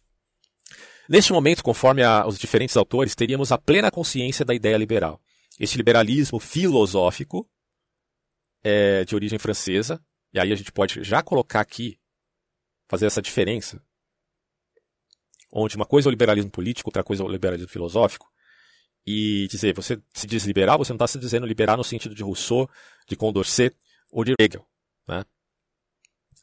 Neste 1.10 1.34
momento, 1.34 1.64
conforme 1.64 2.04
a, 2.04 2.26
os 2.26 2.38
diferentes 2.38 2.78
autores, 2.78 3.16
teríamos 3.16 3.52
a 3.52 3.58
plena 3.58 3.90
consciência 3.90 4.46
da 4.46 4.54
ideia 4.54 4.78
liberal. 4.78 5.20
Este 5.60 5.76
liberalismo 5.76 6.40
filosófico 6.40 7.50
é 8.64 9.04
de 9.04 9.16
origem 9.16 9.40
francesa, 9.40 10.00
e 10.32 10.40
aí 10.40 10.52
a 10.52 10.56
gente 10.56 10.72
pode 10.72 11.04
já 11.04 11.22
colocar 11.22 11.62
aqui, 11.62 12.00
fazer 12.88 13.08
essa 13.08 13.22
diferença 13.22 13.82
onde 15.52 15.76
uma 15.76 15.86
coisa 15.86 16.08
é 16.08 16.10
o 16.10 16.12
liberalismo 16.12 16.50
político, 16.50 16.90
outra 16.90 17.04
coisa 17.04 17.22
é 17.22 17.26
o 17.26 17.30
liberalismo 17.30 17.70
filosófico, 17.70 18.28
e 19.06 19.48
dizer, 19.50 19.74
você 19.74 20.02
se 20.14 20.26
diz 20.26 20.46
liberal, 20.46 20.78
você 20.78 20.94
não 20.94 20.98
está 20.98 21.08
se 21.08 21.20
dizendo 21.20 21.46
liberal 21.46 21.78
no 21.78 21.84
sentido 21.84 22.16
de 22.16 22.24
Rousseau, 22.24 22.70
de 23.08 23.16
Condorcet 23.16 23.76
ou 24.12 24.24
de 24.24 24.34
Hegel. 24.40 24.66
Né? 25.08 25.24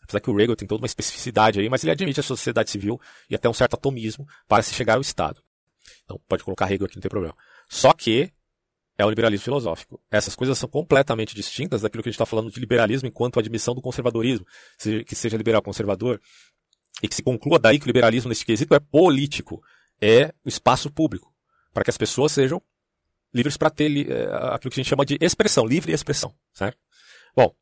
Apesar 0.03 0.21
que 0.21 0.31
o 0.31 0.41
Hegel 0.41 0.57
tem 0.57 0.67
toda 0.67 0.83
uma 0.83 0.87
especificidade 0.87 1.61
aí, 1.61 1.69
mas 1.69 1.85
ele 1.85 1.93
admite 1.93 2.21
a 2.21 2.23
sociedade 2.23 2.71
civil 2.71 3.01
e 3.29 3.35
até 3.35 3.49
um 3.49 3.55
certo 3.55 3.75
atomismo 3.75 4.27
para 4.49 4.63
se 4.63 4.75
chegar 4.75 4.95
ao 4.95 5.01
Estado. 5.01 5.43
Então 6.05 6.21
pode 6.29 6.43
colocar 6.43 6.71
Hegel 6.71 6.87
aqui, 6.87 6.97
não 6.97 7.03
tem 7.03 7.11
problema. 7.11 7.37
Só 7.69 7.93
que 7.93 8.33
é 8.99 9.05
o 9.05 9.09
liberalismo 9.09 9.45
filosófico. 9.45 10.01
Essas 10.11 10.37
coisas 10.37 10.59
são 10.59 10.69
completamente 10.69 11.35
distintas 11.35 11.81
daquilo 11.81 12.03
que 12.03 12.09
a 12.09 12.13
gente 12.13 12.17
está 12.17 12.27
falando 12.27 12.51
de 12.51 12.61
liberalismo 12.61 13.09
enquanto 13.09 13.39
admissão 13.39 13.75
do 13.75 13.81
conservadorismo, 13.81 14.47
que 15.07 15.15
seja 15.15 15.37
liberal 15.37 15.63
conservador, 15.63 16.21
e 17.03 17.09
que 17.09 17.15
se 17.15 17.23
conclua 17.23 17.59
daí 17.59 17.79
que 17.79 17.87
o 17.87 17.89
liberalismo 17.89 18.29
nesse 18.29 18.45
quesito 18.45 18.75
é 18.75 18.81
político, 18.81 19.63
é 20.01 20.35
o 20.45 20.49
espaço 20.49 20.91
público, 20.91 21.33
para 21.73 21.83
que 21.83 21.91
as 21.91 21.97
pessoas 21.97 22.33
sejam 22.33 22.61
livres 23.33 23.57
para 23.57 23.71
ter 23.71 24.11
é, 24.11 24.25
aquilo 24.55 24.71
que 24.71 24.81
a 24.81 24.83
gente 24.83 24.89
chama 24.89 25.07
de 25.07 25.17
expressão, 25.21 25.65
livre 25.65 25.93
expressão, 25.93 26.35
certo? 26.53 26.79
Bom, 27.35 27.55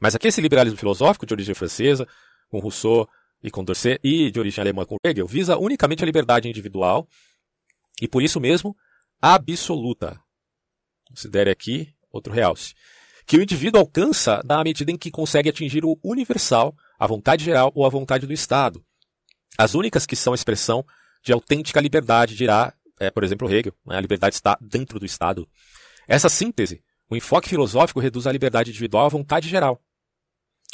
mas 0.00 0.14
aqui 0.14 0.28
esse 0.28 0.40
liberalismo 0.40 0.78
filosófico 0.78 1.26
de 1.26 1.34
origem 1.34 1.54
francesa, 1.54 2.06
com 2.48 2.58
Rousseau 2.58 3.08
e 3.42 3.50
Condorcet, 3.50 4.00
e 4.02 4.30
de 4.30 4.38
origem 4.38 4.62
alemã 4.62 4.84
com 4.84 4.96
Hegel, 5.04 5.26
visa 5.26 5.56
unicamente 5.56 6.02
a 6.02 6.06
liberdade 6.06 6.48
individual 6.48 7.06
e 8.00 8.06
por 8.06 8.22
isso 8.22 8.40
mesmo 8.40 8.76
absoluta. 9.20 10.20
Considere 11.08 11.50
aqui 11.50 11.94
outro 12.10 12.32
realce. 12.32 12.74
Que 13.26 13.36
o 13.36 13.42
indivíduo 13.42 13.80
alcança 13.80 14.40
na 14.44 14.62
medida 14.64 14.90
em 14.90 14.96
que 14.96 15.10
consegue 15.10 15.48
atingir 15.48 15.84
o 15.84 15.98
universal 16.02 16.74
a 16.98 17.06
vontade 17.06 17.44
geral 17.44 17.70
ou 17.74 17.84
a 17.84 17.88
vontade 17.88 18.26
do 18.26 18.32
Estado. 18.32 18.82
As 19.56 19.74
únicas 19.74 20.06
que 20.06 20.16
são 20.16 20.34
expressão 20.34 20.84
de 21.22 21.32
autêntica 21.32 21.80
liberdade, 21.80 22.34
dirá, 22.34 22.72
é, 22.98 23.10
por 23.10 23.22
exemplo, 23.22 23.50
Hegel, 23.50 23.74
né? 23.86 23.96
a 23.96 24.00
liberdade 24.00 24.34
está 24.34 24.56
dentro 24.60 24.98
do 24.98 25.06
Estado. 25.06 25.48
Essa 26.06 26.28
síntese, 26.28 26.82
o 27.08 27.16
enfoque 27.16 27.48
filosófico 27.48 28.00
reduz 28.00 28.26
a 28.26 28.32
liberdade 28.32 28.70
individual 28.70 29.06
à 29.06 29.08
vontade 29.08 29.48
geral, 29.48 29.80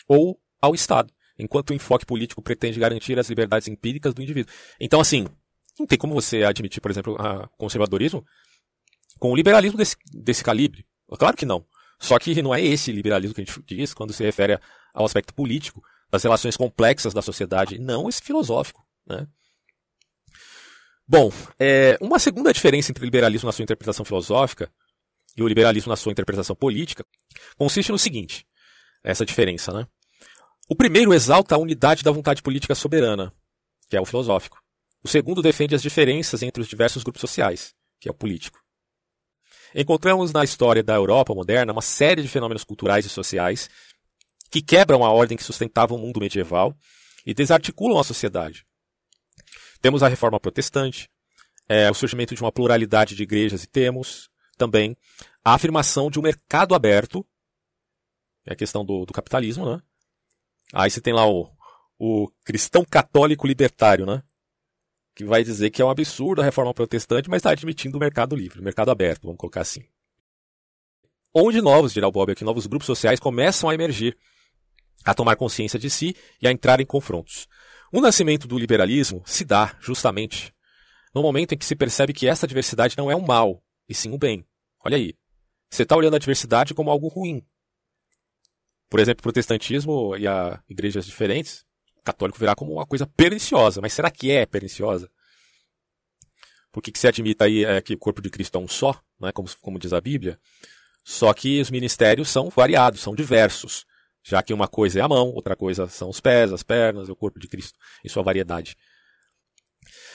ou 0.09 0.39
ao 0.61 0.75
Estado, 0.75 1.13
enquanto 1.39 1.71
o 1.71 1.75
enfoque 1.75 2.07
político 2.07 2.43
pretende 2.43 2.79
garantir 2.79 3.19
as 3.19 3.29
liberdades 3.29 3.69
empíricas 3.69 4.15
do 4.15 4.23
indivíduo. 4.23 4.53
Então, 4.81 5.01
assim, 5.01 5.27
não 5.79 5.87
tem 5.87 5.99
como 5.99 6.15
você 6.15 6.45
admitir, 6.45 6.81
por 6.81 6.91
exemplo, 6.91 7.17
conservadorismo 7.57 8.25
com 9.19 9.33
o 9.33 9.37
liberalismo 9.37 9.79
desse, 9.79 9.97
desse 10.13 10.43
calibre. 10.43 10.87
Claro 11.19 11.37
que 11.37 11.47
não. 11.47 11.65
Só 11.99 12.19
que 12.19 12.41
não 12.43 12.55
é 12.55 12.61
esse 12.61 12.93
liberalismo 12.93 13.35
que 13.35 13.41
a 13.41 13.45
gente 13.45 13.63
diz 13.67 13.95
quando 13.95 14.13
se 14.13 14.23
refere 14.23 14.59
ao 14.93 15.05
aspecto 15.05 15.33
político 15.35 15.83
das 16.11 16.23
relações 16.23 16.57
complexas 16.57 17.13
da 17.13 17.23
sociedade, 17.23 17.79
não 17.79 18.09
esse 18.09 18.23
filosófico. 18.23 18.85
Né? 19.07 19.27
Bom, 21.07 21.31
é, 21.59 21.99
uma 22.01 22.19
segunda 22.19 22.53
diferença 22.53 22.91
entre 22.91 23.03
o 23.03 23.07
liberalismo 23.07 23.47
na 23.47 23.53
sua 23.53 23.63
interpretação 23.63 24.05
filosófica 24.05 24.71
e 25.37 25.43
o 25.43 25.49
liberalismo 25.49 25.91
na 25.91 25.97
sua 25.97 26.13
interpretação 26.13 26.55
política 26.55 27.05
consiste 27.57 27.91
no 27.91 27.99
seguinte: 27.99 28.47
essa 29.03 29.25
diferença, 29.27 29.73
né? 29.73 29.87
O 30.69 30.74
primeiro 30.74 31.12
exalta 31.12 31.55
a 31.55 31.59
unidade 31.59 32.03
da 32.03 32.11
vontade 32.11 32.43
política 32.43 32.74
soberana, 32.74 33.32
que 33.89 33.97
é 33.97 34.01
o 34.01 34.07
filosófico. 34.07 34.62
O 35.03 35.09
segundo 35.09 35.43
defende 35.43 35.74
as 35.74 35.82
diferenças 35.82 36.43
entre 36.43 36.62
os 36.62 36.69
diversos 36.69 37.03
grupos 37.03 37.20
sociais, 37.20 37.74
que 38.01 38.09
é 38.09 38.11
o 38.11 38.15
político. 38.15 38.59
Encontramos 39.74 40.32
na 40.32 40.43
história 40.43 40.82
da 40.82 40.95
Europa 40.95 41.35
moderna 41.35 41.73
uma 41.73 41.82
série 41.82 42.23
de 42.23 42.28
fenômenos 42.28 42.65
culturais 42.65 43.05
e 43.05 43.11
sociais 43.11 43.69
que 44.51 44.62
quebram 44.62 45.05
a 45.05 45.11
ordem 45.11 45.36
que 45.36 45.45
sustentava 45.45 45.95
o 45.95 45.99
mundo 45.99 46.20
medieval 46.20 46.74
e 47.27 47.35
desarticulam 47.35 47.99
a 47.99 48.05
sociedade. 48.05 48.65
Temos 49.82 50.03
a 50.03 50.09
reforma 50.09 50.41
protestante, 50.41 51.11
é, 51.69 51.91
o 51.91 51.95
surgimento 51.95 52.35
de 52.35 52.41
uma 52.41 52.53
pluralidade 52.53 53.15
de 53.15 53.23
igrejas 53.23 53.65
e 53.65 53.66
temos 53.66 54.31
também 54.57 54.97
a 55.45 55.55
afirmação 55.55 56.11
de 56.11 56.19
um 56.19 56.23
mercado 56.23 56.74
aberto, 56.74 57.27
é 58.47 58.53
a 58.53 58.57
questão 58.57 58.85
do, 58.85 59.05
do 59.05 59.12
capitalismo, 59.12 59.70
né? 59.70 59.82
Aí 60.75 60.91
você 60.91 61.01
tem 61.01 61.13
lá 61.15 61.27
o, 61.27 61.49
o 61.99 62.29
cristão 62.45 62.85
católico 62.85 63.47
libertário, 63.47 64.05
né? 64.05 64.23
Que 65.15 65.25
vai 65.25 65.45
dizer 65.45 65.71
que 65.71 65.81
é 65.81 65.85
um 65.85 65.91
absurdo 65.91 66.43
a 66.43 66.45
reforma 66.45 66.75
protestante, 66.75 67.31
mas 67.31 67.39
está 67.39 67.51
admitindo 67.51 67.97
o 67.97 68.01
mercado 68.01 68.35
livre, 68.35 68.61
o 68.61 68.65
mercado 68.65 68.91
aberto, 68.91 69.23
vamos 69.23 69.39
colocar 69.39 69.61
assim. 69.61 69.85
Onde 71.33 71.61
novos, 71.61 71.93
dirá 71.93 72.09
o 72.09 72.13
Bob 72.13 72.33
aqui, 72.33 72.45
novos 72.45 72.67
grupos 72.67 72.87
sociais 72.87 73.21
começam 73.21 73.71
a 73.71 73.75
emergir 73.75 74.17
a 75.05 75.15
tomar 75.15 75.37
consciência 75.37 75.79
de 75.79 75.91
si 75.91 76.17
e 76.41 76.49
a 76.49 76.51
entrar 76.51 76.81
em 76.81 76.87
confrontos. 76.87 77.47
O 77.93 78.01
nascimento 78.01 78.49
do 78.49 78.59
liberalismo 78.59 79.23
se 79.25 79.45
dá, 79.45 79.77
justamente, 79.81 80.53
no 81.15 81.23
momento 81.23 81.53
em 81.53 81.59
que 81.59 81.65
se 81.65 81.77
percebe 81.77 82.13
que 82.13 82.27
essa 82.27 82.47
diversidade 82.47 82.97
não 82.99 83.11
é 83.11 83.15
um 83.15 83.25
mal, 83.25 83.63
e 83.89 83.95
sim 83.95 84.11
um 84.11 84.19
bem. 84.19 84.45
Olha 84.85 84.97
aí. 84.97 85.15
Você 85.71 85.83
está 85.83 85.97
olhando 85.97 86.17
a 86.17 86.19
diversidade 86.19 86.75
como 86.75 86.91
algo 86.91 87.09
ruim. 87.09 87.45
Por 88.95 89.01
exemplo, 89.01 89.23
o 89.23 89.25
protestantismo 89.25 90.16
e 90.16 90.25
a 90.25 90.62
igrejas 90.69 91.05
diferentes, 91.05 91.65
o 91.97 92.03
católico 92.05 92.39
virá 92.39 92.55
como 92.55 92.75
uma 92.75 92.87
coisa 92.87 93.05
perniciosa. 93.05 93.81
Mas 93.81 93.93
será 93.93 94.09
que 94.09 94.31
é 94.31 94.47
perniciosa? 94.47 95.11
Porque 96.71 96.93
que 96.93 96.99
se 97.01 97.09
admita 97.09 97.45
aí 97.45 97.65
é 97.65 97.83
que 97.83 97.95
o 97.95 97.99
corpo 97.99 98.23
de 98.23 98.31
Cristo 98.31 98.57
é 98.57 98.61
um 98.61 98.69
só, 98.69 99.03
né, 99.21 99.33
como, 99.33 99.49
como 99.61 99.81
diz 99.81 99.93
a 99.93 100.01
Bíblia, 100.01 100.39
só 101.03 101.35
que 101.35 101.61
os 101.61 101.73
ministérios 101.73 102.29
são 102.29 102.49
variados, 102.51 103.01
são 103.01 103.16
diversos 103.16 103.85
já 104.23 104.41
que 104.45 104.55
uma 104.55 104.69
coisa 104.69 105.01
é 105.01 105.03
a 105.03 105.09
mão, 105.09 105.33
outra 105.35 105.57
coisa 105.57 105.89
são 105.89 106.09
os 106.09 106.21
pés, 106.21 106.53
as 106.53 106.62
pernas, 106.62 107.09
o 107.09 107.16
corpo 107.16 107.41
de 107.41 107.49
Cristo 107.49 107.77
em 108.05 108.09
sua 108.09 108.23
variedade. 108.23 108.77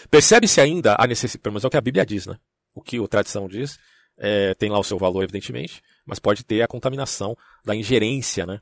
Percebe-se 0.09 0.61
ainda 0.61 0.95
a 0.97 1.05
necessidade, 1.05 1.41
pelo 1.41 1.51
menos 1.51 1.65
é 1.65 1.67
o 1.67 1.69
que 1.69 1.75
a 1.75 1.81
Bíblia 1.81 2.05
diz, 2.05 2.25
né? 2.27 2.37
O 2.73 2.81
que 2.81 2.97
a 2.97 3.07
tradição 3.09 3.45
diz, 3.49 3.77
é, 4.17 4.53
tem 4.53 4.69
lá 4.69 4.79
o 4.79 4.85
seu 4.85 4.97
valor, 4.97 5.21
evidentemente, 5.21 5.81
mas 6.05 6.17
pode 6.17 6.45
ter 6.45 6.61
a 6.61 6.67
contaminação 6.67 7.35
da 7.65 7.75
ingerência, 7.75 8.45
né? 8.45 8.61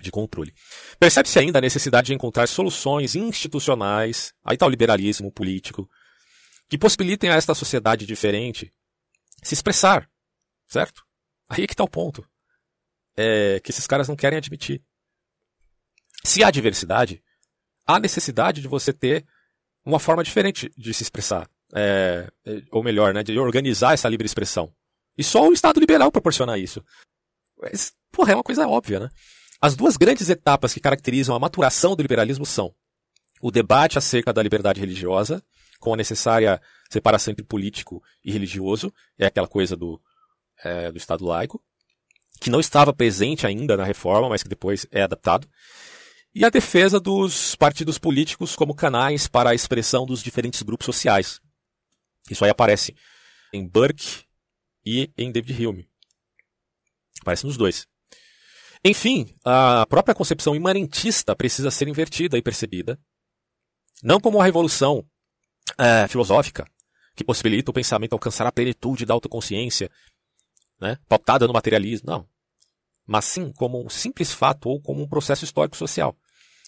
De 0.00 0.10
controle. 0.10 0.54
Percebe-se 0.98 1.38
ainda 1.38 1.58
a 1.58 1.62
necessidade 1.62 2.06
de 2.06 2.14
encontrar 2.14 2.46
soluções 2.48 3.14
institucionais, 3.14 4.32
aí 4.44 4.54
está 4.54 4.66
o 4.66 4.70
liberalismo 4.70 5.30
político, 5.30 5.88
que 6.68 6.78
possibilitem 6.78 7.30
a 7.30 7.34
esta 7.34 7.54
sociedade 7.54 8.06
diferente 8.06 8.72
se 9.42 9.54
expressar, 9.54 10.08
certo? 10.66 11.04
Aí 11.48 11.64
é 11.64 11.66
que 11.66 11.74
está 11.74 11.84
o 11.84 11.88
ponto 11.88 12.26
é, 13.16 13.60
que 13.60 13.70
esses 13.70 13.86
caras 13.86 14.08
não 14.08 14.16
querem 14.16 14.38
admitir. 14.38 14.82
Se 16.24 16.42
há 16.42 16.50
diversidade, 16.50 17.22
há 17.86 17.98
necessidade 17.98 18.60
de 18.60 18.68
você 18.68 18.92
ter 18.92 19.26
uma 19.84 19.98
forma 19.98 20.24
diferente 20.24 20.70
de 20.76 20.94
se 20.94 21.02
expressar. 21.02 21.48
é, 21.72 22.28
ou 22.72 22.82
melhor, 22.82 23.14
né, 23.14 23.22
de 23.22 23.38
organizar 23.38 23.94
essa 23.94 24.08
livre 24.08 24.26
expressão. 24.26 24.74
E 25.16 25.22
só 25.22 25.46
o 25.46 25.52
Estado 25.52 25.78
liberal 25.78 26.10
proporciona 26.10 26.58
isso. 26.58 26.84
Mas, 27.56 27.94
porra, 28.10 28.32
é 28.32 28.34
uma 28.34 28.42
coisa 28.42 28.66
óbvia, 28.66 28.98
né? 28.98 29.08
As 29.60 29.76
duas 29.76 29.96
grandes 29.96 30.30
etapas 30.30 30.72
que 30.72 30.80
caracterizam 30.80 31.36
a 31.36 31.38
maturação 31.38 31.94
do 31.94 32.02
liberalismo 32.02 32.46
são 32.46 32.74
o 33.40 33.50
debate 33.50 33.98
acerca 33.98 34.32
da 34.32 34.42
liberdade 34.42 34.80
religiosa, 34.80 35.42
com 35.78 35.94
a 35.94 35.96
necessária 35.96 36.60
separação 36.90 37.32
entre 37.32 37.44
político 37.44 38.02
e 38.24 38.30
religioso, 38.30 38.92
é 39.18 39.26
aquela 39.26 39.48
coisa 39.48 39.76
do, 39.76 40.00
é, 40.62 40.90
do 40.92 40.98
Estado 40.98 41.24
laico, 41.24 41.62
que 42.40 42.50
não 42.50 42.60
estava 42.60 42.92
presente 42.92 43.46
ainda 43.46 43.76
na 43.76 43.84
reforma, 43.84 44.28
mas 44.28 44.42
que 44.42 44.48
depois 44.48 44.86
é 44.90 45.02
adaptado, 45.02 45.48
e 46.34 46.44
a 46.44 46.50
defesa 46.50 47.00
dos 47.00 47.56
partidos 47.56 47.98
políticos 47.98 48.54
como 48.54 48.74
canais 48.74 49.26
para 49.26 49.50
a 49.50 49.54
expressão 49.54 50.06
dos 50.06 50.22
diferentes 50.22 50.62
grupos 50.62 50.84
sociais. 50.84 51.40
Isso 52.30 52.44
aí 52.44 52.50
aparece 52.50 52.94
em 53.52 53.66
Burke 53.66 54.24
e 54.84 55.10
em 55.18 55.32
David 55.32 55.66
Hume. 55.66 55.88
Aparece 57.20 57.44
nos 57.44 57.56
dois. 57.56 57.86
Enfim, 58.84 59.34
a 59.44 59.84
própria 59.86 60.14
concepção 60.14 60.54
imanentista 60.54 61.36
precisa 61.36 61.70
ser 61.70 61.86
invertida 61.88 62.38
e 62.38 62.42
percebida, 62.42 62.98
não 64.02 64.18
como 64.18 64.38
uma 64.38 64.44
revolução 64.44 65.04
é, 65.78 66.08
filosófica 66.08 66.66
que 67.14 67.24
possibilita 67.24 67.70
o 67.70 67.74
pensamento 67.74 68.14
alcançar 68.14 68.46
a 68.46 68.52
plenitude 68.52 69.04
da 69.04 69.12
autoconsciência, 69.12 69.90
né, 70.80 70.96
pautada 71.06 71.46
no 71.46 71.52
materialismo, 71.52 72.10
não. 72.10 72.28
Mas 73.06 73.26
sim 73.26 73.52
como 73.52 73.84
um 73.84 73.90
simples 73.90 74.32
fato 74.32 74.68
ou 74.68 74.80
como 74.80 75.02
um 75.02 75.08
processo 75.08 75.44
histórico-social, 75.44 76.16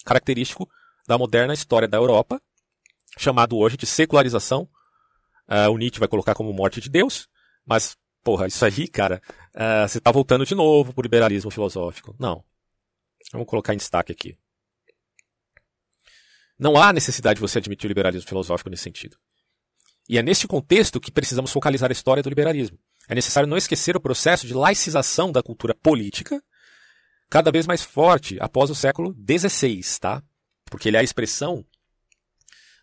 característico 0.05 0.69
da 1.07 1.17
moderna 1.17 1.55
história 1.55 1.89
da 1.89 1.97
Europa, 1.97 2.41
chamado 3.19 3.57
hoje 3.57 3.77
de 3.77 3.87
secularização. 3.87 4.69
Uh, 5.49 5.71
o 5.71 5.79
Nietzsche 5.79 5.99
vai 5.99 6.09
colocar 6.09 6.35
como 6.35 6.53
morte 6.53 6.81
de 6.81 6.89
Deus, 6.89 7.29
mas, 7.65 7.97
porra, 8.23 8.47
isso 8.47 8.65
aí, 8.65 8.89
cara, 8.89 9.21
uh, 9.55 9.89
você 9.89 9.99
está 9.99 10.11
voltando 10.11 10.47
de 10.47 10.55
novo 10.55 10.93
para 10.93 11.01
o 11.01 11.03
liberalismo 11.03 11.51
filosófico. 11.51 12.15
Não. 12.19 12.45
Vamos 13.33 13.47
colocar 13.47 13.75
em 13.75 13.77
destaque 13.77 14.13
aqui. 14.13 14.37
Não 16.59 16.77
há 16.77 16.93
necessidade 16.93 17.37
de 17.37 17.41
você 17.41 17.59
admitir 17.59 17.87
o 17.87 17.89
liberalismo 17.89 18.29
filosófico 18.29 18.71
nesse 18.71 18.85
sentido. 18.85 19.17
E 20.09 20.19
é 20.19 20.23
nesse 20.23 20.47
contexto 20.47 21.01
que 21.01 21.11
precisamos 21.11 21.53
focalizar 21.53 21.91
a 21.91 21.93
história 21.93 22.23
do 22.23 22.29
liberalismo. 22.29 22.79
É 23.09 23.15
necessário 23.15 23.49
não 23.49 23.57
esquecer 23.57 23.97
o 23.97 24.01
processo 24.01 24.47
de 24.47 24.55
laicização 24.55 25.33
da 25.33 25.43
cultura 25.43 25.75
política, 25.75 26.43
cada 27.29 27.51
vez 27.51 27.67
mais 27.67 27.83
forte 27.83 28.37
após 28.41 28.71
o 28.71 28.75
século 28.75 29.17
XVI, 29.29 29.81
tá? 30.01 30.23
Porque 30.67 30.89
ele 30.89 30.97
é 30.97 31.01
a 31.01 31.05
expressão 31.05 31.65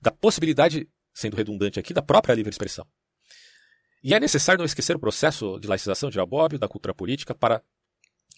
da 0.02 0.12
possibilidade, 0.12 0.90
sendo 1.14 1.36
redundante 1.36 1.80
aqui, 1.80 1.94
da 1.94 2.02
própria 2.02 2.34
livre 2.34 2.50
expressão. 2.50 2.86
E 4.02 4.14
é 4.14 4.20
necessário 4.20 4.60
não 4.60 4.66
esquecer 4.66 4.96
o 4.96 5.00
processo 5.00 5.60
de 5.60 5.68
laicização 5.68 6.10
de 6.10 6.18
Bobbio 6.26 6.58
da 6.58 6.68
cultura 6.68 6.94
política 6.94 7.36
para 7.36 7.62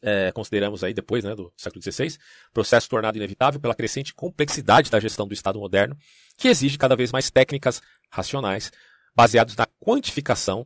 é, 0.01 0.31
consideramos 0.31 0.83
aí 0.83 0.93
depois 0.93 1.23
né, 1.23 1.35
do 1.35 1.53
século 1.55 1.81
XVI, 1.81 2.17
processo 2.51 2.89
tornado 2.89 3.17
inevitável 3.17 3.59
pela 3.59 3.75
crescente 3.75 4.13
complexidade 4.13 4.89
da 4.89 4.99
gestão 4.99 5.27
do 5.27 5.33
Estado 5.33 5.59
moderno, 5.59 5.95
que 6.37 6.47
exige 6.47 6.77
cada 6.77 6.95
vez 6.95 7.11
mais 7.11 7.29
técnicas 7.29 7.81
racionais, 8.09 8.71
baseadas 9.15 9.55
na 9.55 9.67
quantificação, 9.79 10.65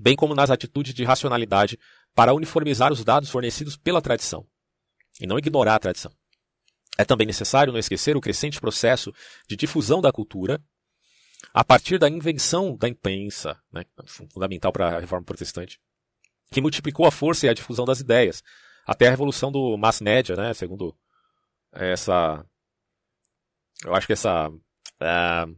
bem 0.00 0.14
como 0.14 0.34
nas 0.34 0.50
atitudes 0.50 0.94
de 0.94 1.02
racionalidade 1.02 1.78
para 2.14 2.34
uniformizar 2.34 2.92
os 2.92 3.04
dados 3.04 3.30
fornecidos 3.30 3.76
pela 3.76 4.00
tradição, 4.00 4.46
e 5.20 5.26
não 5.26 5.38
ignorar 5.38 5.74
a 5.74 5.80
tradição. 5.80 6.12
É 6.96 7.04
também 7.04 7.26
necessário 7.26 7.72
não 7.72 7.80
esquecer 7.80 8.16
o 8.16 8.20
crescente 8.20 8.60
processo 8.60 9.12
de 9.48 9.56
difusão 9.56 10.00
da 10.00 10.12
cultura 10.12 10.62
a 11.52 11.64
partir 11.64 11.98
da 11.98 12.08
invenção 12.08 12.76
da 12.76 12.88
imprensa, 12.88 13.60
né, 13.72 13.84
fundamental 14.06 14.72
para 14.72 14.96
a 14.96 15.00
reforma 15.00 15.24
protestante, 15.24 15.80
que 16.50 16.60
multiplicou 16.60 17.06
a 17.06 17.10
força 17.10 17.46
e 17.46 17.48
a 17.48 17.54
difusão 17.54 17.84
das 17.84 18.00
ideias, 18.00 18.42
até 18.86 19.06
a 19.06 19.10
revolução 19.10 19.50
do 19.50 19.76
mass 19.76 20.00
media, 20.00 20.36
né, 20.36 20.54
segundo 20.54 20.96
essa, 21.72 22.44
eu 23.84 23.94
acho 23.94 24.06
que 24.06 24.12
essa 24.12 24.48
uh, 24.48 25.56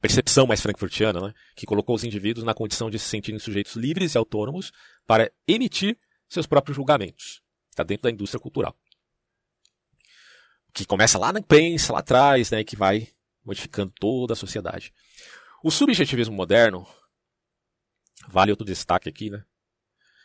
percepção 0.00 0.46
mais 0.46 0.60
frankfurtiana, 0.60 1.20
né, 1.20 1.34
que 1.54 1.66
colocou 1.66 1.94
os 1.94 2.04
indivíduos 2.04 2.44
na 2.44 2.54
condição 2.54 2.90
de 2.90 2.98
se 2.98 3.08
sentirem 3.08 3.38
sujeitos 3.38 3.76
livres 3.76 4.14
e 4.14 4.18
autônomos 4.18 4.72
para 5.06 5.30
emitir 5.46 5.98
seus 6.28 6.46
próprios 6.46 6.76
julgamentos. 6.76 7.42
Está 7.70 7.82
dentro 7.82 8.04
da 8.04 8.10
indústria 8.10 8.40
cultural. 8.40 8.76
Que 10.74 10.84
começa 10.84 11.18
lá 11.18 11.32
na 11.32 11.40
imprensa, 11.40 11.92
lá 11.92 12.00
atrás, 12.00 12.50
né, 12.50 12.64
que 12.64 12.76
vai 12.76 13.08
modificando 13.44 13.92
toda 13.98 14.32
a 14.32 14.36
sociedade. 14.36 14.92
O 15.62 15.70
subjetivismo 15.70 16.34
moderno, 16.34 16.86
vale 18.28 18.50
outro 18.50 18.66
destaque 18.66 19.08
aqui, 19.08 19.30
né? 19.30 19.44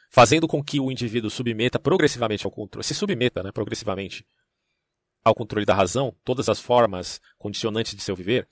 fazendo 0.10 0.48
com 0.48 0.64
que 0.64 0.80
o 0.80 0.92
indivíduo 0.92 1.30
submeta 1.30 1.80
progressivamente 1.80 2.46
ao 2.46 2.52
controle, 2.52 2.86
se 2.86 2.94
submeta 2.94 3.44
né, 3.44 3.52
progressivamente 3.52 4.26
ao 5.24 5.36
controle 5.36 5.66
da 5.66 5.74
razão, 5.74 6.16
todas 6.24 6.48
as 6.48 6.60
formas 6.60 7.20
condicionantes 7.38 7.94
de 7.94 8.02
seu 8.02 8.16
viver, 8.16 8.48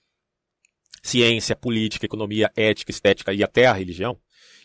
ciência, 1.01 1.55
política, 1.55 2.05
economia, 2.05 2.51
ética, 2.55 2.91
estética 2.91 3.33
e 3.33 3.43
até 3.43 3.65
a 3.67 3.73
religião, 3.73 4.19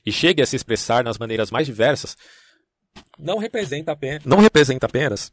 e 0.05 0.11
chegue 0.11 0.43
a 0.43 0.47
se 0.47 0.57
expressar 0.57 1.05
nas 1.05 1.19
maneiras 1.19 1.51
mais 1.51 1.67
diversas, 1.67 2.17
não 3.19 3.39
representa 3.39 3.93
apenas, 3.93 4.25
não 4.25 4.39
representa 4.39 4.87
apenas 4.87 5.33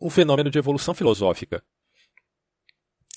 um 0.00 0.10
fenômeno 0.10 0.50
de 0.50 0.58
evolução 0.58 0.94
filosófica. 0.94 1.62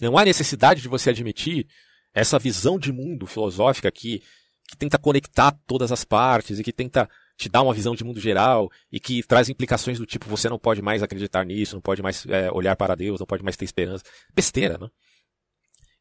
Não 0.01 0.17
há 0.17 0.25
necessidade 0.25 0.81
de 0.81 0.87
você 0.87 1.09
admitir 1.09 1.67
essa 2.13 2.37
visão 2.37 2.77
de 2.77 2.91
mundo 2.91 3.25
filosófica 3.25 3.91
que, 3.91 4.21
que 4.67 4.77
tenta 4.77 4.97
conectar 4.97 5.51
todas 5.65 5.91
as 5.91 6.03
partes 6.03 6.59
e 6.59 6.63
que 6.63 6.73
tenta 6.73 7.09
te 7.35 7.49
dá 7.49 7.61
uma 7.61 7.73
visão 7.73 7.95
de 7.95 8.03
mundo 8.03 8.19
geral 8.19 8.71
e 8.91 8.99
que 8.99 9.23
traz 9.23 9.49
implicações 9.49 9.97
do 9.97 10.05
tipo 10.05 10.29
você 10.29 10.47
não 10.47 10.59
pode 10.59 10.81
mais 10.81 11.01
acreditar 11.01 11.43
nisso, 11.43 11.75
não 11.75 11.81
pode 11.81 12.01
mais 12.01 12.25
é, 12.27 12.51
olhar 12.51 12.75
para 12.75 12.95
Deus, 12.95 13.19
não 13.19 13.25
pode 13.25 13.43
mais 13.43 13.57
ter 13.57 13.65
esperança. 13.65 14.03
Besteira, 14.33 14.77
né? 14.77 14.87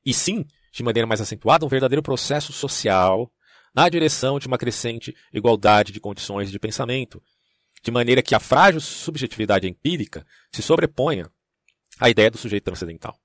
E 0.05 0.13
sim, 0.13 0.45
de 0.73 0.83
maneira 0.83 1.07
mais 1.07 1.21
acentuada, 1.21 1.65
um 1.65 1.69
verdadeiro 1.69 2.03
processo 2.03 2.53
social 2.53 3.33
na 3.75 3.89
direção 3.89 4.39
de 4.39 4.47
uma 4.47 4.59
crescente 4.59 5.17
igualdade 5.33 5.93
de 5.93 6.01
condições 6.01 6.51
de 6.51 6.59
pensamento, 6.59 7.23
de 7.83 7.91
maneira 7.91 8.23
que 8.23 8.35
a 8.35 8.41
frágil 8.41 8.81
subjetividade 8.81 9.67
empírica 9.67 10.27
se 10.53 10.63
sobreponha 10.63 11.31
à 11.99 12.11
ideia 12.11 12.31
do 12.31 12.37
sujeito 12.37 12.65
transcendental. 12.65 13.19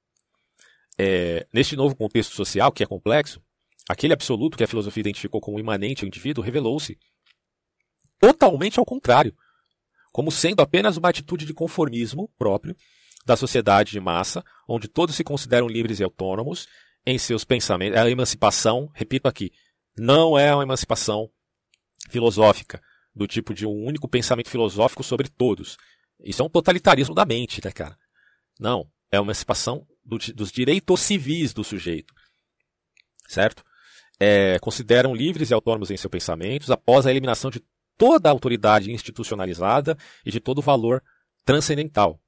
É, 0.98 1.46
neste 1.54 1.76
novo 1.76 1.96
contexto 1.96 2.34
social, 2.34 2.72
que 2.72 2.84
é 2.84 2.86
complexo, 2.86 3.42
aquele 3.88 4.14
absoluto 4.14 4.58
que 4.58 4.64
a 4.64 4.68
filosofia 4.68 5.02
identificou 5.02 5.40
como 5.40 5.60
imanente 5.60 6.04
ao 6.04 6.08
indivíduo 6.08 6.44
revelou-se 6.44 6.98
totalmente 8.20 8.80
ao 8.80 8.86
contrário, 8.86 9.36
como 10.12 10.32
sendo 10.32 10.62
apenas 10.62 10.98
uma 10.98 11.10
atitude 11.10 11.46
de 11.46 11.54
conformismo 11.54 12.30
próprio 12.38 12.76
da 13.26 13.36
sociedade 13.36 13.92
de 13.92 14.00
massa, 14.00 14.44
onde 14.68 14.88
todos 14.88 15.16
se 15.16 15.24
consideram 15.24 15.68
livres 15.68 16.00
e 16.00 16.04
autônomos 16.04 16.68
em 17.06 17.18
seus 17.18 17.44
pensamentos. 17.44 18.00
A 18.00 18.10
emancipação, 18.10 18.90
repito 18.94 19.28
aqui, 19.28 19.52
não 19.98 20.38
é 20.38 20.54
uma 20.54 20.64
emancipação 20.64 21.30
filosófica, 22.10 22.82
do 23.14 23.28
tipo 23.28 23.54
de 23.54 23.66
um 23.66 23.86
único 23.86 24.08
pensamento 24.08 24.50
filosófico 24.50 25.04
sobre 25.04 25.28
todos. 25.28 25.78
Isso 26.24 26.42
é 26.42 26.46
um 26.46 26.50
totalitarismo 26.50 27.16
da 27.16 27.26
mente, 27.26 27.64
né, 27.64 27.72
cara? 27.72 27.98
Não, 28.60 28.90
é 29.12 29.20
uma 29.20 29.28
emancipação 29.28 29.86
do, 30.08 30.18
dos 30.34 30.52
direitos 30.52 31.02
civis 31.02 31.54
do 31.54 31.64
sujeito. 31.64 32.14
Certo? 33.28 33.64
É, 34.20 34.58
consideram 34.60 35.14
livres 35.14 35.52
e 35.52 35.54
autônomos 35.54 35.92
em 35.92 35.98
seus 35.98 36.10
pensamentos 36.10 36.72
após 36.72 37.06
a 37.06 37.12
eliminação 37.12 37.52
de 37.52 37.62
toda 37.98 38.30
a 38.30 38.32
autoridade 38.32 38.92
institucionalizada 38.92 39.98
e 40.26 40.32
de 40.32 40.40
todo 40.40 40.60
o 40.60 40.62
valor 40.62 41.04
transcendental. 41.44 42.20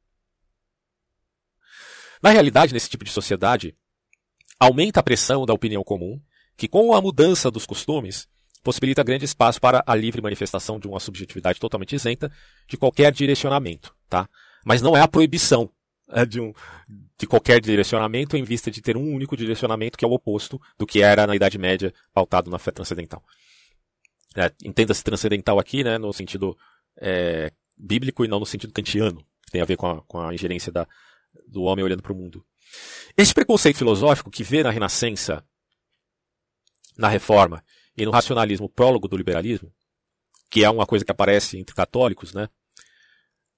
Na 2.21 2.31
realidade, 2.31 2.73
nesse 2.73 2.89
tipo 2.89 3.05
de 3.05 3.11
sociedade, 3.11 3.75
aumenta 4.59 4.99
a 4.99 5.03
pressão 5.03 5.45
da 5.45 5.53
opinião 5.53 5.83
comum, 5.83 6.21
que 6.57 6.67
com 6.67 6.93
a 6.93 7.01
mudança 7.01 7.49
dos 7.49 7.65
costumes, 7.65 8.27
possibilita 8.61 9.03
grande 9.03 9.23
espaço 9.23 9.61
para 9.61 9.81
a 9.87 9.95
livre 9.95 10.21
manifestação 10.21 10.77
de 10.77 10.87
uma 10.87 10.99
subjetividade 10.99 11.59
totalmente 11.59 11.95
isenta 11.95 12.29
de 12.67 12.77
qualquer 12.77 13.13
direcionamento, 13.13 13.95
tá? 14.09 14.27
Mas 14.65 14.81
não 14.81 14.97
é 14.97 15.01
a 15.01 15.07
proibição 15.07 15.71
de, 16.27 16.39
um, 16.39 16.53
de 17.17 17.27
qualquer 17.27 17.61
direcionamento 17.61 18.35
em 18.35 18.43
vista 18.43 18.71
de 18.71 18.81
ter 18.81 18.97
um 18.97 19.13
único 19.13 19.37
direcionamento 19.37 19.97
que 19.97 20.03
é 20.03 20.07
o 20.07 20.11
oposto 20.11 20.59
do 20.77 20.85
que 20.85 21.01
era 21.01 21.27
na 21.27 21.35
Idade 21.35 21.57
Média 21.57 21.93
pautado 22.13 22.49
na 22.49 22.57
fé 22.59 22.71
transcendental 22.71 23.23
é, 24.35 24.51
entenda-se 24.63 25.03
transcendental 25.03 25.59
aqui, 25.59 25.83
né, 25.83 25.97
no 25.97 26.13
sentido 26.13 26.57
é, 26.99 27.51
bíblico 27.77 28.23
e 28.23 28.27
não 28.27 28.39
no 28.39 28.45
sentido 28.45 28.73
kantiano, 28.73 29.25
que 29.45 29.51
tem 29.51 29.61
a 29.61 29.65
ver 29.65 29.77
com 29.77 29.87
a, 29.87 30.01
com 30.03 30.19
a 30.19 30.33
ingerência 30.33 30.71
da, 30.71 30.87
do 31.47 31.63
homem 31.63 31.83
olhando 31.83 32.03
para 32.03 32.13
o 32.13 32.15
mundo. 32.15 32.45
Esse 33.17 33.33
preconceito 33.33 33.77
filosófico 33.77 34.29
que 34.29 34.43
vê 34.43 34.63
na 34.63 34.69
Renascença, 34.69 35.43
na 36.97 37.07
Reforma 37.07 37.63
e 37.97 38.05
no 38.05 38.11
racionalismo 38.11 38.69
prólogo 38.69 39.07
do 39.07 39.17
liberalismo, 39.17 39.73
que 40.49 40.63
é 40.63 40.69
uma 40.69 40.85
coisa 40.85 41.05
que 41.05 41.11
aparece 41.11 41.57
entre 41.57 41.75
católicos, 41.75 42.33
né, 42.33 42.49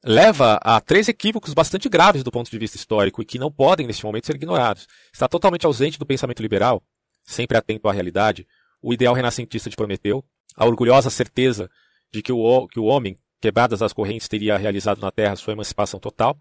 leva 0.03 0.59
a 0.63 0.79
três 0.81 1.07
equívocos 1.07 1.53
bastante 1.53 1.87
graves 1.87 2.23
do 2.23 2.31
ponto 2.31 2.49
de 2.49 2.57
vista 2.57 2.77
histórico 2.77 3.21
e 3.21 3.25
que 3.25 3.39
não 3.39 3.51
podem, 3.51 3.85
neste 3.85 4.05
momento, 4.05 4.25
ser 4.25 4.35
ignorados. 4.35 4.87
Está 5.13 5.27
totalmente 5.27 5.65
ausente 5.65 5.99
do 5.99 6.05
pensamento 6.05 6.41
liberal 6.41 6.83
sempre 7.23 7.57
atento 7.57 7.87
à 7.87 7.91
realidade, 7.91 8.47
o 8.81 8.93
ideal 8.93 9.13
renascentista 9.13 9.69
de 9.69 9.75
Prometeu, 9.75 10.23
a 10.55 10.65
orgulhosa 10.65 11.09
certeza 11.09 11.69
de 12.11 12.21
que 12.21 12.31
o, 12.31 12.67
que 12.67 12.79
o 12.79 12.85
homem, 12.85 13.17
quebradas 13.39 13.81
as 13.81 13.93
correntes, 13.93 14.27
teria 14.27 14.57
realizado 14.57 14.99
na 14.99 15.11
Terra 15.11 15.35
sua 15.35 15.53
emancipação 15.53 15.99
total, 15.99 16.37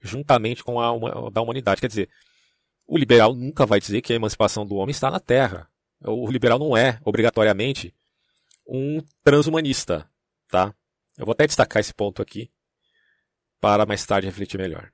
juntamente 0.00 0.62
com 0.62 0.80
a 0.80 0.92
uma, 0.92 1.30
da 1.30 1.42
humanidade. 1.42 1.80
Quer 1.80 1.88
dizer, 1.88 2.08
o 2.86 2.96
liberal 2.96 3.34
nunca 3.34 3.66
vai 3.66 3.80
dizer 3.80 4.00
que 4.00 4.12
a 4.12 4.16
emancipação 4.16 4.66
do 4.66 4.76
homem 4.76 4.92
está 4.92 5.10
na 5.10 5.20
Terra. 5.20 5.68
O 6.04 6.30
liberal 6.30 6.58
não 6.58 6.76
é, 6.76 7.00
obrigatoriamente, 7.04 7.94
um 8.66 9.02
transhumanista, 9.24 10.08
tá? 10.48 10.72
Eu 11.16 11.26
vou 11.26 11.32
até 11.32 11.46
destacar 11.46 11.80
esse 11.80 11.92
ponto 11.92 12.22
aqui 12.22 12.50
para 13.60 13.86
mais 13.86 14.04
tarde 14.04 14.26
refletir 14.26 14.58
melhor. 14.58 14.90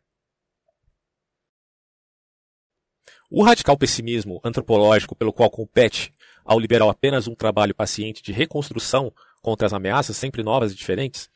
O 3.31 3.43
radical 3.43 3.77
pessimismo 3.77 4.41
antropológico 4.45 5.17
pelo 5.17 5.33
qual 5.33 5.51
compete 5.51 6.15
ao 6.45 6.61
liberal 6.61 6.91
apenas 6.91 7.27
um 7.27 7.35
trabalho 7.35 7.75
paciente 7.75 8.23
de 8.23 8.33
reconstrução 8.33 9.13
contra 9.43 9.67
as 9.67 9.73
ameaças 9.73 10.17
sempre 10.17 10.43
novas 10.43 10.73
e 10.73 10.75
diferentes, 10.75 11.29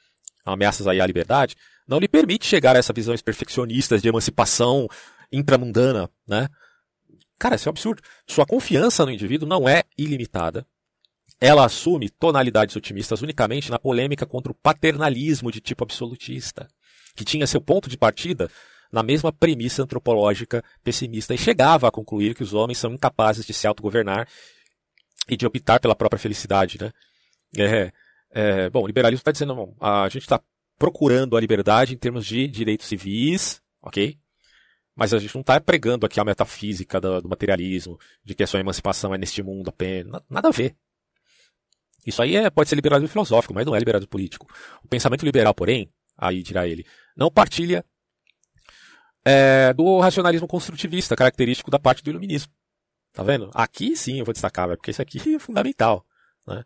ameaças 0.45 0.87
aí 0.87 1.01
à 1.01 1.07
liberdade, 1.07 1.57
não 1.87 1.99
lhe 1.99 2.07
permite 2.07 2.47
chegar 2.47 2.77
a 2.77 2.79
essas 2.79 2.95
visões 2.95 3.23
perfeccionistas 3.23 4.03
de 4.03 4.09
emancipação 4.09 4.87
intramundana, 5.33 6.11
né? 6.27 6.49
Cara, 7.39 7.57
isso 7.57 7.69
é 7.69 7.71
um 7.71 7.73
absurdo. 7.73 8.03
Sua 8.27 8.45
confiança 8.45 9.05
no 9.05 9.13
indivíduo 9.13 9.49
não 9.49 9.69
é 9.69 9.85
ilimitada. 9.97 10.67
Ela 11.41 11.65
assume 11.65 12.11
tonalidades 12.11 12.75
otimistas 12.75 13.23
unicamente 13.23 13.71
na 13.71 13.79
polêmica 13.79 14.27
contra 14.27 14.51
o 14.51 14.55
paternalismo 14.55 15.53
de 15.53 15.61
tipo 15.61 15.85
absolutista, 15.85 16.69
que 17.19 17.25
tinha 17.25 17.49
seu 17.49 17.61
ponto 17.61 17.91
de 17.91 17.99
partida 17.99 18.49
na 18.93 19.03
mesma 19.03 19.33
premissa 19.33 19.83
antropológica 19.83 20.63
pessimista 20.85 21.35
e 21.35 21.39
chegava 21.39 21.89
a 21.89 21.91
concluir 21.91 22.33
que 22.33 22.45
os 22.45 22.55
homens 22.55 22.79
são 22.79 22.95
incapazes 22.95 23.45
de 23.45 23.53
se 23.53 23.67
autogovernar 23.67 24.29
e 25.29 25.37
de 25.37 25.45
optar 25.45 25.81
pela 25.81 25.97
própria 25.97 26.19
felicidade, 26.19 26.79
né? 26.81 26.93
É, 27.57 27.93
é, 28.31 28.71
bom, 28.71 28.85
o 28.85 28.87
liberalismo 28.87 29.21
está 29.21 29.33
dizendo, 29.33 29.57
bom, 29.57 29.75
a 29.81 30.09
gente 30.09 30.23
está 30.23 30.41
procurando 30.79 31.37
a 31.37 31.41
liberdade 31.41 31.93
em 31.93 31.99
termos 31.99 32.25
de 32.25 32.47
direitos 32.47 32.87
civis, 32.87 33.61
ok? 33.83 34.17
Mas 34.95 35.13
a 35.13 35.19
gente 35.19 35.35
não 35.35 35.41
está 35.41 35.61
pregando 35.61 36.07
aqui 36.07 36.21
a 36.21 36.25
metafísica 36.25 37.01
do, 37.01 37.21
do, 37.21 37.29
materialismo, 37.29 37.99
de 38.25 38.33
que 38.33 38.45
a 38.45 38.47
sua 38.47 38.61
emancipação 38.61 39.13
é 39.13 39.19
neste 39.19 39.43
mundo 39.43 39.71
apenas. 39.71 40.23
Nada 40.31 40.49
a 40.49 40.53
ver. 40.53 40.77
Isso 42.07 42.23
aí 42.23 42.37
é, 42.37 42.49
pode 42.49 42.69
ser 42.69 42.77
liberalismo 42.77 43.09
filosófico, 43.09 43.53
mas 43.53 43.67
não 43.67 43.75
é 43.75 43.79
liberalismo 43.79 44.09
político. 44.09 44.47
O 44.85 44.89
pensamento 44.89 45.25
liberal, 45.25 45.53
porém, 45.53 45.93
aí 46.19 46.43
dirá 46.43 46.67
ele, 46.67 46.85
não 47.17 47.31
partilha 47.31 47.85
é, 49.25 49.73
do 49.73 50.01
racionalismo 50.01 50.49
construtivista, 50.49 51.17
característico 51.17 51.71
da 51.71 51.79
parte 51.79 52.03
do 52.03 52.11
iluminismo. 52.11 52.53
Tá 53.13 53.23
vendo? 53.23 53.51
Aqui 53.55 53.97
sim 53.97 54.19
eu 54.19 54.25
vou 54.25 54.33
destacar, 54.33 54.69
porque 54.69 54.91
isso 54.91 55.03
aqui 55.03 55.35
é 55.35 55.39
fundamental. 55.39 56.05
Né? 56.47 56.65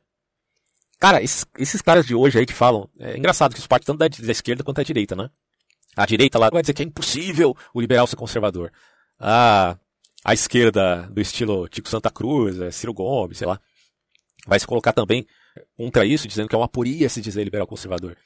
Cara, 0.98 1.22
esses, 1.22 1.44
esses, 1.58 1.82
caras 1.82 2.06
de 2.06 2.14
hoje 2.14 2.38
aí 2.38 2.46
que 2.46 2.52
falam. 2.52 2.88
É 2.98 3.16
engraçado 3.16 3.52
que 3.52 3.58
isso 3.58 3.68
parte 3.68 3.84
tanto 3.84 3.98
da, 3.98 4.08
da, 4.08 4.32
esquerda 4.32 4.62
quanto 4.62 4.76
da 4.76 4.82
direita, 4.82 5.16
né? 5.16 5.30
A 5.96 6.06
direita 6.06 6.38
lá 6.38 6.48
vai 6.50 6.62
dizer 6.62 6.74
que 6.74 6.82
é 6.82 6.86
impossível 6.86 7.56
o 7.74 7.80
liberal 7.80 8.06
ser 8.06 8.16
conservador. 8.16 8.72
Ah, 9.18 9.76
a 10.24 10.32
esquerda 10.32 11.08
do 11.10 11.20
estilo 11.20 11.68
Tico 11.68 11.88
Santa 11.88 12.10
Cruz, 12.10 12.58
é, 12.60 12.70
Ciro 12.70 12.94
Gomes, 12.94 13.38
sei 13.38 13.46
lá, 13.46 13.60
vai 14.46 14.58
se 14.58 14.66
colocar 14.66 14.92
também 14.92 15.26
contra 15.76 16.04
isso, 16.04 16.28
dizendo 16.28 16.48
que 16.48 16.54
é 16.54 16.58
uma 16.58 16.66
aporia 16.66 17.08
se 17.08 17.20
dizer 17.20 17.44
liberal 17.44 17.66
conservador. 17.66 18.16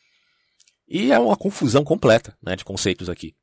E 0.89 1.13
é 1.13 1.19
uma 1.19 1.37
confusão 1.37 1.83
completa 1.83 2.37
né, 2.41 2.55
de 2.55 2.65
conceitos 2.65 3.09
aqui. 3.09 3.35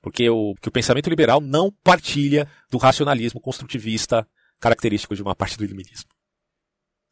Porque 0.00 0.30
o, 0.30 0.54
que 0.60 0.68
o 0.68 0.72
pensamento 0.72 1.10
liberal 1.10 1.40
não 1.40 1.72
partilha 1.82 2.48
do 2.70 2.78
racionalismo 2.78 3.40
construtivista 3.40 4.26
característico 4.60 5.14
de 5.14 5.22
uma 5.22 5.34
parte 5.34 5.56
do 5.56 5.64
iluminismo. 5.64 6.08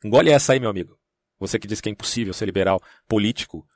Engole 0.05 0.31
essa 0.31 0.53
aí, 0.53 0.61
meu 0.61 0.71
amigo. 0.71 0.99
Você 1.39 1.59
que 1.59 1.67
diz 1.67 1.81
que 1.81 1.89
é 1.89 1.93
impossível 1.93 2.33
ser 2.33 2.47
liberal 2.47 2.81
político 3.09 3.67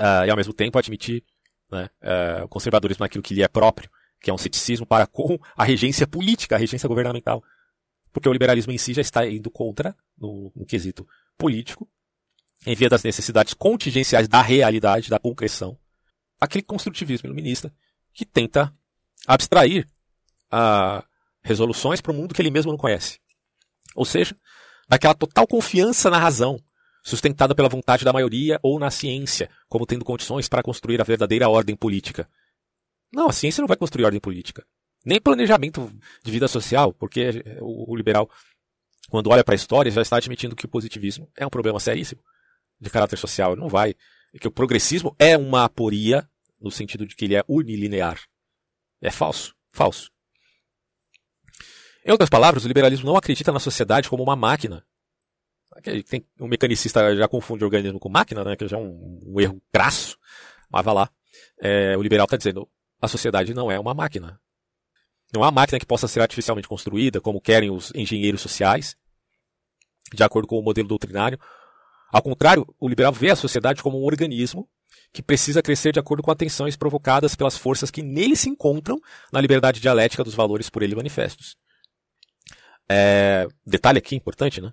uh, 0.00 0.24
e 0.26 0.30
ao 0.30 0.36
mesmo 0.36 0.52
tempo 0.52 0.78
admitir 0.78 1.22
né, 1.70 1.88
uh, 2.02 2.44
o 2.44 2.48
conservadorismo 2.48 3.04
naquilo 3.04 3.22
que 3.22 3.34
lhe 3.34 3.42
é 3.42 3.48
próprio, 3.48 3.90
que 4.20 4.30
é 4.30 4.34
um 4.34 4.38
ceticismo 4.38 4.86
para 4.86 5.06
com 5.06 5.38
a 5.56 5.64
regência 5.64 6.06
política, 6.06 6.56
a 6.56 6.58
regência 6.58 6.88
governamental. 6.88 7.42
Porque 8.12 8.28
o 8.28 8.32
liberalismo 8.32 8.72
em 8.72 8.78
si 8.78 8.94
já 8.94 9.02
está 9.02 9.26
indo 9.26 9.50
contra, 9.50 9.96
no, 10.18 10.50
no 10.56 10.66
quesito 10.66 11.06
político, 11.38 11.88
em 12.66 12.74
via 12.74 12.88
das 12.88 13.02
necessidades 13.02 13.54
contingenciais 13.54 14.28
da 14.28 14.42
realidade, 14.42 15.10
da 15.10 15.18
concreção, 15.18 15.78
aquele 16.40 16.62
construtivismo 16.62 17.26
iluminista 17.26 17.72
que 18.12 18.24
tenta 18.24 18.72
abstrair 19.26 19.86
a 20.50 21.04
resoluções 21.42 22.00
para 22.00 22.12
um 22.12 22.16
mundo 22.16 22.34
que 22.34 22.42
ele 22.42 22.50
mesmo 22.50 22.70
não 22.70 22.78
conhece. 22.78 23.18
Ou 23.94 24.04
seja, 24.04 24.36
daquela 24.88 25.14
total 25.14 25.46
confiança 25.46 26.10
na 26.10 26.18
razão, 26.18 26.58
sustentada 27.02 27.54
pela 27.54 27.68
vontade 27.68 28.04
da 28.04 28.12
maioria 28.12 28.58
ou 28.62 28.78
na 28.78 28.90
ciência, 28.90 29.48
como 29.68 29.86
tendo 29.86 30.04
condições 30.04 30.48
para 30.48 30.62
construir 30.62 31.00
a 31.00 31.04
verdadeira 31.04 31.48
ordem 31.48 31.74
política. 31.74 32.28
Não, 33.12 33.28
a 33.28 33.32
ciência 33.32 33.62
não 33.62 33.68
vai 33.68 33.76
construir 33.76 34.04
ordem 34.04 34.20
política. 34.20 34.64
Nem 35.04 35.20
planejamento 35.20 35.90
de 36.22 36.30
vida 36.30 36.46
social, 36.46 36.92
porque 36.92 37.42
o, 37.60 37.96
liberal, 37.96 38.30
quando 39.08 39.30
olha 39.30 39.42
para 39.42 39.54
a 39.54 39.56
história, 39.56 39.90
já 39.90 40.02
está 40.02 40.18
admitindo 40.18 40.54
que 40.54 40.66
o 40.66 40.68
positivismo 40.68 41.28
é 41.36 41.46
um 41.46 41.50
problema 41.50 41.80
seríssimo 41.80 42.20
de 42.80 42.90
caráter 42.90 43.16
social. 43.16 43.54
Não 43.56 43.68
vai. 43.68 43.94
Que 44.40 44.48
o 44.48 44.52
progressismo 44.52 45.14
é 45.18 45.36
uma 45.36 45.64
aporia 45.64 46.28
no 46.60 46.70
sentido 46.70 47.06
de 47.06 47.16
que 47.16 47.24
ele 47.24 47.34
é 47.34 47.44
unilinear. 47.48 48.20
É 49.00 49.10
falso. 49.10 49.54
Falso. 49.72 50.10
Em 52.04 52.10
outras 52.10 52.30
palavras, 52.30 52.64
o 52.64 52.68
liberalismo 52.68 53.06
não 53.06 53.16
acredita 53.16 53.52
na 53.52 53.60
sociedade 53.60 54.08
como 54.08 54.22
uma 54.22 54.36
máquina. 54.36 54.84
Tem, 56.08 56.26
um 56.40 56.48
mecanicista 56.48 57.14
já 57.14 57.28
confunde 57.28 57.64
organismo 57.64 58.00
com 58.00 58.08
máquina, 58.08 58.42
né, 58.42 58.56
que 58.56 58.66
já 58.66 58.76
é 58.76 58.80
um, 58.80 59.20
um 59.24 59.40
erro 59.40 59.62
crasso, 59.72 60.18
mas 60.68 60.84
vá 60.84 60.92
lá. 60.92 61.10
É, 61.60 61.96
o 61.96 62.02
liberal 62.02 62.24
está 62.24 62.36
dizendo 62.36 62.68
a 63.00 63.08
sociedade 63.08 63.54
não 63.54 63.70
é 63.70 63.78
uma 63.78 63.94
máquina. 63.94 64.40
Não 65.32 65.42
é 65.42 65.44
uma 65.44 65.52
máquina 65.52 65.78
que 65.78 65.86
possa 65.86 66.08
ser 66.08 66.20
artificialmente 66.20 66.68
construída, 66.68 67.20
como 67.20 67.40
querem 67.40 67.70
os 67.70 67.92
engenheiros 67.94 68.40
sociais, 68.40 68.96
de 70.12 70.22
acordo 70.22 70.48
com 70.48 70.58
o 70.58 70.62
modelo 70.62 70.88
doutrinário. 70.88 71.38
Ao 72.12 72.22
contrário, 72.22 72.66
o 72.78 72.88
liberal 72.88 73.12
vê 73.12 73.30
a 73.30 73.36
sociedade 73.36 73.82
como 73.82 74.00
um 74.00 74.04
organismo 74.04 74.68
que 75.12 75.22
precisa 75.22 75.62
crescer 75.62 75.92
de 75.92 75.98
acordo 75.98 76.22
com 76.22 76.30
as 76.30 76.36
tensões 76.36 76.76
provocadas 76.76 77.34
pelas 77.34 77.56
forças 77.56 77.90
que 77.90 78.02
nele 78.02 78.36
se 78.36 78.48
encontram 78.48 78.98
na 79.32 79.40
liberdade 79.40 79.80
dialética 79.80 80.24
dos 80.24 80.34
valores 80.34 80.70
por 80.70 80.82
ele 80.82 80.94
manifestos. 80.94 81.56
É, 82.88 83.46
detalhe 83.64 83.98
aqui 83.98 84.16
importante, 84.16 84.60
né? 84.60 84.72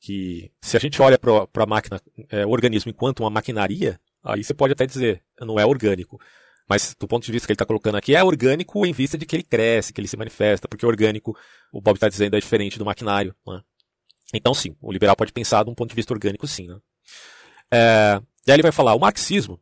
Que 0.00 0.52
se 0.60 0.76
a 0.76 0.80
gente 0.80 1.00
olha 1.02 1.18
para 1.18 1.64
a 1.64 1.66
máquina, 1.66 2.00
é, 2.30 2.46
o 2.46 2.50
organismo 2.50 2.90
enquanto 2.90 3.20
uma 3.20 3.30
maquinaria, 3.30 3.98
aí 4.22 4.44
você 4.44 4.54
pode 4.54 4.72
até 4.72 4.86
dizer, 4.86 5.22
não 5.40 5.58
é 5.58 5.66
orgânico. 5.66 6.20
Mas 6.68 6.96
do 6.98 7.06
ponto 7.06 7.24
de 7.24 7.32
vista 7.32 7.46
que 7.46 7.52
ele 7.52 7.56
está 7.56 7.66
colocando 7.66 7.96
aqui, 7.96 8.14
é 8.14 8.22
orgânico 8.22 8.84
em 8.84 8.92
vista 8.92 9.16
de 9.16 9.24
que 9.24 9.36
ele 9.36 9.42
cresce, 9.44 9.92
que 9.92 10.00
ele 10.00 10.08
se 10.08 10.16
manifesta, 10.16 10.68
porque 10.68 10.84
orgânico, 10.84 11.36
o 11.72 11.80
Bob 11.80 11.96
está 11.96 12.08
dizendo, 12.08 12.36
é 12.36 12.40
diferente 12.40 12.78
do 12.78 12.84
maquinário. 12.84 13.34
Né? 13.46 13.60
Então, 14.34 14.54
sim, 14.54 14.76
o 14.80 14.92
liberal 14.92 15.16
pode 15.16 15.32
pensar 15.32 15.64
de 15.64 15.70
um 15.70 15.74
ponto 15.74 15.90
de 15.90 15.96
vista 15.96 16.12
orgânico, 16.12 16.46
sim. 16.46 16.66
Né? 16.66 16.78
É, 17.70 18.20
e 18.46 18.50
aí 18.50 18.56
ele 18.56 18.62
vai 18.62 18.72
falar, 18.72 18.94
o 18.94 18.98
marxismo 18.98 19.60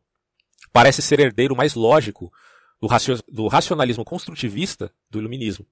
parece 0.71 1.01
ser 1.01 1.19
herdeiro 1.19 1.55
mais 1.55 1.73
lógico 1.73 2.31
do, 2.81 2.87
do 3.31 3.47
racionalismo 3.47 4.03
construtivista 4.03 4.93
do 5.09 5.19
iluminismo. 5.19 5.65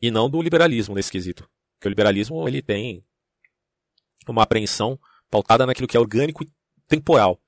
E 0.00 0.10
não 0.10 0.28
do 0.28 0.42
liberalismo 0.42 0.94
nesse 0.94 1.12
quesito. 1.12 1.48
Porque 1.78 1.88
o 1.88 1.90
liberalismo 1.90 2.46
ele 2.48 2.60
tem 2.60 3.04
uma 4.28 4.42
apreensão 4.42 4.98
pautada 5.30 5.66
naquilo 5.66 5.88
que 5.88 5.96
é 5.96 6.00
orgânico 6.00 6.44
e 6.44 6.48
temporal. 6.88 7.40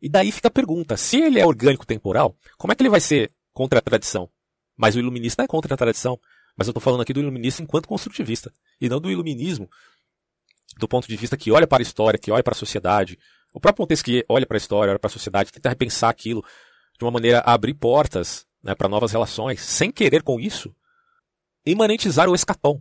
E 0.00 0.08
daí 0.08 0.32
fica 0.32 0.48
a 0.48 0.50
pergunta: 0.50 0.96
se 0.96 1.20
ele 1.20 1.38
é 1.38 1.46
orgânico 1.46 1.86
temporal, 1.86 2.36
como 2.56 2.72
é 2.72 2.76
que 2.76 2.82
ele 2.82 2.90
vai 2.90 3.00
ser 3.00 3.32
contra 3.52 3.78
a 3.78 3.82
tradição? 3.82 4.30
Mas 4.76 4.94
o 4.94 4.98
iluminista 4.98 5.42
é 5.42 5.46
contra 5.46 5.74
a 5.74 5.76
tradição. 5.76 6.18
Mas 6.60 6.68
eu 6.68 6.72
estou 6.72 6.82
falando 6.82 7.00
aqui 7.00 7.14
do 7.14 7.20
iluminista 7.20 7.62
enquanto 7.62 7.88
construtivista. 7.88 8.52
E 8.78 8.86
não 8.86 9.00
do 9.00 9.10
iluminismo 9.10 9.66
do 10.76 10.86
ponto 10.86 11.08
de 11.08 11.16
vista 11.16 11.34
que 11.34 11.50
olha 11.50 11.66
para 11.66 11.80
a 11.80 11.82
história, 11.82 12.18
que 12.18 12.30
olha 12.30 12.42
para 12.42 12.52
a 12.52 12.54
sociedade, 12.54 13.18
o 13.50 13.58
próprio 13.58 13.84
Montesquieu 13.84 14.22
olha 14.28 14.44
para 14.44 14.58
a 14.58 14.60
história, 14.60 14.90
olha 14.90 14.98
para 14.98 15.08
a 15.08 15.10
sociedade, 15.10 15.50
tenta 15.50 15.70
repensar 15.70 16.10
aquilo 16.10 16.44
de 16.98 17.02
uma 17.02 17.10
maneira 17.10 17.38
a 17.38 17.54
abrir 17.54 17.72
portas 17.72 18.46
né, 18.62 18.74
para 18.74 18.90
novas 18.90 19.10
relações, 19.10 19.62
sem 19.62 19.90
querer 19.90 20.22
com 20.22 20.38
isso 20.38 20.70
imanentizar 21.64 22.28
o 22.28 22.34
escatom. 22.34 22.78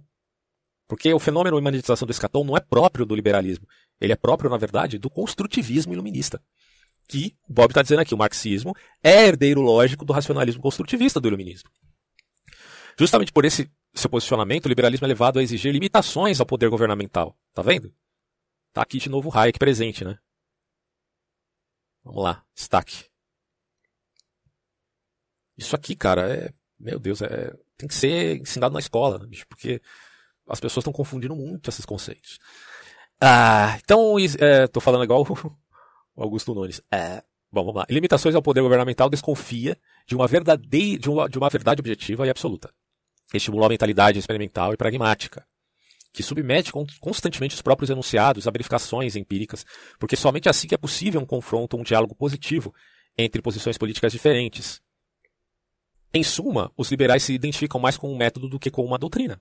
Porque 0.86 1.14
o 1.14 1.20
fenômeno 1.20 1.56
de 1.56 1.62
imanentização 1.62 2.06
do 2.06 2.12
escatom 2.12 2.44
não 2.44 2.58
é 2.58 2.60
próprio 2.60 3.06
do 3.06 3.16
liberalismo. 3.16 3.66
Ele 4.02 4.12
é 4.12 4.18
próprio, 4.18 4.50
na 4.50 4.58
verdade, 4.58 5.00
do 5.00 5.10
construtivismo 5.10 5.94
iluminista. 5.94 6.44
Que 7.08 7.34
o 7.48 7.54
Bob 7.54 7.72
está 7.72 7.82
dizendo 7.82 8.02
aqui, 8.02 8.14
o 8.14 8.18
marxismo 8.18 8.76
é 9.02 9.26
herdeiro 9.26 9.62
lógico 9.62 10.04
do 10.04 10.12
racionalismo 10.12 10.62
construtivista 10.62 11.22
do 11.22 11.30
iluminismo. 11.30 11.70
Justamente 13.00 13.32
por 13.32 13.46
esse 13.46 13.72
seu 13.94 14.10
posicionamento, 14.10 14.66
o 14.66 14.70
liberalismo 14.70 15.06
é 15.06 15.08
levado 15.08 15.40
a 15.40 15.44
exigir 15.44 15.72
limitações 15.72 16.42
ao 16.42 16.46
poder 16.46 16.70
governamental. 16.70 17.34
Tá 17.54 17.62
vendo? 17.62 17.96
Tá 18.74 18.82
aqui 18.82 18.98
de 18.98 19.08
novo 19.08 19.30
o 19.30 19.38
Hayek 19.38 19.58
presente, 19.58 20.04
né? 20.04 20.20
Vamos 22.04 22.22
lá, 22.22 22.44
destaque. 22.54 23.06
Isso 25.58 25.76
aqui, 25.76 25.96
cara, 25.96 26.30
é. 26.36 26.54
Meu 26.78 27.00
Deus, 27.00 27.22
é 27.22 27.54
tem 27.80 27.88
que 27.88 27.96
ser 27.96 28.36
ensinado 28.42 28.74
na 28.74 28.80
escola, 28.82 29.18
né, 29.20 29.26
bicho, 29.26 29.48
porque 29.48 29.82
as 30.50 30.60
pessoas 30.60 30.82
estão 30.82 30.92
confundindo 30.92 31.34
muito 31.34 31.70
esses 31.70 31.86
conceitos. 31.86 32.38
Ah, 33.22 33.78
então, 33.82 34.20
estou 34.20 34.82
é, 34.82 34.84
falando 34.84 35.06
igual 35.06 35.24
o 36.14 36.22
Augusto 36.22 36.54
Nunes. 36.54 36.82
É, 36.92 37.24
bom, 37.50 37.64
vamos 37.64 37.76
lá. 37.76 37.86
Limitações 37.90 38.36
ao 38.36 38.42
poder 38.42 38.62
governamental 38.62 39.10
desconfia 39.10 39.78
de 40.06 40.14
uma, 40.14 40.28
verdadeira, 40.28 41.00
de 41.00 41.10
uma, 41.10 41.30
de 41.30 41.38
uma 41.38 41.50
verdade 41.50 41.80
objetiva 41.80 42.28
e 42.28 42.30
absoluta. 42.30 42.74
Estimulou 43.34 43.66
a 43.66 43.70
mentalidade 43.70 44.18
experimental 44.18 44.74
e 44.74 44.78
pragmática, 44.78 45.46
que 46.12 46.24
submete 46.24 46.72
constantemente 47.00 47.56
os 47.56 47.62
próprios 47.62 47.90
enunciados 47.90 48.48
a 48.48 48.52
verificações 48.52 49.16
empíricas, 49.16 49.66
porque 50.00 50.16
somente 50.16 50.50
assim 50.50 50.68
que 50.68 50.76
é 50.76 50.78
possível 50.78 51.22
um 51.22 51.26
confronto, 51.26 51.78
um 51.78 51.84
diálogo 51.84 52.16
positivo 52.16 52.74
entre 53.18 53.42
posições 53.42 53.78
políticas 53.78 54.12
diferentes. 54.12 54.82
Em 56.12 56.24
suma, 56.24 56.72
os 56.76 56.90
liberais 56.90 57.24
se 57.24 57.34
identificam 57.34 57.80
mais 57.80 57.96
com 57.96 58.12
um 58.12 58.18
método 58.18 58.50
do 58.50 58.60
que 58.60 58.72
com 58.72 58.84
uma 58.84 58.98
doutrina. 58.98 59.40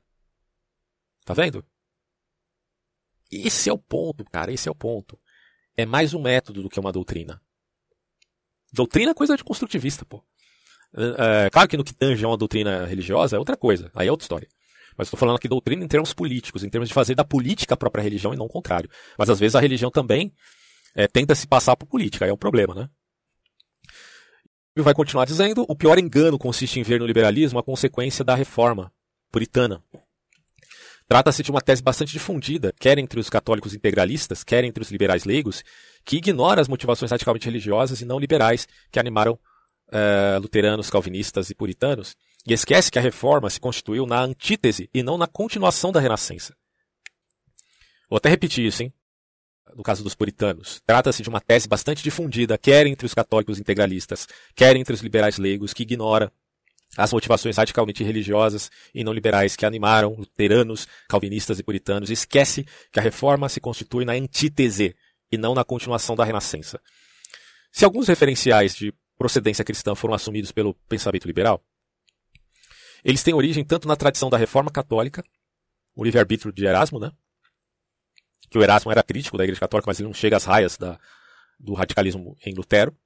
Tá 1.25 1.33
vendo? 1.33 1.65
Esse 3.31 3.71
é 3.71 3.73
o 3.73 3.79
ponto, 3.79 4.25
cara, 4.25 4.53
esse 4.53 4.69
é 4.69 4.71
o 4.71 4.75
ponto. 4.75 5.19
É 5.77 5.87
mais 5.87 6.13
um 6.13 6.21
método 6.21 6.63
do 6.63 6.69
que 6.69 6.81
uma 6.81 6.93
doutrina. 6.93 7.41
Doutrina 8.73 9.13
é 9.13 9.15
coisa 9.15 9.37
de 9.37 9.45
construtivista, 9.45 10.05
pô. 10.05 10.23
É, 10.97 11.47
é, 11.47 11.51
claro 11.51 11.69
que 11.69 11.77
no 11.77 11.85
que 11.85 11.95
tange 11.95 12.25
a 12.25 12.29
uma 12.29 12.37
doutrina 12.37 12.85
religiosa 12.87 13.37
é 13.37 13.39
outra 13.39 13.57
coisa, 13.57 13.91
aí 13.95 14.09
é 14.09 14.11
outra 14.11 14.25
história. 14.25 14.49
Mas 14.97 15.07
estou 15.07 15.19
falando 15.19 15.37
aqui 15.37 15.49
doutrina 15.49 15.85
em 15.85 15.89
termos 15.89 16.13
políticos, 16.13 16.65
em 16.65 16.69
termos 16.69 16.89
de 16.89 16.95
fazer 16.95 17.15
da 17.15 17.25
política 17.25 17.75
a 17.75 17.77
própria 17.77 18.03
religião 18.03 18.35
e 18.35 18.37
não 18.37 18.47
o 18.47 18.49
contrário. 18.49 18.91
Mas 19.17 19.31
às 19.31 19.39
vezes 19.39 19.55
a 19.55 19.61
religião 19.61 19.91
também 19.91 20.33
é, 20.95 21.07
tenta 21.07 21.35
se 21.35 21.47
passar 21.47 21.77
por 21.77 21.87
política, 21.87 22.25
aí 22.25 22.31
é 22.31 22.35
um 22.35 22.39
problema, 22.39 22.75
né? 22.75 22.89
E 24.77 24.83
vai 24.83 24.95
continuar 24.95 25.25
dizendo: 25.25 25.65
o 25.69 25.77
pior 25.77 25.99
engano 25.99 26.39
consiste 26.39 26.81
em 26.81 26.83
ver 26.83 27.01
no 27.01 27.07
liberalismo 27.07 27.59
a 27.59 27.63
consequência 27.63 28.25
da 28.25 28.35
reforma 28.35 28.93
puritana. 29.31 29.83
Trata-se 31.09 31.43
de 31.43 31.51
uma 31.51 31.63
tese 31.63 31.83
bastante 31.83 32.13
difundida, 32.13 32.73
quer 32.79 32.99
entre 32.99 33.19
os 33.19 33.31
católicos 33.31 33.75
integralistas, 33.75 34.45
quer 34.45 34.63
entre 34.63 34.83
os 34.83 34.91
liberais 34.91 35.25
leigos, 35.25 35.65
que 36.05 36.19
ignora 36.19 36.61
as 36.61 36.69
motivações 36.69 37.11
radicalmente 37.11 37.47
religiosas 37.47 38.01
e 38.03 38.05
não 38.05 38.19
liberais 38.19 38.69
que 38.91 38.99
animaram 38.99 39.39
uh, 39.89 40.41
luteranos, 40.41 40.91
calvinistas 40.91 41.51
e 41.51 41.55
puritanos, 41.55 42.17
e 42.47 42.53
esquece 42.53 42.91
que 42.91 42.99
a 42.99 43.03
reforma 43.03 43.51
se 43.51 43.61
constituiu 43.61 44.07
na 44.07 44.21
antítese 44.23 44.89
e 44.93 45.03
não 45.03 45.19
na 45.19 45.27
continuação 45.27 45.93
da 45.93 46.01
renascença. 46.01 46.55
Vou 48.09 48.17
até 48.17 48.29
repetir 48.29 48.65
isso, 48.65 48.83
hein? 48.83 48.93
No 49.77 49.83
caso 49.83 50.03
dos 50.03 50.15
puritanos, 50.15 50.81
trata-se 50.87 51.23
de 51.23 51.29
uma 51.29 51.41
tese 51.41 51.69
bastante 51.69 52.03
difundida, 52.03 52.57
quer 52.57 52.87
entre 52.87 53.05
os 53.05 53.13
católicos 53.13 53.59
integralistas, 53.59 54.27
quer 54.55 54.75
entre 54.77 54.95
os 54.95 55.01
liberais 55.01 55.37
leigos, 55.37 55.75
que 55.75 55.83
ignora 55.83 56.33
as 56.97 57.13
motivações 57.13 57.59
radicalmente 57.59 58.03
religiosas 58.03 58.71
e 58.95 59.05
não 59.05 59.13
liberais 59.13 59.57
que 59.57 59.67
animaram 59.67 60.15
luteranos, 60.15 60.89
calvinistas 61.07 61.59
e 61.59 61.63
puritanos, 61.63 62.09
e 62.09 62.15
esquece 62.15 62.67
que 62.91 62.99
a 62.99 63.03
reforma 63.03 63.49
se 63.49 63.61
constitui 63.61 64.07
na 64.07 64.15
antítese 64.15 64.97
e 65.31 65.37
não 65.37 65.55
na 65.55 65.65
continuação 65.65 66.17
da 66.17 66.25
renascença. 66.25 66.81
Se 67.71 67.85
alguns 67.85 68.09
referenciais 68.09 68.75
de 68.75 68.95
procedência 69.19 69.65
cristã 69.65 69.95
foram 69.95 70.15
assumidos 70.15 70.53
pelo 70.53 70.73
pensamento 70.89 71.27
liberal, 71.27 71.63
eles 73.05 73.23
têm 73.23 73.35
origem 73.35 73.65
tanto 73.65 73.89
na 73.89 73.97
tradição 73.97 74.31
da 74.31 74.37
reforma 74.37 74.71
católica, 74.71 75.25
o 75.95 76.05
livre-arbítrio 76.05 76.53
de 76.53 76.65
Erasmo, 76.65 76.99
né? 76.99 77.11
que 78.49 78.57
o 78.57 78.63
Erasmo 78.63 78.91
era 78.91 79.03
crítico 79.03 79.37
da 79.37 79.45
Igreja 79.45 79.61
Católica, 79.61 79.91
mas 79.91 79.99
ele 79.99 80.07
não 80.07 80.15
chega 80.15 80.37
às 80.37 80.45
raias 80.45 80.77
da, 80.77 80.99
do 81.59 81.75
radicalismo 81.75 82.37
em 82.47 82.55
Lutero, 82.55 82.97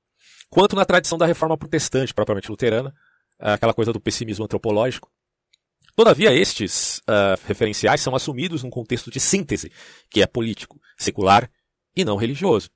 quanto 0.49 0.76
na 0.76 0.84
tradição 0.84 1.18
da 1.18 1.26
reforma 1.26 1.57
protestante, 1.57 2.15
propriamente 2.15 2.50
luterana, 2.50 2.94
aquela 3.39 3.74
coisa 3.74 3.92
do 3.92 4.00
pessimismo 4.00 4.44
antropológico. 4.44 5.10
Todavia, 5.97 6.32
estes 6.32 6.99
uh, 6.99 7.36
referenciais 7.47 8.00
são 8.00 8.15
assumidos 8.15 8.62
num 8.62 8.70
contexto 8.70 9.10
de 9.10 9.18
síntese, 9.18 9.73
que 10.08 10.23
é 10.23 10.26
político, 10.26 10.81
secular 10.97 11.50
e 11.94 12.05
não 12.05 12.16
religioso 12.16 12.70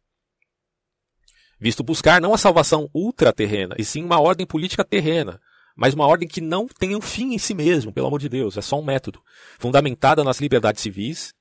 visto 1.59 1.83
buscar 1.83 2.20
não 2.20 2.35
a 2.35 2.39
salvação 2.39 2.89
ultraterrena, 2.94 3.75
e 3.78 3.85
sim 3.85 4.05
uma 4.05 4.20
ordem 4.20 4.47
política 4.47 4.85
terrena, 4.85 5.41
mas 5.76 5.94
uma 5.94 6.07
ordem 6.07 6.28
que 6.28 6.41
não 6.41 6.67
tem 6.67 6.97
um 6.97 7.01
fim 7.01 7.35
em 7.35 7.39
si 7.39 7.55
mesmo, 7.55 7.93
pelo 7.93 8.07
amor 8.07 8.20
de 8.20 8.28
Deus, 8.28 8.57
é 8.57 8.62
só 8.62 8.78
um 8.78 8.85
método, 8.85 9.23
fundamentada 9.59 10.25
nas 10.25 10.41
liberdades 10.41 10.83
civis, 10.83 11.35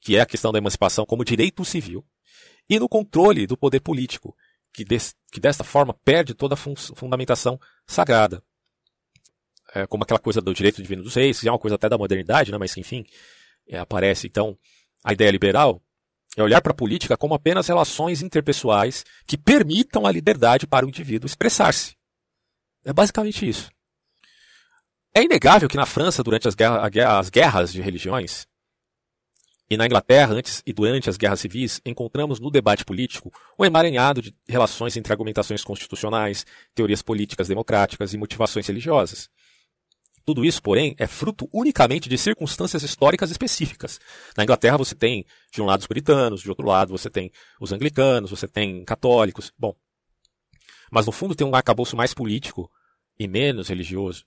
que 0.00 0.16
é 0.16 0.20
a 0.20 0.26
questão 0.26 0.52
da 0.52 0.58
emancipação 0.58 1.04
como 1.06 1.24
direito 1.24 1.64
civil, 1.64 2.04
e 2.68 2.78
no 2.78 2.88
controle 2.88 3.46
do 3.46 3.56
poder 3.56 3.80
político, 3.80 4.34
que, 4.72 4.84
des, 4.84 5.14
que 5.30 5.40
desta 5.40 5.62
forma 5.62 5.94
perde 6.04 6.34
toda 6.34 6.54
a 6.54 6.56
fun 6.56 6.74
fundamentação 6.74 7.60
sagrada. 7.86 8.42
É 9.74 9.86
como 9.86 10.04
aquela 10.04 10.20
coisa 10.20 10.40
do 10.40 10.54
direito 10.54 10.82
divino 10.82 11.02
dos 11.02 11.14
reis, 11.14 11.40
que 11.40 11.48
é 11.48 11.52
uma 11.52 11.58
coisa 11.58 11.76
até 11.76 11.88
da 11.88 11.98
modernidade, 11.98 12.50
né, 12.50 12.58
mas 12.58 12.74
que, 12.74 12.80
enfim, 12.80 13.04
é, 13.68 13.78
aparece. 13.78 14.26
Então, 14.26 14.58
a 15.02 15.12
ideia 15.12 15.30
liberal 15.30 15.82
é 16.36 16.42
olhar 16.42 16.60
para 16.60 16.72
a 16.72 16.76
política 16.76 17.16
como 17.16 17.34
apenas 17.34 17.68
relações 17.68 18.22
interpessoais 18.22 19.04
que 19.26 19.36
permitam 19.36 20.06
a 20.06 20.12
liberdade 20.12 20.66
para 20.66 20.84
o 20.84 20.88
indivíduo 20.88 21.26
expressar-se. 21.26 21.94
É 22.84 22.92
basicamente 22.92 23.48
isso. 23.48 23.70
É 25.14 25.22
inegável 25.22 25.68
que 25.68 25.76
na 25.76 25.86
França, 25.86 26.22
durante 26.22 26.48
as, 26.48 26.54
guerra, 26.54 27.18
as 27.18 27.30
guerras 27.30 27.72
de 27.72 27.80
religiões, 27.80 28.46
e 29.70 29.76
na 29.76 29.86
Inglaterra, 29.86 30.34
antes 30.34 30.62
e 30.66 30.72
durante 30.72 31.08
as 31.08 31.16
guerras 31.16 31.40
civis, 31.40 31.80
encontramos 31.86 32.38
no 32.38 32.50
debate 32.50 32.84
político 32.84 33.32
um 33.58 33.64
emaranhado 33.64 34.20
de 34.20 34.34
relações 34.46 34.96
entre 34.96 35.12
argumentações 35.12 35.64
constitucionais, 35.64 36.44
teorias 36.74 37.00
políticas 37.00 37.48
democráticas 37.48 38.12
e 38.12 38.18
motivações 38.18 38.66
religiosas. 38.66 39.30
Tudo 40.24 40.44
isso, 40.44 40.62
porém, 40.62 40.94
é 40.98 41.06
fruto 41.06 41.48
unicamente 41.52 42.08
de 42.08 42.16
circunstâncias 42.16 42.82
históricas 42.82 43.30
específicas. 43.30 44.00
Na 44.36 44.42
Inglaterra 44.42 44.78
você 44.78 44.94
tem, 44.94 45.26
de 45.52 45.60
um 45.60 45.66
lado, 45.66 45.80
os 45.80 45.86
puritanos, 45.86 46.40
de 46.40 46.48
outro 46.48 46.66
lado 46.66 46.96
você 46.96 47.10
tem 47.10 47.30
os 47.60 47.72
anglicanos, 47.72 48.30
você 48.30 48.48
tem 48.48 48.84
católicos. 48.84 49.52
Bom, 49.58 49.76
mas 50.90 51.04
no 51.04 51.12
fundo 51.12 51.34
tem 51.34 51.46
um 51.46 51.54
arcabouço 51.54 51.96
mais 51.96 52.14
político 52.14 52.70
e 53.18 53.28
menos 53.28 53.68
religioso. 53.68 54.24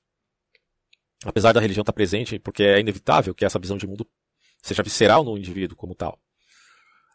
Apesar 1.25 1.51
da 1.51 1.59
religião 1.59 1.81
estar 1.81 1.93
presente, 1.93 2.37
porque 2.37 2.61
é 2.61 2.79
inevitável 2.79 3.33
que 3.33 3.43
essa 3.43 3.57
visão 3.57 3.75
de 3.75 3.87
mundo 3.87 4.07
seja 4.61 4.83
visceral 4.83 5.23
no 5.23 5.35
indivíduo 5.35 5.75
como 5.75 5.95
tal. 5.95 6.19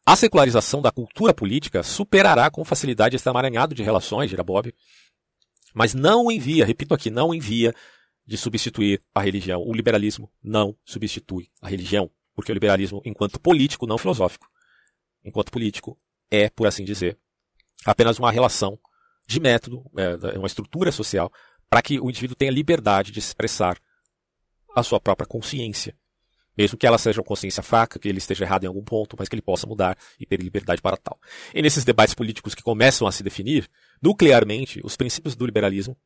A 0.05 0.17
secularização 0.17 0.83
da 0.83 0.91
cultura 0.91 1.33
política 1.33 1.85
superará 1.85 2.51
com 2.51 2.65
facilidade 2.65 3.15
esse 3.15 3.29
amaranhado 3.29 3.77
de 3.77 3.85
relações, 3.85 4.29
dirá 4.29 4.43
Bob, 4.43 4.75
mas 5.73 5.95
não 5.95 6.31
envia, 6.31 6.67
repito 6.67 6.93
aqui, 6.93 7.09
não 7.09 7.33
envia 7.33 7.73
de 8.27 8.37
substituir 8.37 9.03
a 9.15 9.21
religião. 9.21 9.63
O 9.63 9.73
liberalismo 9.73 10.31
não 10.43 10.77
substitui 10.85 11.51
a 11.61 11.69
religião, 11.69 12.11
porque 12.35 12.53
o 12.53 12.55
liberalismo, 12.55 13.03
enquanto 13.05 13.41
político, 13.41 13.87
não 13.87 13.99
filosófico, 13.99 14.49
enquanto 15.25 15.51
político, 15.51 15.99
é, 16.31 16.49
por 16.49 16.67
assim 16.67 16.85
dizer, 16.85 17.19
apenas 17.85 18.19
uma 18.19 18.31
relação 18.31 18.79
de 19.27 19.41
método, 19.41 19.85
é, 19.97 20.39
uma 20.39 20.47
estrutura 20.47 20.93
social, 20.93 21.33
para 21.69 21.83
que 21.83 21.99
o 21.99 22.11
indivíduo 22.11 22.37
tenha 22.37 22.51
liberdade 22.51 23.11
de 23.11 23.19
expressar 23.19 23.79
a 24.75 24.83
sua 24.83 25.01
própria 25.01 25.27
consciência. 25.27 25.97
Mesmo 26.57 26.77
que 26.77 26.87
ela 26.87 26.99
seja 26.99 27.21
uma 27.21 27.27
consciência 27.27 27.63
fraca, 27.63 27.99
que 27.99 28.07
ele 28.07 28.19
esteja 28.19 28.45
errado 28.45 28.65
em 28.65 28.67
algum 28.67 28.85
ponto, 28.85 29.17
mas 29.19 29.27
que 29.27 29.35
ele 29.35 29.43
possa 29.43 29.67
mudar 29.67 29.97
e 30.21 30.27
ter 30.27 30.39
liberdade 30.39 30.83
para 30.83 30.99
tal. 30.99 31.19
E 31.55 31.63
nesses 31.63 31.83
debates 31.83 32.15
políticos 32.15 32.55
que 32.55 32.63
começam 32.63 33.07
a 33.07 33.13
se 33.13 33.23
definir, 33.23 33.69
nuclearmente, 34.03 34.81
os 34.85 34.97
princípios 34.97 35.35
do 35.35 35.47
liberalismo 35.47 35.97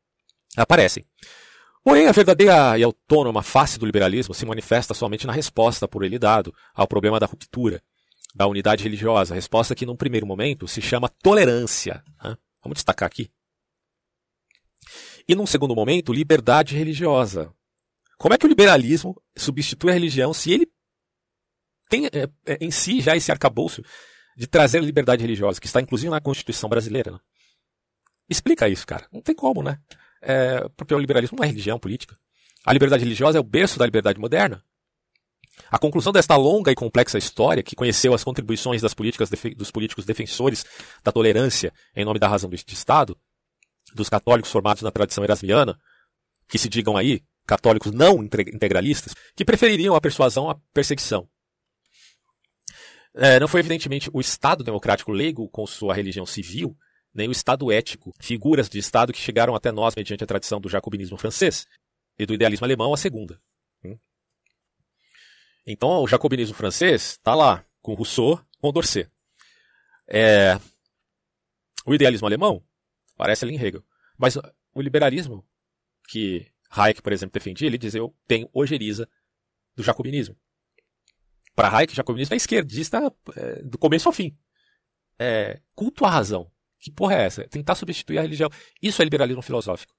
aparecem. 0.55 1.03
Porém, 1.87 2.05
a 2.05 2.11
verdadeira 2.11 2.77
e 2.77 2.83
autônoma 2.83 3.41
face 3.41 3.79
do 3.79 3.85
liberalismo 3.85 4.33
se 4.33 4.45
manifesta 4.45 4.93
somente 4.93 5.25
na 5.25 5.31
resposta 5.31 5.87
por 5.87 6.03
ele 6.03 6.19
dado 6.19 6.53
ao 6.75 6.85
problema 6.85 7.17
da 7.17 7.25
ruptura, 7.25 7.81
da 8.35 8.45
unidade 8.45 8.83
religiosa, 8.83 9.33
resposta 9.33 9.73
que 9.73 9.85
num 9.85 9.95
primeiro 9.95 10.27
momento 10.27 10.67
se 10.67 10.81
chama 10.81 11.07
tolerância. 11.07 12.03
Né? 12.21 12.35
Vamos 12.61 12.75
destacar 12.75 13.07
aqui. 13.07 13.31
E 15.25 15.33
num 15.33 15.47
segundo 15.47 15.73
momento, 15.73 16.11
liberdade 16.11 16.75
religiosa. 16.75 17.53
Como 18.17 18.33
é 18.33 18.37
que 18.37 18.45
o 18.45 18.49
liberalismo 18.49 19.15
substitui 19.37 19.91
a 19.91 19.93
religião 19.93 20.33
se 20.33 20.51
ele 20.51 20.69
tem 21.89 22.07
é, 22.07 22.27
é, 22.45 22.57
em 22.59 22.69
si 22.69 22.99
já 22.99 23.15
esse 23.15 23.31
arcabouço 23.31 23.81
de 24.35 24.45
trazer 24.45 24.79
a 24.79 24.81
liberdade 24.81 25.21
religiosa, 25.21 25.61
que 25.61 25.67
está 25.67 25.79
inclusive 25.79 26.09
na 26.09 26.19
Constituição 26.19 26.67
brasileira? 26.67 27.11
Né? 27.13 27.19
Explica 28.29 28.67
isso, 28.67 28.85
cara. 28.85 29.07
Não 29.09 29.21
tem 29.21 29.33
como, 29.33 29.63
né? 29.63 29.79
É, 30.21 30.67
porque 30.75 30.93
o 30.93 30.99
liberalismo 30.99 31.37
não 31.37 31.43
é 31.43 31.47
religião 31.47 31.79
política. 31.79 32.17
A 32.65 32.73
liberdade 32.73 33.03
religiosa 33.03 33.37
é 33.37 33.41
o 33.41 33.43
berço 33.43 33.79
da 33.79 33.85
liberdade 33.85 34.19
moderna. 34.19 34.63
A 35.71 35.79
conclusão 35.79 36.13
desta 36.13 36.35
longa 36.35 36.71
e 36.71 36.75
complexa 36.75 37.17
história, 37.17 37.63
que 37.63 37.75
conheceu 37.75 38.13
as 38.13 38.23
contribuições 38.23 38.81
das 38.81 38.93
políticas 38.93 39.29
dos 39.55 39.71
políticos 39.71 40.05
defensores 40.05 40.65
da 41.03 41.11
tolerância 41.11 41.73
em 41.95 42.05
nome 42.05 42.19
da 42.19 42.27
razão 42.27 42.49
do 42.49 42.55
Estado, 42.55 43.17
dos 43.93 44.09
católicos 44.09 44.51
formados 44.51 44.83
na 44.83 44.91
tradição 44.91 45.23
erasmiana, 45.23 45.77
que 46.47 46.57
se 46.57 46.69
digam 46.69 46.95
aí 46.95 47.23
católicos 47.45 47.91
não 47.91 48.23
integralistas, 48.23 49.13
que 49.35 49.45
prefeririam 49.45 49.95
a 49.95 50.01
persuasão 50.01 50.49
à 50.49 50.55
perseguição. 50.73 51.27
É, 53.15 53.39
não 53.39 53.47
foi 53.47 53.61
evidentemente 53.61 54.09
o 54.13 54.19
Estado 54.19 54.63
democrático 54.63 55.11
leigo 55.11 55.49
com 55.49 55.65
sua 55.65 55.93
religião 55.93 56.25
civil 56.25 56.77
nem 57.17 57.27
o 57.27 57.31
Estado 57.31 57.71
ético, 57.71 58.13
figuras 58.19 58.69
de 58.69 58.77
Estado 58.77 59.11
que 59.11 59.19
chegaram 59.19 59.55
até 59.55 59.71
nós 59.71 59.95
mediante 59.95 60.23
a 60.23 60.27
tradição 60.27 60.61
do 60.61 60.69
jacobinismo 60.69 61.17
francês, 61.17 61.67
e 62.17 62.25
do 62.25 62.33
idealismo 62.33 62.65
alemão 62.65 62.93
a 62.93 62.97
segunda. 62.97 63.41
Hum. 63.83 63.97
Então, 65.65 65.89
o 66.01 66.07
jacobinismo 66.07 66.55
francês 66.55 67.11
está 67.11 67.35
lá, 67.35 67.65
com 67.81 67.93
Rousseau, 67.93 68.39
com 68.59 68.71
Dorset. 68.71 69.09
É, 70.07 70.59
o 71.85 71.93
idealismo 71.93 72.27
alemão 72.27 72.63
parece 73.15 73.45
ali 73.45 73.55
em 73.55 73.59
Hegel. 73.59 73.83
Mas 74.17 74.37
o 74.73 74.81
liberalismo, 74.81 75.45
que 76.07 76.47
Hayek, 76.69 77.01
por 77.01 77.11
exemplo, 77.11 77.33
defendia, 77.33 77.67
ele 77.67 77.77
dizia, 77.77 77.99
eu 77.99 78.15
tenho 78.27 78.49
ojeriza 78.53 79.07
do 79.75 79.83
jacobinismo. 79.83 80.37
Para 81.55 81.75
Hayek, 81.75 81.93
o 81.93 81.95
jacobinismo 81.95 82.33
é 82.33 82.37
esquerdista 82.37 83.13
é, 83.35 83.63
do 83.63 83.77
começo 83.77 84.07
ao 84.07 84.13
fim. 84.13 84.37
É, 85.19 85.59
culto 85.75 86.05
à 86.05 86.09
razão. 86.09 86.51
Que 86.79 86.91
porra 86.91 87.15
é 87.15 87.25
essa? 87.25 87.47
Tentar 87.47 87.75
substituir 87.75 88.19
a 88.19 88.21
religião. 88.21 88.49
Isso 88.81 89.01
é 89.01 89.05
liberalismo 89.05 89.41
filosófico. 89.41 89.93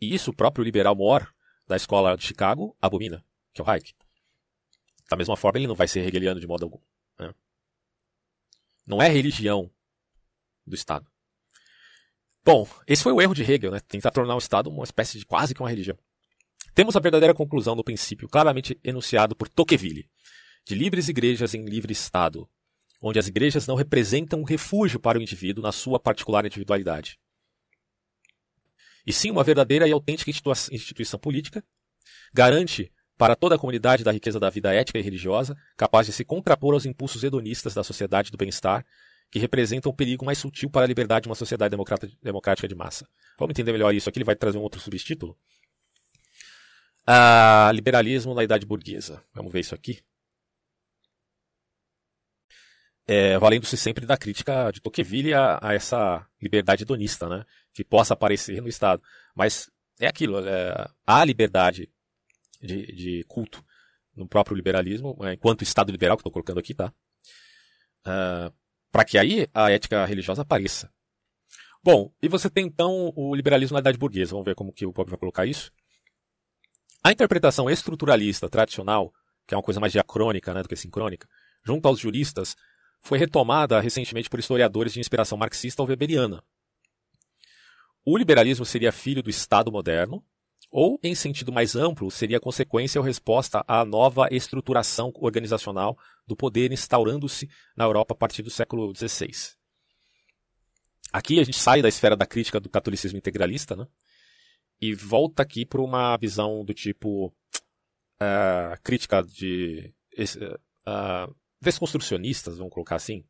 E 0.00 0.14
isso 0.14 0.30
o 0.30 0.36
próprio 0.36 0.64
liberal 0.64 0.94
mor 0.94 1.32
da 1.66 1.76
escola 1.76 2.16
de 2.16 2.24
Chicago 2.24 2.76
abomina, 2.80 3.24
que 3.52 3.60
é 3.60 3.64
o 3.64 3.68
Hayek. 3.68 3.94
Da 5.10 5.16
mesma 5.16 5.36
forma, 5.36 5.58
ele 5.58 5.66
não 5.66 5.74
vai 5.74 5.88
ser 5.88 6.06
hegeliano 6.06 6.40
de 6.40 6.46
modo 6.46 6.64
algum. 6.64 6.80
Né? 7.18 7.34
Não 8.86 9.02
é 9.02 9.08
religião 9.08 9.70
do 10.66 10.74
Estado. 10.74 11.06
Bom, 12.44 12.66
esse 12.86 13.02
foi 13.02 13.12
o 13.12 13.20
erro 13.20 13.34
de 13.34 13.42
Hegel, 13.42 13.70
né? 13.70 13.80
tentar 13.80 14.10
tornar 14.10 14.34
o 14.34 14.38
Estado 14.38 14.70
uma 14.70 14.84
espécie 14.84 15.18
de 15.18 15.26
quase 15.26 15.54
que 15.54 15.60
uma 15.60 15.68
religião. 15.68 15.98
Temos 16.74 16.96
a 16.96 17.00
verdadeira 17.00 17.34
conclusão 17.34 17.76
do 17.76 17.84
princípio 17.84 18.28
claramente 18.28 18.78
enunciado 18.82 19.36
por 19.36 19.48
Tocqueville, 19.48 20.08
de 20.64 20.74
livres 20.74 21.08
igrejas 21.08 21.54
em 21.54 21.64
livre 21.64 21.92
Estado, 21.92 22.48
onde 23.00 23.18
as 23.18 23.28
igrejas 23.28 23.66
não 23.66 23.74
representam 23.74 24.40
um 24.40 24.44
refúgio 24.44 25.00
para 25.00 25.18
o 25.18 25.22
indivíduo 25.22 25.62
na 25.62 25.72
sua 25.72 25.98
particular 25.98 26.44
individualidade. 26.44 27.18
E 29.06 29.12
sim 29.12 29.30
uma 29.30 29.42
verdadeira 29.42 29.88
e 29.88 29.92
autêntica 29.92 30.30
instituição 30.30 31.18
política, 31.18 31.64
garante 32.32 32.92
para 33.16 33.36
toda 33.36 33.54
a 33.54 33.58
comunidade 33.58 34.04
da 34.04 34.12
riqueza 34.12 34.38
da 34.40 34.50
vida 34.50 34.72
ética 34.72 34.98
e 34.98 35.02
religiosa, 35.02 35.56
capaz 35.76 36.06
de 36.06 36.12
se 36.12 36.24
contrapor 36.24 36.74
aos 36.74 36.86
impulsos 36.86 37.22
hedonistas 37.22 37.74
da 37.74 37.84
sociedade 37.84 38.30
do 38.30 38.38
bem-estar 38.38 38.84
que 39.30 39.38
representam 39.38 39.92
o 39.92 39.94
perigo 39.94 40.24
mais 40.24 40.38
sutil 40.38 40.68
para 40.68 40.84
a 40.84 40.86
liberdade 40.86 41.24
de 41.24 41.28
uma 41.28 41.34
sociedade 41.34 41.76
democrática 42.22 42.66
de 42.66 42.74
massa. 42.74 43.06
Vamos 43.38 43.52
entender 43.52 43.72
melhor 43.72 43.94
isso 43.94 44.08
aqui, 44.08 44.18
ele 44.18 44.24
vai 44.24 44.34
trazer 44.34 44.58
um 44.58 44.62
outro 44.62 44.80
subtítulo. 44.80 45.36
Ah, 47.06 47.70
liberalismo 47.72 48.34
na 48.34 48.42
idade 48.42 48.66
burguesa. 48.66 49.22
Vamos 49.34 49.52
ver 49.52 49.60
isso 49.60 49.74
aqui. 49.74 50.00
É, 53.06 53.38
valendo-se 53.38 53.76
sempre 53.76 54.06
da 54.06 54.16
crítica 54.16 54.70
de 54.70 54.80
Tocqueville 54.80 55.34
a, 55.34 55.58
a, 55.60 55.74
essa 55.74 56.24
liberdade 56.40 56.84
hedonista, 56.84 57.28
né? 57.28 57.44
que 57.72 57.84
possa 57.84 58.14
aparecer 58.14 58.60
no 58.60 58.68
Estado. 58.68 59.02
Mas 59.34 59.70
é 59.98 60.06
aquilo, 60.06 60.38
é, 60.46 60.88
há 61.06 61.24
liberdade 61.24 61.90
de, 62.60 62.86
de, 62.92 63.24
culto 63.24 63.64
no 64.14 64.28
próprio 64.28 64.56
liberalismo, 64.56 65.16
é, 65.22 65.34
enquanto 65.34 65.62
Estado 65.62 65.90
liberal, 65.90 66.16
que 66.16 66.20
estou 66.20 66.32
colocando 66.32 66.58
aqui, 66.60 66.74
tá? 66.74 66.92
Uh, 68.06 68.52
para 68.90 69.04
que 69.04 69.18
aí 69.18 69.48
a 69.54 69.70
ética 69.70 70.04
religiosa 70.04 70.42
apareça. 70.42 70.90
Bom, 71.82 72.12
e 72.22 72.28
você 72.28 72.50
tem 72.50 72.66
então 72.66 73.12
o 73.16 73.34
liberalismo 73.34 73.74
na 73.74 73.80
idade 73.80 73.96
burguesa. 73.96 74.32
Vamos 74.32 74.44
ver 74.44 74.54
como 74.54 74.72
que 74.72 74.84
o 74.84 74.92
Bob 74.92 75.08
vai 75.08 75.18
colocar 75.18 75.46
isso. 75.46 75.72
A 77.02 77.10
interpretação 77.10 77.70
estruturalista 77.70 78.48
tradicional, 78.48 79.12
que 79.46 79.54
é 79.54 79.56
uma 79.56 79.62
coisa 79.62 79.80
mais 79.80 79.92
diacrônica 79.92 80.52
né, 80.52 80.62
do 80.62 80.68
que 80.68 80.76
sincrônica, 80.76 81.26
junto 81.64 81.88
aos 81.88 81.98
juristas, 81.98 82.54
foi 83.02 83.18
retomada 83.18 83.80
recentemente 83.80 84.28
por 84.28 84.40
historiadores 84.40 84.92
de 84.92 85.00
inspiração 85.00 85.38
marxista 85.38 85.82
ou 85.82 85.88
weberiana. 85.88 86.42
O 88.04 88.16
liberalismo 88.16 88.64
seria 88.64 88.92
filho 88.92 89.22
do 89.22 89.30
Estado 89.30 89.70
moderno, 89.70 90.24
ou, 90.70 91.00
em 91.02 91.14
sentido 91.14 91.52
mais 91.52 91.74
amplo, 91.74 92.10
seria 92.10 92.38
consequência 92.38 93.00
ou 93.00 93.04
resposta 93.04 93.64
à 93.66 93.84
nova 93.84 94.28
estruturação 94.30 95.12
organizacional 95.16 95.98
do 96.26 96.36
poder 96.36 96.70
instaurando-se 96.72 97.48
na 97.76 97.84
Europa 97.84 98.14
a 98.14 98.16
partir 98.16 98.42
do 98.42 98.50
século 98.50 98.94
XVI. 98.94 99.30
Aqui 101.12 101.40
a 101.40 101.44
gente 101.44 101.58
sai 101.58 101.82
da 101.82 101.88
esfera 101.88 102.16
da 102.16 102.24
crítica 102.24 102.60
do 102.60 102.70
catolicismo 102.70 103.18
integralista, 103.18 103.74
né? 103.74 103.84
E 104.80 104.94
volta 104.94 105.42
aqui 105.42 105.66
para 105.66 105.82
uma 105.82 106.16
visão 106.16 106.64
do 106.64 106.72
tipo 106.72 107.26
uh, 107.26 108.80
crítica 108.82 109.22
de 109.22 109.92
uh, 110.16 111.34
desconstrucionistas, 111.60 112.58
vamos 112.58 112.72
colocar 112.72 112.96
assim. 112.96 113.24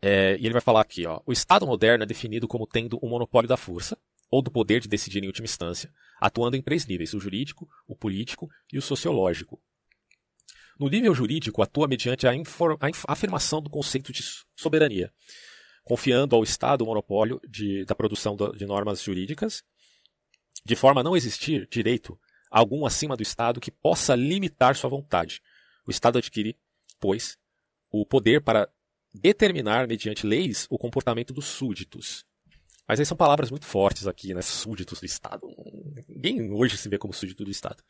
É, 0.00 0.36
e 0.38 0.46
ele 0.46 0.52
vai 0.52 0.62
falar 0.62 0.80
aqui, 0.80 1.06
ó, 1.06 1.20
o 1.26 1.32
Estado 1.32 1.66
moderno 1.66 2.04
é 2.04 2.06
definido 2.06 2.46
como 2.46 2.66
tendo 2.66 2.98
um 3.02 3.08
monopólio 3.08 3.48
da 3.48 3.56
força, 3.56 3.98
ou 4.30 4.42
do 4.42 4.50
poder 4.50 4.80
de 4.80 4.88
decidir 4.88 5.22
em 5.22 5.26
última 5.26 5.46
instância, 5.46 5.92
atuando 6.20 6.56
em 6.56 6.62
três 6.62 6.86
níveis: 6.86 7.14
o 7.14 7.20
jurídico, 7.20 7.68
o 7.86 7.96
político 7.96 8.48
e 8.72 8.78
o 8.78 8.82
sociológico. 8.82 9.60
No 10.78 10.88
nível 10.88 11.12
jurídico, 11.14 11.60
atua 11.60 11.88
mediante 11.88 12.26
a, 12.26 12.30
a 12.30 13.12
afirmação 13.12 13.60
do 13.60 13.68
conceito 13.68 14.12
de 14.12 14.22
soberania, 14.54 15.12
confiando 15.82 16.36
ao 16.36 16.44
Estado 16.44 16.82
o 16.82 16.86
monopólio 16.86 17.40
de, 17.48 17.84
da 17.84 17.94
produção 17.94 18.36
de 18.36 18.64
normas 18.64 19.02
jurídicas, 19.02 19.64
de 20.64 20.76
forma 20.76 21.00
a 21.00 21.04
não 21.04 21.16
existir 21.16 21.66
direito 21.68 22.18
algum 22.50 22.86
acima 22.86 23.16
do 23.16 23.22
Estado 23.22 23.60
que 23.60 23.70
possa 23.70 24.14
limitar 24.14 24.76
sua 24.76 24.88
vontade. 24.88 25.42
O 25.88 25.90
Estado 25.90 26.18
adquire, 26.18 26.54
pois, 27.00 27.38
o 27.90 28.04
poder 28.04 28.42
para 28.42 28.68
determinar, 29.12 29.88
mediante 29.88 30.26
leis, 30.26 30.66
o 30.68 30.76
comportamento 30.76 31.32
dos 31.32 31.46
súditos, 31.46 32.26
mas 32.86 33.00
aí 33.00 33.06
são 33.06 33.16
palavras 33.16 33.50
muito 33.50 33.64
fortes 33.64 34.06
aqui, 34.06 34.34
né? 34.34 34.42
Súditos 34.42 35.00
do 35.00 35.06
Estado. 35.06 35.48
Ninguém 36.06 36.52
hoje 36.52 36.76
se 36.76 36.90
vê 36.90 36.98
como 36.98 37.14
súdito 37.14 37.42
do 37.42 37.50
Estado. 37.50 37.82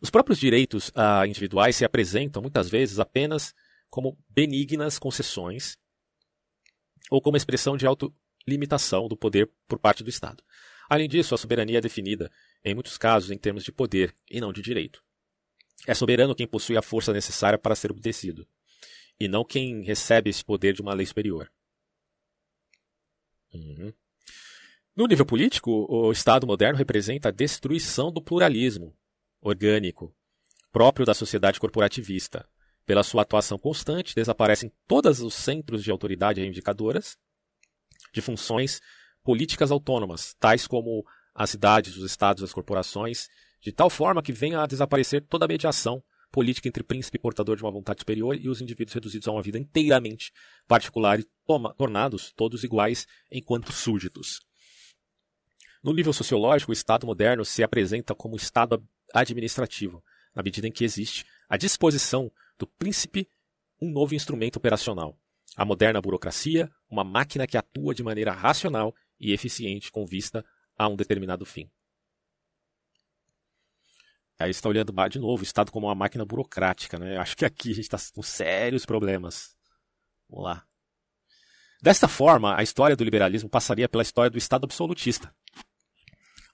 Os 0.00 0.08
próprios 0.08 0.38
direitos 0.38 0.88
uh, 0.88 1.26
individuais 1.26 1.76
se 1.76 1.84
apresentam 1.84 2.40
muitas 2.40 2.70
vezes 2.70 2.98
apenas 2.98 3.54
como 3.90 4.18
benignas 4.30 4.98
concessões 4.98 5.76
ou 7.10 7.20
como 7.20 7.36
expressão 7.36 7.76
de 7.76 7.86
autolimitação 7.86 9.08
do 9.08 9.16
poder 9.16 9.50
por 9.68 9.78
parte 9.78 10.02
do 10.02 10.08
Estado. 10.08 10.42
Além 10.88 11.06
disso, 11.06 11.34
a 11.34 11.38
soberania 11.38 11.78
é 11.78 11.82
definida, 11.82 12.30
em 12.64 12.74
muitos 12.74 12.96
casos, 12.96 13.30
em 13.30 13.36
termos 13.36 13.62
de 13.62 13.72
poder 13.72 14.16
e 14.30 14.40
não 14.40 14.54
de 14.54 14.62
direito. 14.62 15.02
É 15.86 15.94
soberano 15.94 16.34
quem 16.34 16.46
possui 16.46 16.76
a 16.76 16.82
força 16.82 17.12
necessária 17.12 17.58
para 17.58 17.74
ser 17.74 17.90
obedecido, 17.90 18.46
e 19.18 19.28
não 19.28 19.44
quem 19.44 19.82
recebe 19.82 20.30
esse 20.30 20.44
poder 20.44 20.74
de 20.74 20.82
uma 20.82 20.94
lei 20.94 21.06
superior. 21.06 21.50
Uhum. 23.52 23.92
No 24.94 25.06
nível 25.06 25.24
político, 25.24 25.86
o 25.88 26.12
Estado 26.12 26.46
moderno 26.46 26.78
representa 26.78 27.28
a 27.28 27.32
destruição 27.32 28.12
do 28.12 28.22
pluralismo 28.22 28.96
orgânico 29.40 30.14
próprio 30.70 31.04
da 31.04 31.14
sociedade 31.14 31.60
corporativista. 31.60 32.48
Pela 32.84 33.02
sua 33.02 33.22
atuação 33.22 33.58
constante, 33.58 34.14
desaparecem 34.14 34.72
todos 34.88 35.20
os 35.20 35.34
centros 35.34 35.84
de 35.84 35.90
autoridade 35.90 36.40
reivindicadoras 36.40 37.16
de 38.12 38.20
funções 38.20 38.80
políticas 39.22 39.70
autônomas, 39.70 40.34
tais 40.40 40.66
como 40.66 41.04
as 41.34 41.50
cidades, 41.50 41.96
os 41.96 42.04
estados, 42.04 42.42
as 42.42 42.52
corporações, 42.52 43.28
de 43.62 43.72
tal 43.72 43.88
forma 43.88 44.22
que 44.22 44.32
venha 44.32 44.60
a 44.60 44.66
desaparecer 44.66 45.22
toda 45.22 45.44
a 45.44 45.48
mediação 45.48 46.02
política 46.32 46.66
entre 46.66 46.82
príncipe 46.82 47.18
portador 47.18 47.56
de 47.56 47.62
uma 47.62 47.70
vontade 47.70 48.00
superior 48.00 48.36
e 48.36 48.48
os 48.48 48.60
indivíduos 48.60 48.94
reduzidos 48.94 49.28
a 49.28 49.32
uma 49.32 49.42
vida 49.42 49.58
inteiramente 49.58 50.32
particular 50.66 51.20
e 51.20 51.26
toma, 51.46 51.72
tornados 51.74 52.32
todos 52.32 52.64
iguais 52.64 53.06
enquanto 53.30 53.72
súditos. 53.72 54.40
No 55.82 55.92
nível 55.92 56.12
sociológico, 56.12 56.72
o 56.72 56.72
Estado 56.72 57.06
moderno 57.06 57.44
se 57.44 57.62
apresenta 57.62 58.14
como 58.14 58.36
Estado 58.36 58.82
administrativo, 59.12 60.02
na 60.34 60.42
medida 60.42 60.66
em 60.66 60.72
que 60.72 60.84
existe 60.84 61.26
à 61.48 61.56
disposição 61.56 62.32
do 62.58 62.66
príncipe 62.66 63.28
um 63.80 63.90
novo 63.90 64.14
instrumento 64.14 64.56
operacional. 64.56 65.18
A 65.56 65.64
moderna 65.64 66.00
burocracia, 66.00 66.70
uma 66.88 67.04
máquina 67.04 67.46
que 67.46 67.58
atua 67.58 67.94
de 67.94 68.02
maneira 68.02 68.32
racional 68.32 68.94
e 69.20 69.32
eficiente 69.32 69.92
com 69.92 70.06
vista 70.06 70.44
a 70.78 70.88
um 70.88 70.96
determinado 70.96 71.44
fim. 71.44 71.68
Aí 74.38 74.50
está 74.50 74.68
olhando 74.68 74.92
de 75.08 75.18
novo 75.18 75.42
o 75.42 75.44
Estado 75.44 75.70
como 75.70 75.86
uma 75.86 75.94
máquina 75.94 76.24
burocrática, 76.24 76.98
né? 76.98 77.16
Acho 77.16 77.36
que 77.36 77.44
aqui 77.44 77.70
a 77.70 77.74
gente 77.74 77.84
está 77.84 77.98
com 78.14 78.22
sérios 78.22 78.84
problemas. 78.84 79.54
Vamos 80.28 80.44
lá. 80.44 80.64
Desta 81.80 82.08
forma, 82.08 82.56
a 82.56 82.62
história 82.62 82.96
do 82.96 83.04
liberalismo 83.04 83.48
passaria 83.48 83.88
pela 83.88 84.02
história 84.02 84.30
do 84.30 84.38
Estado 84.38 84.64
absolutista. 84.64 85.34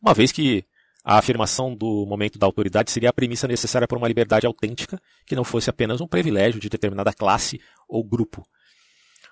Uma 0.00 0.15
vez 0.15 0.32
que 0.32 0.65
a 1.05 1.18
afirmação 1.18 1.74
do 1.74 2.05
momento 2.07 2.39
da 2.39 2.47
autoridade 2.47 2.90
seria 2.90 3.10
a 3.10 3.12
premissa 3.12 3.48
necessária 3.48 3.89
para 3.89 3.97
uma 3.97 4.08
liberdade 4.08 4.47
autêntica 4.47 5.00
que 5.24 5.36
não 5.36 5.44
fosse 5.44 5.70
apenas 5.70 6.00
um 6.00 6.07
privilégio 6.07 6.60
de 6.60 6.68
determinada 6.68 7.12
classe 7.12 7.60
ou 7.89 8.05
grupo. 8.05 8.47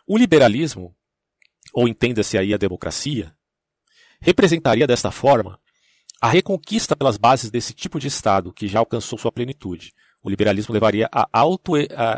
O 0.07 0.17
liberalismo, 0.17 0.95
ou 1.75 1.89
entenda-se 1.89 2.39
aí 2.39 2.55
a 2.55 2.57
democracia, 2.57 3.35
representaria 4.21 4.87
desta 4.87 5.11
forma 5.11 5.59
a 6.21 6.29
reconquista 6.29 6.97
pelas 6.97 7.17
bases 7.17 7.51
desse 7.51 7.75
tipo 7.75 7.99
de 7.99 8.09
Estado, 8.09 8.53
que 8.53 8.67
já 8.67 8.79
alcançou 8.79 9.19
sua 9.19 9.33
plenitude, 9.33 9.93
o 10.23 10.31
liberalismo 10.31 10.73
levaria 10.73 11.09
à 11.13 11.29
auto, 11.33 11.73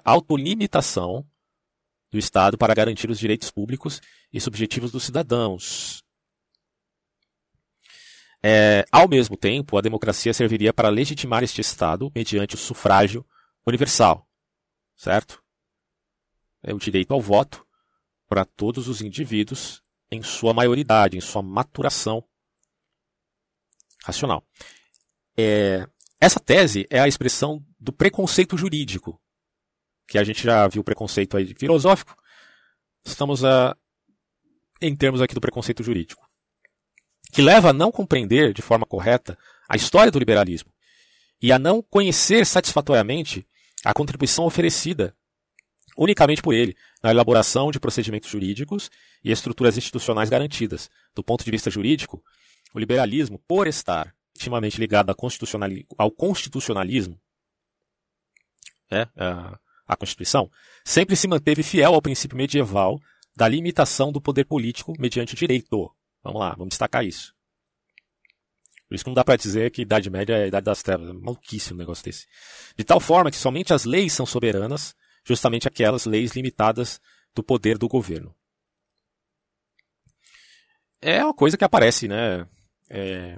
autolimitação 0.04 1.26
do 2.10 2.18
Estado 2.18 2.56
para 2.56 2.74
garantir 2.74 3.10
os 3.10 3.18
direitos 3.18 3.50
públicos 3.50 4.00
e 4.32 4.40
subjetivos 4.40 4.90
dos 4.90 5.04
cidadãos. 5.04 6.02
É, 8.42 8.84
ao 8.92 9.08
mesmo 9.08 9.36
tempo, 9.36 9.76
a 9.76 9.80
democracia 9.80 10.32
serviria 10.32 10.72
para 10.72 10.88
legitimar 10.88 11.42
este 11.42 11.60
Estado 11.60 12.10
mediante 12.14 12.54
o 12.54 12.58
sufrágio 12.58 13.26
universal, 13.66 14.26
certo? 14.96 15.42
É 16.62 16.72
o 16.72 16.78
direito 16.78 17.12
ao 17.12 17.20
voto 17.20 17.66
para 18.28 18.44
todos 18.44 18.88
os 18.88 19.00
indivíduos 19.00 19.82
em 20.10 20.22
sua 20.22 20.54
maioridade, 20.54 21.16
em 21.16 21.20
sua 21.20 21.42
maturação 21.42 22.24
racional. 24.04 24.44
É, 25.36 25.86
essa 26.20 26.40
tese 26.40 26.86
é 26.90 27.00
a 27.00 27.08
expressão 27.08 27.64
do 27.78 27.92
preconceito 27.92 28.56
jurídico, 28.56 29.20
que 30.06 30.18
a 30.18 30.24
gente 30.24 30.42
já 30.42 30.66
viu 30.66 30.82
o 30.82 30.84
preconceito 30.84 31.36
aí 31.36 31.54
filosófico. 31.54 32.16
Estamos 33.04 33.44
a, 33.44 33.76
em 34.80 34.94
termos 34.96 35.22
aqui 35.22 35.34
do 35.34 35.40
preconceito 35.40 35.82
jurídico 35.82 36.28
que 37.32 37.42
leva 37.42 37.70
a 37.70 37.72
não 37.72 37.92
compreender 37.92 38.52
de 38.52 38.62
forma 38.62 38.86
correta 38.86 39.38
a 39.68 39.76
história 39.76 40.10
do 40.10 40.18
liberalismo 40.18 40.72
e 41.40 41.52
a 41.52 41.58
não 41.58 41.82
conhecer 41.82 42.44
satisfatoriamente 42.46 43.46
a 43.84 43.92
contribuição 43.92 44.44
oferecida 44.44 45.14
unicamente 45.96 46.42
por 46.42 46.54
ele 46.54 46.76
na 47.02 47.10
elaboração 47.10 47.70
de 47.70 47.80
procedimentos 47.80 48.30
jurídicos 48.30 48.90
e 49.22 49.30
estruturas 49.30 49.76
institucionais 49.76 50.30
garantidas. 50.30 50.90
Do 51.14 51.22
ponto 51.22 51.44
de 51.44 51.50
vista 51.50 51.70
jurídico, 51.70 52.22
o 52.78 52.80
liberalismo, 52.80 53.38
por 53.46 53.66
estar 53.66 54.14
intimamente 54.34 54.78
ligado 54.78 55.10
ao 55.10 56.10
constitucionalismo, 56.10 57.20
né, 58.90 59.10
a 59.86 59.96
Constituição, 59.96 60.50
sempre 60.84 61.16
se 61.16 61.26
manteve 61.26 61.62
fiel 61.62 61.94
ao 61.94 62.02
princípio 62.02 62.36
medieval 62.36 62.98
da 63.36 63.48
limitação 63.48 64.12
do 64.12 64.20
poder 64.20 64.44
político 64.44 64.92
mediante 64.98 65.34
o 65.34 65.36
direito. 65.36 65.94
Vamos 66.22 66.40
lá, 66.40 66.50
vamos 66.50 66.70
destacar 66.70 67.04
isso. 67.04 67.34
Por 68.88 68.94
isso 68.94 69.04
que 69.04 69.10
não 69.10 69.14
dá 69.14 69.24
para 69.24 69.36
dizer 69.36 69.70
que 69.70 69.82
Idade 69.82 70.08
Média 70.08 70.34
é 70.34 70.44
a 70.44 70.46
Idade 70.46 70.64
das 70.64 70.82
Trevas. 70.82 71.08
É 71.08 71.12
um 71.12 71.76
negócio 71.76 72.04
desse. 72.04 72.26
De 72.76 72.84
tal 72.84 73.00
forma 73.00 73.30
que 73.30 73.36
somente 73.36 73.74
as 73.74 73.84
leis 73.84 74.12
são 74.12 74.24
soberanas, 74.24 74.94
justamente 75.24 75.68
aquelas 75.68 76.06
leis 76.06 76.32
limitadas 76.32 77.00
do 77.34 77.42
poder 77.42 77.76
do 77.76 77.86
governo. 77.86 78.34
É 81.00 81.22
uma 81.22 81.34
coisa 81.34 81.56
que 81.56 81.64
aparece, 81.64 82.08
né? 82.08 82.48
É, 82.90 83.36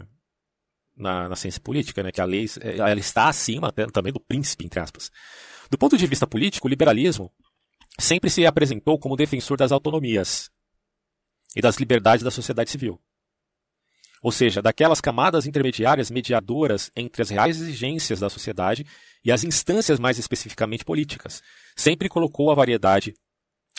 na, 0.96 1.28
na, 1.28 1.36
ciência 1.36 1.60
política, 1.60 2.02
né? 2.02 2.12
Que 2.12 2.20
a 2.20 2.24
lei 2.24 2.46
ela 2.62 3.00
está 3.00 3.28
acima 3.28 3.72
também 3.92 4.12
do 4.12 4.20
príncipe, 4.20 4.64
entre 4.64 4.80
aspas. 4.80 5.10
Do 5.70 5.78
ponto 5.78 5.96
de 5.96 6.06
vista 6.06 6.26
político, 6.26 6.66
o 6.66 6.70
liberalismo 6.70 7.32
sempre 7.98 8.30
se 8.30 8.44
apresentou 8.46 8.98
como 8.98 9.16
defensor 9.16 9.56
das 9.56 9.72
autonomias 9.72 10.50
e 11.54 11.60
das 11.60 11.76
liberdades 11.76 12.24
da 12.24 12.30
sociedade 12.30 12.70
civil. 12.70 13.00
Ou 14.22 14.30
seja, 14.30 14.60
daquelas 14.60 15.00
camadas 15.00 15.46
intermediárias 15.46 16.10
mediadoras 16.10 16.90
entre 16.94 17.22
as 17.22 17.30
reais 17.30 17.58
exigências 17.58 18.20
da 18.20 18.28
sociedade 18.28 18.86
e 19.24 19.32
as 19.32 19.44
instâncias 19.44 19.98
mais 19.98 20.18
especificamente 20.18 20.84
políticas. 20.84 21.42
Sempre 21.74 22.08
colocou 22.08 22.50
a 22.50 22.54
variedade, 22.54 23.14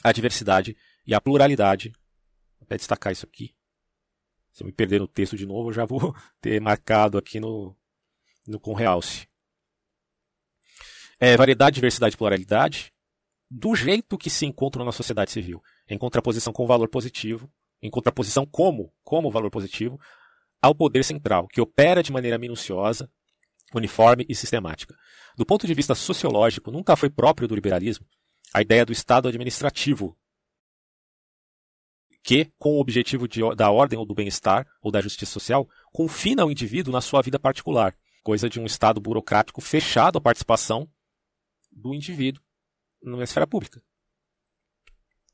a 0.04 0.12
diversidade 0.12 0.76
e 1.06 1.14
a 1.14 1.22
pluralidade. 1.22 1.92
Vou 2.60 2.66
até 2.66 2.76
destacar 2.76 3.14
isso 3.14 3.26
aqui. 3.26 3.54
Se 4.52 4.64
eu 4.64 4.68
me 4.68 4.74
perder 4.74 5.00
no 5.00 5.08
texto 5.08 5.38
de 5.38 5.46
novo, 5.46 5.70
eu 5.70 5.74
já 5.74 5.86
vou 5.86 6.16
ter 6.42 6.60
marcado 6.60 7.18
aqui 7.18 7.40
no, 7.40 7.76
no 8.48 8.60
com 8.60 8.74
realce. 8.74 9.28
É, 11.20 11.38
variedade, 11.38 11.76
diversidade 11.76 12.16
e 12.16 12.18
pluralidade 12.18 12.92
do 13.50 13.76
jeito 13.76 14.18
que 14.18 14.30
se 14.30 14.46
encontram 14.46 14.86
na 14.86 14.94
sociedade 14.94 15.30
civil, 15.30 15.62
em 15.88 15.98
contraposição 15.98 16.54
com 16.54 16.64
o 16.64 16.68
valor 16.68 16.88
positivo, 16.88 17.52
em 17.82 17.90
contraposição 17.90 18.46
como, 18.46 18.94
como 19.04 19.30
valor 19.30 19.52
positivo, 19.52 20.00
ao 20.62 20.74
poder 20.74 21.04
central, 21.04 21.48
que 21.48 21.60
opera 21.60 22.02
de 22.02 22.12
maneira 22.12 22.38
minuciosa, 22.38 23.12
uniforme 23.74 24.26
e 24.30 24.36
sistemática. 24.36 24.96
Do 25.36 25.46
ponto 25.46 25.68
de 25.68 25.74
vista 25.74 25.94
sociológico, 25.94 26.72
nunca 26.72 26.96
foi 26.96 27.10
próprio 27.10 27.48
do 27.48 27.56
liberalismo 27.56 28.06
a 28.54 28.62
ideia 28.62 28.86
do 28.86 28.92
Estado 28.92 29.28
administrativo, 29.28 30.18
que, 32.24 32.52
com 32.58 32.78
o 32.78 32.80
objetivo 32.80 33.28
de, 33.28 33.42
da 33.56 33.72
ordem 33.72 33.98
ou 33.98 34.06
do 34.06 34.14
bem-estar 34.14 34.68
ou 34.82 34.92
da 34.92 35.02
justiça 35.02 35.32
social, 35.32 35.68
confina 35.92 36.46
o 36.46 36.52
indivíduo 36.52 36.94
na 36.94 37.02
sua 37.02 37.22
vida 37.22 37.40
particular, 37.40 37.96
coisa 38.24 38.50
de 38.50 38.60
um 38.60 38.66
Estado 38.66 39.02
burocrático 39.02 39.62
fechado 39.62 40.18
à 40.18 40.22
participação 40.22 40.88
do 41.72 41.94
indivíduo 41.94 42.44
na 43.02 43.24
esfera 43.24 43.48
pública. 43.48 43.82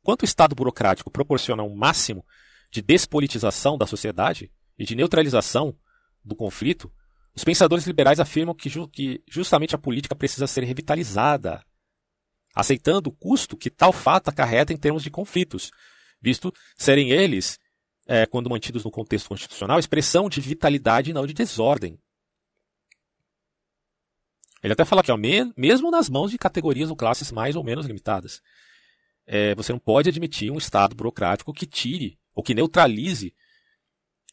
Quanto 0.01 0.21
o 0.21 0.25
Estado 0.25 0.55
burocrático 0.55 1.11
proporciona 1.11 1.63
um 1.63 1.75
máximo 1.75 2.25
de 2.71 2.81
despolitização 2.81 3.77
da 3.77 3.85
sociedade 3.85 4.51
e 4.77 4.85
de 4.85 4.95
neutralização 4.95 5.77
do 6.23 6.35
conflito, 6.35 6.91
os 7.35 7.43
pensadores 7.43 7.85
liberais 7.85 8.19
afirmam 8.19 8.55
que, 8.55 8.69
ju 8.69 8.87
que 8.87 9.21
justamente 9.27 9.75
a 9.75 9.77
política 9.77 10.15
precisa 10.15 10.47
ser 10.47 10.63
revitalizada, 10.63 11.63
aceitando 12.55 13.09
o 13.09 13.13
custo 13.13 13.57
que 13.57 13.69
tal 13.69 13.91
fato 13.91 14.29
acarreta 14.29 14.71
em 14.71 14.77
termos 14.77 15.03
de 15.03 15.11
conflitos, 15.11 15.71
visto 16.27 16.53
serem 16.77 17.11
eles, 17.11 17.57
é, 18.05 18.25
quando 18.25 18.49
mantidos 18.49 18.83
no 18.83 18.91
contexto 18.91 19.29
constitucional, 19.29 19.79
expressão 19.79 20.27
de 20.27 20.41
vitalidade 20.41 21.09
e 21.09 21.13
não 21.13 21.25
de 21.25 21.33
desordem. 21.33 21.97
Ele 24.61 24.73
até 24.73 24.83
fala 24.83 25.01
aqui, 25.01 25.11
ó, 25.11 25.17
mesmo 25.55 25.89
nas 25.89 26.09
mãos 26.09 26.31
de 26.31 26.37
categorias 26.37 26.89
ou 26.89 26.97
classes 26.97 27.31
mais 27.31 27.55
ou 27.55 27.63
menos 27.63 27.85
limitadas. 27.85 28.41
É, 29.25 29.55
você 29.55 29.71
não 29.71 29.79
pode 29.79 30.09
admitir 30.09 30.51
um 30.51 30.57
Estado 30.57 30.95
burocrático 30.95 31.53
que 31.53 31.65
tire 31.65 32.19
ou 32.33 32.43
que 32.43 32.53
neutralize 32.53 33.33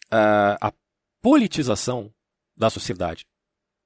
uh, 0.06 0.56
a 0.60 0.72
politização 1.20 2.12
da 2.56 2.70
sociedade. 2.70 3.24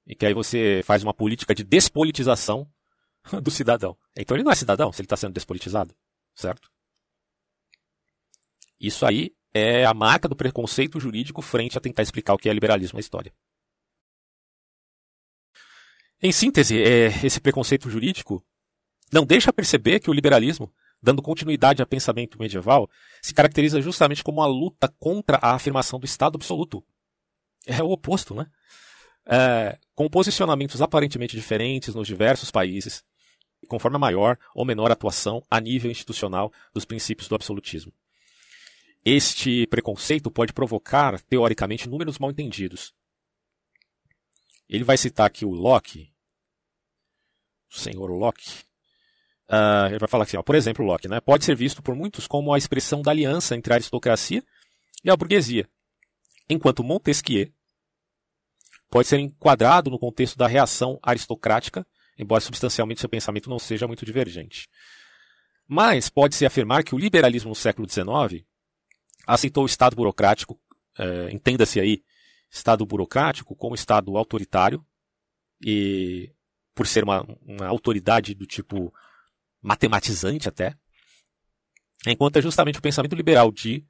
E 0.07 0.15
que 0.15 0.25
aí 0.25 0.33
você 0.33 0.81
faz 0.83 1.03
uma 1.03 1.13
política 1.13 1.53
de 1.53 1.63
despolitização 1.63 2.67
do 3.43 3.51
cidadão. 3.51 3.95
Então 4.17 4.35
ele 4.35 4.43
não 4.43 4.51
é 4.51 4.55
cidadão 4.55 4.91
se 4.91 5.01
ele 5.01 5.05
está 5.05 5.17
sendo 5.17 5.33
despolitizado, 5.33 5.93
certo? 6.35 6.69
Isso 8.79 9.05
aí 9.05 9.31
é 9.53 9.85
a 9.85 9.93
marca 9.93 10.27
do 10.27 10.35
preconceito 10.35 10.99
jurídico 10.99 11.41
frente 11.41 11.77
a 11.77 11.81
tentar 11.81 12.03
explicar 12.03 12.33
o 12.33 12.37
que 12.37 12.49
é 12.49 12.53
liberalismo 12.53 12.97
na 12.97 13.01
história. 13.01 13.33
Em 16.21 16.31
síntese, 16.31 16.81
é, 16.81 17.07
esse 17.25 17.39
preconceito 17.39 17.89
jurídico 17.89 18.43
não 19.11 19.25
deixa 19.25 19.53
perceber 19.53 19.99
que 19.99 20.09
o 20.09 20.13
liberalismo, 20.13 20.71
dando 21.01 21.21
continuidade 21.21 21.81
ao 21.81 21.87
pensamento 21.87 22.37
medieval, 22.37 22.89
se 23.21 23.33
caracteriza 23.33 23.81
justamente 23.81 24.23
como 24.23 24.39
uma 24.39 24.47
luta 24.47 24.93
contra 24.99 25.37
a 25.37 25.55
afirmação 25.55 25.97
do 25.99 26.05
Estado 26.05 26.35
absoluto. 26.35 26.83
É 27.65 27.81
o 27.81 27.89
oposto, 27.89 28.35
né? 28.35 28.47
É, 29.25 29.77
com 29.95 30.09
posicionamentos 30.09 30.81
aparentemente 30.81 31.35
diferentes 31.35 31.95
nos 31.95 32.07
diversos 32.07 32.51
países, 32.51 33.03
conforme 33.67 33.95
a 33.95 33.99
maior 33.99 34.37
ou 34.53 34.65
menor 34.65 34.91
atuação 34.91 35.43
a 35.49 35.59
nível 35.59 35.91
institucional 35.91 36.51
dos 36.73 36.85
princípios 36.85 37.27
do 37.27 37.35
absolutismo. 37.35 37.93
Este 39.03 39.65
preconceito 39.67 40.29
pode 40.29 40.53
provocar, 40.53 41.21
teoricamente, 41.21 41.87
inúmeros 41.87 42.19
mal-entendidos, 42.19 42.93
ele 44.69 44.83
vai 44.83 44.97
citar 44.97 45.25
aqui 45.25 45.45
o 45.45 45.49
Locke, 45.49 46.13
o 47.71 47.77
senhor 47.77 48.11
Locke. 48.11 48.63
Uh, 49.49 49.87
ele 49.89 49.97
vai 49.97 50.07
falar 50.07 50.25
assim, 50.25 50.37
ó, 50.37 50.43
por 50.43 50.53
exemplo, 50.53 50.85
Locke, 50.85 51.07
né, 51.07 51.19
pode 51.19 51.43
ser 51.43 51.55
visto 51.55 51.81
por 51.81 51.95
muitos 51.95 52.27
como 52.27 52.53
a 52.53 52.57
expressão 52.57 53.01
da 53.01 53.09
aliança 53.09 53.55
entre 53.55 53.73
a 53.73 53.77
aristocracia 53.77 54.43
e 55.03 55.09
a 55.09 55.17
burguesia, 55.17 55.67
enquanto 56.47 56.83
Montesquieu 56.83 57.51
pode 58.91 59.07
ser 59.07 59.19
enquadrado 59.19 59.89
no 59.89 59.97
contexto 59.97 60.37
da 60.37 60.47
reação 60.47 60.99
aristocrática, 61.01 61.85
embora 62.17 62.41
substancialmente 62.41 62.99
seu 62.99 63.09
pensamento 63.09 63.49
não 63.49 63.57
seja 63.57 63.87
muito 63.87 64.05
divergente. 64.05 64.69
Mas 65.67 66.09
pode-se 66.09 66.45
afirmar 66.45 66.83
que 66.83 66.93
o 66.93 66.97
liberalismo 66.97 67.49
no 67.49 67.55
século 67.55 67.89
XIX 67.89 68.45
aceitou 69.27 69.63
o 69.63 69.67
Estado 69.67 69.95
burocrático, 69.95 70.59
eh, 70.97 71.29
entenda-se 71.31 71.79
aí, 71.79 72.03
Estado 72.49 72.85
burocrático 72.85 73.55
como 73.55 73.75
Estado 73.75 74.17
autoritário, 74.17 74.85
e 75.61 76.31
por 76.73 76.87
ser 76.87 77.03
uma, 77.03 77.21
uma 77.41 77.67
autoridade 77.67 78.33
do 78.33 78.45
tipo 78.45 78.93
matematizante 79.61 80.47
até, 80.47 80.75
enquanto 82.07 82.37
é 82.37 82.41
justamente 82.41 82.79
o 82.79 82.81
pensamento 82.81 83.15
liberal 83.15 83.51
de 83.51 83.85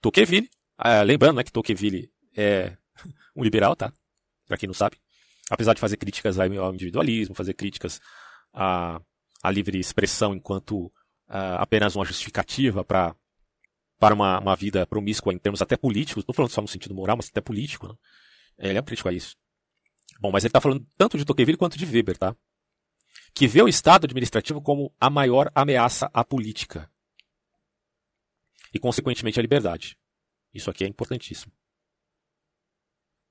Tocqueville, 0.00 0.50
ah, 0.76 1.02
lembrando 1.02 1.36
né, 1.36 1.44
que 1.44 1.52
Tocqueville 1.52 2.10
é 2.36 2.76
um 3.36 3.44
liberal, 3.44 3.76
tá? 3.76 3.92
Para 4.46 4.56
quem 4.56 4.66
não 4.66 4.74
sabe, 4.74 4.96
apesar 5.48 5.74
de 5.74 5.80
fazer 5.80 5.96
críticas 5.96 6.38
ao 6.38 6.74
individualismo, 6.74 7.34
fazer 7.34 7.54
críticas 7.54 8.00
à, 8.52 9.00
à 9.42 9.50
livre 9.50 9.78
expressão 9.78 10.34
enquanto 10.34 10.86
uh, 11.28 11.58
apenas 11.58 11.94
uma 11.94 12.04
justificativa 12.04 12.84
para 12.84 13.14
para 14.02 14.16
uma, 14.16 14.40
uma 14.40 14.56
vida 14.56 14.84
promíscua 14.84 15.32
em 15.32 15.38
termos 15.38 15.62
até 15.62 15.76
políticos, 15.76 16.24
não 16.26 16.34
falando 16.34 16.50
só 16.50 16.60
no 16.60 16.66
sentido 16.66 16.92
moral, 16.92 17.16
mas 17.16 17.28
até 17.28 17.40
político, 17.40 17.86
né? 17.86 17.94
Ele 18.58 18.76
é 18.76 18.80
um 18.80 18.84
crítico 18.84 19.08
a 19.08 19.12
isso. 19.12 19.36
Bom, 20.18 20.32
mas 20.32 20.42
ele 20.42 20.48
está 20.48 20.60
falando 20.60 20.84
tanto 20.98 21.16
de 21.16 21.24
Tocqueville 21.24 21.56
quanto 21.56 21.78
de 21.78 21.86
Weber, 21.86 22.18
tá? 22.18 22.34
Que 23.32 23.46
vê 23.46 23.62
o 23.62 23.68
Estado 23.68 24.06
administrativo 24.06 24.60
como 24.60 24.92
a 24.98 25.08
maior 25.08 25.52
ameaça 25.54 26.10
à 26.12 26.24
política. 26.24 26.90
E, 28.74 28.78
consequentemente, 28.80 29.38
à 29.38 29.42
liberdade. 29.42 29.96
Isso 30.52 30.68
aqui 30.68 30.82
é 30.82 30.88
importantíssimo. 30.88 31.52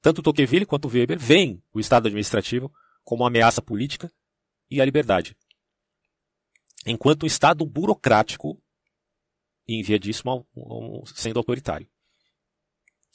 Tanto 0.02 0.22
Tocqueville 0.22 0.66
quanto 0.66 0.88
Weber 0.88 1.20
veem 1.20 1.62
o 1.74 1.82
Estado 1.82 2.08
administrativo 2.08 2.74
como 3.04 3.24
uma 3.24 3.28
ameaça 3.28 3.62
política 3.62 4.10
e 4.70 4.80
à 4.80 4.86
liberdade. 4.86 5.36
Enquanto 6.86 7.24
um 7.24 7.28
Estado 7.28 7.66
burocrático 7.66 8.61
e 9.68 9.80
enviadíssimo 9.80 10.46
sendo 11.16 11.38
autoritário. 11.38 11.88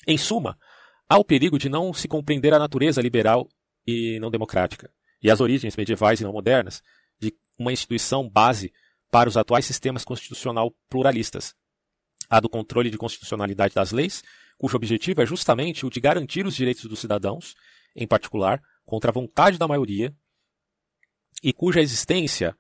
Em 0.07 0.17
suma, 0.17 0.59
há 1.09 1.19
o 1.19 1.25
perigo 1.25 1.59
de 1.59 1.69
não 1.69 1.93
se 1.93 2.07
compreender 2.09 2.55
a 2.55 2.59
natureza 2.59 3.01
liberal 3.01 3.49
e 3.87 4.19
não 4.21 4.31
democrática, 4.31 4.93
e 5.23 5.31
as 5.31 5.41
origens 5.41 5.77
medievais 5.77 6.21
e 6.21 6.25
não 6.25 6.33
modernas 6.33 6.83
de 7.19 7.35
uma 7.59 7.73
instituição 7.73 8.29
base 8.29 8.73
para 9.11 9.29
os 9.29 9.37
atuais 9.37 9.65
sistemas 9.65 10.05
constitucional 10.05 10.75
pluralistas, 10.89 11.55
a 12.29 12.41
do 12.41 12.49
controle 12.49 12.91
de 12.91 12.99
constitucionalidade 12.99 13.75
das 13.75 13.93
leis, 13.93 14.23
cujo 14.59 14.77
objetivo 14.77 15.23
é 15.23 15.27
justamente 15.27 15.87
o 15.87 15.91
de 15.91 16.01
garantir 16.01 16.47
os 16.47 16.55
direitos 16.55 16.85
dos 16.85 16.99
cidadãos, 16.99 17.55
em 17.95 18.07
particular, 18.07 18.63
contra 18.85 19.11
a 19.11 19.15
vontade 19.15 19.59
da 19.59 19.69
maioria, 19.69 20.15
e 21.43 21.53
cuja 21.53 21.81
existência 21.81 22.57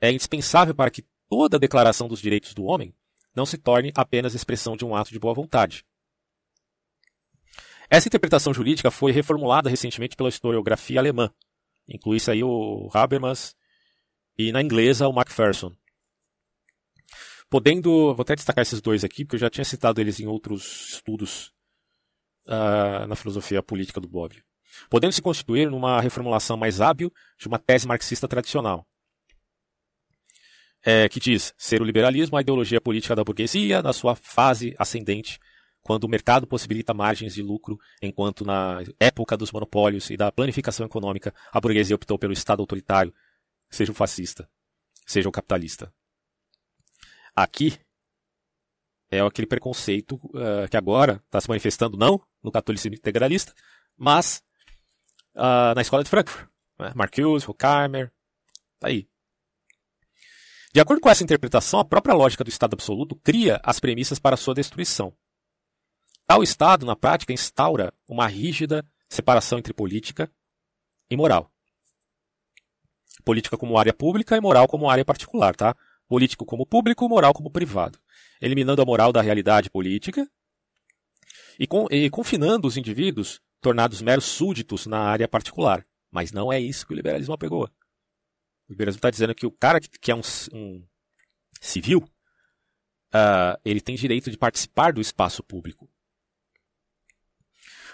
é 0.00 0.10
indispensável 0.10 0.74
para 0.74 0.90
que 0.90 1.04
toda 1.28 1.58
declaração 1.58 2.08
dos 2.08 2.20
direitos 2.20 2.54
do 2.54 2.64
homem 2.64 2.94
não 3.38 3.46
se 3.46 3.56
torne 3.56 3.92
apenas 3.94 4.34
expressão 4.34 4.76
de 4.76 4.84
um 4.84 4.94
ato 4.94 5.12
de 5.12 5.18
boa 5.18 5.32
vontade. 5.32 5.86
Essa 7.88 8.08
interpretação 8.08 8.52
jurídica 8.52 8.90
foi 8.90 9.12
reformulada 9.12 9.70
recentemente 9.70 10.16
pela 10.16 10.28
historiografia 10.28 10.98
alemã. 10.98 11.32
Inclui-se 11.88 12.30
aí 12.30 12.42
o 12.42 12.90
Habermas 12.92 13.54
e 14.36 14.52
na 14.52 14.60
inglesa 14.60 15.08
o 15.08 15.12
Macpherson. 15.12 15.72
Podendo, 17.48 18.14
vou 18.14 18.22
até 18.22 18.34
destacar 18.34 18.60
esses 18.60 18.82
dois 18.82 19.04
aqui, 19.04 19.24
porque 19.24 19.36
eu 19.36 19.40
já 19.40 19.48
tinha 19.48 19.64
citado 19.64 20.00
eles 20.00 20.20
em 20.20 20.26
outros 20.26 20.94
estudos 20.94 21.46
uh, 22.46 23.06
na 23.08 23.16
filosofia 23.16 23.62
política 23.62 24.00
do 24.00 24.08
Bob. 24.08 24.42
Podendo 24.90 25.12
se 25.12 25.22
constituir 25.22 25.70
numa 25.70 25.98
reformulação 26.00 26.58
mais 26.58 26.80
hábil 26.80 27.10
de 27.38 27.48
uma 27.48 27.58
tese 27.58 27.86
marxista 27.86 28.28
tradicional. 28.28 28.86
É, 30.90 31.06
que 31.06 31.20
diz 31.20 31.52
ser 31.58 31.82
o 31.82 31.84
liberalismo 31.84 32.34
a 32.34 32.40
ideologia 32.40 32.80
política 32.80 33.14
da 33.14 33.22
burguesia 33.22 33.82
na 33.82 33.92
sua 33.92 34.16
fase 34.16 34.74
ascendente, 34.78 35.38
quando 35.82 36.04
o 36.04 36.08
mercado 36.08 36.46
possibilita 36.46 36.94
margens 36.94 37.34
de 37.34 37.42
lucro, 37.42 37.78
enquanto 38.00 38.42
na 38.42 38.78
época 38.98 39.36
dos 39.36 39.52
monopólios 39.52 40.08
e 40.08 40.16
da 40.16 40.32
planificação 40.32 40.86
econômica 40.86 41.34
a 41.52 41.60
burguesia 41.60 41.94
optou 41.94 42.18
pelo 42.18 42.32
Estado 42.32 42.60
autoritário, 42.60 43.12
seja 43.68 43.92
o 43.92 43.94
fascista, 43.94 44.48
seja 45.06 45.28
o 45.28 45.32
capitalista. 45.32 45.92
Aqui 47.36 47.78
é 49.10 49.20
aquele 49.20 49.46
preconceito 49.46 50.14
uh, 50.14 50.66
que 50.70 50.76
agora 50.78 51.22
está 51.26 51.38
se 51.38 51.50
manifestando 51.50 51.98
não 51.98 52.18
no 52.42 52.50
catolicismo 52.50 52.96
integralista, 52.96 53.52
mas 53.94 54.42
uh, 55.34 55.74
na 55.76 55.82
escola 55.82 56.02
de 56.02 56.08
Frankfurt. 56.08 56.48
Né? 56.78 56.92
Marcuse, 56.94 57.46
Horkheimer, 57.46 58.10
tá 58.80 58.88
aí. 58.88 59.06
De 60.72 60.80
acordo 60.80 61.00
com 61.00 61.08
essa 61.08 61.24
interpretação, 61.24 61.80
a 61.80 61.84
própria 61.84 62.14
lógica 62.14 62.44
do 62.44 62.50
Estado 62.50 62.74
absoluto 62.74 63.16
cria 63.16 63.60
as 63.62 63.80
premissas 63.80 64.18
para 64.18 64.36
sua 64.36 64.54
destruição. 64.54 65.14
Tal 66.26 66.42
Estado, 66.42 66.84
na 66.84 66.94
prática, 66.94 67.32
instaura 67.32 67.92
uma 68.06 68.26
rígida 68.26 68.84
separação 69.08 69.58
entre 69.58 69.72
política 69.72 70.30
e 71.10 71.16
moral. 71.16 71.50
Política 73.24 73.56
como 73.56 73.78
área 73.78 73.94
pública 73.94 74.36
e 74.36 74.40
moral 74.40 74.68
como 74.68 74.90
área 74.90 75.04
particular, 75.04 75.56
tá? 75.56 75.74
político 76.08 76.44
como 76.44 76.66
público, 76.66 77.08
moral 77.08 77.34
como 77.34 77.50
privado, 77.50 77.98
eliminando 78.40 78.80
a 78.80 78.84
moral 78.84 79.12
da 79.12 79.20
realidade 79.20 79.70
política 79.70 80.28
e, 81.58 81.66
com, 81.66 81.86
e 81.90 82.08
confinando 82.08 82.66
os 82.66 82.76
indivíduos 82.76 83.40
tornados 83.60 84.00
meros 84.00 84.24
súditos 84.24 84.86
na 84.86 85.00
área 85.00 85.28
particular. 85.28 85.84
Mas 86.10 86.32
não 86.32 86.50
é 86.50 86.58
isso 86.58 86.86
que 86.86 86.94
o 86.94 86.96
liberalismo 86.96 87.34
apegou. 87.34 87.70
O 88.68 88.72
liberalismo 88.72 88.98
está 88.98 89.10
dizendo 89.10 89.34
que 89.34 89.46
o 89.46 89.50
cara 89.50 89.80
que, 89.80 89.88
que 89.88 90.10
é 90.10 90.14
um, 90.14 90.20
um 90.52 90.84
civil, 91.60 92.00
uh, 93.14 93.58
ele 93.64 93.80
tem 93.80 93.96
direito 93.96 94.30
de 94.30 94.36
participar 94.36 94.92
do 94.92 95.00
espaço 95.00 95.42
público. 95.42 95.88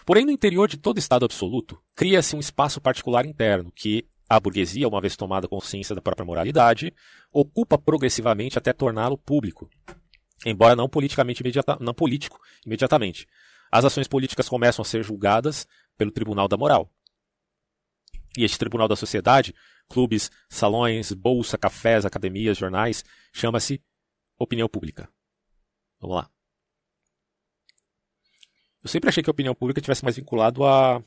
Porém, 0.05 0.27
no 0.27 0.31
interior 0.33 0.69
de 0.69 0.77
todo 0.77 0.99
Estado 0.99 1.25
absoluto, 1.25 1.81
cria-se 1.97 2.37
um 2.37 2.41
espaço 2.41 2.81
particular 2.81 3.25
interno 3.25 3.73
que 3.73 4.07
a 4.29 4.39
burguesia, 4.41 4.89
uma 4.89 5.01
vez 5.01 5.17
tomada 5.17 5.49
consciência 5.49 5.95
da 5.95 6.01
própria 6.01 6.25
moralidade, 6.25 6.93
ocupa 7.33 7.79
progressivamente 7.79 8.59
até 8.59 8.73
torná-lo 8.73 9.17
público, 9.17 9.71
embora 10.45 10.75
não 10.75 10.89
politicamente 10.89 11.41
imediata, 11.41 11.79
não 11.81 11.95
político 11.95 12.41
imediatamente. 12.67 13.27
As 13.71 13.85
ações 13.85 14.09
políticas 14.09 14.49
começam 14.49 14.83
a 14.83 14.87
ser 14.87 15.03
julgadas 15.03 15.67
pelo 15.97 16.11
Tribunal 16.11 16.49
da 16.49 16.57
Moral. 16.57 16.91
E 18.37 18.45
este 18.45 18.59
Tribunal 18.59 18.89
da 18.89 18.97
Sociedade, 18.97 19.55
clubes, 19.89 20.31
salões, 20.49 21.13
bolsa, 21.13 21.59
cafés, 21.59 22.05
academias, 22.05 22.59
jornais, 22.59 23.05
chama-se 23.33 23.83
opinião 24.39 24.69
pública. 24.69 25.09
Vamos 26.01 26.17
lá. 26.17 26.31
Eu 28.83 28.89
sempre 28.89 29.09
achei 29.09 29.23
que 29.23 29.31
a 29.31 29.33
opinião 29.33 29.55
pública 29.55 29.81
tivesse 29.81 30.05
mais 30.05 30.17
vinculado 30.17 30.65
a 30.65 31.03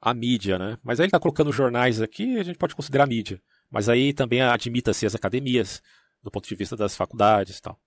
a 0.00 0.14
mídia, 0.14 0.58
né? 0.58 0.78
Mas 0.82 0.98
aí 0.98 1.04
ele 1.04 1.08
está 1.08 1.18
colocando 1.18 1.52
jornais 1.52 2.00
aqui, 2.00 2.38
a 2.38 2.42
gente 2.42 2.58
pode 2.58 2.74
considerar 2.74 3.06
mídia. 3.06 3.42
Mas 3.70 3.88
aí 3.88 4.12
também 4.12 4.40
admita-se 4.40 5.04
as 5.04 5.14
academias, 5.14 5.82
do 6.22 6.30
ponto 6.30 6.48
de 6.48 6.54
vista 6.54 6.76
das 6.76 6.96
faculdades 6.96 7.58
e 7.58 7.62
tal. 7.62 7.78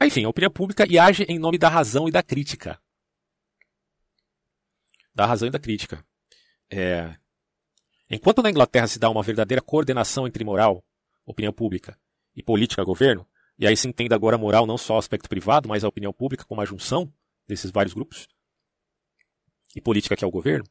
Enfim, 0.00 0.24
a 0.24 0.28
opinião 0.28 0.50
pública 0.50 0.86
e 0.88 0.98
age 0.98 1.24
em 1.28 1.38
nome 1.38 1.58
da 1.58 1.68
razão 1.68 2.08
e 2.08 2.12
da 2.12 2.22
crítica. 2.22 2.80
Da 5.14 5.26
razão 5.26 5.48
e 5.48 5.50
da 5.50 5.58
crítica. 5.58 6.04
É... 6.70 7.16
Enquanto 8.10 8.42
na 8.42 8.50
Inglaterra 8.50 8.86
se 8.86 8.98
dá 8.98 9.10
uma 9.10 9.22
verdadeira 9.22 9.60
coordenação 9.60 10.26
entre 10.26 10.44
moral, 10.44 10.84
opinião 11.24 11.52
pública, 11.52 11.98
e 12.34 12.42
política 12.42 12.84
governo, 12.84 13.26
e 13.58 13.66
aí 13.66 13.76
se 13.76 13.88
entende 13.88 14.14
agora 14.14 14.38
moral 14.38 14.66
não 14.66 14.76
só 14.76 14.94
o 14.94 14.98
aspecto 14.98 15.28
privado, 15.28 15.68
mas 15.68 15.82
a 15.82 15.88
opinião 15.88 16.12
pública 16.12 16.44
como 16.44 16.60
a 16.60 16.64
junção 16.64 17.12
desses 17.48 17.70
vários 17.70 17.94
grupos, 17.94 18.28
e 19.74 19.80
política 19.80 20.14
que 20.14 20.24
é 20.24 20.26
o 20.26 20.30
governo, 20.30 20.64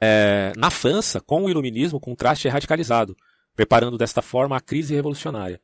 é, 0.00 0.52
na 0.56 0.70
França, 0.70 1.20
com 1.20 1.44
o 1.44 1.50
iluminismo, 1.50 1.98
o 1.98 2.00
contraste 2.00 2.48
é 2.48 2.50
radicalizado, 2.50 3.16
preparando 3.54 3.96
desta 3.96 4.20
forma 4.20 4.56
a 4.56 4.60
crise 4.60 4.94
revolucionária. 4.94 5.60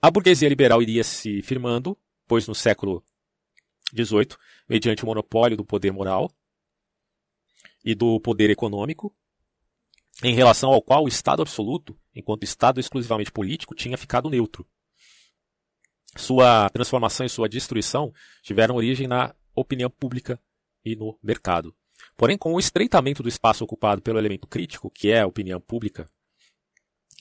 A 0.00 0.10
burguesia 0.10 0.48
liberal 0.48 0.82
iria 0.82 1.04
se 1.04 1.42
firmando, 1.42 1.98
pois 2.26 2.46
no 2.46 2.54
século 2.54 3.04
XVIII, 3.94 4.36
mediante 4.68 5.02
o 5.02 5.06
monopólio 5.06 5.56
do 5.56 5.64
poder 5.64 5.92
moral 5.92 6.30
e 7.84 7.94
do 7.94 8.20
poder 8.20 8.50
econômico, 8.50 9.14
em 10.22 10.34
relação 10.34 10.70
ao 10.70 10.82
qual 10.82 11.04
o 11.04 11.08
Estado 11.08 11.42
absoluto, 11.42 11.96
enquanto 12.14 12.44
Estado 12.44 12.80
exclusivamente 12.80 13.32
político, 13.32 13.74
tinha 13.74 13.96
ficado 13.96 14.28
neutro. 14.28 14.66
Sua 16.16 16.68
transformação 16.70 17.24
e 17.24 17.30
sua 17.30 17.48
destruição 17.48 18.12
tiveram 18.42 18.76
origem 18.76 19.06
na 19.06 19.34
opinião 19.54 19.88
pública 19.88 20.38
e 20.84 20.94
no 20.94 21.18
mercado. 21.22 21.74
Porém, 22.16 22.36
com 22.36 22.52
o 22.52 22.58
estreitamento 22.58 23.22
do 23.22 23.28
espaço 23.28 23.64
ocupado 23.64 24.02
pelo 24.02 24.18
elemento 24.18 24.46
crítico, 24.46 24.90
que 24.90 25.10
é 25.10 25.20
a 25.20 25.26
opinião 25.26 25.60
pública 25.60 26.08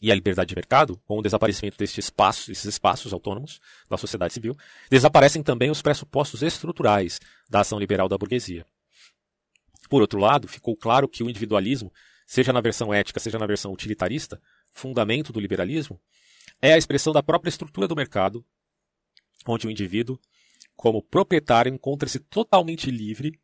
e 0.02 0.11
a 0.11 0.16
liberdade 0.16 0.50
de 0.50 0.56
mercado, 0.56 1.00
com 1.06 1.20
o 1.20 1.22
desaparecimento 1.22 1.82
espaços, 1.84 2.48
desses 2.48 2.66
espaços 2.66 3.14
autônomos 3.14 3.60
da 3.88 3.98
sociedade 3.98 4.34
civil, 4.34 4.58
desaparecem 4.90 5.44
também 5.44 5.70
os 5.70 5.82
pressupostos 5.82 6.42
estruturais 6.42 7.20
da 7.48 7.60
ação 7.60 7.78
liberal 7.78 8.10
da 8.10 8.18
burguesia. 8.18 8.66
Por 9.88 10.02
outro 10.02 10.20
lado, 10.20 10.48
ficou 10.48 10.76
claro 10.76 11.08
que 11.08 11.24
o 11.24 11.30
individualismo, 11.30 11.94
seja 12.32 12.53
na 12.53 12.61
versão 12.61 12.93
ética, 12.93 13.19
seja 13.19 13.38
na 13.38 13.45
versão 13.45 13.74
utilitarista, 13.74 14.42
fundamento 14.72 15.34
do 15.34 15.40
liberalismo, 15.42 16.01
é 16.61 16.72
a 16.72 16.77
expressão 16.77 17.11
da 17.11 17.22
própria 17.22 17.50
estrutura 17.50 17.90
do 17.90 17.95
mercado, 17.95 18.45
onde 19.45 19.68
o 19.68 19.69
indivíduo, 19.69 20.18
como 20.74 21.03
proprietário, 21.03 21.74
encontra-se 21.74 22.19
totalmente 22.19 22.90
livre 22.90 23.38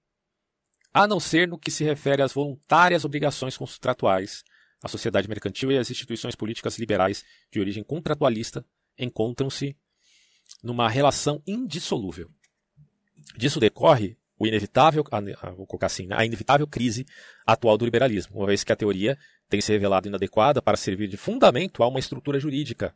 a 0.93 1.05
não 1.05 1.19
ser 1.19 1.49
no 1.49 1.59
que 1.59 1.69
se 1.69 1.83
refere 1.83 2.21
às 2.21 2.31
voluntárias 2.31 3.03
obrigações 3.03 3.57
contratuais. 3.57 4.41
A 4.81 4.87
sociedade 4.87 5.27
mercantil 5.27 5.69
e 5.69 5.77
as 5.77 5.91
instituições 5.91 6.33
políticas 6.33 6.79
liberais 6.79 7.25
de 7.51 7.59
origem 7.59 7.83
contratualista 7.83 8.65
encontram-se 8.97 9.75
numa 10.63 10.87
relação 10.87 11.43
indissolúvel. 11.45 12.31
Disso 13.35 13.59
decorre 13.59 14.17
o 14.39 14.45
inevitável, 14.45 15.03
vou 15.55 15.65
colocar 15.65 15.87
assim, 15.87 16.07
a 16.11 16.25
inevitável 16.25 16.67
crise 16.67 17.05
atual 17.45 17.77
do 17.77 17.85
liberalismo, 17.85 18.37
uma 18.37 18.47
vez 18.47 18.63
que 18.63 18.71
a 18.71 18.75
teoria 18.75 19.17
tem 19.49 19.59
se 19.61 19.71
revelado 19.71 20.07
inadequada 20.07 20.61
para 20.61 20.77
servir 20.77 21.07
de 21.07 21.17
fundamento 21.17 21.81
a 21.81 21.87
uma 21.87 21.99
estrutura 21.99 22.39
jurídica 22.39 22.93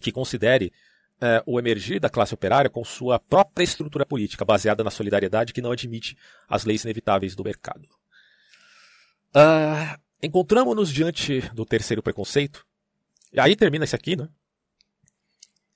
que 0.00 0.12
considere 0.12 0.72
é, 1.20 1.42
o 1.46 1.58
emergir 1.58 1.98
da 1.98 2.10
classe 2.10 2.34
operária 2.34 2.70
com 2.70 2.84
sua 2.84 3.18
própria 3.18 3.64
estrutura 3.64 4.04
política, 4.04 4.44
baseada 4.44 4.84
na 4.84 4.90
solidariedade 4.90 5.52
que 5.52 5.62
não 5.62 5.72
admite 5.72 6.16
as 6.48 6.64
leis 6.64 6.84
inevitáveis 6.84 7.34
do 7.34 7.42
mercado. 7.42 7.88
Uh, 9.34 9.98
Encontramos-nos 10.20 10.92
diante 10.92 11.40
do 11.54 11.64
terceiro 11.64 12.02
preconceito, 12.02 12.66
e 13.32 13.38
aí 13.38 13.54
termina 13.54 13.84
esse 13.84 13.94
aqui, 13.94 14.16
né? 14.16 14.28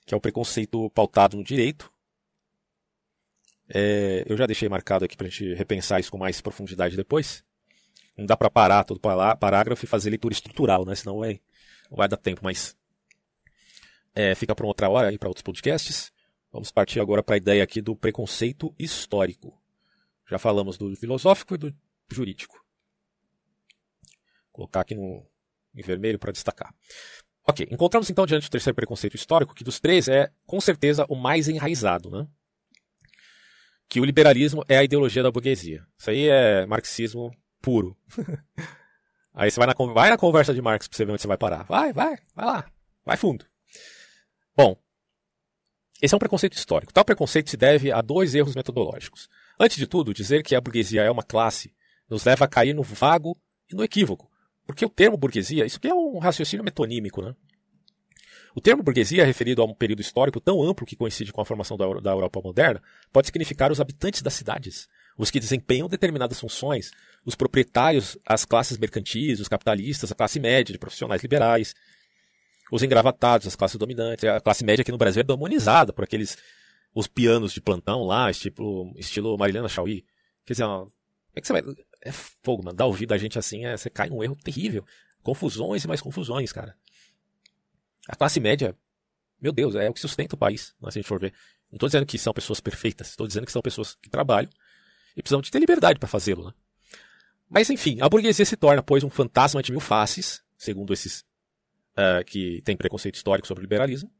Que 0.04 0.14
é 0.14 0.16
o 0.16 0.20
preconceito 0.20 0.90
pautado 0.90 1.36
no 1.36 1.44
direito. 1.44 1.91
É, 3.74 4.24
eu 4.26 4.36
já 4.36 4.44
deixei 4.46 4.68
marcado 4.68 5.04
aqui 5.04 5.16
para 5.16 5.26
a 5.26 5.30
gente 5.30 5.54
repensar 5.54 5.98
isso 5.98 6.10
com 6.10 6.18
mais 6.18 6.40
profundidade 6.42 6.94
depois. 6.94 7.42
Não 8.16 8.26
dá 8.26 8.36
para 8.36 8.50
parar 8.50 8.84
todo 8.84 9.00
parágrafo 9.00 9.84
e 9.84 9.88
fazer 9.88 10.10
leitura 10.10 10.34
estrutural, 10.34 10.84
né? 10.84 10.94
Senão 10.94 11.20
vai, 11.20 11.40
não 11.90 11.96
vai 11.96 12.06
dar 12.06 12.18
tempo, 12.18 12.42
mas 12.44 12.76
é, 14.14 14.34
fica 14.34 14.54
para 14.54 14.66
outra 14.66 14.90
hora 14.90 15.10
e 15.10 15.18
para 15.18 15.28
outros 15.28 15.42
podcasts. 15.42 16.12
Vamos 16.52 16.70
partir 16.70 17.00
agora 17.00 17.22
para 17.22 17.36
a 17.36 17.38
ideia 17.38 17.64
aqui 17.64 17.80
do 17.80 17.96
preconceito 17.96 18.74
histórico. 18.78 19.58
Já 20.28 20.38
falamos 20.38 20.76
do 20.76 20.94
filosófico 20.94 21.54
e 21.54 21.58
do 21.58 21.74
jurídico. 22.10 22.54
Vou 24.46 24.52
colocar 24.52 24.82
aqui 24.82 24.94
no, 24.94 25.26
em 25.74 25.80
vermelho 25.80 26.18
para 26.18 26.30
destacar. 26.30 26.74
Ok, 27.46 27.66
encontramos 27.70 28.10
então 28.10 28.26
diante 28.26 28.48
do 28.48 28.50
terceiro 28.50 28.74
preconceito 28.74 29.14
histórico, 29.14 29.54
que 29.54 29.64
dos 29.64 29.80
três 29.80 30.08
é, 30.08 30.30
com 30.46 30.60
certeza, 30.60 31.06
o 31.08 31.16
mais 31.16 31.48
enraizado, 31.48 32.10
né? 32.10 32.28
Que 33.92 34.00
o 34.00 34.06
liberalismo 34.06 34.64
é 34.70 34.78
a 34.78 34.82
ideologia 34.82 35.22
da 35.22 35.30
burguesia. 35.30 35.86
Isso 35.98 36.08
aí 36.08 36.26
é 36.26 36.64
marxismo 36.64 37.30
puro. 37.60 37.94
aí 39.34 39.50
você 39.50 39.60
vai 39.60 39.66
na, 39.66 39.92
vai 39.92 40.08
na 40.08 40.16
conversa 40.16 40.54
de 40.54 40.62
Marx 40.62 40.88
para 40.88 40.96
você 40.96 41.04
ver 41.04 41.12
onde 41.12 41.20
você 41.20 41.28
vai 41.28 41.36
parar. 41.36 41.64
Vai, 41.64 41.92
vai, 41.92 42.16
vai 42.34 42.46
lá, 42.46 42.72
vai 43.04 43.18
fundo. 43.18 43.44
Bom, 44.56 44.78
esse 46.00 46.14
é 46.14 46.16
um 46.16 46.18
preconceito 46.18 46.54
histórico. 46.54 46.90
Tal 46.90 47.04
preconceito 47.04 47.50
se 47.50 47.56
deve 47.58 47.92
a 47.92 48.00
dois 48.00 48.34
erros 48.34 48.56
metodológicos. 48.56 49.28
Antes 49.60 49.76
de 49.76 49.86
tudo, 49.86 50.14
dizer 50.14 50.42
que 50.42 50.54
a 50.54 50.60
burguesia 50.62 51.02
é 51.02 51.10
uma 51.10 51.22
classe 51.22 51.70
nos 52.08 52.24
leva 52.24 52.46
a 52.46 52.48
cair 52.48 52.72
no 52.72 52.82
vago 52.82 53.38
e 53.70 53.76
no 53.76 53.84
equívoco. 53.84 54.30
Porque 54.66 54.86
o 54.86 54.88
termo 54.88 55.18
burguesia, 55.18 55.66
isso 55.66 55.76
aqui 55.76 55.88
é 55.88 55.94
um 55.94 56.18
raciocínio 56.18 56.64
metonímico, 56.64 57.20
né? 57.20 57.36
O 58.54 58.60
termo 58.60 58.82
burguesia, 58.82 59.24
referido 59.24 59.62
a 59.62 59.64
um 59.64 59.74
período 59.74 60.00
histórico 60.00 60.40
tão 60.40 60.62
amplo 60.62 60.86
que 60.86 60.94
coincide 60.96 61.32
com 61.32 61.40
a 61.40 61.44
formação 61.44 61.76
da, 61.76 62.10
Europa 62.10 62.40
moderna, 62.42 62.82
pode 63.12 63.28
significar 63.28 63.72
os 63.72 63.80
habitantes 63.80 64.20
das 64.20 64.34
cidades, 64.34 64.88
os 65.16 65.30
que 65.30 65.40
desempenham 65.40 65.88
determinadas 65.88 66.38
funções, 66.38 66.90
os 67.24 67.34
proprietários, 67.34 68.18
as 68.26 68.44
classes 68.44 68.76
mercantis, 68.76 69.40
os 69.40 69.48
capitalistas, 69.48 70.12
a 70.12 70.14
classe 70.14 70.38
média 70.38 70.72
de 70.72 70.78
profissionais 70.78 71.22
liberais, 71.22 71.74
os 72.70 72.82
engravatados, 72.82 73.46
as 73.46 73.56
classes 73.56 73.78
dominantes. 73.78 74.24
A 74.24 74.40
classe 74.40 74.64
média 74.64 74.82
aqui 74.82 74.92
no 74.92 74.98
Brasil 74.98 75.20
é 75.20 75.24
demonizada 75.24 75.92
por 75.92 76.04
aqueles 76.04 76.36
os 76.94 77.06
pianos 77.06 77.52
de 77.52 77.60
plantão 77.60 78.02
lá, 78.04 78.30
estilo, 78.30 78.92
estilo 78.96 79.36
Marilena 79.38 79.68
Chauí. 79.68 80.04
Quer 80.44 80.54
dizer, 80.54 80.64
é 81.34 81.40
que 81.40 81.46
você 81.46 81.52
vai 81.52 81.62
é 82.02 82.10
fogo, 82.12 82.64
mano. 82.64 82.76
Dar 82.76 82.86
ouvido 82.86 83.14
a 83.14 83.18
gente 83.18 83.38
assim, 83.38 83.64
é, 83.64 83.76
você 83.76 83.88
cai 83.88 84.10
num 84.10 84.22
erro 84.22 84.36
terrível. 84.36 84.84
Confusões 85.22 85.84
e 85.84 85.88
mais 85.88 86.00
confusões, 86.00 86.52
cara. 86.52 86.76
A 88.08 88.16
classe 88.16 88.40
média, 88.40 88.76
meu 89.40 89.52
Deus, 89.52 89.74
é 89.74 89.88
o 89.88 89.92
que 89.92 90.00
sustenta 90.00 90.34
o 90.34 90.38
país, 90.38 90.74
né, 90.80 90.90
se 90.90 90.98
a 90.98 91.02
gente 91.02 91.08
for 91.08 91.20
ver. 91.20 91.32
Não 91.70 91.76
estou 91.76 91.88
dizendo 91.88 92.06
que 92.06 92.18
são 92.18 92.32
pessoas 92.32 92.60
perfeitas, 92.60 93.10
estou 93.10 93.26
dizendo 93.26 93.46
que 93.46 93.52
são 93.52 93.62
pessoas 93.62 93.94
que 93.94 94.10
trabalham 94.10 94.50
e 95.16 95.22
precisam 95.22 95.40
de 95.40 95.50
ter 95.50 95.58
liberdade 95.58 95.98
para 95.98 96.08
fazê-lo, 96.08 96.46
né? 96.46 96.52
Mas 97.48 97.68
enfim, 97.68 97.98
a 98.00 98.08
burguesia 98.08 98.44
se 98.44 98.56
torna, 98.56 98.82
pois, 98.82 99.04
um 99.04 99.10
fantasma 99.10 99.62
de 99.62 99.72
mil 99.72 99.80
faces, 99.80 100.42
segundo 100.56 100.92
esses 100.92 101.20
uh, 101.92 102.24
que 102.26 102.62
têm 102.62 102.76
preconceito 102.76 103.16
histórico 103.16 103.46
sobre 103.46 103.60
o 103.60 103.64
liberalismo, 103.64 104.10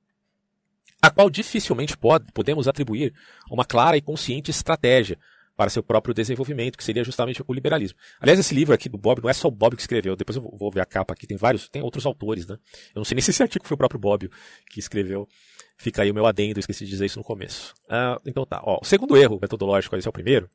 a 1.01 1.11
qual 1.11 1.29
dificilmente 1.29 1.97
pode, 1.97 2.31
podemos 2.33 2.69
atribuir 2.69 3.15
uma 3.51 3.65
clara 3.65 3.97
e 3.97 4.03
consciente 4.03 4.51
estratégia 4.51 5.19
para 5.57 5.71
seu 5.71 5.83
próprio 5.83 6.15
desenvolvimento, 6.15 6.77
que 6.79 6.85
seria 6.85 7.05
justamente 7.05 7.43
o 7.47 7.53
liberalismo. 7.53 7.99
Aliás, 8.21 8.39
esse 8.39 8.55
livro 8.55 8.75
aqui 8.75 8.89
do 8.89 8.97
Bob 8.97 9.23
não 9.23 9.29
é 9.29 9.33
só 9.33 9.49
o 9.49 9.51
Bob 9.51 9.77
que 9.77 9.83
escreveu, 9.83 10.17
depois 10.17 10.37
eu 10.37 10.43
vou 10.43 10.71
ver 10.71 10.81
a 10.81 10.87
capa 10.87 11.13
aqui, 11.13 11.27
tem 11.27 11.37
vários, 11.37 11.69
tem 11.69 11.83
outros 11.83 12.07
autores, 12.07 12.47
né? 12.47 12.57
Eu 12.95 13.01
não 13.01 13.05
sei 13.05 13.15
nem 13.15 13.23
se 13.23 13.31
esse 13.31 13.43
artigo 13.43 13.67
foi 13.67 13.75
o 13.75 13.79
próprio 13.79 14.01
Bob 14.01 14.31
que 14.71 14.81
escreveu. 14.81 15.29
Fica 15.77 16.03
aí 16.03 16.11
o 16.11 16.15
meu 16.15 16.27
adendo, 16.27 16.59
esqueci 16.59 16.85
de 16.85 16.91
dizer 16.91 17.07
isso 17.07 17.19
no 17.19 17.25
começo. 17.25 17.75
Ah, 17.89 18.19
então 18.25 18.47
tá, 18.47 18.61
ó, 18.65 18.79
o 18.81 18.85
segundo 18.85 19.17
erro 19.17 19.39
metodológico, 19.41 19.95
esse 19.97 20.07
é 20.07 20.11
o 20.11 20.13
primeiro, 20.13 20.49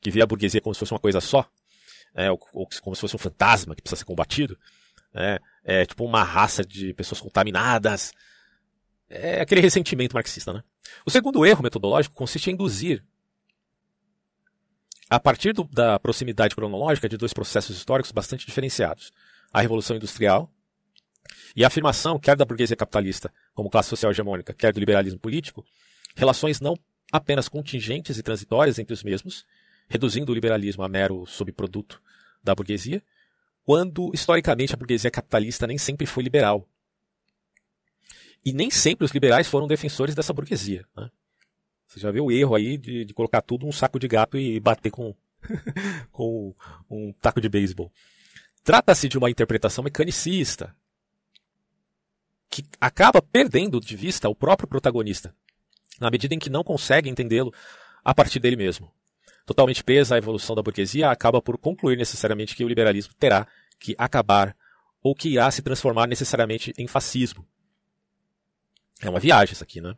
que 0.00 0.10
vê 0.10 0.20
a 0.22 0.26
burguesia 0.26 0.60
como 0.60 0.74
se 0.74 0.80
fosse 0.80 0.92
uma 0.92 1.00
coisa 1.00 1.20
só, 1.20 1.48
é, 2.14 2.30
ou, 2.30 2.40
ou 2.52 2.68
como 2.80 2.96
se 2.96 3.00
fosse 3.00 3.14
um 3.14 3.18
fantasma 3.18 3.74
que 3.74 3.82
precisa 3.82 3.98
ser 3.98 4.04
combatido, 4.04 4.58
é, 5.14 5.40
é 5.64 5.86
tipo 5.86 6.04
uma 6.04 6.24
raça 6.24 6.64
de 6.64 6.92
pessoas 6.94 7.20
contaminadas, 7.20 8.12
é 9.08 9.42
aquele 9.42 9.60
ressentimento 9.60 10.14
marxista, 10.14 10.52
né? 10.52 10.62
O 11.06 11.10
segundo 11.10 11.44
erro 11.44 11.62
metodológico 11.62 12.14
consiste 12.14 12.50
em 12.50 12.54
induzir 12.54 13.04
a 15.12 15.20
partir 15.20 15.52
do, 15.52 15.64
da 15.64 15.98
proximidade 15.98 16.54
cronológica 16.54 17.06
de 17.06 17.18
dois 17.18 17.34
processos 17.34 17.76
históricos 17.76 18.10
bastante 18.12 18.46
diferenciados: 18.46 19.12
a 19.52 19.60
Revolução 19.60 19.94
Industrial 19.94 20.50
e 21.54 21.62
a 21.62 21.66
afirmação, 21.66 22.18
quer 22.18 22.34
da 22.34 22.46
burguesia 22.46 22.74
capitalista 22.74 23.30
como 23.54 23.68
classe 23.68 23.90
social 23.90 24.10
hegemônica, 24.10 24.54
quer 24.54 24.72
do 24.72 24.80
liberalismo 24.80 25.18
político, 25.18 25.66
relações 26.16 26.62
não 26.62 26.78
apenas 27.12 27.46
contingentes 27.46 28.16
e 28.16 28.22
transitórias 28.22 28.78
entre 28.78 28.94
os 28.94 29.02
mesmos, 29.02 29.44
reduzindo 29.86 30.32
o 30.32 30.34
liberalismo 30.34 30.82
a 30.82 30.88
mero 30.88 31.26
subproduto 31.26 32.00
da 32.42 32.54
burguesia, 32.54 33.02
quando 33.64 34.10
historicamente 34.14 34.72
a 34.72 34.78
burguesia 34.78 35.10
capitalista 35.10 35.66
nem 35.66 35.76
sempre 35.76 36.06
foi 36.06 36.22
liberal. 36.22 36.66
E 38.42 38.52
nem 38.54 38.70
sempre 38.70 39.04
os 39.04 39.12
liberais 39.12 39.46
foram 39.46 39.66
defensores 39.66 40.14
dessa 40.14 40.32
burguesia. 40.32 40.86
Né? 40.96 41.10
Você 41.92 42.00
já 42.00 42.10
vê 42.10 42.20
o 42.22 42.30
erro 42.30 42.54
aí 42.54 42.78
de, 42.78 43.04
de 43.04 43.12
colocar 43.12 43.42
tudo 43.42 43.66
num 43.66 43.72
saco 43.72 43.98
de 43.98 44.08
gato 44.08 44.38
e 44.38 44.58
bater 44.58 44.90
com, 44.90 45.14
com 46.10 46.54
um 46.88 47.12
taco 47.12 47.38
de 47.38 47.50
beisebol. 47.50 47.92
Trata-se 48.64 49.10
de 49.10 49.18
uma 49.18 49.30
interpretação 49.30 49.84
mecanicista 49.84 50.74
que 52.48 52.64
acaba 52.80 53.20
perdendo 53.20 53.78
de 53.78 53.94
vista 53.94 54.26
o 54.26 54.34
próprio 54.34 54.66
protagonista, 54.66 55.34
na 56.00 56.10
medida 56.10 56.34
em 56.34 56.38
que 56.38 56.48
não 56.48 56.64
consegue 56.64 57.10
entendê-lo 57.10 57.52
a 58.02 58.14
partir 58.14 58.40
dele 58.40 58.56
mesmo. 58.56 58.90
Totalmente 59.44 59.84
presa 59.84 60.14
à 60.14 60.18
evolução 60.18 60.56
da 60.56 60.62
burguesia, 60.62 61.10
acaba 61.10 61.42
por 61.42 61.58
concluir 61.58 61.98
necessariamente 61.98 62.56
que 62.56 62.64
o 62.64 62.68
liberalismo 62.68 63.12
terá 63.18 63.46
que 63.78 63.94
acabar 63.98 64.56
ou 65.02 65.14
que 65.14 65.28
irá 65.28 65.50
se 65.50 65.60
transformar 65.60 66.06
necessariamente 66.06 66.72
em 66.78 66.86
fascismo. 66.86 67.46
É 69.02 69.10
uma 69.10 69.20
viagem 69.20 69.52
isso 69.52 69.64
aqui, 69.64 69.82
né? 69.82 69.94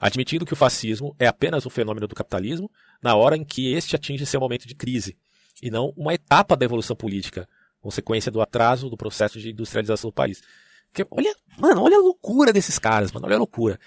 Admitindo 0.00 0.46
que 0.46 0.54
o 0.54 0.56
fascismo 0.56 1.14
é 1.18 1.26
apenas 1.26 1.66
um 1.66 1.70
fenômeno 1.70 2.08
do 2.08 2.14
capitalismo 2.14 2.70
na 3.02 3.14
hora 3.14 3.36
em 3.36 3.44
que 3.44 3.72
este 3.74 3.94
atinge 3.94 4.24
seu 4.24 4.40
momento 4.40 4.66
de 4.66 4.74
crise, 4.74 5.16
e 5.62 5.70
não 5.70 5.92
uma 5.96 6.14
etapa 6.14 6.56
da 6.56 6.64
evolução 6.64 6.96
política, 6.96 7.46
consequência 7.80 8.32
do 8.32 8.40
atraso 8.40 8.88
do 8.88 8.96
processo 8.96 9.38
de 9.38 9.50
industrialização 9.50 10.08
do 10.08 10.14
país. 10.14 10.42
Porque, 10.90 11.06
olha, 11.10 11.34
mano, 11.58 11.82
olha 11.82 11.96
a 11.96 12.00
loucura 12.00 12.52
desses 12.52 12.78
caras, 12.78 13.12
mano, 13.12 13.26
olha 13.26 13.36
a 13.36 13.38
loucura. 13.38 13.78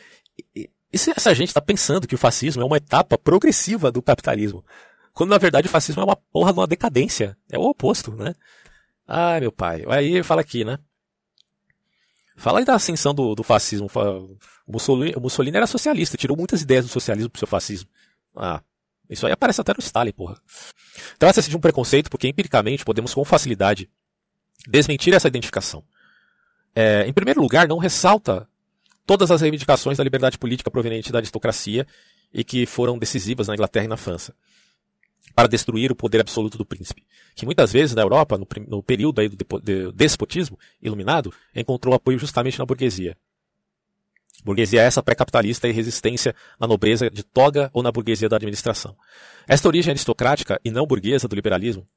E, 0.56 0.70
e 0.92 0.98
se 0.98 1.12
essa 1.12 1.34
gente 1.34 1.50
está 1.50 1.62
pensando 1.62 2.08
que 2.08 2.16
o 2.16 2.18
fascismo 2.18 2.62
é 2.62 2.66
uma 2.66 2.78
etapa 2.78 3.18
progressiva 3.18 3.92
do 3.92 4.02
capitalismo, 4.02 4.64
quando 5.14 5.32
na 5.32 5.38
verdade 5.38 5.68
o 5.68 5.72
fascismo 5.72 6.02
é 6.02 6.06
uma 6.06 6.16
porra 6.16 6.54
de 6.54 6.60
uma 6.60 6.68
decadência, 6.68 7.36
é 7.52 7.58
o 7.58 7.64
oposto, 7.64 8.12
né? 8.12 8.36
Ai, 9.08 9.42
meu 9.42 9.52
pai. 9.52 9.84
Aí 9.88 10.24
fala 10.24 10.42
aqui, 10.42 10.64
né? 10.64 10.78
Fala 12.44 12.60
aí 12.60 12.66
da 12.66 12.76
ascensão 12.76 13.14
do, 13.14 13.34
do 13.36 13.42
fascismo. 13.42 13.90
O 14.68 14.72
Mussolini, 14.74 15.14
o 15.16 15.22
Mussolini 15.22 15.56
era 15.56 15.66
socialista, 15.66 16.18
tirou 16.18 16.36
muitas 16.36 16.62
ideias 16.62 16.84
do 16.84 16.92
socialismo 16.92 17.30
pro 17.30 17.40
seu 17.40 17.48
fascismo. 17.48 17.90
Ah, 18.36 18.62
isso 19.10 19.26
aí 19.26 19.32
aparece 19.32 19.62
até 19.62 19.72
no 19.72 19.80
Stalin, 19.80 20.12
porra. 20.12 20.36
Trata-se 21.18 21.50
de 21.50 21.56
um 21.56 21.62
preconceito 21.62 22.10
porque 22.10 22.28
empiricamente 22.28 22.84
podemos 22.84 23.14
com 23.14 23.24
facilidade 23.24 23.90
desmentir 24.68 25.14
essa 25.14 25.30
identificação. 25.30 25.86
É, 26.76 27.08
em 27.08 27.14
primeiro 27.14 27.40
lugar, 27.40 27.66
não 27.66 27.78
ressalta 27.78 28.46
todas 29.06 29.32
as 29.32 29.40
reivindicações 29.40 29.98
da 29.98 30.04
liberdade 30.04 30.38
política 30.38 30.70
proveniente 30.70 31.14
da 31.14 31.20
aristocracia 31.20 31.88
e 32.34 32.44
que 32.44 32.66
foram 32.66 33.00
decisivas 33.00 33.48
na 33.48 33.54
Inglaterra 33.54 33.86
e 33.86 33.88
na 33.90 33.96
França 33.96 34.36
para 35.36 35.48
destruir 35.48 35.92
o 35.92 35.96
poder 35.96 36.22
absoluto 36.22 36.58
do 36.58 36.66
príncipe, 36.66 37.04
que 37.36 37.46
muitas 37.46 37.72
vezes 37.72 37.96
na 37.96 38.02
Europa, 38.02 38.38
no, 38.38 38.48
no 38.68 38.84
período 38.84 39.20
aí 39.20 39.30
do 39.30 39.92
despotismo 39.92 40.60
iluminado, 40.82 41.34
encontrou 41.56 41.94
apoio 41.94 42.20
justamente 42.20 42.60
na 42.60 42.66
burguesia. 42.66 43.18
Burguesia 44.44 44.82
é 44.82 44.86
essa 44.86 45.02
pré-capitalista 45.02 45.68
e 45.68 45.72
resistência 45.72 46.36
na 46.60 46.68
nobreza 46.68 47.10
de 47.10 47.24
toga 47.24 47.70
ou 47.74 47.82
na 47.82 47.92
burguesia 47.92 48.28
da 48.28 48.36
administração. 48.36 48.96
Esta 49.48 49.68
origem 49.68 49.92
aristocrática 49.92 50.60
e 50.64 50.70
não 50.70 50.86
burguesa 50.86 51.28
do 51.28 51.36
liberalismo 51.36 51.88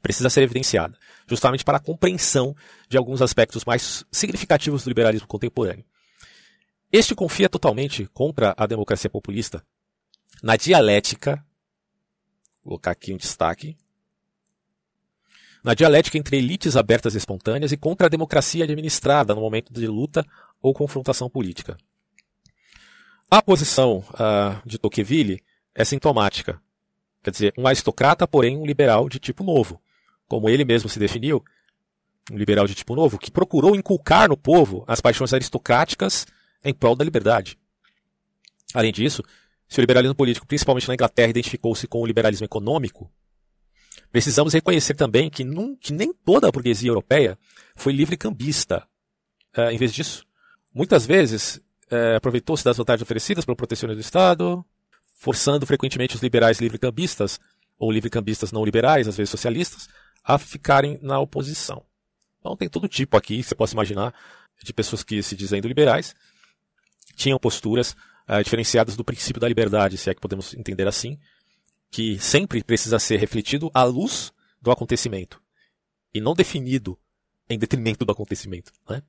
precisa 0.00 0.30
ser 0.30 0.42
evidenciada, 0.42 0.96
justamente 1.28 1.64
para 1.64 1.78
a 1.78 1.80
compreensão 1.80 2.56
de 2.88 2.96
alguns 2.96 3.20
aspectos 3.20 3.64
mais 3.64 4.04
significativos 4.10 4.84
do 4.84 4.88
liberalismo 4.88 5.28
contemporâneo. 5.28 5.84
Este 6.90 7.14
confia 7.14 7.48
totalmente 7.48 8.06
contra 8.12 8.54
a 8.56 8.66
democracia 8.66 9.10
populista 9.10 9.64
na 10.42 10.56
dialética 10.56 11.44
Vou 12.64 12.72
colocar 12.72 12.92
aqui 12.92 13.12
um 13.12 13.16
destaque. 13.16 13.76
Na 15.62 15.74
dialética 15.74 16.18
entre 16.18 16.36
elites 16.38 16.76
abertas 16.76 17.14
e 17.14 17.18
espontâneas 17.18 17.72
e 17.72 17.76
contra 17.76 18.06
a 18.06 18.10
democracia 18.10 18.64
administrada 18.64 19.34
no 19.34 19.40
momento 19.40 19.72
de 19.72 19.86
luta 19.86 20.26
ou 20.60 20.74
confrontação 20.74 21.28
política. 21.28 21.76
A 23.30 23.40
posição 23.40 24.04
uh, 24.10 24.60
de 24.66 24.78
Tocqueville 24.78 25.42
é 25.74 25.84
sintomática. 25.84 26.60
Quer 27.22 27.30
dizer, 27.30 27.54
um 27.56 27.66
aristocrata, 27.66 28.26
porém 28.26 28.56
um 28.56 28.66
liberal 28.66 29.08
de 29.08 29.18
tipo 29.18 29.44
novo. 29.44 29.80
Como 30.28 30.48
ele 30.48 30.64
mesmo 30.64 30.88
se 30.88 30.98
definiu, 30.98 31.42
um 32.30 32.36
liberal 32.36 32.66
de 32.66 32.74
tipo 32.74 32.94
novo, 32.94 33.18
que 33.18 33.30
procurou 33.30 33.74
inculcar 33.74 34.28
no 34.28 34.36
povo 34.36 34.84
as 34.86 35.00
paixões 35.00 35.32
aristocráticas 35.32 36.26
em 36.64 36.74
prol 36.74 36.94
da 36.94 37.04
liberdade. 37.04 37.58
Além 38.74 38.92
disso, 38.92 39.22
se 39.72 39.80
o 39.80 39.80
liberalismo 39.80 40.14
político, 40.14 40.46
principalmente 40.46 40.86
na 40.86 40.92
Inglaterra, 40.92 41.30
identificou-se 41.30 41.88
com 41.88 42.02
o 42.02 42.06
liberalismo 42.06 42.44
econômico, 42.44 43.10
precisamos 44.10 44.52
reconhecer 44.52 44.94
também 44.94 45.30
que, 45.30 45.42
num, 45.44 45.74
que 45.74 45.94
nem 45.94 46.12
toda 46.12 46.46
a 46.46 46.52
burguesia 46.52 46.90
europeia 46.90 47.38
foi 47.74 47.94
livre 47.94 48.18
cambista. 48.18 48.86
Uh, 49.56 49.70
em 49.70 49.78
vez 49.78 49.94
disso, 49.94 50.26
muitas 50.74 51.06
vezes 51.06 51.56
uh, 51.90 52.16
aproveitou-se 52.18 52.62
das 52.62 52.76
vantagens 52.76 53.00
oferecidas 53.00 53.46
pelo 53.46 53.56
protecionismo 53.56 53.98
do 53.98 54.04
Estado, 54.04 54.62
forçando 55.14 55.64
frequentemente 55.64 56.16
os 56.16 56.22
liberais 56.22 56.60
livre-cambistas, 56.60 57.40
ou 57.78 57.90
livre-cambistas 57.90 58.52
não 58.52 58.66
liberais, 58.66 59.08
às 59.08 59.16
vezes 59.16 59.30
socialistas, 59.30 59.88
a 60.22 60.36
ficarem 60.36 60.98
na 61.00 61.18
oposição. 61.18 61.82
Então 62.40 62.54
tem 62.58 62.68
todo 62.68 62.86
tipo 62.86 63.16
aqui, 63.16 63.42
você 63.42 63.54
pode 63.54 63.72
imaginar, 63.72 64.12
de 64.62 64.74
pessoas 64.74 65.02
que 65.02 65.22
se 65.22 65.34
dizendo 65.34 65.66
liberais, 65.66 66.14
tinham 67.16 67.38
posturas 67.38 67.96
uh, 68.28 68.42
diferenciadas 68.42 68.96
do 68.96 69.04
princípio 69.04 69.40
da 69.40 69.48
liberdade, 69.48 69.96
se 69.96 70.10
é 70.10 70.14
que 70.14 70.20
podemos 70.20 70.54
entender 70.54 70.86
assim, 70.86 71.18
que 71.90 72.18
sempre 72.18 72.62
precisa 72.62 72.98
ser 72.98 73.18
refletido 73.18 73.70
à 73.74 73.84
luz 73.84 74.32
do 74.60 74.70
acontecimento 74.70 75.40
e 76.14 76.20
não 76.20 76.34
definido 76.34 76.98
em 77.48 77.58
detrimento 77.58 78.04
do 78.04 78.12
acontecimento. 78.12 78.72
Né? 78.88 79.02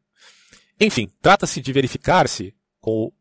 Enfim, 0.79 1.09
trata-se 1.21 1.61
de 1.61 1.71
verificar-se 1.71 2.53
com 2.81 3.11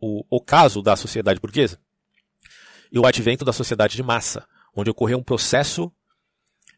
o, 0.00 0.24
o, 0.30 0.40
caso 0.40 0.80
da 0.80 0.96
sociedade 0.96 1.40
burguesa 1.40 1.78
e 2.90 2.98
o 2.98 3.06
advento 3.06 3.44
da 3.44 3.52
sociedade 3.52 3.96
de 3.96 4.02
massa, 4.02 4.46
onde 4.74 4.90
ocorreu 4.90 5.18
um 5.18 5.22
processo 5.22 5.92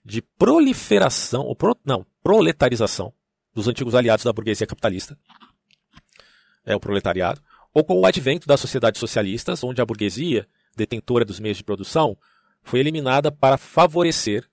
de 0.05 0.23
proliferação, 0.23 1.43
ou 1.43 1.55
pro, 1.55 1.77
não, 1.85 2.07
proletarização 2.23 3.13
dos 3.55 3.69
antigos 3.69 3.95
aliados 3.95 4.25
da 4.25 4.33
burguesia 4.33 4.67
capitalista, 4.67 5.19
é 6.65 6.75
o 6.75 6.81
proletariado, 6.81 7.41
ou 7.77 7.85
com 7.85 8.01
o 8.01 8.07
advento 8.07 8.49
das 8.49 8.59
sociedades 8.59 8.99
socialistas, 8.99 9.63
onde 9.63 9.83
a 9.83 9.85
burguesia, 9.85 10.49
detentora 10.75 11.27
dos 11.27 11.39
meios 11.39 11.59
de 11.59 11.63
produção, 11.63 12.17
foi 12.63 12.81
eliminada 12.81 13.31
para 13.31 13.59
favorecer 13.59 14.49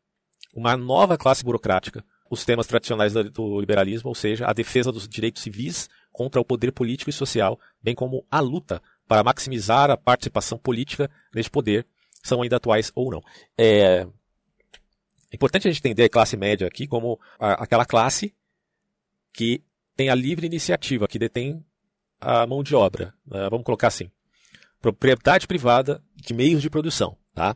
uma 0.53 0.75
nova 0.75 1.17
classe 1.17 1.41
burocrática, 1.41 2.03
os 2.29 2.43
temas 2.43 2.67
tradicionais 2.67 3.13
do 3.13 3.61
liberalismo, 3.61 4.09
ou 4.09 4.13
seja, 4.13 4.45
a 4.45 4.51
defesa 4.51 4.91
dos 4.91 5.07
direitos 5.07 5.41
civis 5.41 5.89
contra 6.11 6.41
o 6.41 6.43
poder 6.43 6.73
político 6.73 7.09
e 7.09 7.13
social, 7.13 7.57
bem 7.81 7.95
como 7.95 8.25
a 8.29 8.41
luta 8.41 8.81
para 9.07 9.23
maximizar 9.23 9.89
a 9.89 9.95
participação 9.95 10.57
política 10.57 11.09
neste 11.33 11.49
poder, 11.49 11.87
são 12.21 12.41
ainda 12.41 12.57
atuais 12.57 12.91
ou 12.93 13.09
não. 13.09 13.21
É, 13.57 14.05
importante 15.31 15.65
a 15.69 15.71
gente 15.71 15.79
entender 15.79 16.03
a 16.03 16.09
classe 16.09 16.35
média 16.35 16.67
aqui 16.67 16.87
como 16.87 17.17
aquela 17.39 17.85
classe 17.85 18.35
que 19.31 19.63
tem 19.95 20.09
a 20.09 20.15
livre 20.15 20.45
iniciativa, 20.45 21.07
que 21.07 21.17
detém 21.17 21.63
a 22.23 22.47
mão 22.47 22.63
de 22.63 22.75
obra. 22.75 23.13
Né? 23.25 23.49
Vamos 23.49 23.65
colocar 23.65 23.87
assim: 23.87 24.09
propriedade 24.81 25.47
privada 25.47 26.03
de 26.15 26.33
meios 26.33 26.61
de 26.61 26.69
produção. 26.69 27.17
Tá? 27.33 27.55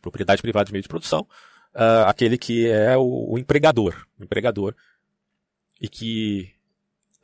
Propriedade 0.00 0.42
privada 0.42 0.66
de 0.66 0.72
meios 0.72 0.84
de 0.84 0.88
produção, 0.88 1.26
uh, 1.74 2.06
aquele 2.06 2.36
que 2.36 2.68
é 2.68 2.96
o, 2.96 3.32
o 3.32 3.38
empregador. 3.38 4.06
O 4.18 4.24
empregador. 4.24 4.74
E 5.80 5.88
que. 5.88 6.50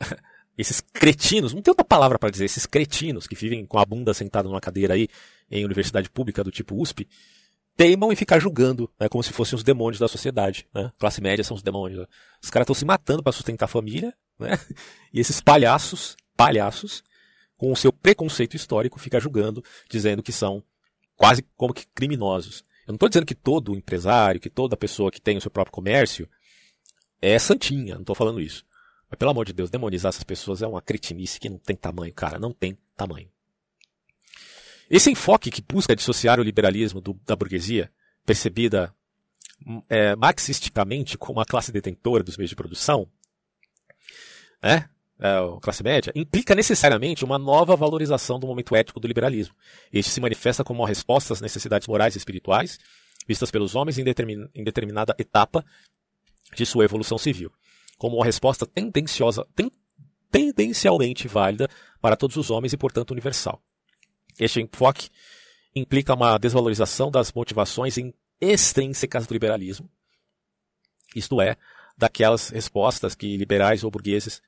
esses 0.57 0.81
cretinos, 0.81 1.55
não 1.55 1.63
tem 1.63 1.71
outra 1.71 1.85
palavra 1.85 2.19
para 2.19 2.31
dizer, 2.31 2.45
esses 2.45 2.67
cretinos 2.67 3.27
que 3.27 3.35
vivem 3.35 3.65
com 3.65 3.79
a 3.79 3.85
bunda 3.85 4.13
sentada 4.13 4.49
numa 4.49 4.61
cadeira 4.61 4.95
aí 4.95 5.09
em 5.51 5.65
universidade 5.65 6.11
pública 6.11 6.45
do 6.45 6.51
tipo 6.51 6.81
USP, 6.81 7.09
teimam 7.77 8.13
em 8.13 8.17
ficar 8.17 8.39
julgando, 8.39 8.91
né, 9.01 9.09
como 9.09 9.23
se 9.23 9.33
fossem 9.33 9.57
os 9.57 9.65
demônios 9.65 9.99
da 9.99 10.09
sociedade. 10.09 10.67
Né? 10.75 10.93
Classe 10.99 11.21
média 11.21 11.43
são 11.43 11.57
os 11.57 11.63
demônios. 11.63 12.01
Né? 12.01 12.07
Os 12.43 12.51
caras 12.51 12.65
estão 12.65 12.75
se 12.75 12.85
matando 12.85 13.23
para 13.23 13.33
sustentar 13.33 13.65
a 13.65 13.69
família, 13.69 14.15
né? 14.39 14.59
e 15.13 15.21
esses 15.21 15.41
palhaços 15.41 16.17
palhaços, 16.37 17.03
com 17.57 17.71
o 17.71 17.77
seu 17.77 17.93
preconceito 17.93 18.57
histórico, 18.57 18.99
fica 18.99 19.21
julgando, 19.21 19.65
dizendo 19.89 20.23
que 20.23 20.33
são 20.33 20.63
quase 21.17 21.43
como 21.57 21.73
que 21.73 21.87
criminosos. 21.95 22.65
Eu 22.87 22.93
não 22.93 22.97
estou 22.97 23.09
dizendo 23.09 23.27
que 23.27 23.35
todo 23.35 23.77
empresário, 23.77 24.41
que 24.41 24.51
toda 24.51 24.77
pessoa 24.77 25.11
que 25.11 25.21
tem 25.21 25.37
o 25.37 25.41
seu 25.41 25.51
próprio 25.51 25.73
comércio 25.73 26.29
é 27.21 27.39
santinha, 27.39 27.95
não 27.95 28.01
estou 28.03 28.17
falando 28.17 28.41
isso. 28.41 28.65
Mas 29.09 29.19
pelo 29.19 29.31
amor 29.31 29.47
de 29.47 29.53
Deus, 29.53 29.71
demonizar 29.71 30.09
essas 30.09 30.25
pessoas 30.25 30.63
é 30.63 30.67
uma 30.67 30.83
cretinice 30.83 31.39
que 31.39 31.49
não 31.49 31.59
tem 31.59 31.77
tamanho, 31.77 32.13
cara, 32.13 32.39
não 32.39 32.53
tem 32.53 32.77
tamanho. 32.97 33.29
Esse 34.91 35.11
enfoque 35.11 35.51
que 35.51 35.63
busca 35.63 35.95
dissociar 35.95 36.41
o 36.41 36.43
liberalismo 36.43 37.01
do, 37.01 37.15
da 37.25 37.37
burguesia, 37.37 37.93
percebida 38.27 38.95
é, 39.89 40.17
marxisticamente 40.17 41.17
como 41.17 41.39
uma 41.39 41.47
classe 41.47 41.71
detentora 41.71 42.25
dos 42.25 42.37
meios 42.37 42.51
de 42.51 42.57
produção, 42.57 43.09
né? 44.63 44.89
É, 45.23 45.61
classe 45.61 45.85
média, 45.85 46.13
implica 46.17 46.53
necessariamente 46.53 47.25
uma 47.25 47.39
nova 47.39 47.77
valorização 47.77 48.41
do 48.41 48.47
momento 48.49 48.75
ético 48.75 48.99
do 48.99 49.07
liberalismo. 49.07 49.55
Este 49.93 50.11
se 50.11 50.21
manifesta 50.21 50.65
como 50.65 50.81
uma 50.81 50.89
resposta 50.89 51.33
às 51.33 51.41
necessidades 51.41 51.87
morais 51.87 52.17
e 52.17 52.19
espirituais 52.19 52.81
vistas 53.29 53.49
pelos 53.49 53.77
homens 53.77 53.99
em, 53.99 54.05
determin, 54.05 54.49
em 54.53 54.65
determinada 54.65 55.15
etapa 55.17 55.65
de 56.57 56.67
sua 56.67 56.85
evolução 56.85 57.17
civil, 57.17 57.53
como 57.97 58.17
uma 58.17 58.25
resposta 58.25 58.67
tendenciosa, 58.67 59.47
ten, 59.55 59.71
tendencialmente 60.29 61.29
válida 61.29 61.69
para 62.01 62.17
todos 62.17 62.37
os 62.37 62.51
homens 62.51 62.73
e, 62.73 62.77
portanto, 62.77 63.13
universal. 63.13 63.63
Este 64.41 64.61
enfoque 64.61 65.09
implica 65.73 66.15
uma 66.15 66.37
desvalorização 66.37 67.13
das 67.13 67.33
motivações 67.33 67.95
extrínsecas 68.41 69.25
do 69.25 69.35
liberalismo, 69.35 69.89
isto 71.15 71.41
é, 71.41 71.57
daquelas 71.97 72.49
respostas 72.49 73.15
que 73.15 73.37
liberais 73.37 73.85
ou 73.85 73.91
burgueses 73.91 74.43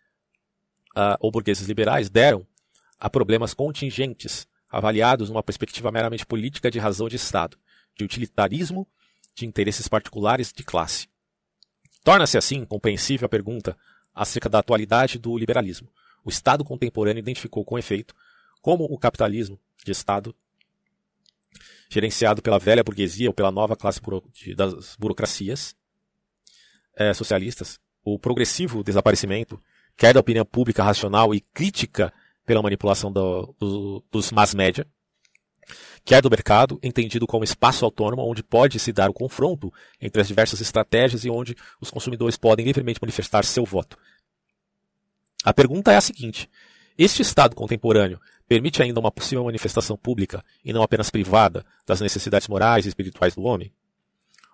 uh, 0.97 1.17
ou 1.21 1.31
burgueses 1.31 1.67
liberais 1.67 2.09
deram 2.09 2.47
a 2.99 3.11
problemas 3.11 3.53
contingentes, 3.53 4.47
avaliados 4.71 5.29
numa 5.29 5.43
perspectiva 5.43 5.91
meramente 5.91 6.25
política 6.25 6.71
de 6.71 6.79
razão 6.79 7.09
de 7.09 7.17
Estado, 7.17 7.59
de 7.97 8.05
utilitarismo, 8.05 8.89
de 9.35 9.47
interesses 9.47 9.89
particulares 9.89 10.53
de 10.53 10.63
classe. 10.63 11.09
Torna-se 12.03 12.39
assim 12.39 12.65
compreensível 12.65 13.27
a 13.27 13.29
pergunta 13.29 13.77
acerca 14.15 14.49
da 14.49 14.61
atualidade 14.61 15.19
do 15.19 15.37
liberalismo. 15.37 15.89
O 16.25 16.31
Estado 16.31 16.65
contemporâneo 16.65 17.21
identificou 17.21 17.65
com 17.65 17.79
efeito 17.79 18.15
como 18.63 18.85
o 18.85 18.99
capitalismo 18.99 19.61
de 19.85 19.93
Estado, 19.93 20.35
gerenciado 21.89 22.41
pela 22.41 22.59
velha 22.59 22.83
burguesia 22.83 23.29
ou 23.29 23.35
pela 23.35 23.53
nova 23.53 23.77
classe 23.77 24.01
das 24.57 24.97
burocracias 24.97 25.77
é, 26.97 27.13
socialistas, 27.13 27.79
o 28.03 28.19
progressivo 28.19 28.83
desaparecimento 28.83 29.61
quer 29.97 30.15
da 30.15 30.21
opinião 30.21 30.45
pública 30.45 30.83
racional 30.83 31.35
e 31.35 31.41
crítica 31.41 32.13
pela 32.45 32.63
manipulação 32.63 33.11
do, 33.11 33.55
do, 33.59 34.05
dos 34.11 34.31
mass 34.31 34.55
média, 34.55 34.87
quer 36.05 36.21
do 36.21 36.31
mercado, 36.31 36.79
entendido 36.83 37.27
como 37.27 37.45
espaço 37.45 37.85
autônomo 37.85 38.23
onde 38.23 38.43
pode 38.43 38.79
se 38.79 38.93
dar 38.93 39.09
o 39.09 39.15
confronto 39.15 39.73
entre 40.01 40.21
as 40.21 40.29
diversas 40.29 40.61
estratégias 40.61 41.25
e 41.25 41.31
onde 41.31 41.57
os 41.81 41.91
consumidores 41.91 42.37
podem 42.37 42.67
livremente 42.67 43.01
manifestar 43.01 43.45
seu 43.45 43.65
voto. 43.65 43.97
A 45.43 45.53
pergunta 45.53 45.93
é 45.93 45.97
a 45.97 46.01
seguinte: 46.01 46.51
este 46.99 47.23
Estado 47.23 47.57
contemporâneo 47.57 48.21
permite 48.47 48.83
ainda 48.83 49.01
uma 49.01 49.11
possível 49.11 49.45
manifestação 49.45 49.97
pública 49.97 50.45
e 50.65 50.73
não 50.73 50.83
apenas 50.83 51.11
privada 51.11 51.65
das 51.87 52.01
necessidades 52.01 52.47
morais 52.47 52.85
e 52.85 52.89
espirituais 52.89 53.35
do 53.35 53.43
homem? 53.43 53.73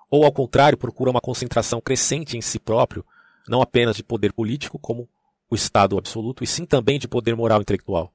Ou, 0.09 0.25
ao 0.25 0.33
contrário, 0.33 0.79
procura 0.79 1.11
uma 1.11 1.21
concentração 1.21 1.81
crescente 1.81 2.37
em 2.37 2.41
si 2.41 2.59
próprio, 2.59 3.05
não 3.49 3.63
apenas 3.63 3.97
de 3.97 4.03
poder 4.03 4.33
político, 4.33 4.79
como 4.79 5.09
o 5.51 5.55
Estado 5.55 5.99
absoluto, 5.99 6.45
e 6.45 6.47
sim 6.47 6.65
também 6.65 6.99
de 6.99 7.09
poder 7.09 7.35
moral 7.35 7.61
intelectual, 7.61 8.15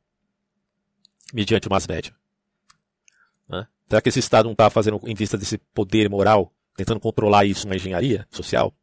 mediante 1.34 1.68
uma 1.68 1.78
média. 1.88 2.16
Né? 3.50 3.68
Será 3.90 4.02
que 4.02 4.10
esse 4.10 4.20
Estado 4.20 4.46
não 4.46 4.54
está 4.54 4.70
fazendo, 4.70 5.00
em 5.04 5.14
vista 5.14 5.38
desse 5.38 5.58
poder 5.58 6.10
moral, 6.10 6.54
tentando 6.78 7.00
controlar 7.00 7.46
isso 7.46 7.68
na 7.68 7.76
engenharia 7.76 8.26
social? 8.32 8.74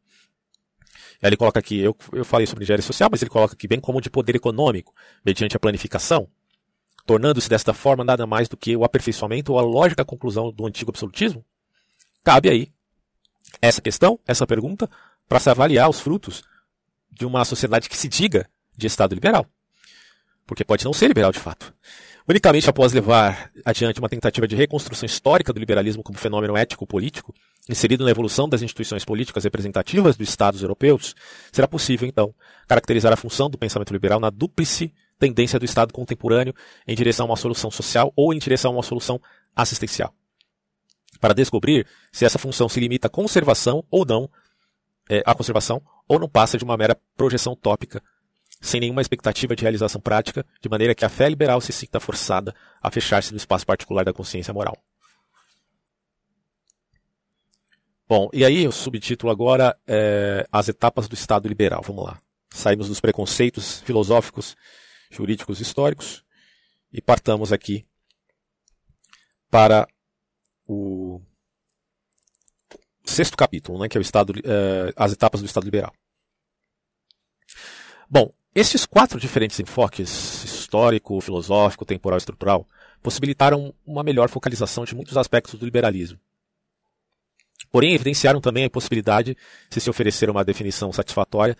Aí 1.21 1.29
ele 1.29 1.37
coloca 1.37 1.59
aqui, 1.59 1.79
eu, 1.79 1.97
eu 2.11 2.23
falei 2.23 2.45
sobre 2.45 2.63
engenharia 2.63 2.85
social, 2.85 3.09
mas 3.11 3.21
ele 3.21 3.31
coloca 3.31 3.55
aqui 3.55 3.67
bem 3.67 3.79
como 3.79 3.99
de 3.99 4.09
poder 4.09 4.35
econômico, 4.35 4.93
mediante 5.25 5.57
a 5.57 5.59
planificação, 5.59 6.27
tornando-se 7.07 7.49
desta 7.49 7.73
forma 7.73 8.03
nada 8.03 8.27
mais 8.27 8.47
do 8.47 8.55
que 8.55 8.75
o 8.77 8.83
aperfeiçoamento 8.83 9.53
ou 9.53 9.59
a 9.59 9.63
lógica 9.63 10.05
conclusão 10.05 10.51
do 10.51 10.67
antigo 10.67 10.91
absolutismo? 10.91 11.43
Cabe 12.23 12.49
aí 12.49 12.73
essa 13.61 13.81
questão, 13.81 14.19
essa 14.27 14.45
pergunta, 14.45 14.89
para 15.27 15.39
se 15.39 15.49
avaliar 15.49 15.89
os 15.89 15.99
frutos 15.99 16.43
de 17.13 17.25
uma 17.25 17.45
sociedade 17.45 17.89
que 17.89 17.97
se 17.97 18.07
diga 18.07 18.47
de 18.75 18.87
Estado 18.87 19.13
liberal. 19.13 19.45
Porque 20.45 20.63
pode 20.63 20.83
não 20.83 20.93
ser 20.93 21.07
liberal 21.07 21.31
de 21.31 21.39
fato. 21.39 21.73
Unicamente 22.27 22.69
após 22.69 22.93
levar 22.93 23.51
adiante 23.65 23.99
uma 23.99 24.09
tentativa 24.09 24.47
de 24.47 24.55
reconstrução 24.55 25.05
histórica 25.05 25.51
do 25.51 25.59
liberalismo 25.59 26.01
como 26.01 26.17
fenômeno 26.17 26.55
ético-político, 26.55 27.33
inserido 27.69 28.05
na 28.05 28.11
evolução 28.11 28.47
das 28.47 28.61
instituições 28.61 29.03
políticas 29.03 29.43
representativas 29.43 30.15
dos 30.15 30.29
Estados 30.29 30.61
europeus, 30.61 31.15
será 31.51 31.67
possível, 31.67 32.07
então, 32.07 32.33
caracterizar 32.67 33.11
a 33.11 33.17
função 33.17 33.49
do 33.49 33.57
pensamento 33.57 33.91
liberal 33.91 34.19
na 34.19 34.29
dúplice 34.29 34.93
tendência 35.19 35.59
do 35.59 35.65
Estado 35.65 35.93
contemporâneo 35.93 36.53
em 36.87 36.95
direção 36.95 37.25
a 37.25 37.29
uma 37.29 37.37
solução 37.37 37.71
social 37.71 38.11
ou 38.15 38.33
em 38.33 38.39
direção 38.39 38.71
a 38.71 38.75
uma 38.75 38.83
solução 38.83 39.21
assistencial. 39.55 40.13
Para 41.19 41.33
descobrir 41.33 41.87
se 42.11 42.25
essa 42.25 42.37
função 42.37 42.67
se 42.67 42.79
limita 42.79 43.07
à 43.07 43.09
conservação 43.09 43.85
ou 43.89 44.05
não, 44.05 44.29
é, 45.09 45.21
à 45.25 45.33
conservação 45.35 45.81
ou 46.07 46.19
não 46.19 46.29
passa 46.29 46.57
de 46.57 46.63
uma 46.63 46.77
mera 46.77 46.99
projeção 47.15 47.55
tópica 47.55 48.01
sem 48.61 48.79
nenhuma 48.79 49.01
expectativa 49.01 49.55
de 49.55 49.61
realização 49.61 49.99
prática, 49.99 50.45
de 50.61 50.69
maneira 50.69 50.95
que 50.95 51.03
a 51.03 51.09
fé 51.09 51.27
liberal 51.27 51.59
se 51.59 51.73
sinta 51.73 51.99
forçada 51.99 52.55
a 52.81 52.89
fechar-se 52.89 53.31
no 53.31 53.37
espaço 53.37 53.65
particular 53.65 54.05
da 54.05 54.13
consciência 54.13 54.53
moral. 54.53 54.77
Bom, 58.07 58.29
e 58.31 58.45
aí 58.45 58.65
o 58.65 58.71
subtítulo 58.71 59.31
agora 59.31 59.77
é 59.85 60.47
As 60.51 60.69
etapas 60.69 61.07
do 61.09 61.13
Estado 61.13 61.47
liberal. 61.47 61.81
Vamos 61.85 62.05
lá. 62.05 62.19
Saímos 62.51 62.87
dos 62.87 63.01
preconceitos 63.01 63.81
filosóficos, 63.81 64.55
jurídicos 65.09 65.59
históricos 65.59 66.23
e 66.91 67.01
partamos 67.01 67.51
aqui 67.51 67.85
para 69.49 69.87
o 70.67 71.21
sexto 73.13 73.37
capítulo, 73.37 73.79
né, 73.79 73.87
que 73.87 73.97
é 73.97 73.99
o 73.99 74.01
Estado, 74.01 74.33
é, 74.43 74.93
as 74.95 75.11
etapas 75.11 75.41
do 75.41 75.45
Estado 75.45 75.63
liberal. 75.63 75.93
Bom, 78.09 78.31
esses 78.53 78.85
quatro 78.85 79.19
diferentes 79.19 79.59
enfoques, 79.59 80.43
histórico, 80.43 81.19
filosófico, 81.21 81.85
temporal 81.85 82.17
e 82.17 82.19
estrutural, 82.19 82.67
possibilitaram 83.01 83.73
uma 83.85 84.03
melhor 84.03 84.29
focalização 84.29 84.85
de 84.85 84.95
muitos 84.95 85.17
aspectos 85.17 85.59
do 85.59 85.65
liberalismo. 85.65 86.19
Porém, 87.71 87.93
evidenciaram 87.93 88.39
também 88.39 88.65
a 88.65 88.69
possibilidade 88.69 89.35
de 89.69 89.81
se 89.81 89.89
oferecer 89.89 90.29
uma 90.29 90.43
definição 90.45 90.91
satisfatória 90.93 91.57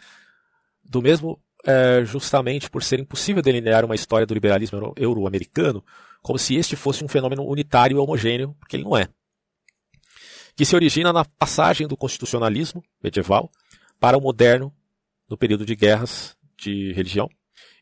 do 0.84 1.02
mesmo 1.02 1.40
é, 1.66 2.04
justamente 2.06 2.70
por 2.70 2.84
ser 2.84 3.00
impossível 3.00 3.42
delinear 3.42 3.86
uma 3.86 3.96
história 3.96 4.28
do 4.28 4.34
liberalismo 4.34 4.94
euro-americano 4.98 5.84
como 6.22 6.40
se 6.40 6.56
este 6.56 6.76
fosse 6.76 7.04
um 7.04 7.08
fenômeno 7.08 7.46
unitário 7.46 7.98
e 7.98 8.00
homogêneo, 8.00 8.56
porque 8.60 8.78
ele 8.78 8.84
não 8.84 8.98
é. 8.98 9.10
Que 10.56 10.66
se 10.66 10.76
origina 10.76 11.12
na 11.12 11.26
passagem 11.26 11.88
do 11.88 11.98
constitucionalismo 11.98 12.84
medieval 13.02 13.52
para 14.00 14.18
o 14.18 14.22
moderno 14.22 14.74
no 15.30 15.38
período 15.38 15.66
de 15.66 15.76
guerras 15.76 16.38
de 16.58 16.94
religião, 16.94 17.30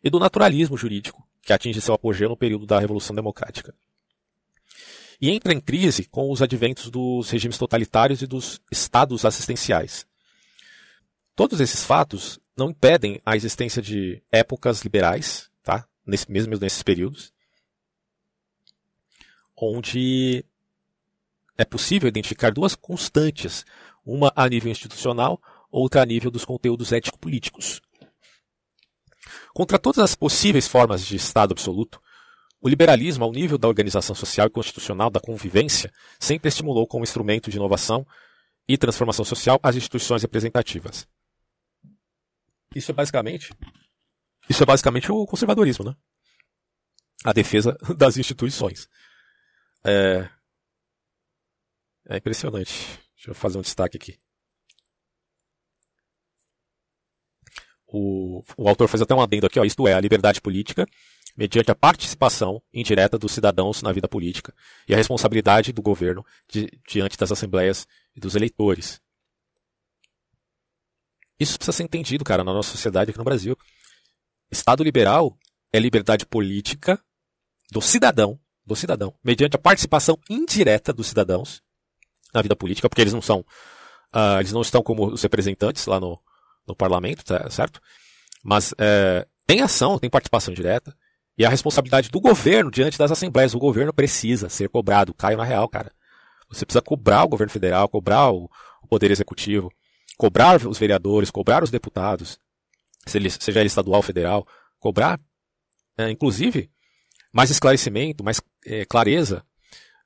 e 0.03 0.09
do 0.09 0.19
naturalismo 0.19 0.77
jurídico, 0.77 1.27
que 1.41 1.53
atinge 1.53 1.81
seu 1.81 1.93
apogeu 1.93 2.29
no 2.29 2.37
período 2.37 2.65
da 2.65 2.79
Revolução 2.79 3.15
Democrática. 3.15 3.75
E 5.19 5.29
entra 5.29 5.53
em 5.53 5.59
crise 5.59 6.05
com 6.05 6.31
os 6.31 6.41
adventos 6.41 6.89
dos 6.89 7.29
regimes 7.29 7.57
totalitários 7.57 8.21
e 8.21 8.27
dos 8.27 8.59
estados 8.71 9.23
assistenciais. 9.23 10.07
Todos 11.35 11.59
esses 11.59 11.83
fatos 11.83 12.39
não 12.57 12.71
impedem 12.71 13.21
a 13.25 13.35
existência 13.35 13.81
de 13.81 14.23
épocas 14.31 14.81
liberais, 14.81 15.49
tá? 15.61 15.87
Nesse, 16.05 16.31
mesmo 16.31 16.57
nesses 16.57 16.81
períodos, 16.81 17.31
onde 19.55 20.43
é 21.57 21.65
possível 21.65 22.07
identificar 22.07 22.51
duas 22.51 22.75
constantes, 22.75 23.65
uma 24.05 24.31
a 24.35 24.47
nível 24.47 24.71
institucional, 24.71 25.41
outra 25.69 26.01
a 26.01 26.05
nível 26.05 26.31
dos 26.31 26.45
conteúdos 26.45 26.91
ético-políticos. 26.91 27.81
Contra 29.53 29.77
todas 29.77 29.99
as 29.99 30.15
possíveis 30.15 30.67
formas 30.67 31.05
de 31.05 31.15
Estado 31.15 31.51
absoluto, 31.51 32.01
o 32.61 32.69
liberalismo, 32.69 33.23
ao 33.23 33.31
nível 33.31 33.57
da 33.57 33.67
organização 33.67 34.15
social 34.15 34.47
e 34.47 34.51
constitucional 34.51 35.09
da 35.09 35.19
convivência, 35.19 35.91
sempre 36.19 36.47
estimulou 36.47 36.85
como 36.85 37.03
instrumento 37.03 37.49
de 37.49 37.57
inovação 37.57 38.05
e 38.67 38.77
transformação 38.77 39.25
social 39.25 39.59
as 39.63 39.75
instituições 39.75 40.21
representativas. 40.21 41.07
Isso 42.75 42.91
é 42.91 42.93
basicamente, 42.93 43.53
isso 44.47 44.61
é 44.61 44.65
basicamente 44.65 45.11
o 45.11 45.25
conservadorismo, 45.25 45.85
né? 45.85 45.95
A 47.23 47.33
defesa 47.33 47.75
das 47.97 48.17
instituições. 48.17 48.87
É, 49.83 50.29
é 52.13 52.17
impressionante. 52.17 52.99
Deixa 53.15 53.31
eu 53.31 53.35
fazer 53.35 53.57
um 53.57 53.61
destaque 53.61 53.97
aqui. 53.97 54.17
O, 57.87 58.43
o 58.57 58.69
autor 58.69 58.87
faz 58.87 59.01
até 59.01 59.13
um 59.13 59.21
adendo 59.21 59.45
aqui, 59.45 59.59
ó, 59.59 59.65
isto 59.65 59.87
é, 59.87 59.93
a 59.93 59.99
liberdade 59.99 60.39
política, 60.39 60.87
mediante 61.35 61.71
a 61.71 61.75
participação 61.75 62.61
indireta 62.73 63.17
dos 63.17 63.31
cidadãos 63.31 63.81
na 63.81 63.91
vida 63.91 64.07
política 64.07 64.53
e 64.87 64.93
a 64.93 64.97
responsabilidade 64.97 65.73
do 65.73 65.81
governo 65.81 66.25
di, 66.49 66.69
diante 66.87 67.17
das 67.17 67.31
assembleias 67.31 67.85
e 68.15 68.19
dos 68.19 68.35
eleitores. 68.35 69.01
Isso 71.39 71.57
precisa 71.57 71.75
ser 71.75 71.83
entendido, 71.83 72.23
cara, 72.23 72.43
na 72.43 72.53
nossa 72.53 72.71
sociedade 72.71 73.09
aqui 73.09 73.17
no 73.17 73.25
Brasil. 73.25 73.57
Estado 74.49 74.83
liberal 74.83 75.37
é 75.73 75.79
liberdade 75.79 76.25
política 76.25 77.03
do 77.71 77.81
cidadão, 77.81 78.39
do 78.65 78.75
cidadão, 78.75 79.13
mediante 79.23 79.55
a 79.55 79.59
participação 79.59 80.19
indireta 80.29 80.93
dos 80.93 81.07
cidadãos 81.07 81.61
na 82.33 82.41
vida 82.41 82.55
política, 82.55 82.89
porque 82.89 83.01
eles 83.01 83.13
não 83.13 83.21
são, 83.21 83.39
uh, 84.13 84.39
eles 84.39 84.51
não 84.51 84.61
estão 84.61 84.81
como 84.81 85.07
os 85.07 85.21
representantes 85.21 85.85
lá 85.85 85.99
no, 85.99 86.19
no 86.67 86.75
parlamento, 86.75 87.23
tá, 87.23 87.49
certo? 87.49 87.81
Mas 88.43 88.73
é, 88.77 89.27
tem 89.45 89.61
ação, 89.61 89.99
tem 89.99 90.09
participação 90.09 90.53
direta. 90.53 90.95
E 91.37 91.45
a 91.45 91.49
responsabilidade 91.49 92.09
do 92.09 92.19
governo 92.19 92.69
diante 92.69 92.97
das 92.97 93.11
assembleias. 93.11 93.53
O 93.53 93.59
governo 93.59 93.93
precisa 93.93 94.49
ser 94.49 94.69
cobrado. 94.69 95.13
Caio 95.13 95.37
na 95.37 95.43
real, 95.43 95.67
cara. 95.67 95.91
Você 96.49 96.65
precisa 96.65 96.81
cobrar 96.81 97.23
o 97.23 97.29
governo 97.29 97.51
federal, 97.51 97.87
cobrar 97.87 98.31
o, 98.31 98.49
o 98.81 98.87
poder 98.87 99.09
executivo, 99.09 99.71
cobrar 100.17 100.65
os 100.67 100.77
vereadores, 100.77 101.31
cobrar 101.31 101.63
os 101.63 101.71
deputados, 101.71 102.37
seja 103.05 103.59
ele 103.59 103.67
estadual 103.67 103.97
ou 103.97 104.03
federal, 104.03 104.45
cobrar, 104.77 105.19
é, 105.97 106.09
inclusive, 106.09 106.69
mais 107.31 107.49
esclarecimento, 107.49 108.23
mais 108.23 108.41
é, 108.65 108.85
clareza 108.85 109.45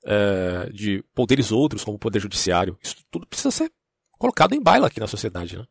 é, 0.06 0.70
de 0.72 1.04
poderes 1.14 1.52
outros, 1.52 1.84
como 1.84 1.98
o 1.98 2.00
poder 2.00 2.20
judiciário. 2.20 2.78
Isso 2.82 2.96
tudo 3.10 3.28
precisa 3.28 3.52
ser 3.52 3.72
colocado 4.12 4.54
em 4.54 4.62
baila 4.62 4.88
aqui 4.88 5.00
na 5.00 5.08
sociedade. 5.08 5.58
Né? 5.58 5.66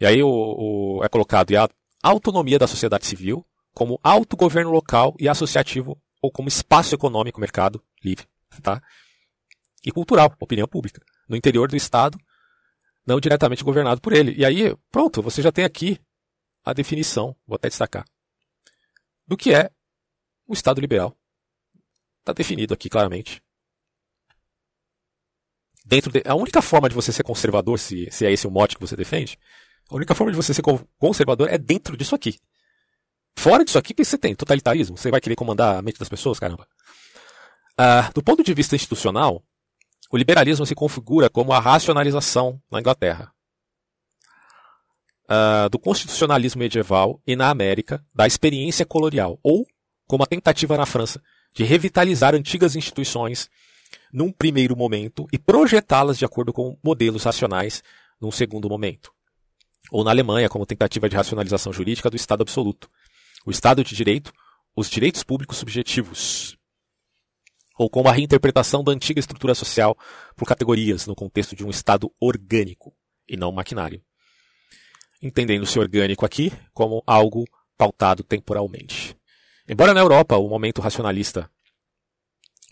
E 0.00 0.06
aí 0.06 0.22
o, 0.22 0.28
o, 0.28 1.04
é 1.04 1.08
colocado 1.08 1.54
a 1.56 1.68
autonomia 2.02 2.58
da 2.58 2.66
sociedade 2.66 3.06
civil 3.06 3.44
como 3.74 4.00
autogoverno 4.02 4.70
local 4.70 5.14
e 5.18 5.28
associativo 5.28 6.00
ou 6.22 6.30
como 6.30 6.48
espaço 6.48 6.94
econômico, 6.94 7.40
mercado 7.40 7.82
livre, 8.02 8.26
tá? 8.62 8.82
E 9.84 9.92
cultural, 9.92 10.34
opinião 10.40 10.66
pública, 10.66 11.02
no 11.28 11.36
interior 11.36 11.68
do 11.68 11.76
Estado, 11.76 12.18
não 13.06 13.20
diretamente 13.20 13.62
governado 13.62 14.00
por 14.00 14.12
ele. 14.12 14.34
E 14.36 14.44
aí, 14.44 14.74
pronto, 14.90 15.22
você 15.22 15.42
já 15.42 15.52
tem 15.52 15.64
aqui 15.64 16.00
a 16.64 16.72
definição, 16.72 17.36
vou 17.46 17.56
até 17.56 17.68
destacar, 17.68 18.04
do 19.26 19.36
que 19.36 19.54
é 19.54 19.70
o 20.46 20.54
Estado 20.54 20.80
liberal. 20.80 21.16
Está 22.26 22.32
definido 22.32 22.74
aqui 22.74 22.88
claramente. 22.88 23.40
Dentro 25.84 26.10
de, 26.10 26.24
a 26.26 26.34
única 26.34 26.60
forma 26.60 26.88
de 26.88 26.94
você 26.96 27.12
ser 27.12 27.22
conservador, 27.22 27.78
se, 27.78 28.08
se 28.10 28.26
é 28.26 28.32
esse 28.32 28.48
o 28.48 28.50
mote 28.50 28.74
que 28.74 28.80
você 28.80 28.96
defende, 28.96 29.38
a 29.88 29.94
única 29.94 30.12
forma 30.12 30.32
de 30.32 30.36
você 30.36 30.52
ser 30.52 30.62
conservador 30.98 31.48
é 31.48 31.56
dentro 31.56 31.96
disso 31.96 32.16
aqui. 32.16 32.40
Fora 33.38 33.64
disso 33.64 33.78
aqui, 33.78 33.92
o 33.92 33.94
que 33.94 34.04
você 34.04 34.18
tem? 34.18 34.34
Totalitarismo? 34.34 34.96
Você 34.96 35.08
vai 35.08 35.20
querer 35.20 35.36
comandar 35.36 35.76
a 35.76 35.82
mente 35.82 36.00
das 36.00 36.08
pessoas? 36.08 36.40
Caramba. 36.40 36.66
Uh, 37.78 38.12
do 38.12 38.24
ponto 38.24 38.42
de 38.42 38.52
vista 38.52 38.74
institucional, 38.74 39.44
o 40.10 40.16
liberalismo 40.16 40.66
se 40.66 40.74
configura 40.74 41.30
como 41.30 41.52
a 41.52 41.60
racionalização 41.60 42.60
na 42.68 42.80
Inglaterra. 42.80 43.32
Uh, 45.30 45.68
do 45.70 45.78
constitucionalismo 45.78 46.58
medieval 46.58 47.22
e 47.24 47.36
na 47.36 47.50
América 47.50 48.04
da 48.12 48.26
experiência 48.26 48.84
colonial, 48.84 49.38
ou 49.44 49.64
como 50.08 50.24
a 50.24 50.26
tentativa 50.26 50.76
na 50.76 50.86
França 50.86 51.22
de 51.56 51.64
revitalizar 51.64 52.36
antigas 52.36 52.76
instituições 52.76 53.50
num 54.12 54.30
primeiro 54.30 54.76
momento 54.76 55.26
e 55.32 55.38
projetá-las 55.38 56.18
de 56.18 56.24
acordo 56.24 56.52
com 56.52 56.78
modelos 56.84 57.24
racionais 57.24 57.82
num 58.20 58.30
segundo 58.30 58.68
momento 58.68 59.16
ou 59.90 60.04
na 60.04 60.10
Alemanha, 60.10 60.48
como 60.48 60.66
tentativa 60.66 61.08
de 61.08 61.16
racionalização 61.16 61.72
jurídica 61.72 62.10
do 62.10 62.16
Estado 62.16 62.42
absoluto. 62.42 62.90
O 63.44 63.50
Estado 63.50 63.84
de 63.84 63.94
Direito, 63.94 64.32
os 64.74 64.90
direitos 64.90 65.22
públicos 65.22 65.56
subjetivos. 65.58 66.56
Ou 67.78 67.90
como 67.90 68.08
a 68.08 68.12
reinterpretação 68.12 68.82
da 68.82 68.92
antiga 68.92 69.20
estrutura 69.20 69.54
social 69.54 69.96
por 70.34 70.46
categorias 70.46 71.06
no 71.06 71.14
contexto 71.14 71.54
de 71.54 71.64
um 71.64 71.70
Estado 71.70 72.10
orgânico 72.18 72.94
e 73.28 73.36
não 73.36 73.52
maquinário. 73.52 74.02
Entendendo-se 75.22 75.78
orgânico 75.78 76.24
aqui 76.24 76.52
como 76.72 77.02
algo 77.06 77.44
pautado 77.76 78.22
temporalmente. 78.22 79.16
Embora 79.68 79.92
na 79.92 80.00
Europa 80.00 80.36
o 80.36 80.48
momento 80.48 80.80
racionalista 80.80 81.50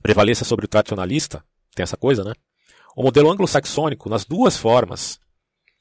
prevaleça 0.03 0.45
sobre 0.45 0.67
o 0.67 0.69
tradicionalista, 0.69 1.45
tem 1.75 1.83
essa 1.83 1.97
coisa, 1.97 2.23
né? 2.23 2.33
O 2.97 3.03
modelo 3.03 3.31
anglo-saxônico, 3.31 4.09
nas 4.09 4.25
duas 4.25 4.57
formas, 4.57 5.19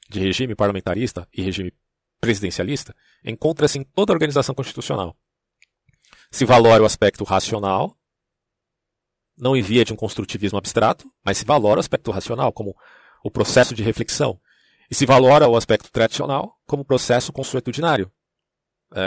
de 0.08 0.18
regime 0.18 0.54
parlamentarista 0.54 1.28
e 1.32 1.42
regime 1.42 1.72
presidencialista 2.20 2.94
encontra-se 3.24 3.78
em 3.78 3.84
toda 3.84 4.12
a 4.12 4.14
organização 4.14 4.54
constitucional. 4.54 5.16
Se 6.30 6.44
valora 6.44 6.82
o 6.82 6.86
aspecto 6.86 7.22
racional, 7.22 7.96
não 9.36 9.56
envia 9.56 9.84
de 9.84 9.92
um 9.92 9.96
construtivismo 9.96 10.58
abstrato, 10.58 11.10
mas 11.24 11.38
se 11.38 11.44
valora 11.44 11.78
o 11.78 11.80
aspecto 11.80 12.10
racional 12.10 12.52
como 12.52 12.74
o 13.22 13.30
processo 13.30 13.74
de 13.74 13.82
reflexão, 13.82 14.40
e 14.90 14.94
se 14.94 15.06
valora 15.06 15.48
o 15.48 15.56
aspecto 15.56 15.90
tradicional 15.90 16.58
como 16.66 16.84
processo 16.84 17.32
consuetudinário, 17.32 18.10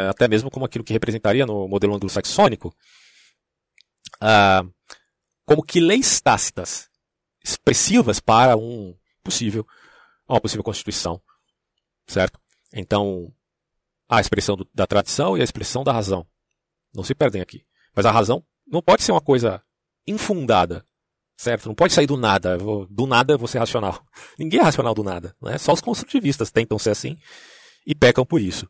até 0.09 0.27
mesmo 0.27 0.49
como 0.49 0.66
aquilo 0.66 0.83
que 0.83 0.93
representaria 0.93 1.45
no 1.45 1.67
modelo 1.67 1.95
anglo-saxônico, 1.95 2.74
ah, 4.19 4.64
como 5.45 5.64
que 5.64 5.80
leis 5.80 6.19
tácitas 6.19 6.90
expressivas 7.43 8.19
para 8.19 8.57
um 8.57 8.95
possível 9.24 9.66
uma 10.27 10.41
possível 10.41 10.64
constituição, 10.64 11.22
certo? 12.06 12.40
Então, 12.74 13.32
a 14.09 14.19
expressão 14.19 14.56
do, 14.56 14.67
da 14.74 14.85
tradição 14.85 15.38
e 15.38 15.41
a 15.41 15.43
expressão 15.43 15.83
da 15.83 15.91
razão. 15.91 16.27
Não 16.93 17.03
se 17.03 17.16
perdem 17.16 17.41
aqui. 17.41 17.66
Mas 17.95 18.06
a 18.06 18.11
razão 18.11 18.43
não 18.66 18.82
pode 18.82 19.03
ser 19.03 19.11
uma 19.11 19.22
coisa 19.22 19.61
infundada, 20.06 20.83
certo? 21.38 21.67
Não 21.67 21.75
pode 21.75 21.93
sair 21.93 22.07
do 22.07 22.17
nada. 22.17 22.57
Do 22.90 23.07
nada 23.07 23.38
vou 23.38 23.48
ser 23.48 23.59
racional. 23.59 24.06
Ninguém 24.38 24.59
é 24.59 24.64
racional 24.64 24.93
do 24.93 25.03
nada. 25.03 25.35
Né? 25.41 25.57
Só 25.57 25.74
os 25.74 25.82
construtivistas 25.82 26.51
tentam 26.51 26.77
ser 26.77 26.91
assim 26.91 27.17
e 27.85 27.95
pecam 27.95 28.25
por 28.25 28.41
isso. 28.41 28.69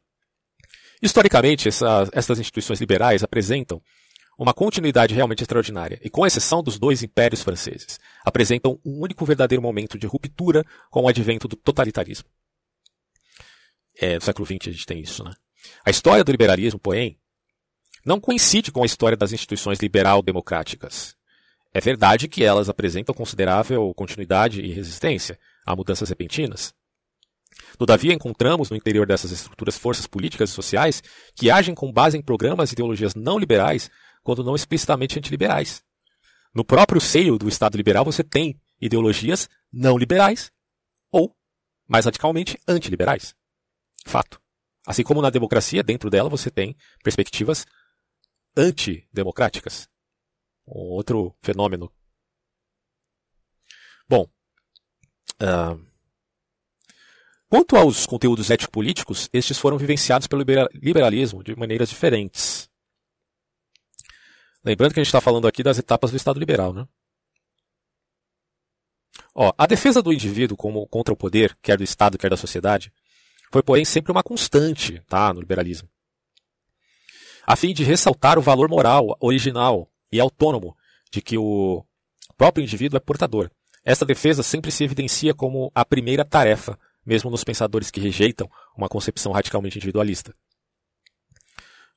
Historicamente, 1.01 1.67
essa, 1.67 2.09
essas 2.11 2.39
instituições 2.39 2.79
liberais 2.79 3.23
apresentam 3.23 3.81
uma 4.37 4.53
continuidade 4.53 5.15
realmente 5.15 5.41
extraordinária, 5.41 5.99
e 6.03 6.09
com 6.09 6.25
exceção 6.25 6.61
dos 6.61 6.77
dois 6.77 7.01
impérios 7.01 7.41
franceses, 7.41 7.99
apresentam 8.23 8.79
um 8.85 9.01
único 9.01 9.25
verdadeiro 9.25 9.61
momento 9.61 9.97
de 9.97 10.05
ruptura 10.05 10.63
com 10.91 11.03
o 11.03 11.07
advento 11.07 11.47
do 11.47 11.55
totalitarismo. 11.55 12.29
É, 13.99 14.15
no 14.15 14.21
século 14.21 14.45
XX 14.45 14.67
a 14.67 14.71
gente 14.71 14.85
tem 14.85 14.99
isso, 14.99 15.23
né? 15.23 15.33
A 15.83 15.89
história 15.89 16.23
do 16.23 16.31
liberalismo, 16.31 16.79
porém, 16.79 17.17
não 18.05 18.19
coincide 18.19 18.71
com 18.71 18.83
a 18.83 18.85
história 18.85 19.17
das 19.17 19.33
instituições 19.33 19.79
liberal-democráticas. 19.79 21.15
É 21.73 21.81
verdade 21.81 22.27
que 22.27 22.43
elas 22.43 22.69
apresentam 22.69 23.13
considerável 23.13 23.91
continuidade 23.95 24.61
e 24.61 24.71
resistência 24.71 25.37
a 25.65 25.75
mudanças 25.75 26.09
repentinas. 26.09 26.73
Todavia, 27.77 28.13
encontramos 28.13 28.69
no 28.69 28.77
interior 28.77 29.05
dessas 29.05 29.31
estruturas 29.31 29.77
forças 29.77 30.07
políticas 30.07 30.49
e 30.49 30.53
sociais 30.53 31.03
que 31.35 31.51
agem 31.51 31.75
com 31.75 31.91
base 31.91 32.17
em 32.17 32.21
programas 32.21 32.71
e 32.71 32.73
ideologias 32.73 33.13
não 33.15 33.37
liberais 33.37 33.89
quando 34.23 34.43
não 34.43 34.55
explicitamente 34.55 35.17
antiliberais. 35.17 35.83
No 36.53 36.65
próprio 36.65 36.99
seio 36.99 37.37
do 37.37 37.47
Estado 37.47 37.77
liberal 37.77 38.03
você 38.03 38.23
tem 38.23 38.59
ideologias 38.81 39.47
não 39.71 39.97
liberais 39.97 40.51
ou, 41.11 41.35
mais 41.87 42.05
radicalmente, 42.05 42.59
antiliberais. 42.67 43.35
Fato. 44.05 44.41
Assim 44.85 45.03
como 45.03 45.21
na 45.21 45.29
democracia, 45.29 45.83
dentro 45.83 46.09
dela 46.09 46.29
você 46.29 46.49
tem 46.49 46.75
perspectivas 47.03 47.65
antidemocráticas. 48.55 49.87
Um 50.67 50.93
outro 50.93 51.35
fenômeno. 51.41 51.91
Bom, 54.09 54.27
uh, 55.41 55.86
quanto 57.49 57.75
aos 57.75 58.05
conteúdos 58.05 58.49
ético-políticos, 58.49 59.29
estes 59.33 59.57
foram 59.57 59.77
vivenciados 59.77 60.27
pelo 60.27 60.43
liberalismo 60.73 61.43
de 61.43 61.55
maneiras 61.55 61.89
diferentes. 61.89 62.69
Lembrando 64.63 64.93
que 64.93 64.99
a 64.99 65.03
gente 65.03 65.09
está 65.09 65.21
falando 65.21 65.47
aqui 65.47 65.63
das 65.63 65.77
etapas 65.77 66.11
do 66.11 66.17
Estado 66.17 66.39
liberal, 66.39 66.73
né? 66.73 66.87
Ó, 69.33 69.53
a 69.57 69.67
defesa 69.67 70.01
do 70.01 70.11
indivíduo 70.11 70.57
como 70.57 70.87
contra 70.87 71.13
o 71.13 71.17
poder, 71.17 71.57
quer 71.61 71.77
do 71.77 71.83
Estado, 71.83 72.17
quer 72.17 72.29
da 72.29 72.37
sociedade, 72.37 72.91
foi, 73.51 73.63
porém, 73.63 73.85
sempre 73.85 74.11
uma 74.11 74.23
constante 74.23 75.01
tá, 75.07 75.33
no 75.33 75.39
liberalismo. 75.39 75.89
A 77.45 77.55
fim 77.55 77.73
de 77.73 77.83
ressaltar 77.83 78.37
o 78.37 78.41
valor 78.41 78.67
moral, 78.67 79.15
original 79.21 79.89
e 80.11 80.19
autônomo 80.19 80.75
de 81.11 81.21
que 81.21 81.37
o 81.37 81.85
próprio 82.35 82.63
indivíduo 82.63 82.97
é 82.97 82.99
portador. 82.99 83.49
Esta 83.85 84.05
defesa 84.05 84.43
sempre 84.43 84.69
se 84.69 84.83
evidencia 84.83 85.33
como 85.33 85.71
a 85.73 85.85
primeira 85.85 86.25
tarefa, 86.25 86.77
mesmo 87.07 87.31
nos 87.31 87.43
pensadores 87.43 87.89
que 87.89 87.99
rejeitam 87.99 88.47
uma 88.77 88.89
concepção 88.89 89.31
radicalmente 89.31 89.77
individualista 89.77 90.35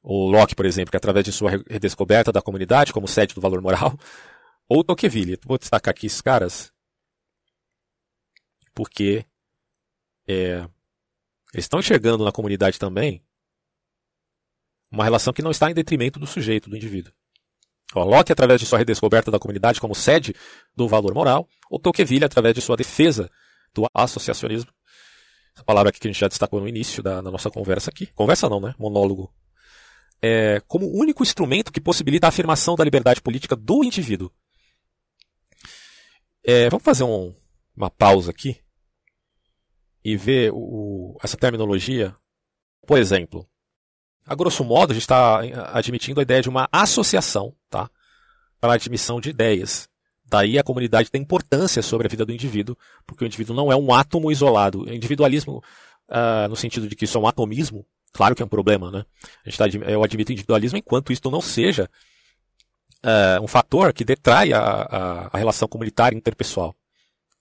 o 0.03 0.31
Locke, 0.31 0.55
por 0.55 0.65
exemplo, 0.65 0.91
que 0.91 0.97
através 0.97 1.25
de 1.25 1.33
sua 1.33 1.51
redescoberta 1.69 2.33
da 2.33 2.41
comunidade 2.41 2.93
como 2.93 3.07
sede 3.07 3.35
do 3.35 3.41
valor 3.41 3.61
moral, 3.61 3.99
ou 4.69 4.85
Tocqueville. 4.85 5.39
Vou 5.45 5.59
destacar 5.59 5.93
aqui 5.93 6.07
esses 6.07 6.21
caras 6.21 6.73
porque 8.75 9.25
é, 10.27 10.67
eles 11.53 11.65
estão 11.65 11.81
enxergando 11.81 12.25
na 12.25 12.33
comunidade 12.33 12.79
também 12.79 13.23
uma 14.91 15.05
relação 15.05 15.33
que 15.33 15.43
não 15.43 15.51
está 15.51 15.71
em 15.71 15.75
detrimento 15.75 16.19
do 16.19 16.27
sujeito, 16.27 16.71
do 16.71 16.77
indivíduo. 16.77 17.13
O 17.95 18.05
Locke, 18.05 18.33
através 18.33 18.61
de 18.61 18.67
sua 18.67 18.79
redescoberta 18.79 19.31
da 19.31 19.39
comunidade 19.39 19.81
como 19.81 19.95
sede 19.95 20.35
do 20.75 20.89
valor 20.89 21.13
moral, 21.13 21.49
ou 21.69 21.79
Tocqueville, 21.79 22.25
através 22.25 22.55
de 22.55 22.61
sua 22.61 22.77
defesa 22.77 23.31
do 23.75 23.87
associacionismo. 23.93 24.73
Essa 25.55 25.65
palavra 25.65 25.91
aqui 25.91 26.01
que 26.01 26.09
a 26.09 26.11
gente 26.11 26.21
já 26.21 26.29
destacou 26.29 26.61
no 26.61 26.69
início 26.69 27.03
da, 27.03 27.21
da 27.21 27.31
nossa 27.31 27.51
conversa 27.51 27.91
aqui. 27.91 28.07
Conversa 28.07 28.49
não, 28.49 28.61
né? 28.61 28.75
Monólogo 28.79 29.33
é, 30.23 30.61
como 30.69 30.87
o 30.87 30.99
único 30.99 31.23
instrumento 31.23 31.73
que 31.73 31.81
possibilita 31.81 32.27
a 32.27 32.29
afirmação 32.29 32.75
da 32.75 32.85
liberdade 32.85 33.21
política 33.21 33.57
do 33.57 33.83
indivíduo. 33.83 34.31
É, 36.45 36.69
vamos 36.69 36.85
fazer 36.85 37.05
um, 37.05 37.35
uma 37.77 37.91
pausa 37.91 38.31
aqui 38.31 38.61
e 40.05 40.17
ver 40.17 40.51
o, 40.53 41.17
essa 41.23 41.37
terminologia. 41.37 42.15
Por 42.87 42.99
exemplo, 42.99 43.49
a 44.27 44.35
grosso 44.35 44.65
modo, 44.65 44.91
a 44.91 44.95
gente 44.95 45.03
está 45.03 45.41
admitindo 45.73 46.21
a 46.21 46.23
ideia 46.23 46.43
de 46.43 46.49
uma 46.49 46.69
associação 46.71 47.55
tá, 47.69 47.91
para 48.61 48.73
a 48.73 48.77
admissão 48.77 49.21
de 49.21 49.31
ideias. 49.31 49.89
Daí 50.31 50.59
a 50.59 50.63
comunidade 50.63 51.11
tem 51.11 51.23
importância 51.23 51.83
sobre 51.83 52.07
a 52.07 52.11
vida 52.11 52.25
do 52.25 52.33
indivíduo, 52.33 52.77
porque 53.07 53.25
o 53.25 53.27
indivíduo 53.27 53.55
não 53.55 53.73
é 53.73 53.77
um 53.77 53.93
átomo 53.93 54.31
isolado. 54.31 54.83
O 54.83 54.93
individualismo, 54.93 55.63
uh, 56.09 56.49
no 56.49 56.57
sentido 56.57 56.89
de 56.89 56.95
que 56.95 57.05
isso 57.05 57.19
é 57.19 57.21
um 57.21 57.27
atomismo, 57.27 57.85
Claro 58.13 58.35
que 58.35 58.43
é 58.43 58.45
um 58.45 58.49
problema, 58.49 58.91
né? 58.91 59.05
A 59.45 59.51
gente 59.51 59.59
tá, 59.59 59.89
eu 59.89 60.03
admito 60.03 60.33
individualismo 60.33 60.79
enquanto 60.79 61.13
isto 61.13 61.31
não 61.31 61.41
seja 61.41 61.89
uh, 63.05 63.43
um 63.43 63.47
fator 63.47 63.93
que 63.93 64.05
detrai 64.05 64.53
a, 64.53 64.61
a, 64.61 65.27
a, 65.29 65.39
relação 65.39 65.69
comunitária 65.69 66.17
interpessoal. 66.17 66.75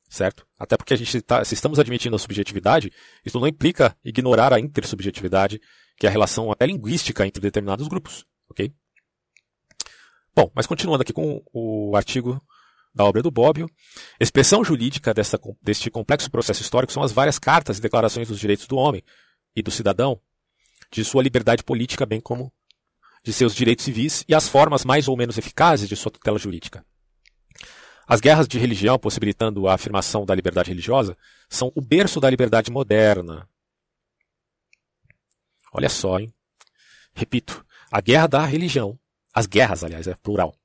Certo? 0.08 0.45
Até 0.58 0.76
porque 0.76 0.93
a 0.93 0.98
gente 0.98 1.22
tá, 1.22 1.43
se 1.43 1.53
estamos 1.53 1.77
admitindo 1.77 2.16
a 2.16 2.19
subjetividade, 2.19 2.92
isso 3.24 3.40
não 3.40 3.48
implica 3.48 3.95
ignorar 4.03 4.51
a 4.53 4.59
intersubjetividade, 4.59 5.61
que 5.98 6.08
é 6.08 6.09
a 6.09 6.11
relação 6.11 6.51
até 6.51 6.66
linguística 6.66 7.26
entre 7.26 7.42
determinados 7.42 7.88
grupos. 7.88 8.26
Ok? 8.50 8.74
Bom, 10.35 10.51
mas 10.56 10.66
continuando 10.66 11.03
aqui 11.03 11.14
com 11.14 11.43
o 11.53 11.95
artigo 11.95 12.42
da 12.93 13.06
obra 13.06 13.22
do 13.22 13.32
Bobbio, 13.32 13.69
expressão 14.19 14.64
jurídica 14.64 15.14
desta, 15.14 15.40
deste 15.61 15.90
complexo 15.90 16.30
processo 16.30 16.61
histórico 16.61 16.92
são 16.92 17.03
as 17.03 17.11
várias 17.11 17.38
cartas 17.38 17.77
e 17.77 17.82
declarações 17.82 18.27
dos 18.27 18.40
direitos 18.40 18.68
do 18.68 18.76
homem 18.76 19.03
e 19.56 19.61
do 19.61 19.72
cidadão 19.72 20.19
de 20.92 21.03
sua 21.03 21.24
liberdade 21.24 21.64
política, 21.64 22.06
bem 22.06 22.19
como 22.19 22.51
de 23.24 23.34
seus 23.34 23.53
direitos 23.53 23.85
civis 23.85 24.24
e 24.27 24.34
as 24.34 24.48
formas 24.48 24.84
mais 24.85 25.08
ou 25.08 25.16
menos 25.16 25.38
eficazes 25.38 25.88
de 25.88 25.95
sua 25.95 26.11
tutela 26.11 26.40
jurídica. 26.40 26.84
As 28.08 28.19
guerras 28.19 28.48
de 28.48 28.58
religião, 28.58 28.98
possibilitando 28.98 29.68
a 29.68 29.76
afirmação 29.76 30.26
da 30.26 30.34
liberdade 30.34 30.69
religiosa, 30.69 31.16
são 31.48 31.72
o 31.76 31.82
berço 31.82 32.19
da 32.19 32.30
liberdade 32.30 32.72
moderna. 32.72 33.48
Olha 35.72 35.90
só, 35.90 36.19
hein? 36.19 36.34
Repito, 37.14 37.64
a 37.92 38.01
guerra 38.01 38.27
da 38.27 38.45
religião, 38.45 39.00
as 39.32 39.45
guerras, 39.45 39.84
aliás, 39.84 40.08
é 40.08 40.16
plural, 40.16 40.58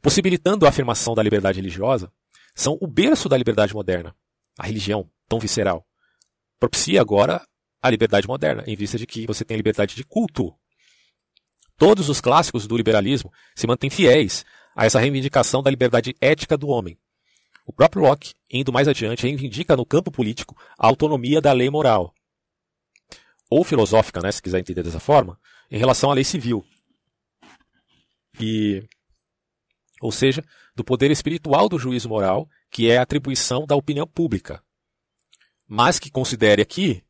possibilitando 0.00 0.66
a 0.66 0.68
afirmação 0.68 1.14
da 1.14 1.22
liberdade 1.22 1.60
religiosa, 1.60 2.12
são 2.54 2.76
o 2.80 2.86
berço 2.86 3.28
da 3.28 3.36
liberdade 3.36 3.74
moderna. 3.74 4.14
A 4.58 4.66
religião, 4.66 5.08
tão 5.28 5.38
visceral, 5.38 5.86
propicia 6.58 7.00
agora 7.00 7.42
a 7.80 7.90
liberdade 7.90 8.26
moderna, 8.26 8.64
em 8.66 8.74
vista 8.74 8.98
de 8.98 9.06
que 9.06 9.26
você 9.26 9.44
tem 9.44 9.54
a 9.54 9.58
liberdade 9.58 9.94
de 9.94 10.04
culto. 10.04 10.52
Todos 11.76 12.08
os 12.08 12.20
clássicos 12.20 12.66
do 12.66 12.76
liberalismo 12.76 13.32
se 13.54 13.66
mantêm 13.66 13.88
fiéis 13.88 14.44
a 14.74 14.84
essa 14.84 14.98
reivindicação 14.98 15.62
da 15.62 15.70
liberdade 15.70 16.14
ética 16.20 16.56
do 16.56 16.68
homem. 16.68 16.98
O 17.64 17.72
próprio 17.72 18.02
Locke, 18.02 18.34
indo 18.50 18.72
mais 18.72 18.88
adiante, 18.88 19.24
reivindica 19.24 19.76
no 19.76 19.86
campo 19.86 20.10
político 20.10 20.56
a 20.78 20.86
autonomia 20.86 21.40
da 21.40 21.52
lei 21.52 21.68
moral. 21.70 22.12
Ou 23.50 23.62
filosófica, 23.62 24.20
né, 24.20 24.32
se 24.32 24.42
quiser 24.42 24.58
entender 24.58 24.82
dessa 24.82 24.98
forma, 24.98 25.38
em 25.70 25.78
relação 25.78 26.10
à 26.10 26.14
lei 26.14 26.24
civil. 26.24 26.64
E, 28.40 28.82
ou 30.00 30.12
seja, 30.12 30.44
do 30.74 30.84
poder 30.84 31.10
espiritual 31.10 31.68
do 31.68 31.78
juízo 31.78 32.08
moral, 32.08 32.48
que 32.70 32.90
é 32.90 32.98
a 32.98 33.02
atribuição 33.02 33.66
da 33.66 33.76
opinião 33.76 34.06
pública. 34.06 34.62
Mas 35.66 35.98
que 35.98 36.10
considere 36.10 36.62
aqui 36.62 37.02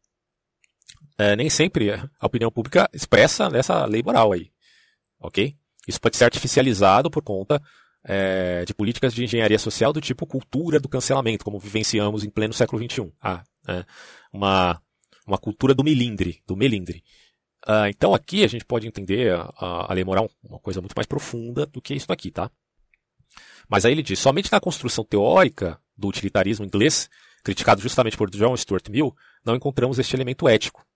é, 1.18 1.34
nem 1.34 1.50
sempre 1.50 1.90
a 1.90 2.26
opinião 2.26 2.50
pública 2.50 2.88
expressa 2.92 3.50
nessa 3.50 3.84
lei 3.84 4.02
moral 4.02 4.32
aí. 4.32 4.50
Ok? 5.20 5.56
Isso 5.86 6.00
pode 6.00 6.16
ser 6.16 6.24
artificializado 6.24 7.10
por 7.10 7.22
conta 7.22 7.60
é, 8.04 8.64
de 8.64 8.72
políticas 8.72 9.12
de 9.12 9.24
engenharia 9.24 9.58
social 9.58 9.92
do 9.92 10.00
tipo 10.00 10.26
cultura 10.26 10.78
do 10.78 10.88
cancelamento, 10.88 11.44
como 11.44 11.58
vivenciamos 11.58 12.22
em 12.22 12.30
pleno 12.30 12.54
século 12.54 12.82
XXI. 12.82 13.12
Ah, 13.20 13.42
é, 13.66 13.84
uma, 14.32 14.80
uma 15.26 15.38
cultura 15.38 15.74
do 15.74 15.82
melindre, 15.82 16.40
do 16.46 16.56
melindre. 16.56 17.02
Ah, 17.66 17.88
então 17.88 18.14
aqui 18.14 18.44
a 18.44 18.46
gente 18.46 18.64
pode 18.64 18.86
entender 18.86 19.34
a, 19.34 19.90
a 19.90 19.92
lei 19.92 20.04
moral 20.04 20.30
uma 20.42 20.60
coisa 20.60 20.80
muito 20.80 20.94
mais 20.94 21.06
profunda 21.06 21.66
do 21.66 21.82
que 21.82 21.94
isso 21.94 22.12
aqui, 22.12 22.30
tá? 22.30 22.50
Mas 23.68 23.84
aí 23.84 23.92
ele 23.92 24.02
diz, 24.02 24.18
somente 24.18 24.50
na 24.50 24.60
construção 24.60 25.04
teórica 25.04 25.80
do 25.96 26.08
utilitarismo 26.08 26.64
inglês, 26.64 27.10
criticado 27.42 27.80
justamente 27.80 28.16
por 28.16 28.30
John 28.30 28.56
Stuart 28.56 28.88
Mill, 28.88 29.14
não 29.44 29.54
encontramos 29.54 29.98
este 29.98 30.16
elemento 30.16 30.48
ético. 30.48 30.86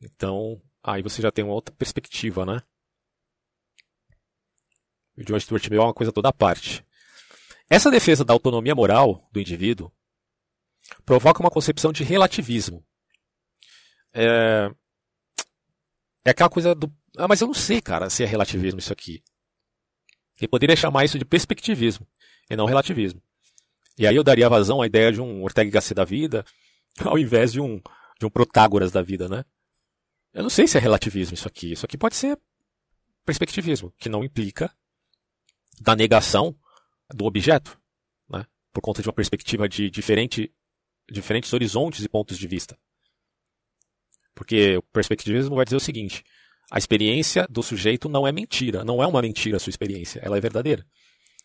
Então, 0.00 0.60
aí 0.82 1.02
você 1.02 1.20
já 1.20 1.32
tem 1.32 1.44
uma 1.44 1.54
outra 1.54 1.74
perspectiva, 1.74 2.44
né? 2.44 2.62
O 5.16 5.24
John 5.24 5.40
Stuart 5.40 5.68
Mill 5.68 5.80
é 5.80 5.84
uma 5.84 5.94
coisa 5.94 6.12
toda 6.12 6.28
à 6.28 6.32
parte. 6.32 6.84
Essa 7.68 7.90
defesa 7.90 8.24
da 8.24 8.32
autonomia 8.32 8.74
moral 8.74 9.28
do 9.32 9.40
indivíduo 9.40 9.90
provoca 11.04 11.40
uma 11.40 11.50
concepção 11.50 11.92
de 11.92 12.04
relativismo. 12.04 12.84
É, 14.12 14.70
é 16.24 16.30
aquela 16.30 16.50
coisa 16.50 16.74
do. 16.74 16.92
Ah, 17.16 17.26
mas 17.26 17.40
eu 17.40 17.46
não 17.46 17.54
sei, 17.54 17.80
cara, 17.80 18.08
se 18.10 18.22
é 18.22 18.26
relativismo 18.26 18.78
isso 18.78 18.92
aqui. 18.92 19.22
Eu 20.40 20.48
poderia 20.48 20.76
chamar 20.76 21.04
isso 21.04 21.18
de 21.18 21.24
perspectivismo 21.24 22.06
e 22.50 22.56
não 22.56 22.66
relativismo. 22.66 23.22
E 23.98 24.06
aí 24.06 24.14
eu 24.14 24.24
daria 24.24 24.48
vazão 24.48 24.82
à 24.82 24.86
ideia 24.86 25.10
de 25.10 25.20
um 25.20 25.42
Ortega 25.42 25.70
Gasset 25.70 25.94
da 25.94 26.04
vida, 26.04 26.44
ao 27.00 27.18
invés 27.18 27.52
de 27.52 27.60
um, 27.60 27.80
de 28.18 28.26
um 28.26 28.30
Protágoras 28.30 28.92
da 28.92 29.02
vida, 29.02 29.28
né? 29.28 29.44
Eu 30.32 30.42
não 30.42 30.50
sei 30.50 30.66
se 30.66 30.76
é 30.76 30.80
relativismo 30.80 31.34
isso 31.34 31.48
aqui. 31.48 31.72
Isso 31.72 31.86
aqui 31.86 31.96
pode 31.96 32.14
ser 32.14 32.38
perspectivismo, 33.24 33.92
que 33.98 34.08
não 34.08 34.22
implica 34.22 34.70
da 35.80 35.96
negação 35.96 36.54
do 37.14 37.24
objeto, 37.24 37.78
né? 38.28 38.46
por 38.72 38.80
conta 38.80 39.02
de 39.02 39.08
uma 39.08 39.14
perspectiva 39.14 39.68
de 39.68 39.90
diferente, 39.90 40.52
diferentes 41.10 41.52
horizontes 41.52 42.04
e 42.04 42.08
pontos 42.08 42.38
de 42.38 42.46
vista. 42.46 42.78
Porque 44.34 44.76
o 44.76 44.82
perspectivismo 44.82 45.56
vai 45.56 45.64
dizer 45.64 45.76
o 45.76 45.80
seguinte: 45.80 46.22
a 46.70 46.78
experiência 46.78 47.46
do 47.48 47.62
sujeito 47.62 48.08
não 48.08 48.26
é 48.26 48.32
mentira, 48.32 48.84
não 48.84 49.02
é 49.02 49.06
uma 49.06 49.22
mentira 49.22 49.56
a 49.56 49.60
sua 49.60 49.70
experiência, 49.70 50.20
ela 50.22 50.36
é 50.36 50.40
verdadeira. 50.40 50.84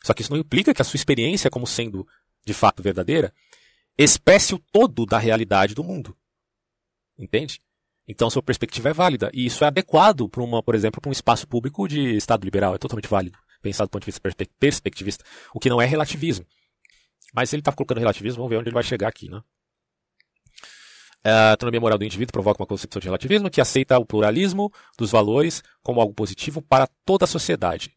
Só 0.04 0.14
que 0.14 0.22
isso 0.22 0.32
não 0.32 0.40
implica 0.40 0.74
que 0.74 0.82
a 0.82 0.86
sua 0.86 0.98
experiência, 0.98 1.50
como 1.50 1.68
sendo 1.68 2.08
de 2.46 2.54
fato 2.54 2.82
verdadeira, 2.82 3.32
expresse 3.98 4.56
o 4.56 4.60
todo 4.72 5.06
da 5.06 5.20
realidade 5.20 5.76
do 5.76 5.84
mundo. 5.84 6.18
Entende? 7.18 7.60
Então 8.08 8.30
sua 8.30 8.42
perspectiva 8.42 8.90
é 8.90 8.94
válida. 8.94 9.30
E 9.34 9.46
isso 9.46 9.64
é 9.64 9.68
adequado 9.68 10.28
para 10.28 10.42
uma, 10.42 10.64
por 10.64 10.74
exemplo, 10.74 11.00
para 11.00 11.10
um 11.10 11.12
espaço 11.14 11.48
público 11.48 11.88
de 11.88 12.16
Estado 12.16 12.44
liberal. 12.44 12.74
É 12.74 12.80
totalmente 12.80 13.08
válido, 13.08 13.38
pensado 13.62 13.90
do 13.90 13.92
ponto 13.92 14.02
de 14.02 14.08
vista 14.08 14.22
perspectivista, 14.60 15.24
o 15.54 15.60
que 15.60 15.70
não 15.70 15.80
é 15.80 15.86
relativismo. 15.86 16.46
Mas 17.34 17.54
ele 17.54 17.62
está 17.62 17.72
colocando 17.72 18.00
relativismo, 18.00 18.38
vamos 18.38 18.50
ver 18.50 18.58
onde 18.58 18.70
ele 18.70 18.74
vai 18.74 18.84
chegar 18.84 19.08
aqui, 19.08 19.30
né? 19.30 19.42
A 21.24 21.52
autonomia 21.52 21.80
moral 21.80 21.98
do 21.98 22.06
indivíduo 22.06 22.32
provoca 22.32 22.62
uma 22.62 22.68
concepção 22.68 23.00
de 23.00 23.08
relativismo 23.08 23.50
que 23.50 23.62
aceita 23.62 24.00
o 24.00 24.06
pluralismo 24.06 24.72
dos 24.98 25.12
valores 25.12 25.62
como 25.84 26.02
algo 26.02 26.14
positivo 26.14 26.62
para 26.62 26.88
toda 27.06 27.26
a 27.26 27.28
sociedade. 27.28 27.96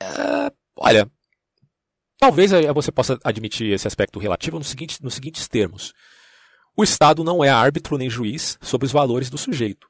É, 0.00 0.50
olha, 0.76 1.10
talvez 2.18 2.50
você 2.74 2.90
possa 2.90 3.18
admitir 3.22 3.72
esse 3.72 3.86
aspecto 3.86 4.18
relativo 4.18 4.58
no 4.58 4.64
seguinte, 4.64 5.02
nos 5.02 5.14
seguintes 5.14 5.46
termos. 5.48 5.92
O 6.74 6.82
Estado 6.82 7.22
não 7.22 7.44
é 7.44 7.50
árbitro 7.50 7.98
nem 7.98 8.08
juiz 8.08 8.56
sobre 8.62 8.86
os 8.86 8.92
valores 8.92 9.28
do 9.28 9.36
sujeito. 9.36 9.88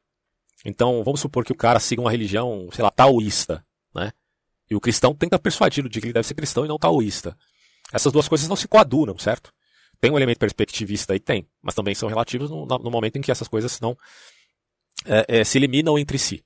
Então, 0.65 1.05
vamos 1.05 1.21
supor 1.21 1.45
que 1.45 1.53
o 1.53 1.57
cara 1.57 1.79
siga 1.79 2.01
uma 2.01 2.11
religião, 2.11 2.69
sei 2.73 2.83
lá, 2.83 2.91
taoísta, 2.91 3.65
né? 3.95 4.11
E 4.69 4.75
o 4.75 4.81
cristão 4.81 5.15
tenta 5.15 5.39
persuadi-lo 5.39 5.89
de 5.89 6.01
que 6.01 6.07
ele 6.07 6.13
deve 6.13 6.27
ser 6.27 6.35
cristão 6.35 6.65
e 6.65 6.69
não 6.69 6.79
taoísta. 6.79 7.37
Essas 7.93 8.13
duas 8.13 8.27
coisas 8.27 8.49
não 8.49 8.57
se 8.57 8.67
coadunam, 8.67 9.17
certo? 9.19 9.53
Tem 10.01 10.11
um 10.11 10.17
elemento 10.17 10.39
perspectivista 10.39 11.13
aí? 11.13 11.21
Tem. 11.21 11.49
Mas 11.61 11.75
também 11.75 11.95
são 11.95 12.09
relativos 12.09 12.51
no, 12.51 12.67
no 12.67 12.91
momento 12.91 13.17
em 13.17 13.21
que 13.21 13.31
essas 13.31 13.49
coisas 13.49 13.81
não 13.81 13.97
é, 15.05 15.41
é, 15.41 15.45
se 15.45 15.59
eliminam 15.59 15.99
entre 15.99 16.19
si. 16.19 16.45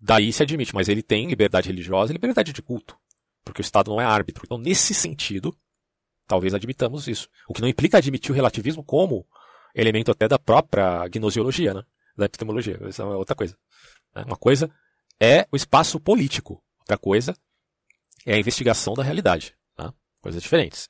Daí 0.00 0.32
se 0.32 0.42
admite, 0.42 0.74
mas 0.74 0.88
ele 0.88 1.02
tem 1.02 1.26
liberdade 1.26 1.68
religiosa 1.68 2.12
e 2.12 2.14
liberdade 2.14 2.52
de 2.52 2.62
culto. 2.62 2.96
Porque 3.44 3.60
o 3.60 3.62
Estado 3.62 3.90
não 3.90 4.00
é 4.00 4.04
árbitro. 4.04 4.42
Então, 4.44 4.58
nesse 4.58 4.94
sentido, 4.94 5.56
talvez 6.26 6.54
admitamos 6.54 7.08
isso. 7.08 7.28
O 7.48 7.54
que 7.54 7.60
não 7.60 7.68
implica 7.68 7.98
admitir 7.98 8.30
o 8.30 8.34
relativismo 8.34 8.84
como 8.84 9.26
elemento 9.74 10.10
até 10.10 10.28
da 10.28 10.38
própria 10.38 11.08
gnosiologia, 11.08 11.74
né? 11.74 11.82
da 12.16 12.26
epistemologia. 12.26 12.78
Isso 12.88 13.00
é 13.00 13.04
outra 13.04 13.34
coisa. 13.34 13.56
Né? 14.14 14.22
Uma 14.24 14.36
coisa 14.36 14.70
é 15.20 15.46
o 15.50 15.56
espaço 15.56 15.98
político, 15.98 16.62
outra 16.80 16.98
coisa 16.98 17.34
é 18.26 18.34
a 18.34 18.38
investigação 18.38 18.94
da 18.94 19.02
realidade. 19.02 19.56
Tá? 19.74 19.92
Coisas 20.20 20.42
diferentes. 20.42 20.88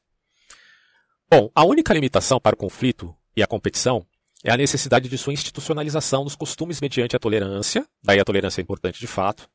Bom, 1.30 1.50
a 1.54 1.64
única 1.64 1.92
limitação 1.92 2.40
para 2.40 2.54
o 2.54 2.58
conflito 2.58 3.14
e 3.36 3.42
a 3.42 3.46
competição 3.46 4.06
é 4.42 4.50
a 4.50 4.56
necessidade 4.56 5.08
de 5.08 5.18
sua 5.18 5.32
institucionalização 5.32 6.24
nos 6.24 6.34
costumes 6.34 6.80
mediante 6.80 7.14
a 7.16 7.18
tolerância, 7.18 7.86
daí 8.02 8.18
a 8.20 8.24
tolerância 8.24 8.60
é 8.60 8.62
importante 8.62 8.98
de 8.98 9.06
fato. 9.06 9.48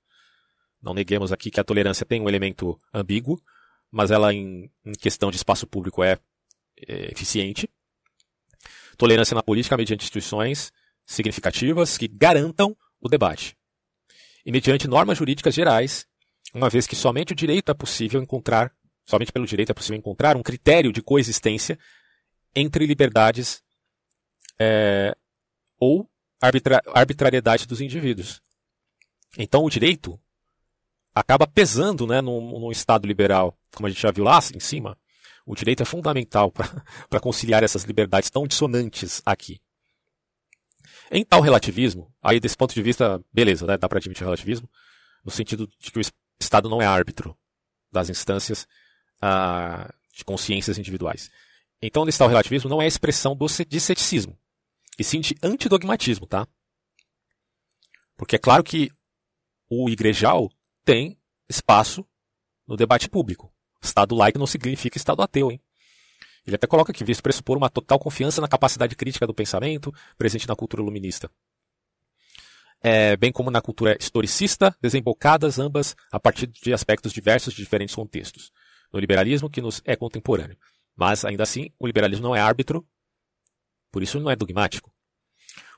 Não 0.82 0.94
neguemos 0.94 1.32
aqui 1.32 1.50
que 1.50 1.60
a 1.60 1.64
tolerância 1.64 2.06
tem 2.06 2.22
um 2.22 2.30
elemento 2.30 2.78
ambíguo, 2.94 3.42
mas 3.90 4.12
ela 4.12 4.34
em, 4.34 4.70
em 4.86 4.92
questão 4.92 5.32
de 5.32 5.38
espaço 5.38 5.66
público 5.66 6.04
é, 6.04 6.20
é 6.88 7.12
eficiente 7.12 7.70
tolerância 8.98 9.36
na 9.36 9.44
política 9.44 9.78
mediante 9.78 10.04
instituições 10.04 10.72
significativas 11.06 11.98
que 11.98 12.08
garantam 12.08 12.76
o 13.00 13.10
debate. 13.10 13.58
E 14.46 14.52
mediante 14.52 14.88
normas 14.88 15.18
jurídicas 15.18 15.54
gerais, 15.54 16.06
uma 16.54 16.70
vez 16.70 16.88
que 16.88 16.96
somente 16.96 17.34
o 17.34 17.36
direito 17.36 17.72
é 17.72 17.74
possível 17.74 18.22
encontrar, 18.22 18.72
somente 19.06 19.32
pelo 19.32 19.46
direito 19.46 19.72
é 19.72 19.74
possível 19.74 19.98
encontrar 19.98 20.36
um 20.38 20.44
critério 20.44 20.92
de 20.92 21.02
coexistência 21.02 21.78
entre 22.56 22.86
liberdades 22.86 23.62
é, 24.60 25.16
ou 25.80 26.10
arbitra 26.42 26.82
arbitrariedade 26.94 27.66
dos 27.66 27.82
indivíduos. 27.82 28.42
Então 29.38 29.64
o 29.64 29.70
direito 29.70 30.20
acaba 31.14 31.48
pesando 31.48 32.08
né, 32.08 32.22
num, 32.22 32.60
num 32.60 32.72
Estado 32.72 33.08
liberal, 33.08 33.58
como 33.74 33.88
a 33.88 33.90
gente 33.90 34.02
já 34.02 34.12
viu 34.12 34.24
lá 34.24 34.40
em 34.54 34.60
cima, 34.60 34.98
o 35.46 35.56
direito 35.56 35.84
é 35.84 35.86
fundamental 35.86 36.52
para 36.52 37.20
conciliar 37.22 37.64
essas 37.64 37.84
liberdades 37.84 38.30
tão 38.30 38.48
dissonantes 38.48 39.22
aqui. 39.26 39.62
Em 41.12 41.24
tal 41.24 41.42
relativismo, 41.42 42.12
aí 42.22 42.40
desse 42.40 42.58
ponto 42.58 42.74
de 42.74 42.82
vista, 42.82 43.24
beleza, 43.32 43.66
né, 43.66 43.78
dá 43.78 43.88
para 43.88 44.00
admitir 44.00 44.24
relativismo, 44.24 44.70
no 45.24 45.32
sentido 45.32 45.68
de 45.80 45.92
que 45.92 46.00
o 46.00 46.02
Estado 46.40 46.70
não 46.70 46.82
é 46.82 46.86
árbitro 46.86 47.38
das 47.92 48.10
instâncias 48.10 48.68
de 50.14 50.24
consciências 50.24 50.78
individuais. 50.78 51.32
Então, 51.82 52.08
está 52.08 52.26
o 52.26 52.28
relativismo 52.28 52.70
não 52.70 52.82
é 52.82 52.88
expressão 52.88 53.36
do, 53.36 53.46
de 53.68 53.80
ceticismo, 53.80 54.38
e 54.98 55.04
sim 55.04 55.20
de 55.20 55.36
antidogmatismo, 55.44 56.26
tá? 56.26 56.48
Porque 58.16 58.36
é 58.36 58.40
claro 58.40 58.64
que 58.64 58.92
o 59.70 59.90
igrejal 59.90 60.52
tem 60.86 61.18
espaço 61.50 62.06
no 62.68 62.78
debate 62.78 63.10
público. 63.10 63.52
Estado 63.82 64.16
laico 64.16 64.40
não 64.40 64.48
significa 64.48 64.98
Estado 64.98 65.22
ateu, 65.22 65.52
hein? 65.52 65.60
Ele 66.46 66.56
até 66.56 66.68
coloca 66.68 66.92
aqui, 66.92 67.04
visto 67.04 67.24
pressupor 67.24 67.58
uma 67.58 67.70
total 67.70 67.98
confiança 67.98 68.42
na 68.42 68.48
capacidade 68.48 68.96
crítica 68.96 69.26
do 69.26 69.34
pensamento 69.34 69.94
presente 70.18 70.48
na 70.48 70.56
cultura 70.56 70.82
iluminista. 70.82 71.30
É, 72.82 73.16
bem 73.16 73.32
como 73.32 73.50
na 73.50 73.62
cultura 73.62 73.96
historicista, 73.98 74.76
desembocadas 74.82 75.58
ambas 75.58 75.96
a 76.12 76.20
partir 76.20 76.48
de 76.48 76.74
aspectos 76.74 77.14
diversos 77.14 77.54
de 77.54 77.64
diferentes 77.64 77.96
contextos. 77.96 78.52
No 78.94 79.00
liberalismo, 79.00 79.50
que 79.50 79.62
nos 79.62 79.82
é 79.84 79.96
contemporâneo. 79.96 80.58
Mas, 80.96 81.26
ainda 81.26 81.44
assim, 81.44 81.72
o 81.80 81.88
liberalismo 81.88 82.24
não 82.24 82.36
é 82.36 82.40
árbitro, 82.40 82.88
por 83.92 84.04
isso 84.04 84.20
não 84.20 84.30
é 84.30 84.36
dogmático. 84.36 84.94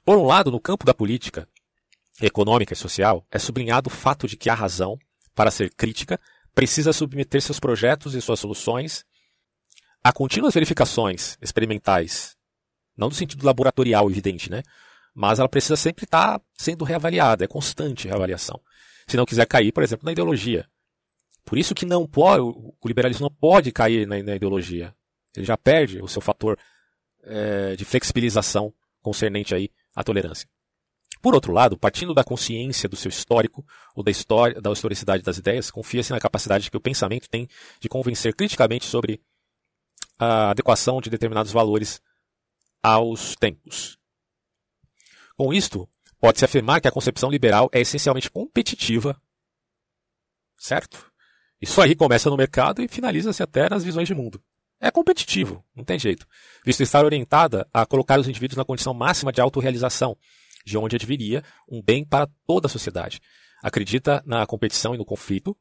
Por 0.04 0.18
um 0.18 0.26
lado, 0.26 0.52
no 0.52 0.60
campo 0.60 0.86
da 0.86 0.94
política, 0.94 1.48
econômica 2.22 2.74
e 2.74 2.78
social, 2.78 3.26
é 3.32 3.40
sublinhado 3.40 3.88
o 3.90 3.94
fato 3.94 4.28
de 4.28 4.38
que 4.38 4.50
a 4.50 4.54
razão, 4.54 4.98
para 5.34 5.52
ser 5.52 5.74
crítica, 5.74 6.20
precisa 6.54 6.94
submeter 6.94 7.42
seus 7.42 7.60
projetos 7.60 8.14
e 8.14 8.22
suas 8.22 8.40
soluções 8.40 9.06
a 10.04 10.14
contínuas 10.14 10.54
verificações 10.54 11.36
experimentais, 11.42 12.38
não 12.96 13.10
no 13.10 13.16
sentido 13.16 13.46
laboratorial 13.46 14.10
evidente, 14.10 14.52
né? 14.52 14.62
Mas 15.16 15.40
ela 15.40 15.50
precisa 15.50 15.76
sempre 15.76 16.06
estar 16.06 16.40
sendo 16.54 16.86
reavaliada, 16.86 17.44
é 17.44 17.48
constante 17.48 18.08
reavaliação. 18.08 18.62
Se 19.08 19.18
não 19.18 19.26
quiser 19.26 19.48
cair, 19.48 19.72
por 19.72 19.82
exemplo, 19.82 20.06
na 20.06 20.12
ideologia. 20.12 20.70
Por 21.46 21.58
isso 21.58 21.76
que 21.76 21.86
não 21.86 22.08
pode, 22.08 22.42
o 22.42 22.88
liberalismo 22.88 23.28
não 23.30 23.36
pode 23.36 23.72
cair 23.72 24.08
na, 24.08 24.22
na 24.22 24.36
ideologia. 24.36 24.96
Ele 25.36 25.46
já 25.46 25.56
perde 25.56 26.02
o 26.02 26.08
seu 26.08 26.22
fator 26.22 26.58
é, 27.24 27.76
de 27.76 27.86
flexibilização 27.86 28.74
concernente 29.02 29.54
aí 29.54 29.70
à 29.96 30.04
tolerância. 30.04 30.50
Por 31.22 31.34
outro 31.34 31.54
lado, 31.54 31.78
partindo 31.78 32.14
da 32.14 32.24
consciência 32.24 32.90
do 32.90 32.96
seu 32.96 33.10
histórico 33.10 33.66
ou 33.96 34.04
da 34.04 34.12
história, 34.12 34.60
da 34.60 34.72
historicidade 34.72 35.24
das 35.24 35.38
ideias, 35.38 35.72
confia-se 35.72 36.12
na 36.12 36.20
capacidade 36.20 36.70
que 36.70 36.78
o 36.78 36.82
pensamento 36.82 37.30
tem 37.30 37.48
de 37.80 37.90
convencer 37.90 38.36
criticamente 38.36 38.86
sobre 38.86 39.22
a 40.18 40.52
adequação 40.52 41.02
de 41.02 41.10
determinados 41.10 41.52
valores 41.52 42.02
aos 42.82 43.36
tempos. 43.36 43.98
Com 45.36 45.54
isto, 45.54 45.90
pode-se 46.20 46.46
afirmar 46.46 46.80
que 46.80 46.88
a 46.88 46.92
concepção 46.92 47.30
liberal 47.30 47.70
é 47.72 47.82
essencialmente 47.82 48.30
competitiva, 48.30 49.20
certo? 50.58 51.12
Isso 51.66 51.82
aí 51.82 51.96
começa 51.96 52.30
no 52.30 52.38
mercado 52.38 52.84
e 52.84 52.88
finaliza-se 52.88 53.42
até 53.42 53.68
nas 53.68 53.84
visões 53.84 54.08
de 54.08 54.14
mundo. 54.14 54.40
É 54.80 54.92
competitivo, 54.92 55.66
não 55.76 55.84
tem 55.84 55.98
jeito, 55.98 56.28
visto 56.64 56.84
estar 56.84 57.04
orientada 57.04 57.68
a 57.74 57.88
colocar 57.88 58.20
os 58.20 58.28
indivíduos 58.28 58.56
na 58.56 58.64
condição 58.64 58.94
máxima 58.94 59.32
de 59.32 59.42
autorrealização, 59.42 60.16
de 60.64 60.78
onde 60.78 60.96
adviria 60.96 61.44
um 61.68 61.82
bem 61.82 62.06
para 62.06 62.30
toda 62.46 62.68
a 62.68 62.70
sociedade. 62.70 63.20
Acredita 63.64 64.22
na 64.28 64.46
competição 64.46 64.94
e 64.94 64.98
no 65.00 65.04
conflito, 65.04 65.58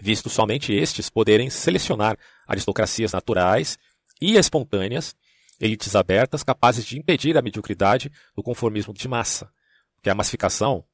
visto 0.00 0.28
somente 0.28 0.74
estes 0.74 1.08
poderem 1.08 1.48
selecionar 1.48 2.18
aristocracias 2.44 3.12
naturais 3.12 3.78
e 4.20 4.36
espontâneas, 4.36 5.14
elites 5.60 5.94
abertas 5.94 6.42
capazes 6.42 6.84
de 6.84 6.98
impedir 6.98 7.38
a 7.38 7.42
mediocridade 7.42 8.10
do 8.34 8.42
conformismo 8.42 8.92
de 8.92 9.06
massa, 9.06 9.48
que 10.02 10.08
é 10.08 10.12
a 10.12 10.16
massificação 10.16 10.84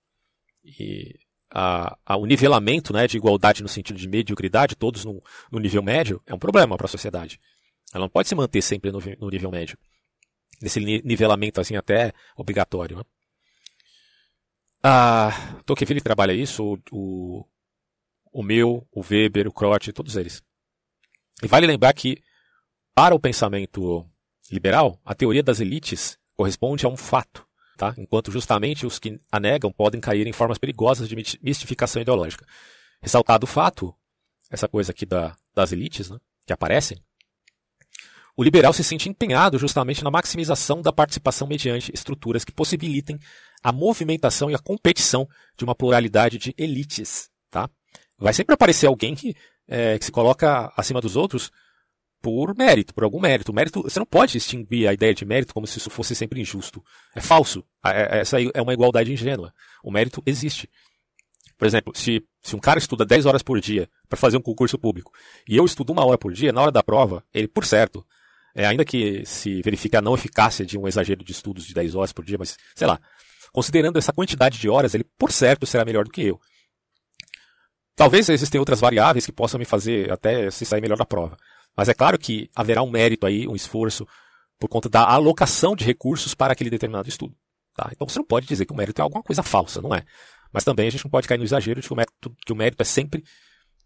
e 0.63 1.26
a, 1.59 1.97
a, 2.05 2.17
o 2.19 2.27
nivelamento 2.27 2.93
né, 2.93 3.07
de 3.07 3.17
igualdade 3.17 3.63
no 3.63 3.69
sentido 3.69 3.99
de 3.99 4.07
mediocridade, 4.07 4.77
todos 4.77 5.07
no, 5.07 5.23
no 5.51 5.59
nível 5.59 5.83
médio, 5.83 6.21
é 6.27 6.35
um 6.35 6.39
problema 6.39 6.77
para 6.77 6.85
a 6.85 6.89
sociedade. 6.89 7.41
Ela 7.95 8.03
não 8.05 8.11
pode 8.11 8.29
se 8.29 8.35
manter 8.35 8.61
sempre 8.61 8.93
no, 8.93 9.01
no 9.19 9.31
nível 9.31 9.51
médio. 9.51 9.79
Nesse 10.61 10.79
nivelamento 10.81 11.59
assim 11.59 11.75
até 11.75 12.13
obrigatório. 12.37 12.99
Né? 12.99 13.03
Ah, 14.83 15.31
Tocqueville 15.65 16.03
trabalha 16.03 16.35
isso, 16.35 16.79
o, 16.93 17.47
o, 18.31 18.43
meu, 18.43 18.87
o 18.93 19.01
Weber, 19.01 19.49
o 19.49 19.53
Croce, 19.53 19.95
todos 19.95 20.15
eles. 20.15 20.43
E 21.43 21.47
vale 21.47 21.67
lembrar 21.67 21.95
que, 21.95 22.23
para 22.95 23.15
o 23.15 23.21
pensamento 23.21 24.07
liberal, 24.53 25.01
a 25.03 25.15
teoria 25.15 25.43
das 25.43 25.61
elites 25.61 26.19
corresponde 26.37 26.85
a 26.85 26.89
um 26.91 26.99
fato, 26.99 27.46
tá? 27.77 27.95
enquanto 27.99 28.33
justamente 28.33 28.87
os 28.87 28.99
que 28.99 29.21
a 29.31 29.39
negam 29.39 29.71
podem 29.71 30.01
cair 30.01 30.27
em 30.27 30.33
formas 30.33 30.59
perigosas 30.59 31.09
de 31.09 31.17
mistificação 31.43 32.01
ideológica. 32.01 32.47
Ressaltado 33.01 33.45
o 33.45 33.47
fato, 33.49 33.95
essa 34.51 34.67
coisa 34.67 34.93
aqui 34.93 35.05
da, 35.05 35.37
das 35.55 35.73
elites, 35.73 36.11
né, 36.11 36.19
que 36.47 36.53
aparecem, 36.53 36.99
o 38.37 38.43
liberal 38.43 38.73
se 38.73 38.85
sente 38.85 39.09
empenhado 39.09 39.59
justamente 39.59 40.05
na 40.05 40.11
maximização 40.11 40.83
da 40.83 40.93
participação 40.93 41.49
mediante 41.49 41.91
estruturas 41.95 42.45
que 42.45 42.53
possibilitem 42.53 43.19
a 43.63 43.73
movimentação 43.73 44.51
e 44.51 44.55
a 44.55 44.59
competição 44.59 45.27
de 45.57 45.65
uma 45.65 45.75
pluralidade 45.75 46.37
de 46.37 46.55
elites. 46.59 47.31
Tá? 47.51 47.71
Vai 48.19 48.35
sempre 48.35 48.55
aparecer 48.55 48.87
alguém 48.87 49.15
que, 49.15 49.35
é, 49.67 49.99
que 49.99 50.05
se 50.05 50.13
coloca 50.13 50.71
acima 50.77 51.01
dos 51.01 51.17
outros 51.17 51.51
por 52.27 52.57
mérito, 52.57 52.93
por 52.93 53.05
algum 53.05 53.21
mérito. 53.21 53.53
mérito. 53.53 53.83
Você 53.83 54.01
não 54.01 54.05
pode 54.05 54.37
extinguir 54.37 54.89
a 54.89 54.93
ideia 54.93 55.15
de 55.15 55.25
mérito 55.25 55.55
como 55.55 55.65
se 55.65 55.79
isso 55.79 55.89
fosse 55.89 56.13
sempre 56.13 56.41
injusto. 56.41 56.85
É 57.15 57.21
falso. 57.21 57.63
É, 57.85 58.17
é, 58.17 58.21
essa 58.23 58.37
é 58.43 58.61
uma 58.61 58.73
igualdade 58.73 59.13
ingênua. 59.13 59.55
O 59.81 59.93
mérito 59.93 60.21
existe. 60.27 60.69
Por 61.57 61.67
exemplo, 61.67 61.93
se, 61.95 62.27
se 62.43 62.57
um 62.57 62.59
cara 62.59 62.81
estuda 62.81 63.07
10 63.07 63.27
horas 63.27 63.45
por 63.45 63.61
dia 63.61 63.89
para 64.09 64.19
fazer 64.19 64.37
um 64.37 64.43
concurso 64.43 64.77
público 64.77 65.13
e 65.49 65.57
eu 65.57 65.65
estudo 65.65 65.93
uma 65.93 66.05
hora 66.05 66.19
por 66.19 66.33
dia, 66.33 66.53
na 66.53 66.63
hora 66.63 66.73
da 66.73 66.83
prova, 66.83 67.23
ele, 67.33 67.47
por 67.47 67.65
certo, 67.65 68.05
é, 68.57 68.67
ainda 68.67 68.85
que 68.85 69.25
se 69.25 69.63
verifique 69.63 69.97
a 69.97 70.03
não 70.03 70.17
eficácia 70.17 70.67
de 70.67 70.77
um 70.77 70.89
exagero 70.89 71.23
de 71.23 71.31
estudos 71.31 71.65
de 71.65 71.73
10 71.75 71.95
horas 71.95 72.13
por 72.13 72.25
dia, 72.25 72.37
mas 72.37 72.59
sei 72.75 72.89
lá, 72.89 72.99
considerando 73.53 74.01
essa 74.01 74.13
quantidade 74.13 74.59
de 74.59 74.69
horas, 74.69 74.95
ele, 74.95 75.05
por 75.17 75.31
certo, 75.31 75.65
será 75.65 75.85
melhor 75.85 76.05
do 76.05 76.11
que 76.11 76.23
eu. 76.23 76.41
Talvez 77.95 78.29
existem 78.29 78.59
outras 78.59 78.81
variáveis 78.81 79.25
que 79.25 79.33
possam 79.33 79.61
me 79.61 79.65
fazer 79.65 80.11
até 80.11 80.51
se 80.51 80.67
sair 80.67 80.81
melhor 80.81 80.99
da 80.99 81.07
prova. 81.07 81.37
Mas 81.77 81.89
é 81.89 81.95
claro 81.95 82.19
que 82.19 82.49
haverá 82.55 82.83
um 82.83 82.91
mérito 82.91 83.27
aí, 83.27 83.47
um 83.47 83.55
esforço, 83.55 84.07
por 84.59 84.69
conta 84.69 84.89
da 84.89 85.05
alocação 85.05 85.77
de 85.77 85.85
recursos 85.85 86.35
para 86.35 86.53
aquele 86.53 86.71
determinado 86.71 87.09
estudo. 87.09 87.37
Tá? 87.75 87.91
Então 87.93 88.09
você 88.09 88.19
não 88.19 88.25
pode 88.25 88.47
dizer 88.47 88.65
que 88.65 88.73
o 88.73 88.77
mérito 88.77 89.01
é 89.01 89.03
alguma 89.03 89.23
coisa 89.23 89.43
falsa, 89.43 89.83
não 89.83 89.95
é? 89.95 90.03
Mas 90.53 90.65
também 90.65 90.89
a 90.89 90.91
gente 90.91 91.05
não 91.05 91.11
pode 91.11 91.29
cair 91.29 91.37
no 91.37 91.45
exagero 91.45 91.81
de 91.81 91.87
que 91.87 91.93
o 91.93 91.97
mérito, 91.97 92.37
que 92.47 92.53
o 92.53 92.57
mérito 92.57 92.81
é 92.83 92.85
sempre 92.85 93.23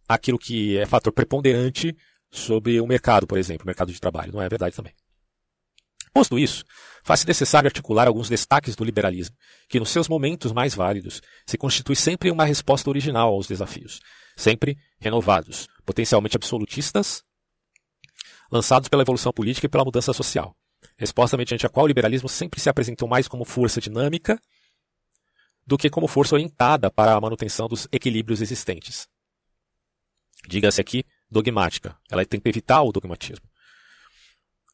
aquilo 0.09 0.39
que 0.39 0.78
é 0.78 0.86
fator 0.86 1.12
preponderante 1.12 1.97
sobre 2.31 2.81
o 2.81 2.86
mercado, 2.86 3.27
por 3.27 3.39
exemplo, 3.39 3.65
o 3.65 3.67
mercado 3.67 3.93
de 3.93 4.01
trabalho. 4.01 4.33
Não 4.33 4.41
é 4.41 4.49
verdade 4.49 4.77
também. 4.77 4.94
Posto 6.12 6.39
isso, 6.39 6.65
faz-se 7.05 7.27
necessário 7.27 7.69
articular 7.69 8.07
alguns 8.07 8.28
destaques 8.28 8.75
do 8.75 8.85
liberalismo, 8.85 9.36
que 9.69 9.78
nos 9.78 9.91
seus 9.91 10.09
momentos 10.09 10.52
mais 10.52 10.75
válidos 10.75 11.20
se 11.47 11.57
constitui 11.57 11.94
sempre 11.94 12.31
uma 12.31 12.44
resposta 12.44 12.91
original 12.91 13.33
aos 13.33 13.47
desafios, 13.47 14.01
sempre 14.36 14.77
renovados, 15.01 15.69
potencialmente 15.85 16.36
absolutistas 16.36 17.23
lançados 18.51 18.89
pela 18.89 19.03
evolução 19.03 19.33
política 19.33 19.67
e 19.67 19.69
pela 19.69 19.85
mudança 19.85 20.12
social. 20.12 20.57
Resposta 20.97 21.37
mediante 21.37 21.67
a 21.67 21.69
qual 21.69 21.85
o 21.85 21.87
liberalismo 21.87 22.29
sempre 22.29 22.61
se 22.61 22.69
apresentou 22.69 23.09
mais 23.09 23.29
como 23.29 23.45
força 23.45 23.81
dinâmica 23.81 24.41
do 25.67 25.79
que 25.79 25.89
como 25.89 26.09
força 26.09 26.35
orientada 26.35 26.91
para 26.91 27.15
a 27.15 27.20
manutenção 27.20 27.69
dos 27.69 27.87
equilíbrios 27.93 28.41
existentes. 28.41 29.07
Diga-se 30.49 30.81
aqui 30.81 31.05
dogmática. 31.31 31.97
Ela 32.11 32.25
tenta 32.25 32.49
evitar 32.49 32.83
o 32.83 32.93
dogmatismo. 32.93 33.47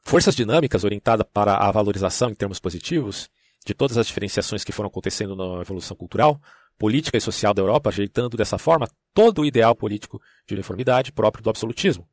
Forças 0.02 0.34
dinâmicas 0.34 0.84
orientadas 0.84 1.26
para 1.32 1.56
a 1.56 1.70
valorização 1.70 2.30
em 2.30 2.34
termos 2.34 2.60
positivos 2.60 3.28
de 3.66 3.74
todas 3.74 3.98
as 3.98 4.06
diferenciações 4.06 4.62
que 4.62 4.70
foram 4.70 4.88
acontecendo 4.88 5.34
na 5.34 5.60
evolução 5.60 5.96
cultural, 5.96 6.40
política 6.78 7.18
e 7.18 7.20
social 7.20 7.52
da 7.52 7.60
Europa, 7.60 7.90
ajeitando 7.90 8.36
dessa 8.36 8.56
forma 8.56 8.88
todo 9.12 9.42
o 9.42 9.44
ideal 9.44 9.74
político 9.74 10.22
de 10.46 10.54
uniformidade 10.54 11.10
próprio 11.10 11.42
do 11.42 11.50
absolutismo. 11.50 12.08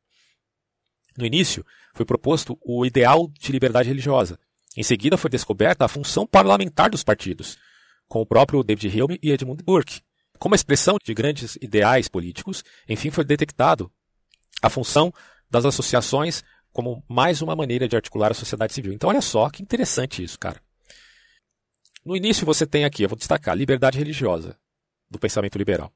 No 1.18 1.26
início, 1.26 1.66
foi 1.94 2.06
proposto 2.06 2.58
o 2.62 2.86
ideal 2.86 3.32
de 3.40 3.52
liberdade 3.52 3.90
religiosa. 3.90 4.40
Em 4.76 4.84
seguida, 4.84 5.18
foi 5.18 5.30
descoberta 5.30 5.86
a 5.86 5.88
função 5.88 6.26
parlamentar 6.26 6.90
dos 6.90 7.04
partidos, 7.04 7.58
com 8.08 8.22
o 8.22 8.26
próprio 8.26 8.64
David 8.64 9.02
Hume 9.02 9.20
e 9.22 9.32
Edmund 9.32 9.64
Burke. 9.64 10.02
Como 10.40 10.56
expressão 10.56 10.98
de 11.04 11.14
grandes 11.14 11.58
ideais 11.62 12.08
políticos, 12.08 12.64
enfim, 12.90 13.12
foi 13.12 13.24
detectado 13.24 13.92
a 14.62 14.70
função 14.70 15.14
das 15.50 15.66
associações 15.66 16.44
como 16.72 17.04
mais 17.08 17.42
uma 17.42 17.56
maneira 17.56 17.88
de 17.88 17.96
articular 17.96 18.32
a 18.32 18.34
sociedade 18.34 18.74
civil. 18.74 18.92
Então, 18.92 19.10
olha 19.10 19.22
só 19.22 19.50
que 19.50 19.62
interessante 19.62 20.24
isso, 20.24 20.40
cara. 20.40 20.60
No 22.04 22.18
início, 22.18 22.46
você 22.46 22.66
tem 22.66 22.84
aqui, 22.84 23.04
eu 23.04 23.10
vou 23.10 23.18
destacar, 23.18 23.56
liberdade 23.56 23.98
religiosa 23.98 24.58
do 25.10 25.20
pensamento 25.20 25.58
liberal. 25.58 25.94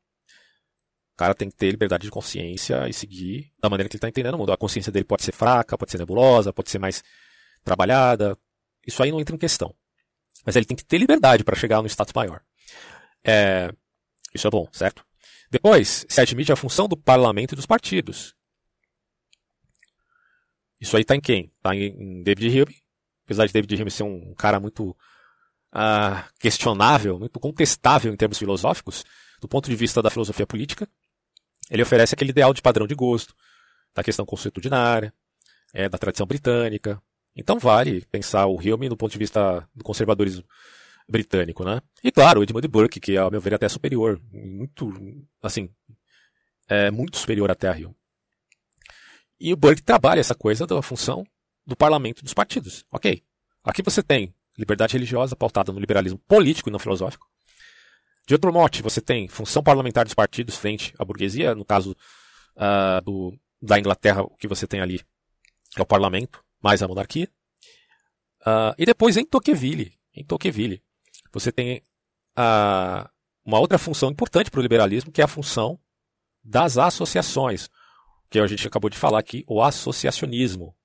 Cara 1.17 1.33
tem 1.33 1.49
que 1.49 1.57
ter 1.57 1.71
liberdade 1.71 2.03
de 2.03 2.11
consciência 2.11 2.87
e 2.87 2.93
seguir 2.93 3.51
da 3.59 3.67
maneira 3.67 3.89
que 3.89 3.95
ele 3.95 3.97
está 3.97 4.07
entendendo 4.07 4.35
o 4.35 4.37
mundo. 4.37 4.51
A 4.51 4.57
consciência 4.57 4.91
dele 4.91 5.03
pode 5.03 5.23
ser 5.23 5.31
fraca, 5.31 5.75
pode 5.75 5.91
ser 5.91 5.97
nebulosa, 5.97 6.53
pode 6.53 6.69
ser 6.69 6.77
mais 6.77 7.03
trabalhada. 7.63 8.37
Isso 8.85 9.01
aí 9.01 9.11
não 9.11 9.19
entra 9.19 9.35
em 9.35 9.39
questão. 9.39 9.73
Mas 10.45 10.55
ele 10.55 10.65
tem 10.65 10.77
que 10.77 10.85
ter 10.85 10.99
liberdade 10.99 11.43
para 11.43 11.55
chegar 11.55 11.81
no 11.81 11.87
status 11.87 12.13
maior. 12.13 12.41
É, 13.25 13.73
isso 14.31 14.45
é 14.45 14.49
bom, 14.51 14.67
certo? 14.71 15.03
Depois, 15.49 16.05
se 16.07 16.21
admite 16.21 16.51
a 16.51 16.55
função 16.55 16.87
do 16.87 16.95
parlamento 16.95 17.53
e 17.53 17.55
dos 17.55 17.65
partidos. 17.65 18.35
Isso 20.79 20.95
aí 20.95 21.01
está 21.01 21.15
em 21.15 21.21
quem? 21.21 21.51
Está 21.57 21.75
em 21.75 22.21
David 22.21 22.61
Hume. 22.61 22.75
Apesar 23.25 23.47
de 23.47 23.53
David 23.53 23.81
Hume 23.81 23.89
ser 23.89 24.03
um 24.03 24.35
cara 24.35 24.59
muito 24.59 24.91
uh, 25.73 26.33
questionável, 26.39 27.17
muito 27.17 27.39
contestável 27.39 28.13
em 28.13 28.15
termos 28.15 28.37
filosóficos, 28.37 29.03
do 29.41 29.47
ponto 29.47 29.67
de 29.67 29.75
vista 29.75 30.01
da 30.01 30.11
filosofia 30.11 30.45
política, 30.45 30.87
ele 31.69 31.81
oferece 31.81 32.13
aquele 32.13 32.31
ideal 32.31 32.53
de 32.53 32.61
padrão 32.61 32.87
de 32.87 32.95
gosto, 32.95 33.35
da 33.93 34.03
questão 34.03 34.25
consuetudinária, 34.25 35.13
é, 35.73 35.89
da 35.89 35.97
tradição 35.97 36.25
britânica. 36.25 37.01
Então 37.35 37.59
vale 37.59 38.05
pensar 38.11 38.45
o 38.47 38.55
Hume 38.55 38.89
do 38.89 38.97
ponto 38.97 39.11
de 39.11 39.17
vista 39.17 39.67
do 39.75 39.83
conservadorismo 39.83 40.43
britânico, 41.07 41.63
né? 41.63 41.81
E 42.03 42.11
claro, 42.11 42.39
o 42.39 42.43
Edmund 42.43 42.67
Burke, 42.67 42.99
que 42.99 43.17
ao 43.17 43.31
meu 43.31 43.39
ver 43.39 43.53
é 43.53 43.55
até 43.55 43.69
superior, 43.69 44.19
muito, 44.31 44.91
assim, 45.41 45.69
é 46.67 46.91
muito 46.91 47.17
superior 47.17 47.49
até 47.49 47.67
a 47.69 47.73
Hume. 47.73 47.95
E 49.39 49.53
o 49.53 49.57
Burke 49.57 49.83
trabalha 49.83 50.19
essa 50.19 50.33
coisa 50.33 50.65
da 50.65 50.81
função 50.81 51.23
do 51.65 51.75
parlamento 51.75 52.23
dos 52.23 52.33
partidos. 52.33 52.85
Ok. 52.91 53.23
Aqui 53.63 53.83
você 53.83 54.01
tem 54.01 54.33
liberdade 54.57 54.93
religiosa 54.93 55.35
pautada 55.35 55.71
no 55.71 55.79
liberalismo 55.79 56.17
político 56.27 56.69
e 56.69 56.71
não 56.71 56.79
filosófico. 56.79 57.27
De 58.27 58.33
outro 58.33 58.51
mote, 58.51 58.81
você 58.81 58.99
tem 58.99 59.29
função 59.29 59.63
parlamentar 59.63 60.03
dos 60.03 60.13
partidos 60.13 60.57
frente 60.57 60.93
à 60.99 61.05
burguesia, 61.05 61.55
no 61.55 61.63
caso 61.63 61.95
uh, 62.57 63.01
do, 63.01 63.33
da 63.61 63.79
Inglaterra, 63.79 64.21
o 64.21 64.35
que 64.35 64.49
você 64.49 64.67
tem 64.67 64.81
ali 64.81 65.01
é 65.77 65.81
o 65.81 65.85
parlamento, 65.85 66.43
mais 66.61 66.83
a 66.83 66.87
monarquia. 66.89 67.29
Uh, 68.41 68.75
e 68.77 68.85
depois 68.85 69.15
em 69.15 69.25
Tocqueville, 69.25 69.97
em 70.13 70.25
Tocqueville, 70.25 70.83
você 71.31 71.53
tem 71.53 71.81
uh, 72.37 73.09
uma 73.45 73.59
outra 73.59 73.77
função 73.77 74.09
importante 74.09 74.51
para 74.51 74.59
o 74.59 74.63
liberalismo, 74.63 75.09
que 75.09 75.21
é 75.21 75.23
a 75.23 75.27
função 75.27 75.79
das 76.43 76.77
associações, 76.77 77.69
que 78.29 78.39
a 78.39 78.45
gente 78.45 78.67
acabou 78.67 78.89
de 78.89 78.97
falar 78.97 79.19
aqui, 79.19 79.45
o 79.47 79.63
associacionismo. 79.63 80.75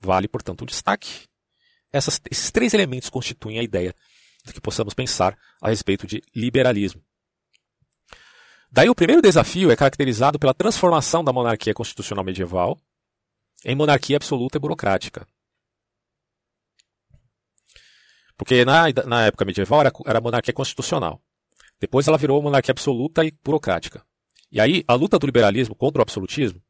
Vale, 0.00 0.28
portanto, 0.28 0.62
um 0.62 0.66
destaque. 0.66 1.26
Essas, 1.90 2.20
esses 2.30 2.50
três 2.50 2.74
elementos 2.74 3.08
constituem 3.08 3.58
a 3.58 3.62
ideia 3.62 3.94
do 4.44 4.52
que 4.52 4.60
possamos 4.60 4.94
pensar 4.94 5.38
a 5.60 5.68
respeito 5.68 6.06
de 6.06 6.22
liberalismo. 6.34 7.02
Daí 8.72 8.88
o 8.88 8.94
primeiro 8.94 9.20
desafio 9.20 9.70
é 9.70 9.76
caracterizado 9.76 10.38
pela 10.38 10.54
transformação 10.54 11.24
da 11.24 11.32
monarquia 11.32 11.74
constitucional 11.74 12.24
medieval 12.24 12.78
em 13.64 13.74
monarquia 13.74 14.16
absoluta 14.16 14.56
e 14.56 14.60
burocrática. 14.60 15.26
Porque 18.36 18.64
na, 18.64 18.84
na 19.06 19.26
época 19.26 19.44
medieval 19.44 19.80
era, 19.80 19.92
era 20.06 20.20
monarquia 20.20 20.54
constitucional. 20.54 21.20
Depois 21.80 22.06
ela 22.06 22.16
virou 22.16 22.40
monarquia 22.40 22.72
absoluta 22.72 23.24
e 23.24 23.32
burocrática. 23.44 24.02
E 24.52 24.60
aí 24.60 24.84
a 24.86 24.94
luta 24.94 25.18
do 25.18 25.26
liberalismo 25.26 25.74
contra 25.74 26.00
o 26.00 26.02
absolutismo 26.02 26.62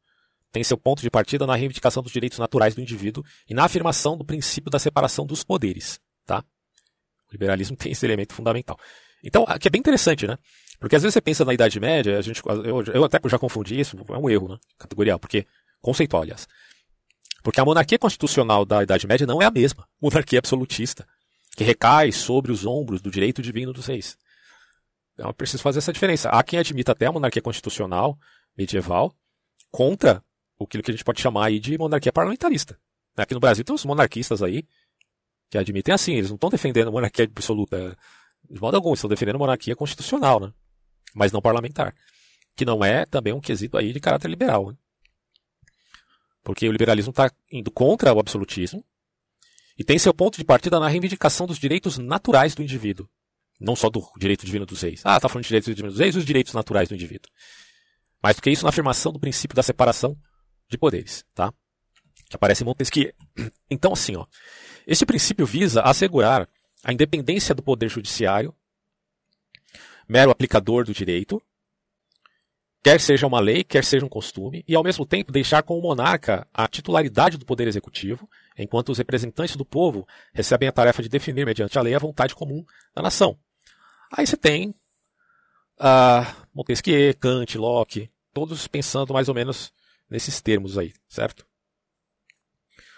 tem 0.51 0.63
seu 0.63 0.77
ponto 0.77 1.01
de 1.01 1.09
partida 1.09 1.47
na 1.47 1.55
reivindicação 1.55 2.03
dos 2.03 2.11
direitos 2.11 2.37
naturais 2.37 2.75
do 2.75 2.81
indivíduo 2.81 3.23
e 3.47 3.53
na 3.53 3.63
afirmação 3.63 4.17
do 4.17 4.25
princípio 4.25 4.69
da 4.69 4.79
separação 4.79 5.25
dos 5.25 5.43
poderes. 5.43 5.99
Tá? 6.25 6.43
O 7.31 7.33
liberalismo 7.33 7.75
tem 7.77 7.91
esse 7.91 8.05
elemento 8.05 8.33
fundamental. 8.33 8.77
Então, 9.23 9.45
aqui 9.47 9.67
é 9.67 9.71
bem 9.71 9.79
interessante, 9.79 10.27
né? 10.27 10.37
Porque 10.79 10.95
às 10.95 11.03
vezes 11.03 11.13
você 11.13 11.21
pensa 11.21 11.45
na 11.45 11.53
Idade 11.53 11.79
Média, 11.79 12.17
a 12.17 12.21
gente, 12.21 12.41
eu, 12.65 12.83
eu 12.93 13.03
até 13.03 13.19
já 13.29 13.37
confundi 13.37 13.79
isso, 13.79 13.95
é 14.09 14.17
um 14.17 14.29
erro, 14.29 14.49
né? 14.49 14.57
Categorial, 14.79 15.19
porque, 15.19 15.45
conceitual, 15.79 16.23
aliás. 16.23 16.47
Porque 17.43 17.59
a 17.59 17.65
monarquia 17.65 17.99
constitucional 17.99 18.65
da 18.65 18.81
Idade 18.81 19.05
Média 19.07 19.27
não 19.27 19.41
é 19.41 19.45
a 19.45 19.51
mesma. 19.51 19.87
Monarquia 20.01 20.39
absolutista, 20.39 21.07
que 21.55 21.63
recai 21.63 22.11
sobre 22.11 22.51
os 22.51 22.65
ombros 22.65 22.99
do 22.99 23.11
direito 23.11 23.41
divino 23.41 23.71
dos 23.71 23.85
reis. 23.85 24.17
Então, 25.13 25.29
eu 25.29 25.33
preciso 25.33 25.61
fazer 25.61 25.79
essa 25.79 25.93
diferença. 25.93 26.29
Há 26.29 26.41
quem 26.43 26.57
admita 26.57 26.93
até 26.93 27.05
a 27.05 27.11
monarquia 27.11 27.41
constitucional 27.41 28.17
medieval 28.57 29.15
contra 29.69 30.23
o 30.57 30.65
que 30.65 30.77
a 30.77 30.91
gente 30.91 31.03
pode 31.03 31.21
chamar 31.21 31.47
aí 31.47 31.59
de 31.59 31.77
monarquia 31.77 32.11
parlamentarista. 32.11 32.77
Aqui 33.17 33.33
no 33.33 33.39
Brasil 33.39 33.63
tem 33.63 33.75
os 33.75 33.85
monarquistas 33.85 34.41
aí 34.41 34.63
que 35.51 35.57
admitem 35.57 35.93
assim, 35.93 36.13
eles 36.13 36.29
não 36.29 36.35
estão 36.35 36.49
defendendo 36.49 36.91
monarquia 36.91 37.25
absoluta. 37.25 37.97
De 38.49 38.59
modo 38.59 38.75
algum, 38.75 38.93
estão 38.93 39.09
defendendo 39.09 39.37
monarquia 39.37 39.75
constitucional, 39.75 40.39
né? 40.39 40.53
mas 41.13 41.33
não 41.33 41.41
parlamentar. 41.41 41.93
Que 42.55 42.63
não 42.63 42.83
é 42.83 43.05
também 43.05 43.33
um 43.33 43.41
quesito 43.41 43.77
aí 43.77 43.91
de 43.91 43.99
caráter 43.99 44.29
liberal. 44.29 44.71
Né? 44.71 44.77
Porque 46.41 46.67
o 46.67 46.71
liberalismo 46.71 47.11
está 47.11 47.29
indo 47.51 47.69
contra 47.69 48.13
o 48.13 48.19
absolutismo 48.19 48.83
e 49.77 49.83
tem 49.83 49.99
seu 49.99 50.13
ponto 50.13 50.37
de 50.37 50.45
partida 50.45 50.79
na 50.79 50.87
reivindicação 50.87 51.45
dos 51.45 51.59
direitos 51.59 51.97
naturais 51.97 52.55
do 52.55 52.63
indivíduo. 52.63 53.09
Não 53.59 53.75
só 53.75 53.89
do 53.89 54.01
direito 54.17 54.45
divino 54.45 54.65
dos 54.65 54.81
reis. 54.81 55.01
Ah, 55.05 55.17
está 55.17 55.27
falando 55.27 55.43
de 55.43 55.49
direitos 55.49 55.75
divinos 55.75 55.93
dos 55.93 55.99
reis 55.99 56.15
os 56.15 56.25
direitos 56.25 56.53
naturais 56.53 56.87
do 56.87 56.95
indivíduo. 56.95 57.29
Mais 58.23 58.37
do 58.37 58.41
que 58.41 58.49
isso, 58.49 58.63
na 58.63 58.69
afirmação 58.69 59.11
do 59.11 59.19
princípio 59.19 59.55
da 59.55 59.61
separação 59.61 60.17
de 60.69 60.77
poderes, 60.77 61.25
tá? 61.35 61.53
Que 62.31 62.37
aparece 62.37 62.63
Montesquieu. 62.63 63.13
Então, 63.69 63.93
assim, 63.93 64.17
ó, 64.17 64.25
esse 64.85 65.05
princípio 65.05 65.45
visa 65.45 65.81
assegurar 65.81 66.47
a 66.83 66.91
independência 66.91 67.55
do 67.55 67.61
poder 67.61 67.89
judiciário, 67.89 68.53
mero 70.09 70.31
aplicador 70.31 70.83
do 70.83 70.93
direito, 70.93 71.41
quer 72.83 72.99
seja 72.99 73.27
uma 73.27 73.39
lei, 73.39 73.63
quer 73.63 73.83
seja 73.83 74.05
um 74.05 74.09
costume, 74.09 74.63
e 74.67 74.75
ao 74.75 74.83
mesmo 74.83 75.05
tempo 75.05 75.31
deixar 75.31 75.63
com 75.63 75.77
o 75.77 75.81
monarca 75.81 76.47
a 76.53 76.67
titularidade 76.67 77.37
do 77.37 77.45
poder 77.45 77.67
executivo, 77.67 78.29
enquanto 78.57 78.89
os 78.89 78.97
representantes 78.97 79.55
do 79.55 79.63
povo 79.63 80.07
recebem 80.33 80.67
a 80.67 80.71
tarefa 80.71 81.01
de 81.01 81.09
definir 81.09 81.45
mediante 81.45 81.77
a 81.77 81.81
lei 81.81 81.95
a 81.95 81.99
vontade 81.99 82.35
comum 82.35 82.65
da 82.93 83.01
nação. 83.01 83.37
Aí 84.11 84.25
você 84.27 84.35
tem 84.35 84.69
uh, 85.79 86.25
Montesquieu, 86.53 87.15
Kant, 87.17 87.57
Locke, 87.57 88.09
todos 88.33 88.67
pensando 88.67 89.13
mais 89.13 89.29
ou 89.29 89.35
menos 89.35 89.71
nesses 90.09 90.41
termos 90.41 90.77
aí, 90.77 90.93
certo? 91.07 91.45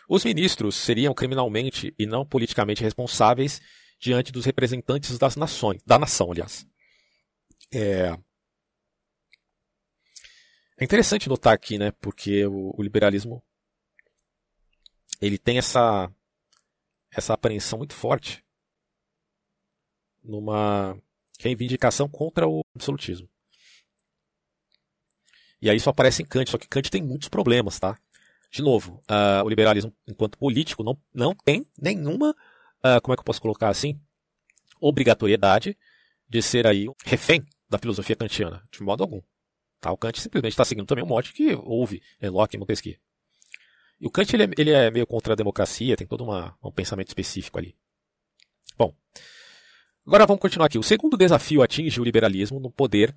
Os 0.10 0.24
ministros 0.24 0.76
seriam 0.76 1.14
criminalmente 1.14 1.94
e 1.98 2.06
não 2.06 2.26
politicamente 2.26 2.84
responsáveis 2.84 3.62
diante 4.00 4.32
dos 4.32 4.46
representantes 4.46 5.18
das 5.18 5.36
nações, 5.36 5.82
da 5.86 5.98
nação, 5.98 6.32
aliás. 6.32 6.68
É, 7.74 8.18
é 10.78 10.84
interessante 10.84 11.30
notar 11.30 11.54
aqui, 11.54 11.78
né, 11.78 11.92
porque 12.02 12.46
o, 12.46 12.74
o 12.78 12.84
liberalismo 12.84 13.42
ele 15.22 15.38
tem 15.38 15.58
essa 15.58 16.12
essa 17.12 17.34
apreensão 17.34 17.78
muito 17.78 17.94
forte 17.94 18.44
numa 20.24 20.98
reivindicação 21.40 22.10
contra 22.10 22.48
o 22.48 22.62
absolutismo. 22.76 23.30
E 25.62 25.70
aí 25.70 25.78
isso 25.78 25.90
aparece 25.90 26.22
em 26.22 26.26
Kant, 26.26 26.50
só 26.50 26.58
que 26.58 26.68
Kant 26.68 26.90
tem 26.90 27.02
muitos 27.02 27.30
problemas, 27.30 27.80
tá? 27.80 27.98
De 28.54 28.62
novo, 28.62 29.02
uh, 29.10 29.44
o 29.44 29.50
liberalismo, 29.50 29.92
enquanto 30.08 30.38
político, 30.38 30.84
não, 30.84 30.96
não 31.12 31.34
tem 31.34 31.66
nenhuma, 31.76 32.36
uh, 32.86 33.02
como 33.02 33.14
é 33.14 33.16
que 33.16 33.22
eu 33.22 33.26
posso 33.26 33.42
colocar 33.42 33.70
assim, 33.70 34.00
obrigatoriedade 34.80 35.76
de 36.30 36.40
ser 36.40 36.68
aí 36.68 36.86
refém 37.04 37.44
da 37.68 37.80
filosofia 37.80 38.16
kantiana, 38.16 38.64
de 38.72 38.84
modo 38.84 39.02
algum. 39.02 39.24
Tá? 39.82 39.92
O 39.92 39.98
Kant 39.98 40.22
simplesmente 40.22 40.52
está 40.52 40.64
seguindo 40.64 40.86
também 40.86 41.04
um 41.04 41.08
mote 41.08 41.34
que 41.34 41.56
houve 41.64 42.04
em 42.22 42.30
Locke 42.30 42.56
e 42.56 42.60
Montesquieu. 42.60 42.96
E 44.00 44.06
o 44.06 44.12
Kant 44.12 44.32
ele 44.36 44.44
é, 44.44 44.50
ele 44.56 44.70
é 44.70 44.92
meio 44.92 45.08
contra 45.08 45.34
a 45.34 45.36
democracia, 45.36 45.98
tem 45.98 46.06
todo 46.06 46.24
uma, 46.24 46.56
um 46.62 46.72
pensamento 46.72 47.08
específico 47.08 47.58
ali. 47.58 47.76
Bom, 48.78 48.94
agora 50.06 50.28
vamos 50.28 50.40
continuar 50.40 50.68
aqui. 50.68 50.78
O 50.78 50.84
segundo 50.84 51.18
desafio 51.18 51.64
atinge 51.64 52.00
o 52.00 52.04
liberalismo 52.04 52.60
no 52.60 52.70
poder 52.70 53.16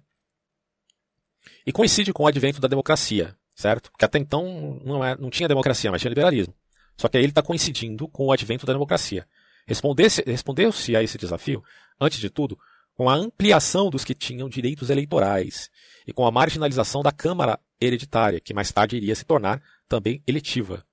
e 1.66 1.72
coincide 1.72 2.10
com 2.10 2.22
o 2.22 2.26
advento 2.26 2.58
da 2.58 2.68
democracia, 2.68 3.36
certo? 3.56 3.90
Porque 3.90 4.04
até 4.04 4.18
então 4.18 4.80
não, 4.84 5.02
é, 5.02 5.16
não 5.16 5.30
tinha 5.30 5.48
democracia, 5.48 5.90
mas 5.90 6.00
tinha 6.00 6.10
liberalismo. 6.10 6.54
Só 6.96 7.08
que 7.08 7.16
aí 7.16 7.24
ele 7.24 7.32
está 7.32 7.42
coincidindo 7.42 8.06
com 8.06 8.26
o 8.26 8.32
advento 8.32 8.66
da 8.66 8.72
democracia. 8.72 9.26
Respondeu-se 9.66 10.94
a 10.94 11.02
esse 11.02 11.18
desafio, 11.18 11.64
antes 12.00 12.20
de 12.20 12.30
tudo, 12.30 12.58
com 12.94 13.10
a 13.10 13.14
ampliação 13.14 13.90
dos 13.90 14.04
que 14.04 14.14
tinham 14.14 14.48
direitos 14.48 14.90
eleitorais 14.90 15.70
e 16.06 16.12
com 16.12 16.24
a 16.24 16.30
marginalização 16.30 17.02
da 17.02 17.10
Câmara 17.10 17.58
hereditária, 17.80 18.40
que 18.40 18.54
mais 18.54 18.70
tarde 18.70 18.96
iria 18.96 19.14
se 19.14 19.24
tornar 19.24 19.60
também 19.88 20.22
eletiva. 20.26 20.86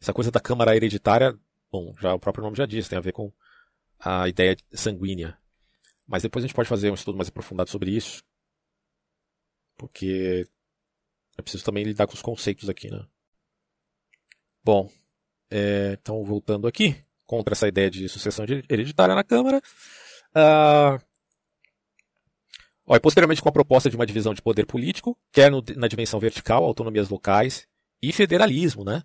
Essa 0.00 0.12
coisa 0.12 0.30
da 0.30 0.38
Câmara 0.38 0.76
hereditária, 0.76 1.36
bom, 1.72 1.94
já 1.98 2.12
o 2.12 2.20
próprio 2.20 2.44
nome 2.44 2.56
já 2.56 2.66
diz, 2.66 2.88
tem 2.88 2.98
a 2.98 3.02
ver 3.02 3.12
com 3.12 3.32
a 3.98 4.28
ideia 4.28 4.56
sanguínea. 4.72 5.36
Mas 6.06 6.22
depois 6.22 6.44
a 6.44 6.46
gente 6.46 6.54
pode 6.54 6.68
fazer 6.68 6.90
um 6.90 6.94
estudo 6.94 7.16
mais 7.16 7.28
aprofundado 7.28 7.70
sobre 7.70 7.90
isso 7.90 8.22
porque 9.78 10.46
é 11.38 11.42
preciso 11.42 11.64
também 11.64 11.84
lidar 11.84 12.06
com 12.06 12.14
os 12.14 12.22
conceitos 12.22 12.68
aqui, 12.68 12.90
né? 12.90 13.06
Bom, 14.62 14.90
é, 15.50 15.96
então 16.00 16.22
voltando 16.24 16.66
aqui, 16.66 16.96
contra 17.24 17.54
essa 17.54 17.68
ideia 17.68 17.88
de 17.88 18.08
sucessão 18.08 18.44
hereditária 18.68 19.14
na 19.14 19.22
Câmara, 19.22 19.62
uh, 20.34 21.00
ó, 22.86 22.96
e 22.96 23.00
posteriormente 23.00 23.40
com 23.40 23.48
a 23.48 23.52
proposta 23.52 23.88
de 23.88 23.96
uma 23.96 24.04
divisão 24.04 24.34
de 24.34 24.42
poder 24.42 24.66
político, 24.66 25.16
quer 25.32 25.50
no, 25.50 25.62
na 25.76 25.86
dimensão 25.86 26.18
vertical, 26.18 26.64
autonomias 26.64 27.08
locais 27.08 27.66
e 28.02 28.12
federalismo, 28.12 28.84
né? 28.84 29.02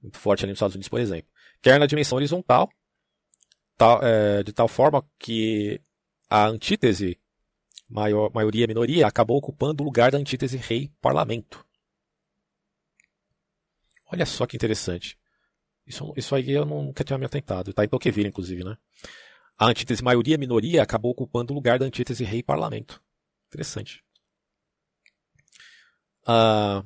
Muito 0.00 0.18
forte 0.18 0.44
ali 0.44 0.52
nos 0.52 0.58
Estados 0.58 0.74
Unidos, 0.76 0.88
por 0.88 1.00
exemplo. 1.00 1.30
Quer 1.60 1.80
na 1.80 1.86
dimensão 1.86 2.16
horizontal, 2.16 2.70
tal, 3.76 4.00
é, 4.02 4.42
de 4.42 4.52
tal 4.52 4.68
forma 4.68 5.04
que 5.18 5.80
a 6.30 6.46
antítese 6.46 7.18
maior, 7.94 8.28
maioria 8.34 8.66
minoria, 8.66 9.06
acabou 9.06 9.36
ocupando 9.36 9.82
o 9.82 9.86
lugar 9.86 10.10
da 10.10 10.18
antítese 10.18 10.56
rei-parlamento. 10.56 11.64
Olha 14.12 14.26
só 14.26 14.46
que 14.46 14.56
interessante. 14.56 15.16
Isso, 15.86 16.12
isso 16.16 16.34
aí 16.34 16.50
eu 16.50 16.64
nunca 16.64 17.04
tinha 17.04 17.16
me 17.16 17.24
atentado. 17.24 17.70
Está 17.70 17.84
em 17.84 17.88
Tocqueville, 17.88 18.28
inclusive, 18.28 18.64
né? 18.64 18.76
A 19.56 19.66
antítese 19.66 20.02
maioria-minoria 20.02 20.82
acabou 20.82 21.12
ocupando 21.12 21.52
o 21.52 21.54
lugar 21.54 21.78
da 21.78 21.86
antítese 21.86 22.24
rei-parlamento. 22.24 23.00
Interessante. 23.46 24.02
Uh, 26.26 26.84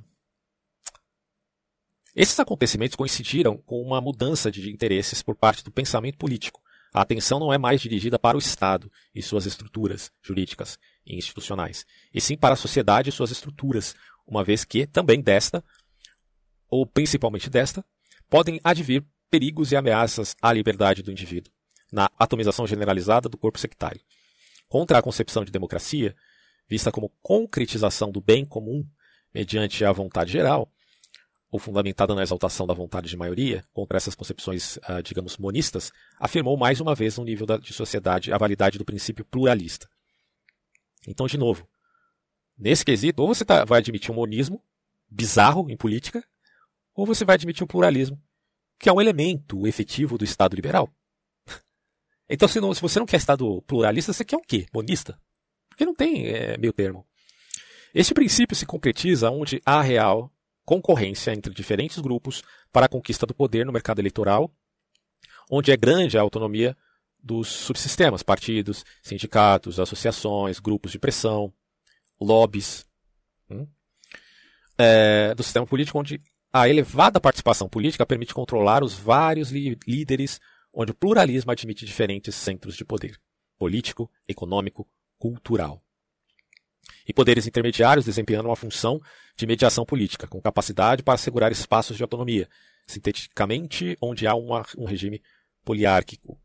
esses 2.14 2.38
acontecimentos 2.38 2.96
coincidiram 2.96 3.56
com 3.56 3.80
uma 3.80 4.00
mudança 4.00 4.50
de 4.50 4.70
interesses 4.70 5.22
por 5.22 5.34
parte 5.36 5.64
do 5.64 5.70
pensamento 5.70 6.18
político, 6.18 6.60
a 6.92 7.02
atenção 7.02 7.38
não 7.38 7.52
é 7.52 7.58
mais 7.58 7.80
dirigida 7.80 8.18
para 8.18 8.36
o 8.36 8.40
Estado 8.40 8.90
e 9.14 9.22
suas 9.22 9.46
estruturas 9.46 10.10
jurídicas 10.22 10.78
institucionais, 11.16 11.86
e 12.12 12.20
sim 12.20 12.36
para 12.36 12.54
a 12.54 12.56
sociedade 12.56 13.08
e 13.08 13.12
suas 13.12 13.30
estruturas, 13.30 13.94
uma 14.26 14.44
vez 14.44 14.64
que 14.64 14.86
também 14.86 15.20
desta, 15.20 15.64
ou 16.68 16.86
principalmente 16.86 17.48
desta, 17.48 17.84
podem 18.28 18.60
advir 18.62 19.04
perigos 19.30 19.72
e 19.72 19.76
ameaças 19.76 20.34
à 20.40 20.52
liberdade 20.52 21.02
do 21.02 21.10
indivíduo, 21.10 21.52
na 21.90 22.10
atomização 22.18 22.66
generalizada 22.66 23.28
do 23.28 23.38
corpo 23.38 23.58
sectário. 23.58 24.00
Contra 24.68 24.98
a 24.98 25.02
concepção 25.02 25.44
de 25.44 25.50
democracia, 25.50 26.14
vista 26.68 26.92
como 26.92 27.12
concretização 27.22 28.10
do 28.10 28.20
bem 28.20 28.44
comum 28.44 28.86
mediante 29.32 29.84
a 29.84 29.92
vontade 29.92 30.32
geral, 30.32 30.70
ou 31.50 31.58
fundamentada 31.58 32.14
na 32.14 32.22
exaltação 32.22 32.66
da 32.66 32.74
vontade 32.74 33.08
de 33.08 33.16
maioria, 33.16 33.64
contra 33.72 33.96
essas 33.96 34.14
concepções, 34.14 34.78
ah, 34.82 35.00
digamos, 35.00 35.38
monistas, 35.38 35.90
afirmou 36.18 36.56
mais 36.58 36.80
uma 36.80 36.94
vez 36.94 37.16
no 37.16 37.24
nível 37.24 37.46
de 37.58 37.72
sociedade 37.72 38.32
a 38.32 38.38
validade 38.38 38.76
do 38.76 38.84
princípio 38.84 39.24
pluralista. 39.24 39.88
Então, 41.10 41.26
de 41.26 41.38
novo, 41.38 41.68
nesse 42.56 42.84
quesito, 42.84 43.22
ou 43.22 43.28
você 43.28 43.44
tá, 43.44 43.64
vai 43.64 43.78
admitir 43.78 44.10
um 44.10 44.14
monismo 44.14 44.62
bizarro 45.08 45.70
em 45.70 45.76
política, 45.76 46.22
ou 46.94 47.06
você 47.06 47.24
vai 47.24 47.34
admitir 47.34 47.64
um 47.64 47.66
pluralismo, 47.66 48.20
que 48.78 48.88
é 48.88 48.92
um 48.92 49.00
elemento 49.00 49.66
efetivo 49.66 50.18
do 50.18 50.24
Estado 50.24 50.54
liberal. 50.54 50.88
Então, 52.30 52.46
se, 52.46 52.60
não, 52.60 52.74
se 52.74 52.82
você 52.82 52.98
não 52.98 53.06
quer 53.06 53.16
Estado 53.16 53.62
pluralista, 53.62 54.12
você 54.12 54.22
quer 54.22 54.36
o 54.36 54.42
quê? 54.42 54.66
Monista? 54.70 55.18
Porque 55.70 55.86
não 55.86 55.94
tem 55.94 56.26
é, 56.26 56.58
meio 56.58 56.74
termo. 56.74 57.06
Este 57.94 58.12
princípio 58.12 58.54
se 58.54 58.66
concretiza 58.66 59.30
onde 59.30 59.62
há 59.64 59.80
real 59.80 60.30
concorrência 60.62 61.32
entre 61.32 61.54
diferentes 61.54 61.98
grupos 61.98 62.42
para 62.70 62.84
a 62.84 62.88
conquista 62.88 63.24
do 63.24 63.34
poder 63.34 63.64
no 63.64 63.72
mercado 63.72 64.00
eleitoral, 64.00 64.52
onde 65.50 65.72
é 65.72 65.76
grande 65.78 66.18
a 66.18 66.20
autonomia 66.20 66.76
dos 67.22 67.48
subsistemas, 67.48 68.22
partidos, 68.22 68.84
sindicatos, 69.02 69.80
associações, 69.80 70.58
grupos 70.58 70.92
de 70.92 70.98
pressão, 70.98 71.52
lobbies, 72.20 72.86
hum? 73.50 73.66
é, 74.76 75.34
do 75.34 75.42
sistema 75.42 75.66
político, 75.66 75.98
onde 75.98 76.20
a 76.52 76.68
elevada 76.68 77.20
participação 77.20 77.68
política 77.68 78.06
permite 78.06 78.34
controlar 78.34 78.82
os 78.82 78.94
vários 78.94 79.50
líderes, 79.50 80.40
onde 80.72 80.92
o 80.92 80.94
pluralismo 80.94 81.50
admite 81.50 81.84
diferentes 81.84 82.34
centros 82.34 82.76
de 82.76 82.84
poder 82.84 83.18
político, 83.58 84.10
econômico, 84.26 84.88
cultural 85.18 85.80
e 87.06 87.12
poderes 87.12 87.46
intermediários 87.46 88.04
desempenhando 88.04 88.46
uma 88.46 88.56
função 88.56 89.00
de 89.36 89.46
mediação 89.46 89.84
política, 89.84 90.26
com 90.26 90.40
capacidade 90.40 91.02
para 91.02 91.14
assegurar 91.14 91.50
espaços 91.50 91.96
de 91.96 92.02
autonomia, 92.02 92.48
sinteticamente 92.86 93.96
onde 94.00 94.26
há 94.26 94.34
uma, 94.34 94.64
um 94.76 94.84
regime 94.84 95.22
poliárquico. 95.64 96.38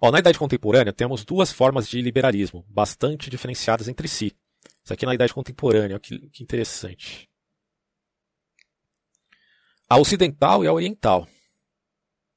Ó, 0.00 0.10
na 0.10 0.18
Idade 0.18 0.38
Contemporânea, 0.38 0.92
temos 0.92 1.24
duas 1.24 1.50
formas 1.50 1.88
de 1.88 2.00
liberalismo, 2.02 2.64
bastante 2.68 3.30
diferenciadas 3.30 3.88
entre 3.88 4.08
si. 4.08 4.36
Isso 4.84 4.92
aqui 4.92 5.06
na 5.06 5.14
Idade 5.14 5.32
Contemporânea, 5.32 5.98
que, 5.98 6.28
que 6.30 6.42
interessante. 6.42 7.28
A 9.88 9.98
ocidental 9.98 10.64
e 10.64 10.66
a 10.66 10.72
oriental. 10.72 11.28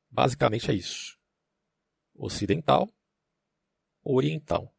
Basicamente 0.10 0.72
é 0.72 0.74
isso. 0.74 1.18
ocidental 2.16 2.90
oriental. 4.04 4.74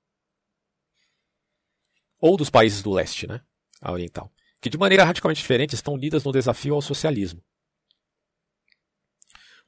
Ou 2.19 2.37
dos 2.37 2.51
países 2.51 2.83
do 2.83 2.93
leste, 2.93 3.27
né? 3.27 3.41
A 3.81 3.93
oriental. 3.93 4.33
Que 4.61 4.69
de 4.69 4.77
maneira 4.77 5.05
radicalmente 5.05 5.41
diferente 5.41 5.75
estão 5.75 5.95
unidas 5.95 6.25
no 6.25 6.33
desafio 6.33 6.75
ao 6.75 6.83
socialismo. 6.83 7.43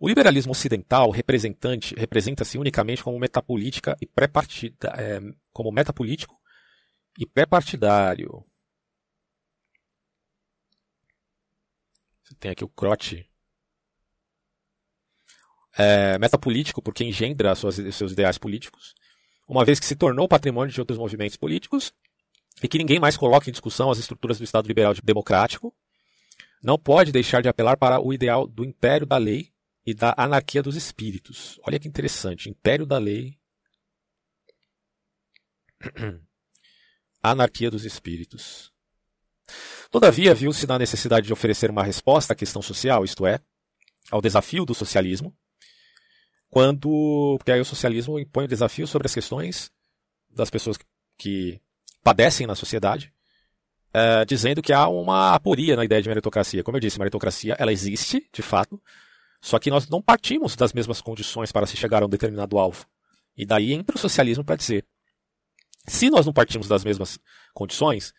O 0.02 0.08
liberalismo 0.08 0.50
ocidental 0.50 1.10
representante 1.10 1.94
representa-se 1.94 2.58
unicamente 2.58 3.04
como 3.04 3.20
metapolítica 3.20 3.96
e 4.00 4.04
pré-partida, 4.04 4.92
é, 4.98 5.20
como 5.52 5.70
metapolítico 5.70 6.36
e 7.16 7.24
pré-partidário. 7.24 8.44
Tem 12.40 12.50
aqui 12.50 12.64
o 12.64 12.68
Croce. 12.68 13.24
É, 15.78 16.18
metapolítico 16.18 16.82
porque 16.82 17.04
engendra 17.04 17.54
suas, 17.54 17.76
seus 17.94 18.10
ideais 18.10 18.38
políticos, 18.38 18.96
uma 19.46 19.64
vez 19.64 19.78
que 19.78 19.86
se 19.86 19.94
tornou 19.94 20.26
patrimônio 20.26 20.74
de 20.74 20.80
outros 20.80 20.98
movimentos 20.98 21.36
políticos 21.36 21.94
e 22.60 22.66
que 22.66 22.76
ninguém 22.76 22.98
mais 22.98 23.16
coloca 23.16 23.48
em 23.48 23.52
discussão 23.52 23.88
as 23.88 23.98
estruturas 23.98 24.38
do 24.38 24.42
Estado 24.42 24.66
liberal 24.66 24.94
democrático, 25.04 25.72
não 26.60 26.76
pode 26.76 27.12
deixar 27.12 27.40
de 27.40 27.48
apelar 27.48 27.76
para 27.76 28.00
o 28.00 28.12
ideal 28.12 28.48
do 28.48 28.64
império 28.64 29.06
da 29.06 29.16
lei 29.16 29.51
e 29.84 29.94
da 29.94 30.14
anarquia 30.16 30.62
dos 30.62 30.76
espíritos. 30.76 31.60
Olha 31.66 31.78
que 31.78 31.88
interessante, 31.88 32.48
império 32.48 32.86
da 32.86 32.98
lei, 32.98 33.38
anarquia 37.22 37.70
dos 37.70 37.84
espíritos. 37.84 38.72
Todavia, 39.90 40.34
viu-se 40.34 40.66
na 40.66 40.78
necessidade 40.78 41.26
de 41.26 41.32
oferecer 41.32 41.70
uma 41.70 41.82
resposta 41.82 42.32
à 42.32 42.36
questão 42.36 42.62
social, 42.62 43.04
isto 43.04 43.26
é, 43.26 43.40
ao 44.10 44.22
desafio 44.22 44.64
do 44.64 44.74
socialismo, 44.74 45.36
quando. 46.48 47.36
Porque 47.38 47.52
aí 47.52 47.60
o 47.60 47.64
socialismo 47.64 48.18
impõe 48.18 48.44
o 48.44 48.48
desafio 48.48 48.86
sobre 48.86 49.06
as 49.06 49.14
questões 49.14 49.70
das 50.30 50.50
pessoas 50.50 50.78
que 51.18 51.60
padecem 52.02 52.46
na 52.46 52.54
sociedade, 52.54 53.12
é, 53.92 54.24
dizendo 54.24 54.62
que 54.62 54.72
há 54.72 54.88
uma 54.88 55.34
aporia 55.34 55.76
na 55.76 55.84
ideia 55.84 56.00
de 56.00 56.08
meritocracia. 56.08 56.62
Como 56.62 56.76
eu 56.76 56.80
disse, 56.80 56.98
meritocracia 56.98 57.56
ela 57.58 57.72
existe, 57.72 58.28
de 58.32 58.42
fato, 58.42 58.80
só 59.42 59.58
que 59.58 59.70
nós 59.70 59.88
não 59.88 60.00
partimos 60.00 60.54
das 60.54 60.72
mesmas 60.72 61.00
condições 61.00 61.50
para 61.50 61.66
se 61.66 61.76
chegar 61.76 62.04
a 62.04 62.06
um 62.06 62.08
determinado 62.08 62.56
alvo. 62.58 62.86
E 63.36 63.44
daí 63.44 63.72
entra 63.72 63.96
o 63.96 63.98
socialismo 63.98 64.44
para 64.44 64.54
dizer: 64.54 64.86
se 65.84 66.08
nós 66.08 66.24
não 66.24 66.32
partimos 66.32 66.68
das 66.68 66.84
mesmas 66.84 67.18
condições, 67.52 68.14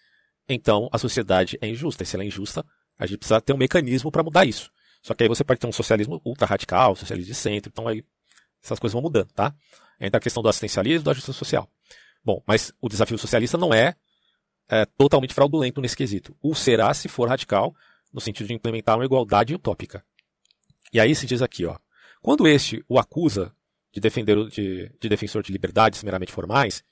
então 0.50 0.90
a 0.92 0.98
sociedade 0.98 1.58
é 1.62 1.68
injusta. 1.68 2.04
E 2.04 2.06
se 2.06 2.18
ela 2.18 2.26
é 2.26 2.28
injusta, 2.28 2.66
a 3.00 3.06
gente 3.06 3.20
precisa 3.20 3.40
ter 3.40 3.54
um 3.54 3.58
mecanismo 3.58 4.12
para 4.12 4.22
mudar 4.22 4.46
isso. 4.46 4.70
Só 5.02 5.14
que 5.14 5.24
aí 5.24 5.30
você 5.30 5.46
pode 5.46 5.62
ter 5.62 5.68
um 5.68 5.72
socialismo 5.72 6.22
ultra 6.26 6.46
radical, 6.46 6.94
socialismo 6.94 7.32
de 7.32 7.36
centro, 7.36 7.72
então 7.74 7.88
aí 7.88 8.04
essas 8.62 8.78
coisas 8.78 8.94
vão 8.94 9.02
mudando, 9.02 9.32
tá? 9.32 9.56
Entra 10.02 10.18
a 10.18 10.22
questão 10.22 10.44
do 10.44 10.50
assistencialismo 10.50 11.06
da 11.06 11.14
justiça 11.14 11.38
social. 11.38 11.70
Bom, 12.24 12.44
mas 12.46 12.74
o 12.82 12.90
desafio 12.90 13.18
socialista 13.18 13.58
não 13.58 13.74
é, 13.74 13.96
é 14.70 14.86
totalmente 14.86 15.34
fraudulento 15.34 15.80
nesse 15.80 15.96
quesito. 15.96 16.36
O 16.42 16.54
será 16.54 16.94
se 16.94 17.08
for 17.08 17.30
radical, 17.30 17.74
no 18.12 18.20
sentido 18.20 18.48
de 18.48 18.54
implementar 18.54 18.98
uma 18.98 19.06
igualdade 19.06 19.56
utópica. 19.56 20.04
E 20.94 21.00
aí 21.00 21.16
se 21.16 21.26
diz 21.26 21.42
aqui, 21.42 21.66
ó, 21.66 21.78
quando 22.22 22.48
este 22.48 22.84
o 22.88 23.00
acusa 23.00 23.54
de, 23.92 24.00
defender, 24.00 24.48
de, 24.48 24.92
de 25.00 25.10
defensor 25.10 25.42
de 25.42 25.52
liberdades 25.52 26.04
meramente 26.04 26.32
formais, 26.32 26.84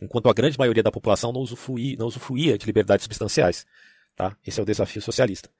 enquanto 0.00 0.28
a 0.28 0.34
grande 0.34 0.58
maioria 0.58 0.82
da 0.82 0.92
população 0.92 1.32
não 1.32 1.40
usufruía, 1.40 1.96
não 1.98 2.06
usufruía 2.06 2.58
de 2.58 2.66
liberdades 2.66 3.04
substanciais. 3.04 3.66
Tá? 4.14 4.36
Esse 4.46 4.60
é 4.60 4.62
o 4.62 4.66
desafio 4.66 5.02
socialista. 5.02 5.50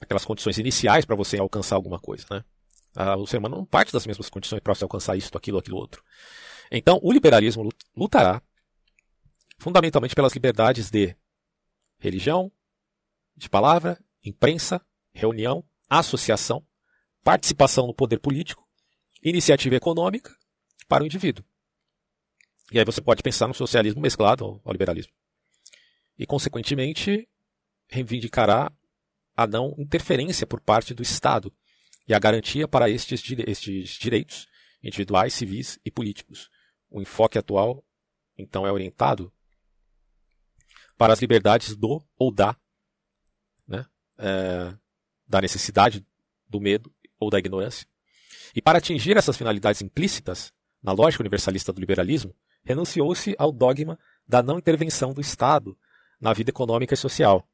Aquelas 0.00 0.24
condições 0.24 0.58
iniciais 0.58 1.04
para 1.04 1.16
você 1.16 1.38
alcançar 1.38 1.76
alguma 1.76 1.98
coisa. 1.98 2.24
Né? 2.30 2.44
o 3.16 3.26
ser 3.26 3.38
humano 3.38 3.56
não 3.56 3.64
parte 3.64 3.92
das 3.92 4.06
mesmas 4.06 4.28
condições 4.28 4.60
para 4.60 4.74
você 4.74 4.82
alcançar 4.82 5.16
isso, 5.16 5.30
aquilo, 5.36 5.58
aquilo 5.58 5.76
outro. 5.76 6.02
Então, 6.70 6.98
o 7.02 7.12
liberalismo 7.12 7.68
lutará 7.96 8.42
fundamentalmente 9.58 10.14
pelas 10.14 10.32
liberdades 10.32 10.90
de 10.90 11.14
religião, 11.98 12.50
de 13.36 13.48
palavra, 13.48 13.98
imprensa, 14.24 14.80
reunião, 15.12 15.64
associação, 15.88 16.64
participação 17.28 17.86
no 17.86 17.92
poder 17.92 18.18
político, 18.20 18.66
iniciativa 19.22 19.76
econômica 19.76 20.34
para 20.88 21.04
o 21.04 21.06
indivíduo. 21.06 21.44
E 22.72 22.78
aí 22.78 22.84
você 22.86 23.02
pode 23.02 23.22
pensar 23.22 23.46
no 23.46 23.52
socialismo 23.52 24.00
mesclado 24.00 24.62
ao 24.64 24.72
liberalismo. 24.72 25.12
E, 26.18 26.24
consequentemente, 26.24 27.28
reivindicará 27.86 28.72
a 29.36 29.46
não 29.46 29.74
interferência 29.76 30.46
por 30.46 30.58
parte 30.58 30.94
do 30.94 31.02
Estado 31.02 31.54
e 32.08 32.14
a 32.14 32.18
garantia 32.18 32.66
para 32.66 32.88
estes, 32.88 33.22
estes 33.46 33.90
direitos 33.90 34.46
individuais, 34.82 35.34
civis 35.34 35.78
e 35.84 35.90
políticos. 35.90 36.48
O 36.88 36.98
enfoque 36.98 37.36
atual, 37.36 37.84
então, 38.38 38.66
é 38.66 38.72
orientado 38.72 39.30
para 40.96 41.12
as 41.12 41.20
liberdades 41.20 41.76
do 41.76 42.02
ou 42.16 42.32
da, 42.32 42.56
né, 43.66 43.84
é, 44.16 44.74
da 45.26 45.42
necessidade, 45.42 46.02
do 46.48 46.58
medo 46.58 46.90
ou 47.18 47.30
da 47.30 47.38
ignorância. 47.38 47.86
E 48.54 48.62
para 48.62 48.78
atingir 48.78 49.16
essas 49.16 49.36
finalidades 49.36 49.82
implícitas, 49.82 50.52
na 50.82 50.92
lógica 50.92 51.22
universalista 51.22 51.72
do 51.72 51.80
liberalismo, 51.80 52.34
renunciou-se 52.64 53.34
ao 53.38 53.52
dogma 53.52 53.98
da 54.26 54.42
não 54.42 54.58
intervenção 54.58 55.12
do 55.12 55.20
Estado 55.20 55.76
na 56.20 56.32
vida 56.32 56.50
econômica 56.50 56.94
e 56.94 56.96
social. 56.96 57.48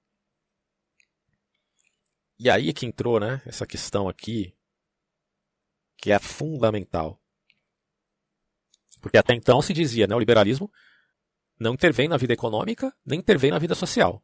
E 2.38 2.50
aí 2.50 2.72
que 2.72 2.86
entrou 2.86 3.20
né, 3.20 3.40
essa 3.46 3.66
questão 3.66 4.08
aqui, 4.08 4.54
que 5.96 6.10
é 6.10 6.18
fundamental. 6.18 7.20
Porque 9.00 9.18
até 9.18 9.34
então 9.34 9.62
se 9.62 9.72
dizia, 9.72 10.06
né, 10.06 10.14
o 10.14 10.18
liberalismo 10.18 10.70
não 11.58 11.74
intervém 11.74 12.08
na 12.08 12.16
vida 12.16 12.32
econômica, 12.32 12.94
nem 13.04 13.20
intervém 13.20 13.50
na 13.50 13.58
vida 13.58 13.74
social. 13.74 14.22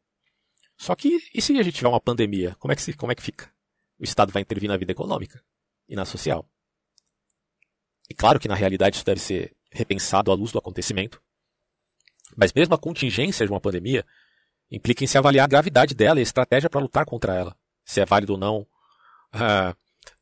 Só 0.76 0.94
que, 0.96 1.20
e 1.34 1.40
se 1.40 1.56
a 1.58 1.62
gente 1.62 1.76
tiver 1.76 1.88
uma 1.88 2.00
pandemia, 2.00 2.56
como 2.58 2.72
é 2.72 2.76
que, 2.76 2.82
se, 2.82 2.92
como 2.94 3.12
é 3.12 3.14
que 3.14 3.22
fica? 3.22 3.52
O 4.00 4.04
Estado 4.04 4.32
vai 4.32 4.42
intervir 4.42 4.68
na 4.68 4.76
vida 4.76 4.92
econômica 4.92 5.42
e 5.88 5.94
na 5.94 6.04
social. 6.04 6.48
E 8.08 8.14
claro 8.14 8.40
que 8.40 8.48
na 8.48 8.54
realidade 8.54 8.96
isso 8.96 9.04
deve 9.04 9.20
ser 9.20 9.54
repensado 9.70 10.32
à 10.32 10.34
luz 10.34 10.50
do 10.50 10.58
acontecimento. 10.58 11.22
Mas 12.36 12.52
mesmo 12.52 12.74
a 12.74 12.78
contingência 12.78 13.44
de 13.44 13.52
uma 13.52 13.60
pandemia 13.60 14.04
implica 14.70 15.04
em 15.04 15.06
se 15.06 15.18
avaliar 15.18 15.44
a 15.44 15.48
gravidade 15.48 15.94
dela 15.94 16.18
e 16.18 16.22
a 16.22 16.22
estratégia 16.22 16.70
para 16.70 16.80
lutar 16.80 17.04
contra 17.04 17.34
ela. 17.34 17.56
Se 17.84 18.00
é 18.00 18.04
válido 18.06 18.32
ou 18.32 18.38
não 18.38 18.60
uh, 19.34 19.76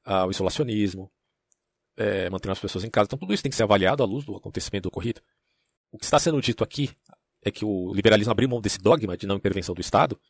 uh, 0.06 0.26
o 0.26 0.30
isolacionismo, 0.30 1.10
é, 1.96 2.30
manter 2.30 2.50
as 2.50 2.58
pessoas 2.58 2.84
em 2.84 2.90
casa. 2.90 3.06
Então 3.06 3.18
tudo 3.18 3.32
isso 3.32 3.42
tem 3.42 3.50
que 3.50 3.56
ser 3.56 3.64
avaliado 3.64 4.02
à 4.02 4.06
luz 4.06 4.24
do 4.24 4.36
acontecimento 4.36 4.86
ocorrido. 4.86 5.20
O 5.90 5.98
que 5.98 6.04
está 6.04 6.18
sendo 6.18 6.40
dito 6.40 6.64
aqui 6.64 6.90
é 7.42 7.50
que 7.50 7.64
o 7.64 7.92
liberalismo 7.94 8.32
abriu 8.32 8.48
mão 8.48 8.60
desse 8.60 8.78
dogma 8.78 9.16
de 9.16 9.26
não 9.26 9.36
intervenção 9.36 9.74
do 9.74 9.80
Estado 9.80 10.20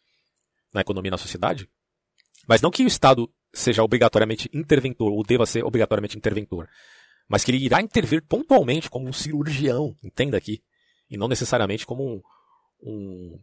na 0.72 0.80
economia 0.80 1.08
e 1.08 1.12
na 1.12 1.18
sociedade, 1.18 1.68
mas 2.48 2.62
não 2.62 2.70
que 2.70 2.82
o 2.82 2.86
Estado 2.86 3.30
seja 3.52 3.84
obrigatoriamente 3.84 4.48
interventor 4.54 5.12
ou 5.12 5.22
deva 5.22 5.44
ser 5.44 5.64
obrigatoriamente 5.64 6.16
interventor, 6.16 6.66
mas 7.28 7.44
que 7.44 7.50
ele 7.50 7.62
irá 7.62 7.82
intervir 7.82 8.24
pontualmente 8.26 8.88
como 8.88 9.06
um 9.06 9.12
cirurgião, 9.12 9.94
entenda 10.02 10.38
aqui, 10.38 10.62
e 11.10 11.16
não 11.18 11.28
necessariamente 11.28 11.86
como 11.86 12.04
um, 12.04 12.22
um 12.82 13.40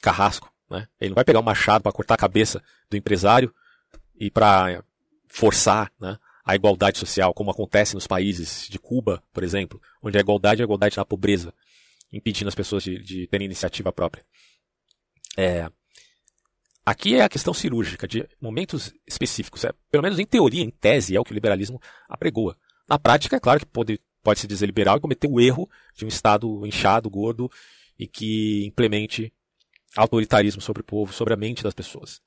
carrasco. 0.00 0.52
Né? 0.70 0.86
Ele 1.00 1.10
não 1.10 1.16
vai 1.16 1.24
pegar 1.24 1.40
um 1.40 1.44
machado 1.44 1.82
para 1.82 1.92
cortar 1.92 2.14
a 2.14 2.18
cabeça 2.18 2.62
do 2.88 2.96
empresário 2.96 3.52
e 4.14 4.30
para 4.30 4.84
forçar 5.26 5.92
né, 6.00 6.16
a 6.44 6.54
igualdade 6.54 6.98
social, 6.98 7.34
como 7.34 7.50
acontece 7.50 7.94
nos 7.94 8.06
países 8.06 8.68
de 8.68 8.78
Cuba, 8.78 9.22
por 9.32 9.42
exemplo, 9.42 9.80
onde 10.00 10.16
a 10.16 10.20
igualdade 10.20 10.60
é 10.60 10.64
a 10.64 10.66
igualdade 10.66 10.96
na 10.96 11.04
pobreza, 11.04 11.52
impedindo 12.12 12.48
as 12.48 12.54
pessoas 12.54 12.84
de, 12.84 13.02
de 13.02 13.26
terem 13.26 13.46
iniciativa 13.46 13.92
própria. 13.92 14.24
É, 15.36 15.68
Aqui 16.86 17.14
é 17.14 17.22
a 17.22 17.28
questão 17.28 17.54
cirúrgica, 17.54 18.06
de 18.06 18.28
momentos 18.38 18.92
específicos. 19.06 19.64
É, 19.64 19.72
pelo 19.90 20.02
menos 20.02 20.18
em 20.18 20.26
teoria, 20.26 20.62
em 20.62 20.70
tese, 20.70 21.16
é 21.16 21.20
o 21.20 21.24
que 21.24 21.32
o 21.32 21.34
liberalismo 21.34 21.80
apregoa. 22.08 22.56
Na 22.86 22.98
prática, 22.98 23.36
é 23.36 23.40
claro 23.40 23.60
que 23.60 23.66
pode, 23.66 23.98
pode 24.22 24.40
se 24.40 24.46
dizer 24.46 24.66
liberal 24.66 24.98
e 24.98 25.00
cometer 25.00 25.26
o 25.26 25.40
erro 25.40 25.68
de 25.94 26.04
um 26.04 26.08
Estado 26.08 26.66
inchado, 26.66 27.08
gordo, 27.08 27.50
e 27.98 28.06
que 28.06 28.66
implemente 28.66 29.32
autoritarismo 29.96 30.60
sobre 30.60 30.82
o 30.82 30.84
povo, 30.84 31.12
sobre 31.12 31.32
a 31.32 31.36
mente 31.36 31.62
das 31.62 31.72
pessoas. 31.72 32.20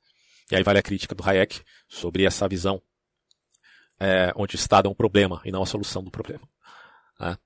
E 0.51 0.55
aí 0.55 0.63
vale 0.63 0.79
a 0.79 0.83
crítica 0.83 1.13
do 1.13 1.23
Hayek 1.23 1.61
sobre 1.87 2.25
essa 2.25 2.47
visão, 2.47 2.81
é, 3.99 4.31
onde 4.35 4.55
o 4.55 4.57
Estado 4.57 4.87
é 4.87 4.89
um 4.89 4.95
problema 4.95 5.39
e 5.45 5.51
não 5.51 5.61
a 5.61 5.67
solução 5.67 6.03
do 6.03 6.09
problema. 6.09 6.47
Né? 7.19 7.37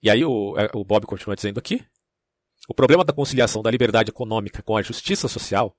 E 0.00 0.10
aí 0.10 0.24
o, 0.24 0.56
é, 0.56 0.70
o 0.74 0.84
Bob 0.84 1.06
continua 1.06 1.34
dizendo 1.34 1.58
aqui, 1.58 1.84
o 2.68 2.74
problema 2.74 3.02
da 3.02 3.12
conciliação 3.12 3.62
da 3.62 3.70
liberdade 3.70 4.10
econômica 4.10 4.62
com 4.62 4.76
a 4.76 4.82
justiça 4.82 5.26
social 5.26 5.76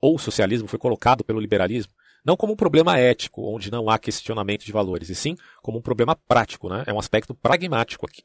ou 0.00 0.16
o 0.16 0.18
socialismo 0.18 0.68
foi 0.68 0.78
colocado 0.78 1.24
pelo 1.24 1.40
liberalismo 1.40 1.92
não 2.24 2.36
como 2.36 2.52
um 2.52 2.56
problema 2.56 2.98
ético, 2.98 3.42
onde 3.54 3.70
não 3.70 3.88
há 3.88 3.98
questionamento 3.98 4.64
de 4.64 4.72
valores, 4.72 5.08
e 5.08 5.14
sim 5.14 5.36
como 5.62 5.78
um 5.78 5.82
problema 5.82 6.14
prático, 6.14 6.68
né? 6.68 6.84
é 6.86 6.92
um 6.92 6.98
aspecto 6.98 7.34
pragmático 7.34 8.06
aqui. 8.06 8.24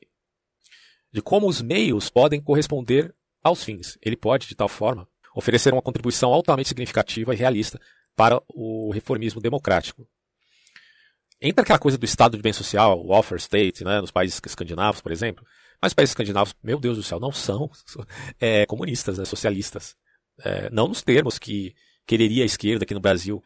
De 1.12 1.22
como 1.22 1.48
os 1.48 1.62
meios 1.62 2.10
podem 2.10 2.42
corresponder 2.42 3.16
aos 3.42 3.64
fins. 3.64 3.98
Ele 4.02 4.18
pode, 4.18 4.48
de 4.48 4.56
tal 4.56 4.68
forma, 4.68 5.08
oferecer 5.36 5.72
uma 5.72 5.82
contribuição 5.82 6.34
altamente 6.34 6.70
significativa 6.70 7.34
e 7.34 7.38
realista 7.38 7.80
para 8.16 8.42
o 8.50 8.92
reformismo 8.92 9.42
democrático. 9.42 10.08
entra 11.42 11.64
aquela 11.64 11.80
coisa 11.80 11.98
do 11.98 12.06
estado 12.06 12.38
de 12.38 12.44
bem 12.44 12.54
social, 12.54 13.00
o 13.00 13.12
welfare 13.12 13.40
state, 13.40 13.84
né, 13.84 14.02
nos 14.02 14.12
países 14.12 14.42
escandinavos, 14.46 15.02
por 15.02 15.12
exemplo. 15.12 15.46
Mas 15.82 15.92
os 15.92 15.94
países 15.94 16.12
escandinavos, 16.12 16.56
meu 16.64 16.80
Deus 16.80 16.98
do 16.98 17.04
céu, 17.04 17.20
não 17.20 17.32
são 17.32 17.70
é, 18.40 18.66
comunistas, 18.66 19.18
né, 19.18 19.26
socialistas. 19.26 19.96
É, 20.40 20.70
não 20.70 20.88
nos 20.88 21.02
termos 21.02 21.38
que 21.38 21.76
quereria 22.06 22.44
a 22.44 22.46
esquerda 22.46 22.84
aqui 22.84 22.94
no 22.94 23.00
Brasil. 23.00 23.42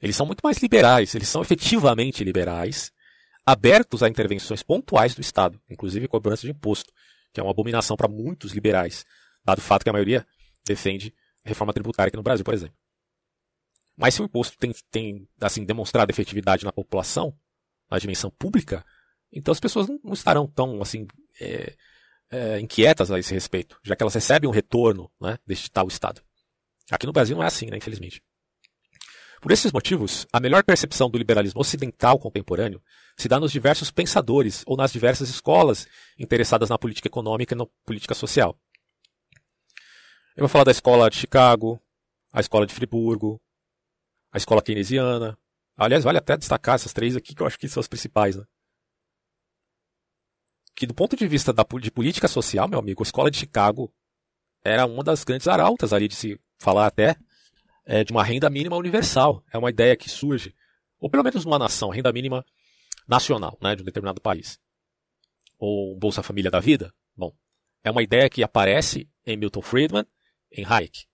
Eles 0.00 0.16
são 0.16 0.26
muito 0.26 0.40
mais 0.42 0.58
liberais, 0.58 1.14
eles 1.14 1.28
são 1.28 1.42
efetivamente 1.42 2.22
liberais, 2.22 2.92
abertos 3.44 4.02
a 4.02 4.08
intervenções 4.08 4.62
pontuais 4.62 5.14
do 5.14 5.20
Estado, 5.20 5.60
inclusive 5.68 6.08
cobrança 6.08 6.42
de 6.42 6.50
imposto, 6.50 6.92
que 7.32 7.40
é 7.40 7.42
uma 7.42 7.50
abominação 7.50 7.96
para 7.96 8.08
muitos 8.08 8.52
liberais, 8.52 9.04
dado 9.44 9.58
o 9.58 9.62
fato 9.62 9.82
que 9.82 9.90
a 9.90 9.92
maioria 9.92 10.26
defende 10.64 11.14
reforma 11.44 11.72
tributária 11.72 12.08
aqui 12.08 12.16
no 12.16 12.22
Brasil, 12.22 12.44
por 12.44 12.54
exemplo. 12.54 12.76
Mas 13.96 14.14
se 14.14 14.22
o 14.22 14.24
imposto 14.24 14.56
tem, 14.58 14.72
tem 14.90 15.28
assim, 15.40 15.64
demonstrado 15.64 16.10
efetividade 16.10 16.64
na 16.64 16.72
população, 16.72 17.36
na 17.90 17.98
dimensão 17.98 18.30
pública, 18.30 18.84
então 19.32 19.52
as 19.52 19.60
pessoas 19.60 19.88
não, 19.88 20.00
não 20.02 20.12
estarão 20.12 20.46
tão 20.46 20.80
assim 20.80 21.06
é, 21.40 21.76
é, 22.34 22.60
inquietas 22.60 23.12
a 23.12 23.18
esse 23.18 23.32
respeito, 23.32 23.78
já 23.84 23.94
que 23.94 24.02
elas 24.02 24.14
recebem 24.14 24.50
um 24.50 24.52
retorno 24.52 25.08
né, 25.20 25.38
deste 25.46 25.70
tal 25.70 25.86
Estado. 25.86 26.20
Aqui 26.90 27.06
no 27.06 27.12
Brasil 27.12 27.36
não 27.36 27.44
é 27.44 27.46
assim, 27.46 27.66
né, 27.66 27.76
infelizmente. 27.76 28.20
Por 29.40 29.52
esses 29.52 29.70
motivos, 29.70 30.26
a 30.32 30.40
melhor 30.40 30.64
percepção 30.64 31.08
do 31.08 31.18
liberalismo 31.18 31.60
ocidental 31.60 32.18
contemporâneo 32.18 32.82
se 33.16 33.28
dá 33.28 33.38
nos 33.38 33.52
diversos 33.52 33.90
pensadores 33.90 34.64
ou 34.66 34.76
nas 34.76 34.90
diversas 34.90 35.28
escolas 35.28 35.86
interessadas 36.18 36.70
na 36.70 36.78
política 36.78 37.08
econômica 37.08 37.54
e 37.54 37.58
na 37.58 37.66
política 37.84 38.14
social. 38.14 38.58
Eu 40.36 40.42
vou 40.42 40.48
falar 40.48 40.64
da 40.64 40.70
escola 40.72 41.08
de 41.08 41.16
Chicago, 41.16 41.80
a 42.32 42.40
escola 42.40 42.66
de 42.66 42.74
Friburgo, 42.74 43.40
a 44.32 44.38
escola 44.38 44.62
keynesiana. 44.62 45.38
Aliás, 45.76 46.02
vale 46.02 46.18
até 46.18 46.36
destacar 46.36 46.74
essas 46.74 46.92
três 46.92 47.14
aqui 47.14 47.34
que 47.34 47.42
eu 47.42 47.46
acho 47.46 47.58
que 47.58 47.68
são 47.68 47.80
as 47.80 47.86
principais. 47.86 48.34
Né? 48.34 48.44
Que 50.74 50.86
do 50.86 50.94
ponto 50.94 51.16
de 51.16 51.26
vista 51.28 51.52
da, 51.52 51.64
de 51.80 51.90
política 51.90 52.26
social, 52.26 52.68
meu 52.68 52.78
amigo, 52.78 53.02
a 53.02 53.06
escola 53.06 53.30
de 53.30 53.38
Chicago 53.38 53.92
era 54.64 54.86
uma 54.86 55.04
das 55.04 55.22
grandes 55.24 55.46
arautas 55.46 55.92
ali 55.92 56.08
de 56.08 56.14
se 56.14 56.40
falar 56.58 56.86
até 56.86 57.16
é, 57.84 58.02
de 58.02 58.12
uma 58.12 58.24
renda 58.24 58.48
mínima 58.48 58.76
universal. 58.76 59.44
É 59.52 59.58
uma 59.58 59.70
ideia 59.70 59.96
que 59.96 60.08
surge, 60.08 60.54
ou 60.98 61.10
pelo 61.10 61.22
menos 61.22 61.44
numa 61.44 61.58
nação, 61.58 61.90
renda 61.90 62.12
mínima 62.12 62.44
nacional, 63.06 63.58
né, 63.60 63.76
de 63.76 63.82
um 63.82 63.84
determinado 63.84 64.20
país. 64.20 64.58
Ou 65.58 65.96
Bolsa 65.96 66.22
Família 66.22 66.50
da 66.50 66.60
Vida. 66.60 66.92
Bom, 67.16 67.32
é 67.82 67.90
uma 67.90 68.02
ideia 68.02 68.28
que 68.28 68.42
aparece 68.42 69.08
em 69.26 69.36
Milton 69.36 69.62
Friedman, 69.62 70.06
em 70.50 70.64
Hayek. 70.64 71.06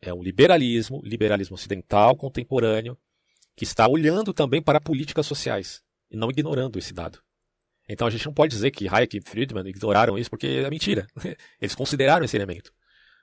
É 0.00 0.14
um 0.14 0.22
liberalismo, 0.22 1.02
liberalismo 1.04 1.54
ocidental 1.54 2.16
contemporâneo, 2.16 2.96
que 3.54 3.64
está 3.64 3.86
olhando 3.86 4.32
também 4.32 4.62
para 4.62 4.80
políticas 4.80 5.26
sociais 5.26 5.82
e 6.10 6.16
não 6.16 6.30
ignorando 6.30 6.78
esse 6.78 6.94
dado. 6.94 7.22
Então 7.92 8.06
a 8.06 8.10
gente 8.10 8.24
não 8.24 8.32
pode 8.32 8.52
dizer 8.52 8.70
que 8.70 8.88
Hayek 8.88 9.18
e 9.18 9.20
Friedman 9.20 9.68
ignoraram 9.68 10.16
isso 10.16 10.30
porque 10.30 10.46
é 10.46 10.70
mentira. 10.70 11.06
Eles 11.60 11.74
consideraram 11.74 12.24
esse 12.24 12.36
elemento 12.36 12.72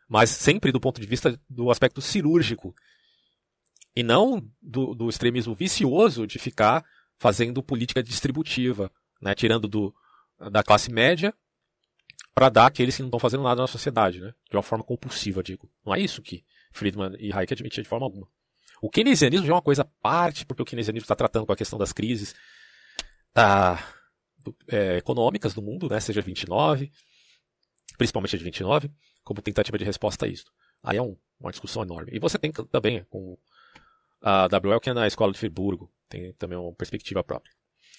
mas 0.07 0.29
sempre 0.29 0.71
do 0.71 0.79
ponto 0.79 1.01
de 1.01 1.07
vista 1.07 1.39
do 1.49 1.69
aspecto 1.69 2.01
cirúrgico. 2.01 2.73
E 3.95 4.03
não 4.03 4.47
do, 4.61 4.93
do 4.93 5.09
extremismo 5.09 5.55
vicioso 5.55 6.25
de 6.25 6.39
ficar 6.39 6.85
fazendo 7.17 7.63
política 7.63 8.01
distributiva, 8.01 8.91
né, 9.19 9.33
tirando 9.33 9.67
do, 9.67 9.93
da 10.51 10.63
classe 10.63 10.91
média 10.91 11.33
para 12.33 12.49
dar 12.49 12.67
àqueles 12.67 12.95
que 12.95 13.01
não 13.01 13.07
estão 13.07 13.19
fazendo 13.19 13.43
nada 13.43 13.61
na 13.61 13.67
sociedade, 13.67 14.19
né, 14.19 14.33
de 14.49 14.55
uma 14.55 14.61
forma 14.61 14.83
compulsiva, 14.83 15.41
digo. 15.41 15.69
Não 15.83 15.95
é 15.95 15.99
isso 15.99 16.21
que 16.21 16.45
Friedman 16.71 17.15
e 17.19 17.33
Hayek 17.33 17.53
admitiam 17.53 17.81
de 17.81 17.89
forma 17.89 18.05
alguma. 18.05 18.27
O 18.79 18.91
keynesianismo 18.91 19.47
já 19.47 19.51
é 19.51 19.55
uma 19.55 19.61
coisa 19.61 19.81
à 19.81 19.85
parte, 19.85 20.45
porque 20.45 20.61
o 20.61 20.65
keynesianismo 20.65 21.05
está 21.05 21.15
tratando 21.15 21.47
com 21.47 21.51
a 21.51 21.57
questão 21.57 21.79
das 21.79 21.91
crises 21.91 22.35
ah, 23.35 23.83
é, 24.67 24.97
econômicas 24.97 25.53
do 25.53 25.61
mundo, 25.61 25.89
né, 25.89 25.99
seja 25.99 26.21
29, 26.21 26.91
principalmente 27.97 28.35
a 28.35 28.39
de 28.39 28.43
29, 28.43 28.91
como 29.23 29.41
tentativa 29.41 29.77
de 29.77 29.83
resposta 29.83 30.25
a 30.25 30.29
isso. 30.29 30.45
Aí 30.83 30.97
é 30.97 31.01
um, 31.01 31.15
uma 31.39 31.51
discussão 31.51 31.83
enorme. 31.83 32.11
E 32.13 32.19
você 32.19 32.37
tem 32.37 32.51
também 32.51 33.03
com 33.09 33.37
a 34.21 34.45
WL, 34.45 34.79
que 34.79 34.89
é 34.89 34.93
na 34.93 35.07
Escola 35.07 35.31
de 35.31 35.39
Friburgo, 35.39 35.91
tem 36.09 36.33
também 36.33 36.57
uma 36.57 36.73
perspectiva 36.73 37.23
própria. 37.23 37.53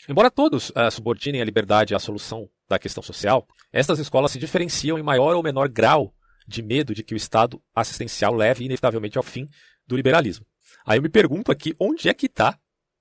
Embora 0.09 0.31
todos 0.31 0.71
uh, 0.71 0.91
subordinem 0.91 1.43
a 1.43 1.45
liberdade 1.45 1.95
à 1.95 1.99
solução 1.99 2.49
da 2.69 2.79
questão 2.79 3.03
social, 3.03 3.47
estas 3.73 3.99
escolas 3.99 4.31
se 4.31 4.39
diferenciam 4.39 4.99
em 4.99 5.03
maior 5.03 5.35
ou 5.35 5.43
menor 5.43 5.69
grau 5.69 6.15
de 6.47 6.63
medo 6.63 6.95
de 6.95 7.03
que 7.03 7.13
o 7.13 7.17
Estado 7.17 7.63
assistencial 7.75 8.35
leve 8.35 8.65
inevitavelmente 8.65 9.19
ao 9.19 9.23
fim 9.23 9.47
do 9.87 9.97
liberalismo. 9.97 10.47
Aí 10.87 10.99
eu 10.99 11.03
me 11.03 11.11
pergunto 11.11 11.53
aqui 11.53 11.75
onde 11.79 12.09
é 12.09 12.15
que 12.15 12.27
está 12.27 12.59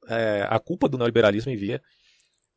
é, 0.09 0.45
a 0.49 0.59
culpa 0.59 0.89
do 0.89 0.97
neoliberalismo 0.97 1.51
em 1.51 1.55
via 1.55 1.81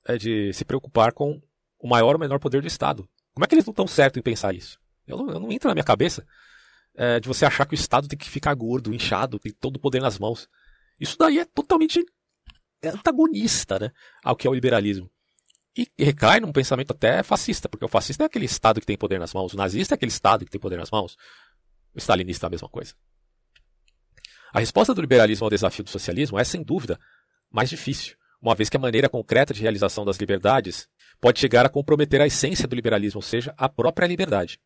é, 0.07 0.17
de 0.17 0.53
se 0.53 0.65
preocupar 0.65 1.13
com 1.13 1.41
o 1.79 1.89
maior 1.89 2.15
ou 2.15 2.21
menor 2.21 2.39
poder 2.39 2.61
do 2.61 2.69
Estado. 2.69 3.09
Como 3.35 3.45
é 3.45 3.49
que 3.49 3.55
eles 3.55 3.65
não 3.65 3.73
estão 3.73 3.87
certos 3.87 4.19
em 4.19 4.23
pensar 4.23 4.55
isso? 4.55 4.79
Eu 5.07 5.17
não, 5.17 5.31
eu 5.31 5.41
não 5.41 5.53
entra 5.53 5.69
na 5.69 5.75
minha 5.75 5.85
cabeça 5.85 6.27
é, 6.95 7.21
de 7.21 7.29
você 7.29 7.45
achar 7.45 7.67
que 7.67 7.75
o 7.75 7.77
Estado 7.77 8.09
tem 8.09 8.19
que 8.19 8.29
ficar 8.29 8.55
gordo, 8.55 8.93
inchado, 8.95 9.39
tem 9.39 9.53
todo 9.53 9.77
o 9.77 9.81
poder 9.81 10.01
nas 10.01 10.19
mãos. 10.19 10.49
Isso 10.99 11.17
daí 11.19 11.39
é 11.39 11.45
totalmente 11.45 12.05
antagonista 12.85 13.79
né, 13.79 13.91
ao 14.23 14.37
que 14.37 14.47
é 14.47 14.51
o 14.51 14.55
liberalismo. 14.55 15.11
E 15.77 15.87
recai 15.99 16.41
num 16.41 16.53
pensamento 16.53 16.91
até 16.93 17.23
fascista, 17.23 17.69
porque 17.69 17.85
o 17.85 17.89
fascista 17.89 18.25
é 18.25 18.27
aquele 18.27 18.45
Estado 18.45 18.81
que 18.81 18.87
tem 18.87 18.97
poder 18.97 19.19
nas 19.19 19.33
mãos, 19.33 19.55
o 19.55 19.57
nazista 19.57 19.95
é 19.95 19.97
aquele 19.97 20.11
Estado 20.11 20.45
que 20.45 20.51
tem 20.51 20.61
poder 20.61 20.77
nas 20.77 20.91
mãos, 20.91 21.17
o 21.95 21.99
stalinista 21.99 22.47
é 22.47 22.49
a 22.49 22.51
mesma 22.51 22.69
coisa. 22.69 22.95
A 24.53 24.59
resposta 24.59 24.93
do 24.93 25.01
liberalismo 25.01 25.45
ao 25.45 25.51
desafio 25.51 25.85
do 25.85 25.91
socialismo 25.91 26.39
é, 26.39 26.45
sem 26.45 26.63
dúvida, 26.63 26.99
mais 27.51 27.71
difícil, 27.71 28.17
uma 28.41 28.55
vez 28.55 28.71
que 28.71 28.77
a 28.77 28.81
maneira 28.81 29.09
concreta 29.09 29.53
de 29.53 29.61
realização 29.61 30.05
das 30.05 30.17
liberdades 30.17 30.89
pode 31.21 31.39
chegar 31.39 31.67
a 31.67 31.69
comprometer 31.69 32.21
a 32.21 32.27
essência 32.27 32.67
do 32.67 32.75
liberalismo, 32.75 33.19
ou 33.19 33.23
seja, 33.23 33.55
a 33.57 33.69
própria 33.69 34.07
liberdade. 34.07 34.59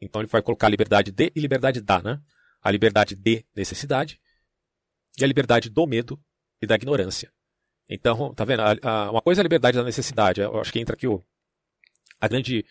Então 0.00 0.20
ele 0.20 0.28
vai 0.28 0.42
colocar 0.42 0.66
a 0.66 0.70
liberdade 0.70 1.10
de 1.10 1.32
e 1.34 1.40
liberdade 1.40 1.80
da, 1.80 2.00
né? 2.00 2.20
A 2.62 2.70
liberdade 2.70 3.14
de 3.14 3.44
necessidade 3.54 4.20
e 5.18 5.24
a 5.24 5.26
liberdade 5.26 5.68
do 5.68 5.86
medo 5.86 6.20
e 6.60 6.66
da 6.66 6.74
ignorância. 6.74 7.32
Então, 7.88 8.32
tá 8.34 8.44
vendo? 8.44 8.60
A, 8.60 8.76
a, 8.82 9.10
uma 9.10 9.20
coisa 9.20 9.40
é 9.40 9.42
a 9.42 9.44
liberdade 9.44 9.76
da 9.76 9.84
necessidade. 9.84 10.40
Eu 10.40 10.60
acho 10.60 10.72
que 10.72 10.80
entra 10.80 10.94
aqui 10.94 11.06
o, 11.06 11.22
a 12.20 12.28
grande. 12.28 12.64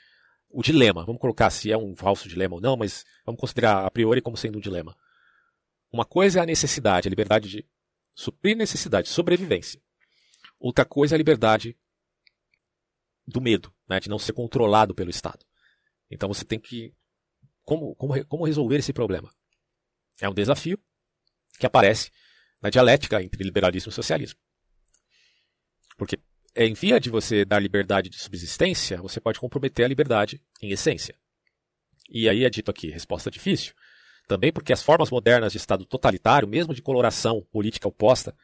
O 0.50 0.62
dilema. 0.62 1.04
Vamos 1.04 1.20
colocar 1.20 1.50
se 1.50 1.72
é 1.72 1.78
um 1.78 1.96
falso 1.96 2.30
dilema 2.30 2.56
ou 2.56 2.62
não, 2.62 2.78
mas 2.78 3.04
vamos 3.26 3.42
considerar 3.42 3.86
a 3.86 3.90
priori 3.90 4.22
como 4.22 4.38
sendo 4.38 4.60
um 4.60 4.62
dilema. 4.62 4.96
Uma 5.92 6.06
coisa 6.06 6.40
é 6.40 6.44
a 6.44 6.46
necessidade, 6.46 7.08
a 7.08 7.10
liberdade 7.10 7.50
de 7.50 7.66
suprir 8.14 8.56
necessidade, 8.56 9.10
sobrevivência. 9.10 9.82
Outra 10.60 10.86
coisa 10.86 11.14
é 11.14 11.16
a 11.16 11.18
liberdade 11.18 11.78
do 13.26 13.42
medo, 13.42 13.74
né, 13.88 14.00
de 14.00 14.10
não 14.10 14.20
ser 14.20 14.34
controlado 14.34 14.94
pelo 14.94 15.10
Estado. 15.10 15.46
Então 16.10 16.28
você 16.28 16.46
tem 16.46 16.60
que 16.60 16.94
como, 17.64 17.96
como, 17.96 18.26
como 18.26 18.46
resolver 18.46 18.78
esse 18.78 18.94
problema? 18.94 19.34
É 20.20 20.30
um 20.30 20.34
desafio 20.34 20.80
que 21.58 21.66
aparece 21.66 22.12
na 22.62 22.70
dialética 22.70 23.22
entre 23.22 23.44
liberalismo 23.44 23.90
e 23.90 23.94
socialismo. 23.94 24.40
Porque 25.98 26.20
em 26.56 26.74
via 26.74 27.00
de 27.00 27.10
você 27.10 27.44
dar 27.44 27.60
liberdade 27.60 28.10
de 28.10 28.20
subsistência, 28.20 29.02
você 29.02 29.20
pode 29.20 29.40
comprometer 29.40 29.86
a 29.86 29.88
liberdade 29.88 30.42
em 30.62 30.72
essência. 30.72 31.18
E 32.10 32.30
aí 32.30 32.44
é 32.44 32.50
dito 32.50 32.70
aqui, 32.70 32.90
resposta 32.90 33.32
difícil. 33.32 33.74
Também 34.28 34.52
porque 34.52 34.74
as 34.74 34.82
formas 34.82 35.10
modernas 35.10 35.52
de 35.52 35.58
Estado 35.58 35.86
totalitário, 35.86 36.48
mesmo 36.48 36.74
de 36.74 36.82
coloração 36.82 37.46
política 37.52 37.88
oposta, 37.88 38.36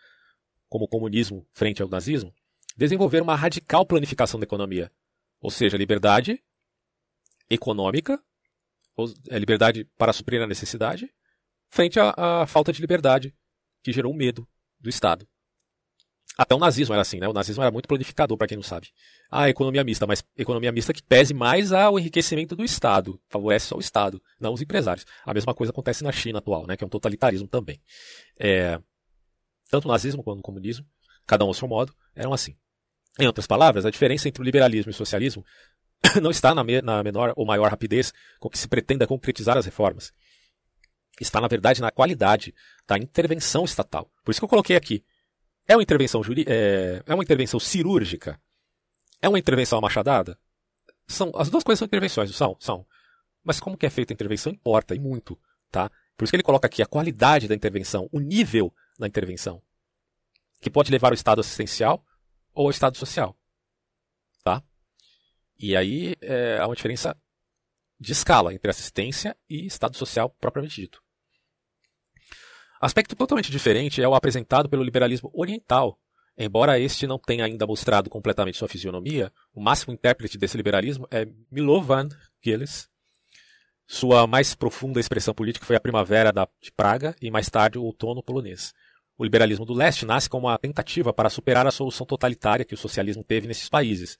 como 0.67 0.85
o 0.85 0.87
comunismo 0.87 1.45
frente 1.51 1.81
ao 1.81 1.89
nazismo, 1.89 2.33
desenvolveram 2.75 3.23
uma 3.23 3.35
radical 3.35 3.85
planificação 3.85 4.39
da 4.39 4.43
economia. 4.43 4.91
Ou 5.41 5.49
seja, 5.49 5.77
liberdade 5.77 6.43
econômica 7.49 8.21
é, 9.29 9.39
liberdade 9.39 9.85
para 9.97 10.11
suprir 10.11 10.41
a 10.41 10.47
necessidade, 10.47 11.09
frente 11.69 11.99
à, 11.99 12.41
à 12.41 12.47
falta 12.47 12.73
de 12.73 12.81
liberdade 12.81 13.33
que 13.83 13.93
gerou 13.93 14.13
medo 14.13 14.47
do 14.79 14.89
Estado. 14.89 15.27
Até 16.39 16.55
o 16.55 16.57
nazismo 16.57 16.93
era 16.93 17.01
assim, 17.01 17.19
né? 17.19 17.27
O 17.27 17.33
nazismo 17.33 17.61
era 17.61 17.69
muito 17.69 17.85
planificador, 17.85 18.37
para 18.37 18.47
quem 18.47 18.55
não 18.55 18.63
sabe. 18.63 18.87
Ah, 19.29 19.49
economia 19.49 19.83
mista, 19.83 20.07
mas 20.07 20.23
economia 20.37 20.71
mista 20.71 20.93
que 20.93 21.03
pese 21.03 21.33
mais 21.33 21.73
ao 21.73 21.99
enriquecimento 21.99 22.55
do 22.55 22.63
Estado, 22.63 23.19
favorece 23.27 23.67
só 23.67 23.75
o 23.75 23.81
Estado, 23.81 24.21
não 24.39 24.53
os 24.53 24.61
empresários. 24.61 25.05
A 25.25 25.33
mesma 25.33 25.53
coisa 25.53 25.71
acontece 25.71 26.01
na 26.01 26.13
China 26.13 26.39
atual, 26.39 26.65
né? 26.65 26.77
Que 26.77 26.83
é 26.85 26.87
um 26.87 26.89
totalitarismo 26.89 27.45
também. 27.45 27.81
É... 28.39 28.79
Tanto 29.69 29.83
o 29.83 29.91
nazismo 29.91 30.23
quanto 30.23 30.39
o 30.39 30.41
comunismo, 30.41 30.85
cada 31.27 31.43
um 31.43 31.49
ao 31.49 31.53
seu 31.53 31.67
modo, 31.67 31.93
eram 32.15 32.31
assim. 32.31 32.55
Em 33.19 33.27
outras 33.27 33.45
palavras, 33.45 33.85
a 33.85 33.89
diferença 33.89 34.29
entre 34.29 34.41
o 34.41 34.45
liberalismo 34.45 34.91
e 34.91 34.93
o 34.93 34.97
socialismo 34.97 35.43
não 36.23 36.31
está 36.31 36.55
na, 36.55 36.63
me, 36.63 36.81
na 36.81 37.03
menor 37.03 37.33
ou 37.35 37.45
maior 37.45 37.69
rapidez 37.69 38.13
com 38.39 38.49
que 38.49 38.57
se 38.57 38.69
pretenda 38.69 39.05
concretizar 39.05 39.57
as 39.57 39.65
reformas. 39.65 40.13
Está, 41.19 41.41
na 41.41 41.49
verdade, 41.49 41.81
na 41.81 41.91
qualidade 41.91 42.55
da 42.87 42.97
intervenção 42.97 43.65
estatal. 43.65 44.09
Por 44.23 44.31
isso 44.31 44.39
que 44.39 44.45
eu 44.45 44.49
coloquei 44.49 44.77
aqui. 44.77 45.03
É 45.69 45.75
uma 45.75 45.83
intervenção, 45.83 46.21
é, 46.47 47.03
é 47.05 47.13
uma 47.13 47.23
intervenção 47.23 47.59
cirúrgica? 47.59 48.41
É 49.21 49.29
uma 49.29 49.37
intervenção 49.37 49.79
machadada? 49.79 50.35
São, 51.07 51.31
as 51.35 51.47
duas 51.47 51.63
coisas 51.63 51.77
são 51.77 51.85
intervenções, 51.85 52.35
são? 52.35 52.57
São. 52.59 52.87
Mas 53.43 53.59
como 53.59 53.77
que 53.77 53.85
é 53.85 53.89
feita 53.91 54.11
a 54.11 54.15
intervenção 54.15 54.51
importa, 54.51 54.95
e 54.95 54.99
muito. 54.99 55.39
Tá? 55.69 55.91
Por 56.17 56.23
isso 56.23 56.31
que 56.31 56.37
ele 56.37 56.43
coloca 56.43 56.65
aqui 56.65 56.81
a 56.81 56.87
qualidade 56.87 57.47
da 57.47 57.53
intervenção, 57.53 58.09
o 58.11 58.19
nível 58.19 58.73
da 58.97 59.05
intervenção. 59.05 59.61
que 60.59 60.71
pode 60.71 60.91
levar 60.91 61.09
ao 61.09 61.13
estado 61.13 61.39
assistencial 61.39 62.03
ou 62.51 62.65
ao 62.65 62.71
estado 62.71 62.97
social. 62.97 63.37
Tá? 64.43 64.63
E 65.57 65.75
aí 65.75 66.15
é, 66.19 66.57
há 66.57 66.65
uma 66.65 66.75
diferença 66.75 67.15
de 67.99 68.11
escala 68.11 68.55
entre 68.55 68.71
assistência 68.71 69.37
e 69.47 69.67
estado 69.67 69.95
social 69.95 70.31
propriamente 70.31 70.81
dito. 70.81 71.01
Aspecto 72.79 73.15
totalmente 73.15 73.51
diferente 73.51 74.01
é 74.01 74.07
o 74.07 74.15
apresentado 74.15 74.69
pelo 74.69 74.83
liberalismo 74.83 75.29
oriental. 75.33 75.99
Embora 76.37 76.79
este 76.79 77.05
não 77.05 77.19
tenha 77.19 77.43
ainda 77.43 77.67
mostrado 77.67 78.09
completamente 78.09 78.57
sua 78.57 78.69
fisionomia, 78.69 79.29
o 79.53 79.59
máximo 79.59 79.91
intérprete 79.93 80.37
desse 80.37 80.55
liberalismo 80.55 81.05
é 81.11 81.27
Milovan 81.51 82.07
Gilles. 82.41 82.87
Sua 83.85 84.25
mais 84.25 84.55
profunda 84.55 84.99
expressão 84.99 85.33
política 85.33 85.65
foi 85.65 85.75
a 85.75 85.79
primavera 85.81 86.31
de 86.61 86.71
Praga 86.71 87.13
e 87.21 87.29
mais 87.29 87.49
tarde 87.49 87.77
o 87.77 87.83
outono 87.83 88.23
polonês. 88.23 88.73
O 89.17 89.25
liberalismo 89.25 89.65
do 89.65 89.73
leste 89.73 90.05
nasce 90.05 90.29
como 90.29 90.47
uma 90.47 90.57
tentativa 90.57 91.11
para 91.11 91.29
superar 91.29 91.67
a 91.67 91.71
solução 91.71 92.07
totalitária 92.07 92.63
que 92.63 92.73
o 92.73 92.77
socialismo 92.77 93.21
teve 93.21 93.45
nesses 93.45 93.67
países, 93.67 94.17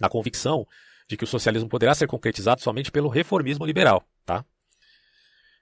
na 0.00 0.08
convicção 0.08 0.66
de 1.06 1.16
que 1.16 1.22
o 1.22 1.28
socialismo 1.28 1.68
poderá 1.68 1.94
ser 1.94 2.08
concretizado 2.08 2.60
somente 2.60 2.90
pelo 2.90 3.08
reformismo 3.08 3.64
liberal. 3.64 4.04
Tá? 4.26 4.44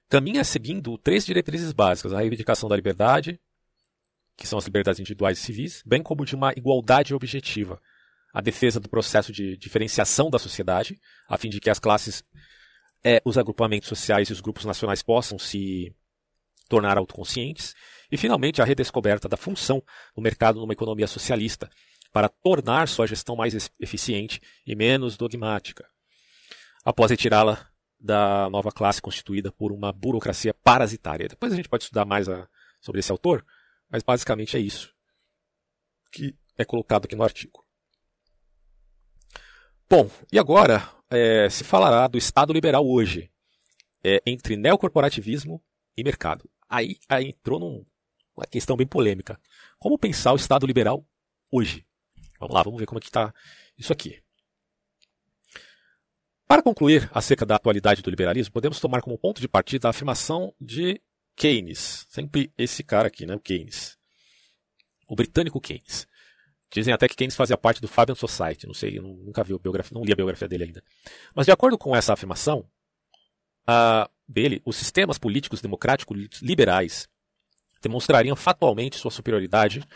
Caminha 0.08 0.42
seguindo 0.42 0.96
três 0.96 1.26
diretrizes 1.26 1.72
básicas: 1.72 2.12
a 2.12 2.20
reivindicação 2.20 2.68
da 2.68 2.76
liberdade, 2.76 3.38
que 4.36 4.46
são 4.46 4.58
as 4.58 4.64
liberdades 4.64 5.00
individuais 5.00 5.38
e 5.38 5.42
civis, 5.42 5.82
bem 5.84 6.02
como 6.02 6.24
de 6.24 6.34
uma 6.34 6.52
igualdade 6.52 7.14
objetiva, 7.14 7.80
a 8.32 8.40
defesa 8.40 8.80
do 8.80 8.88
processo 8.88 9.32
de 9.32 9.56
diferenciação 9.56 10.30
da 10.30 10.38
sociedade, 10.38 10.98
a 11.28 11.36
fim 11.36 11.50
de 11.50 11.60
que 11.60 11.68
as 11.68 11.78
classes, 11.78 12.24
é, 13.04 13.20
os 13.24 13.36
agrupamentos 13.36 13.88
sociais 13.88 14.28
e 14.28 14.32
os 14.32 14.40
grupos 14.40 14.64
nacionais 14.64 15.02
possam 15.02 15.38
se 15.38 15.94
tornar 16.68 16.96
autoconscientes, 16.96 17.74
e 18.10 18.16
finalmente 18.16 18.62
a 18.62 18.64
redescoberta 18.64 19.28
da 19.28 19.36
função 19.36 19.82
do 20.14 20.22
mercado 20.22 20.60
numa 20.60 20.72
economia 20.72 21.06
socialista, 21.06 21.68
para 22.12 22.28
tornar 22.28 22.88
sua 22.88 23.06
gestão 23.06 23.36
mais 23.36 23.70
eficiente 23.78 24.40
e 24.66 24.74
menos 24.74 25.18
dogmática. 25.18 25.86
Após 26.84 27.10
retirá-la 27.10 27.68
da 28.00 28.48
nova 28.50 28.70
classe 28.70 29.02
constituída 29.02 29.50
por 29.50 29.72
uma 29.72 29.92
burocracia 29.92 30.54
parasitária. 30.54 31.28
Depois 31.28 31.52
a 31.52 31.56
gente 31.56 31.68
pode 31.68 31.84
estudar 31.84 32.04
mais 32.04 32.28
a, 32.28 32.48
sobre 32.80 33.00
esse 33.00 33.10
autor, 33.10 33.44
mas 33.90 34.02
basicamente 34.02 34.56
é 34.56 34.60
isso 34.60 34.94
que 36.10 36.34
é 36.56 36.64
colocado 36.64 37.04
aqui 37.04 37.14
no 37.14 37.22
artigo. 37.22 37.64
Bom, 39.88 40.10
e 40.32 40.38
agora 40.38 40.88
é, 41.10 41.48
se 41.48 41.64
falará 41.64 42.06
do 42.06 42.18
Estado 42.18 42.52
liberal 42.52 42.86
hoje, 42.86 43.30
é, 44.04 44.22
entre 44.26 44.56
neocorporativismo 44.56 45.62
e 45.96 46.04
mercado. 46.04 46.48
Aí, 46.68 46.98
aí 47.08 47.28
entrou 47.28 47.58
numa 47.58 48.46
questão 48.46 48.76
bem 48.76 48.86
polêmica. 48.86 49.40
Como 49.78 49.98
pensar 49.98 50.32
o 50.32 50.36
Estado 50.36 50.66
liberal 50.66 51.06
hoje? 51.50 51.86
Vamos 52.38 52.54
lá, 52.54 52.62
vamos 52.62 52.78
ver 52.78 52.86
como 52.86 52.98
é 52.98 53.00
que 53.00 53.08
está 53.08 53.34
isso 53.76 53.92
aqui. 53.92 54.22
Para 56.48 56.62
concluir 56.62 57.10
acerca 57.12 57.44
da 57.44 57.56
atualidade 57.56 58.00
do 58.00 58.08
liberalismo, 58.08 58.54
podemos 58.54 58.80
tomar 58.80 59.02
como 59.02 59.18
ponto 59.18 59.38
de 59.38 59.46
partida 59.46 59.86
a 59.86 59.90
afirmação 59.90 60.54
de 60.58 60.98
Keynes. 61.36 62.06
Sempre 62.08 62.50
esse 62.56 62.82
cara 62.82 63.08
aqui, 63.08 63.26
né? 63.26 63.38
Keynes. 63.38 63.98
O 65.06 65.14
britânico 65.14 65.60
Keynes. 65.60 66.08
Dizem 66.72 66.94
até 66.94 67.06
que 67.06 67.14
Keynes 67.14 67.36
fazia 67.36 67.58
parte 67.58 67.82
do 67.82 67.86
Fabian 67.86 68.14
Society. 68.14 68.66
Não 68.66 68.72
sei, 68.72 68.98
nunca 68.98 69.44
vi 69.44 69.52
a 69.52 69.58
biografia, 69.58 69.94
não 69.94 70.02
li 70.02 70.10
a 70.10 70.16
biografia 70.16 70.48
dele 70.48 70.64
ainda. 70.64 70.82
Mas 71.34 71.44
de 71.44 71.52
acordo 71.52 71.76
com 71.76 71.94
essa 71.94 72.14
afirmação 72.14 72.66
uh, 73.68 74.10
dele, 74.26 74.62
os 74.64 74.76
sistemas 74.76 75.18
políticos 75.18 75.60
democráticos 75.60 76.40
liberais 76.40 77.10
demonstrariam 77.82 78.34
fatalmente 78.34 78.96
sua 78.96 79.10
superioridade, 79.10 79.86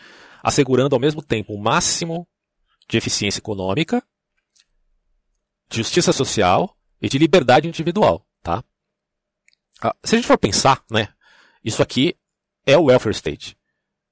assegurando 0.43 0.95
ao 0.95 1.01
mesmo 1.01 1.23
tempo 1.23 1.51
o 1.51 1.59
máximo 1.59 2.27
de 2.87 2.95
eficiência 2.95 3.39
econômica, 3.39 4.03
justiça 5.77 6.13
social 6.13 6.77
e 7.01 7.09
de 7.09 7.17
liberdade 7.17 7.67
individual, 7.67 8.25
tá? 8.41 8.63
Ah, 9.81 9.95
se 10.03 10.15
a 10.15 10.17
gente 10.17 10.27
for 10.27 10.37
pensar, 10.37 10.83
né, 10.89 11.09
isso 11.63 11.81
aqui 11.81 12.15
é 12.65 12.77
o 12.77 12.85
welfare 12.85 13.15
state. 13.15 13.57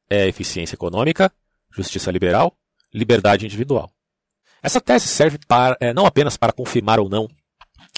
É 0.10 0.28
eficiência 0.28 0.76
econômica, 0.76 1.32
justiça 1.72 2.12
liberal, 2.12 2.58
liberdade 2.94 3.46
individual. 3.46 3.90
Essa 4.62 4.82
tese 4.82 5.08
serve 5.08 5.40
para, 5.48 5.78
é, 5.80 5.94
não 5.94 6.06
apenas 6.06 6.38
para 6.38 6.52
confirmar 6.52 7.00
ou 7.00 7.10
não 7.10 7.30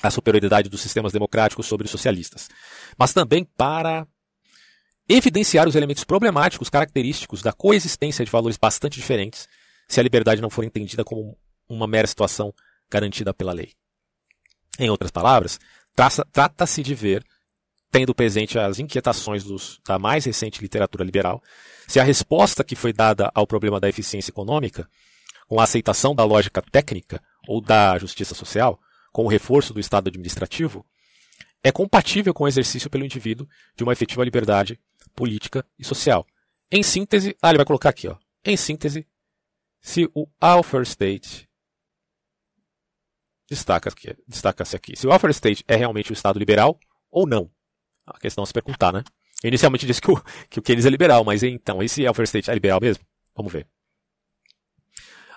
a 0.02 0.12
superioridade 0.12 0.70
dos 0.70 0.82
sistemas 0.82 1.12
democráticos 1.12 1.66
sobre 1.66 1.86
os 1.86 1.92
socialistas, 1.92 2.50
mas 2.98 3.14
também 3.14 3.44
para 3.44 4.08
evidenciar 5.08 5.68
os 5.68 5.76
elementos 5.76 6.04
problemáticos 6.04 6.70
característicos 6.70 7.42
da 7.42 7.52
coexistência 7.52 8.24
de 8.24 8.32
valores 8.32 8.58
bastante 8.58 9.00
diferentes 9.00 9.48
se 9.88 10.00
a 10.00 10.04
liberdade 10.04 10.42
não 10.42 10.50
for 10.50 10.64
entendida 10.64 11.04
como 11.04 11.38
uma 11.68 11.88
mera 11.88 12.08
situação 12.08 12.54
garantida 12.90 13.34
pela 13.34 13.54
lei. 13.54 13.74
Em 14.80 14.90
outras 14.90 15.12
palavras, 15.12 15.60
trata-se 16.32 16.82
de 16.82 16.96
ver, 16.96 17.24
tendo 17.92 18.16
presente 18.16 18.58
as 18.58 18.80
inquietações 18.80 19.44
dos, 19.44 19.80
da 19.86 20.00
mais 20.00 20.26
recente 20.26 20.62
literatura 20.62 21.04
liberal, 21.04 21.42
se 21.88 22.00
a 22.00 22.04
resposta 22.04 22.64
que 22.64 22.76
foi 22.76 22.92
dada 22.92 23.32
ao 23.36 23.46
problema 23.46 23.80
da 23.80 23.90
eficiência 23.90 24.32
econômica, 24.32 24.88
com 25.48 25.60
a 25.60 25.64
aceitação 25.64 26.16
da 26.16 26.24
lógica 26.24 26.62
técnica 26.62 27.22
ou 27.48 27.62
da 27.62 27.98
justiça 28.00 28.34
social, 28.34 28.80
com 29.12 29.26
o 29.26 29.28
reforço 29.28 29.74
do 29.74 29.80
Estado 29.80 30.08
administrativo, 30.08 30.86
é 31.64 31.72
compatível 31.72 32.34
com 32.34 32.44
o 32.46 32.48
exercício 32.48 32.90
pelo 32.90 33.06
indivíduo 33.06 33.48
de 33.76 33.84
uma 33.84 33.94
efetiva 33.94 34.24
liberdade 34.24 34.80
política 35.16 35.66
e 35.78 35.86
social. 35.86 36.26
Em 36.72 36.82
síntese, 36.82 37.38
ah, 37.42 37.50
ele 37.50 37.58
vai 37.58 37.66
colocar 37.66 37.90
aqui, 37.90 38.08
ó. 38.08 38.18
Em 38.44 38.58
síntese, 38.58 39.08
se 39.80 40.10
o 40.16 40.28
Alpha 40.42 40.82
State 40.82 41.48
destaca-se 43.50 43.96
aqui, 43.96 44.24
destaca 44.28 44.64
aqui, 44.64 44.96
se 44.96 45.08
o 45.08 45.12
Alpha 45.12 45.30
State 45.30 45.64
é 45.68 45.76
realmente 45.76 46.12
o 46.12 46.14
Estado 46.14 46.40
liberal 46.40 46.80
ou 47.12 47.28
não. 47.28 47.50
A 48.06 48.20
questão 48.20 48.44
é 48.44 48.48
se 48.48 48.54
perguntar, 48.54 48.92
né? 48.92 49.04
Eu 49.44 49.50
inicialmente 49.50 49.86
disse 49.86 50.02
que 50.02 50.12
o, 50.12 50.22
que 50.50 50.60
o 50.60 50.62
Keynes 50.62 50.86
é 50.86 50.90
liberal, 50.90 51.24
mas 51.24 51.44
então, 51.44 51.82
esse 51.84 52.06
Alpha 52.06 52.24
State 52.24 52.50
é 52.50 52.54
liberal 52.54 52.80
mesmo? 52.82 53.04
Vamos 53.36 53.52
ver. 53.52 53.68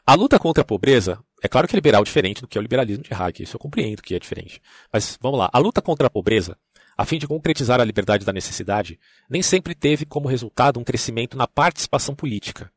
A 0.07 0.15
luta 0.15 0.39
contra 0.39 0.63
a 0.63 0.65
pobreza, 0.65 1.19
é 1.43 1.49
claro 1.49 1.67
que 1.67 1.75
é 1.75 1.79
liberal 1.79 2.05
diferente 2.05 2.41
do 2.41 2.47
que 2.47 2.57
é 2.57 2.61
o 2.61 2.63
liberalismo 2.63 3.03
de 3.03 3.13
Hayek, 3.13 3.43
isso 3.43 3.57
eu 3.57 3.61
compreendo 3.61 4.03
que 4.03 4.15
é 4.15 4.19
diferente. 4.21 4.63
Mas 4.93 5.19
vamos 5.21 5.39
lá, 5.39 5.51
a 5.53 5.59
luta 5.59 5.83
contra 5.83 6.07
a 6.07 6.11
pobreza, 6.11 6.57
a 6.97 7.05
fim 7.05 7.19
de 7.19 7.27
concretizar 7.27 7.81
a 7.81 7.85
liberdade 7.85 8.25
da 8.25 8.33
necessidade, 8.33 8.99
nem 9.29 9.43
sempre 9.43 9.75
teve 9.75 10.07
como 10.07 10.29
resultado 10.29 10.79
um 10.79 10.85
crescimento 10.85 11.37
na 11.37 11.49
participação 11.49 12.15
política. 12.15 12.71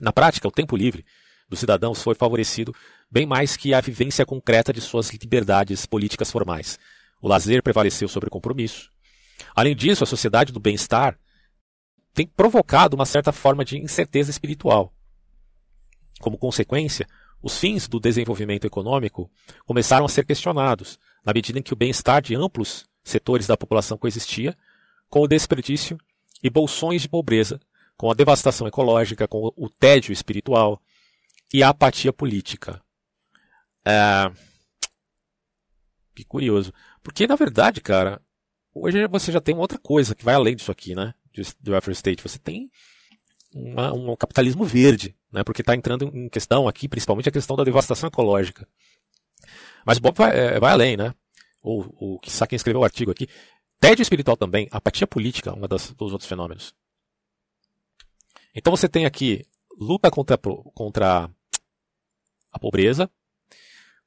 Na 0.00 0.12
prática, 0.12 0.46
o 0.46 0.52
tempo 0.52 0.76
livre 0.76 1.04
dos 1.48 1.58
cidadãos 1.58 2.02
foi 2.02 2.14
favorecido 2.14 2.74
bem 3.10 3.26
mais 3.26 3.56
que 3.56 3.72
a 3.72 3.80
vivência 3.80 4.26
concreta 4.26 4.72
de 4.72 4.80
suas 4.80 5.10
liberdades 5.10 5.86
políticas 5.86 6.30
formais. 6.30 6.78
O 7.20 7.28
lazer 7.28 7.62
prevaleceu 7.62 8.08
sobre 8.08 8.28
o 8.28 8.30
compromisso. 8.30 8.90
Além 9.54 9.74
disso, 9.74 10.04
a 10.04 10.06
sociedade 10.06 10.52
do 10.52 10.60
bem-estar 10.60 11.18
tem 12.12 12.26
provocado 12.26 12.96
uma 12.96 13.06
certa 13.06 13.32
forma 13.32 13.64
de 13.64 13.78
incerteza 13.78 14.30
espiritual. 14.30 14.92
Como 16.20 16.36
consequência, 16.36 17.06
os 17.42 17.58
fins 17.58 17.86
do 17.86 18.00
desenvolvimento 18.00 18.66
econômico 18.66 19.30
começaram 19.64 20.04
a 20.04 20.08
ser 20.08 20.26
questionados, 20.26 20.98
na 21.24 21.32
medida 21.32 21.58
em 21.58 21.62
que 21.62 21.72
o 21.72 21.76
bem-estar 21.76 22.20
de 22.20 22.34
amplos 22.34 22.86
setores 23.04 23.46
da 23.46 23.56
população 23.56 23.96
coexistia 23.96 24.56
com 25.08 25.20
o 25.20 25.28
desperdício 25.28 25.98
e 26.42 26.50
bolsões 26.50 27.02
de 27.02 27.08
pobreza, 27.08 27.60
com 27.96 28.10
a 28.10 28.14
devastação 28.14 28.66
ecológica, 28.66 29.26
com 29.26 29.52
o 29.56 29.68
tédio 29.68 30.12
espiritual 30.12 30.80
e 31.52 31.62
a 31.62 31.70
apatia 31.70 32.12
política. 32.12 32.82
É... 33.84 34.30
Que 36.14 36.24
curioso. 36.24 36.72
Porque, 37.02 37.26
na 37.26 37.36
verdade, 37.36 37.80
cara, 37.80 38.20
hoje 38.74 39.06
você 39.06 39.30
já 39.32 39.40
tem 39.40 39.56
outra 39.56 39.78
coisa 39.78 40.14
que 40.14 40.24
vai 40.24 40.34
além 40.34 40.56
disso 40.56 40.72
aqui, 40.72 40.94
né? 40.94 41.14
Do 41.60 41.72
welfare 41.72 41.94
state. 41.94 42.22
Você 42.22 42.38
tem 42.38 42.70
uma, 43.54 43.92
um 43.92 44.16
capitalismo 44.16 44.64
verde, 44.64 45.16
né? 45.32 45.44
Porque 45.44 45.62
está 45.62 45.74
entrando 45.74 46.10
em 46.12 46.28
questão 46.28 46.66
aqui, 46.66 46.88
principalmente 46.88 47.28
a 47.28 47.32
questão 47.32 47.56
da 47.56 47.64
devastação 47.64 48.08
ecológica. 48.08 48.66
Mas 49.86 49.98
Bob 49.98 50.16
vai, 50.16 50.36
é, 50.36 50.60
vai 50.60 50.72
além, 50.72 50.96
né? 50.96 51.14
Ou, 51.62 51.94
o 51.98 52.18
que 52.18 52.30
quem 52.46 52.56
escreveu 52.56 52.80
o 52.80 52.84
artigo 52.84 53.10
aqui. 53.10 53.28
Tédio 53.80 54.02
espiritual 54.02 54.36
também, 54.36 54.68
apatia 54.72 55.06
política, 55.06 55.54
um 55.54 55.60
dos 55.60 56.12
outros 56.12 56.28
fenômenos. 56.28 56.74
Então 58.54 58.74
você 58.74 58.88
tem 58.88 59.06
aqui 59.06 59.46
luta 59.78 60.10
contra, 60.10 60.36
contra 60.36 61.30
a 62.52 62.58
pobreza, 62.58 63.10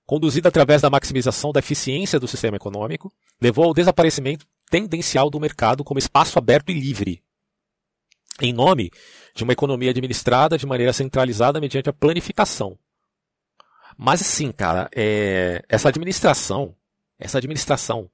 conduzida 0.05 0.49
através 0.49 0.81
da 0.81 0.89
maximização 0.89 1.51
da 1.51 1.59
eficiência 1.59 2.19
do 2.19 2.27
sistema 2.27 2.57
econômico, 2.57 3.13
levou 3.39 3.65
ao 3.65 3.73
desaparecimento 3.73 4.45
tendencial 4.69 5.29
do 5.29 5.39
mercado 5.39 5.83
como 5.83 5.99
espaço 5.99 6.37
aberto 6.37 6.69
e 6.69 6.73
livre, 6.73 7.23
em 8.41 8.53
nome 8.53 8.91
de 9.35 9.43
uma 9.43 9.53
economia 9.53 9.91
administrada 9.91 10.57
de 10.57 10.65
maneira 10.65 10.93
centralizada 10.93 11.59
mediante 11.59 11.89
a 11.89 11.93
planificação. 11.93 12.77
Mas 13.97 14.21
assim, 14.21 14.51
cara, 14.51 14.89
é, 14.95 15.63
essa 15.69 15.89
administração, 15.89 16.75
essa 17.19 17.37
administração, 17.37 18.09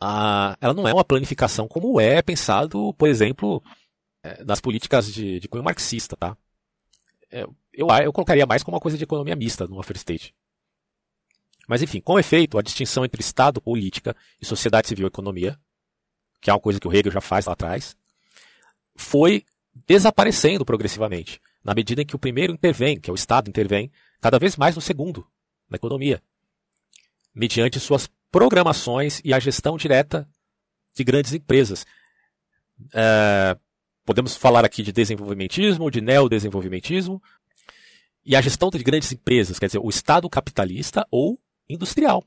ah, 0.00 0.56
ela 0.60 0.72
não 0.72 0.86
é 0.86 0.94
uma 0.94 1.04
planificação 1.04 1.68
como 1.68 2.00
é 2.00 2.22
pensado, 2.22 2.94
por 2.94 3.08
exemplo, 3.08 3.62
é, 4.22 4.42
nas 4.44 4.60
políticas 4.60 5.12
de, 5.12 5.40
de 5.40 5.48
cunho 5.48 5.64
marxista, 5.64 6.16
tá? 6.16 6.36
É, 7.30 7.46
eu, 7.80 7.88
eu 8.04 8.12
colocaria 8.12 8.46
mais 8.46 8.62
como 8.62 8.76
uma 8.76 8.80
coisa 8.80 8.98
de 8.98 9.04
economia 9.04 9.34
mista 9.34 9.66
no 9.66 9.76
welfare 9.76 9.96
state. 9.96 10.34
Mas 11.66 11.82
enfim, 11.82 12.00
com 12.00 12.18
efeito, 12.18 12.58
a 12.58 12.62
distinção 12.62 13.04
entre 13.04 13.20
Estado, 13.20 13.60
política 13.60 14.14
e 14.40 14.44
sociedade 14.44 14.88
civil 14.88 15.06
e 15.06 15.08
economia, 15.08 15.58
que 16.40 16.50
é 16.50 16.52
uma 16.52 16.60
coisa 16.60 16.80
que 16.80 16.88
o 16.88 16.92
Hegel 16.92 17.12
já 17.12 17.20
faz 17.20 17.46
lá 17.46 17.52
atrás, 17.52 17.96
foi 18.96 19.44
desaparecendo 19.86 20.64
progressivamente, 20.64 21.40
na 21.62 21.74
medida 21.74 22.02
em 22.02 22.06
que 22.06 22.16
o 22.16 22.18
primeiro 22.18 22.52
intervém, 22.52 22.98
que 22.98 23.08
é 23.08 23.12
o 23.12 23.14
Estado 23.14 23.48
intervém, 23.48 23.90
cada 24.20 24.38
vez 24.38 24.56
mais 24.56 24.74
no 24.74 24.82
segundo, 24.82 25.26
na 25.68 25.76
economia, 25.76 26.22
mediante 27.34 27.78
suas 27.78 28.10
programações 28.30 29.20
e 29.24 29.32
a 29.32 29.38
gestão 29.38 29.76
direta 29.76 30.28
de 30.94 31.04
grandes 31.04 31.32
empresas. 31.32 31.86
É, 32.92 33.56
podemos 34.04 34.36
falar 34.36 34.64
aqui 34.64 34.82
de 34.82 34.92
desenvolvimentismo, 34.92 35.90
de 35.90 36.00
neodesenvolvimentismo, 36.00 37.22
e 38.30 38.36
a 38.36 38.40
gestão 38.40 38.70
de 38.70 38.78
grandes 38.78 39.10
empresas, 39.10 39.58
quer 39.58 39.66
dizer, 39.66 39.80
o 39.82 39.88
Estado 39.88 40.30
capitalista 40.30 41.04
ou 41.10 41.36
industrial. 41.68 42.24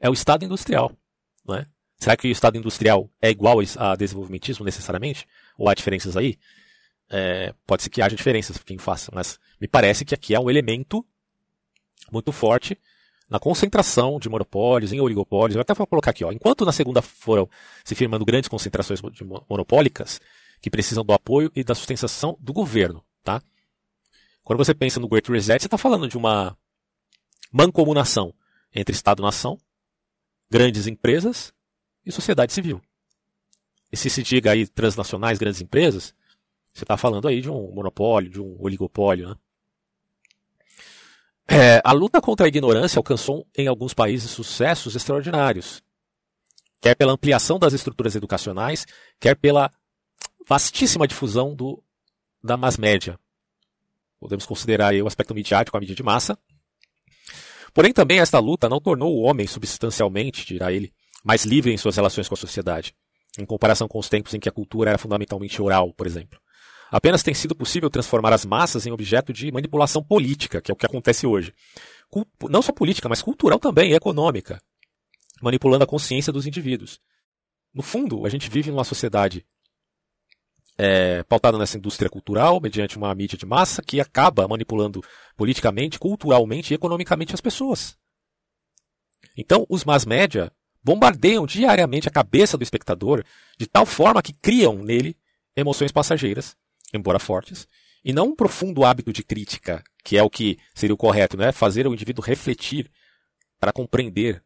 É 0.00 0.10
o 0.10 0.12
Estado 0.12 0.44
industrial. 0.44 0.90
Não 1.46 1.54
é? 1.54 1.64
Será 1.96 2.16
que 2.16 2.26
o 2.26 2.32
Estado 2.32 2.58
industrial 2.58 3.08
é 3.22 3.30
igual 3.30 3.58
a 3.76 3.94
desenvolvimentismo 3.94 4.64
necessariamente? 4.64 5.24
Ou 5.56 5.68
há 5.68 5.74
diferenças 5.74 6.16
aí? 6.16 6.36
É, 7.08 7.54
pode 7.64 7.84
ser 7.84 7.90
que 7.90 8.02
haja 8.02 8.16
diferenças, 8.16 8.58
quem 8.58 8.76
faça, 8.76 9.12
mas 9.14 9.38
me 9.60 9.68
parece 9.68 10.04
que 10.04 10.16
aqui 10.16 10.34
é 10.34 10.40
um 10.40 10.50
elemento 10.50 11.06
muito 12.10 12.32
forte 12.32 12.76
na 13.30 13.38
concentração 13.38 14.18
de 14.18 14.28
monopólios, 14.28 14.92
em 14.92 15.00
oligopólios. 15.00 15.54
Eu 15.54 15.62
até 15.62 15.74
vou 15.74 15.86
colocar 15.86 16.10
aqui, 16.10 16.24
ó, 16.24 16.32
enquanto 16.32 16.64
na 16.64 16.72
segunda 16.72 17.00
foram 17.00 17.48
se 17.84 17.94
firmando 17.94 18.24
grandes 18.24 18.48
concentrações 18.48 19.00
monopólicas 19.48 20.20
que 20.60 20.68
precisam 20.68 21.04
do 21.04 21.12
apoio 21.12 21.52
e 21.54 21.62
da 21.62 21.76
sustentação 21.76 22.36
do 22.40 22.52
governo, 22.52 23.04
tá? 23.22 23.40
Quando 24.46 24.58
você 24.58 24.72
pensa 24.72 25.00
no 25.00 25.08
Great 25.08 25.28
Reset, 25.28 25.60
você 25.60 25.66
está 25.66 25.76
falando 25.76 26.06
de 26.06 26.16
uma 26.16 26.56
mancomunação 27.52 28.32
entre 28.72 28.94
Estado-nação, 28.94 29.58
grandes 30.48 30.86
empresas 30.86 31.52
e 32.04 32.12
sociedade 32.12 32.52
civil. 32.52 32.80
E 33.90 33.96
se 33.96 34.08
se 34.08 34.22
diga 34.22 34.52
aí 34.52 34.64
transnacionais, 34.64 35.36
grandes 35.36 35.60
empresas, 35.60 36.14
você 36.72 36.84
está 36.84 36.96
falando 36.96 37.26
aí 37.26 37.40
de 37.40 37.50
um 37.50 37.74
monopólio, 37.74 38.30
de 38.30 38.40
um 38.40 38.56
oligopólio. 38.60 39.30
Né? 39.30 39.36
É, 41.48 41.82
a 41.84 41.90
luta 41.90 42.20
contra 42.20 42.46
a 42.46 42.48
ignorância 42.48 43.00
alcançou 43.00 43.48
em 43.52 43.66
alguns 43.66 43.94
países 43.94 44.30
sucessos 44.30 44.94
extraordinários, 44.94 45.82
quer 46.80 46.94
pela 46.94 47.12
ampliação 47.12 47.58
das 47.58 47.72
estruturas 47.72 48.14
educacionais, 48.14 48.86
quer 49.18 49.34
pela 49.34 49.72
vastíssima 50.46 51.08
difusão 51.08 51.52
do, 51.52 51.82
da 52.44 52.56
mass 52.56 52.76
média. 52.76 53.18
Podemos 54.18 54.46
considerar 54.46 54.88
aí 54.88 55.02
o 55.02 55.06
aspecto 55.06 55.34
midiático, 55.34 55.76
a 55.76 55.80
mídia 55.80 55.94
de 55.94 56.02
massa. 56.02 56.38
Porém, 57.74 57.92
também 57.92 58.20
esta 58.20 58.38
luta 58.38 58.68
não 58.68 58.80
tornou 58.80 59.14
o 59.14 59.22
homem 59.22 59.46
substancialmente, 59.46 60.46
dirá 60.46 60.72
ele, 60.72 60.92
mais 61.22 61.44
livre 61.44 61.72
em 61.72 61.76
suas 61.76 61.96
relações 61.96 62.28
com 62.28 62.34
a 62.34 62.38
sociedade, 62.38 62.94
em 63.38 63.44
comparação 63.44 63.86
com 63.86 63.98
os 63.98 64.08
tempos 64.08 64.32
em 64.32 64.40
que 64.40 64.48
a 64.48 64.52
cultura 64.52 64.90
era 64.90 64.98
fundamentalmente 64.98 65.60
oral, 65.60 65.92
por 65.92 66.06
exemplo. 66.06 66.40
Apenas 66.90 67.22
tem 67.22 67.34
sido 67.34 67.54
possível 67.54 67.90
transformar 67.90 68.32
as 68.32 68.44
massas 68.44 68.86
em 68.86 68.92
objeto 68.92 69.32
de 69.32 69.50
manipulação 69.50 70.02
política, 70.02 70.62
que 70.62 70.70
é 70.70 70.74
o 70.74 70.76
que 70.76 70.86
acontece 70.86 71.26
hoje. 71.26 71.52
Não 72.48 72.62
só 72.62 72.72
política, 72.72 73.08
mas 73.08 73.20
cultural 73.20 73.58
também 73.58 73.90
e 73.90 73.94
econômica, 73.94 74.62
manipulando 75.42 75.84
a 75.84 75.86
consciência 75.86 76.32
dos 76.32 76.46
indivíduos. 76.46 77.00
No 77.74 77.82
fundo, 77.82 78.24
a 78.24 78.28
gente 78.28 78.48
vive 78.48 78.70
numa 78.70 78.84
sociedade 78.84 79.44
é, 80.78 81.22
pautada 81.22 81.58
nessa 81.58 81.78
indústria 81.78 82.10
cultural, 82.10 82.60
mediante 82.60 82.96
uma 82.96 83.14
mídia 83.14 83.38
de 83.38 83.46
massa, 83.46 83.82
que 83.82 84.00
acaba 84.00 84.46
manipulando 84.46 85.02
politicamente, 85.36 85.98
culturalmente 85.98 86.72
e 86.72 86.74
economicamente 86.74 87.34
as 87.34 87.40
pessoas. 87.40 87.96
Então, 89.36 89.66
os 89.68 89.84
mass 89.84 90.04
média 90.04 90.52
bombardeiam 90.82 91.46
diariamente 91.46 92.08
a 92.08 92.12
cabeça 92.12 92.56
do 92.56 92.62
espectador 92.62 93.24
de 93.58 93.66
tal 93.66 93.84
forma 93.84 94.22
que 94.22 94.32
criam 94.32 94.76
nele 94.76 95.16
emoções 95.56 95.90
passageiras, 95.90 96.56
embora 96.92 97.18
fortes, 97.18 97.66
e 98.04 98.12
não 98.12 98.28
um 98.28 98.36
profundo 98.36 98.84
hábito 98.84 99.12
de 99.12 99.24
crítica, 99.24 99.82
que 100.04 100.16
é 100.16 100.22
o 100.22 100.30
que 100.30 100.58
seria 100.74 100.94
o 100.94 100.98
correto, 100.98 101.36
né? 101.36 101.50
fazer 101.50 101.86
o 101.86 101.92
indivíduo 101.92 102.24
refletir 102.24 102.88
para 103.58 103.72
compreender 103.72 104.42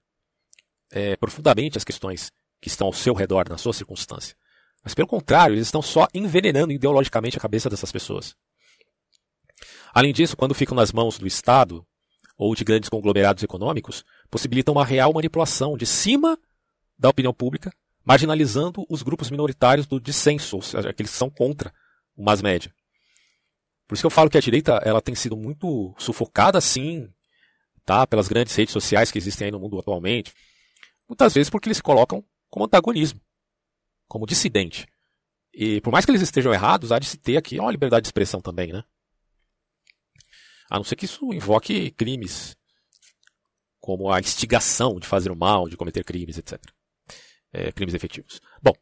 é, 0.91 1.17
profundamente 1.17 1.76
as 1.76 1.84
questões 1.84 2.33
que 2.60 2.68
estão 2.68 2.86
ao 2.86 2.92
seu 2.92 3.12
redor, 3.12 3.49
na 3.49 3.59
sua 3.59 3.75
circunstância. 3.75 4.34
Mas 4.83 4.94
pelo 4.94 5.09
contrário, 5.09 5.55
eles 5.55 5.67
estão 5.67 5.83
só 5.83 6.09
envenenando 6.15 6.73
ideologicamente 6.73 7.36
a 7.36 7.41
cabeça 7.41 7.68
dessas 7.68 7.92
pessoas. 7.92 8.34
Além 9.92 10.12
disso, 10.12 10.36
quando 10.36 10.55
ficam 10.55 10.75
nas 10.75 10.92
mãos 10.92 11.18
do 11.18 11.26
Estado 11.26 11.86
ou 12.36 12.55
de 12.55 12.65
grandes 12.65 12.89
conglomerados 12.89 13.42
econômicos, 13.42 14.05
possibilitam 14.31 14.73
uma 14.73 14.84
real 14.84 15.12
manipulação 15.12 15.76
de 15.76 15.84
cima 15.84 16.39
da 16.99 17.10
opinião 17.10 17.34
pública, 17.34 17.73
marginalizando 18.05 18.86
os 18.89 19.02
grupos 19.02 19.31
minoritários 19.31 19.86
do 19.86 20.00
dissenso, 20.00 20.57
ou 20.57 20.62
seja, 20.62 20.89
aqueles 20.89 21.12
que 21.12 21.18
são 21.18 21.28
contra 21.28 21.73
o 22.17 22.25
mass 22.25 22.41
média. 22.41 22.73
Por 23.86 23.94
isso 23.94 24.02
que 24.02 24.07
eu 24.07 24.10
falo 24.10 24.31
que 24.31 24.39
a 24.39 24.41
direita 24.41 24.81
ela 24.84 25.02
tem 25.02 25.15
sido 25.15 25.36
muito 25.36 25.94
sufocada, 25.99 26.60
sim, 26.60 27.12
tá, 27.84 28.07
pelas 28.07 28.28
grandes 28.28 28.55
redes 28.55 28.73
sociais 28.73 29.10
que 29.10 29.18
existem 29.18 29.47
aí 29.47 29.50
no 29.50 29.60
mundo 29.60 29.78
atualmente. 29.78 30.33
Muitas 31.09 31.34
vezes 31.34 31.50
porque 31.50 31.68
eles 31.68 31.78
se 31.78 31.83
colocam 31.83 32.25
como 32.49 32.65
antagonismo 32.65 33.20
como 34.11 34.27
dissidente. 34.27 34.89
E 35.55 35.81
por 35.81 35.93
mais 35.93 36.05
que 36.05 36.11
eles 36.11 36.21
estejam 36.21 36.53
errados, 36.53 36.91
há 36.91 36.99
de 36.99 37.07
se 37.07 37.17
ter 37.17 37.37
aqui 37.37 37.61
uma 37.61 37.71
liberdade 37.71 38.03
de 38.03 38.09
expressão 38.09 38.41
também, 38.41 38.73
né? 38.73 38.83
A 40.69 40.77
não 40.77 40.85
ser 40.85 40.97
que 40.97 41.05
isso 41.05 41.33
invoque 41.33 41.93
crimes, 41.93 42.57
como 43.79 44.11
a 44.11 44.19
instigação 44.19 44.99
de 44.99 45.07
fazer 45.07 45.31
o 45.31 45.37
mal, 45.37 45.69
de 45.69 45.77
cometer 45.77 46.03
crimes, 46.03 46.39
etc. 46.39 46.61
É, 47.53 47.71
crimes 47.71 47.95
efetivos. 47.95 48.41
Bom, 48.61 48.73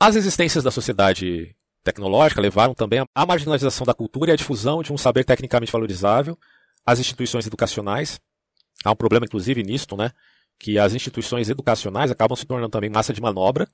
as 0.00 0.16
existências 0.16 0.64
da 0.64 0.70
sociedade 0.72 1.54
tecnológica 1.84 2.40
levaram 2.40 2.74
também 2.74 3.04
à 3.14 3.26
marginalização 3.26 3.86
da 3.86 3.94
cultura 3.94 4.32
e 4.32 4.34
à 4.34 4.36
difusão 4.36 4.82
de 4.82 4.92
um 4.92 4.98
saber 4.98 5.24
tecnicamente 5.24 5.70
valorizável, 5.70 6.36
as 6.84 6.98
instituições 6.98 7.46
educacionais. 7.46 8.20
Há 8.84 8.90
um 8.90 8.96
problema, 8.96 9.26
inclusive, 9.26 9.62
nisto, 9.62 9.96
né? 9.96 10.10
Que 10.58 10.76
as 10.76 10.92
instituições 10.92 11.48
educacionais 11.48 12.10
acabam 12.10 12.36
se 12.36 12.44
tornando 12.44 12.70
também 12.70 12.90
massa 12.90 13.12
de 13.12 13.20
manobra 13.20 13.68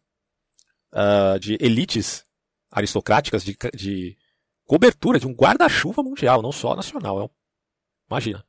uh, 0.92 1.38
de 1.38 1.56
elites 1.60 2.24
aristocráticas 2.70 3.44
de, 3.44 3.56
de 3.74 4.16
cobertura 4.64 5.18
de 5.18 5.26
um 5.26 5.32
guarda-chuva 5.32 6.02
mundial, 6.02 6.40
não 6.42 6.52
só 6.52 6.74
nacional. 6.74 7.22
É. 7.22 7.28
Imagina. 8.10 8.44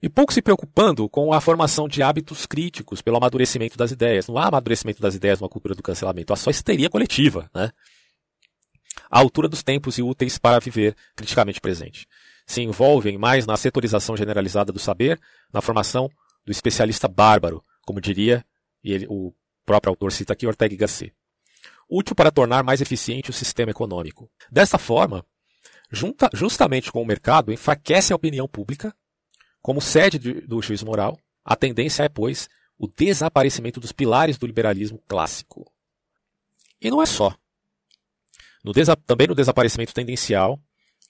E 0.00 0.08
pouco 0.08 0.32
se 0.32 0.42
preocupando 0.42 1.08
com 1.08 1.32
a 1.32 1.40
formação 1.40 1.86
de 1.86 2.02
hábitos 2.02 2.44
críticos 2.44 3.00
pelo 3.00 3.18
amadurecimento 3.18 3.76
das 3.76 3.92
ideias. 3.92 4.26
Não 4.26 4.36
há 4.36 4.48
amadurecimento 4.48 5.00
das 5.00 5.14
ideias 5.14 5.40
numa 5.40 5.48
cultura 5.48 5.74
do 5.74 5.82
cancelamento, 5.82 6.32
há 6.32 6.36
só 6.36 6.50
histeria 6.50 6.90
coletiva, 6.90 7.48
né? 7.54 7.70
A 9.10 9.18
altura 9.20 9.48
dos 9.48 9.62
tempos 9.62 9.98
e 9.98 10.02
úteis 10.02 10.38
para 10.38 10.58
viver 10.58 10.96
criticamente 11.14 11.60
presente. 11.60 12.06
Se 12.46 12.62
envolvem 12.62 13.16
mais 13.16 13.46
na 13.46 13.56
setorização 13.56 14.16
generalizada 14.16 14.72
do 14.72 14.78
saber, 14.78 15.20
na 15.52 15.60
formação 15.60 16.10
do 16.44 16.50
especialista 16.50 17.06
bárbaro, 17.06 17.62
como 17.86 18.00
diria, 18.00 18.44
e 18.82 18.92
ele, 18.92 19.06
o 19.08 19.32
próprio 19.64 19.90
autor 19.90 20.10
cita 20.12 20.32
aqui 20.32 20.46
Ortega 20.46 20.74
y 20.74 20.76
Gasset 20.76 21.14
útil 21.92 22.16
para 22.16 22.30
tornar 22.30 22.62
mais 22.62 22.80
eficiente 22.80 23.28
o 23.28 23.34
sistema 23.34 23.70
econômico. 23.70 24.30
Desta 24.50 24.78
forma, 24.78 25.24
junta, 25.90 26.30
justamente 26.32 26.90
com 26.90 27.02
o 27.02 27.06
mercado, 27.06 27.52
enfraquece 27.52 28.12
a 28.12 28.16
opinião 28.16 28.48
pública. 28.48 28.94
Como 29.60 29.80
sede 29.80 30.18
do 30.18 30.62
juízo 30.62 30.86
moral, 30.86 31.18
a 31.44 31.54
tendência 31.54 32.02
é, 32.02 32.08
pois, 32.08 32.48
o 32.78 32.88
desaparecimento 32.88 33.78
dos 33.78 33.92
pilares 33.92 34.38
do 34.38 34.46
liberalismo 34.46 34.98
clássico. 35.06 35.70
E 36.80 36.90
não 36.90 37.02
é 37.02 37.06
só. 37.06 37.36
No 38.64 38.72
também 39.06 39.26
no 39.26 39.34
desaparecimento 39.34 39.92
tendencial 39.92 40.58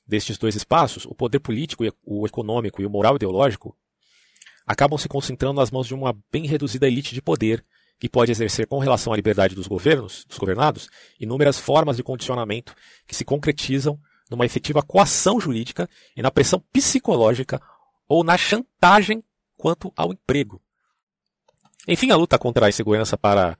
destes 0.06 0.36
dois 0.36 0.56
espaços, 0.56 1.06
o 1.06 1.14
poder 1.14 1.38
político, 1.38 1.84
o 2.04 2.26
econômico 2.26 2.82
e 2.82 2.86
o 2.86 2.90
moral 2.90 3.16
ideológico 3.16 3.76
acabam 4.66 4.98
se 4.98 5.08
concentrando 5.08 5.60
nas 5.60 5.70
mãos 5.70 5.86
de 5.86 5.94
uma 5.94 6.16
bem 6.30 6.46
reduzida 6.46 6.88
elite 6.88 7.14
de 7.14 7.22
poder 7.22 7.64
que 8.02 8.08
pode 8.08 8.32
exercer 8.32 8.66
com 8.66 8.80
relação 8.80 9.12
à 9.12 9.16
liberdade 9.16 9.54
dos 9.54 9.68
governos, 9.68 10.24
dos 10.24 10.36
governados, 10.36 10.88
inúmeras 11.20 11.56
formas 11.56 11.96
de 11.96 12.02
condicionamento 12.02 12.74
que 13.06 13.14
se 13.14 13.24
concretizam 13.24 13.96
numa 14.28 14.44
efetiva 14.44 14.82
coação 14.82 15.38
jurídica 15.38 15.88
e 16.16 16.20
na 16.20 16.28
pressão 16.28 16.58
psicológica 16.72 17.62
ou 18.08 18.24
na 18.24 18.36
chantagem 18.36 19.22
quanto 19.56 19.92
ao 19.96 20.12
emprego. 20.12 20.60
Enfim, 21.86 22.10
a 22.10 22.16
luta 22.16 22.36
contra 22.40 22.66
a 22.66 22.68
insegurança 22.68 23.16
para 23.16 23.56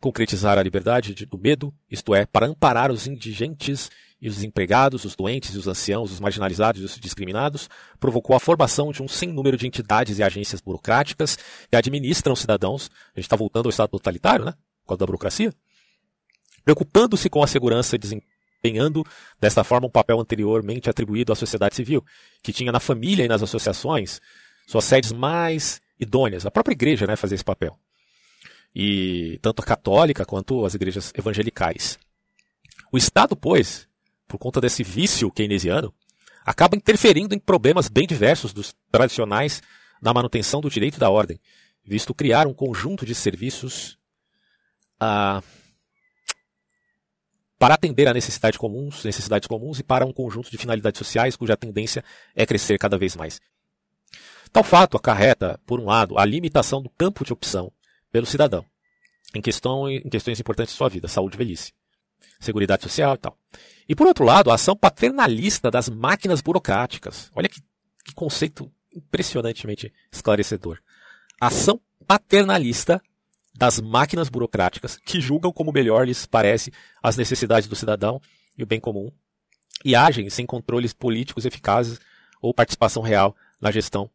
concretizar 0.00 0.56
a 0.56 0.62
liberdade 0.62 1.26
do 1.26 1.36
medo, 1.36 1.74
isto 1.90 2.14
é, 2.14 2.24
para 2.24 2.46
amparar 2.46 2.90
os 2.90 3.06
indigentes 3.06 3.90
e 4.20 4.28
os 4.28 4.36
desempregados, 4.36 5.04
os 5.04 5.14
doentes 5.14 5.54
e 5.54 5.58
os 5.58 5.68
anciãos, 5.68 6.10
os 6.10 6.20
marginalizados 6.20 6.80
e 6.80 6.84
os 6.84 6.98
discriminados, 6.98 7.68
provocou 8.00 8.34
a 8.34 8.40
formação 8.40 8.90
de 8.90 9.02
um 9.02 9.08
sem 9.08 9.30
número 9.30 9.56
de 9.56 9.66
entidades 9.66 10.18
e 10.18 10.22
agências 10.22 10.60
burocráticas 10.60 11.36
que 11.70 11.76
administram 11.76 12.32
os 12.32 12.40
cidadãos. 12.40 12.90
A 13.14 13.20
gente 13.20 13.26
está 13.26 13.36
voltando 13.36 13.66
ao 13.66 13.70
Estado 13.70 13.90
totalitário, 13.90 14.44
né? 14.44 14.52
Por 14.82 14.88
causa 14.88 14.98
da 15.00 15.06
burocracia. 15.06 15.52
preocupando-se 16.64 17.28
com 17.30 17.42
a 17.42 17.46
segurança 17.46 17.94
e 17.94 17.98
desempenhando 17.98 19.04
desta 19.38 19.62
forma 19.62 19.86
um 19.86 19.90
papel 19.90 20.18
anteriormente 20.18 20.90
atribuído 20.90 21.32
à 21.32 21.36
sociedade 21.36 21.76
civil, 21.76 22.04
que 22.42 22.52
tinha 22.52 22.72
na 22.72 22.80
família 22.80 23.24
e 23.24 23.28
nas 23.28 23.42
associações 23.42 24.20
suas 24.66 24.84
sedes 24.84 25.12
mais 25.12 25.80
idôneas. 26.00 26.44
A 26.44 26.50
própria 26.50 26.72
igreja 26.72 27.06
né, 27.06 27.14
fazia 27.14 27.36
esse 27.36 27.44
papel. 27.44 27.78
E 28.74 29.38
tanto 29.40 29.62
a 29.62 29.64
católica 29.64 30.24
quanto 30.24 30.66
as 30.66 30.74
igrejas 30.74 31.12
evangelicais. 31.16 31.98
O 32.92 32.98
Estado, 32.98 33.36
pois, 33.36 33.88
por 34.26 34.38
conta 34.38 34.60
desse 34.60 34.82
vício 34.82 35.30
keynesiano, 35.30 35.92
acaba 36.44 36.76
interferindo 36.76 37.34
em 37.34 37.38
problemas 37.38 37.88
bem 37.88 38.06
diversos 38.06 38.52
dos 38.52 38.74
tradicionais 38.90 39.62
na 40.00 40.12
manutenção 40.12 40.60
do 40.60 40.70
direito 40.70 40.98
da 40.98 41.10
ordem, 41.10 41.40
visto 41.84 42.14
criar 42.14 42.46
um 42.46 42.54
conjunto 42.54 43.06
de 43.06 43.14
serviços 43.14 43.98
ah, 45.00 45.42
para 47.58 47.74
atender 47.74 48.06
a 48.06 48.14
necessidades 48.14 48.58
comuns, 48.58 49.04
necessidades 49.04 49.48
comuns 49.48 49.78
e 49.78 49.82
para 49.82 50.04
um 50.04 50.12
conjunto 50.12 50.50
de 50.50 50.58
finalidades 50.58 50.98
sociais 50.98 51.36
cuja 51.36 51.56
tendência 51.56 52.04
é 52.34 52.44
crescer 52.44 52.78
cada 52.78 52.98
vez 52.98 53.16
mais. 53.16 53.40
Tal 54.52 54.62
fato 54.62 54.96
acarreta, 54.96 55.58
por 55.66 55.80
um 55.80 55.86
lado, 55.86 56.18
a 56.18 56.24
limitação 56.24 56.82
do 56.82 56.90
campo 56.90 57.24
de 57.24 57.32
opção 57.32 57.72
pelo 58.12 58.26
cidadão 58.26 58.64
em, 59.34 59.40
questão, 59.40 59.88
em 59.88 60.08
questões 60.08 60.40
importantes 60.40 60.72
de 60.72 60.78
sua 60.78 60.88
vida, 60.88 61.08
saúde 61.08 61.36
e 61.36 61.38
velhice, 61.38 61.72
seguridade 62.38 62.82
social 62.82 63.14
e 63.14 63.18
tal. 63.18 63.38
E 63.88 63.94
por 63.94 64.06
outro 64.06 64.24
lado, 64.24 64.50
a 64.50 64.54
ação 64.54 64.76
paternalista 64.76 65.70
das 65.70 65.88
máquinas 65.88 66.40
burocráticas. 66.40 67.30
Olha 67.34 67.48
que, 67.48 67.60
que 68.04 68.14
conceito 68.14 68.70
impressionantemente 68.94 69.92
esclarecedor. 70.10 70.78
Ação 71.40 71.80
paternalista 72.06 73.00
das 73.54 73.80
máquinas 73.80 74.28
burocráticas 74.28 74.96
que 74.96 75.20
julgam 75.20 75.52
como 75.52 75.72
melhor 75.72 76.06
lhes 76.06 76.26
parece 76.26 76.72
as 77.02 77.16
necessidades 77.16 77.68
do 77.68 77.76
cidadão 77.76 78.20
e 78.56 78.62
o 78.62 78.66
bem 78.66 78.80
comum 78.80 79.10
e 79.84 79.94
agem 79.94 80.28
sem 80.30 80.46
controles 80.46 80.92
políticos 80.92 81.44
eficazes 81.44 81.98
ou 82.40 82.54
participação 82.54 83.02
real 83.02 83.36
na 83.60 83.70
gestão 83.70 84.10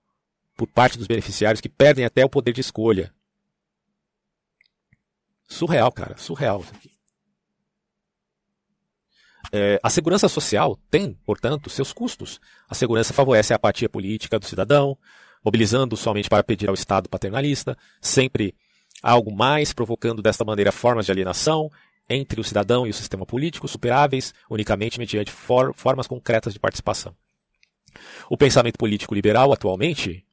por 0.55 0.67
parte 0.67 0.97
dos 0.97 1.07
beneficiários 1.07 1.61
que 1.61 1.69
perdem 1.69 2.05
até 2.05 2.23
o 2.23 2.29
poder 2.29 2.53
de 2.53 2.61
escolha. 2.61 3.13
Surreal, 5.47 5.91
cara, 5.91 6.17
surreal 6.17 6.61
isso 6.61 6.73
aqui. 6.75 6.91
É, 9.51 9.79
a 9.83 9.89
segurança 9.89 10.29
social 10.29 10.79
tem, 10.89 11.13
portanto, 11.25 11.69
seus 11.69 11.91
custos. 11.91 12.39
A 12.69 12.75
segurança 12.75 13.13
favorece 13.13 13.51
a 13.51 13.57
apatia 13.57 13.89
política 13.89 14.39
do 14.39 14.45
cidadão, 14.45 14.97
mobilizando 15.43 15.97
somente 15.97 16.29
para 16.29 16.43
pedir 16.43 16.69
ao 16.69 16.75
Estado 16.75 17.09
paternalista, 17.09 17.77
sempre 17.99 18.55
algo 19.01 19.31
mais, 19.35 19.73
provocando 19.73 20.21
desta 20.21 20.45
maneira 20.45 20.71
formas 20.71 21.05
de 21.05 21.11
alienação 21.11 21.69
entre 22.09 22.39
o 22.39 22.43
cidadão 22.43 22.85
e 22.85 22.89
o 22.89 22.93
sistema 22.93 23.25
político, 23.25 23.67
superáveis 23.67 24.33
unicamente 24.49 24.99
mediante 24.99 25.31
for 25.31 25.73
formas 25.73 26.07
concretas 26.07 26.53
de 26.53 26.59
participação. 26.59 27.15
O 28.29 28.37
pensamento 28.37 28.77
político 28.77 29.13
liberal, 29.13 29.51
atualmente, 29.51 30.25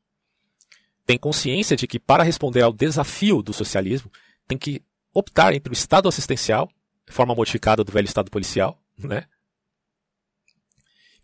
tem 1.06 1.18
consciência 1.18 1.76
de 1.76 1.86
que, 1.86 1.98
para 1.98 2.22
responder 2.22 2.62
ao 2.62 2.72
desafio 2.72 3.42
do 3.42 3.52
socialismo, 3.52 4.10
tem 4.46 4.58
que 4.58 4.82
optar 5.12 5.54
entre 5.54 5.72
o 5.72 5.74
Estado 5.74 6.08
assistencial, 6.08 6.68
forma 7.06 7.34
modificada 7.34 7.82
do 7.82 7.90
velho 7.90 8.06
Estado 8.06 8.30
policial, 8.30 8.78
né? 8.98 9.26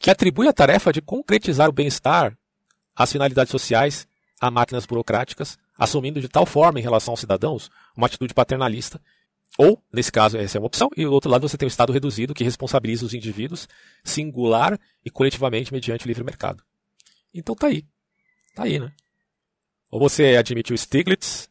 que 0.05 0.11
atribui 0.11 0.47
a 0.47 0.53
tarefa 0.53 0.93
de 0.93 1.01
concretizar 1.01 1.67
o 1.67 1.73
bem-estar 1.73 2.37
às 2.95 3.11
finalidades 3.11 3.51
sociais 3.51 4.07
a 4.39 4.51
máquinas 4.51 4.85
burocráticas, 4.85 5.57
assumindo 5.79 6.21
de 6.21 6.29
tal 6.29 6.45
forma 6.45 6.79
em 6.79 6.83
relação 6.83 7.13
aos 7.13 7.21
cidadãos 7.21 7.71
uma 7.97 8.07
atitude 8.07 8.35
paternalista. 8.35 9.01
Ou, 9.57 9.83
nesse 9.91 10.13
caso, 10.13 10.37
essa 10.37 10.59
é 10.59 10.61
uma 10.61 10.67
opção, 10.67 10.91
e 10.95 11.05
do 11.05 11.13
outro 11.13 11.31
lado 11.31 11.49
você 11.49 11.57
tem 11.57 11.67
o 11.67 11.69
Estado 11.69 11.91
reduzido 11.91 12.35
que 12.35 12.45
responsabiliza 12.45 13.07
os 13.07 13.15
indivíduos 13.15 13.67
singular 14.05 14.79
e 15.03 15.11
coletivamente 15.11 15.73
mediante 15.73 16.05
o 16.05 16.09
livre 16.09 16.23
mercado. 16.23 16.63
Então 17.33 17.55
tá 17.55 17.69
aí. 17.69 17.87
Tá 18.55 18.65
aí, 18.65 18.79
né? 18.79 18.93
Ou 19.91 19.99
você 19.99 20.37
admite 20.37 20.75
o 20.75 20.77
Stiglitz 20.77 21.49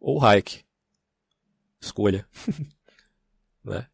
ou 0.00 0.18
o 0.18 0.24
Hayek. 0.24 0.64
Escolha. 1.82 2.26
né? 3.62 3.86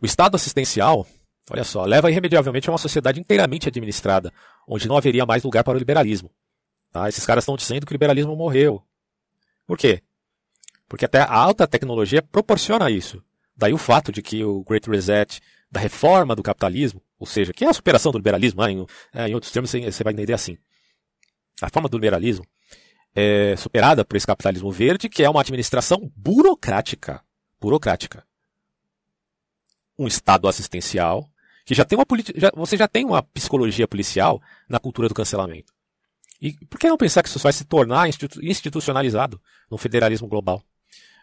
O 0.00 0.06
Estado 0.06 0.34
assistencial, 0.34 1.06
olha 1.50 1.64
só, 1.64 1.84
leva 1.84 2.10
irremediavelmente 2.10 2.68
a 2.68 2.72
uma 2.72 2.78
sociedade 2.78 3.20
inteiramente 3.20 3.68
administrada, 3.68 4.32
onde 4.66 4.88
não 4.88 4.96
haveria 4.96 5.26
mais 5.26 5.42
lugar 5.42 5.64
para 5.64 5.76
o 5.76 5.78
liberalismo. 5.78 6.30
Tá? 6.90 7.08
Esses 7.08 7.24
caras 7.24 7.42
estão 7.42 7.56
dizendo 7.56 7.86
que 7.86 7.92
o 7.92 7.94
liberalismo 7.94 8.36
morreu. 8.36 8.82
Por 9.66 9.78
quê? 9.78 10.02
Porque 10.88 11.04
até 11.04 11.20
a 11.20 11.32
alta 11.32 11.66
tecnologia 11.66 12.22
proporciona 12.22 12.90
isso. 12.90 13.22
Daí 13.56 13.72
o 13.72 13.78
fato 13.78 14.12
de 14.12 14.22
que 14.22 14.44
o 14.44 14.62
Great 14.64 14.88
Reset, 14.88 15.40
da 15.70 15.80
reforma 15.80 16.36
do 16.36 16.42
capitalismo, 16.42 17.02
ou 17.18 17.26
seja, 17.26 17.52
que 17.52 17.64
é 17.64 17.68
a 17.68 17.72
superação 17.72 18.12
do 18.12 18.18
liberalismo, 18.18 18.62
né? 18.62 18.72
em, 18.72 18.86
é, 19.14 19.28
em 19.28 19.34
outros 19.34 19.52
termos 19.52 19.70
você 19.70 20.04
vai 20.04 20.12
entender 20.12 20.34
assim. 20.34 20.58
A 21.60 21.70
forma 21.70 21.88
do 21.88 21.96
liberalismo 21.96 22.44
é 23.14 23.54
superada 23.56 24.04
por 24.04 24.16
esse 24.16 24.26
capitalismo 24.26 24.70
verde, 24.70 25.08
que 25.08 25.22
é 25.22 25.30
uma 25.30 25.40
administração 25.40 26.10
burocrática. 26.16 27.22
Burocrática 27.60 28.24
um 29.98 30.06
Estado 30.06 30.48
assistencial, 30.48 31.28
que 31.64 31.74
já 31.74 31.84
tem 31.84 31.98
uma 31.98 32.06
já, 32.34 32.50
você 32.54 32.76
já 32.76 32.88
tem 32.88 33.04
uma 33.04 33.22
psicologia 33.22 33.86
policial 33.86 34.40
na 34.68 34.78
cultura 34.78 35.08
do 35.08 35.14
cancelamento. 35.14 35.72
E 36.40 36.52
por 36.66 36.78
que 36.78 36.88
não 36.88 36.96
pensar 36.96 37.22
que 37.22 37.28
isso 37.28 37.38
vai 37.38 37.52
se 37.52 37.64
tornar 37.64 38.08
institu 38.08 38.44
institucionalizado 38.44 39.40
no 39.70 39.78
federalismo 39.78 40.26
global, 40.26 40.62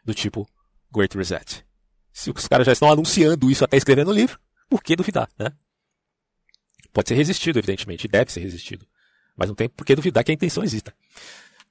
do 0.05 0.13
tipo 0.13 0.47
Great 0.91 1.15
Reset? 1.17 1.65
Se 2.13 2.31
os 2.31 2.47
caras 2.47 2.65
já 2.65 2.71
estão 2.71 2.89
anunciando 2.89 3.51
isso 3.51 3.65
até 3.65 3.75
escrevendo 3.75 4.11
o 4.11 4.13
livro, 4.13 4.39
por 4.69 4.81
que 4.81 4.95
duvidar, 4.95 5.29
né? 5.37 5.51
Pode 6.93 7.09
ser 7.09 7.15
resistido, 7.15 7.59
evidentemente, 7.59 8.07
deve 8.07 8.31
ser 8.31 8.39
resistido. 8.39 8.85
Mas 9.35 9.47
não 9.49 9.55
tem 9.55 9.69
por 9.69 9.85
que 9.85 9.95
duvidar 9.95 10.23
que 10.23 10.31
a 10.31 10.33
intenção 10.33 10.63
exista. 10.63 10.93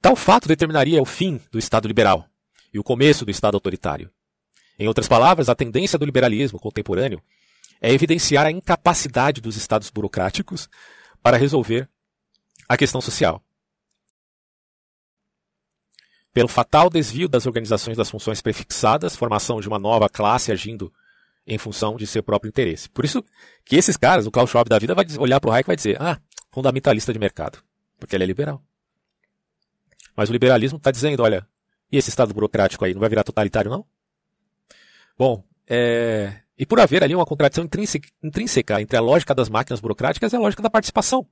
Tal 0.01 0.15
fato 0.15 0.47
determinaria 0.47 1.01
o 1.01 1.05
fim 1.05 1.41
do 1.51 1.59
Estado 1.59 1.87
liberal 1.87 2.25
e 2.73 2.79
o 2.79 2.83
começo 2.83 3.25
do 3.25 3.31
Estado 3.31 3.55
autoritário. 3.55 4.09
Em 4.79 4.87
outras 4.87 5.09
palavras, 5.09 5.49
a 5.49 5.55
tendência 5.55 5.99
do 5.99 6.05
liberalismo 6.05 6.57
contemporâneo 6.57 7.21
é 7.81 7.91
evidenciar 7.91 8.45
a 8.45 8.51
incapacidade 8.51 9.41
dos 9.41 9.57
estados 9.57 9.89
burocráticos 9.89 10.69
para 11.21 11.35
resolver 11.35 11.89
a 12.67 12.77
questão 12.77 13.01
social. 13.01 13.43
Pelo 16.33 16.47
fatal 16.47 16.89
desvio 16.89 17.27
das 17.27 17.45
organizações 17.45 17.97
das 17.97 18.09
funções 18.09 18.41
prefixadas, 18.41 19.15
formação 19.15 19.59
de 19.59 19.67
uma 19.67 19.77
nova 19.79 20.07
classe 20.07 20.51
agindo 20.51 20.93
em 21.45 21.57
função 21.57 21.97
de 21.97 22.07
seu 22.07 22.23
próprio 22.23 22.47
interesse. 22.47 22.87
Por 22.89 23.03
isso 23.03 23.23
que 23.65 23.75
esses 23.75 23.97
caras, 23.97 24.25
o 24.25 24.31
Klaus 24.31 24.49
Schwab 24.49 24.69
da 24.69 24.79
vida, 24.79 24.95
vai 24.95 25.05
olhar 25.17 25.41
para 25.41 25.49
o 25.49 25.51
Hayek 25.51 25.65
e 25.65 25.71
vai 25.71 25.75
dizer, 25.75 26.01
ah, 26.01 26.21
fundamentalista 26.51 27.11
de 27.11 27.19
mercado, 27.19 27.61
porque 27.99 28.15
ele 28.15 28.23
é 28.23 28.27
liberal. 28.27 28.63
Mas 30.15 30.29
o 30.29 30.31
liberalismo 30.31 30.77
está 30.77 30.91
dizendo, 30.91 31.23
olha, 31.23 31.45
e 31.91 31.97
esse 31.97 32.09
Estado 32.09 32.33
burocrático 32.33 32.85
aí 32.85 32.93
não 32.93 32.99
vai 32.99 33.09
virar 33.09 33.23
totalitário 33.23 33.71
não? 33.71 33.85
Bom, 35.19 35.43
é... 35.67 36.33
e 36.57 36.65
por 36.65 36.79
haver 36.79 37.03
ali 37.03 37.13
uma 37.13 37.25
contradição 37.25 37.67
intrínseca 38.23 38.81
entre 38.81 38.95
a 38.95 39.01
lógica 39.01 39.35
das 39.35 39.49
máquinas 39.49 39.81
burocráticas 39.81 40.31
e 40.31 40.35
a 40.37 40.39
lógica 40.39 40.63
da 40.63 40.69
participação. 40.69 41.27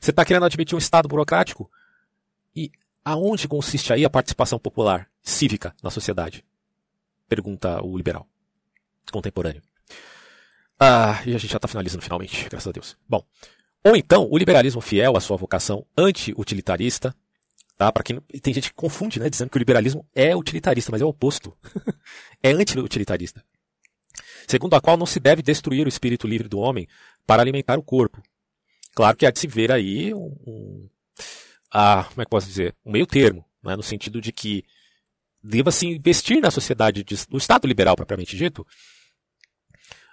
Você 0.00 0.12
está 0.12 0.24
querendo 0.24 0.46
admitir 0.46 0.76
um 0.76 0.78
Estado 0.78 1.08
burocrático? 1.08 1.68
E 2.54 2.70
aonde 3.04 3.48
consiste 3.48 3.92
aí 3.92 4.04
a 4.04 4.10
participação 4.10 4.60
popular, 4.60 5.08
cívica, 5.20 5.74
na 5.82 5.90
sociedade? 5.90 6.44
Pergunta 7.28 7.84
o 7.84 7.96
liberal 7.96 8.28
contemporâneo. 9.10 9.60
Ah, 10.78 11.20
e 11.26 11.34
a 11.34 11.38
gente 11.38 11.50
já 11.50 11.56
está 11.56 11.66
finalizando 11.66 12.04
finalmente, 12.04 12.48
graças 12.48 12.68
a 12.68 12.72
Deus. 12.72 12.96
Bom, 13.08 13.24
ou 13.84 13.96
então 13.96 14.28
o 14.30 14.38
liberalismo 14.38 14.80
fiel 14.80 15.16
à 15.16 15.20
sua 15.20 15.36
vocação 15.36 15.84
anti-utilitarista, 15.98 17.12
Tá? 17.80 17.90
Para 17.90 18.02
quem 18.02 18.20
tem 18.42 18.52
gente 18.52 18.68
que 18.68 18.74
confunde, 18.74 19.18
né, 19.18 19.30
dizendo 19.30 19.48
que 19.48 19.56
o 19.56 19.58
liberalismo 19.58 20.06
é 20.14 20.36
utilitarista, 20.36 20.92
mas 20.92 21.00
é 21.00 21.04
o 21.06 21.08
oposto. 21.08 21.56
é 22.42 22.50
anti-utilitarista. 22.50 23.42
Segundo 24.46 24.74
a 24.74 24.82
qual 24.82 24.98
não 24.98 25.06
se 25.06 25.18
deve 25.18 25.40
destruir 25.40 25.86
o 25.86 25.88
espírito 25.88 26.26
livre 26.28 26.46
do 26.46 26.58
homem 26.58 26.86
para 27.26 27.40
alimentar 27.40 27.78
o 27.78 27.82
corpo. 27.82 28.22
Claro 28.94 29.16
que 29.16 29.24
há 29.24 29.30
de 29.30 29.38
se 29.38 29.46
ver 29.46 29.72
aí 29.72 30.12
um, 30.12 30.36
um 30.46 30.90
ah, 31.72 32.04
como 32.10 32.20
é 32.20 32.26
que 32.26 32.30
posso 32.30 32.46
dizer, 32.46 32.76
um 32.84 32.92
meio 32.92 33.06
termo, 33.06 33.46
né, 33.62 33.74
no 33.74 33.82
sentido 33.82 34.20
de 34.20 34.30
que 34.30 34.62
deva-se 35.42 35.86
investir 35.86 36.38
na 36.38 36.50
sociedade, 36.50 37.02
de, 37.02 37.16
no 37.30 37.38
Estado 37.38 37.66
liberal 37.66 37.96
propriamente 37.96 38.36
dito, 38.36 38.66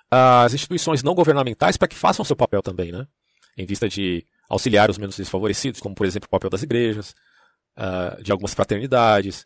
as 0.09 0.53
instituições 0.53 1.03
não 1.03 1.13
governamentais 1.13 1.75
para 1.75 1.89
que 1.89 1.97
façam 1.97 2.23
seu 2.23 2.37
papel 2.37 2.61
também, 2.61 2.93
né? 2.93 3.05
Em 3.57 3.65
vista 3.65 3.89
de 3.89 4.25
auxiliar 4.47 4.89
os 4.89 4.97
menos 4.97 5.17
desfavorecidos, 5.17 5.81
como 5.81 5.93
por 5.93 6.05
exemplo 6.07 6.27
o 6.27 6.31
papel 6.31 6.49
das 6.49 6.63
igrejas, 6.63 7.13
uh, 7.77 8.21
de 8.21 8.31
algumas 8.31 8.53
fraternidades, 8.53 9.45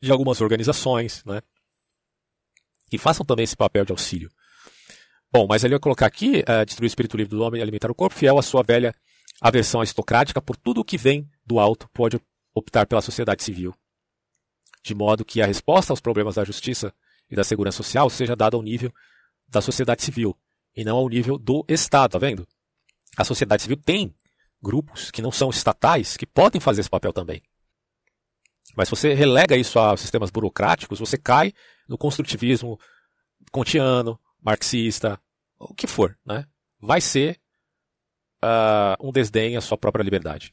de 0.00 0.10
algumas 0.10 0.40
organizações, 0.40 1.22
né? 1.24 1.42
Que 2.90 2.98
façam 2.98 3.24
também 3.24 3.44
esse 3.44 3.56
papel 3.56 3.84
de 3.84 3.92
auxílio. 3.92 4.30
Bom, 5.32 5.46
mas 5.48 5.64
ele 5.64 5.74
vai 5.74 5.80
colocar 5.80 6.06
aqui, 6.06 6.44
uh, 6.48 6.64
destruir 6.64 6.86
o 6.86 6.88
espírito 6.88 7.16
livre 7.16 7.36
do 7.36 7.42
homem 7.42 7.60
e 7.60 7.62
alimentar 7.62 7.90
o 7.90 7.94
corpo, 7.94 8.16
fiel 8.16 8.38
à 8.38 8.42
sua 8.42 8.62
velha 8.62 8.94
aversão 9.40 9.80
aristocrática 9.80 10.40
por 10.40 10.56
tudo 10.56 10.80
o 10.80 10.84
que 10.84 10.96
vem 10.96 11.28
do 11.44 11.58
alto, 11.58 11.88
pode 11.92 12.20
optar 12.54 12.86
pela 12.86 13.02
sociedade 13.02 13.42
civil. 13.42 13.74
De 14.82 14.94
modo 14.94 15.24
que 15.24 15.42
a 15.42 15.46
resposta 15.46 15.92
aos 15.92 16.00
problemas 16.00 16.36
da 16.36 16.44
justiça 16.44 16.94
e 17.30 17.34
da 17.34 17.42
segurança 17.42 17.78
social 17.78 18.08
seja 18.08 18.36
dado 18.36 18.56
ao 18.56 18.62
nível 18.62 18.92
da 19.48 19.60
sociedade 19.60 20.02
civil 20.02 20.36
e 20.76 20.84
não 20.84 20.96
ao 20.96 21.08
nível 21.08 21.38
do 21.38 21.64
Estado, 21.68 22.12
tá 22.12 22.18
vendo? 22.18 22.46
A 23.16 23.24
sociedade 23.24 23.62
civil 23.62 23.76
tem 23.76 24.14
grupos 24.64 25.10
que 25.10 25.22
não 25.22 25.30
são 25.30 25.50
estatais 25.50 26.16
que 26.16 26.26
podem 26.26 26.60
fazer 26.60 26.80
esse 26.80 26.90
papel 26.90 27.12
também. 27.12 27.42
Mas 28.74 28.88
se 28.88 28.96
você 28.96 29.14
relega 29.14 29.56
isso 29.56 29.78
a 29.78 29.96
sistemas 29.96 30.30
burocráticos, 30.30 30.98
você 30.98 31.16
cai 31.16 31.52
no 31.86 31.98
construtivismo 31.98 32.78
kantiano, 33.52 34.18
marxista, 34.42 35.20
o 35.58 35.74
que 35.74 35.86
for, 35.86 36.18
né? 36.26 36.46
Vai 36.80 37.00
ser 37.00 37.38
uh, 38.42 39.06
um 39.06 39.12
desdém 39.12 39.56
à 39.56 39.60
sua 39.60 39.78
própria 39.78 40.02
liberdade. 40.02 40.50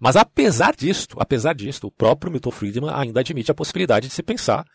Mas 0.00 0.16
apesar 0.16 0.74
disto, 0.74 1.16
apesar 1.20 1.54
disto, 1.54 1.86
o 1.86 1.92
próprio 1.92 2.32
Milton 2.32 2.50
Friedman 2.50 2.90
ainda 2.92 3.20
admite 3.20 3.50
a 3.50 3.54
possibilidade 3.54 4.08
de 4.08 4.14
se 4.14 4.22
pensar 4.22 4.66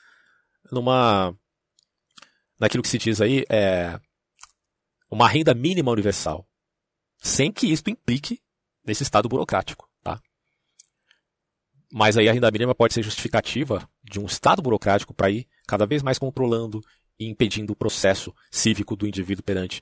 numa 0.71 1.35
naquilo 2.59 2.83
que 2.83 2.89
se 2.89 2.97
diz 2.97 3.19
aí 3.19 3.43
é 3.49 3.99
uma 5.09 5.27
renda 5.27 5.53
mínima 5.53 5.91
universal, 5.91 6.47
sem 7.21 7.51
que 7.51 7.67
isto 7.67 7.89
implique 7.89 8.41
nesse 8.83 9.03
estado 9.03 9.29
burocrático, 9.29 9.87
tá? 10.03 10.19
Mas 11.93 12.17
aí 12.17 12.27
a 12.27 12.33
renda 12.33 12.49
mínima 12.49 12.73
pode 12.73 12.93
ser 12.93 13.03
justificativa 13.03 13.87
de 14.03 14.19
um 14.19 14.25
estado 14.25 14.61
burocrático 14.61 15.13
para 15.13 15.29
ir 15.29 15.47
cada 15.67 15.85
vez 15.85 16.01
mais 16.01 16.17
controlando 16.17 16.81
e 17.19 17.25
impedindo 17.25 17.73
o 17.73 17.75
processo 17.75 18.33
cívico 18.49 18.95
do 18.95 19.07
indivíduo 19.07 19.43
perante 19.43 19.81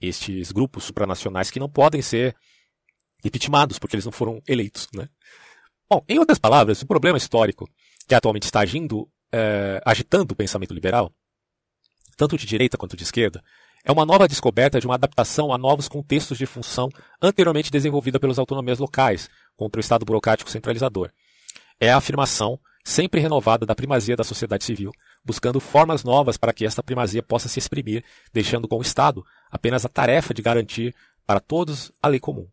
estes 0.00 0.50
grupos 0.50 0.84
supranacionais 0.84 1.50
que 1.50 1.60
não 1.60 1.68
podem 1.68 2.00
ser 2.00 2.34
legitimados 3.22 3.78
porque 3.78 3.94
eles 3.94 4.06
não 4.06 4.12
foram 4.12 4.42
eleitos, 4.48 4.88
né? 4.94 5.06
Bom, 5.88 6.02
em 6.08 6.18
outras 6.18 6.38
palavras, 6.38 6.80
o 6.80 6.86
problema 6.86 7.18
histórico 7.18 7.68
que 8.08 8.14
atualmente 8.14 8.44
está 8.44 8.60
agindo, 8.60 9.08
é, 9.30 9.80
agitando 9.84 10.32
o 10.32 10.36
pensamento 10.36 10.72
liberal 10.72 11.12
tanto 12.16 12.36
de 12.36 12.46
direita 12.46 12.78
quanto 12.78 12.96
de 12.96 13.02
esquerda, 13.02 13.42
é 13.84 13.90
uma 13.90 14.06
nova 14.06 14.28
descoberta 14.28 14.80
de 14.80 14.86
uma 14.86 14.94
adaptação 14.94 15.52
a 15.52 15.58
novos 15.58 15.88
contextos 15.88 16.38
de 16.38 16.46
função 16.46 16.88
anteriormente 17.20 17.70
desenvolvida 17.70 18.20
pelas 18.20 18.38
autonomias 18.38 18.78
locais 18.78 19.28
contra 19.56 19.78
o 19.78 19.80
Estado 19.80 20.04
burocrático 20.04 20.50
centralizador. 20.50 21.10
É 21.80 21.90
a 21.90 21.96
afirmação 21.96 22.58
sempre 22.84 23.20
renovada 23.20 23.64
da 23.66 23.74
primazia 23.74 24.16
da 24.16 24.24
sociedade 24.24 24.64
civil, 24.64 24.92
buscando 25.24 25.60
formas 25.60 26.04
novas 26.04 26.36
para 26.36 26.52
que 26.52 26.64
esta 26.64 26.82
primazia 26.82 27.22
possa 27.22 27.48
se 27.48 27.58
exprimir, 27.58 28.04
deixando 28.32 28.68
com 28.68 28.78
o 28.78 28.82
Estado 28.82 29.24
apenas 29.50 29.84
a 29.84 29.88
tarefa 29.88 30.34
de 30.34 30.42
garantir 30.42 30.94
para 31.26 31.40
todos 31.40 31.92
a 32.02 32.08
lei 32.08 32.20
comum, 32.20 32.48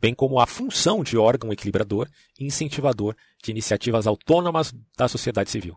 bem 0.00 0.14
como 0.14 0.40
a 0.40 0.46
função 0.46 1.02
de 1.02 1.16
órgão 1.16 1.52
equilibrador 1.52 2.08
e 2.38 2.46
incentivador 2.46 3.14
de 3.42 3.50
iniciativas 3.50 4.06
autônomas 4.06 4.72
da 4.96 5.08
sociedade 5.08 5.50
civil. 5.50 5.76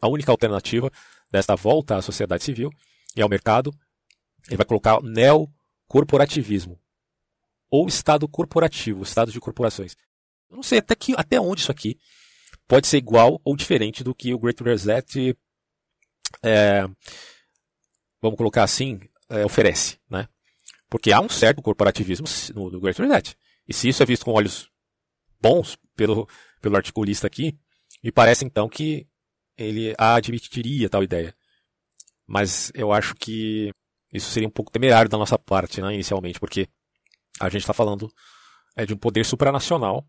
A 0.00 0.08
única 0.08 0.30
alternativa 0.30 0.90
desta 1.30 1.56
volta 1.56 1.96
à 1.96 2.02
sociedade 2.02 2.44
civil 2.44 2.70
e 3.16 3.22
ao 3.22 3.28
mercado, 3.28 3.72
ele 4.48 4.56
vai 4.56 4.66
colocar 4.66 5.02
neocorporativismo 5.02 6.80
ou 7.70 7.88
estado 7.88 8.28
corporativo, 8.28 9.02
estado 9.02 9.32
de 9.32 9.40
corporações. 9.40 9.96
Eu 10.48 10.56
não 10.56 10.62
sei 10.62 10.78
até, 10.78 10.94
que, 10.94 11.14
até 11.16 11.40
onde 11.40 11.60
isso 11.62 11.72
aqui 11.72 11.98
pode 12.66 12.86
ser 12.86 12.98
igual 12.98 13.40
ou 13.44 13.56
diferente 13.56 14.04
do 14.04 14.14
que 14.14 14.32
o 14.32 14.38
Great 14.38 14.62
Reset, 14.62 15.36
é, 16.42 16.82
vamos 18.20 18.36
colocar 18.36 18.62
assim, 18.62 19.00
é, 19.28 19.44
oferece, 19.44 19.98
né? 20.08 20.28
Porque 20.88 21.12
há 21.12 21.20
um 21.20 21.28
certo 21.28 21.60
corporativismo 21.60 22.26
no, 22.54 22.70
no 22.70 22.80
Great 22.80 23.00
Reset. 23.00 23.36
E 23.68 23.74
se 23.74 23.88
isso 23.88 24.02
é 24.02 24.06
visto 24.06 24.24
com 24.24 24.32
olhos 24.32 24.70
bons 25.40 25.76
pelo, 25.96 26.28
pelo 26.60 26.76
articulista 26.76 27.26
aqui, 27.26 27.58
me 28.02 28.12
parece 28.12 28.44
então 28.44 28.68
que 28.68 29.08
ele 29.56 29.94
admitiria 29.98 30.88
tal 30.88 31.02
ideia. 31.02 31.34
Mas 32.26 32.70
eu 32.74 32.92
acho 32.92 33.14
que 33.14 33.72
isso 34.12 34.30
seria 34.30 34.48
um 34.48 34.52
pouco 34.52 34.70
temerário 34.70 35.08
da 35.08 35.18
nossa 35.18 35.38
parte, 35.38 35.80
né, 35.80 35.92
inicialmente, 35.94 36.40
porque 36.40 36.68
a 37.40 37.48
gente 37.48 37.62
está 37.62 37.72
falando 37.72 38.10
é, 38.76 38.86
de 38.86 38.94
um 38.94 38.96
poder 38.96 39.24
supranacional 39.24 40.06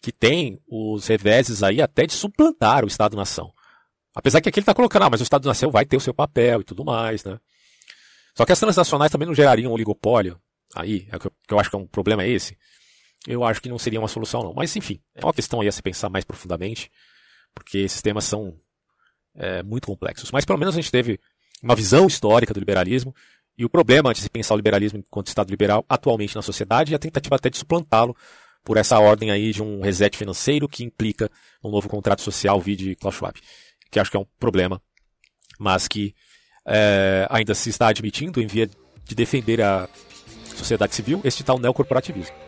que 0.00 0.12
tem 0.12 0.60
os 0.66 1.06
reveses 1.06 1.62
aí 1.62 1.82
até 1.82 2.06
de 2.06 2.12
suplantar 2.12 2.84
o 2.84 2.88
Estado-nação. 2.88 3.52
Apesar 4.14 4.40
que 4.40 4.48
aqui 4.48 4.58
ele 4.58 4.62
está 4.62 4.74
colocando, 4.74 5.04
ah, 5.04 5.10
mas 5.10 5.20
o 5.20 5.24
Estado-nação 5.24 5.70
vai 5.70 5.84
ter 5.84 5.96
o 5.96 6.00
seu 6.00 6.14
papel 6.14 6.60
e 6.60 6.64
tudo 6.64 6.84
mais, 6.84 7.24
né? 7.24 7.38
Só 8.34 8.44
que 8.44 8.52
as 8.52 8.60
transnacionais 8.60 9.10
também 9.10 9.26
não 9.26 9.34
gerariam 9.34 9.70
um 9.70 9.74
oligopólio. 9.74 10.40
Aí, 10.74 11.08
é 11.10 11.18
que 11.18 11.28
eu 11.50 11.58
acho 11.58 11.70
que 11.70 11.76
é 11.76 11.78
um 11.78 11.86
problema 11.86 12.22
é 12.22 12.28
esse. 12.28 12.56
Eu 13.26 13.42
acho 13.42 13.60
que 13.60 13.68
não 13.68 13.78
seria 13.78 13.98
uma 13.98 14.08
solução, 14.08 14.42
não. 14.42 14.54
Mas, 14.54 14.74
enfim, 14.76 15.00
é 15.14 15.24
uma 15.24 15.32
questão 15.32 15.60
aí 15.60 15.68
a 15.68 15.72
se 15.72 15.82
pensar 15.82 16.08
mais 16.08 16.24
profundamente 16.24 16.90
porque 17.58 17.78
esses 17.78 18.00
temas 18.00 18.24
são 18.24 18.58
é, 19.34 19.62
muito 19.62 19.86
complexos. 19.86 20.30
Mas 20.30 20.44
pelo 20.44 20.58
menos 20.58 20.74
a 20.74 20.80
gente 20.80 20.90
teve 20.90 21.20
uma 21.62 21.74
visão 21.74 22.06
histórica 22.06 22.54
do 22.54 22.60
liberalismo 22.60 23.14
e 23.56 23.64
o 23.64 23.68
problema 23.68 24.12
de 24.14 24.20
se 24.20 24.30
pensar 24.30 24.54
o 24.54 24.56
liberalismo 24.56 24.98
enquanto 24.98 25.28
Estado 25.28 25.50
liberal 25.50 25.84
atualmente 25.88 26.36
na 26.36 26.42
sociedade 26.42 26.92
e 26.92 26.94
a 26.94 26.98
tentativa 26.98 27.36
até 27.36 27.50
de 27.50 27.58
suplantá-lo 27.58 28.16
por 28.64 28.76
essa 28.76 28.98
ordem 28.98 29.30
aí 29.30 29.52
de 29.52 29.62
um 29.62 29.80
reset 29.80 30.16
financeiro 30.16 30.68
que 30.68 30.84
implica 30.84 31.30
um 31.62 31.70
novo 31.70 31.88
contrato 31.88 32.22
social 32.22 32.60
vide 32.60 32.94
Klaus 32.96 33.16
Schwab, 33.16 33.38
que 33.90 33.98
acho 33.98 34.10
que 34.10 34.16
é 34.16 34.20
um 34.20 34.26
problema, 34.38 34.80
mas 35.58 35.88
que 35.88 36.14
é, 36.66 37.26
ainda 37.30 37.54
se 37.54 37.70
está 37.70 37.88
admitindo 37.88 38.40
em 38.40 38.46
via 38.46 38.68
de 39.04 39.14
defender 39.14 39.62
a 39.62 39.88
sociedade 40.54 40.94
civil 40.94 41.20
este 41.24 41.42
tal 41.42 41.58
neocorporativismo. 41.58 42.47